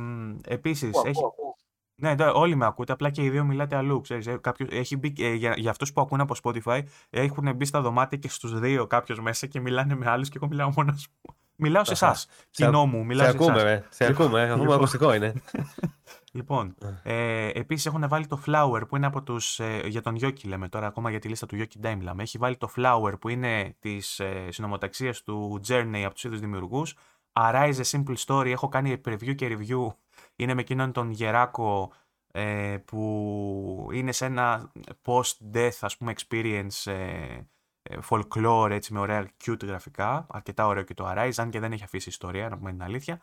επίσης, 0.48 0.90
Ακούω, 0.90 1.02
έχει, 1.06 1.18
ακούω, 1.20 1.28
ακούω. 1.28 1.56
ναι, 1.96 2.14
ναι, 2.14 2.26
όλοι 2.26 2.56
με 2.56 2.66
ακούτε, 2.66 2.94
απλά 2.94 3.10
και 3.10 3.24
οι 3.24 3.30
δύο 3.30 3.44
μιλάτε 3.44 3.76
αλλού. 3.76 4.02
Ξέρεις, 4.02 4.28
ε, 4.28 4.38
κάποιος, 4.42 4.70
έχει 4.72 4.98
μπει, 4.98 5.14
ε, 5.20 5.34
για, 5.34 5.54
για 5.58 5.70
αυτούς 5.70 5.94
που 5.94 6.02
ακούνε 6.02 6.22
από 6.22 6.36
Spotify, 6.44 6.82
έχουν 7.10 7.56
μπει 7.56 7.66
στα 7.66 7.82
δωμάτια 7.82 8.18
και 8.18 8.30
στους 8.30 8.60
δύο 8.60 8.88
κάποιος 8.88 9.20
μέσα 9.20 9.48
και 9.48 9.60
μιλάνε 9.60 9.96
με 9.96 10.10
άλλους 10.10 10.30
και 10.30 10.38
εγώ 10.38 10.48
μιλάω 10.48 10.72
μόνος 10.76 11.08
μου. 11.24 11.36
Μιλάω 11.62 11.84
σε 11.84 11.94
Αχα. 11.94 12.06
εσάς. 12.08 12.28
Κοινό 12.50 12.86
μου, 12.86 13.06
μιλάω 13.06 13.26
Σε 13.26 13.32
σε 13.32 13.38
ακούμε, 13.38 13.52
εσάς. 13.54 13.64
ρε. 13.64 13.84
Σε 13.90 14.08
Λοιπόν, 14.08 14.26
ακούμε. 14.26 14.44
Αφού 14.50 14.60
λοιπόν. 14.62 14.76
ακουστικό 14.76 15.14
είναι. 15.14 15.34
Λοιπόν, 16.34 16.76
ε, 17.04 17.48
επίσης 17.48 17.86
έχουν 17.86 18.08
βάλει 18.08 18.28
το 18.28 18.42
Flower 18.46 18.82
που 18.88 18.96
είναι 18.96 19.06
από 19.06 19.24
τους, 19.24 19.60
ε, 19.60 19.82
για 19.86 20.02
τον 20.02 20.18
Yoki 20.22 20.46
λέμε 20.46 20.70
τώρα, 20.70 20.88
ακόμα 20.88 21.10
για 21.10 21.20
τη 21.20 21.28
λίστα 21.28 21.46
του 21.46 21.58
Yoki 21.58 21.86
Dime 21.86 21.96
μιλάμε. 21.96 22.24
Έχει 22.24 22.38
βάλει 22.38 22.58
το 22.58 22.70
Flower 22.76 23.14
που 23.20 23.30
είναι 23.30 23.76
της 23.80 24.20
ε, 24.20 24.48
συνομοταξίας 24.52 25.24
του 25.24 25.62
Journey 25.68 26.02
από 26.06 26.14
τους 26.14 26.24
ίδιους 26.24 26.40
δημιουργούς. 26.40 26.96
Arise 27.34 27.76
a 27.76 27.84
Simple 27.84 28.16
Story, 28.26 28.48
έχω 28.48 28.68
κάνει 28.68 29.02
preview 29.06 29.36
και 29.36 29.58
review. 29.58 29.88
Είναι 30.36 30.54
με 30.54 30.62
εκείνον 30.62 30.92
τον 30.92 31.10
Γεράκο 31.12 31.92
ε, 32.32 32.78
που 32.86 33.90
είναι 33.94 34.12
σε 34.12 34.26
ένα 34.26 34.72
post-death 35.06 35.78
ας 35.82 35.98
πούμε 35.98 36.14
experience 36.18 36.92
ε, 36.92 37.40
ε, 37.82 37.98
folklore 38.10 38.70
έτσι 38.70 38.94
με 38.94 39.00
ωραία 39.00 39.30
cute 39.46 39.64
γραφικά. 39.66 40.28
Αρκετά 40.30 40.68
ωραίο 40.68 40.84
και 40.84 40.94
το 40.94 41.06
Arise, 41.08 41.34
αν 41.38 41.50
και 41.50 41.60
δεν 41.60 41.72
έχει 41.72 41.84
αφήσει 41.84 42.10
ιστορία, 42.10 42.50
να 42.50 42.58
πούμε 42.58 42.72
την 42.72 42.84
αλήθεια. 42.84 43.22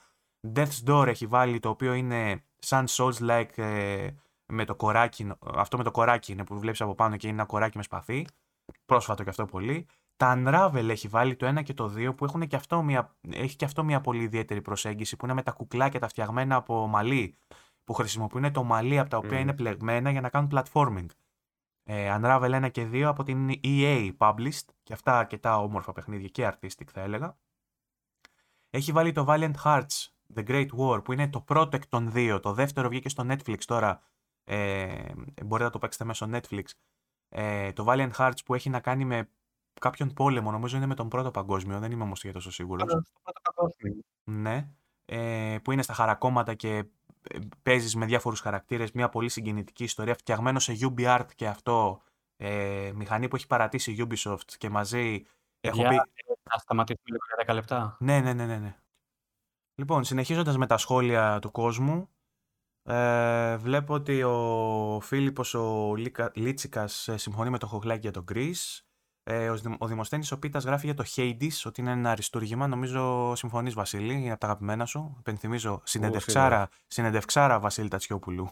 Death's 0.55 0.85
Door 0.87 1.07
έχει 1.07 1.27
βάλει 1.27 1.59
το 1.59 1.69
οποίο 1.69 1.95
είναι 1.95 2.45
σαν 2.67 2.87
Souls-like 2.89 3.59
ε, 3.59 4.09
με 4.47 4.65
το 4.65 4.77
κοράκι, 4.77 5.33
αυτό 5.55 5.77
με 5.77 5.83
το 5.83 5.91
κοράκι 5.91 6.33
είναι 6.33 6.45
που 6.45 6.59
βλέπεις 6.59 6.81
από 6.81 6.95
πάνω 6.95 7.17
και 7.17 7.27
είναι 7.27 7.37
ένα 7.37 7.47
κοράκι 7.47 7.77
με 7.77 7.83
σπαθί. 7.83 8.27
Πρόσφατο 8.85 9.23
και 9.23 9.29
αυτό 9.29 9.45
πολύ. 9.45 9.87
Τα 10.17 10.35
Unravel 10.37 10.89
έχει 10.89 11.09
βάλει 11.09 11.37
το 11.37 11.59
1 11.59 11.63
και 11.63 11.75
το 11.75 11.95
2 11.97 12.17
που 12.17 12.25
έχουν 12.25 12.47
και 12.47 12.57
αυτό 12.57 12.83
μια, 12.83 13.17
έχει 13.31 13.57
και 13.57 13.65
αυτό 13.65 13.85
μια 13.85 14.01
πολύ 14.01 14.23
ιδιαίτερη 14.23 14.63
προσέγγιση 14.63 15.17
που 15.17 15.25
είναι 15.25 15.35
με 15.35 15.43
τα 15.43 15.51
κουκλάκια 15.51 16.01
τα 16.01 16.09
φτιαγμένα 16.09 16.57
από 16.57 16.87
μαλλί 16.87 17.37
που 17.85 17.93
χρησιμοποιούν 17.93 18.53
το 18.53 18.63
μαλλί 18.63 18.99
από 18.99 19.11
τα 19.11 19.17
οποία 19.17 19.31
Μμμ. 19.33 19.41
είναι 19.41 19.55
πλεγμένα 19.55 20.11
για 20.11 20.21
να 20.21 20.29
κάνουν 20.29 20.51
platforming. 20.53 21.07
Ε, 21.83 22.17
Unravel 22.21 22.65
1 22.65 22.71
και 22.71 22.89
2 22.93 23.01
από 23.01 23.23
την 23.23 23.51
EA 23.63 24.17
published 24.19 24.69
και 24.83 24.93
αυτά 24.93 25.19
αρκετά 25.19 25.59
όμορφα 25.59 25.93
παιχνίδια 25.93 26.29
και 26.29 26.49
artistic 26.53 26.87
θα 26.93 27.01
έλεγα. 27.01 27.39
Έχει 28.71 28.93
βάλει 28.93 29.13
το 29.13 29.25
Valiant 29.29 29.55
Hearts 29.65 30.16
The 30.35 30.47
Great 30.49 30.69
War 30.79 31.05
που 31.05 31.13
είναι 31.13 31.29
το 31.29 31.41
πρώτο 31.41 31.77
εκ 31.77 31.87
των 31.87 32.13
δύο. 32.13 32.41
Το 32.41 32.53
δεύτερο 32.53 32.89
βγήκε 32.89 33.09
στο 33.09 33.25
Netflix 33.29 33.59
τώρα. 33.65 34.03
Ε, 34.45 35.13
μπορείτε 35.45 35.65
να 35.65 35.71
το 35.71 35.79
παίξετε 35.79 36.05
μέσω 36.05 36.29
Netflix. 36.33 36.65
Ε, 37.29 37.73
το 37.73 37.85
Valiant 37.89 38.13
Hearts 38.13 38.45
που 38.45 38.55
έχει 38.55 38.71
να 38.71 38.81
κάνει 38.81 39.05
με 39.05 39.31
κάποιον 39.81 40.13
πόλεμο. 40.13 40.51
Νομίζω 40.51 40.77
είναι 40.77 40.87
με 40.87 40.95
τον 40.95 41.09
πρώτο 41.09 41.31
παγκόσμιο. 41.31 41.79
Δεν 41.79 41.93
είμαι 41.93 42.03
όμως 42.03 42.21
και 42.21 42.33
τόσο 42.33 42.51
σίγουρος. 42.51 42.91
Στο 42.91 43.21
πρώτο 43.23 43.41
παγκόσμιο. 43.43 44.03
Ναι. 44.25 44.69
Ε, 45.05 45.59
που 45.65 45.73
είναι 45.73 45.83
στα 45.83 45.93
χαρακόμματα 45.93 46.55
και 46.55 46.77
ε, 47.29 47.39
παίζεις 47.63 47.95
με 47.95 48.07
διάφορους 48.07 48.41
χαρακτήρες. 48.41 48.93
Μια 48.93 49.09
πολύ 49.09 49.29
συγκινητική 49.29 49.85
ιστορία. 49.85 50.15
Φτιαγμένο 50.15 50.59
σε 50.59 50.73
UbiArt 50.81 51.27
και 51.35 51.47
αυτό. 51.47 52.03
Ε, 52.37 52.93
μηχανή 52.95 53.29
που 53.29 53.37
έχει 53.37 53.47
παρατήσει 53.47 53.93
η 53.93 54.07
Ubisoft 54.09 54.53
και 54.59 54.71
μαζί 54.71 55.25
έχω 55.61 55.83
Παιδιά, 55.83 55.89
πει... 55.89 55.95
ε, 55.95 56.33
να 56.51 56.59
σταματήσουμε 56.59 57.11
λίγο 57.11 57.25
για 57.37 57.53
10 57.53 57.55
λεπτά. 57.55 57.97
Ναι, 58.01 58.21
ναι, 58.21 58.33
ναι, 58.33 58.47
ναι, 58.47 58.59
ναι. 58.59 58.77
Λοιπόν, 59.79 60.05
συνεχίζοντας 60.05 60.57
με 60.57 60.67
τα 60.67 60.77
σχόλια 60.77 61.39
του 61.39 61.51
κόσμου, 61.51 62.09
ε, 62.83 63.57
βλέπω 63.57 63.95
ότι 63.95 64.23
ο 64.23 65.01
Φίλιππος 65.03 65.55
ο 65.55 65.95
Λίκα, 65.95 66.31
Λίτσικας 66.35 67.09
ε, 67.09 67.17
συμφωνεί 67.17 67.51
με 67.51 67.59
το 67.59 67.67
Χοχλάκι 67.67 68.01
για 68.01 68.11
τον 68.11 68.25
Chris. 68.33 68.55
Ε, 69.23 69.51
ο, 69.51 69.57
Δημ- 69.57 69.83
ο 69.83 69.87
Δημοσθένης 69.87 70.33
ο 70.33 70.39
Πίτας 70.39 70.65
γράφει 70.65 70.85
για 70.87 70.95
το 70.95 71.05
Hades, 71.17 71.51
ότι 71.65 71.81
είναι 71.81 71.91
ένα 71.91 72.11
αριστούργημα. 72.11 72.67
Νομίζω 72.67 73.35
συμφωνείς 73.35 73.75
Βασίλη, 73.75 74.13
είναι 74.15 74.31
από 74.31 74.41
τα 74.41 74.47
αγαπημένα 74.47 74.85
σου. 74.85 75.17
Υπενθυμίζω, 75.19 75.81
συνεντευξάρα, 75.85 76.69
συνεντευξάρα 76.87 77.61
Βασίλη 77.61 77.89
Τατσιόπουλου 77.89 78.51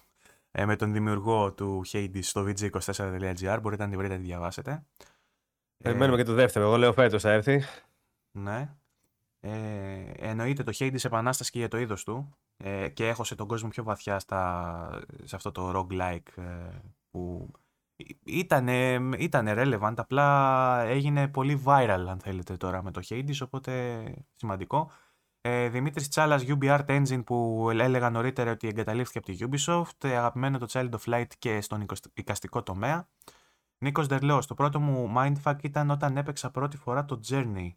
ε, 0.50 0.64
με 0.64 0.76
τον 0.76 0.92
δημιουργό 0.92 1.52
του 1.52 1.82
Hades 1.92 2.18
στο 2.22 2.44
vg24.gr. 2.48 3.58
Μπορείτε 3.62 3.84
να 3.84 3.90
τη 3.90 3.96
βρείτε 3.96 4.14
να 4.14 4.20
τη 4.20 4.26
διαβάσετε. 4.26 4.70
Ε, 4.70 4.82
Περιμένουμε 5.82 6.16
και 6.16 6.22
το 6.24 6.32
δεύτερο. 6.34 6.64
Εγώ 6.64 6.76
λέω 6.76 6.92
φέτος 6.92 7.22
θα 7.22 7.30
έρθει. 7.30 7.62
ναι. 8.30 8.74
Ε, 9.46 10.12
εννοείται 10.16 10.62
το 10.62 10.72
Hades 10.78 11.04
επανάσταση 11.04 11.50
και 11.50 11.58
για 11.58 11.68
το 11.68 11.78
είδος 11.78 12.04
του 12.04 12.34
ε, 12.56 12.88
και 12.88 13.08
έχωσε 13.08 13.34
τον 13.34 13.46
κόσμο 13.46 13.68
πιο 13.68 13.82
βαθιά 13.82 14.18
στα, 14.18 15.00
σε 15.24 15.36
αυτό 15.36 15.50
το 15.52 15.70
roguelike 15.74 16.36
ε, 16.36 16.78
που 17.10 17.50
ήταν, 18.24 18.68
ήταν 19.12 19.46
relevant, 19.48 19.94
απλά 19.96 20.80
έγινε 20.82 21.28
πολύ 21.28 21.62
viral 21.64 22.04
αν 22.08 22.18
θέλετε 22.18 22.56
τώρα 22.56 22.82
με 22.82 22.90
το 22.90 23.00
Hades, 23.08 23.36
οπότε 23.42 24.04
σημαντικό. 24.34 24.90
Ε, 25.40 25.68
Δημήτρης 25.68 26.08
Τσάλας, 26.08 26.44
UbiArt 26.46 26.86
Engine 26.86 27.24
που 27.24 27.68
έλεγα 27.70 28.10
νωρίτερα 28.10 28.50
ότι 28.50 28.68
εγκαταλείφθηκε 28.68 29.18
από 29.18 29.26
τη 29.26 29.36
Ubisoft, 29.40 30.08
ε, 30.08 30.16
αγαπημένο 30.16 30.58
το 30.58 30.66
Child 30.68 30.90
of 30.90 31.14
Light 31.14 31.32
και 31.38 31.60
στον 31.60 31.80
οικοσ- 31.80 32.18
οικαστικό 32.18 32.62
τομέα. 32.62 33.08
Νίκος 33.78 34.06
Δερλός, 34.06 34.46
το 34.46 34.54
πρώτο 34.54 34.80
μου 34.80 35.12
mindfuck 35.16 35.56
ήταν 35.62 35.90
όταν 35.90 36.16
έπαιξα 36.16 36.50
πρώτη 36.50 36.76
φορά 36.76 37.04
το 37.04 37.20
Journey. 37.28 37.68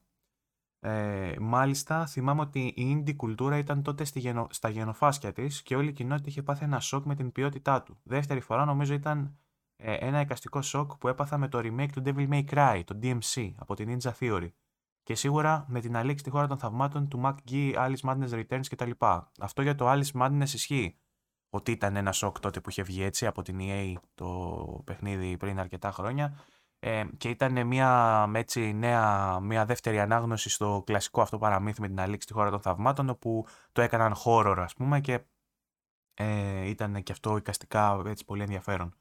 Ε, 0.80 1.36
μάλιστα, 1.40 2.06
θυμάμαι 2.06 2.42
ότι 2.42 2.60
η 2.60 3.04
indie 3.06 3.16
κουλτούρα 3.16 3.58
ήταν 3.58 3.84
τότε 3.84 4.04
στη 4.04 4.20
γενο... 4.20 4.48
στα 4.50 4.70
γενοφάσκια 4.70 5.34
της 5.34 5.62
και 5.62 5.76
όλη 5.76 5.90
η 5.90 5.94
κοινότητα 5.94 6.30
είχε 6.30 6.44
πάθει 6.44 6.64
ένα 6.64 6.80
σοκ 6.80 7.06
με 7.06 7.16
την 7.16 7.32
ποιότητά 7.32 7.84
του. 7.84 7.98
Δεύτερη 8.04 8.40
φορά 8.40 8.66
νομίζω 8.66 8.94
ήταν 8.94 9.38
ε, 9.76 9.94
ένα 9.94 10.22
εικαστικό 10.22 10.62
σοκ 10.62 10.96
που 10.98 11.08
έπαθα 11.08 11.38
με 11.38 11.48
το 11.48 11.58
remake 11.58 11.92
του 11.92 12.02
Devil 12.06 12.30
May 12.30 12.46
Cry, 12.50 12.82
το 12.86 13.00
DMC, 13.02 13.52
από 13.56 13.76
την 13.76 13.98
Ninja 13.98 14.12
Theory. 14.20 14.50
Και 15.04 15.16
σίγουρα 15.16 15.66
με 15.68 15.80
την 15.80 15.96
αλήξη 15.96 16.20
στη 16.20 16.30
χώρα 16.30 16.48
των 16.48 16.58
θαυμάτων 16.58 17.08
του 17.08 17.22
McGee, 17.24 17.74
Alice 17.76 18.10
Madness 18.10 18.30
Returns 18.30 18.66
κτλ. 18.70 18.92
Αυτό 19.40 19.62
για 19.62 19.76
το 19.76 19.92
Alice 19.92 20.22
Madness 20.22 20.42
ισχύει. 20.42 21.00
Ότι 21.50 21.72
ήταν 21.72 21.96
ένα 21.96 22.12
σοκ 22.12 22.40
τότε 22.40 22.62
που 22.62 22.70
είχε 22.70 22.82
βγει 22.82 23.04
έτσι 23.04 23.26
από 23.26 23.42
την 23.42 23.58
EA 23.62 23.94
το 24.16 24.82
παιχνίδι 24.86 25.38
πριν 25.38 25.60
αρκετά 25.60 25.92
χρόνια. 25.92 26.40
Ε, 26.80 27.04
και 27.18 27.30
ήταν 27.30 27.68
μια 27.68 28.32
έτσι, 28.34 28.74
νέα, 28.74 29.40
μια 29.40 29.66
δεύτερη 29.66 30.00
ανάγνωση 30.00 30.50
στο 30.50 30.84
κλασικό 30.86 31.22
αυτό 31.22 31.38
παραμύθι 31.38 31.82
με 31.82 31.88
την 31.88 32.00
αλήξη 32.00 32.22
στη 32.22 32.34
χώρα 32.34 32.50
των 32.50 32.62
θαυμάτων 32.62 33.10
όπου 33.10 33.46
το 33.72 33.82
έκαναν 33.82 34.16
horror 34.26 34.56
ας 34.58 34.74
πούμε 34.74 35.02
και 35.02 35.20
ε, 36.14 36.68
ήταν 36.68 37.04
και 37.04 37.12
αυτό 37.12 37.38
εικαστικά 37.38 38.02
έτσι 38.06 38.26
πολύ 38.26 38.42
ενδιαφέρον. 38.42 38.96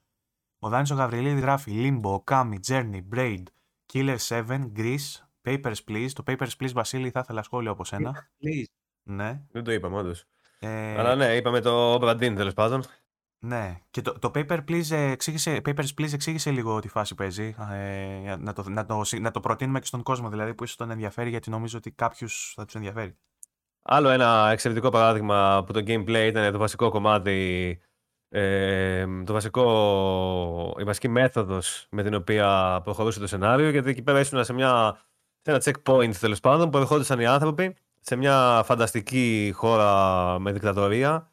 Ο 0.58 0.68
Δάνης 0.68 0.90
ο 0.90 0.94
Γαβριλίδης 0.94 1.40
γράφει 1.40 2.00
Limbo, 2.02 2.22
Okami, 2.24 2.56
Journey, 2.68 3.02
Braid, 3.14 3.42
Killer 3.92 4.16
7, 4.28 4.70
Grease, 4.76 5.26
Papers, 5.42 5.76
Please. 5.88 6.08
Το 6.12 6.22
Papers, 6.26 6.50
Please, 6.60 6.72
Βασίλη, 6.72 7.10
θα 7.10 7.20
ήθελα 7.20 7.42
σχόλιο 7.42 7.70
από 7.70 7.84
σένα. 7.84 8.28
Please. 8.42 8.72
ναι. 9.02 9.40
Δεν 9.50 9.64
το 9.64 9.72
είπαμε, 9.72 9.96
όντως. 9.96 10.24
Ε, 10.58 10.98
Αλλά 10.98 11.14
ναι, 11.14 11.34
είπαμε 11.34 11.60
το 11.60 11.94
Brandin 11.94 12.34
τέλος 12.36 12.54
πάντων. 12.54 12.82
Ναι. 13.38 13.80
Και 13.90 14.02
το, 14.02 14.18
το 14.18 14.30
Paper 14.34 14.58
Please 14.68 14.90
εξήγησε, 14.90 15.60
Papers, 15.64 15.88
Please 15.98 16.12
εξήγησε 16.12 16.50
λίγο 16.50 16.80
τη 16.80 16.88
φάση 16.88 17.14
παίζει. 17.14 17.54
Ε, 17.72 18.20
για 18.20 18.36
να, 18.36 18.52
το, 18.52 18.68
να, 18.68 18.86
το, 18.86 19.02
να 19.20 19.30
το 19.30 19.40
προτείνουμε 19.40 19.78
και 19.78 19.86
στον 19.86 20.02
κόσμο 20.02 20.28
δηλαδή 20.28 20.54
που 20.54 20.64
ίσως 20.64 20.76
τον 20.76 20.90
ενδιαφέρει 20.90 21.30
γιατί 21.30 21.50
νομίζω 21.50 21.78
ότι 21.78 21.90
κάποιους 21.90 22.52
θα 22.56 22.64
τους 22.64 22.74
ενδιαφέρει. 22.74 23.16
Άλλο 23.82 24.08
ένα 24.08 24.48
εξαιρετικό 24.52 24.88
παράδειγμα 24.88 25.64
που 25.66 25.72
το 25.72 25.80
gameplay 25.86 26.26
ήταν 26.28 26.52
το 26.52 26.58
βασικό 26.58 26.90
κομμάτι, 26.90 27.78
ε, 28.28 29.06
το 29.24 29.32
βασικό, 29.32 30.76
η 30.78 30.84
βασική 30.84 31.08
μέθοδος 31.08 31.86
με 31.90 32.02
την 32.02 32.14
οποία 32.14 32.80
προχωρούσε 32.84 33.20
το 33.20 33.26
σενάριο, 33.26 33.70
γιατί 33.70 33.90
εκεί 33.90 34.02
πέρα 34.02 34.20
ήσουν 34.20 34.44
σε, 34.44 34.52
μια, 34.52 35.00
σε 35.42 35.50
ένα 35.50 35.62
checkpoint 35.64 36.14
τέλος 36.14 36.40
πάντων 36.40 36.70
που 36.70 36.78
ερχόντουσαν 36.78 37.20
οι 37.20 37.26
άνθρωποι 37.26 37.76
σε 38.00 38.16
μια 38.16 38.62
φανταστική 38.64 39.52
χώρα 39.54 40.38
με 40.38 40.52
δικτατορία 40.52 41.30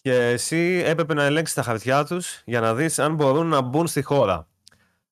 και 0.00 0.14
εσύ 0.14 0.82
έπρεπε 0.86 1.14
να 1.14 1.24
ελέγξεις 1.24 1.54
τα 1.56 1.62
χαρτιά 1.62 2.04
τους 2.04 2.42
για 2.44 2.60
να 2.60 2.74
δεις 2.74 2.98
αν 2.98 3.14
μπορούν 3.14 3.46
να 3.46 3.60
μπουν 3.60 3.86
στη 3.86 4.02
χώρα. 4.02 4.48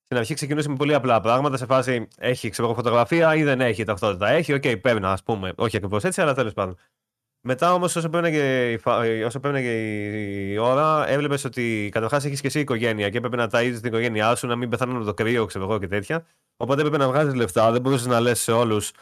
Στην 0.05 0.19
αρχή 0.19 0.35
ξεκινούσε 0.35 0.69
με 0.69 0.75
πολύ 0.77 0.95
απλά 0.95 1.21
πράγματα. 1.21 1.57
Σε 1.57 1.67
φάση 1.67 2.09
έχει 2.19 2.49
ξέρω, 2.51 2.75
φωτογραφία 2.75 3.35
ή 3.35 3.43
δεν 3.43 3.61
έχει 3.61 3.85
ταυτότητα. 3.85 4.29
Έχει, 4.29 4.53
OK, 4.53 4.63
okay, 4.65 4.81
παίρνει, 4.81 5.07
ας 5.07 5.23
πούμε. 5.23 5.53
Όχι 5.57 5.77
ακριβώς 5.77 6.05
έτσι, 6.05 6.21
αλλά 6.21 6.35
τέλος 6.35 6.53
πάντων. 6.53 6.77
Μετά 7.49 7.73
όμως, 7.73 7.97
όσο 7.97 8.09
παίρνει 8.09 8.31
και, 8.31 8.79
όσο 9.25 9.41
και 9.41 10.53
η 10.53 10.57
ώρα, 10.57 11.09
έβλεπες 11.09 11.45
ότι 11.45 11.89
καταρχάς 11.93 12.25
έχεις 12.25 12.41
και 12.41 12.47
εσύ 12.47 12.61
οικογένεια 12.61 13.11
και 13.11 13.17
έπρεπε 13.19 13.37
να 13.37 13.47
ταΐζεις 13.53 13.77
την 13.81 13.85
οικογένειά 13.85 14.35
σου, 14.35 14.47
να 14.47 14.57
μην 14.57 14.69
πεθάνουν 14.69 14.97
με 14.97 15.05
το 15.05 15.15
κρύο, 15.15 15.45
ξέρω 15.45 15.65
εγώ 15.65 15.79
και 15.79 15.89
τέτοια. 15.89 16.27
Οπότε 16.57 16.81
έπρεπε 16.81 16.99
να 16.99 17.09
βγάζεις 17.09 17.35
λεφτά. 17.35 17.71
Δεν 17.71 17.81
μπορούσες 17.81 18.07
να 18.07 18.21
λες 18.21 18.41
σε 18.41 18.53
όλους 18.53 18.93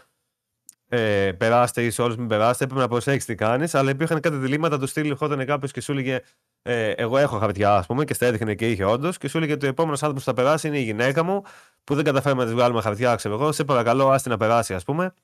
ε, 0.95 1.33
περάστε 1.33 1.83
ή 1.83 1.91
σε 1.91 2.03
όλου 2.03 2.15
μην 2.19 2.27
περάστε. 2.27 2.65
Έπρεπε 2.65 2.83
να 2.83 2.89
προσέξεις 2.89 3.25
τι 3.25 3.35
κάνεις. 3.35 3.75
Αλλά 3.75 3.91
υπήρχαν 3.91 4.21
κάτι 4.21 4.37
διλήμματα 4.37 4.79
τους 4.79 4.91
στυλ. 4.91 5.11
Ερχόταν 5.11 5.47
κάποιος 5.47 5.73
και 5.73 5.81
σου 5.81 5.93
έλεγε 5.93 6.21
ε, 6.63 6.91
Εγώ 6.91 7.19
έχω 7.19 7.39
χαρτιά, 7.39 7.75
ας 7.77 7.87
πούμε, 7.87 8.05
και 8.05 8.15
στα 8.15 8.27
έδειχνε 8.27 8.55
και 8.55 8.71
είχε 8.71 8.85
όντως. 8.85 9.19
Και 9.19 9.29
σου 9.29 9.37
έλεγε 9.37 9.53
ότι 9.53 9.67
ο 9.67 9.69
επόμενος 9.69 10.03
άνθρωπος 10.03 10.25
που 10.25 10.31
θα 10.31 10.43
περάσει 10.43 10.69
είναι 10.69 10.79
η 10.79 10.83
γυναίκα 10.83 11.23
μου, 11.23 11.43
που 11.85 11.95
δεν 11.95 12.05
καταφέρουμε 12.05 12.43
να 12.43 12.49
της 12.49 12.59
βγάλουμε 12.59 12.81
χαρτιά, 12.81 13.15
ξέρω 13.15 13.35
εγώ. 13.35 13.53
Σε 13.53 13.65
παρακαλώ, 13.65 14.11
άστι 14.11 14.29
να 14.29 14.37
περάσει, 14.37 14.75
ας 14.75 14.85
πούμε. 14.85 15.15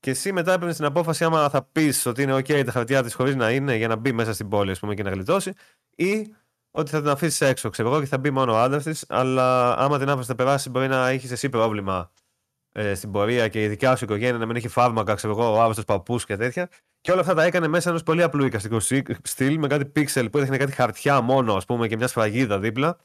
Και 0.00 0.10
εσύ 0.10 0.32
μετά 0.32 0.52
έπαιρνες 0.52 0.76
την 0.76 0.84
απόφαση 0.84 1.24
άμα 1.24 1.48
θα 1.48 1.62
πεις 1.72 2.06
ότι 2.06 2.22
είναι 2.22 2.34
OK 2.34 2.64
τα 2.64 2.72
χαρτιά 2.72 3.02
της 3.02 3.14
χωρίς 3.14 3.36
να 3.36 3.50
είναι 3.50 3.76
για 3.76 3.88
να 3.88 3.96
μπει 3.96 4.12
μέσα 4.12 4.32
στην 4.32 4.48
πόλη 4.48 4.70
ας 4.70 4.78
πούμε, 4.78 4.94
και 4.94 5.02
να 5.02 5.10
γλιτώσει, 5.10 5.52
ή 5.96 6.34
ότι 6.70 6.90
θα 6.90 7.00
την 7.00 7.10
αφήσεις 7.10 7.40
έξω, 7.40 7.68
ξέρω 7.68 7.88
εγώ, 7.88 8.00
και 8.00 8.06
θα 8.06 8.18
μπει 8.18 8.30
μόνο 8.30 8.52
ο 8.52 8.58
άντρας 8.58 8.82
της. 8.82 9.04
Αλλά 9.08 9.76
άμα 9.78 9.98
την 9.98 10.08
άφησες 10.08 10.28
να 10.28 10.34
περάσει, 10.34 10.70
μπορεί 10.70 10.88
να 10.88 11.08
έχεις 11.08 11.30
εσύ 11.30 11.48
πρόβλημα 11.48 12.10
ε, 12.72 12.94
στην 12.94 13.10
πορεία 13.10 13.48
και 13.48 13.62
η 13.62 13.68
δικιά 13.68 13.96
σου 13.96 14.04
οικογένεια 14.04 14.38
να 14.38 14.46
μην 14.46 14.56
έχει 14.56 14.68
φάρμακα, 14.68 15.14
ξέρω 15.14 15.32
εγώ, 15.32 15.52
ο 15.52 15.60
άβαστος 15.60 15.84
παππούς 15.84 16.24
και 16.24 16.36
τέτοια. 16.36 16.68
Και 17.00 17.12
όλα 17.12 17.20
αυτά 17.20 17.34
τα 17.34 17.44
έκανε 17.44 17.68
μέσα 17.68 17.88
ενός 17.88 18.02
πολύ 18.02 18.22
απλού 18.22 18.44
εικαστικού 18.44 18.80
στυλ 19.22 19.58
με 19.58 19.66
κάτι 19.66 19.84
πίξελ 19.84 20.30
που 20.30 20.38
έδειχνε 20.38 20.56
κάτι 20.56 20.72
χαρτιά 20.72 21.20
μόνο, 21.20 21.54
ας 21.54 21.64
πούμε, 21.64 21.88
και 21.88 21.96
μια 21.96 22.06
σφραγίδα 22.08 22.58
δίπλα. 22.58 22.98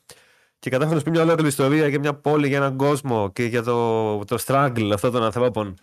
Και 0.60 0.69
κατάφερε 0.69 0.94
να 0.94 0.99
σου 0.99 1.06
πει 1.06 1.11
μια 1.11 1.22
ολόκληρη 1.22 1.48
ιστορία 1.48 1.88
για 1.88 1.99
μια 1.99 2.14
πόλη, 2.14 2.48
για 2.48 2.57
έναν 2.57 2.77
κόσμο 2.77 3.31
και 3.31 3.44
για 3.44 3.64
το, 3.64 4.26
το 4.26 4.38
struggle 4.45 4.91
αυτών 4.94 5.11
των 5.11 5.23
ανθρώπων 5.23 5.76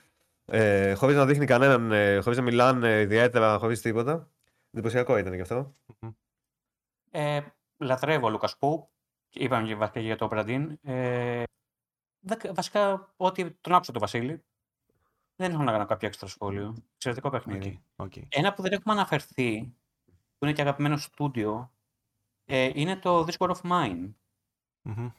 ε, 0.52 0.94
χωρίς 0.94 1.16
να 1.16 1.26
δείχνει 1.26 1.46
κανέναν, 1.46 1.92
ε, 1.92 2.18
χωρίς 2.20 2.38
να 2.38 2.44
μιλάνε 2.44 3.00
ιδιαίτερα, 3.00 3.58
χωρίς 3.58 3.80
τίποτα. 3.80 4.28
Εντυπωσιακό 4.70 5.18
ήταν 5.18 5.34
και 5.34 5.40
αυτό. 5.40 5.74
Ε, 7.10 7.40
λατρεύω 7.78 8.26
ο 8.26 8.30
Λούκας 8.30 8.56
Πού. 8.58 8.90
Είπαμε 9.32 9.66
και 9.66 9.74
βασικά 9.74 10.00
για 10.00 10.16
το 10.16 10.26
Μπραντίν. 10.26 10.78
Ε, 10.82 11.42
βασικά, 12.54 13.12
ό,τι 13.16 13.50
τον 13.50 13.74
άκουσα 13.74 13.92
τον 13.92 14.00
Βασίλη, 14.00 14.44
δεν 15.36 15.52
έχω 15.52 15.62
να 15.62 15.72
κάνω 15.72 15.86
κάποιο 15.86 16.08
έξτρα 16.08 16.28
σχόλιο. 16.28 16.76
Εξαιρετικό 16.94 17.30
παιχνίδι. 17.30 17.82
Okay, 17.96 18.04
okay. 18.04 18.22
Ένα 18.28 18.54
που 18.54 18.62
δεν 18.62 18.72
έχουμε 18.72 18.94
αναφερθεί, 18.94 19.74
που 20.38 20.44
είναι 20.44 20.52
και 20.52 20.62
αγαπημένο 20.62 20.96
στούντιο, 20.96 21.72
ε, 22.44 22.70
είναι 22.74 22.96
το 22.96 23.26
This 23.28 23.36
War 23.38 23.50
of 23.50 23.70
Mine. 23.70 24.10
Mm-hmm. 24.84 25.12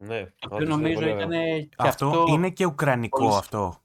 Ναι, 0.00 0.24
το 0.24 0.48
οποίο 0.50 0.66
νομίζω 0.66 1.08
ήταν 1.08 1.30
και 1.30 1.68
αυτό, 1.76 2.08
αυτό. 2.08 2.24
είναι 2.28 2.50
και 2.50 2.66
ουκρανικό 2.66 3.18
Πολυ... 3.18 3.34
αυτό. 3.34 3.82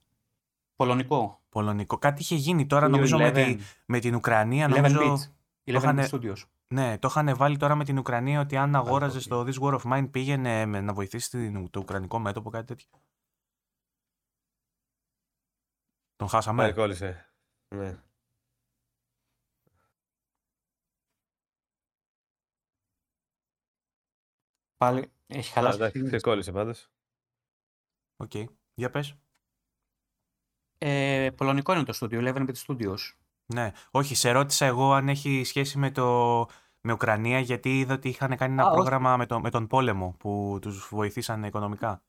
Πολωνικό. 0.76 1.42
Πολωνικό. 1.50 1.98
Κάτι 1.98 2.22
είχε 2.22 2.36
γίνει 2.36 2.66
τώρα, 2.66 2.88
νομίζω, 2.88 3.18
με, 3.18 3.32
τη, 3.32 3.58
με 3.86 4.00
την 4.00 4.16
Ουκρανία. 4.16 4.68
Νομίζω, 4.68 5.00
το 5.00 5.32
είχαν, 5.64 6.00
Studios. 6.12 6.44
Ναι, 6.74 6.98
το 6.98 7.08
είχαν 7.08 7.36
βάλει 7.38 7.58
τώρα 7.58 7.76
με 7.76 7.84
την 7.84 7.98
Ουκρανία 7.98 8.40
ότι 8.40 8.58
αν 8.58 8.76
αγόραζε 8.76 9.28
το 9.28 9.46
This 9.48 9.60
War 9.62 9.80
of 9.80 9.92
Mine 9.92 10.08
πήγαινε 10.12 10.66
να 10.66 10.94
βοηθήσει 10.94 11.52
το 11.70 11.80
Ουκρανικό 11.80 12.20
μέτωπο, 12.20 12.50
κάτι 12.50 12.66
τέτοιο. 12.66 12.88
Τον 16.16 16.28
χάσαμε. 16.28 16.66
Ναι, 16.66 16.72
κόλλησε. 16.72 17.34
Ναι. 17.76 18.04
Πάλι 24.78 25.12
έχει 25.28 25.52
χαλάσει. 25.52 25.82
Εντάξει, 25.82 26.20
κόλλησε 26.20 26.52
πάντως. 26.52 26.90
OK. 28.16 28.32
Okay. 28.34 28.46
Για 28.74 28.90
πες. 28.90 29.16
Ε, 30.78 31.30
πολωνικό 31.36 31.74
είναι 31.74 31.84
το 31.84 31.94
στούντιο, 31.94 32.20
11 32.20 32.48
Bit 32.48 32.66
Studios. 32.68 32.98
Ναι. 33.46 33.72
Όχι, 33.92 34.16
σε 34.16 34.32
ρώτησα 34.32 34.66
εγώ 34.66 34.94
αν 34.94 35.10
έχει 35.10 35.44
σχέση 35.44 35.78
με, 35.78 35.92
το, 35.92 36.48
με 36.84 36.94
Ουκρανία, 36.94 37.40
γιατί 37.40 37.80
είδα 37.80 37.94
ότι 37.94 38.10
είχαν 38.10 38.38
κάνει 38.38 38.54
ένα 38.54 38.70
πρόγραμμα 38.70 39.18
με, 39.18 39.26
το, 39.26 39.40
με 39.40 39.50
τον 39.50 39.68
πόλεμο 39.68 40.16
που 40.20 40.58
τους 40.62 40.88
βοηθήσαν 40.90 41.44
οικονομικά. 41.44 42.04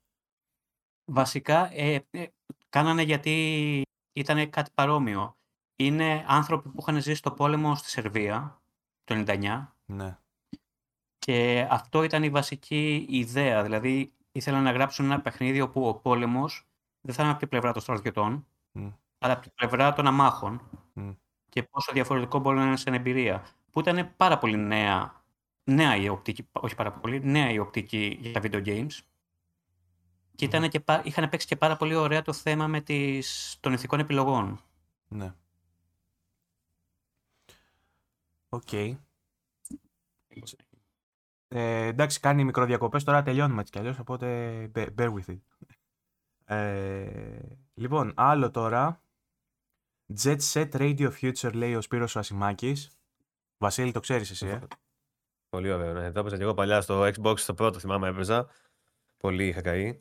Βασικά, 1.04 1.74
ε, 1.74 2.06
ε, 2.10 2.26
κάνανε 2.68 3.02
γιατί 3.02 3.82
ήταν 4.12 4.50
κάτι 4.50 4.70
παρόμοιο. 4.74 5.36
Είναι 5.76 6.24
άνθρωποι 6.28 6.68
που 6.68 6.76
είχαν 6.80 7.02
ζήσει 7.02 7.22
το 7.22 7.30
πόλεμο 7.30 7.74
στη 7.74 7.88
Σερβία 7.88 8.62
το 9.04 9.24
19. 9.26 9.66
Ναι. 9.84 10.18
Και 11.18 11.66
αυτό 11.70 12.02
ήταν 12.02 12.22
η 12.22 12.30
βασική 12.30 13.06
ιδέα. 13.08 13.62
Δηλαδή, 13.62 14.12
ήθελαν 14.32 14.62
να 14.62 14.70
γράψουν 14.70 15.04
ένα 15.04 15.20
παιχνίδι 15.20 15.60
όπου 15.60 15.88
ο 15.88 15.94
πόλεμος 15.94 16.66
δεν 17.00 17.14
θα 17.14 17.22
είναι 17.22 17.30
από 17.30 17.40
την 17.40 17.48
πλευρά 17.48 17.72
των 17.72 17.82
στρατιωτών, 17.82 18.46
αλλά 19.18 19.32
από 19.32 19.42
την 19.42 19.52
πλευρά 19.54 19.92
των 19.92 20.06
αμάχων 20.06 20.60
και 21.48 21.62
πόσο 21.62 21.92
διαφορετικό 21.92 22.38
μπορεί 22.38 22.56
να 22.56 22.64
είναι 22.64 22.76
σε 22.76 22.90
εμπειρία. 22.90 23.46
Που 23.74 23.80
ήταν 23.80 24.14
πάρα 24.16 24.38
πολύ 24.38 24.56
νέα, 24.56 25.24
νέα 25.64 25.96
η 25.96 26.08
οπτική, 26.08 26.48
όχι 26.52 26.74
πάρα 26.74 26.92
πολύ, 26.92 27.24
νέα 27.24 27.50
η 27.50 27.58
οπτική 27.58 28.18
για 28.20 28.32
τα 28.32 28.40
video 28.42 28.66
games. 28.66 28.98
Και, 30.34 30.44
ήταν 30.44 30.68
και, 30.68 30.84
είχαν 31.02 31.28
παίξει 31.28 31.46
και 31.46 31.56
πάρα 31.56 31.76
πολύ 31.76 31.94
ωραία 31.94 32.22
το 32.22 32.32
θέμα 32.32 32.66
με 32.66 32.80
τις, 32.80 33.56
των 33.60 33.72
ηθικών 33.72 34.00
επιλογών. 34.00 34.60
Ναι. 35.08 35.34
OK. 38.48 38.62
Okay. 38.70 38.96
Ε, 41.48 41.86
εντάξει, 41.86 42.20
κάνει 42.20 42.44
μικροδιακοπές, 42.44 43.04
τώρα 43.04 43.22
τελειώνουμε 43.22 43.60
έτσι 43.60 43.72
κι 43.72 43.78
αλλιώς, 43.78 43.98
οπότε 43.98 44.70
bear 44.74 45.12
with 45.14 45.26
it. 45.26 45.38
Ε, 46.44 47.38
λοιπόν, 47.74 48.12
άλλο 48.16 48.50
τώρα. 48.50 49.02
Jet 50.22 50.38
Set 50.52 50.70
Radio 50.70 51.10
Future 51.20 51.52
λέει 51.52 51.74
ο 51.74 51.80
Σπύρος 51.80 52.16
ο 52.16 52.18
Ασημάκης. 52.18 52.98
Βασίλη, 53.58 53.92
το 53.92 54.00
ξέρεις 54.00 54.30
εσύ, 54.30 54.46
ε; 54.46 54.60
Πολύ 55.48 55.72
ωραίο, 55.72 55.92
ναι. 55.92 56.12
Το 56.12 56.20
έπαιζα 56.20 56.36
και 56.36 56.42
εγώ 56.42 56.54
παλιά 56.54 56.80
στο 56.80 57.02
Xbox, 57.02 57.38
στο 57.38 57.54
πρώτο 57.54 57.78
θυμάμαι 57.78 58.08
έπαιζα. 58.08 58.48
Πολύ 59.16 59.46
είχα 59.46 59.60
καεί. 59.60 59.98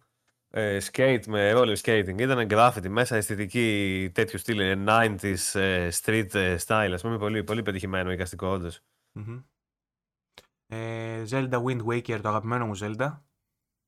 Ε, 0.49 0.77
skate 0.91 1.25
με 1.27 1.51
roller 1.55 1.75
skating. 1.75 2.19
Ήταν 2.19 2.47
graffiti 2.49 2.89
μέσα, 2.89 3.15
αισθητική 3.15 4.09
τέτοιου 4.13 4.39
στυλ, 4.39 4.85
90s 4.88 5.59
ε, 5.59 5.89
street 6.01 6.34
ε, 6.34 6.55
style. 6.65 6.91
Ας 6.93 7.01
πούμε, 7.01 7.17
πολύ, 7.17 7.43
πολύ 7.43 7.61
πετυχημένο 7.61 8.11
εικαστικό, 8.11 8.47
όντως. 8.47 8.80
Mm-hmm. 9.19 9.43
Ε, 10.67 11.23
Zelda 11.30 11.63
Wind 11.63 11.85
Waker, 11.85 12.19
το 12.21 12.30
αγαπημένο 12.30 12.65
μου 12.65 12.77
Zelda. 12.80 13.19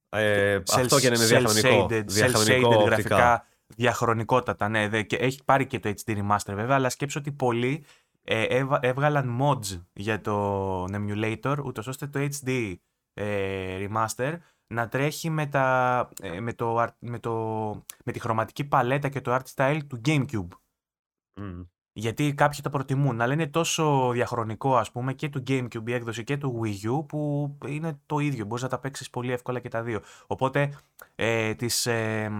Ε, 0.10 0.56
αυτό 0.56 1.00
και 1.00 1.10
να 1.10 1.16
είναι 1.16 1.26
διαχρονικό. 1.26 1.88
Διαχρονικό 2.06 2.84
γραφικά 2.84 3.48
διαχρονικότατα, 3.68 4.70
ναι. 4.70 4.88
Δε, 4.90 5.02
και 5.02 5.16
έχει 5.16 5.44
πάρει 5.44 5.68
και 5.68 5.80
το 5.80 5.94
HD 6.06 6.18
Remaster 6.18 6.54
βέβαια, 6.54 6.76
αλλά 6.76 6.90
σκέψω 6.90 7.20
ότι 7.20 7.32
πολλοί 7.32 7.86
ε, 8.28 8.66
έβγαλαν 8.80 9.40
mods 9.42 9.82
για 9.94 10.22
το 10.22 10.84
emulator, 10.84 11.58
ούτως 11.66 11.88
ώστε 11.88 12.08
το 12.08 12.20
HD 12.20 12.76
ε, 13.14 13.88
Remaster 13.88 14.38
να 14.68 14.88
τρέχει 14.88 15.30
με, 15.30 15.46
τα, 15.46 16.10
ε, 16.22 16.40
με, 16.40 16.54
το, 16.54 16.88
με, 17.00 17.20
το, 17.20 17.34
με 18.06 18.12
τη 18.12 18.20
χρωματική 18.20 18.64
παλέτα 18.64 19.10
και 19.10 19.22
το 19.22 19.36
art 19.36 19.54
style 19.56 19.80
του 19.88 20.02
GameCube. 20.06 20.48
Mm. 21.40 21.68
Γιατί 21.98 22.34
κάποιοι 22.34 22.60
το 22.64 22.70
προτιμούν, 22.70 23.22
αλλά 23.22 23.34
είναι 23.34 23.48
τόσο 23.48 24.12
διαχρονικό 24.12 24.78
ας 24.78 24.92
πούμε 24.92 25.14
και 25.14 25.30
του 25.30 25.44
GameCube 25.48 25.88
η 25.88 25.94
έκδοση 25.94 26.24
και 26.24 26.38
του 26.38 26.62
Wii 26.64 26.90
U 26.90 27.08
που 27.08 27.52
είναι 27.68 28.00
το 28.06 28.20
ίδιο, 28.20 28.46
μπορείς 28.46 28.64
να 28.64 28.70
τα 28.70 28.80
παίξεις 28.80 29.10
πολύ 29.10 29.32
εύκολα 29.32 29.60
και 29.60 29.70
τα 29.70 29.84
δύο. 29.84 30.02
Οπότε 30.28 30.78
ε, 31.16 31.54
τις 31.56 31.86
ε, 31.86 32.32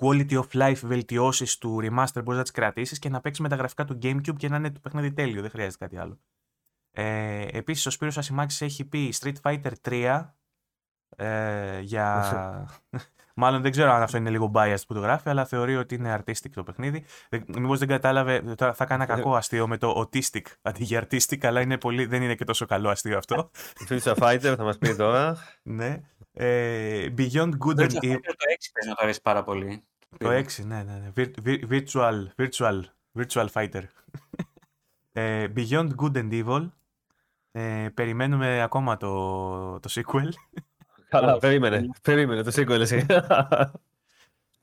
quality 0.00 0.38
of 0.38 0.46
life 0.52 0.80
βελτιώσεις 0.82 1.58
του 1.58 1.78
remaster 1.82 2.20
μπορείς 2.24 2.36
να 2.36 2.42
τις 2.42 2.50
κρατήσεις 2.50 2.98
και 2.98 3.08
να 3.08 3.20
παίξεις 3.20 3.42
με 3.42 3.48
τα 3.48 3.56
γραφικά 3.56 3.84
του 3.84 3.98
GameCube 4.02 4.36
και 4.36 4.48
να 4.48 4.56
είναι 4.56 4.70
το 4.70 4.80
παιχνίδι 4.80 5.12
τέλειο, 5.12 5.40
δεν 5.40 5.50
χρειάζεται 5.50 5.84
κάτι 5.84 5.98
άλλο. 5.98 6.18
Ε, 6.90 7.46
επίσης 7.50 7.86
ο 7.86 7.90
Σπύρος 7.90 8.18
Ασημάκης 8.18 8.60
έχει 8.60 8.84
πει 8.84 9.14
Street 9.20 9.34
Fighter 9.42 9.72
3 9.82 10.24
ε, 11.16 11.80
για... 11.80 12.68
Μάλλον 13.38 13.62
δεν 13.62 13.70
ξέρω 13.70 13.92
αν 13.92 14.02
αυτό 14.02 14.16
είναι 14.16 14.30
λίγο 14.30 14.50
biased 14.54 14.86
που 14.86 14.94
το 14.94 15.00
γράφει, 15.00 15.28
αλλά 15.28 15.44
θεωρεί 15.44 15.76
ότι 15.76 15.94
είναι 15.94 16.18
artistic 16.18 16.50
το 16.54 16.62
παιχνίδι. 16.62 17.04
Μήπως 17.46 17.78
δεν 17.78 17.88
κατάλαβε. 17.88 18.40
Τώρα 18.40 18.74
θα 18.74 18.84
κάνω 18.84 19.06
κακό 19.06 19.34
αστείο 19.36 19.68
με 19.68 19.76
το 19.76 20.00
autistic 20.00 20.42
αντί 20.62 20.84
για 20.84 21.06
artistic, 21.06 21.46
αλλά 21.46 21.60
είναι 21.60 21.78
πολύ, 21.78 22.06
δεν 22.06 22.22
είναι 22.22 22.34
και 22.34 22.44
τόσο 22.44 22.66
καλό 22.66 22.88
αστείο 22.88 23.18
αυτό. 23.18 23.50
Future 23.88 24.14
Fighter 24.14 24.54
θα 24.56 24.64
μας 24.64 24.78
πει 24.78 24.94
τώρα. 24.94 25.36
ναι. 25.62 26.00
Ε, 26.38 27.08
Beyond 27.18 27.50
Good 27.58 27.78
and 27.78 27.90
Evil. 27.90 28.20
Το 28.22 28.44
6 28.58 28.70
πρέπει 28.72 28.86
να 28.86 28.94
το 28.94 29.00
αρέσει 29.02 29.22
πάρα 29.22 29.42
πολύ. 29.42 29.84
Το 30.18 30.28
6, 30.28 30.64
ναι, 30.64 30.82
ναι. 30.82 31.12
ναι. 31.14 31.30
Virtual, 31.70 32.26
virtual, 32.36 32.82
virtual 33.18 33.46
Fighter. 33.52 33.82
ε, 35.12 35.46
Beyond 35.56 35.88
Good 35.96 36.12
and 36.14 36.44
Evil. 36.44 36.70
Ε, 37.52 37.88
περιμένουμε 37.94 38.62
ακόμα 38.62 38.96
το, 38.96 39.80
το 39.80 39.88
sequel. 39.90 40.28
Καλά, 41.08 41.38
περίμενε. 41.38 41.88
Περίμενε 42.02 42.42
το 42.42 42.52
sequel 42.54 42.80
εσύ. 42.80 43.06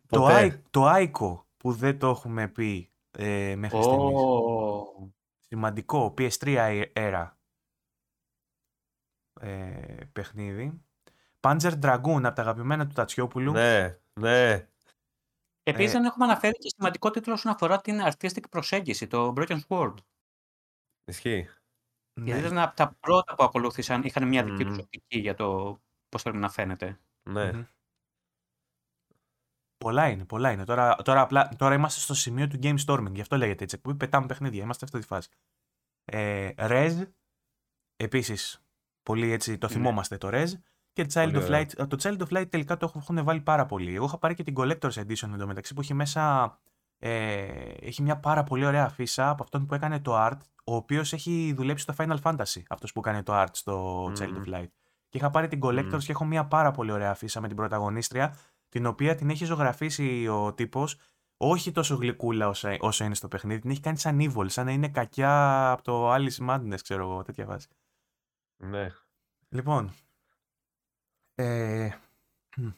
το, 0.07 0.27
το 0.69 0.91
Aiko 0.95 1.41
που 1.57 1.71
δεν 1.71 1.99
το 1.99 2.09
έχουμε 2.09 2.47
πει 2.47 2.89
ε, 3.11 3.55
μέχρι 3.55 3.83
στιγμής. 3.83 4.21
Ω, 4.21 5.11
Σημαντικό 5.39 6.13
PS3 6.17 6.83
era 6.93 7.27
ε, 9.41 9.95
παιχνίδι. 10.13 10.81
Panzer 11.43 11.79
Dragoon 11.81 12.21
από 12.23 12.35
τα 12.35 12.41
αγαπημένα 12.41 12.87
του 12.87 12.93
Τατσιόπουλου. 12.93 13.51
Ναι, 13.51 13.99
ναι. 14.19 14.67
Επίσης 15.63 15.93
Ε, 15.93 15.97
δεν 15.97 16.05
έχουμε 16.05 16.25
αναφέρει 16.25 16.53
και 16.57 16.69
σημαντικό 16.75 17.09
τίτλο 17.09 17.33
όσον 17.33 17.51
αφορά 17.51 17.81
την 17.81 17.99
artistic 18.03 18.43
προσέγγιση, 18.49 19.07
το 19.07 19.33
Broken 19.37 19.59
Sword. 19.67 19.93
Ισχύει. 21.05 21.49
Ναι. 22.19 22.25
Γιατί 22.25 22.39
ήταν 22.45 22.57
από 22.57 22.75
τα 22.75 22.95
πρώτα 22.99 23.35
που 23.35 23.43
ακολούθησαν, 23.43 24.03
είχαν 24.03 24.27
μια 24.27 24.43
δική 24.43 24.63
τους 24.63 24.73
Μμμ. 24.73 24.79
οπτική 24.79 25.19
για 25.19 25.33
το 25.33 25.79
πώς 26.09 26.21
θέλουν 26.21 26.39
να 26.39 26.49
φαίνεται. 26.49 26.99
Ναι. 27.29 27.51
Μμμ. 27.51 27.63
Πολλά 29.77 30.09
είναι, 30.09 30.25
πολλά 30.25 30.51
είναι. 30.51 30.63
Τώρα, 30.65 30.95
τώρα, 30.95 31.21
απλά, 31.21 31.49
τώρα 31.57 31.73
είμαστε 31.75 31.99
στο 31.99 32.13
σημείο 32.13 32.47
του 32.47 32.59
game 32.63 32.75
storming, 32.85 33.11
γι' 33.13 33.21
αυτό 33.21 33.37
λέγεται 33.37 33.63
έτσι. 33.63 33.77
Που 33.81 33.97
πετάμε 33.97 34.25
παιχνίδια, 34.25 34.63
είμαστε 34.63 34.87
σε 34.87 34.91
αυτή 34.97 35.07
τη 35.07 35.13
φάση. 35.13 35.29
Ε, 36.05 36.51
Rez, 36.57 37.07
επίσης, 37.95 38.63
πολύ 39.03 39.31
έτσι, 39.31 39.57
το 39.57 39.67
Ναι. 39.67 39.73
θυμόμαστε 39.73 40.17
το 40.17 40.29
Rez. 40.31 40.47
Και 40.93 41.05
Child 41.13 41.23
Πολύ 41.23 41.37
of 41.37 41.43
ωραίο. 41.43 41.61
Light. 41.61 41.77
Ε, 41.77 41.85
Το 41.85 41.97
Child 42.01 42.17
of 42.17 42.37
Light 42.37 42.49
τελικά 42.49 42.77
το 42.77 42.91
έχουν 42.95 43.23
βάλει 43.23 43.41
πάρα 43.41 43.65
πολύ. 43.65 43.95
Εγώ 43.95 44.05
είχα 44.05 44.17
πάρει 44.17 44.33
και 44.33 44.43
την 44.43 44.53
Collector's 44.57 44.93
Edition 44.93 45.29
εντωμεταξύ 45.33 45.73
που 45.73 45.81
έχει 45.81 45.93
μέσα. 45.93 46.57
Ε, 46.97 47.41
έχει 47.79 48.01
μια 48.01 48.17
πάρα 48.17 48.43
πολύ 48.43 48.65
ωραία 48.65 48.85
αφίσα 48.85 49.29
από 49.29 49.43
αυτόν 49.43 49.65
που 49.65 49.73
έκανε 49.73 49.99
το 49.99 50.25
art, 50.25 50.37
ο 50.63 50.75
οποίος 50.75 51.13
έχει 51.13 51.53
δουλέψει 51.55 51.83
στο 51.83 51.93
Final 51.97 52.17
Fantasy, 52.21 52.61
αυτός 52.69 52.91
που 52.91 52.99
έκανε 52.99 53.23
το 53.23 53.41
art 53.41 53.47
στο 53.51 54.05
Child 54.05 54.27
Μμμ. 54.27 54.41
of 54.45 54.53
Light. 54.55 54.67
Και 55.09 55.17
είχα 55.17 55.29
πάρει 55.29 55.47
την 55.47 55.59
Collector's 55.63 55.91
Μμμ. 55.91 55.97
και 55.97 56.11
έχω 56.11 56.25
μια 56.25 56.45
πάρα 56.45 56.71
πολύ 56.71 56.91
ωραία 56.91 57.11
αφίσα 57.11 57.41
με 57.41 57.47
την 57.47 57.55
πρωταγωνίστρια, 57.55 58.35
την 58.69 58.85
οποία 58.85 59.15
την 59.15 59.29
έχει 59.29 59.45
ζωγραφίσει 59.45 60.27
ο 60.27 60.53
τύπος, 60.53 60.97
όχι 61.37 61.71
τόσο 61.71 61.95
γλυκούλα 61.95 62.47
όσο, 62.47 62.69
όσο 62.79 63.03
είναι 63.05 63.15
στο 63.15 63.27
παιχνίδι, 63.27 63.59
την 63.59 63.69
έχει 63.71 63.79
κάνει 63.79 63.97
σαν 63.97 64.17
evil, 64.21 64.45
σαν 64.45 64.65
να 64.65 64.71
είναι 64.71 64.87
κακιά 64.87 65.71
από 65.71 65.81
το 65.83 66.13
Alice 66.13 66.49
Madness, 66.49 66.77
ξέρω 66.81 67.03
εγώ, 67.09 67.21
τέτοια 67.21 67.45
βάση. 67.45 67.67
ναι. 68.57 68.91
Λοιπόν, 69.49 69.93
ε, 71.35 71.89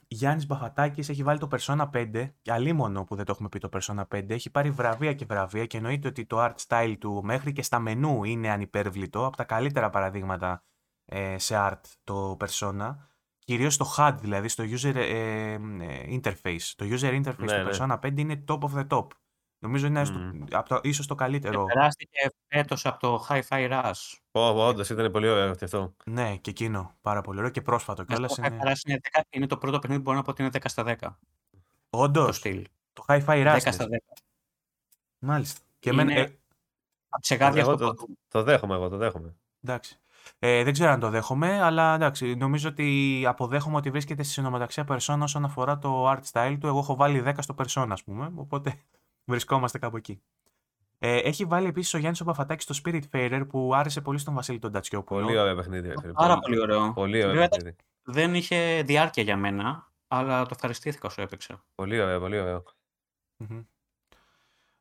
Γιάννης 0.07 0.45
Μπαφατάκης 0.45 1.09
έχει 1.09 1.23
βάλει 1.23 1.39
το 1.39 1.47
Persona 1.51 1.89
5 1.93 2.31
και 2.41 2.51
αλίμονο 2.51 3.03
που 3.03 3.15
δεν 3.15 3.25
το 3.25 3.31
έχουμε 3.31 3.49
πει 3.49 3.59
το 3.59 3.69
Persona 3.71 4.03
5 4.15 4.29
έχει 4.29 4.49
πάρει 4.49 4.71
βραβεία 4.71 5.13
και 5.13 5.25
βραβεία 5.25 5.65
και 5.65 5.77
εννοείται 5.77 6.07
ότι 6.07 6.25
το 6.25 6.43
art 6.43 6.55
style 6.67 6.95
του 6.99 7.21
μέχρι 7.23 7.51
και 7.51 7.61
στα 7.61 7.79
μενού 7.79 8.23
είναι 8.23 8.49
ανυπέρβλητο 8.49 9.25
από 9.25 9.37
τα 9.37 9.43
καλύτερα 9.43 9.89
παραδείγματα 9.89 10.63
ε, 11.05 11.37
σε 11.37 11.55
art 11.57 11.81
το 12.03 12.37
Persona. 12.39 12.95
Κυρίως 13.39 13.73
στο 13.73 13.85
HUD 13.97 14.15
δηλαδή 14.19 14.47
στο 14.47 14.63
user 14.63 14.95
ε, 14.95 15.53
ε, 15.53 15.59
interface. 16.21 16.73
Το 16.75 16.85
user 16.85 17.23
interface 17.23 17.23
Ναι, 17.23 17.33
του 17.33 17.45
ναι. 17.45 17.69
Persona 17.71 17.99
5 17.99 18.17
είναι 18.17 18.43
top 18.47 18.59
of 18.59 18.73
the 18.73 18.87
top 18.87 19.07
νομίζω 19.65 19.87
είναι 19.87 20.05
στο, 20.05 20.17
Μμμ. 20.17 20.43
από 20.51 20.69
το, 20.69 20.79
ίσως 20.83 21.07
το 21.07 21.15
καλύτερο 21.15 21.65
Περάστηκε 21.65 22.29
φέτος 22.47 22.85
από 22.85 22.99
το 22.99 23.25
Hi-Fi 23.29 23.71
Rush. 23.71 23.91
Πω, 24.31 24.53
πω, 24.53 24.67
όντως 24.67 24.89
ήταν 24.89 25.11
πολύ 25.11 25.27
ωραίο 25.29 25.55
και 25.55 25.65
αυτό. 25.65 25.95
ναι 26.05 26.35
και 26.35 26.49
εκείνο 26.49 26.95
πάρα 27.01 27.21
πολύ 27.21 27.37
ωραίο 27.37 27.51
και 27.51 27.61
πρόσφατο 27.61 28.03
Να 28.07 28.15
σου 28.15 28.21
κιόλας 28.21 28.35
πω, 28.35 28.43
Hi-Fi 28.43 28.51
είναι 28.51 28.71
Rush 28.73 28.87
είναι, 28.89 28.99
10 29.17 29.21
είναι 29.29 29.47
το 29.47 29.57
πρώτο 29.57 29.79
παιχνίδι 29.79 30.01
που 30.01 30.05
μπορώ 30.05 30.17
να 30.17 30.23
πω 30.23 30.31
ότι 30.31 30.41
είναι 30.41 30.51
10 30.53 30.59
στα 30.65 30.83
10. 30.83 30.95
Το 31.89 31.97
όντως 31.99 32.35
στυλ. 32.35 32.65
το 32.93 33.05
Hi-Fi 33.07 33.25
Rush 33.25 33.55
10 33.55 33.61
λες. 33.63 33.73
στα 33.73 33.85
10. 33.85 33.97
Μάλιστα. 35.19 35.59
Και 35.79 35.89
Είναι- 35.89 36.01
εμένα, 36.01 36.19
ε, 36.19 36.37
Από 37.09 37.21
τις 37.21 37.31
εγγάδιες 37.31 37.63
Εγώ 37.63 37.71
του 37.71 37.77
το, 37.77 37.85
παντού. 37.85 38.17
το 38.27 38.43
δέχομαι 38.43 38.75
εγώ, 38.75 38.89
το 38.89 38.97
δέχομαι. 38.97 39.35
εντάξει. 39.63 39.99
Ε, 40.39 40.63
δεν 40.63 40.73
ξέρω 40.73 40.91
αν 40.91 40.99
το 40.99 41.09
δέχομαι, 41.09 41.61
αλλά 41.61 41.95
εντάξει, 41.95 42.35
νομίζω 42.35 42.69
ότι 42.69 43.23
αποδέχομαι 43.27 43.75
ότι 43.77 43.89
βρίσκεται 43.89 44.23
στη 44.23 44.31
συνομοταξία 44.31 44.85
Persona 44.89 45.19
όσον 45.21 45.45
αφορά 45.45 45.77
το 45.79 46.11
art 46.11 46.19
style 46.31 46.57
του. 46.59 46.67
Εγώ 46.67 46.79
έχω 46.79 46.95
βάλει 46.95 47.19
10 47.21 47.41
στο 47.41 47.55
Persona, 47.57 47.87
ας 47.89 48.03
πούμε, 48.03 48.31
οπότε 48.35 48.73
βρισκόμαστε 49.25 49.79
κάπου 49.79 49.97
εκεί. 49.97 50.21
Ε, 50.99 51.17
έχει 51.17 51.45
βάλει 51.45 51.67
επίσης 51.67 51.93
ο 51.93 51.97
Γιάννης 51.97 52.21
ο 52.21 52.25
Παφατάκης 52.25 52.63
στο 52.63 52.75
Spirit 52.83 53.01
Fairer 53.11 53.45
που 53.49 53.75
άρεσε 53.75 54.01
πολύ 54.01 54.17
στον 54.17 54.33
Βασίλη 54.33 54.59
τον 54.59 54.71
Τατσιόπουλο. 54.71 55.25
Πολύ 55.25 55.37
ωραίο 55.37 55.55
παιχνίδι. 55.55 55.87
ρε 55.87 55.93
φίλε. 56.01 56.11
Πάρα 56.13 56.39
πολύ 56.39 56.59
ωραίο. 56.59 56.93
Πολύ 56.93 57.17
ωραίο 57.17 57.31
Βέβαια, 57.31 57.47
παιχνίδι. 57.47 57.75
Δεν 58.03 58.35
είχε 58.35 58.81
διάρκεια 58.85 59.23
για 59.23 59.37
μένα, 59.37 59.91
αλλά 60.07 60.41
το 60.43 60.49
ευχαριστήθηκα 60.53 61.07
όσο 61.07 61.21
έπαιξα. 61.21 61.63
Πολύ 61.75 62.01
ωραίο, 62.01 62.19
πολύ 62.19 62.39
ωραίο. 62.39 62.63
Μμμ. 63.37 63.61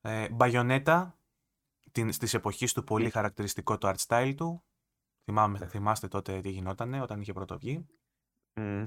Ε, 0.00 0.28
Μπαγιονέτα, 0.30 1.18
την, 1.92 2.12
στις 2.12 2.34
εποχής 2.34 2.72
του 2.72 2.84
πολύ 2.84 3.10
χαρακτηριστικό 3.10 3.78
το 3.78 3.88
art 3.88 4.06
style 4.06 4.34
του. 4.36 4.62
Θυμάμαι, 5.24 5.58
Ναι. 5.58 5.66
θυμάστε 5.66 6.08
τότε 6.08 6.40
τι 6.40 6.50
γινότανε 6.50 7.00
όταν 7.00 7.20
είχε 7.20 7.32
πρωτοβγεί. 7.32 7.86
Μμ. 8.54 8.84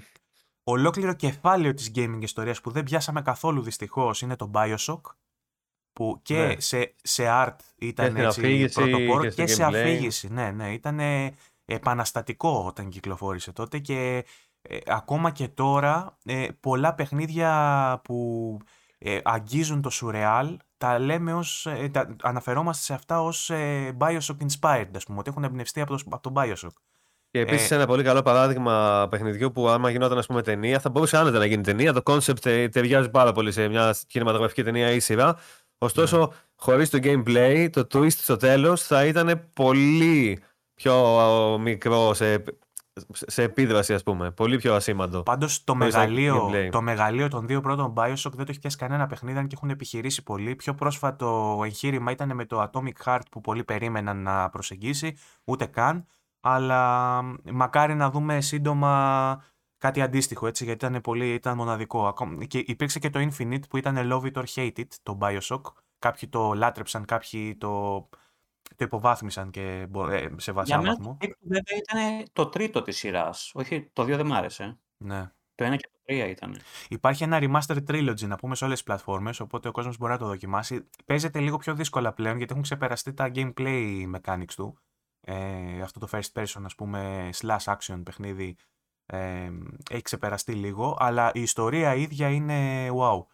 Ολόκληρο 0.64 1.14
κεφάλαιο 1.14 1.74
της 1.74 1.92
gaming 1.96 2.20
ιστορίας 2.22 2.62
που 2.62 2.72
δεν 2.72 2.84
πιάσαμε 2.84 3.22
καθόλου 3.22 3.62
δυστυχώς 3.62 4.22
είναι 4.22 4.36
το 4.36 4.52
Bioshock 4.54 5.02
που 5.98 6.20
και 6.24 6.36
Ναι. 6.38 6.56
σε, 6.60 6.94
σε 7.04 7.24
art 7.28 7.56
ήταν 7.78 8.06
στην 8.06 8.18
έτσι 8.24 8.40
αφήγηση 8.40 8.74
πρωτοπόρο 8.74 9.22
και 9.24 9.30
και, 9.30 9.48
στο 9.48 9.56
σε 9.56 9.68
gameplay. 9.70 9.74
αφήγηση. 9.76 10.28
Ναι, 10.34 10.52
ναι, 10.52 10.74
ήταν 10.74 11.00
επαναστατικό 11.66 12.64
όταν 12.68 12.90
κυκλοφόρησε 12.90 13.52
τότε 13.52 13.78
και 13.80 14.26
ε, 14.62 14.78
ακόμα 14.86 15.32
και 15.32 15.48
τώρα 15.48 16.18
ε, 16.26 16.48
πολλά 16.60 16.94
παιχνίδια 16.94 18.02
που 18.04 18.58
ε, 18.98 19.20
αγγίζουν 19.24 19.82
το 19.82 19.90
σουρεάλ 19.90 20.58
τα 20.78 21.00
λέμε 21.00 21.34
ως, 21.34 21.66
ε, 21.66 21.90
τα, 21.90 22.16
αναφερόμαστε 22.24 22.84
σε 22.84 22.94
αυτά 22.94 23.22
ως 23.22 23.50
ε, 23.50 23.98
Bioshock 24.00 24.38
inspired, 24.48 24.90
ας 24.96 25.04
πούμε, 25.06 25.20
ότι 25.20 25.30
έχουν 25.30 25.44
εμπνευστεί 25.44 25.82
από 25.82 25.98
το, 25.98 26.04
από 26.10 26.32
το 26.32 26.42
Bioshock. 26.42 26.74
Και 27.32 27.40
επίσης 27.40 27.72
Ε, 27.72 27.76
ένα 27.76 27.86
πολύ 27.86 28.04
καλό 28.04 28.22
παράδειγμα 28.22 29.08
παιχνιδιού 29.10 29.52
που 29.52 29.68
άμα 29.70 29.90
γινόταν 29.90 30.18
ας 30.18 30.26
πούμε, 30.26 30.42
ταινία, 30.42 30.80
θα 30.80 30.90
μπορούσε 30.90 31.18
άνετα 31.18 31.38
να 31.38 31.46
γίνει 31.46 31.64
ταινία. 31.64 31.94
Το 31.94 32.02
concept 32.06 32.46
ε, 32.46 32.70
ταιριάζει 32.70 33.10
πάρα 33.10 33.32
πολύ 33.32 33.52
σε 33.52 33.68
μια 33.68 33.96
κινηματογραφική 34.08 34.64
ταινία 34.64 34.92
ή 34.92 35.00
σειρά. 35.00 35.38
Ωστόσο, 35.78 36.18
Ναι. 36.20 36.26
χωρίς 36.56 36.90
το 36.90 36.98
gameplay, 37.02 37.68
το 37.72 37.88
twist 37.94 38.10
στο 38.12 38.36
τέλος 38.38 38.84
θα 38.84 39.06
ήταν 39.06 39.50
πολύ 39.54 40.40
πιο 40.74 41.20
ε, 41.56 41.58
μικρό 41.60 42.14
σε, 42.14 42.44
σε 43.12 43.44
επίδραση, 43.44 43.94
ας 43.94 44.04
πούμε. 44.04 44.32
Πολύ 44.32 44.58
πιο 44.58 44.76
ασήμαντο. 44.76 45.24
Πάντως 45.24 45.64
το 45.64 45.74
Χωρίς 45.74 45.94
μεγαλείο, 45.96 46.50
gameplay. 46.52 46.70
το 46.72 46.82
μεγαλείο 46.82 47.28
των 47.28 47.48
δύο 47.48 47.62
πρώτων 47.62 47.94
Bioshock 47.98 48.32
δεν 48.34 48.46
το 48.46 48.46
έχει 48.50 48.60
πιάσει 48.60 48.78
κανένα 48.78 49.08
παιχνίδι 49.08 49.38
αν 49.38 49.48
και 49.48 49.56
έχουν 49.58 49.70
επιχειρήσει 49.70 50.24
πολύ. 50.24 50.56
Πιο 50.56 50.74
πρόσφατο 50.74 51.62
εγχείρημα 51.66 52.12
ήταν 52.12 52.36
με 52.36 52.46
το 52.46 52.70
Atomic 52.72 53.04
Heart 53.06 53.22
που 53.32 53.42
πολλοί 53.42 53.64
περίμεναν 53.64 54.18
να 54.24 54.50
προσεγγίσει, 54.50 55.18
ούτε 55.44 55.66
καν. 55.66 56.06
Αλλά 56.42 57.22
μακάρι 57.52 57.96
να 57.96 58.10
δούμε 58.10 58.42
σύντομα 58.42 59.44
κάτι 59.78 60.02
αντίστοιχο, 60.02 60.48
έτσι, 60.48 60.64
γιατί 60.64 60.86
ήταν, 60.86 61.02
πολύ, 61.02 61.34
ήταν 61.34 61.56
μοναδικό. 61.58 62.08
Ακόμα- 62.08 62.46
Και 62.46 62.64
υπήρξε 62.68 63.00
και 63.00 63.10
το 63.10 63.20
Infinite 63.20 63.70
που 63.70 63.78
ήταν 63.78 63.96
love 64.12 64.24
it 64.24 64.34
or 64.34 64.44
hate 64.56 64.78
it, 64.80 64.88
το 65.04 65.18
Bioshock. 65.22 65.62
Κάποιοι 66.00 66.30
το 66.30 66.54
λάτρεψαν, 66.54 67.06
κάποιοι 67.06 67.56
το, 67.56 68.00
το 68.76 68.86
υποβάθμισαν 68.86 69.50
και 69.52 69.86
μπο- 69.90 70.10
ε, 70.10 70.20
σε 70.38 70.52
Για 70.52 70.54
βασά 70.54 70.78
μένα 70.78 70.90
βαθμό. 70.96 71.18
το 71.20 71.28
Take 71.28 71.30
Two 71.30 71.36
βέβαια 71.42 71.78
ήταν 71.78 72.26
το 72.34 72.48
τρίτο 72.48 72.82
της 72.82 72.98
σειράς. 72.98 73.52
Όχι, 73.54 73.90
το 73.94 74.04
δύο 74.04 74.18
δεν 74.18 74.26
μ' 74.26 74.34
άρεσε. 74.34 74.80
Ναι. 74.98 75.32
Το 75.56 75.64
ένα 75.64 75.76
και 75.76 75.90
το 75.92 76.00
τρία 76.06 76.28
ήταν. 76.28 76.56
Υπάρχει 76.90 77.24
ένα 77.24 77.40
remastered 77.42 77.84
trilogy 77.88 78.28
να 78.28 78.36
πούμε 78.36 78.56
σε 78.56 78.64
όλες 78.64 78.76
τις 78.78 78.86
πλατφόρμες, 78.86 79.40
οπότε 79.40 79.68
ο 79.68 79.72
κόσμος 79.72 79.98
μπορεί 79.98 80.12
να 80.12 80.18
το 80.18 80.26
δοκιμάσει. 80.26 80.90
Παίζεται 81.06 81.40
λίγο 81.40 81.58
πιο 81.58 81.74
δύσκολα 81.76 82.14
πλέον 82.14 82.38
γιατί 82.38 82.52
έχουν 82.52 82.64
ξεπεραστεί 82.64 83.14
τα 83.14 83.32
gameplay 83.36 84.04
mechanics 84.16 84.54
του. 84.56 84.78
Ε, 85.22 85.82
αυτό 85.82 86.00
το 86.00 86.08
first 86.12 86.32
person 86.42 86.62
ας 86.64 86.76
πούμε 86.76 87.30
slash 87.42 87.76
action 87.76 88.02
παιχνίδι 88.04 88.56
ε, 89.08 89.50
έχει 89.90 90.02
ξεπεραστεί 90.02 90.54
λίγο, 90.54 90.98
αλλά 91.00 91.32
η 91.34 91.42
ιστορία 91.42 91.96
ίδια 91.96 92.30
είναι 92.30 92.90
wow. 92.90 93.26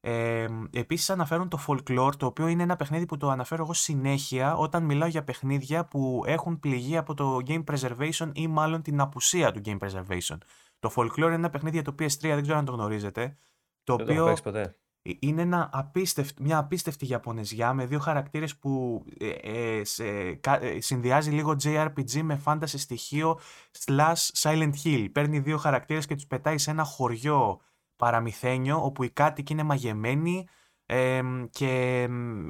Ε, 0.00 0.46
επίσης 0.72 1.10
αναφέρουν 1.10 1.48
το 1.48 1.58
folklore, 1.66 2.12
το 2.16 2.26
οποίο 2.26 2.46
είναι 2.46 2.62
ένα 2.62 2.76
παιχνίδι 2.76 3.06
που 3.06 3.16
το 3.16 3.30
αναφέρω 3.30 3.62
εγώ 3.62 3.72
συνέχεια 3.72 4.56
όταν 4.56 4.82
μιλάω 4.84 5.08
για 5.08 5.24
παιχνίδια 5.24 5.84
που 5.84 6.22
έχουν 6.26 6.60
πληγεί 6.60 6.96
από 6.96 7.14
το 7.14 7.38
game 7.46 7.64
preservation 7.64 8.30
ή 8.32 8.46
μάλλον 8.46 8.82
την 8.82 9.00
απουσία 9.00 9.52
του 9.52 9.60
game 9.64 9.78
preservation. 9.78 10.38
Το 10.78 10.92
folklore 10.96 11.16
είναι 11.16 11.34
ένα 11.34 11.50
παιχνίδι 11.50 11.76
για 11.76 11.84
το 11.84 11.94
PS3, 11.98 12.18
δεν 12.20 12.42
ξέρω 12.42 12.58
αν 12.58 12.64
το 12.64 12.72
γνωρίζετε, 12.72 13.36
το 13.84 13.96
Δεν 13.96 14.06
το 14.06 14.12
έχω 14.12 14.22
οποίο 14.22 14.24
παίξει 14.24 14.42
ποτέ. 14.42 14.76
Ε, 15.06 15.10
είναι 15.18 15.42
ένα 15.42 15.70
απίστευτ, 15.72 16.38
μια 16.40 16.58
απίστευτη 16.58 17.06
Ιαπωνεζιά 17.06 17.72
με 17.72 17.86
δύο 17.86 17.98
χαρακτήρες 17.98 18.56
που 18.56 19.04
ε, 19.18 19.28
ε, 19.28 19.84
σε- 19.84 20.34
κα- 20.34 20.62
ε, 20.62 20.80
συνδυάζει 20.80 21.30
λίγο 21.30 21.56
JRPG 21.62 22.22
με 22.22 22.40
fantasy 22.44 22.64
στοιχείο 22.66 23.38
slash 23.84 24.30
Silent 24.42 24.72
Hill. 24.84 25.06
Παίρνει 25.12 25.38
δύο 25.38 25.56
χαρακτήρες 25.56 26.06
και 26.06 26.14
τους 26.14 26.26
πετάει 26.26 26.58
σε 26.58 26.70
ένα 26.70 26.84
χωριό 26.84 27.60
παραμυθένιο 27.96 28.84
όπου 28.84 29.02
οι 29.02 29.10
κάτοικοι 29.10 29.52
είναι 29.52 29.62
μαγεμένοι 29.62 30.46
ε, 30.86 31.20
και 31.50 31.68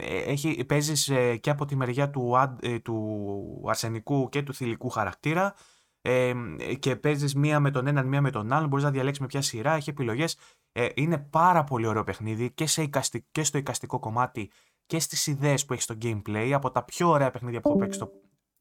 ε, 0.00 0.18
έχει, 0.18 0.64
παίζεις 0.64 1.08
ε, 1.08 1.36
και 1.36 1.50
από 1.50 1.64
τη 1.64 1.76
μεριά 1.76 2.10
του, 2.10 2.38
αν- 2.38 2.58
ε, 2.62 2.78
του 2.78 3.64
αρσενικού 3.68 4.28
και 4.28 4.42
του 4.42 4.54
θηλυκού 4.54 4.88
χαρακτήρα 4.88 5.54
ε, 6.02 6.32
και 6.78 6.96
παίζεις 6.96 7.34
μία 7.34 7.60
με 7.60 7.70
τον 7.70 7.86
έναν, 7.86 8.06
μία 8.06 8.20
με 8.20 8.30
τον 8.30 8.52
άλλον, 8.52 8.68
μπορείς 8.68 8.84
να 8.84 8.90
διαλέξεις 8.90 9.20
με 9.20 9.26
ποια 9.26 9.42
σειρά, 9.42 9.72
έχει 9.72 9.90
επιλογές. 9.90 10.36
Ε, 10.78 10.88
είναι 10.94 11.18
πάρα 11.18 11.64
πολύ 11.64 11.86
ωραίο 11.86 12.04
παιχνίδι 12.04 12.52
και, 12.52 12.66
σε 12.66 12.82
εικαστι- 12.82 13.26
και 13.30 13.42
στο 13.44 13.58
εικαστικό 13.58 13.98
κομμάτι 13.98 14.50
και 14.86 14.98
στις 14.98 15.26
ιδέες 15.26 15.64
που 15.64 15.72
έχει 15.72 15.82
στο 15.82 15.94
gameplay, 16.02 16.50
από 16.54 16.70
τα 16.70 16.84
πιο 16.84 17.08
ωραία 17.08 17.30
παιχνίδια 17.30 17.60
που 17.60 17.68
έχω 17.68 17.78
παίξει 17.78 17.98
στο... 17.98 18.10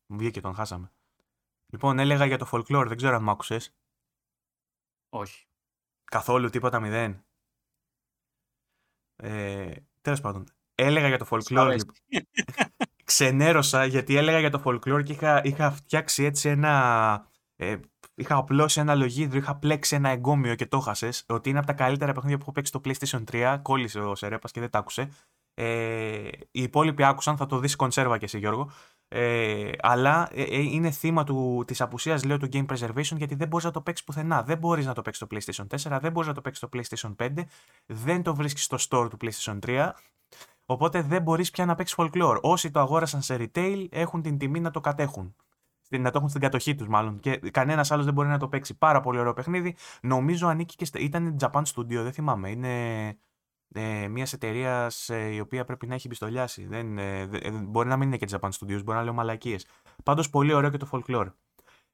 Μου 0.05 0.17
βγήκε 0.17 0.41
τον 0.41 0.53
χάσαμε. 0.53 0.91
Λοιπόν, 1.73 1.99
έλεγα 1.99 2.25
για 2.25 2.37
το 2.37 2.49
folklore, 2.51 2.85
δεν 2.87 2.97
ξέρω 2.97 3.15
αν 3.15 3.23
μ' 3.23 3.29
άκουσες. 3.29 3.75
Όχι. 5.09 5.47
Καθόλου 6.03 6.49
τίποτα 6.49 6.79
μηδέν. 6.79 7.25
Ε, 9.15 9.75
τέλος 10.01 10.21
πάντων. 10.21 10.45
έλεγα 10.75 11.07
για 11.07 11.17
το 11.17 11.27
folklore. 11.29 11.75
λοιπόν. 11.77 11.95
Ξενέρωσα 13.03 13.85
γιατί 13.85 14.15
έλεγα 14.15 14.39
για 14.39 14.49
το 14.49 14.61
folklore 14.65 15.03
και 15.03 15.13
είχα, 15.13 15.43
είχα 15.43 15.71
φτιάξει 15.71 16.23
έτσι 16.23 16.49
ένα. 16.49 17.27
Ε, 17.55 17.79
είχα 18.15 18.35
απλώσει 18.35 18.79
ένα 18.79 18.95
λογίδριο, 18.95 19.39
είχα 19.39 19.55
πλέξει 19.55 19.95
ένα 19.95 20.09
εγκόμιο 20.09 20.55
και 20.55 20.65
το 20.65 20.79
χάσε. 20.79 21.09
Ότι 21.27 21.49
είναι 21.49 21.57
από 21.57 21.67
τα 21.67 21.73
καλύτερα 21.73 22.11
παιχνίδια 22.11 22.37
που 22.37 22.43
έχω 22.43 22.51
παίξει 22.51 22.71
στο 22.75 22.81
PlayStation 22.85 23.23
3. 23.31 23.59
Κόλλησε 23.61 23.99
ο 23.99 24.15
Σερέπας 24.15 24.51
και 24.51 24.59
δεν 24.59 24.69
τα 24.69 24.79
άκουσε. 24.79 25.09
Ε, 25.53 26.27
οι 26.51 26.61
υπόλοιποι 26.61 27.03
άκουσαν, 27.03 27.37
θα 27.37 27.45
το 27.45 27.59
δεις 27.59 27.75
κονσέρβα 27.75 28.17
και 28.17 28.25
εσύ 28.25 28.37
Γιώργο. 28.37 28.71
Ε, 29.07 29.71
αλλά 29.79 30.29
ε, 30.31 30.43
ε, 30.43 30.59
είναι 30.59 30.91
θύμα 30.91 31.23
του, 31.23 31.63
της 31.67 31.81
απουσίας 31.81 32.23
λέω 32.23 32.37
του 32.37 32.49
game 32.51 32.65
preservation 32.65 33.17
γιατί 33.17 33.35
δεν 33.35 33.47
μπορείς 33.47 33.65
να 33.65 33.71
το 33.71 33.81
παίξεις 33.81 34.05
πουθενά. 34.05 34.43
Δεν 34.43 34.57
μπορείς 34.57 34.85
να 34.85 34.93
το 34.93 35.01
παίξεις 35.01 35.27
στο 35.27 35.63
PlayStation 35.65 35.95
4, 35.95 35.99
δεν 36.01 36.11
μπορείς 36.11 36.27
να 36.27 36.33
το 36.33 36.41
παίξεις 36.41 36.67
στο 36.67 36.69
PlayStation 36.73 37.25
5, 37.25 37.43
δεν 37.85 38.23
το 38.23 38.35
βρίσκεις 38.35 38.63
στο 38.63 38.77
store 38.89 39.09
του 39.09 39.17
PlayStation 39.21 39.59
3, 39.65 39.91
οπότε 40.65 41.01
δεν 41.01 41.21
μπορείς 41.21 41.51
πια 41.51 41.65
να 41.65 41.75
παίξεις 41.75 41.97
folklore. 41.99 42.37
Όσοι 42.41 42.71
το 42.71 42.79
αγόρασαν 42.79 43.21
σε 43.21 43.35
retail 43.39 43.87
έχουν 43.89 44.21
την 44.21 44.37
τιμή 44.37 44.59
να 44.59 44.71
το 44.71 44.81
κατέχουν. 44.81 45.35
Στην- 45.95 46.05
Να 46.07 46.11
το 46.11 46.17
έχουν 46.17 46.29
στην 46.29 46.41
κατοχή 46.41 46.75
τους, 46.75 46.87
μάλλον. 46.87 47.19
Και 47.19 47.37
κανένας 47.37 47.91
άλλος 47.91 48.05
δεν 48.05 48.13
μπορεί 48.13 48.27
να 48.27 48.37
το 48.37 48.47
παίξει. 48.47 48.77
Πάρα 48.77 49.01
πολύ 49.01 49.19
ωραίο 49.19 49.33
παιχνίδι. 49.33 49.75
Νομίζω 50.01 50.47
ανήκει 50.47 50.75
και. 50.75 50.85
στα- 50.85 50.99
Ήταν 50.99 51.37
Japan 51.41 51.61
Studio, 51.75 51.85
δεν 52.03 52.13
θυμάμαι. 52.13 52.49
Είναι 52.49 53.07
ε, 53.75 54.07
μιας 54.07 54.33
εταιρείας 54.33 55.09
η 55.31 55.39
οποία 55.39 55.65
πρέπει 55.65 55.87
να 55.87 55.93
έχει 55.93 56.07
πιστολιάσει. 56.07 56.65
Δεν, 56.65 56.97
ε, 56.97 57.25
δε- 57.25 57.37
ε, 57.37 57.51
μπορεί 57.51 57.87
να 57.87 57.97
μην 57.97 58.07
είναι 58.07 58.17
και 58.17 58.27
Japan 58.31 58.49
Studios, 58.49 58.83
μπορεί 58.83 58.97
να 58.97 59.03
λέω 59.03 59.13
μαλακίες. 59.13 59.67
Πάντως 60.03 60.29
πολύ 60.29 60.53
ωραίο 60.53 60.69
και 60.69 60.77
το 60.77 60.89
folklore. 60.91 61.27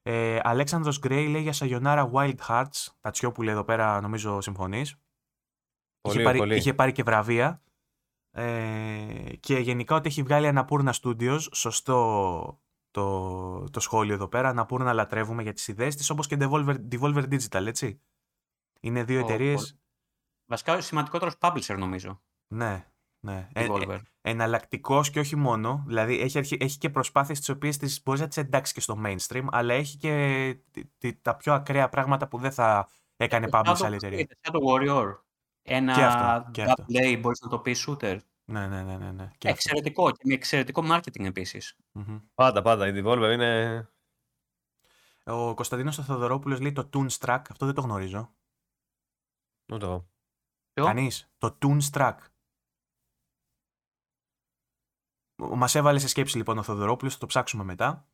Ε, 0.04 0.40
Αλέξανδρος 0.44 1.00
Γκρέι 1.00 1.28
λέει 1.28 1.42
για 1.42 1.54
Sayonara 1.56 2.12
Wild 2.12 2.36
Hearts. 2.48 2.88
Τατσιόπουλε 3.00 3.52
εδώ 3.52 3.64
πέρα 3.64 4.02
νομίζω 4.02 4.42
συμφωνείς. 4.42 4.96
Πολύ, 6.02 6.16
είχε, 6.16 6.24
πάρει, 6.24 6.38
πολύ. 6.38 6.56
είχε 6.56 6.74
πάρει 6.74 6.92
και 6.92 7.04
βραβεία. 7.04 7.62
Ε, 8.32 9.36
και 9.40 9.58
γενικά 9.58 9.96
ότι 9.96 10.08
έχει 10.08 10.24
βγάλει 10.24 10.48
Αναπούρνα 10.48 10.94
Studios. 11.02 11.40
Σωστό 11.52 12.60
το, 12.92 13.70
το 13.70 13.80
σχόλιο 13.80 14.14
εδώ 14.14 14.28
πέρα. 14.28 14.50
Αναπούρνα 14.50 14.94
λατρεύουμε 14.94 15.44
για 15.44 15.54
τις 15.54 15.68
ιδέες 15.68 15.96
της, 15.96 16.10
όπως 16.10 16.28
και 16.28 16.38
Devolver, 16.40 16.76
Devolver 16.92 17.24
Digital, 17.34 17.66
έτσι. 17.66 18.02
Είναι 18.80 19.04
δύο 19.04 19.18
Ο- 19.20 19.24
εταιρείες. 19.24 19.72
ο- 19.72 19.80
Βασικά 20.46 20.74
ο 20.76 20.82
σημαντικότερος 20.82 21.36
publisher 21.40 21.76
νομίζω. 21.78 22.22
Ναι, 22.48 22.88
ναι. 23.20 23.48
Ε, 23.54 23.64
ε, 23.64 23.68
Devolver. 23.70 24.00
εναλλακτικός 24.22 25.10
και 25.10 25.20
όχι 25.20 25.36
μόνο. 25.36 25.84
Δηλαδή 25.88 26.20
έχει, 26.20 26.38
αρχι- 26.38 26.64
έχει 26.64 26.78
και 26.78 26.90
προσπάθειες 26.90 27.40
τις 27.40 27.50
οποίες 27.50 28.02
μπορείς 28.04 28.22
να 28.22 28.28
τις 28.28 28.38
εντάξει 28.38 28.74
και 28.74 28.82
στο 28.82 29.02
mainstream, 29.06 29.46
αλλά 29.52 29.74
έχει 29.74 29.98
και 29.98 30.56
τι- 30.72 30.86
τι- 30.98 31.14
τα 31.16 31.36
πιο 31.36 31.54
ακραία 31.54 31.90
πράγματα 31.90 32.28
που 32.28 32.38
δεν 32.38 32.52
θα 32.52 32.88
έκανε 33.16 33.48
Το 33.50 33.58
publish 33.60 33.72
Shadow- 33.76 33.86
άλλη 33.86 33.96
εταιρεία. 33.96 34.28
Shadow 34.42 34.60
Warrior. 34.70 35.18
Ένα 35.64 35.94
Και 35.94 36.04
αυτό, 36.04 36.52
και 36.52 36.62
αυτό. 36.64 36.86
double 36.88 37.14
A 37.16 37.20
μπορείς 37.22 37.42
να 37.42 37.50
το 37.50 37.60
πεις 37.60 37.88
shooter. 37.90 38.18
Ναι, 38.52 38.68
ναι, 38.68 38.84
ναι. 38.84 38.98
ναι, 38.98 39.12
ναι. 39.12 39.32
Και 39.38 39.50
αυτό. 39.50 39.50
Εξαιρετικό 39.50 40.12
και 40.12 40.24
με 40.24 40.34
εξαιρετικό 40.34 40.82
marketing 40.86 41.26
επίσης. 41.26 41.78
Μμμ. 41.92 42.20
Πάντα, 42.34 42.62
πάντα. 42.62 42.88
Η 42.88 42.92
Devolver 42.96 43.30
είναι. 43.34 43.90
Ο 45.26 45.54
Κωνσταντίνος 45.54 46.06
Θεοδωρόπουλος 46.06 46.60
λέει 46.60 46.72
το 46.72 46.90
Toonstruck. 46.94 47.42
Αυτό 47.50 47.66
δεν 47.66 47.76
το 47.76 47.82
γνωρίζω. 47.82 48.36
Ούτε 49.74 49.86
εγώ. 49.86 50.10
Ποιο; 50.74 50.86
Κανείς. 50.86 51.32
Το 51.38 51.58
Toonstruck. 51.62 52.16
Μας 55.36 55.76
έβαλε 55.76 56.00
σε 56.00 56.08
σκέψη 56.08 56.38
λοιπόν 56.38 56.58
ο 56.58 56.64
Θεοδωρόπουλος, 56.64 57.14
θα 57.14 57.20
το 57.20 57.26
ψάξουμε 57.26 57.64
μετά. 57.64 58.08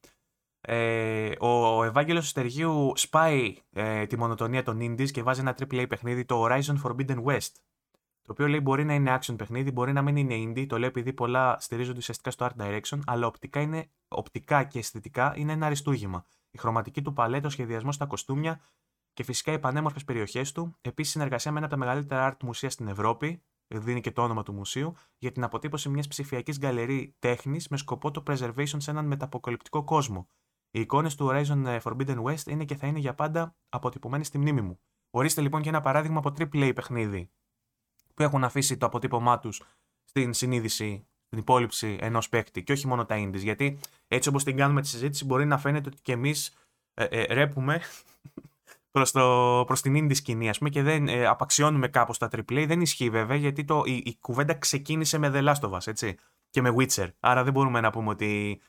Ε, 0.61 1.31
ο 1.39 1.83
Ευάγγελος 1.83 2.29
Στεργίου 2.29 2.91
σπάει 2.95 3.57
ε, 3.69 4.05
τη 4.05 4.17
μονοτονία 4.17 4.63
των 4.63 4.77
indies 4.81 5.11
και 5.11 5.23
βάζει 5.23 5.39
ένα 5.39 5.55
AAA 5.59 5.85
παιχνίδι, 5.89 6.25
το 6.25 6.45
Horizon 6.45 6.81
Forbidden 6.83 7.23
West. 7.23 7.51
Το 8.27 8.33
οποίο 8.33 8.47
λέει 8.47 8.59
μπορεί 8.63 8.83
να 8.83 8.93
είναι 8.93 9.17
action 9.21 9.37
παιχνίδι, 9.37 9.71
μπορεί 9.71 9.93
να 9.93 10.01
μην 10.01 10.15
είναι 10.15 10.35
indie. 10.35 10.67
Το 10.67 10.79
λέω 10.79 10.87
επειδή 10.87 11.13
πολλά 11.13 11.57
στηρίζονται 11.59 11.97
ουσιαστικά 11.97 12.31
στο 12.31 12.47
art 12.49 12.61
direction, 12.61 12.99
αλλά 13.05 13.27
οπτικά, 13.27 13.61
είναι, 13.61 13.89
οπτικά 14.07 14.63
και 14.63 14.79
αισθητικά 14.79 15.33
είναι 15.35 15.51
ένα 15.51 15.65
αριστούργημα. 15.65 16.25
Η 16.51 16.57
χρωματική 16.57 17.01
του 17.01 17.13
παλέτα, 17.13 17.47
ο 17.47 17.49
σχεδιασμός 17.49 17.95
στα 17.95 18.05
κοστούμια 18.05 18.61
και 19.13 19.23
φυσικά 19.23 19.51
οι 19.51 19.59
πανέμορφες 19.59 20.03
περιοχές 20.03 20.51
του. 20.51 20.77
Επίσης, 20.81 21.11
συνεργασία 21.11 21.51
με 21.51 21.57
ένα 21.57 21.67
από 21.67 21.75
τα 21.75 21.81
μεγαλύτερα 21.81 22.31
art 22.31 22.43
μουσεία 22.43 22.69
στην 22.69 22.87
Ευρώπη, 22.87 23.43
δίνει 23.67 24.01
και 24.01 24.11
το 24.11 24.21
όνομα 24.21 24.43
του 24.43 24.53
μουσείου, 24.53 24.93
για 25.17 25.31
την 25.31 25.43
αποτύπωση 25.43 25.89
μιας 25.89 26.07
ψηφιακής 26.07 26.57
γκαλερί 26.57 27.15
τέχνης 27.19 27.67
με 27.67 27.77
σκοπό 27.77 28.11
το 28.11 28.23
preservation 28.27 28.77
σε 28.77 28.91
έναν 28.91 29.05
μεταποκαλυπτικό 29.05 29.83
κόσμο. 29.83 30.29
Οι 30.71 30.79
εικόνες 30.79 31.15
του 31.15 31.27
Horizon 31.31 31.63
ε, 31.65 31.77
Forbidden 31.83 32.23
West 32.23 32.47
είναι 32.47 32.65
και 32.65 32.75
θα 32.75 32.87
είναι 32.87 32.99
για 32.99 33.15
πάντα 33.15 33.55
αποτυπωμένες 33.69 34.27
στη 34.27 34.37
μνήμη 34.37 34.61
μου. 34.61 34.79
Ορίστε 35.09 35.41
λοιπόν 35.41 35.61
και 35.61 35.69
ένα 35.69 35.81
παράδειγμα 35.81 36.17
από 36.17 36.33
AAA 36.37 36.71
παιχνίδι 36.75 37.31
που 38.17 38.23
έχουν 38.23 38.43
αφήσει 38.43 38.77
το 38.77 38.85
αποτύπωμά 38.85 39.39
τους 39.39 39.63
στην 40.03 40.33
συνείδηση, 40.33 41.07
στην 41.25 41.39
υπόλοιψη 41.39 41.97
ενός 42.01 42.29
παίκτη 42.29 42.63
και 42.63 42.71
όχι 42.71 42.87
μόνο 42.87 43.05
τα 43.05 43.15
indies. 43.19 43.41
Γιατί 43.41 43.79
έτσι 44.07 44.29
όπως 44.29 44.43
την 44.43 44.57
κάνουμε 44.57 44.81
τη 44.81 44.87
συζήτηση, 44.87 45.25
μπορεί 45.25 45.45
να 45.45 45.57
φαίνεται 45.57 45.89
ότι 45.89 46.01
και 46.01 46.11
εμείς 46.11 46.57
ε, 46.93 47.03
ε, 47.03 47.33
ρέπουμε 47.33 47.81
προς, 48.91 49.11
το, 49.11 49.63
προς 49.67 49.81
την 49.81 49.93
indie 49.95 50.15
σκηνή, 50.15 50.49
ας 50.49 50.57
πούμε, 50.57 50.69
και 50.69 50.81
δεν 50.81 51.07
ε, 51.07 51.25
απαξιώνουμε 51.25 51.87
κάπως 51.87 52.17
τα 52.17 52.29
AAA. 52.31 52.65
Δεν 52.67 52.81
ισχύει 52.81 53.09
βέβαια, 53.09 53.37
γιατί 53.37 53.63
το, 53.63 53.83
η, 53.85 54.03
η 54.05 54.17
κουβέντα 54.21 54.53
ξεκίνησε 54.53 55.17
με 55.17 55.31
The 55.33 55.53
Last 55.53 55.69
of 55.69 55.71
Us, 55.71 55.87
έτσι, 55.87 56.17
και 56.49 56.61
με 56.61 56.73
Witcher. 56.77 57.07
Άρα 57.19 57.43
δεν 57.43 57.53
μπορούμε 57.53 57.81
να 57.81 57.89
πούμε 57.89 58.09
ότι 58.09 58.61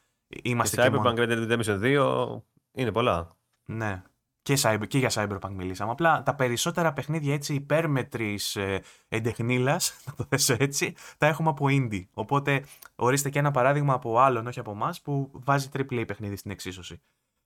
είμαστε 0.43 0.77
Και 0.77 0.83
και, 0.83 0.97
μόνο... 0.97 1.11
Cyberpunk 1.11 1.19
Red 1.19 1.29
Dead 1.29 1.51
Redemption 1.51 1.83
2 1.83 2.41
είναι 2.73 2.93
πολλά. 2.93 3.37
Ναι. 3.65 4.03
Και, 4.49 4.59
cyber, 4.63 4.87
και 4.89 4.99
για 4.99 5.11
Cyberpunk 5.13 5.51
μιλήσαμε. 5.51 5.91
Απλά 5.91 6.23
τα 6.23 6.35
περισσότερα 6.35 6.93
παιχνίδια 6.93 7.35
έτσι 7.35 7.55
υπέρμετρης 7.55 8.57
ε, 8.57 8.83
εντεχνίλας, 9.09 9.95
να 10.07 10.15
το 10.15 10.25
θέσω 10.29 10.57
έτσι, 10.59 10.95
τα 11.19 11.27
έχουμε 11.27 11.49
από 11.49 11.67
indie. 11.69 12.05
Οπότε 12.15 12.65
ορίστε 12.97 13.31
και 13.31 13.39
ένα 13.39 13.51
παράδειγμα 13.51 13.95
από 13.95 14.19
άλλον, 14.19 14.47
όχι 14.47 14.59
από 14.59 14.71
εμάς, 14.71 15.01
που 15.01 15.31
βάζει 15.33 15.69
AAA 15.73 16.05
παιχνίδι 16.07 16.37
στην 16.37 16.51
εξίσωση. 16.51 17.03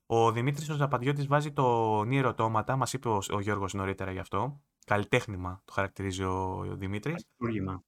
Ο 0.06 0.32
Δημήτρης 0.32 0.68
ο 0.68 0.74
Ζαπαντιώτης 0.74 1.26
βάζει 1.26 1.52
το 1.52 2.00
Nier 2.00 2.34
Automata, 2.34 2.74
μας 2.76 2.92
είπε 2.92 3.08
ο, 3.08 3.22
ο 3.30 3.40
Γιώργος 3.40 3.74
νωρίτερα 3.74 4.12
γι' 4.12 4.18
αυτό. 4.18 4.60
Καλλιτέχνημα 4.84 5.62
το 5.64 5.72
χαρακτηρίζει 5.72 6.22
ο, 6.22 6.66
ο 6.70 6.76
Δημήτρης. 6.76 7.14
Αριστούργημα. 7.14 7.84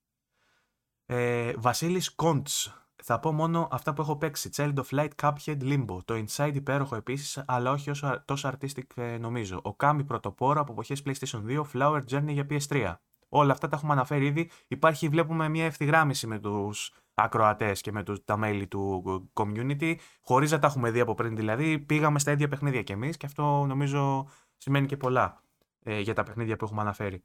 Ε, 1.07 1.53
Βασίλης 1.57 2.15
Κόντς. 2.15 2.84
Θα 3.06 3.20
πω 3.20 3.32
μόνο 3.32 3.68
αυτά 3.70 3.93
που 3.93 4.02
έχω 4.02 4.16
παίξει. 4.16 4.51
Child 4.56 4.74
of 4.74 4.85
Light, 4.90 5.09
Cuphead, 5.22 5.62
Limbo. 5.62 5.98
Το 6.05 6.14
Inside 6.14 6.55
υπέροχο 6.55 6.97
επίσης, 6.97 7.43
αλλά 7.47 7.70
όχι 7.70 7.90
όσο, 7.90 8.22
τόσο 8.24 8.52
artistic 8.52 8.82
ε, 8.94 9.18
νομίζω. 9.18 9.60
Ο 9.64 9.76
Kami 9.78 10.01
πρωτοπόρο 10.06 10.60
από 10.60 10.72
εποχέ 10.72 10.94
PlayStation 11.05 11.43
2, 11.48 11.62
Flower 11.72 12.02
Journey 12.10 12.28
για 12.28 12.47
PS3. 12.51 12.94
Όλα 13.28 13.52
αυτά 13.52 13.68
τα 13.68 13.76
έχουμε 13.76 13.93
αναφέρει 13.93 14.26
ήδη. 14.26 14.51
Υπάρχει, 14.68 15.09
βλέπουμε, 15.09 15.48
μια 15.48 15.64
ευθυγράμμιση 15.64 16.26
με 16.26 16.39
τους 16.39 16.93
ακροατές 17.14 17.81
και 17.81 17.93
με 17.93 18.02
τους, 18.02 18.24
τα 18.24 18.36
μέλη 18.36 18.66
του 18.66 19.02
community, 19.35 19.94
χωρίς 20.22 20.51
να 20.51 20.59
τα 20.59 20.66
έχουμε 20.66 20.90
δει 20.90 21.01
από 21.01 21.14
πριν. 21.14 21.36
Δηλαδή, 21.36 21.78
πήγαμε 21.78 22.18
στα 22.18 22.32
ίδια 22.32 22.48
παιχνίδια 22.48 22.82
κι 22.82 22.93
εμείς 22.93 23.16
και 23.16 23.26
αυτό 23.26 23.64
νομίζω 23.66 24.28
σημαίνει 24.56 24.86
και 24.86 24.97
πολλά 24.97 25.43
ε, 25.82 26.01
για 26.01 26.14
τα 26.14 26.22
παιχνίδια 26.22 26.56
που 26.56 26.64
έχουμε 26.64 26.81
αναφέρει. 26.81 27.24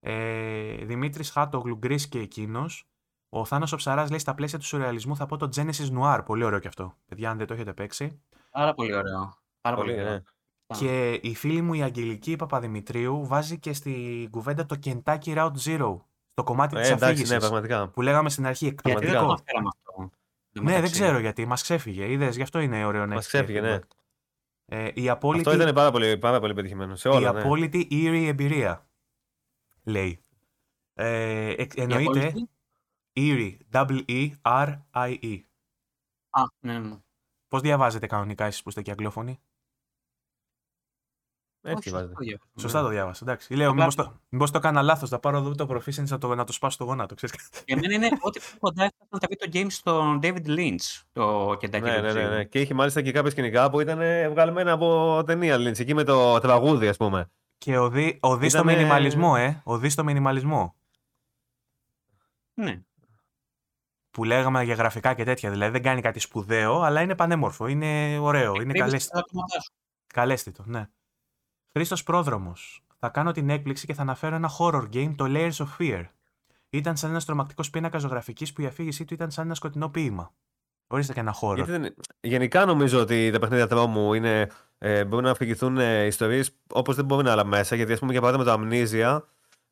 Ε, 0.00 0.84
Δημήτρης 0.84 1.30
Χάτογλου, 1.30 1.76
γκρι 1.76 2.08
και 2.08 2.18
εκείνος. 2.18 2.91
Ο 3.34 3.44
Θάνος 3.44 3.72
ο 3.72 3.76
Ψαράς 3.76 4.08
λέει 4.10 4.18
στα 4.18 4.34
πλαίσια 4.34 4.58
του 4.58 4.64
σουρεαλισμού 4.64 5.16
θα 5.16 5.26
πω 5.26 5.36
το 5.36 5.48
Genesis 5.56 5.98
Noir. 5.98 6.20
Πολύ 6.24 6.44
ωραίο 6.44 6.58
κι 6.58 6.66
αυτό. 6.66 6.94
Παιδιά, 7.08 7.30
αν 7.30 7.38
δεν 7.38 7.46
το 7.46 7.54
έχετε 7.54 7.72
παίξει. 7.72 8.20
Πάρα 8.50 8.74
πολύ 8.74 8.94
ωραίο. 8.94 9.34
Πάρα 9.60 9.76
πολύ, 9.76 9.90
Πολύ, 9.90 10.02
ωραίο. 10.02 10.12
ναι. 10.14 10.22
Και 10.78 11.12
η 11.22 11.34
φίλη 11.34 11.60
μου 11.60 11.74
η 11.74 11.82
Αγγελική 11.82 12.36
Παπαδημητρίου 12.36 13.26
βάζει 13.26 13.58
και 13.58 13.72
στη 13.72 14.28
κουβέντα 14.30 14.66
το 14.66 14.76
Kentucky 14.84 15.36
Route 15.36 15.52
Zero. 15.64 16.00
Στο 16.30 16.42
κομμάτι 16.44 16.76
Ε, 16.76 16.80
της 16.80 16.88
εντάξει, 16.88 17.04
αφήγησης. 17.04 17.30
ναι, 17.30 17.38
πραγματικά. 17.38 17.88
Που 17.88 18.02
λέγαμε 18.02 18.30
στην 18.30 18.46
αρχή 18.46 18.64
Γιατί 18.64 18.82
δεν 18.82 18.92
το 18.92 18.98
εκπληκτικό. 19.00 19.24
αναφέραμε 19.32 19.68
αυτό. 19.68 20.02
εν 20.02 20.08
τω 20.52 20.60
Ναι, 20.62 20.70
δεν 20.70 20.74
μεταξύ. 20.74 20.92
ξέρω 21.00 21.18
γιατί. 21.18 21.46
Μας 21.46 21.62
ξέφυγε. 21.62 22.10
Είδες, 22.12 22.36
γι' 22.36 22.42
αυτό 22.42 22.60
είναι 22.60 22.84
ωραίο 22.84 23.00
να 23.00 23.06
Μας 23.06 23.16
έχεις 23.16 23.26
ξέφυγε, 23.26 23.60
ναι. 23.60 23.76
feedback. 23.78 23.96
Ε, 24.66 24.88
η 24.94 25.08
απόλυτη, 25.08 25.48
Αυτό 25.48 25.62
ήταν 25.62 25.74
πάρα 25.74 25.90
πολύ, 25.90 26.18
πάρα 26.18 26.40
πολύ 26.40 26.54
πετυχημένο. 26.54 26.96
Σε 26.96 27.08
η 27.08 27.12
όλα, 27.12 27.32
ναι. 27.32 27.40
απόλυτη 27.40 27.88
eerie 27.90 28.26
εμπειρία. 28.28 28.86
Λέει. 29.84 30.20
Ε, 30.94 31.48
εκ- 31.48 31.76
Η 31.76 31.80
εννοείται 31.80 32.10
απόλυτη- 32.10 32.48
eerie. 33.12 33.56
W-E-R-I-E. 33.72 35.40
Α, 36.30 36.42
ναι, 36.60 36.78
ναι. 36.78 36.96
Πώς 37.48 37.60
διαβάζετε 37.60 38.06
κανονικά 38.06 38.44
εσείς 38.44 38.62
που 38.62 38.68
είστε 38.68 38.82
και 38.82 38.90
αγγλόφωνοι; 38.90 39.40
Έτσι 41.64 41.88
Όχι, 41.88 41.90
βάζετε. 41.90 42.12
σωστό 42.14 42.24
διάβασα. 42.24 42.60
Σωστά 42.60 42.82
το 42.82 42.88
διάβασα. 42.88 43.24
Εντάξει. 43.24 43.54
Λέω, 43.54 43.70
Απλά- 43.70 43.86
μήπως 43.88 43.94
το, 44.06 44.20
μήπως 44.28 44.50
το 44.50 44.58
έκανα 44.58 44.82
λάθος. 44.82 45.08
Θα 45.08 45.18
πάρω 45.18 45.36
εδώ 45.36 45.54
το 45.54 45.66
proficiency 45.70 46.04
να 46.08 46.18
το, 46.18 46.34
να 46.34 46.44
το 46.44 46.52
σπάσω 46.52 46.74
στο 46.74 46.84
γόνατο. 46.84 47.14
Ξέρεις. 47.14 47.48
Για 47.66 47.76
μένα 47.76 47.94
είναι 47.94 48.08
ό,τι 48.20 48.38
πιο 48.40 48.58
κοντά 48.58 48.84
έφτασαν 48.84 49.18
τα 49.18 49.28
video 49.30 49.54
games 49.56 49.70
στον 49.70 50.18
David 50.22 50.46
Lynch. 50.46 51.02
Το 51.12 51.50
Kentucky 51.50 51.80
Ναι, 51.80 51.98
Route 51.98 52.02
ναι, 52.02 52.12
ναι, 52.12 52.26
Zero. 52.26 52.30
ναι. 52.30 52.44
Και 52.44 52.60
είχε 52.60 52.74
μάλιστα 52.74 53.02
και 53.02 53.12
κάποια 53.12 53.30
σκηνικά 53.30 53.70
που 53.70 53.80
ήταν 53.80 54.00
ε, 54.00 54.28
βγαλμένα 54.28 54.72
από 54.72 55.22
ταινία 55.26 55.56
Lynch, 55.56 55.78
εκεί 55.80 55.94
με 55.94 56.04
το 56.04 56.38
τραγούδι, 56.38 56.88
ας 56.88 56.96
πούμε. 56.96 57.30
Και 57.58 57.78
οδεί, 57.78 58.18
οδεί 58.22 58.48
στο 58.48 58.58
Ήτανε- 58.58 58.76
μινιμαλισμό, 58.78 59.34
ε. 59.38 59.60
Οδεί 59.64 59.88
στο 59.88 60.04
μινιμαλισμό. 60.04 60.74
Ναι. 62.54 62.82
Που 64.12 64.24
λέγαμε 64.24 64.64
για 64.64 64.74
γραφικά 64.74 65.14
και 65.14 65.24
τέτοια. 65.24 65.50
Δηλαδή 65.50 65.72
δεν 65.72 65.82
κάνει 65.82 66.00
κάτι 66.00 66.18
σπουδαίο, 66.18 66.80
αλλά 66.80 67.00
είναι 67.00 67.14
πανέμορφο. 67.14 67.66
Είναι 67.66 68.18
ωραίο. 68.18 68.54
Είναι 68.54 68.64
Κρύβεις 68.64 68.80
καλέσθητο. 68.80 69.12
τα 69.12 69.18
άτοματά 69.18 69.60
σου. 69.60 69.72
Καλέσθητο, 70.06 70.64
ναι. 70.66 70.88
Χρήστος 71.72 72.02
Πρόδρομος. 72.02 72.84
Θα 72.98 73.08
κάνω 73.08 73.32
την 73.32 73.50
έκπληξη 73.50 73.86
και 73.86 73.94
θα 73.94 74.02
αναφέρω 74.02 74.34
ένα 74.34 74.50
horror 74.58 74.88
game, 74.92 75.14
το 75.16 75.24
Layers 75.28 75.56
of 75.56 75.66
Fear. 75.78 76.04
ήταν 76.70 76.96
σαν 76.96 77.10
ένας 77.10 77.24
τρομακτικός 77.24 77.70
πίνακας 77.70 78.02
ζωγραφικής 78.02 78.52
που 78.52 78.60
η 78.60 78.66
αφήγησή 78.66 79.04
του 79.04 79.14
ήταν 79.14 79.30
σαν 79.30 79.44
ένα 79.44 79.54
σκοτεινό 79.54 79.88
ποίημα. 79.88 80.34
Ορίστε 80.86 81.12
και 81.12 81.20
ένα 81.20 81.32
χώρο. 81.32 81.54
Γιατί 81.54 81.70
δεν... 81.70 81.94
Γενικά 82.20 82.64
νομίζω 82.64 83.00
ότι 83.00 83.30
τα 83.30 83.38
παιχνίδια 83.38 83.66
τρόμου 83.66 84.14
είναι, 84.14 84.50
ε, 84.78 85.04
μπορούν 85.04 85.24
να 85.24 85.30
αφηγηθούν 85.30 85.78
ε, 85.78 86.04
ιστορίες 86.04 86.56
όπως 86.72 86.96
δεν 86.96 87.04
μπορεί 87.04 87.24
να 87.24 87.32
άλλα 87.32 87.44
μέσα. 87.44 87.76
Γιατί, 87.76 87.92
ας 87.92 87.98
πούμε, 87.98 88.12
για 88.12 88.20
παράδειγμα, 88.20 88.46
το 88.50 88.52
Αμνίζια 88.60 89.24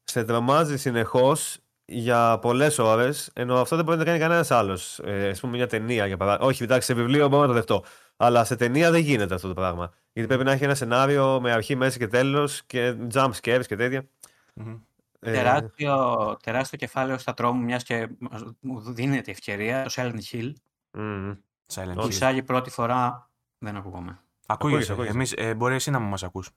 σε 0.05 0.25
τρομάζει 0.25 0.79
συνεχώς 0.79 1.59
για 1.93 2.39
πολλές 2.39 2.79
ώρες, 2.79 3.31
ενώ 3.33 3.61
αυτό 3.61 3.77
δεν 3.77 3.85
μπορεί 3.85 3.97
να 3.99 4.05
το 4.05 4.11
κάνει 4.11 4.23
κανένας 4.23 4.51
άλλος. 4.51 4.99
Ε, 4.99 5.29
ας 5.29 5.41
πούμε, 5.41 5.57
μια 5.57 5.67
ταινία 5.67 6.07
για 6.07 6.17
παράδειγμα. 6.17 6.47
Όχι, 6.47 6.63
εντάξει, 6.63 6.87
σε 6.87 6.95
βιβλίο 6.95 7.29
μπορώ 7.29 7.43
να 7.43 7.49
το 7.49 7.53
δεχτώ. 7.55 7.85
Αλλά 8.17 8.45
σε 8.45 8.57
ταινία 8.57 8.91
δεν 8.91 9.01
γίνεται 9.01 9.35
αυτό 9.35 9.49
το 9.49 9.55
πράγμα. 9.55 9.93
Γιατί 10.13 10.29
πρέπει 10.29 10.45
να 10.45 10.53
έχει 10.53 10.65
ένα 10.65 10.75
σενάριο 10.75 11.41
με 11.41 11.53
αρχή, 11.53 11.75
μέση 11.77 11.99
και 11.99 12.07
τέλος 12.07 12.63
και 12.67 12.97
jump 13.13 13.31
scares 13.43 13.63
και 13.67 13.77
τέτοια. 13.77 14.09
Μμμ. 14.55 14.77
Ε, 15.21 15.33
Τεράστιο, 15.33 16.37
τεράστιο 16.43 16.79
κεφάλαιο 16.79 17.19
στα 17.19 17.35
τρόμου, 17.35 17.63
μιας 17.65 17.83
και 17.83 18.09
μου 18.61 18.81
δίνεται 18.81 19.31
ευκαιρία, 19.31 19.83
το 19.83 19.93
Silent 19.97 20.21
Hill. 20.33 20.53
μμμ. 20.91 21.33
Silent 21.75 21.93
Που 21.95 22.03
Hill. 22.05 22.09
εισάγει 22.09 22.43
πρώτη 22.43 22.71
φορά. 22.71 23.31
Δεν 23.59 23.77
ακούγομαι. 23.77 24.21
Ακούγεσαι. 24.47 24.93
ακούγεσαι. 24.93 25.15
Εμείς, 25.15 25.33
ε, 25.37 25.55
μπορεί 25.55 25.75
εσύ 25.75 25.91
να 25.91 25.99
μου 25.99 26.09
μας 26.09 26.23
ακούς. 26.23 26.51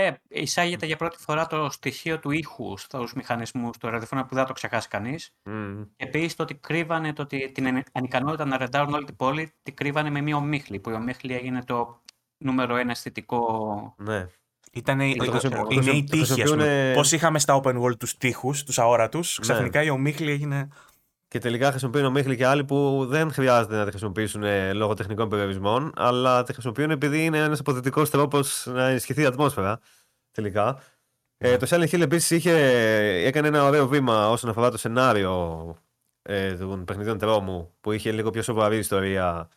Ε, 0.00 0.10
εισάγεται 0.28 0.86
για 0.86 0.96
πρώτη 0.96 1.16
φορά 1.18 1.46
το 1.46 1.70
στοιχείο 1.70 2.18
του 2.18 2.30
ήχου 2.30 2.76
στους 2.78 3.12
μηχανισμούς 3.14 3.78
του 3.78 3.88
ραδιοφώνου 3.90 4.22
που 4.22 4.28
δεν 4.30 4.38
θα 4.38 4.44
το 4.46 4.52
ξεχάσει 4.52 4.88
κανείς. 4.88 5.30
Μμμ. 5.44 5.82
Επίσης 5.96 6.34
το 6.36 6.42
ότι 6.42 6.54
κρύβανε 6.54 7.12
το 7.12 7.22
ότι 7.22 7.50
την 7.54 7.66
ανε- 7.66 7.84
ανικανότητα 7.92 8.44
να 8.44 8.56
ρεντάρουν 8.56 8.94
όλη 8.94 9.04
την 9.04 9.16
πόλη, 9.16 9.52
τη 9.62 9.72
κρύβανε 9.72 10.10
με 10.10 10.20
μία 10.20 10.36
ομίχλη. 10.36 10.80
Που 10.80 10.90
η 10.90 10.92
ομίχλη 10.92 11.34
έγινε 11.34 11.62
το 11.64 12.02
νούμερο 12.44 12.76
ένα 12.76 12.90
αισθητικό. 12.90 13.94
Ναι. 13.98 14.26
Ήτανε, 14.72 15.14
το 15.14 15.24
ε, 15.24 15.28
χρησιμο- 15.30 15.66
είναι 15.70 15.84
το 15.84 15.90
η 15.90 16.04
τύχη, 16.04 16.20
ας 16.22 16.28
πούμε. 16.28 16.42
χρησιμοποιούνε- 16.42 16.94
Πώς 16.94 17.12
είχαμε 17.12 17.38
στα 17.38 17.60
open 17.64 17.80
world 17.82 17.96
τους 17.98 18.16
τείχους, 18.16 18.62
τους 18.64 18.78
αόρατους, 18.78 19.38
Ναι. 19.38 19.42
ξαφνικά 19.52 19.82
η 19.82 19.90
ομίχλη 19.90 20.30
έγινε... 20.30 20.68
Και 21.28 21.38
τελικά 21.38 21.70
χρησιμοποιούν 21.70 22.04
ομίχλη 22.04 22.36
και 22.36 22.46
άλλοι 22.46 22.64
που 22.64 23.06
δεν 23.08 23.32
χρειάζεται 23.32 23.76
να 23.76 23.84
τη 23.84 23.90
χρησιμοποιήσουν 23.90 24.42
ε, 24.42 24.72
λόγω 24.72 24.94
τεχνικών 24.94 25.28
περιορισμών, 25.28 25.92
αλλά 25.96 26.42
τη 26.42 26.52
χρησιμοποιούν 26.52 26.90
επειδή 26.90 27.24
είναι 27.24 27.38
ένας 27.38 27.60
αποδυτικό 27.60 28.02
τρόπος 28.02 28.66
να 28.66 28.88
ενισχυθεί 28.88 29.22
η 29.22 29.24
ατμόσφαιρα. 29.24 29.80
Τελικά. 30.30 30.80
Ε, 31.38 31.56
το 31.56 31.66
Silent 31.70 31.88
Hill 31.88 32.00
επίσης 32.00 32.46
έκανε 32.46 33.48
ένα 33.48 33.64
ωραίο 33.64 33.88
βήμα 33.88 34.30
όσον 34.30 34.50
αφορά 34.50 34.70
το 34.70 34.78
σενάριο 34.78 35.76
ε, 36.22 36.54
των 36.54 36.84
παιχνιδιών 36.84 37.18
τρόμου, 37.18 37.74
που 37.80 37.92
είχε 37.92 38.12
λίγο 38.12 38.30
πιο 38.30 38.42
σοβαρή 38.42 38.76
ιστορία, 38.76 39.48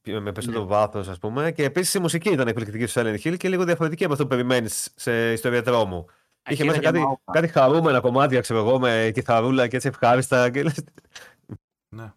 πιο- 0.00 0.20
με 0.20 0.32
περισσότερο 0.32 0.62
Ναι. 0.64 0.68
βάθος, 0.70 1.08
ας 1.08 1.18
πούμε. 1.18 1.52
Και 1.52 1.64
επίσης 1.64 1.94
η 1.94 1.98
μουσική 1.98 2.30
ήταν 2.30 2.48
εκπληκτική 2.48 2.86
στο 2.86 3.00
Silent 3.04 3.18
Hill 3.24 3.36
και 3.36 3.48
λίγο 3.48 3.64
διαφορετική 3.64 4.04
από 4.04 4.12
αυτό 4.12 4.24
που 4.24 4.30
περιμένεις 4.30 4.92
σε 4.96 5.32
ιστορία 5.32 5.62
τρόμου. 5.62 6.06
Είχε 6.50 6.62
Αρχίδια 6.62 6.66
μέσα 6.66 6.78
και 6.78 6.84
κάτι, 6.86 6.98
μαούρα. 6.98 7.20
κάτι 7.32 7.48
χαρούμενα 7.48 8.00
κομμάτια, 8.00 8.40
ξέρω 8.40 8.58
εγώ, 8.60 8.78
με 8.78 9.10
κιθαρούλα 9.14 9.68
και 9.68 9.76
έτσι 9.76 9.88
ευχάριστα. 9.88 10.50
Και... 10.50 10.62
λες, 10.62 10.84
Ναι. 11.88 12.12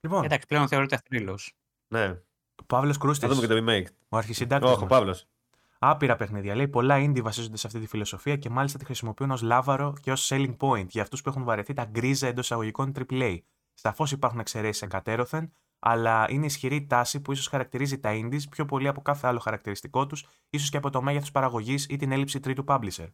Λοιπόν, 0.00 0.24
Εντάξει, 0.24 0.46
πλέον 0.46 0.68
θεωρείται 0.68 1.00
θρύλος. 1.08 1.54
ναι, 1.88 2.18
Παύλος 2.66 2.96
θα 2.96 3.02
δούμε 3.06 3.16
Κρούστης, 3.18 3.38
και 3.40 3.46
το 3.46 3.54
remake. 3.64 3.86
ο 4.08 4.16
αρχισυντάκτης 4.16 4.68
Όχι, 4.70 4.78
ο 4.78 4.80
μας. 4.80 4.88
Παύλος. 4.98 5.26
Άπειρα 5.78 6.16
παιχνίδια. 6.16 6.54
Λέει 6.54 6.68
πολλά 6.68 6.96
indie 6.98 7.20
βασίζονται 7.22 7.56
σε 7.56 7.66
αυτή 7.66 7.80
τη 7.80 7.86
φιλοσοφία 7.86 8.36
και 8.36 8.50
μάλιστα 8.50 8.78
τη 8.78 8.84
χρησιμοποιούν 8.84 9.30
ως 9.30 9.42
λάβαρο 9.42 9.94
και 10.02 10.12
ως 10.12 10.28
selling 10.32 10.56
point 10.58 10.86
για 10.88 11.02
αυτούς 11.02 11.22
που 11.22 11.28
έχουν 11.28 11.44
βαρεθεί 11.44 11.72
τα 11.72 11.84
γκρίζα 11.84 12.26
εντός 12.26 12.44
εισαγωγικών 12.44 12.92
AAA. 13.10 13.38
Σαφώ 13.74 14.06
υπάρχουν 14.12 14.38
εξαιρέσεις 14.40 14.82
εκατέρωθεν, 14.82 15.52
αλλά 15.84 16.26
είναι 16.30 16.46
ισχυρή 16.46 16.76
η 16.76 16.86
τάση 16.86 17.20
που 17.20 17.32
ίσως 17.32 17.46
χαρακτηρίζει 17.46 17.98
τα 18.00 18.10
indies 18.12 18.48
πιο 18.50 18.64
πολύ 18.64 18.88
από 18.88 19.02
κάθε 19.02 19.26
άλλο 19.26 19.38
χαρακτηριστικό 19.38 20.06
τους, 20.06 20.26
ίσως 20.50 20.70
και 20.70 20.76
από 20.76 20.90
το 20.90 21.02
μέγεθος 21.02 21.30
παραγωγής 21.30 21.86
ή 21.86 21.96
την 21.96 22.12
έλλειψη 22.12 22.40
τρίτου 22.40 22.64
publisher. 22.66 23.06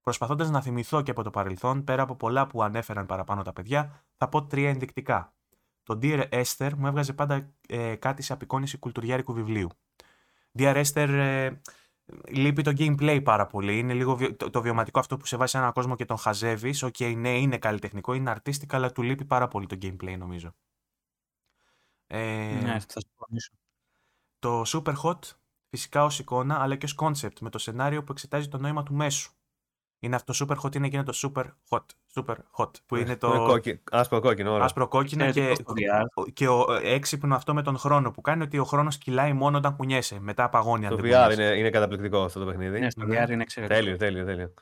Προσπαθώντας 0.00 0.50
να 0.50 0.60
θυμηθώ 0.62 1.02
και 1.02 1.10
από 1.10 1.22
το 1.22 1.30
παρελθόν, 1.30 1.84
πέρα 1.84 2.02
από 2.02 2.16
πολλά 2.16 2.46
που 2.46 2.62
ανέφεραν 2.62 3.06
παραπάνω 3.06 3.42
τα 3.42 3.52
παιδιά, 3.52 4.04
θα 4.16 4.28
πω 4.28 4.46
τρία 4.46 4.68
ενδεικτικά. 4.68 5.34
Το 5.82 5.98
Dear 6.02 6.28
Esther 6.28 6.72
μου 6.76 6.86
έβγαζε 6.86 7.12
πάντα 7.12 7.52
ε, 7.68 7.94
κάτι 7.94 8.22
σε 8.22 8.32
απεικόνιση 8.32 8.78
κουλτουριάρικου 8.78 9.32
βιβλίου. 9.32 9.68
Dear 10.58 10.84
Esther 10.84 11.08
ε, 11.08 11.50
λείπει 12.28 12.62
το 12.62 12.72
gameplay 12.78 13.20
πάρα 13.24 13.46
πολύ. 13.46 13.78
Είναι 13.78 13.94
λίγο 13.94 14.16
βιο- 14.16 14.36
το, 14.36 14.50
το 14.50 14.62
βιωματικό 14.62 14.98
αυτό 14.98 15.16
που 15.16 15.26
σε 15.26 15.36
βάζει 15.36 15.50
σε 15.50 15.58
έναν 15.58 15.72
κόσμο 15.72 15.96
και 15.96 16.04
τον 16.04 16.16
χαζεύεις. 16.18 16.82
Οκ, 16.82 17.00
ναι, 17.16 17.38
είναι 17.38 17.58
καλλιτεχνικό, 17.58 18.12
είναι 18.12 18.34
artistic, 18.36 18.68
αλλά 18.68 18.92
του 18.92 19.02
λείπει 19.02 19.24
πάρα 19.24 19.48
πολύ 19.48 19.66
το 19.66 19.78
gameplay, 19.82 20.18
νομίζω. 20.18 20.54
Ε, 22.12 22.58
Ναι, 22.62 22.78
θα 22.88 23.00
συμφωνήσω. 23.00 23.50
Το 24.38 24.62
Super 24.66 24.94
Hot, 25.02 25.18
φυσικά 25.70 26.04
ως 26.04 26.18
εικόνα, 26.18 26.60
αλλά 26.62 26.76
και 26.76 26.84
ως 26.84 26.94
concept, 26.98 27.38
με 27.40 27.50
το 27.50 27.58
σενάριο 27.58 28.04
που 28.04 28.12
εξετάζει 28.12 28.48
το 28.48 28.58
νόημα 28.58 28.82
του 28.82 28.94
μέσου. 28.94 29.32
Είναι 30.02 30.16
αυτό 30.16 30.32
το 30.32 30.46
Super 30.48 30.60
Hot, 30.66 30.74
είναι 30.76 30.86
εκείνο 30.86 31.02
το 31.02 31.12
Super 31.14 31.44
Hot, 31.68 31.84
Super 32.14 32.34
Hot, 32.56 32.70
που 32.86 32.96
είναι 32.96 33.16
το 33.16 33.30
κόκκι- 33.46 33.82
άσπρο 33.90 34.20
κόκκινο. 34.20 34.50
ωραίο. 34.52 34.64
άσπρο 34.64 34.88
κόκκινο 34.88 35.22
και, 35.22 35.28
Εξαιρετικό 35.28 35.72
στο 35.76 35.82
VR. 36.26 36.32
και 36.32 36.48
ο, 36.48 36.72
ε, 36.74 36.92
έξυπνο 36.94 37.34
αυτό 37.34 37.54
με 37.54 37.62
τον 37.62 37.78
χρόνο 37.78 38.10
που 38.10 38.20
κάνει 38.20 38.42
ότι 38.42 38.58
ο 38.58 38.64
χρόνος 38.64 38.98
κυλάει 38.98 39.32
μόνο 39.32 39.56
όταν 39.56 39.76
κουνιέσαι, 39.76 40.20
μετά 40.20 40.48
παγώνει 40.48 40.84
αν 40.86 40.90
Το 40.90 40.96
δεν 40.96 41.04
VR 41.04 41.14
κουνιέσαι. 41.22 41.42
είναι, 41.42 41.58
είναι 41.58 41.70
καταπληκτικό 41.70 42.22
αυτό 42.22 42.40
το 42.40 42.46
παιχνίδι. 42.46 42.80
Ναι, 42.80 42.90
στο 42.90 43.04
Ναι. 43.04 43.24
VR 43.24 43.30
είναι 43.30 43.42
εξαιρετικό. 43.42 43.78
Τέλειο, 43.80 43.96
τέλειο, 43.96 44.24
τέλειο. 44.24 44.54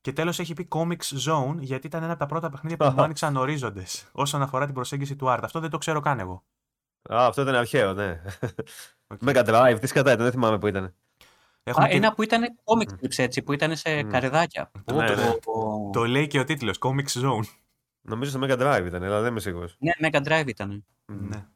Και 0.00 0.12
τέλος 0.12 0.38
έχει 0.38 0.54
πει 0.54 0.68
Comix 0.70 1.18
Zone, 1.28 1.56
γιατί 1.58 1.86
ήταν 1.86 2.02
ένα 2.02 2.10
από 2.12 2.20
τα 2.20 2.26
πρώτα 2.26 2.50
παιχνίδια 2.50 2.76
που 2.76 2.94
μου 2.96 3.02
άνοιξαν 3.04 3.36
ορίζοντες 3.36 4.08
όσον 4.12 4.42
αφορά 4.42 4.64
την 4.64 4.74
προσέγγιση 4.74 5.16
του 5.16 5.26
art. 5.28 5.40
Αυτό 5.42 5.60
δεν 5.60 5.70
το 5.70 5.78
ξέρω 5.78 6.00
καν 6.00 6.18
εγώ. 6.20 6.44
Α, 7.12 7.26
αυτό 7.26 7.42
ήταν 7.42 7.54
αρχαίο, 7.54 7.92
ναι. 7.92 8.20
OK. 9.06 9.18
Mega 9.26 9.44
Drive, 9.46 9.76
τι 9.80 9.86
σκατά 9.86 10.10
ήταν, 10.12 10.22
δεν 10.22 10.32
θυμάμαι 10.32 10.58
που 10.58 10.66
ήταν. 10.66 10.94
Έχουμε 11.62 11.84
Α, 11.84 11.88
και- 11.88 11.96
ένα 11.96 12.14
που 12.14 12.22
ήταν 12.22 12.42
comic 12.64 12.92
strips 12.92 13.18
έτσι, 13.18 13.42
που 13.42 13.52
ήταν 13.52 13.76
σε 13.76 14.02
Μμ. 14.04 14.08
καρεδάκια. 14.10 14.70
Ναι, 14.92 14.96
ναι. 15.14 15.14
Το- 15.14 15.90
Το 15.92 16.04
λέει 16.04 16.26
και 16.26 16.38
ο 16.40 16.44
τίτλος, 16.44 16.78
Comics 16.80 17.22
Zone. 17.22 17.44
Νομίζω 18.00 18.30
στο 18.30 18.40
Mega 18.42 18.58
Drive 18.58 18.84
ήταν, 18.86 19.02
αλλά 19.02 19.20
δεν 19.20 19.30
είμαι 19.30 19.40
σίγουρος. 19.40 19.76
Ναι, 19.78 20.08
Mega 20.10 20.22
Drive 20.28 20.46
ήταν. 20.46 20.84
Ναι. 21.06 21.46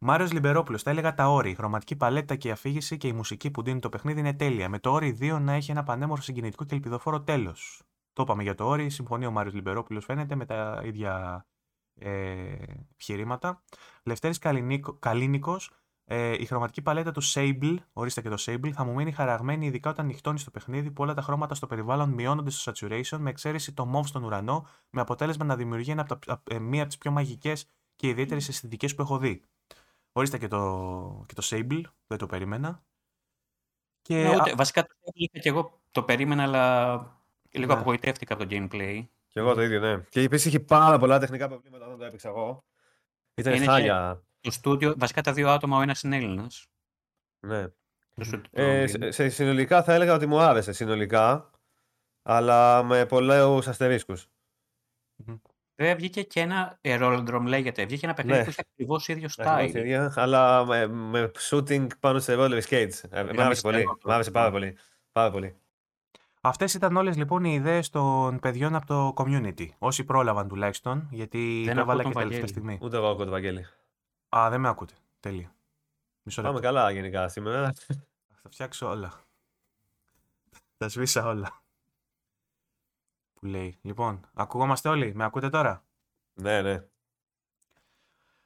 Μάριος 0.00 0.32
Λιμπερόπουλος, 0.32 0.82
τα 0.82 0.90
έλεγα 0.90 1.14
τα 1.14 1.28
όρη. 1.28 1.50
Η 1.50 1.54
χρωματική 1.54 1.96
παλέτα 1.96 2.36
και 2.36 2.48
η 2.48 2.50
αφήγηση 2.50 2.96
και 2.96 3.08
η 3.08 3.12
μουσική 3.12 3.50
που 3.50 3.62
δίνει 3.62 3.80
το 3.80 3.88
παιχνίδι 3.88 4.20
είναι 4.20 4.32
τέλεια. 4.34 4.68
Με 4.68 4.78
το 4.78 4.90
όρι 4.92 5.12
2 5.20 5.38
να 5.40 5.52
έχει 5.52 5.70
ένα 5.70 5.82
πανέμορφο 5.82 6.22
συγκινητικό 6.22 6.64
και 6.64 6.74
ελπιδοφόρο 6.74 7.20
τέλος. 7.20 7.82
Το 8.12 8.22
είπαμε 8.22 8.42
για 8.42 8.54
το 8.54 8.66
όρι. 8.66 8.90
Συμφωνεί 8.90 9.26
ο 9.26 9.30
Μάριος 9.30 9.54
Λιμπερόπουλος, 9.54 10.04
φαίνεται, 10.04 10.34
με 10.34 10.44
τα 10.46 10.80
ίδια 10.84 11.44
ε, 11.94 12.52
επιχειρήματα. 12.92 13.62
Λευτέρης 14.02 14.38
Καλίνικο, 14.98 15.56
ε, 16.04 16.32
η 16.32 16.44
χρωματική 16.46 16.82
παλέτα 16.82 17.12
του 17.12 17.22
Sable, 17.24 17.76
ορίστε 17.92 18.20
και 18.22 18.28
το 18.28 18.36
Sable, 18.38 18.70
θα 18.70 18.84
μου 18.84 18.92
μείνει 18.94 19.12
χαραγμένη 19.12 19.66
ειδικά 19.66 19.90
όταν 19.90 20.06
νυχτώνει 20.06 20.38
στο 20.38 20.50
παιχνίδι 20.50 20.90
που 20.90 21.02
όλα 21.02 21.14
τα 21.14 21.22
χρώματα 21.22 21.54
στο 21.54 21.66
περιβάλλον 21.66 22.10
μειώνονται 22.10 22.50
στο 22.50 22.72
saturation 22.74 23.16
με 23.18 23.30
εξαίρεση 23.30 23.72
το 23.72 23.92
mauve 23.94 24.06
στον 24.06 24.24
ουρανό, 24.24 24.66
με 24.90 25.00
αποτέλεσμα 25.00 25.44
να 25.44 25.56
δημιουργεί 25.56 25.90
ένα 25.90 26.00
από 26.08 26.26
τα, 26.26 26.32
απ- 26.32 26.52
ε, 26.52 26.58
μία 26.58 26.80
από 26.80 26.88
τις 26.88 26.98
πιο 26.98 27.10
μαγικές 27.10 27.66
και 27.96 28.08
ιδιαίτερες 28.08 28.48
αισθητικές 28.48 28.94
που 28.94 29.02
έχω 29.02 29.18
δει. 29.18 29.42
Ορίστε 30.12 30.38
και 30.38 30.48
το, 30.48 31.24
και 31.28 31.34
το 31.34 31.42
Sable, 31.50 31.80
δεν 32.06 32.18
το 32.18 32.26
περίμενα. 32.26 32.84
Και 34.02 34.22
Ναι, 34.22 34.28
α- 34.28 34.34
ούτε, 34.40 34.54
βασικά 34.54 34.82
το 34.82 34.94
είχα 35.14 35.38
και 35.38 35.48
εγώ 35.48 35.80
το 35.90 36.02
περίμενα, 36.02 36.42
αλλά 36.42 36.96
λίγο 37.50 37.74
Ναι. 37.74 37.80
απογοητεύτηκα 37.80 38.34
από 38.34 38.46
το 38.46 38.48
gameplay. 38.52 39.06
Και 39.34 39.40
εγώ 39.40 39.54
το 39.54 39.62
ίδιο, 39.62 39.80
ναι. 39.80 40.00
Και 40.08 40.20
επίσης 40.20 40.46
είχε 40.46 40.60
πάρα 40.60 40.98
πολλά 40.98 41.18
τεχνικά 41.18 41.48
προβλήματα 41.48 41.86
όταν 41.86 41.98
το 41.98 42.04
έπαιξα 42.04 42.28
εγώ. 42.28 42.64
Ήταν 43.34 43.52
Είναι 43.54 43.64
και- 43.64 43.70
χάλια. 43.70 44.22
Το 44.40 44.50
στούντιο, 44.50 44.94
βασικά 44.98 45.20
τα 45.22 45.32
δύο 45.32 45.48
άτομα, 45.50 45.76
ο 45.78 45.80
ένας 45.82 46.02
είναι 46.02 46.16
Έλληνας. 46.16 46.66
Ναι. 47.46 47.68
Το 48.14 48.24
στούντιο 48.24 48.40
του 48.40 48.60
Ε, 48.60 48.84
Longin. 48.84 48.88
σε, 48.88 49.10
σε 49.10 49.28
συνολικά 49.28 49.82
θα 49.82 49.92
έλεγα 49.94 50.14
ότι 50.14 50.26
μου 50.26 50.38
άρεσε 50.40 50.72
συνολικά, 50.72 51.50
αλλά 52.22 52.82
με 52.82 53.06
πολλούς 53.06 53.66
αστερίσκους. 53.68 54.26
Βέβαια 55.76 55.96
βγήκε 55.96 56.22
και 56.22 56.40
ένα 56.40 56.78
ε, 56.80 56.98
Rollendrome 57.00 57.44
λέγεται. 57.46 57.84
Βγήκε 57.84 58.06
ένα 58.06 58.14
παιχνίδι 58.14 58.38
Ναι. 58.38 58.44
που 58.44 58.50
είχε 58.50 58.62
ακριβώς 58.72 59.08
ίδιο 59.08 59.28
style. 59.36 60.10
Αλλά 60.14 60.64
με, 60.64 60.86
με 60.86 61.30
shooting 61.50 61.86
πάνω 62.00 62.18
σε 62.18 62.34
roller 62.38 62.62
skates. 62.68 63.00
Ε, 63.10 63.22
Μ' 63.22 63.40
άρεσε 63.40 63.60
πολύ. 63.62 63.76
μυστικό 63.76 63.96
το- 63.98 64.08
Μ' 64.08 64.10
άρεσε 64.12 64.30
πάρα 64.30 64.50
πολύ. 64.50 64.76
Πάρα 65.12 65.30
πολύ. 65.30 65.56
Αυτές 66.46 66.74
ήταν 66.74 66.96
όλες 66.96 67.16
λοιπόν 67.16 67.44
οι 67.44 67.52
ιδέες 67.54 67.90
των 67.90 68.38
παιδιών 68.40 68.74
από 68.74 68.86
το 68.86 69.12
community. 69.16 69.68
Όσοι 69.78 70.04
πρόλαβαν 70.04 70.48
τουλάχιστον, 70.48 71.08
γιατί 71.10 71.62
Δεν 71.66 71.74
το 71.74 71.80
έβαλα 71.80 72.00
ακούω 72.00 72.12
και 72.12 72.18
τον 72.18 72.28
τελευταία 72.28 72.40
Βαγγέλη. 72.40 72.48
στιγμή. 72.48 72.78
Ούτε 72.82 72.96
εγώ 72.96 73.08
ακούω 73.08 73.24
το 73.24 73.30
Βαγγέλη. 73.30 73.66
Α, 74.36 74.50
δεν 74.50 74.60
με 74.60 74.68
ακούτε. 74.68 74.94
Τέλεια. 75.20 75.54
Μισό 76.22 76.42
Πάμε 76.42 76.54
λεπτό. 76.54 76.68
καλά 76.68 76.90
γενικά 76.90 77.28
σήμερα. 77.28 77.72
Θα 78.42 78.48
φτιάξω 78.50 78.88
όλα. 78.88 79.12
Θα 80.76 80.88
σβήσα 80.88 81.26
όλα. 81.26 81.62
Που 83.34 83.46
λέει. 83.46 83.78
Λοιπόν, 83.82 84.20
ακουγόμαστε 84.34 84.88
όλοι; 84.88 85.14
Με 85.14 85.24
ακούτε 85.24 85.48
τώρα; 85.48 85.84
ναι, 86.34 86.62
ναι. 86.62 86.84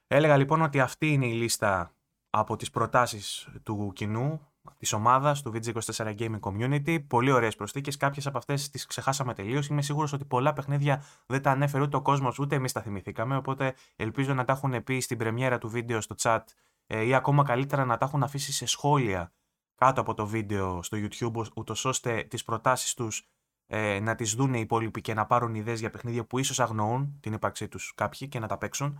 Έλεγα 0.07 0.37
λοιπόν 0.37 0.61
ότι 0.61 0.79
αυτή 0.79 1.13
είναι 1.13 1.27
η 1.27 1.33
λίστα 1.33 1.93
από 2.29 2.55
τις 2.55 2.69
προτάσεις 2.69 3.49
του 3.63 3.91
κοινού, 3.95 4.48
της 4.79 4.93
ομάδας, 4.93 5.41
του 5.41 5.51
VG24 5.53 6.15
Gaming 6.19 6.39
Community. 6.39 7.07
Πολύ 7.07 7.31
ωραίες 7.31 7.55
προσθήκες. 7.55 7.97
Κάποιες 7.97 8.27
από 8.27 8.37
αυτές 8.37 8.69
τις 8.69 8.85
ξεχάσαμε 8.85 9.33
τελείως. 9.33 9.67
Είμαι 9.67 9.81
σίγουρος 9.81 10.13
ότι 10.13 10.25
πολλά 10.25 10.53
παιχνίδια 10.53 11.03
δεν 11.25 11.41
τα 11.41 11.51
ανέφερε 11.51 11.83
ούτε 11.83 11.97
ο 11.97 12.01
κόσμος, 12.01 12.39
ούτε 12.39 12.55
εμείς 12.55 12.71
τα 12.71 12.81
θυμηθήκαμε. 12.81 13.35
Οπότε 13.35 13.73
ελπίζω 13.95 14.33
να 14.33 14.45
τα 14.45 14.53
έχουν 14.53 14.83
πει 14.83 14.99
στην 14.99 15.17
πρεμιέρα 15.17 15.57
του 15.57 15.69
βίντεο 15.69 16.01
στο 16.01 16.15
chat 16.21 16.39
ε, 16.87 17.03
ή 17.03 17.13
ακόμα 17.13 17.43
καλύτερα 17.43 17.85
να 17.85 17.97
τα 17.97 18.05
έχουν 18.05 18.23
αφήσει 18.23 18.51
σε 18.51 18.65
σχόλια 18.65 19.31
κάτω 19.75 20.01
από 20.01 20.13
το 20.13 20.27
βίντεο 20.27 20.83
στο 20.83 20.97
YouTube, 21.01 21.43
ούτως 21.55 21.85
ώστε 21.85 22.23
τις 22.23 22.43
προτάσεις 22.43 22.93
τους 22.93 23.29
ε, 23.67 23.99
να 23.99 24.15
τις 24.15 24.33
δουν 24.33 24.53
οι 24.53 24.59
υπόλοιποι 24.59 25.01
και 25.01 25.13
να 25.13 25.25
πάρουν 25.25 25.55
ιδέες 25.55 25.79
για 25.79 25.89
παιχνίδια 25.89 26.25
που 26.25 26.39
ίσως 26.39 26.59
αγνοούν 26.59 27.17
την 27.19 27.33
ύπαρξή 27.33 27.67
τους 27.67 27.93
κάποιοι 27.95 28.27
και 28.27 28.39
να 28.39 28.47
τα 28.47 28.57
παίξουν. 28.57 28.99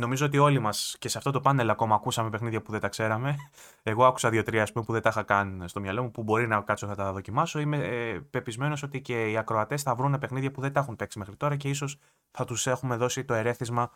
Νομίζω 0.00 0.26
ότι 0.26 0.38
όλοι 0.38 0.58
μας 0.58 0.96
και 0.98 1.08
σε 1.08 1.18
αυτό 1.18 1.30
το 1.30 1.40
πάνελ 1.40 1.70
ακόμα 1.70 1.94
ακούσαμε 1.94 2.30
παιχνίδια 2.30 2.62
που 2.62 2.70
δεν 2.70 2.80
τα 2.80 2.88
ξέραμε. 2.88 3.36
Εγώ 3.82 4.04
άκουσα 4.04 4.30
δύο-τρία 4.30 4.68
που 4.72 4.92
δεν 4.92 5.02
τα 5.02 5.08
είχα 5.08 5.22
καν 5.22 5.64
στο 5.66 5.80
μυαλό 5.80 6.02
μου, 6.02 6.10
που 6.10 6.22
μπορεί 6.22 6.46
να 6.46 6.60
κάτσω 6.60 6.86
να 6.86 6.94
τα 6.94 7.12
δοκιμάσω. 7.12 7.58
Είμαι 7.58 7.76
ε, 7.76 8.18
πεπισμένος 8.30 8.82
ότι 8.82 9.00
και 9.00 9.30
οι 9.30 9.36
ακροατές 9.36 9.82
θα 9.82 9.94
βρουν 9.94 10.18
παιχνίδια 10.18 10.50
που 10.50 10.60
δεν 10.60 10.72
τα 10.72 10.80
έχουν 10.80 10.96
παίξει 10.96 11.18
μέχρι 11.18 11.36
τώρα 11.36 11.56
και 11.56 11.68
ίσως 11.68 11.98
θα 12.30 12.44
τους 12.44 12.66
έχουμε 12.66 12.96
δώσει 12.96 13.24
το 13.24 13.34
ερέθισμα 13.34 13.90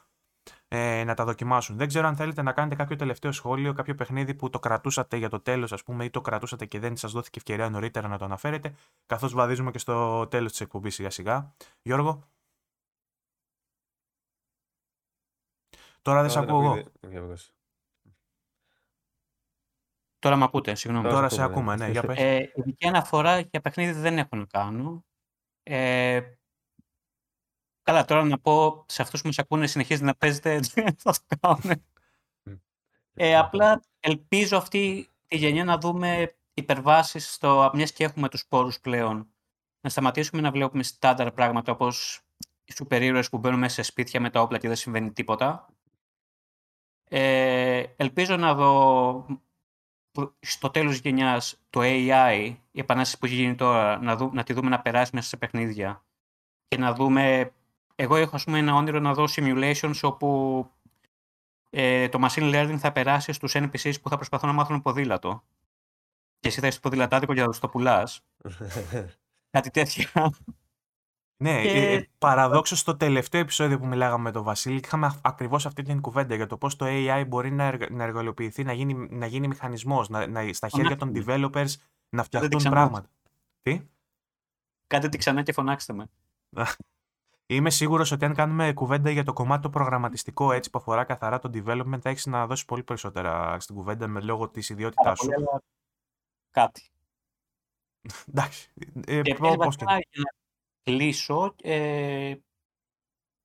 ε, 0.68 1.04
να 1.04 1.14
τα 1.14 1.24
δοκιμάσουν. 1.24 1.76
Δεν 1.76 1.88
ξέρω 1.88 2.06
αν 2.06 2.16
θέλετε 2.16 2.42
να 2.42 2.52
κάνετε 2.52 2.74
κάποιο 2.74 2.96
τελευταίο 2.96 3.32
σχόλιο, 3.32 3.72
κάποιο 3.72 3.94
παιχνίδι 3.94 4.34
που 4.34 4.50
το 4.50 4.58
κρατούσατε 4.58 5.16
για 5.16 5.28
το 5.28 5.40
τέλος, 5.40 5.72
ας 5.72 5.82
πούμε, 5.82 6.04
ή 6.04 6.10
το 6.10 6.20
κρατούσατε 6.20 6.66
και 6.66 6.78
δεν 6.78 6.96
σας 6.96 7.12
δόθηκε 7.12 7.38
ευκαιρία 7.38 7.70
νωρίτερα 7.70 8.08
να 8.08 8.18
το 8.18 8.24
αναφέρετε, 8.24 8.74
καθώς 9.06 9.32
βαδίζουμε 9.32 9.70
και 9.70 9.78
στο 9.78 10.26
τέλος 10.26 10.50
της 10.50 10.60
εκπομπής 10.60 10.94
σιγά-σιγά. 10.94 11.54
Γιώργο. 11.82 12.28
Τώρα 16.06 16.20
δεν 16.20 16.30
σε 16.30 16.38
ακούω 16.38 16.62
εγώ. 16.62 16.82
Τώρα 20.18 20.36
με 20.36 20.44
ακούτε, 20.44 20.74
συγγνώμη. 20.74 21.08
Τώρα 21.08 21.28
σε 21.28 21.42
ακούμε, 21.42 21.76
ναι. 21.76 21.90
Για 21.90 22.02
πες. 22.02 22.18
Ε, 22.18 22.52
ειδική 22.54 22.86
αναφορά 22.86 23.38
για 23.40 23.60
παιχνίδι 23.60 24.00
δεν 24.00 24.18
έχω 24.18 24.36
να 24.36 24.44
κάνω. 24.44 25.04
Ε, 25.62 26.20
καλά, 27.82 28.04
τώρα 28.04 28.24
να 28.24 28.38
πω 28.38 28.84
σε 28.88 29.02
αυτούς 29.02 29.20
που 29.20 29.26
μας 29.26 29.38
ακούνε 29.38 29.66
συνεχίζει 29.66 30.04
να 30.04 30.14
παίζετε, 30.14 30.60
θα 31.02 31.12
το 31.12 31.36
κάνουν. 31.40 31.84
Ε, 33.14 33.36
απλά 33.36 33.80
ελπίζω 34.00 34.56
αυτή 34.56 35.10
τη 35.26 35.36
γενιά 35.36 35.64
να 35.64 35.78
δούμε 35.78 36.36
υπερβάσεις 36.54 37.32
στο, 37.32 37.70
μιας 37.74 37.92
και 37.92 38.04
έχουμε 38.04 38.28
τους 38.28 38.46
πόρους 38.46 38.80
πλέον. 38.80 39.28
Να 39.80 39.90
σταματήσουμε 39.90 40.42
να 40.42 40.50
βλέπουμε 40.50 40.82
στάνταρ 40.82 41.32
πράγματα 41.32 41.72
όπως 41.72 42.20
οι 42.64 42.72
σούπερ 42.72 43.02
ήρωες 43.02 43.28
που 43.28 43.38
μπαίνουν 43.38 43.58
μέσα 43.58 43.74
σε 43.74 43.82
σπίτια 43.82 44.20
με 44.20 44.30
τα 44.30 44.40
όπλα 44.40 44.58
και 44.58 44.66
δεν 44.68 44.76
συμβαίνει 44.76 45.12
τίποτα. 45.12 45.75
Ε, 47.08 47.84
ελπίζω 47.96 48.36
να 48.36 48.54
δω 48.54 49.26
στο 50.40 50.70
τέλος 50.70 50.90
της 50.90 51.00
γενιάς 51.00 51.58
το 51.70 51.80
AI, 51.82 52.54
η 52.70 52.80
επανάσταση 52.80 53.18
που 53.18 53.26
έχει 53.26 53.34
γίνει 53.34 53.54
τώρα, 53.54 53.98
να, 53.98 54.16
δου, 54.16 54.30
να 54.32 54.42
τη 54.42 54.52
δούμε 54.52 54.68
να 54.68 54.80
περάσει 54.80 55.10
μέσα 55.14 55.28
σε 55.28 55.36
παιχνίδια 55.36 56.04
και 56.68 56.78
να 56.78 56.94
δούμε... 56.94 57.52
Εγώ 57.98 58.16
έχω 58.16 58.36
ας 58.36 58.44
πούμε, 58.44 58.58
ένα 58.58 58.74
όνειρο 58.74 59.00
να 59.00 59.14
δω 59.14 59.24
simulations 59.28 59.98
όπου 60.02 60.70
ε, 61.70 62.08
το 62.08 62.26
machine 62.26 62.54
learning 62.54 62.76
θα 62.78 62.92
περάσει 62.92 63.32
στους 63.32 63.52
NPCs 63.54 63.94
που 64.02 64.08
θα 64.08 64.16
προσπαθούν 64.16 64.48
να 64.48 64.54
μάθουν 64.54 64.82
ποδήλατο. 64.82 65.42
Και 66.40 66.48
εσύ 66.48 66.60
θα 66.60 66.66
είσαι 66.66 66.80
ποδηλατάδικο 66.80 67.32
για 67.32 67.46
να 67.46 67.52
το 67.52 67.68
πουλάς. 67.68 68.20
Κάτι 69.50 69.70
τέτοια. 69.70 70.10
Ναι, 71.38 71.62
και... 71.62 71.68
Ε, 71.68 71.94
ε, 71.94 72.08
παραδόξως 72.18 72.78
στο 72.78 72.96
τελευταίο 72.96 73.40
επεισόδιο 73.40 73.78
που 73.78 73.86
μιλάγαμε 73.86 74.22
με 74.22 74.30
τον 74.30 74.42
Βασίλη 74.42 74.80
είχαμε 74.84 75.20
ακριβώς 75.22 75.66
αυτή 75.66 75.82
την 75.82 76.00
κουβέντα 76.00 76.34
για 76.34 76.46
το 76.46 76.56
πώς 76.56 76.76
το 76.76 76.86
AI 76.88 77.24
μπορεί 77.28 77.50
να, 77.50 77.64
εργ, 77.64 77.90
να 77.90 78.04
εργαλειοποιηθεί, 78.04 78.64
να 78.64 78.72
γίνει, 78.72 79.08
να 79.10 79.26
γίνει 79.26 79.48
μηχανισμός, 79.48 80.08
να, 80.08 80.26
να, 80.26 80.52
στα 80.52 80.68
χέρια 80.68 80.96
των 80.96 81.12
developers 81.14 81.74
να 82.08 82.22
φτιαχτούν 82.22 82.62
πράγματα. 82.62 83.10
Τι; 83.62 83.80
Κάντε 84.86 85.08
τη 85.08 85.18
ξανά 85.18 85.42
και 85.42 85.52
φωνάξτε 85.52 85.92
με. 85.92 86.06
Είμαι 87.48 87.70
σίγουρος 87.70 88.10
ότι 88.10 88.24
αν 88.24 88.34
κάνουμε 88.34 88.72
κουβέντα 88.72 89.10
για 89.10 89.24
το 89.24 89.32
κομμάτι 89.32 89.62
το 89.62 89.70
προγραμματιστικό 89.70 90.52
έτσι 90.52 90.70
που 90.70 90.78
αφορά 90.78 91.04
καθαρά 91.04 91.38
το 91.38 91.50
development, 91.54 91.98
θα 92.00 92.10
έχεις 92.10 92.26
να 92.26 92.46
δώσεις 92.46 92.64
πολύ 92.64 92.82
περισσότερα 92.82 93.60
στην 93.60 93.74
κουβέντα 93.74 94.06
με 94.06 94.20
λόγω 94.20 94.48
της 94.48 94.68
ιδιότητάς 94.68 95.18
σου. 95.18 95.28
Κάτι. 96.50 96.90
Εντάξει. 98.28 98.72
Ε, 99.06 99.20
και 99.22 99.34
πώς 99.34 99.76
και 99.76 99.84
κλείσω, 100.86 101.54
ε, 101.62 102.34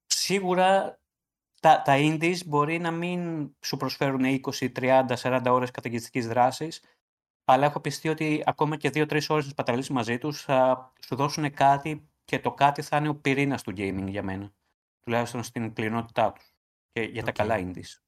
σίγουρα 0.05 0.99
τα, 1.59 1.81
τα 1.81 1.93
indies 1.97 2.45
μπορεί 2.45 2.79
να 2.79 2.91
μην 2.91 3.49
σου 3.61 3.77
προσφέρουν 3.77 4.21
20, 4.23 4.71
30, 4.75 5.05
40 5.15 5.41
ώρες 5.45 5.71
καταγγελιστικής 5.71 6.27
δράσης, 6.27 6.83
αλλά 7.45 7.65
έχω 7.65 7.79
πιστεί 7.79 8.09
ότι 8.09 8.43
ακόμα 8.45 8.77
και 8.77 8.89
2-3 8.93 9.29
ώρες 9.29 9.47
να 9.47 9.53
παταλήσεις 9.53 9.89
μαζί 9.89 10.17
τους 10.17 10.41
θα 10.41 10.93
σου 11.01 11.15
δώσουν 11.15 11.53
κάτι 11.53 12.09
και 12.25 12.39
το 12.39 12.51
κάτι 12.51 12.81
θα 12.81 12.97
είναι 12.97 13.09
ο 13.09 13.15
πυρήνας 13.15 13.63
του 13.63 13.71
gaming 13.71 14.07
για 14.07 14.23
μένα. 14.23 14.53
Τουλάχιστον 14.99 15.43
στην 15.43 15.73
πλειονότητά 15.73 16.31
τους. 16.31 16.53
Και 16.91 17.01
για 17.01 17.23
τα 17.23 17.31
καλά 17.31 17.55
indies. 17.59 18.01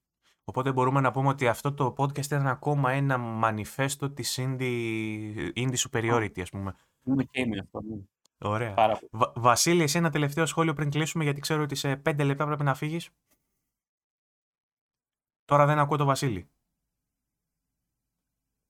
Οπότε 0.43 0.71
μπορούμε 0.71 0.99
να 1.01 1.11
πούμε 1.11 1.27
ότι 1.27 1.47
αυτό 1.47 1.73
το 1.73 1.93
podcast 1.97 2.25
ήταν 2.25 2.47
ακόμα 2.47 2.91
ένα 2.91 3.17
μανιφέστο 3.17 4.09
της 4.09 4.39
indie, 4.41 5.51
indie 5.55 5.75
superiority, 5.75 6.41
ας 6.41 6.49
πούμε. 6.49 6.75
Είμαι 7.03 7.23
και 7.23 7.41
είμαι 7.41 7.59
αυτό. 7.59 7.81
Ναι. 7.81 7.97
Ωραία. 8.43 8.99
Βα- 9.11 9.31
Βασίλη, 9.35 9.83
εσύ 9.83 9.97
ένα 9.97 10.09
τελευταίο 10.09 10.45
σχόλιο 10.45 10.73
πριν 10.73 10.89
κλείσουμε, 10.89 11.23
γιατί 11.23 11.41
ξέρω 11.41 11.61
ότι 11.61 11.75
σε 11.75 11.95
πέντε 11.95 12.23
λεπτά 12.23 12.45
πρέπει 12.45 12.63
να 12.63 12.73
φύγεις. 12.75 13.09
Τώρα 15.45 15.65
δεν 15.65 15.79
ακούω 15.79 15.97
το 15.97 16.05
Βασίλη. 16.05 16.47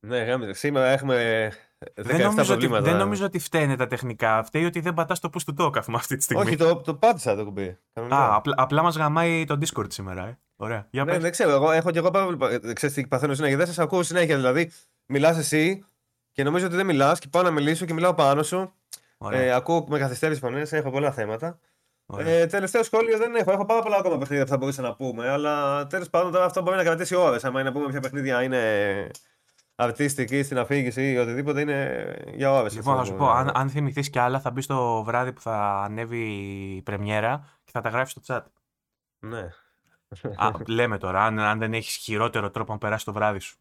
Ναι, 0.06 0.24
γάμι, 0.24 0.54
σήμερα 0.54 0.88
έχουμε 0.88 1.48
17 1.80 1.92
δεν 1.96 2.22
νομίζω, 2.22 2.46
προβλήματα. 2.46 2.82
Ότι, 2.82 2.90
δεν 2.90 2.98
νομίζω 3.00 3.26
ότι 3.26 3.40
φταίνε 3.40 3.76
τα 3.76 3.88
τεχνικά. 3.88 4.44
Φταίει 4.44 4.66
ότι 4.66 4.80
δεν 4.80 4.94
πατάς 4.94 5.20
το 5.20 5.30
push 5.34 5.54
to 5.56 5.66
talk 5.66 5.78
αυτή 5.94 6.16
τη 6.16 6.24
στιγμή. 6.24 6.44
Όχι, 6.44 6.56
το, 6.56 6.76
το 6.82 6.96
πάτησα 6.96 7.36
το 7.36 7.44
κουμπί. 7.44 7.78
Α, 7.94 8.36
απλά, 8.36 8.54
απλά 8.58 8.82
μας 8.82 8.96
γαμάει 8.98 9.46
το 9.46 9.58
Discord 9.62 9.94
σήμερα. 9.94 10.28
Ε. 10.28 10.40
Ωραία. 10.56 10.88
Για 10.92 11.04
ναι, 11.06 11.18
δεν 11.18 11.32
ξέρω. 11.32 11.52
Εγώ 11.52 11.72
έχω 11.72 11.92
και 11.92 11.98
εγώ 11.98 12.12
πάρα 12.12 12.26
πολύ. 12.26 12.74
Ξέρεις 12.74 12.96
τι 12.96 13.08
παθαίνω 13.08 13.34
συνέχεια. 13.34 13.58
Δεν 13.58 13.68
σας 13.68 13.80
ακούω 13.80 14.04
συνέχεια. 14.04 14.36
Δηλαδή, 14.36 14.72
μιλάς 15.06 15.38
εσύ 15.38 15.86
και 16.32 16.44
νομίζω 16.44 16.66
ότι 16.66 16.76
δεν 16.76 16.86
μιλάς 16.86 17.20
και 17.20 17.28
πάω 17.28 17.44
να 17.44 17.52
μιλήσω 17.52 17.86
και 17.86 17.94
μιλάω 17.94 18.14
πάνω 18.14 18.44
σου. 18.44 18.74
Ε, 19.32 19.52
ακούω 19.52 19.86
με 19.90 20.00
καθυστέρηση 20.00 20.40
φωνές, 20.40 20.72
έχω 20.72 20.92
πολλά 20.92 21.12
θέματα. 21.12 21.60
Ε, 22.18 22.46
τελευταίο 22.46 22.84
σχόλιο 22.84 23.18
δεν 23.18 23.36
έχω. 23.36 23.52
Έχω 23.52 23.66
πάρα 23.66 23.82
πολλά 23.82 23.98
ακόμα 23.98 24.18
παιχνίδια 24.18 24.44
που 24.44 24.50
θα 24.50 24.58
μπορούσα 24.58 24.82
να 24.82 24.96
πούμε. 24.96 25.30
Αλλά 25.30 25.88
τέλος 25.88 26.10
πάντων 26.10 26.32
τώρα 26.32 26.46
αυτό 26.46 26.62
μπορεί 26.62 26.78
να 26.78 26.84
κρατήσει 26.84 27.16
ώρες. 27.16 27.44
Αν 27.44 27.52
είναι 27.52 27.64
να 27.64 27.72
πούμε 27.72 27.88
ποια 27.88 28.00
παιχνίδια 28.00 28.44
είναι 28.44 29.12
αρτιστική 29.76 30.44
στην 30.44 30.58
αφήγηση 30.58 31.12
ή 31.12 31.18
οτιδήποτε 31.18 31.62
είναι 31.62 32.16
για 32.36 32.52
ώρες. 32.52 32.76
Λοιπόν, 32.76 32.98
θα 32.98 33.04
σου 33.04 33.16
πω, 33.16 33.30
αν, 33.30 33.52
αν 33.54 33.70
θυμηθείς 33.70 34.10
κι 34.10 34.20
άλλα, 34.20 34.40
θα 34.40 34.52
μπει 34.52 34.62
στο 34.62 35.04
βράδυ 35.04 35.34
που 35.34 35.42
θα 35.42 35.82
ανέβει 35.84 36.20
η 36.76 36.82
πρεμιέρα 36.82 37.48
και 37.64 37.72
θα 37.74 37.82
τα 37.82 37.90
γράφει 37.90 38.12
στο 38.12 38.22
chat. 38.28 38.44
Ναι. 39.20 39.50
Α, 40.36 40.52
λέμε 40.68 40.98
τώρα, 40.98 41.26
αν, 41.26 41.40
αν 41.40 41.60
δεν 41.60 41.74
έχεις 41.74 41.96
χειρότερο 41.96 42.52
τρόπο 42.52 42.72
να 42.72 42.78
περάσεις 42.78 43.04
το 43.04 43.14
βράδυ 43.14 43.40
σου. 43.40 43.58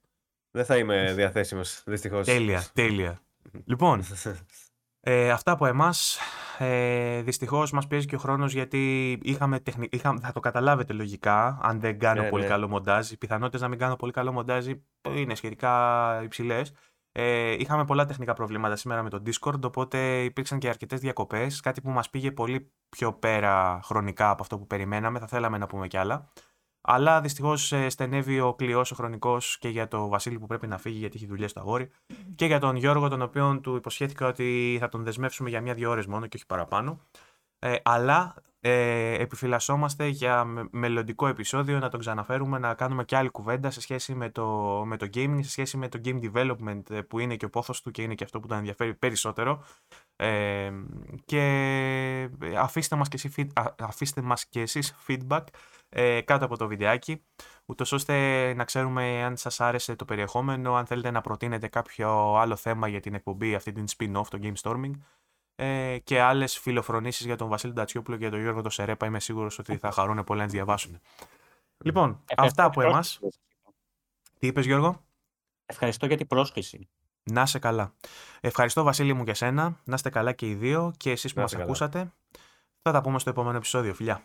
Δεν 0.50 0.64
θα 0.64 0.76
είμαι 0.76 1.12
διαθέσιμος, 1.12 1.82
δυστυχώς. 1.86 2.26
Τέλεια, 2.26 2.64
τέλεια. 2.72 3.20
λοιπόν, 3.64 4.04
Ε, 5.04 5.30
αυτά 5.30 5.52
από 5.52 5.66
εμάς. 5.66 6.18
Ε, 6.58 7.22
Δυστυχώς 7.22 7.72
μας 7.72 7.86
πιέζει 7.86 8.06
και 8.06 8.14
ο 8.14 8.18
χρόνος 8.18 8.52
γιατί 8.52 9.12
είχαμε, 9.22 9.60
τεχνη... 9.60 9.88
είχαμε 9.90 10.20
θα 10.20 10.32
το 10.32 10.40
καταλάβετε 10.40 10.92
λογικά 10.92 11.58
αν 11.62 11.80
δεν 11.80 11.98
κάνω 11.98 12.22
ναι, 12.22 12.28
πολύ 12.28 12.42
ναι. 12.42 12.48
καλό 12.48 12.68
μοντάζ. 12.68 13.10
Οι 13.10 13.16
πιθανότητες 13.16 13.60
να 13.60 13.68
μην 13.68 13.78
κάνω 13.78 13.96
πολύ 13.96 14.12
καλό 14.12 14.32
μοντάζ 14.32 14.66
είναι 15.14 15.34
σχετικά 15.34 16.20
υψηλές. 16.22 16.72
Ε, 17.12 17.52
είχαμε 17.52 17.84
πολλά 17.84 18.04
τεχνικά 18.04 18.32
προβλήματα 18.32 18.76
σήμερα 18.76 19.02
με 19.02 19.10
το 19.10 19.22
Discord, 19.26 19.62
οπότε 19.62 20.22
υπήρξαν 20.22 20.58
και 20.58 20.68
αρκετές 20.68 21.00
διακοπές. 21.00 21.60
Κάτι 21.60 21.80
που 21.80 21.90
μας 21.90 22.10
πήγε 22.10 22.32
πολύ 22.32 22.72
πιο 22.88 23.12
πέρα 23.12 23.80
χρονικά 23.82 24.30
από 24.30 24.42
αυτό 24.42 24.58
που 24.58 24.66
περιμέναμε. 24.66 25.18
Θα 25.18 25.26
θέλαμε 25.26 25.58
να 25.58 25.66
πούμε 25.66 25.86
κι 25.86 25.96
άλλα. 25.96 26.32
Αλλά 26.82 27.20
δυστυχώς 27.20 27.72
ε, 27.72 27.88
στενεύει 27.88 28.40
ο 28.40 28.54
κλειός 28.54 28.90
ο 28.90 28.94
χρονικός 28.94 29.58
και 29.58 29.68
για 29.68 29.88
τον 29.88 30.08
Βασίλη 30.08 30.38
που 30.38 30.46
πρέπει 30.46 30.66
να 30.66 30.78
φύγει 30.78 30.98
γιατί 30.98 31.16
έχει 31.16 31.26
δουλειά 31.26 31.48
στο 31.48 31.60
αγόρι. 31.60 31.90
Και 32.34 32.46
για 32.46 32.58
τον 32.58 32.76
Γιώργο, 32.76 33.08
τον 33.08 33.22
οποίο 33.22 33.60
του 33.60 33.76
υποσχέθηκα 33.76 34.26
ότι 34.26 34.76
θα 34.80 34.88
τον 34.88 35.04
δεσμεύσουμε 35.04 35.48
για 35.48 35.60
μία-δύο 35.60 35.90
ώρες 35.90 36.06
μόνο 36.06 36.26
και 36.26 36.36
όχι 36.36 36.46
παραπάνω. 36.46 37.00
Ε, 37.64 37.74
αλλά 37.82 38.34
ε, 38.60 39.12
επιφυλασσόμαστε 39.22 40.06
για 40.06 40.44
μελλοντικό 40.70 41.26
επεισόδιο 41.26 41.78
να 41.78 41.88
τον 41.88 42.00
ξαναφέρουμε, 42.00 42.58
να 42.58 42.74
κάνουμε 42.74 43.04
και 43.04 43.16
άλλη 43.16 43.28
κουβέντα 43.28 43.70
σε 43.70 43.80
σχέση 43.80 44.14
με 44.14 44.30
το, 44.30 44.46
με 44.86 44.96
το 44.96 45.06
gaming, 45.14 45.38
σε 45.40 45.50
σχέση 45.50 45.76
με 45.76 45.88
το 45.88 46.00
game 46.04 46.20
development 46.32 46.90
ε, 46.90 47.00
που 47.00 47.18
είναι 47.18 47.36
και 47.36 47.44
ο 47.44 47.50
πόθος 47.50 47.82
του 47.82 47.90
και 47.90 48.02
είναι 48.02 48.14
και 48.14 48.24
αυτό 48.24 48.40
που 48.40 48.46
τον 48.46 48.56
ενδιαφέρει 48.56 48.94
περισσότερο. 48.94 49.64
Ε, 50.16 50.72
και 51.24 52.28
αφήστε 52.58 52.96
μας 52.96 53.08
και, 53.08 53.20
εσύ, 53.24 53.46
αφήστε 53.78 54.22
μας 54.22 54.46
και 54.46 54.60
εσείς 54.60 54.94
feedback 55.08 55.44
ε, 55.88 56.20
κάτω 56.20 56.44
από 56.44 56.56
το 56.56 56.66
βιντεάκι, 56.66 57.22
ούτως 57.64 57.92
ώστε 57.92 58.14
να 58.54 58.64
ξέρουμε 58.64 59.22
αν 59.22 59.36
σας 59.36 59.60
άρεσε 59.60 59.96
το 59.96 60.04
περιεχόμενο, 60.04 60.74
αν 60.74 60.86
θέλετε 60.86 61.10
να 61.10 61.20
προτείνετε 61.20 61.68
κάποιο 61.68 62.34
άλλο 62.36 62.56
θέμα 62.56 62.88
για 62.88 63.00
την 63.00 63.14
εκπομπή, 63.14 63.54
αυτή 63.54 63.72
την 63.72 63.84
spin-off, 63.96 64.26
το 64.28 64.38
Game 64.42 64.54
Storming, 64.62 64.92
ε, 65.64 65.98
και 65.98 66.20
άλλες 66.20 66.58
φιλοφρονήσεις 66.58 67.26
για 67.26 67.36
τον 67.36 67.48
Βασίλη 67.48 67.72
Τατσιόπουλο 67.72 68.16
και 68.16 68.28
τον 68.28 68.40
Γιώργο 68.40 68.70
Σερέπα, 68.70 69.06
είμαι 69.06 69.20
σίγουρος 69.20 69.58
ότι 69.58 69.76
θα 69.76 69.90
χαρούν 69.90 70.24
πολύ 70.24 70.38
να 70.38 70.44
τις 70.44 70.54
διαβάσουν. 70.54 71.00
Λοιπόν, 71.84 72.24
αυτά 72.36 72.64
από 72.64 72.82
εμάς. 72.82 73.20
Τι 74.38 74.46
είπες 74.46 74.66
Γιώργο; 74.66 75.04
Ευχαριστώ 75.66 76.06
για 76.06 76.16
την 76.16 76.26
πρόσκληση. 76.26 76.88
Να 77.22 77.42
είσαι 77.42 77.58
καλά. 77.58 77.94
Ευχαριστώ 78.40 78.82
Βασίλη 78.82 79.12
μου 79.12 79.24
και 79.24 79.34
σένα. 79.34 79.80
Να 79.84 79.94
είστε 79.94 80.10
καλά 80.10 80.32
και 80.32 80.48
οι 80.48 80.54
δύο 80.54 80.92
και 80.96 81.10
εσείς 81.10 81.32
που 81.32 81.40
μας 81.40 81.54
ακούσατε. 81.54 82.12
Θα 82.82 82.92
τα 82.92 83.00
πούμε 83.00 83.18
στο 83.18 83.30
επόμενο 83.30 83.56
επεισόδιο. 83.56 83.94
Φιλιά. 83.94 84.22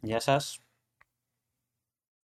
Γεια 0.00 0.20
σας. 0.20 0.60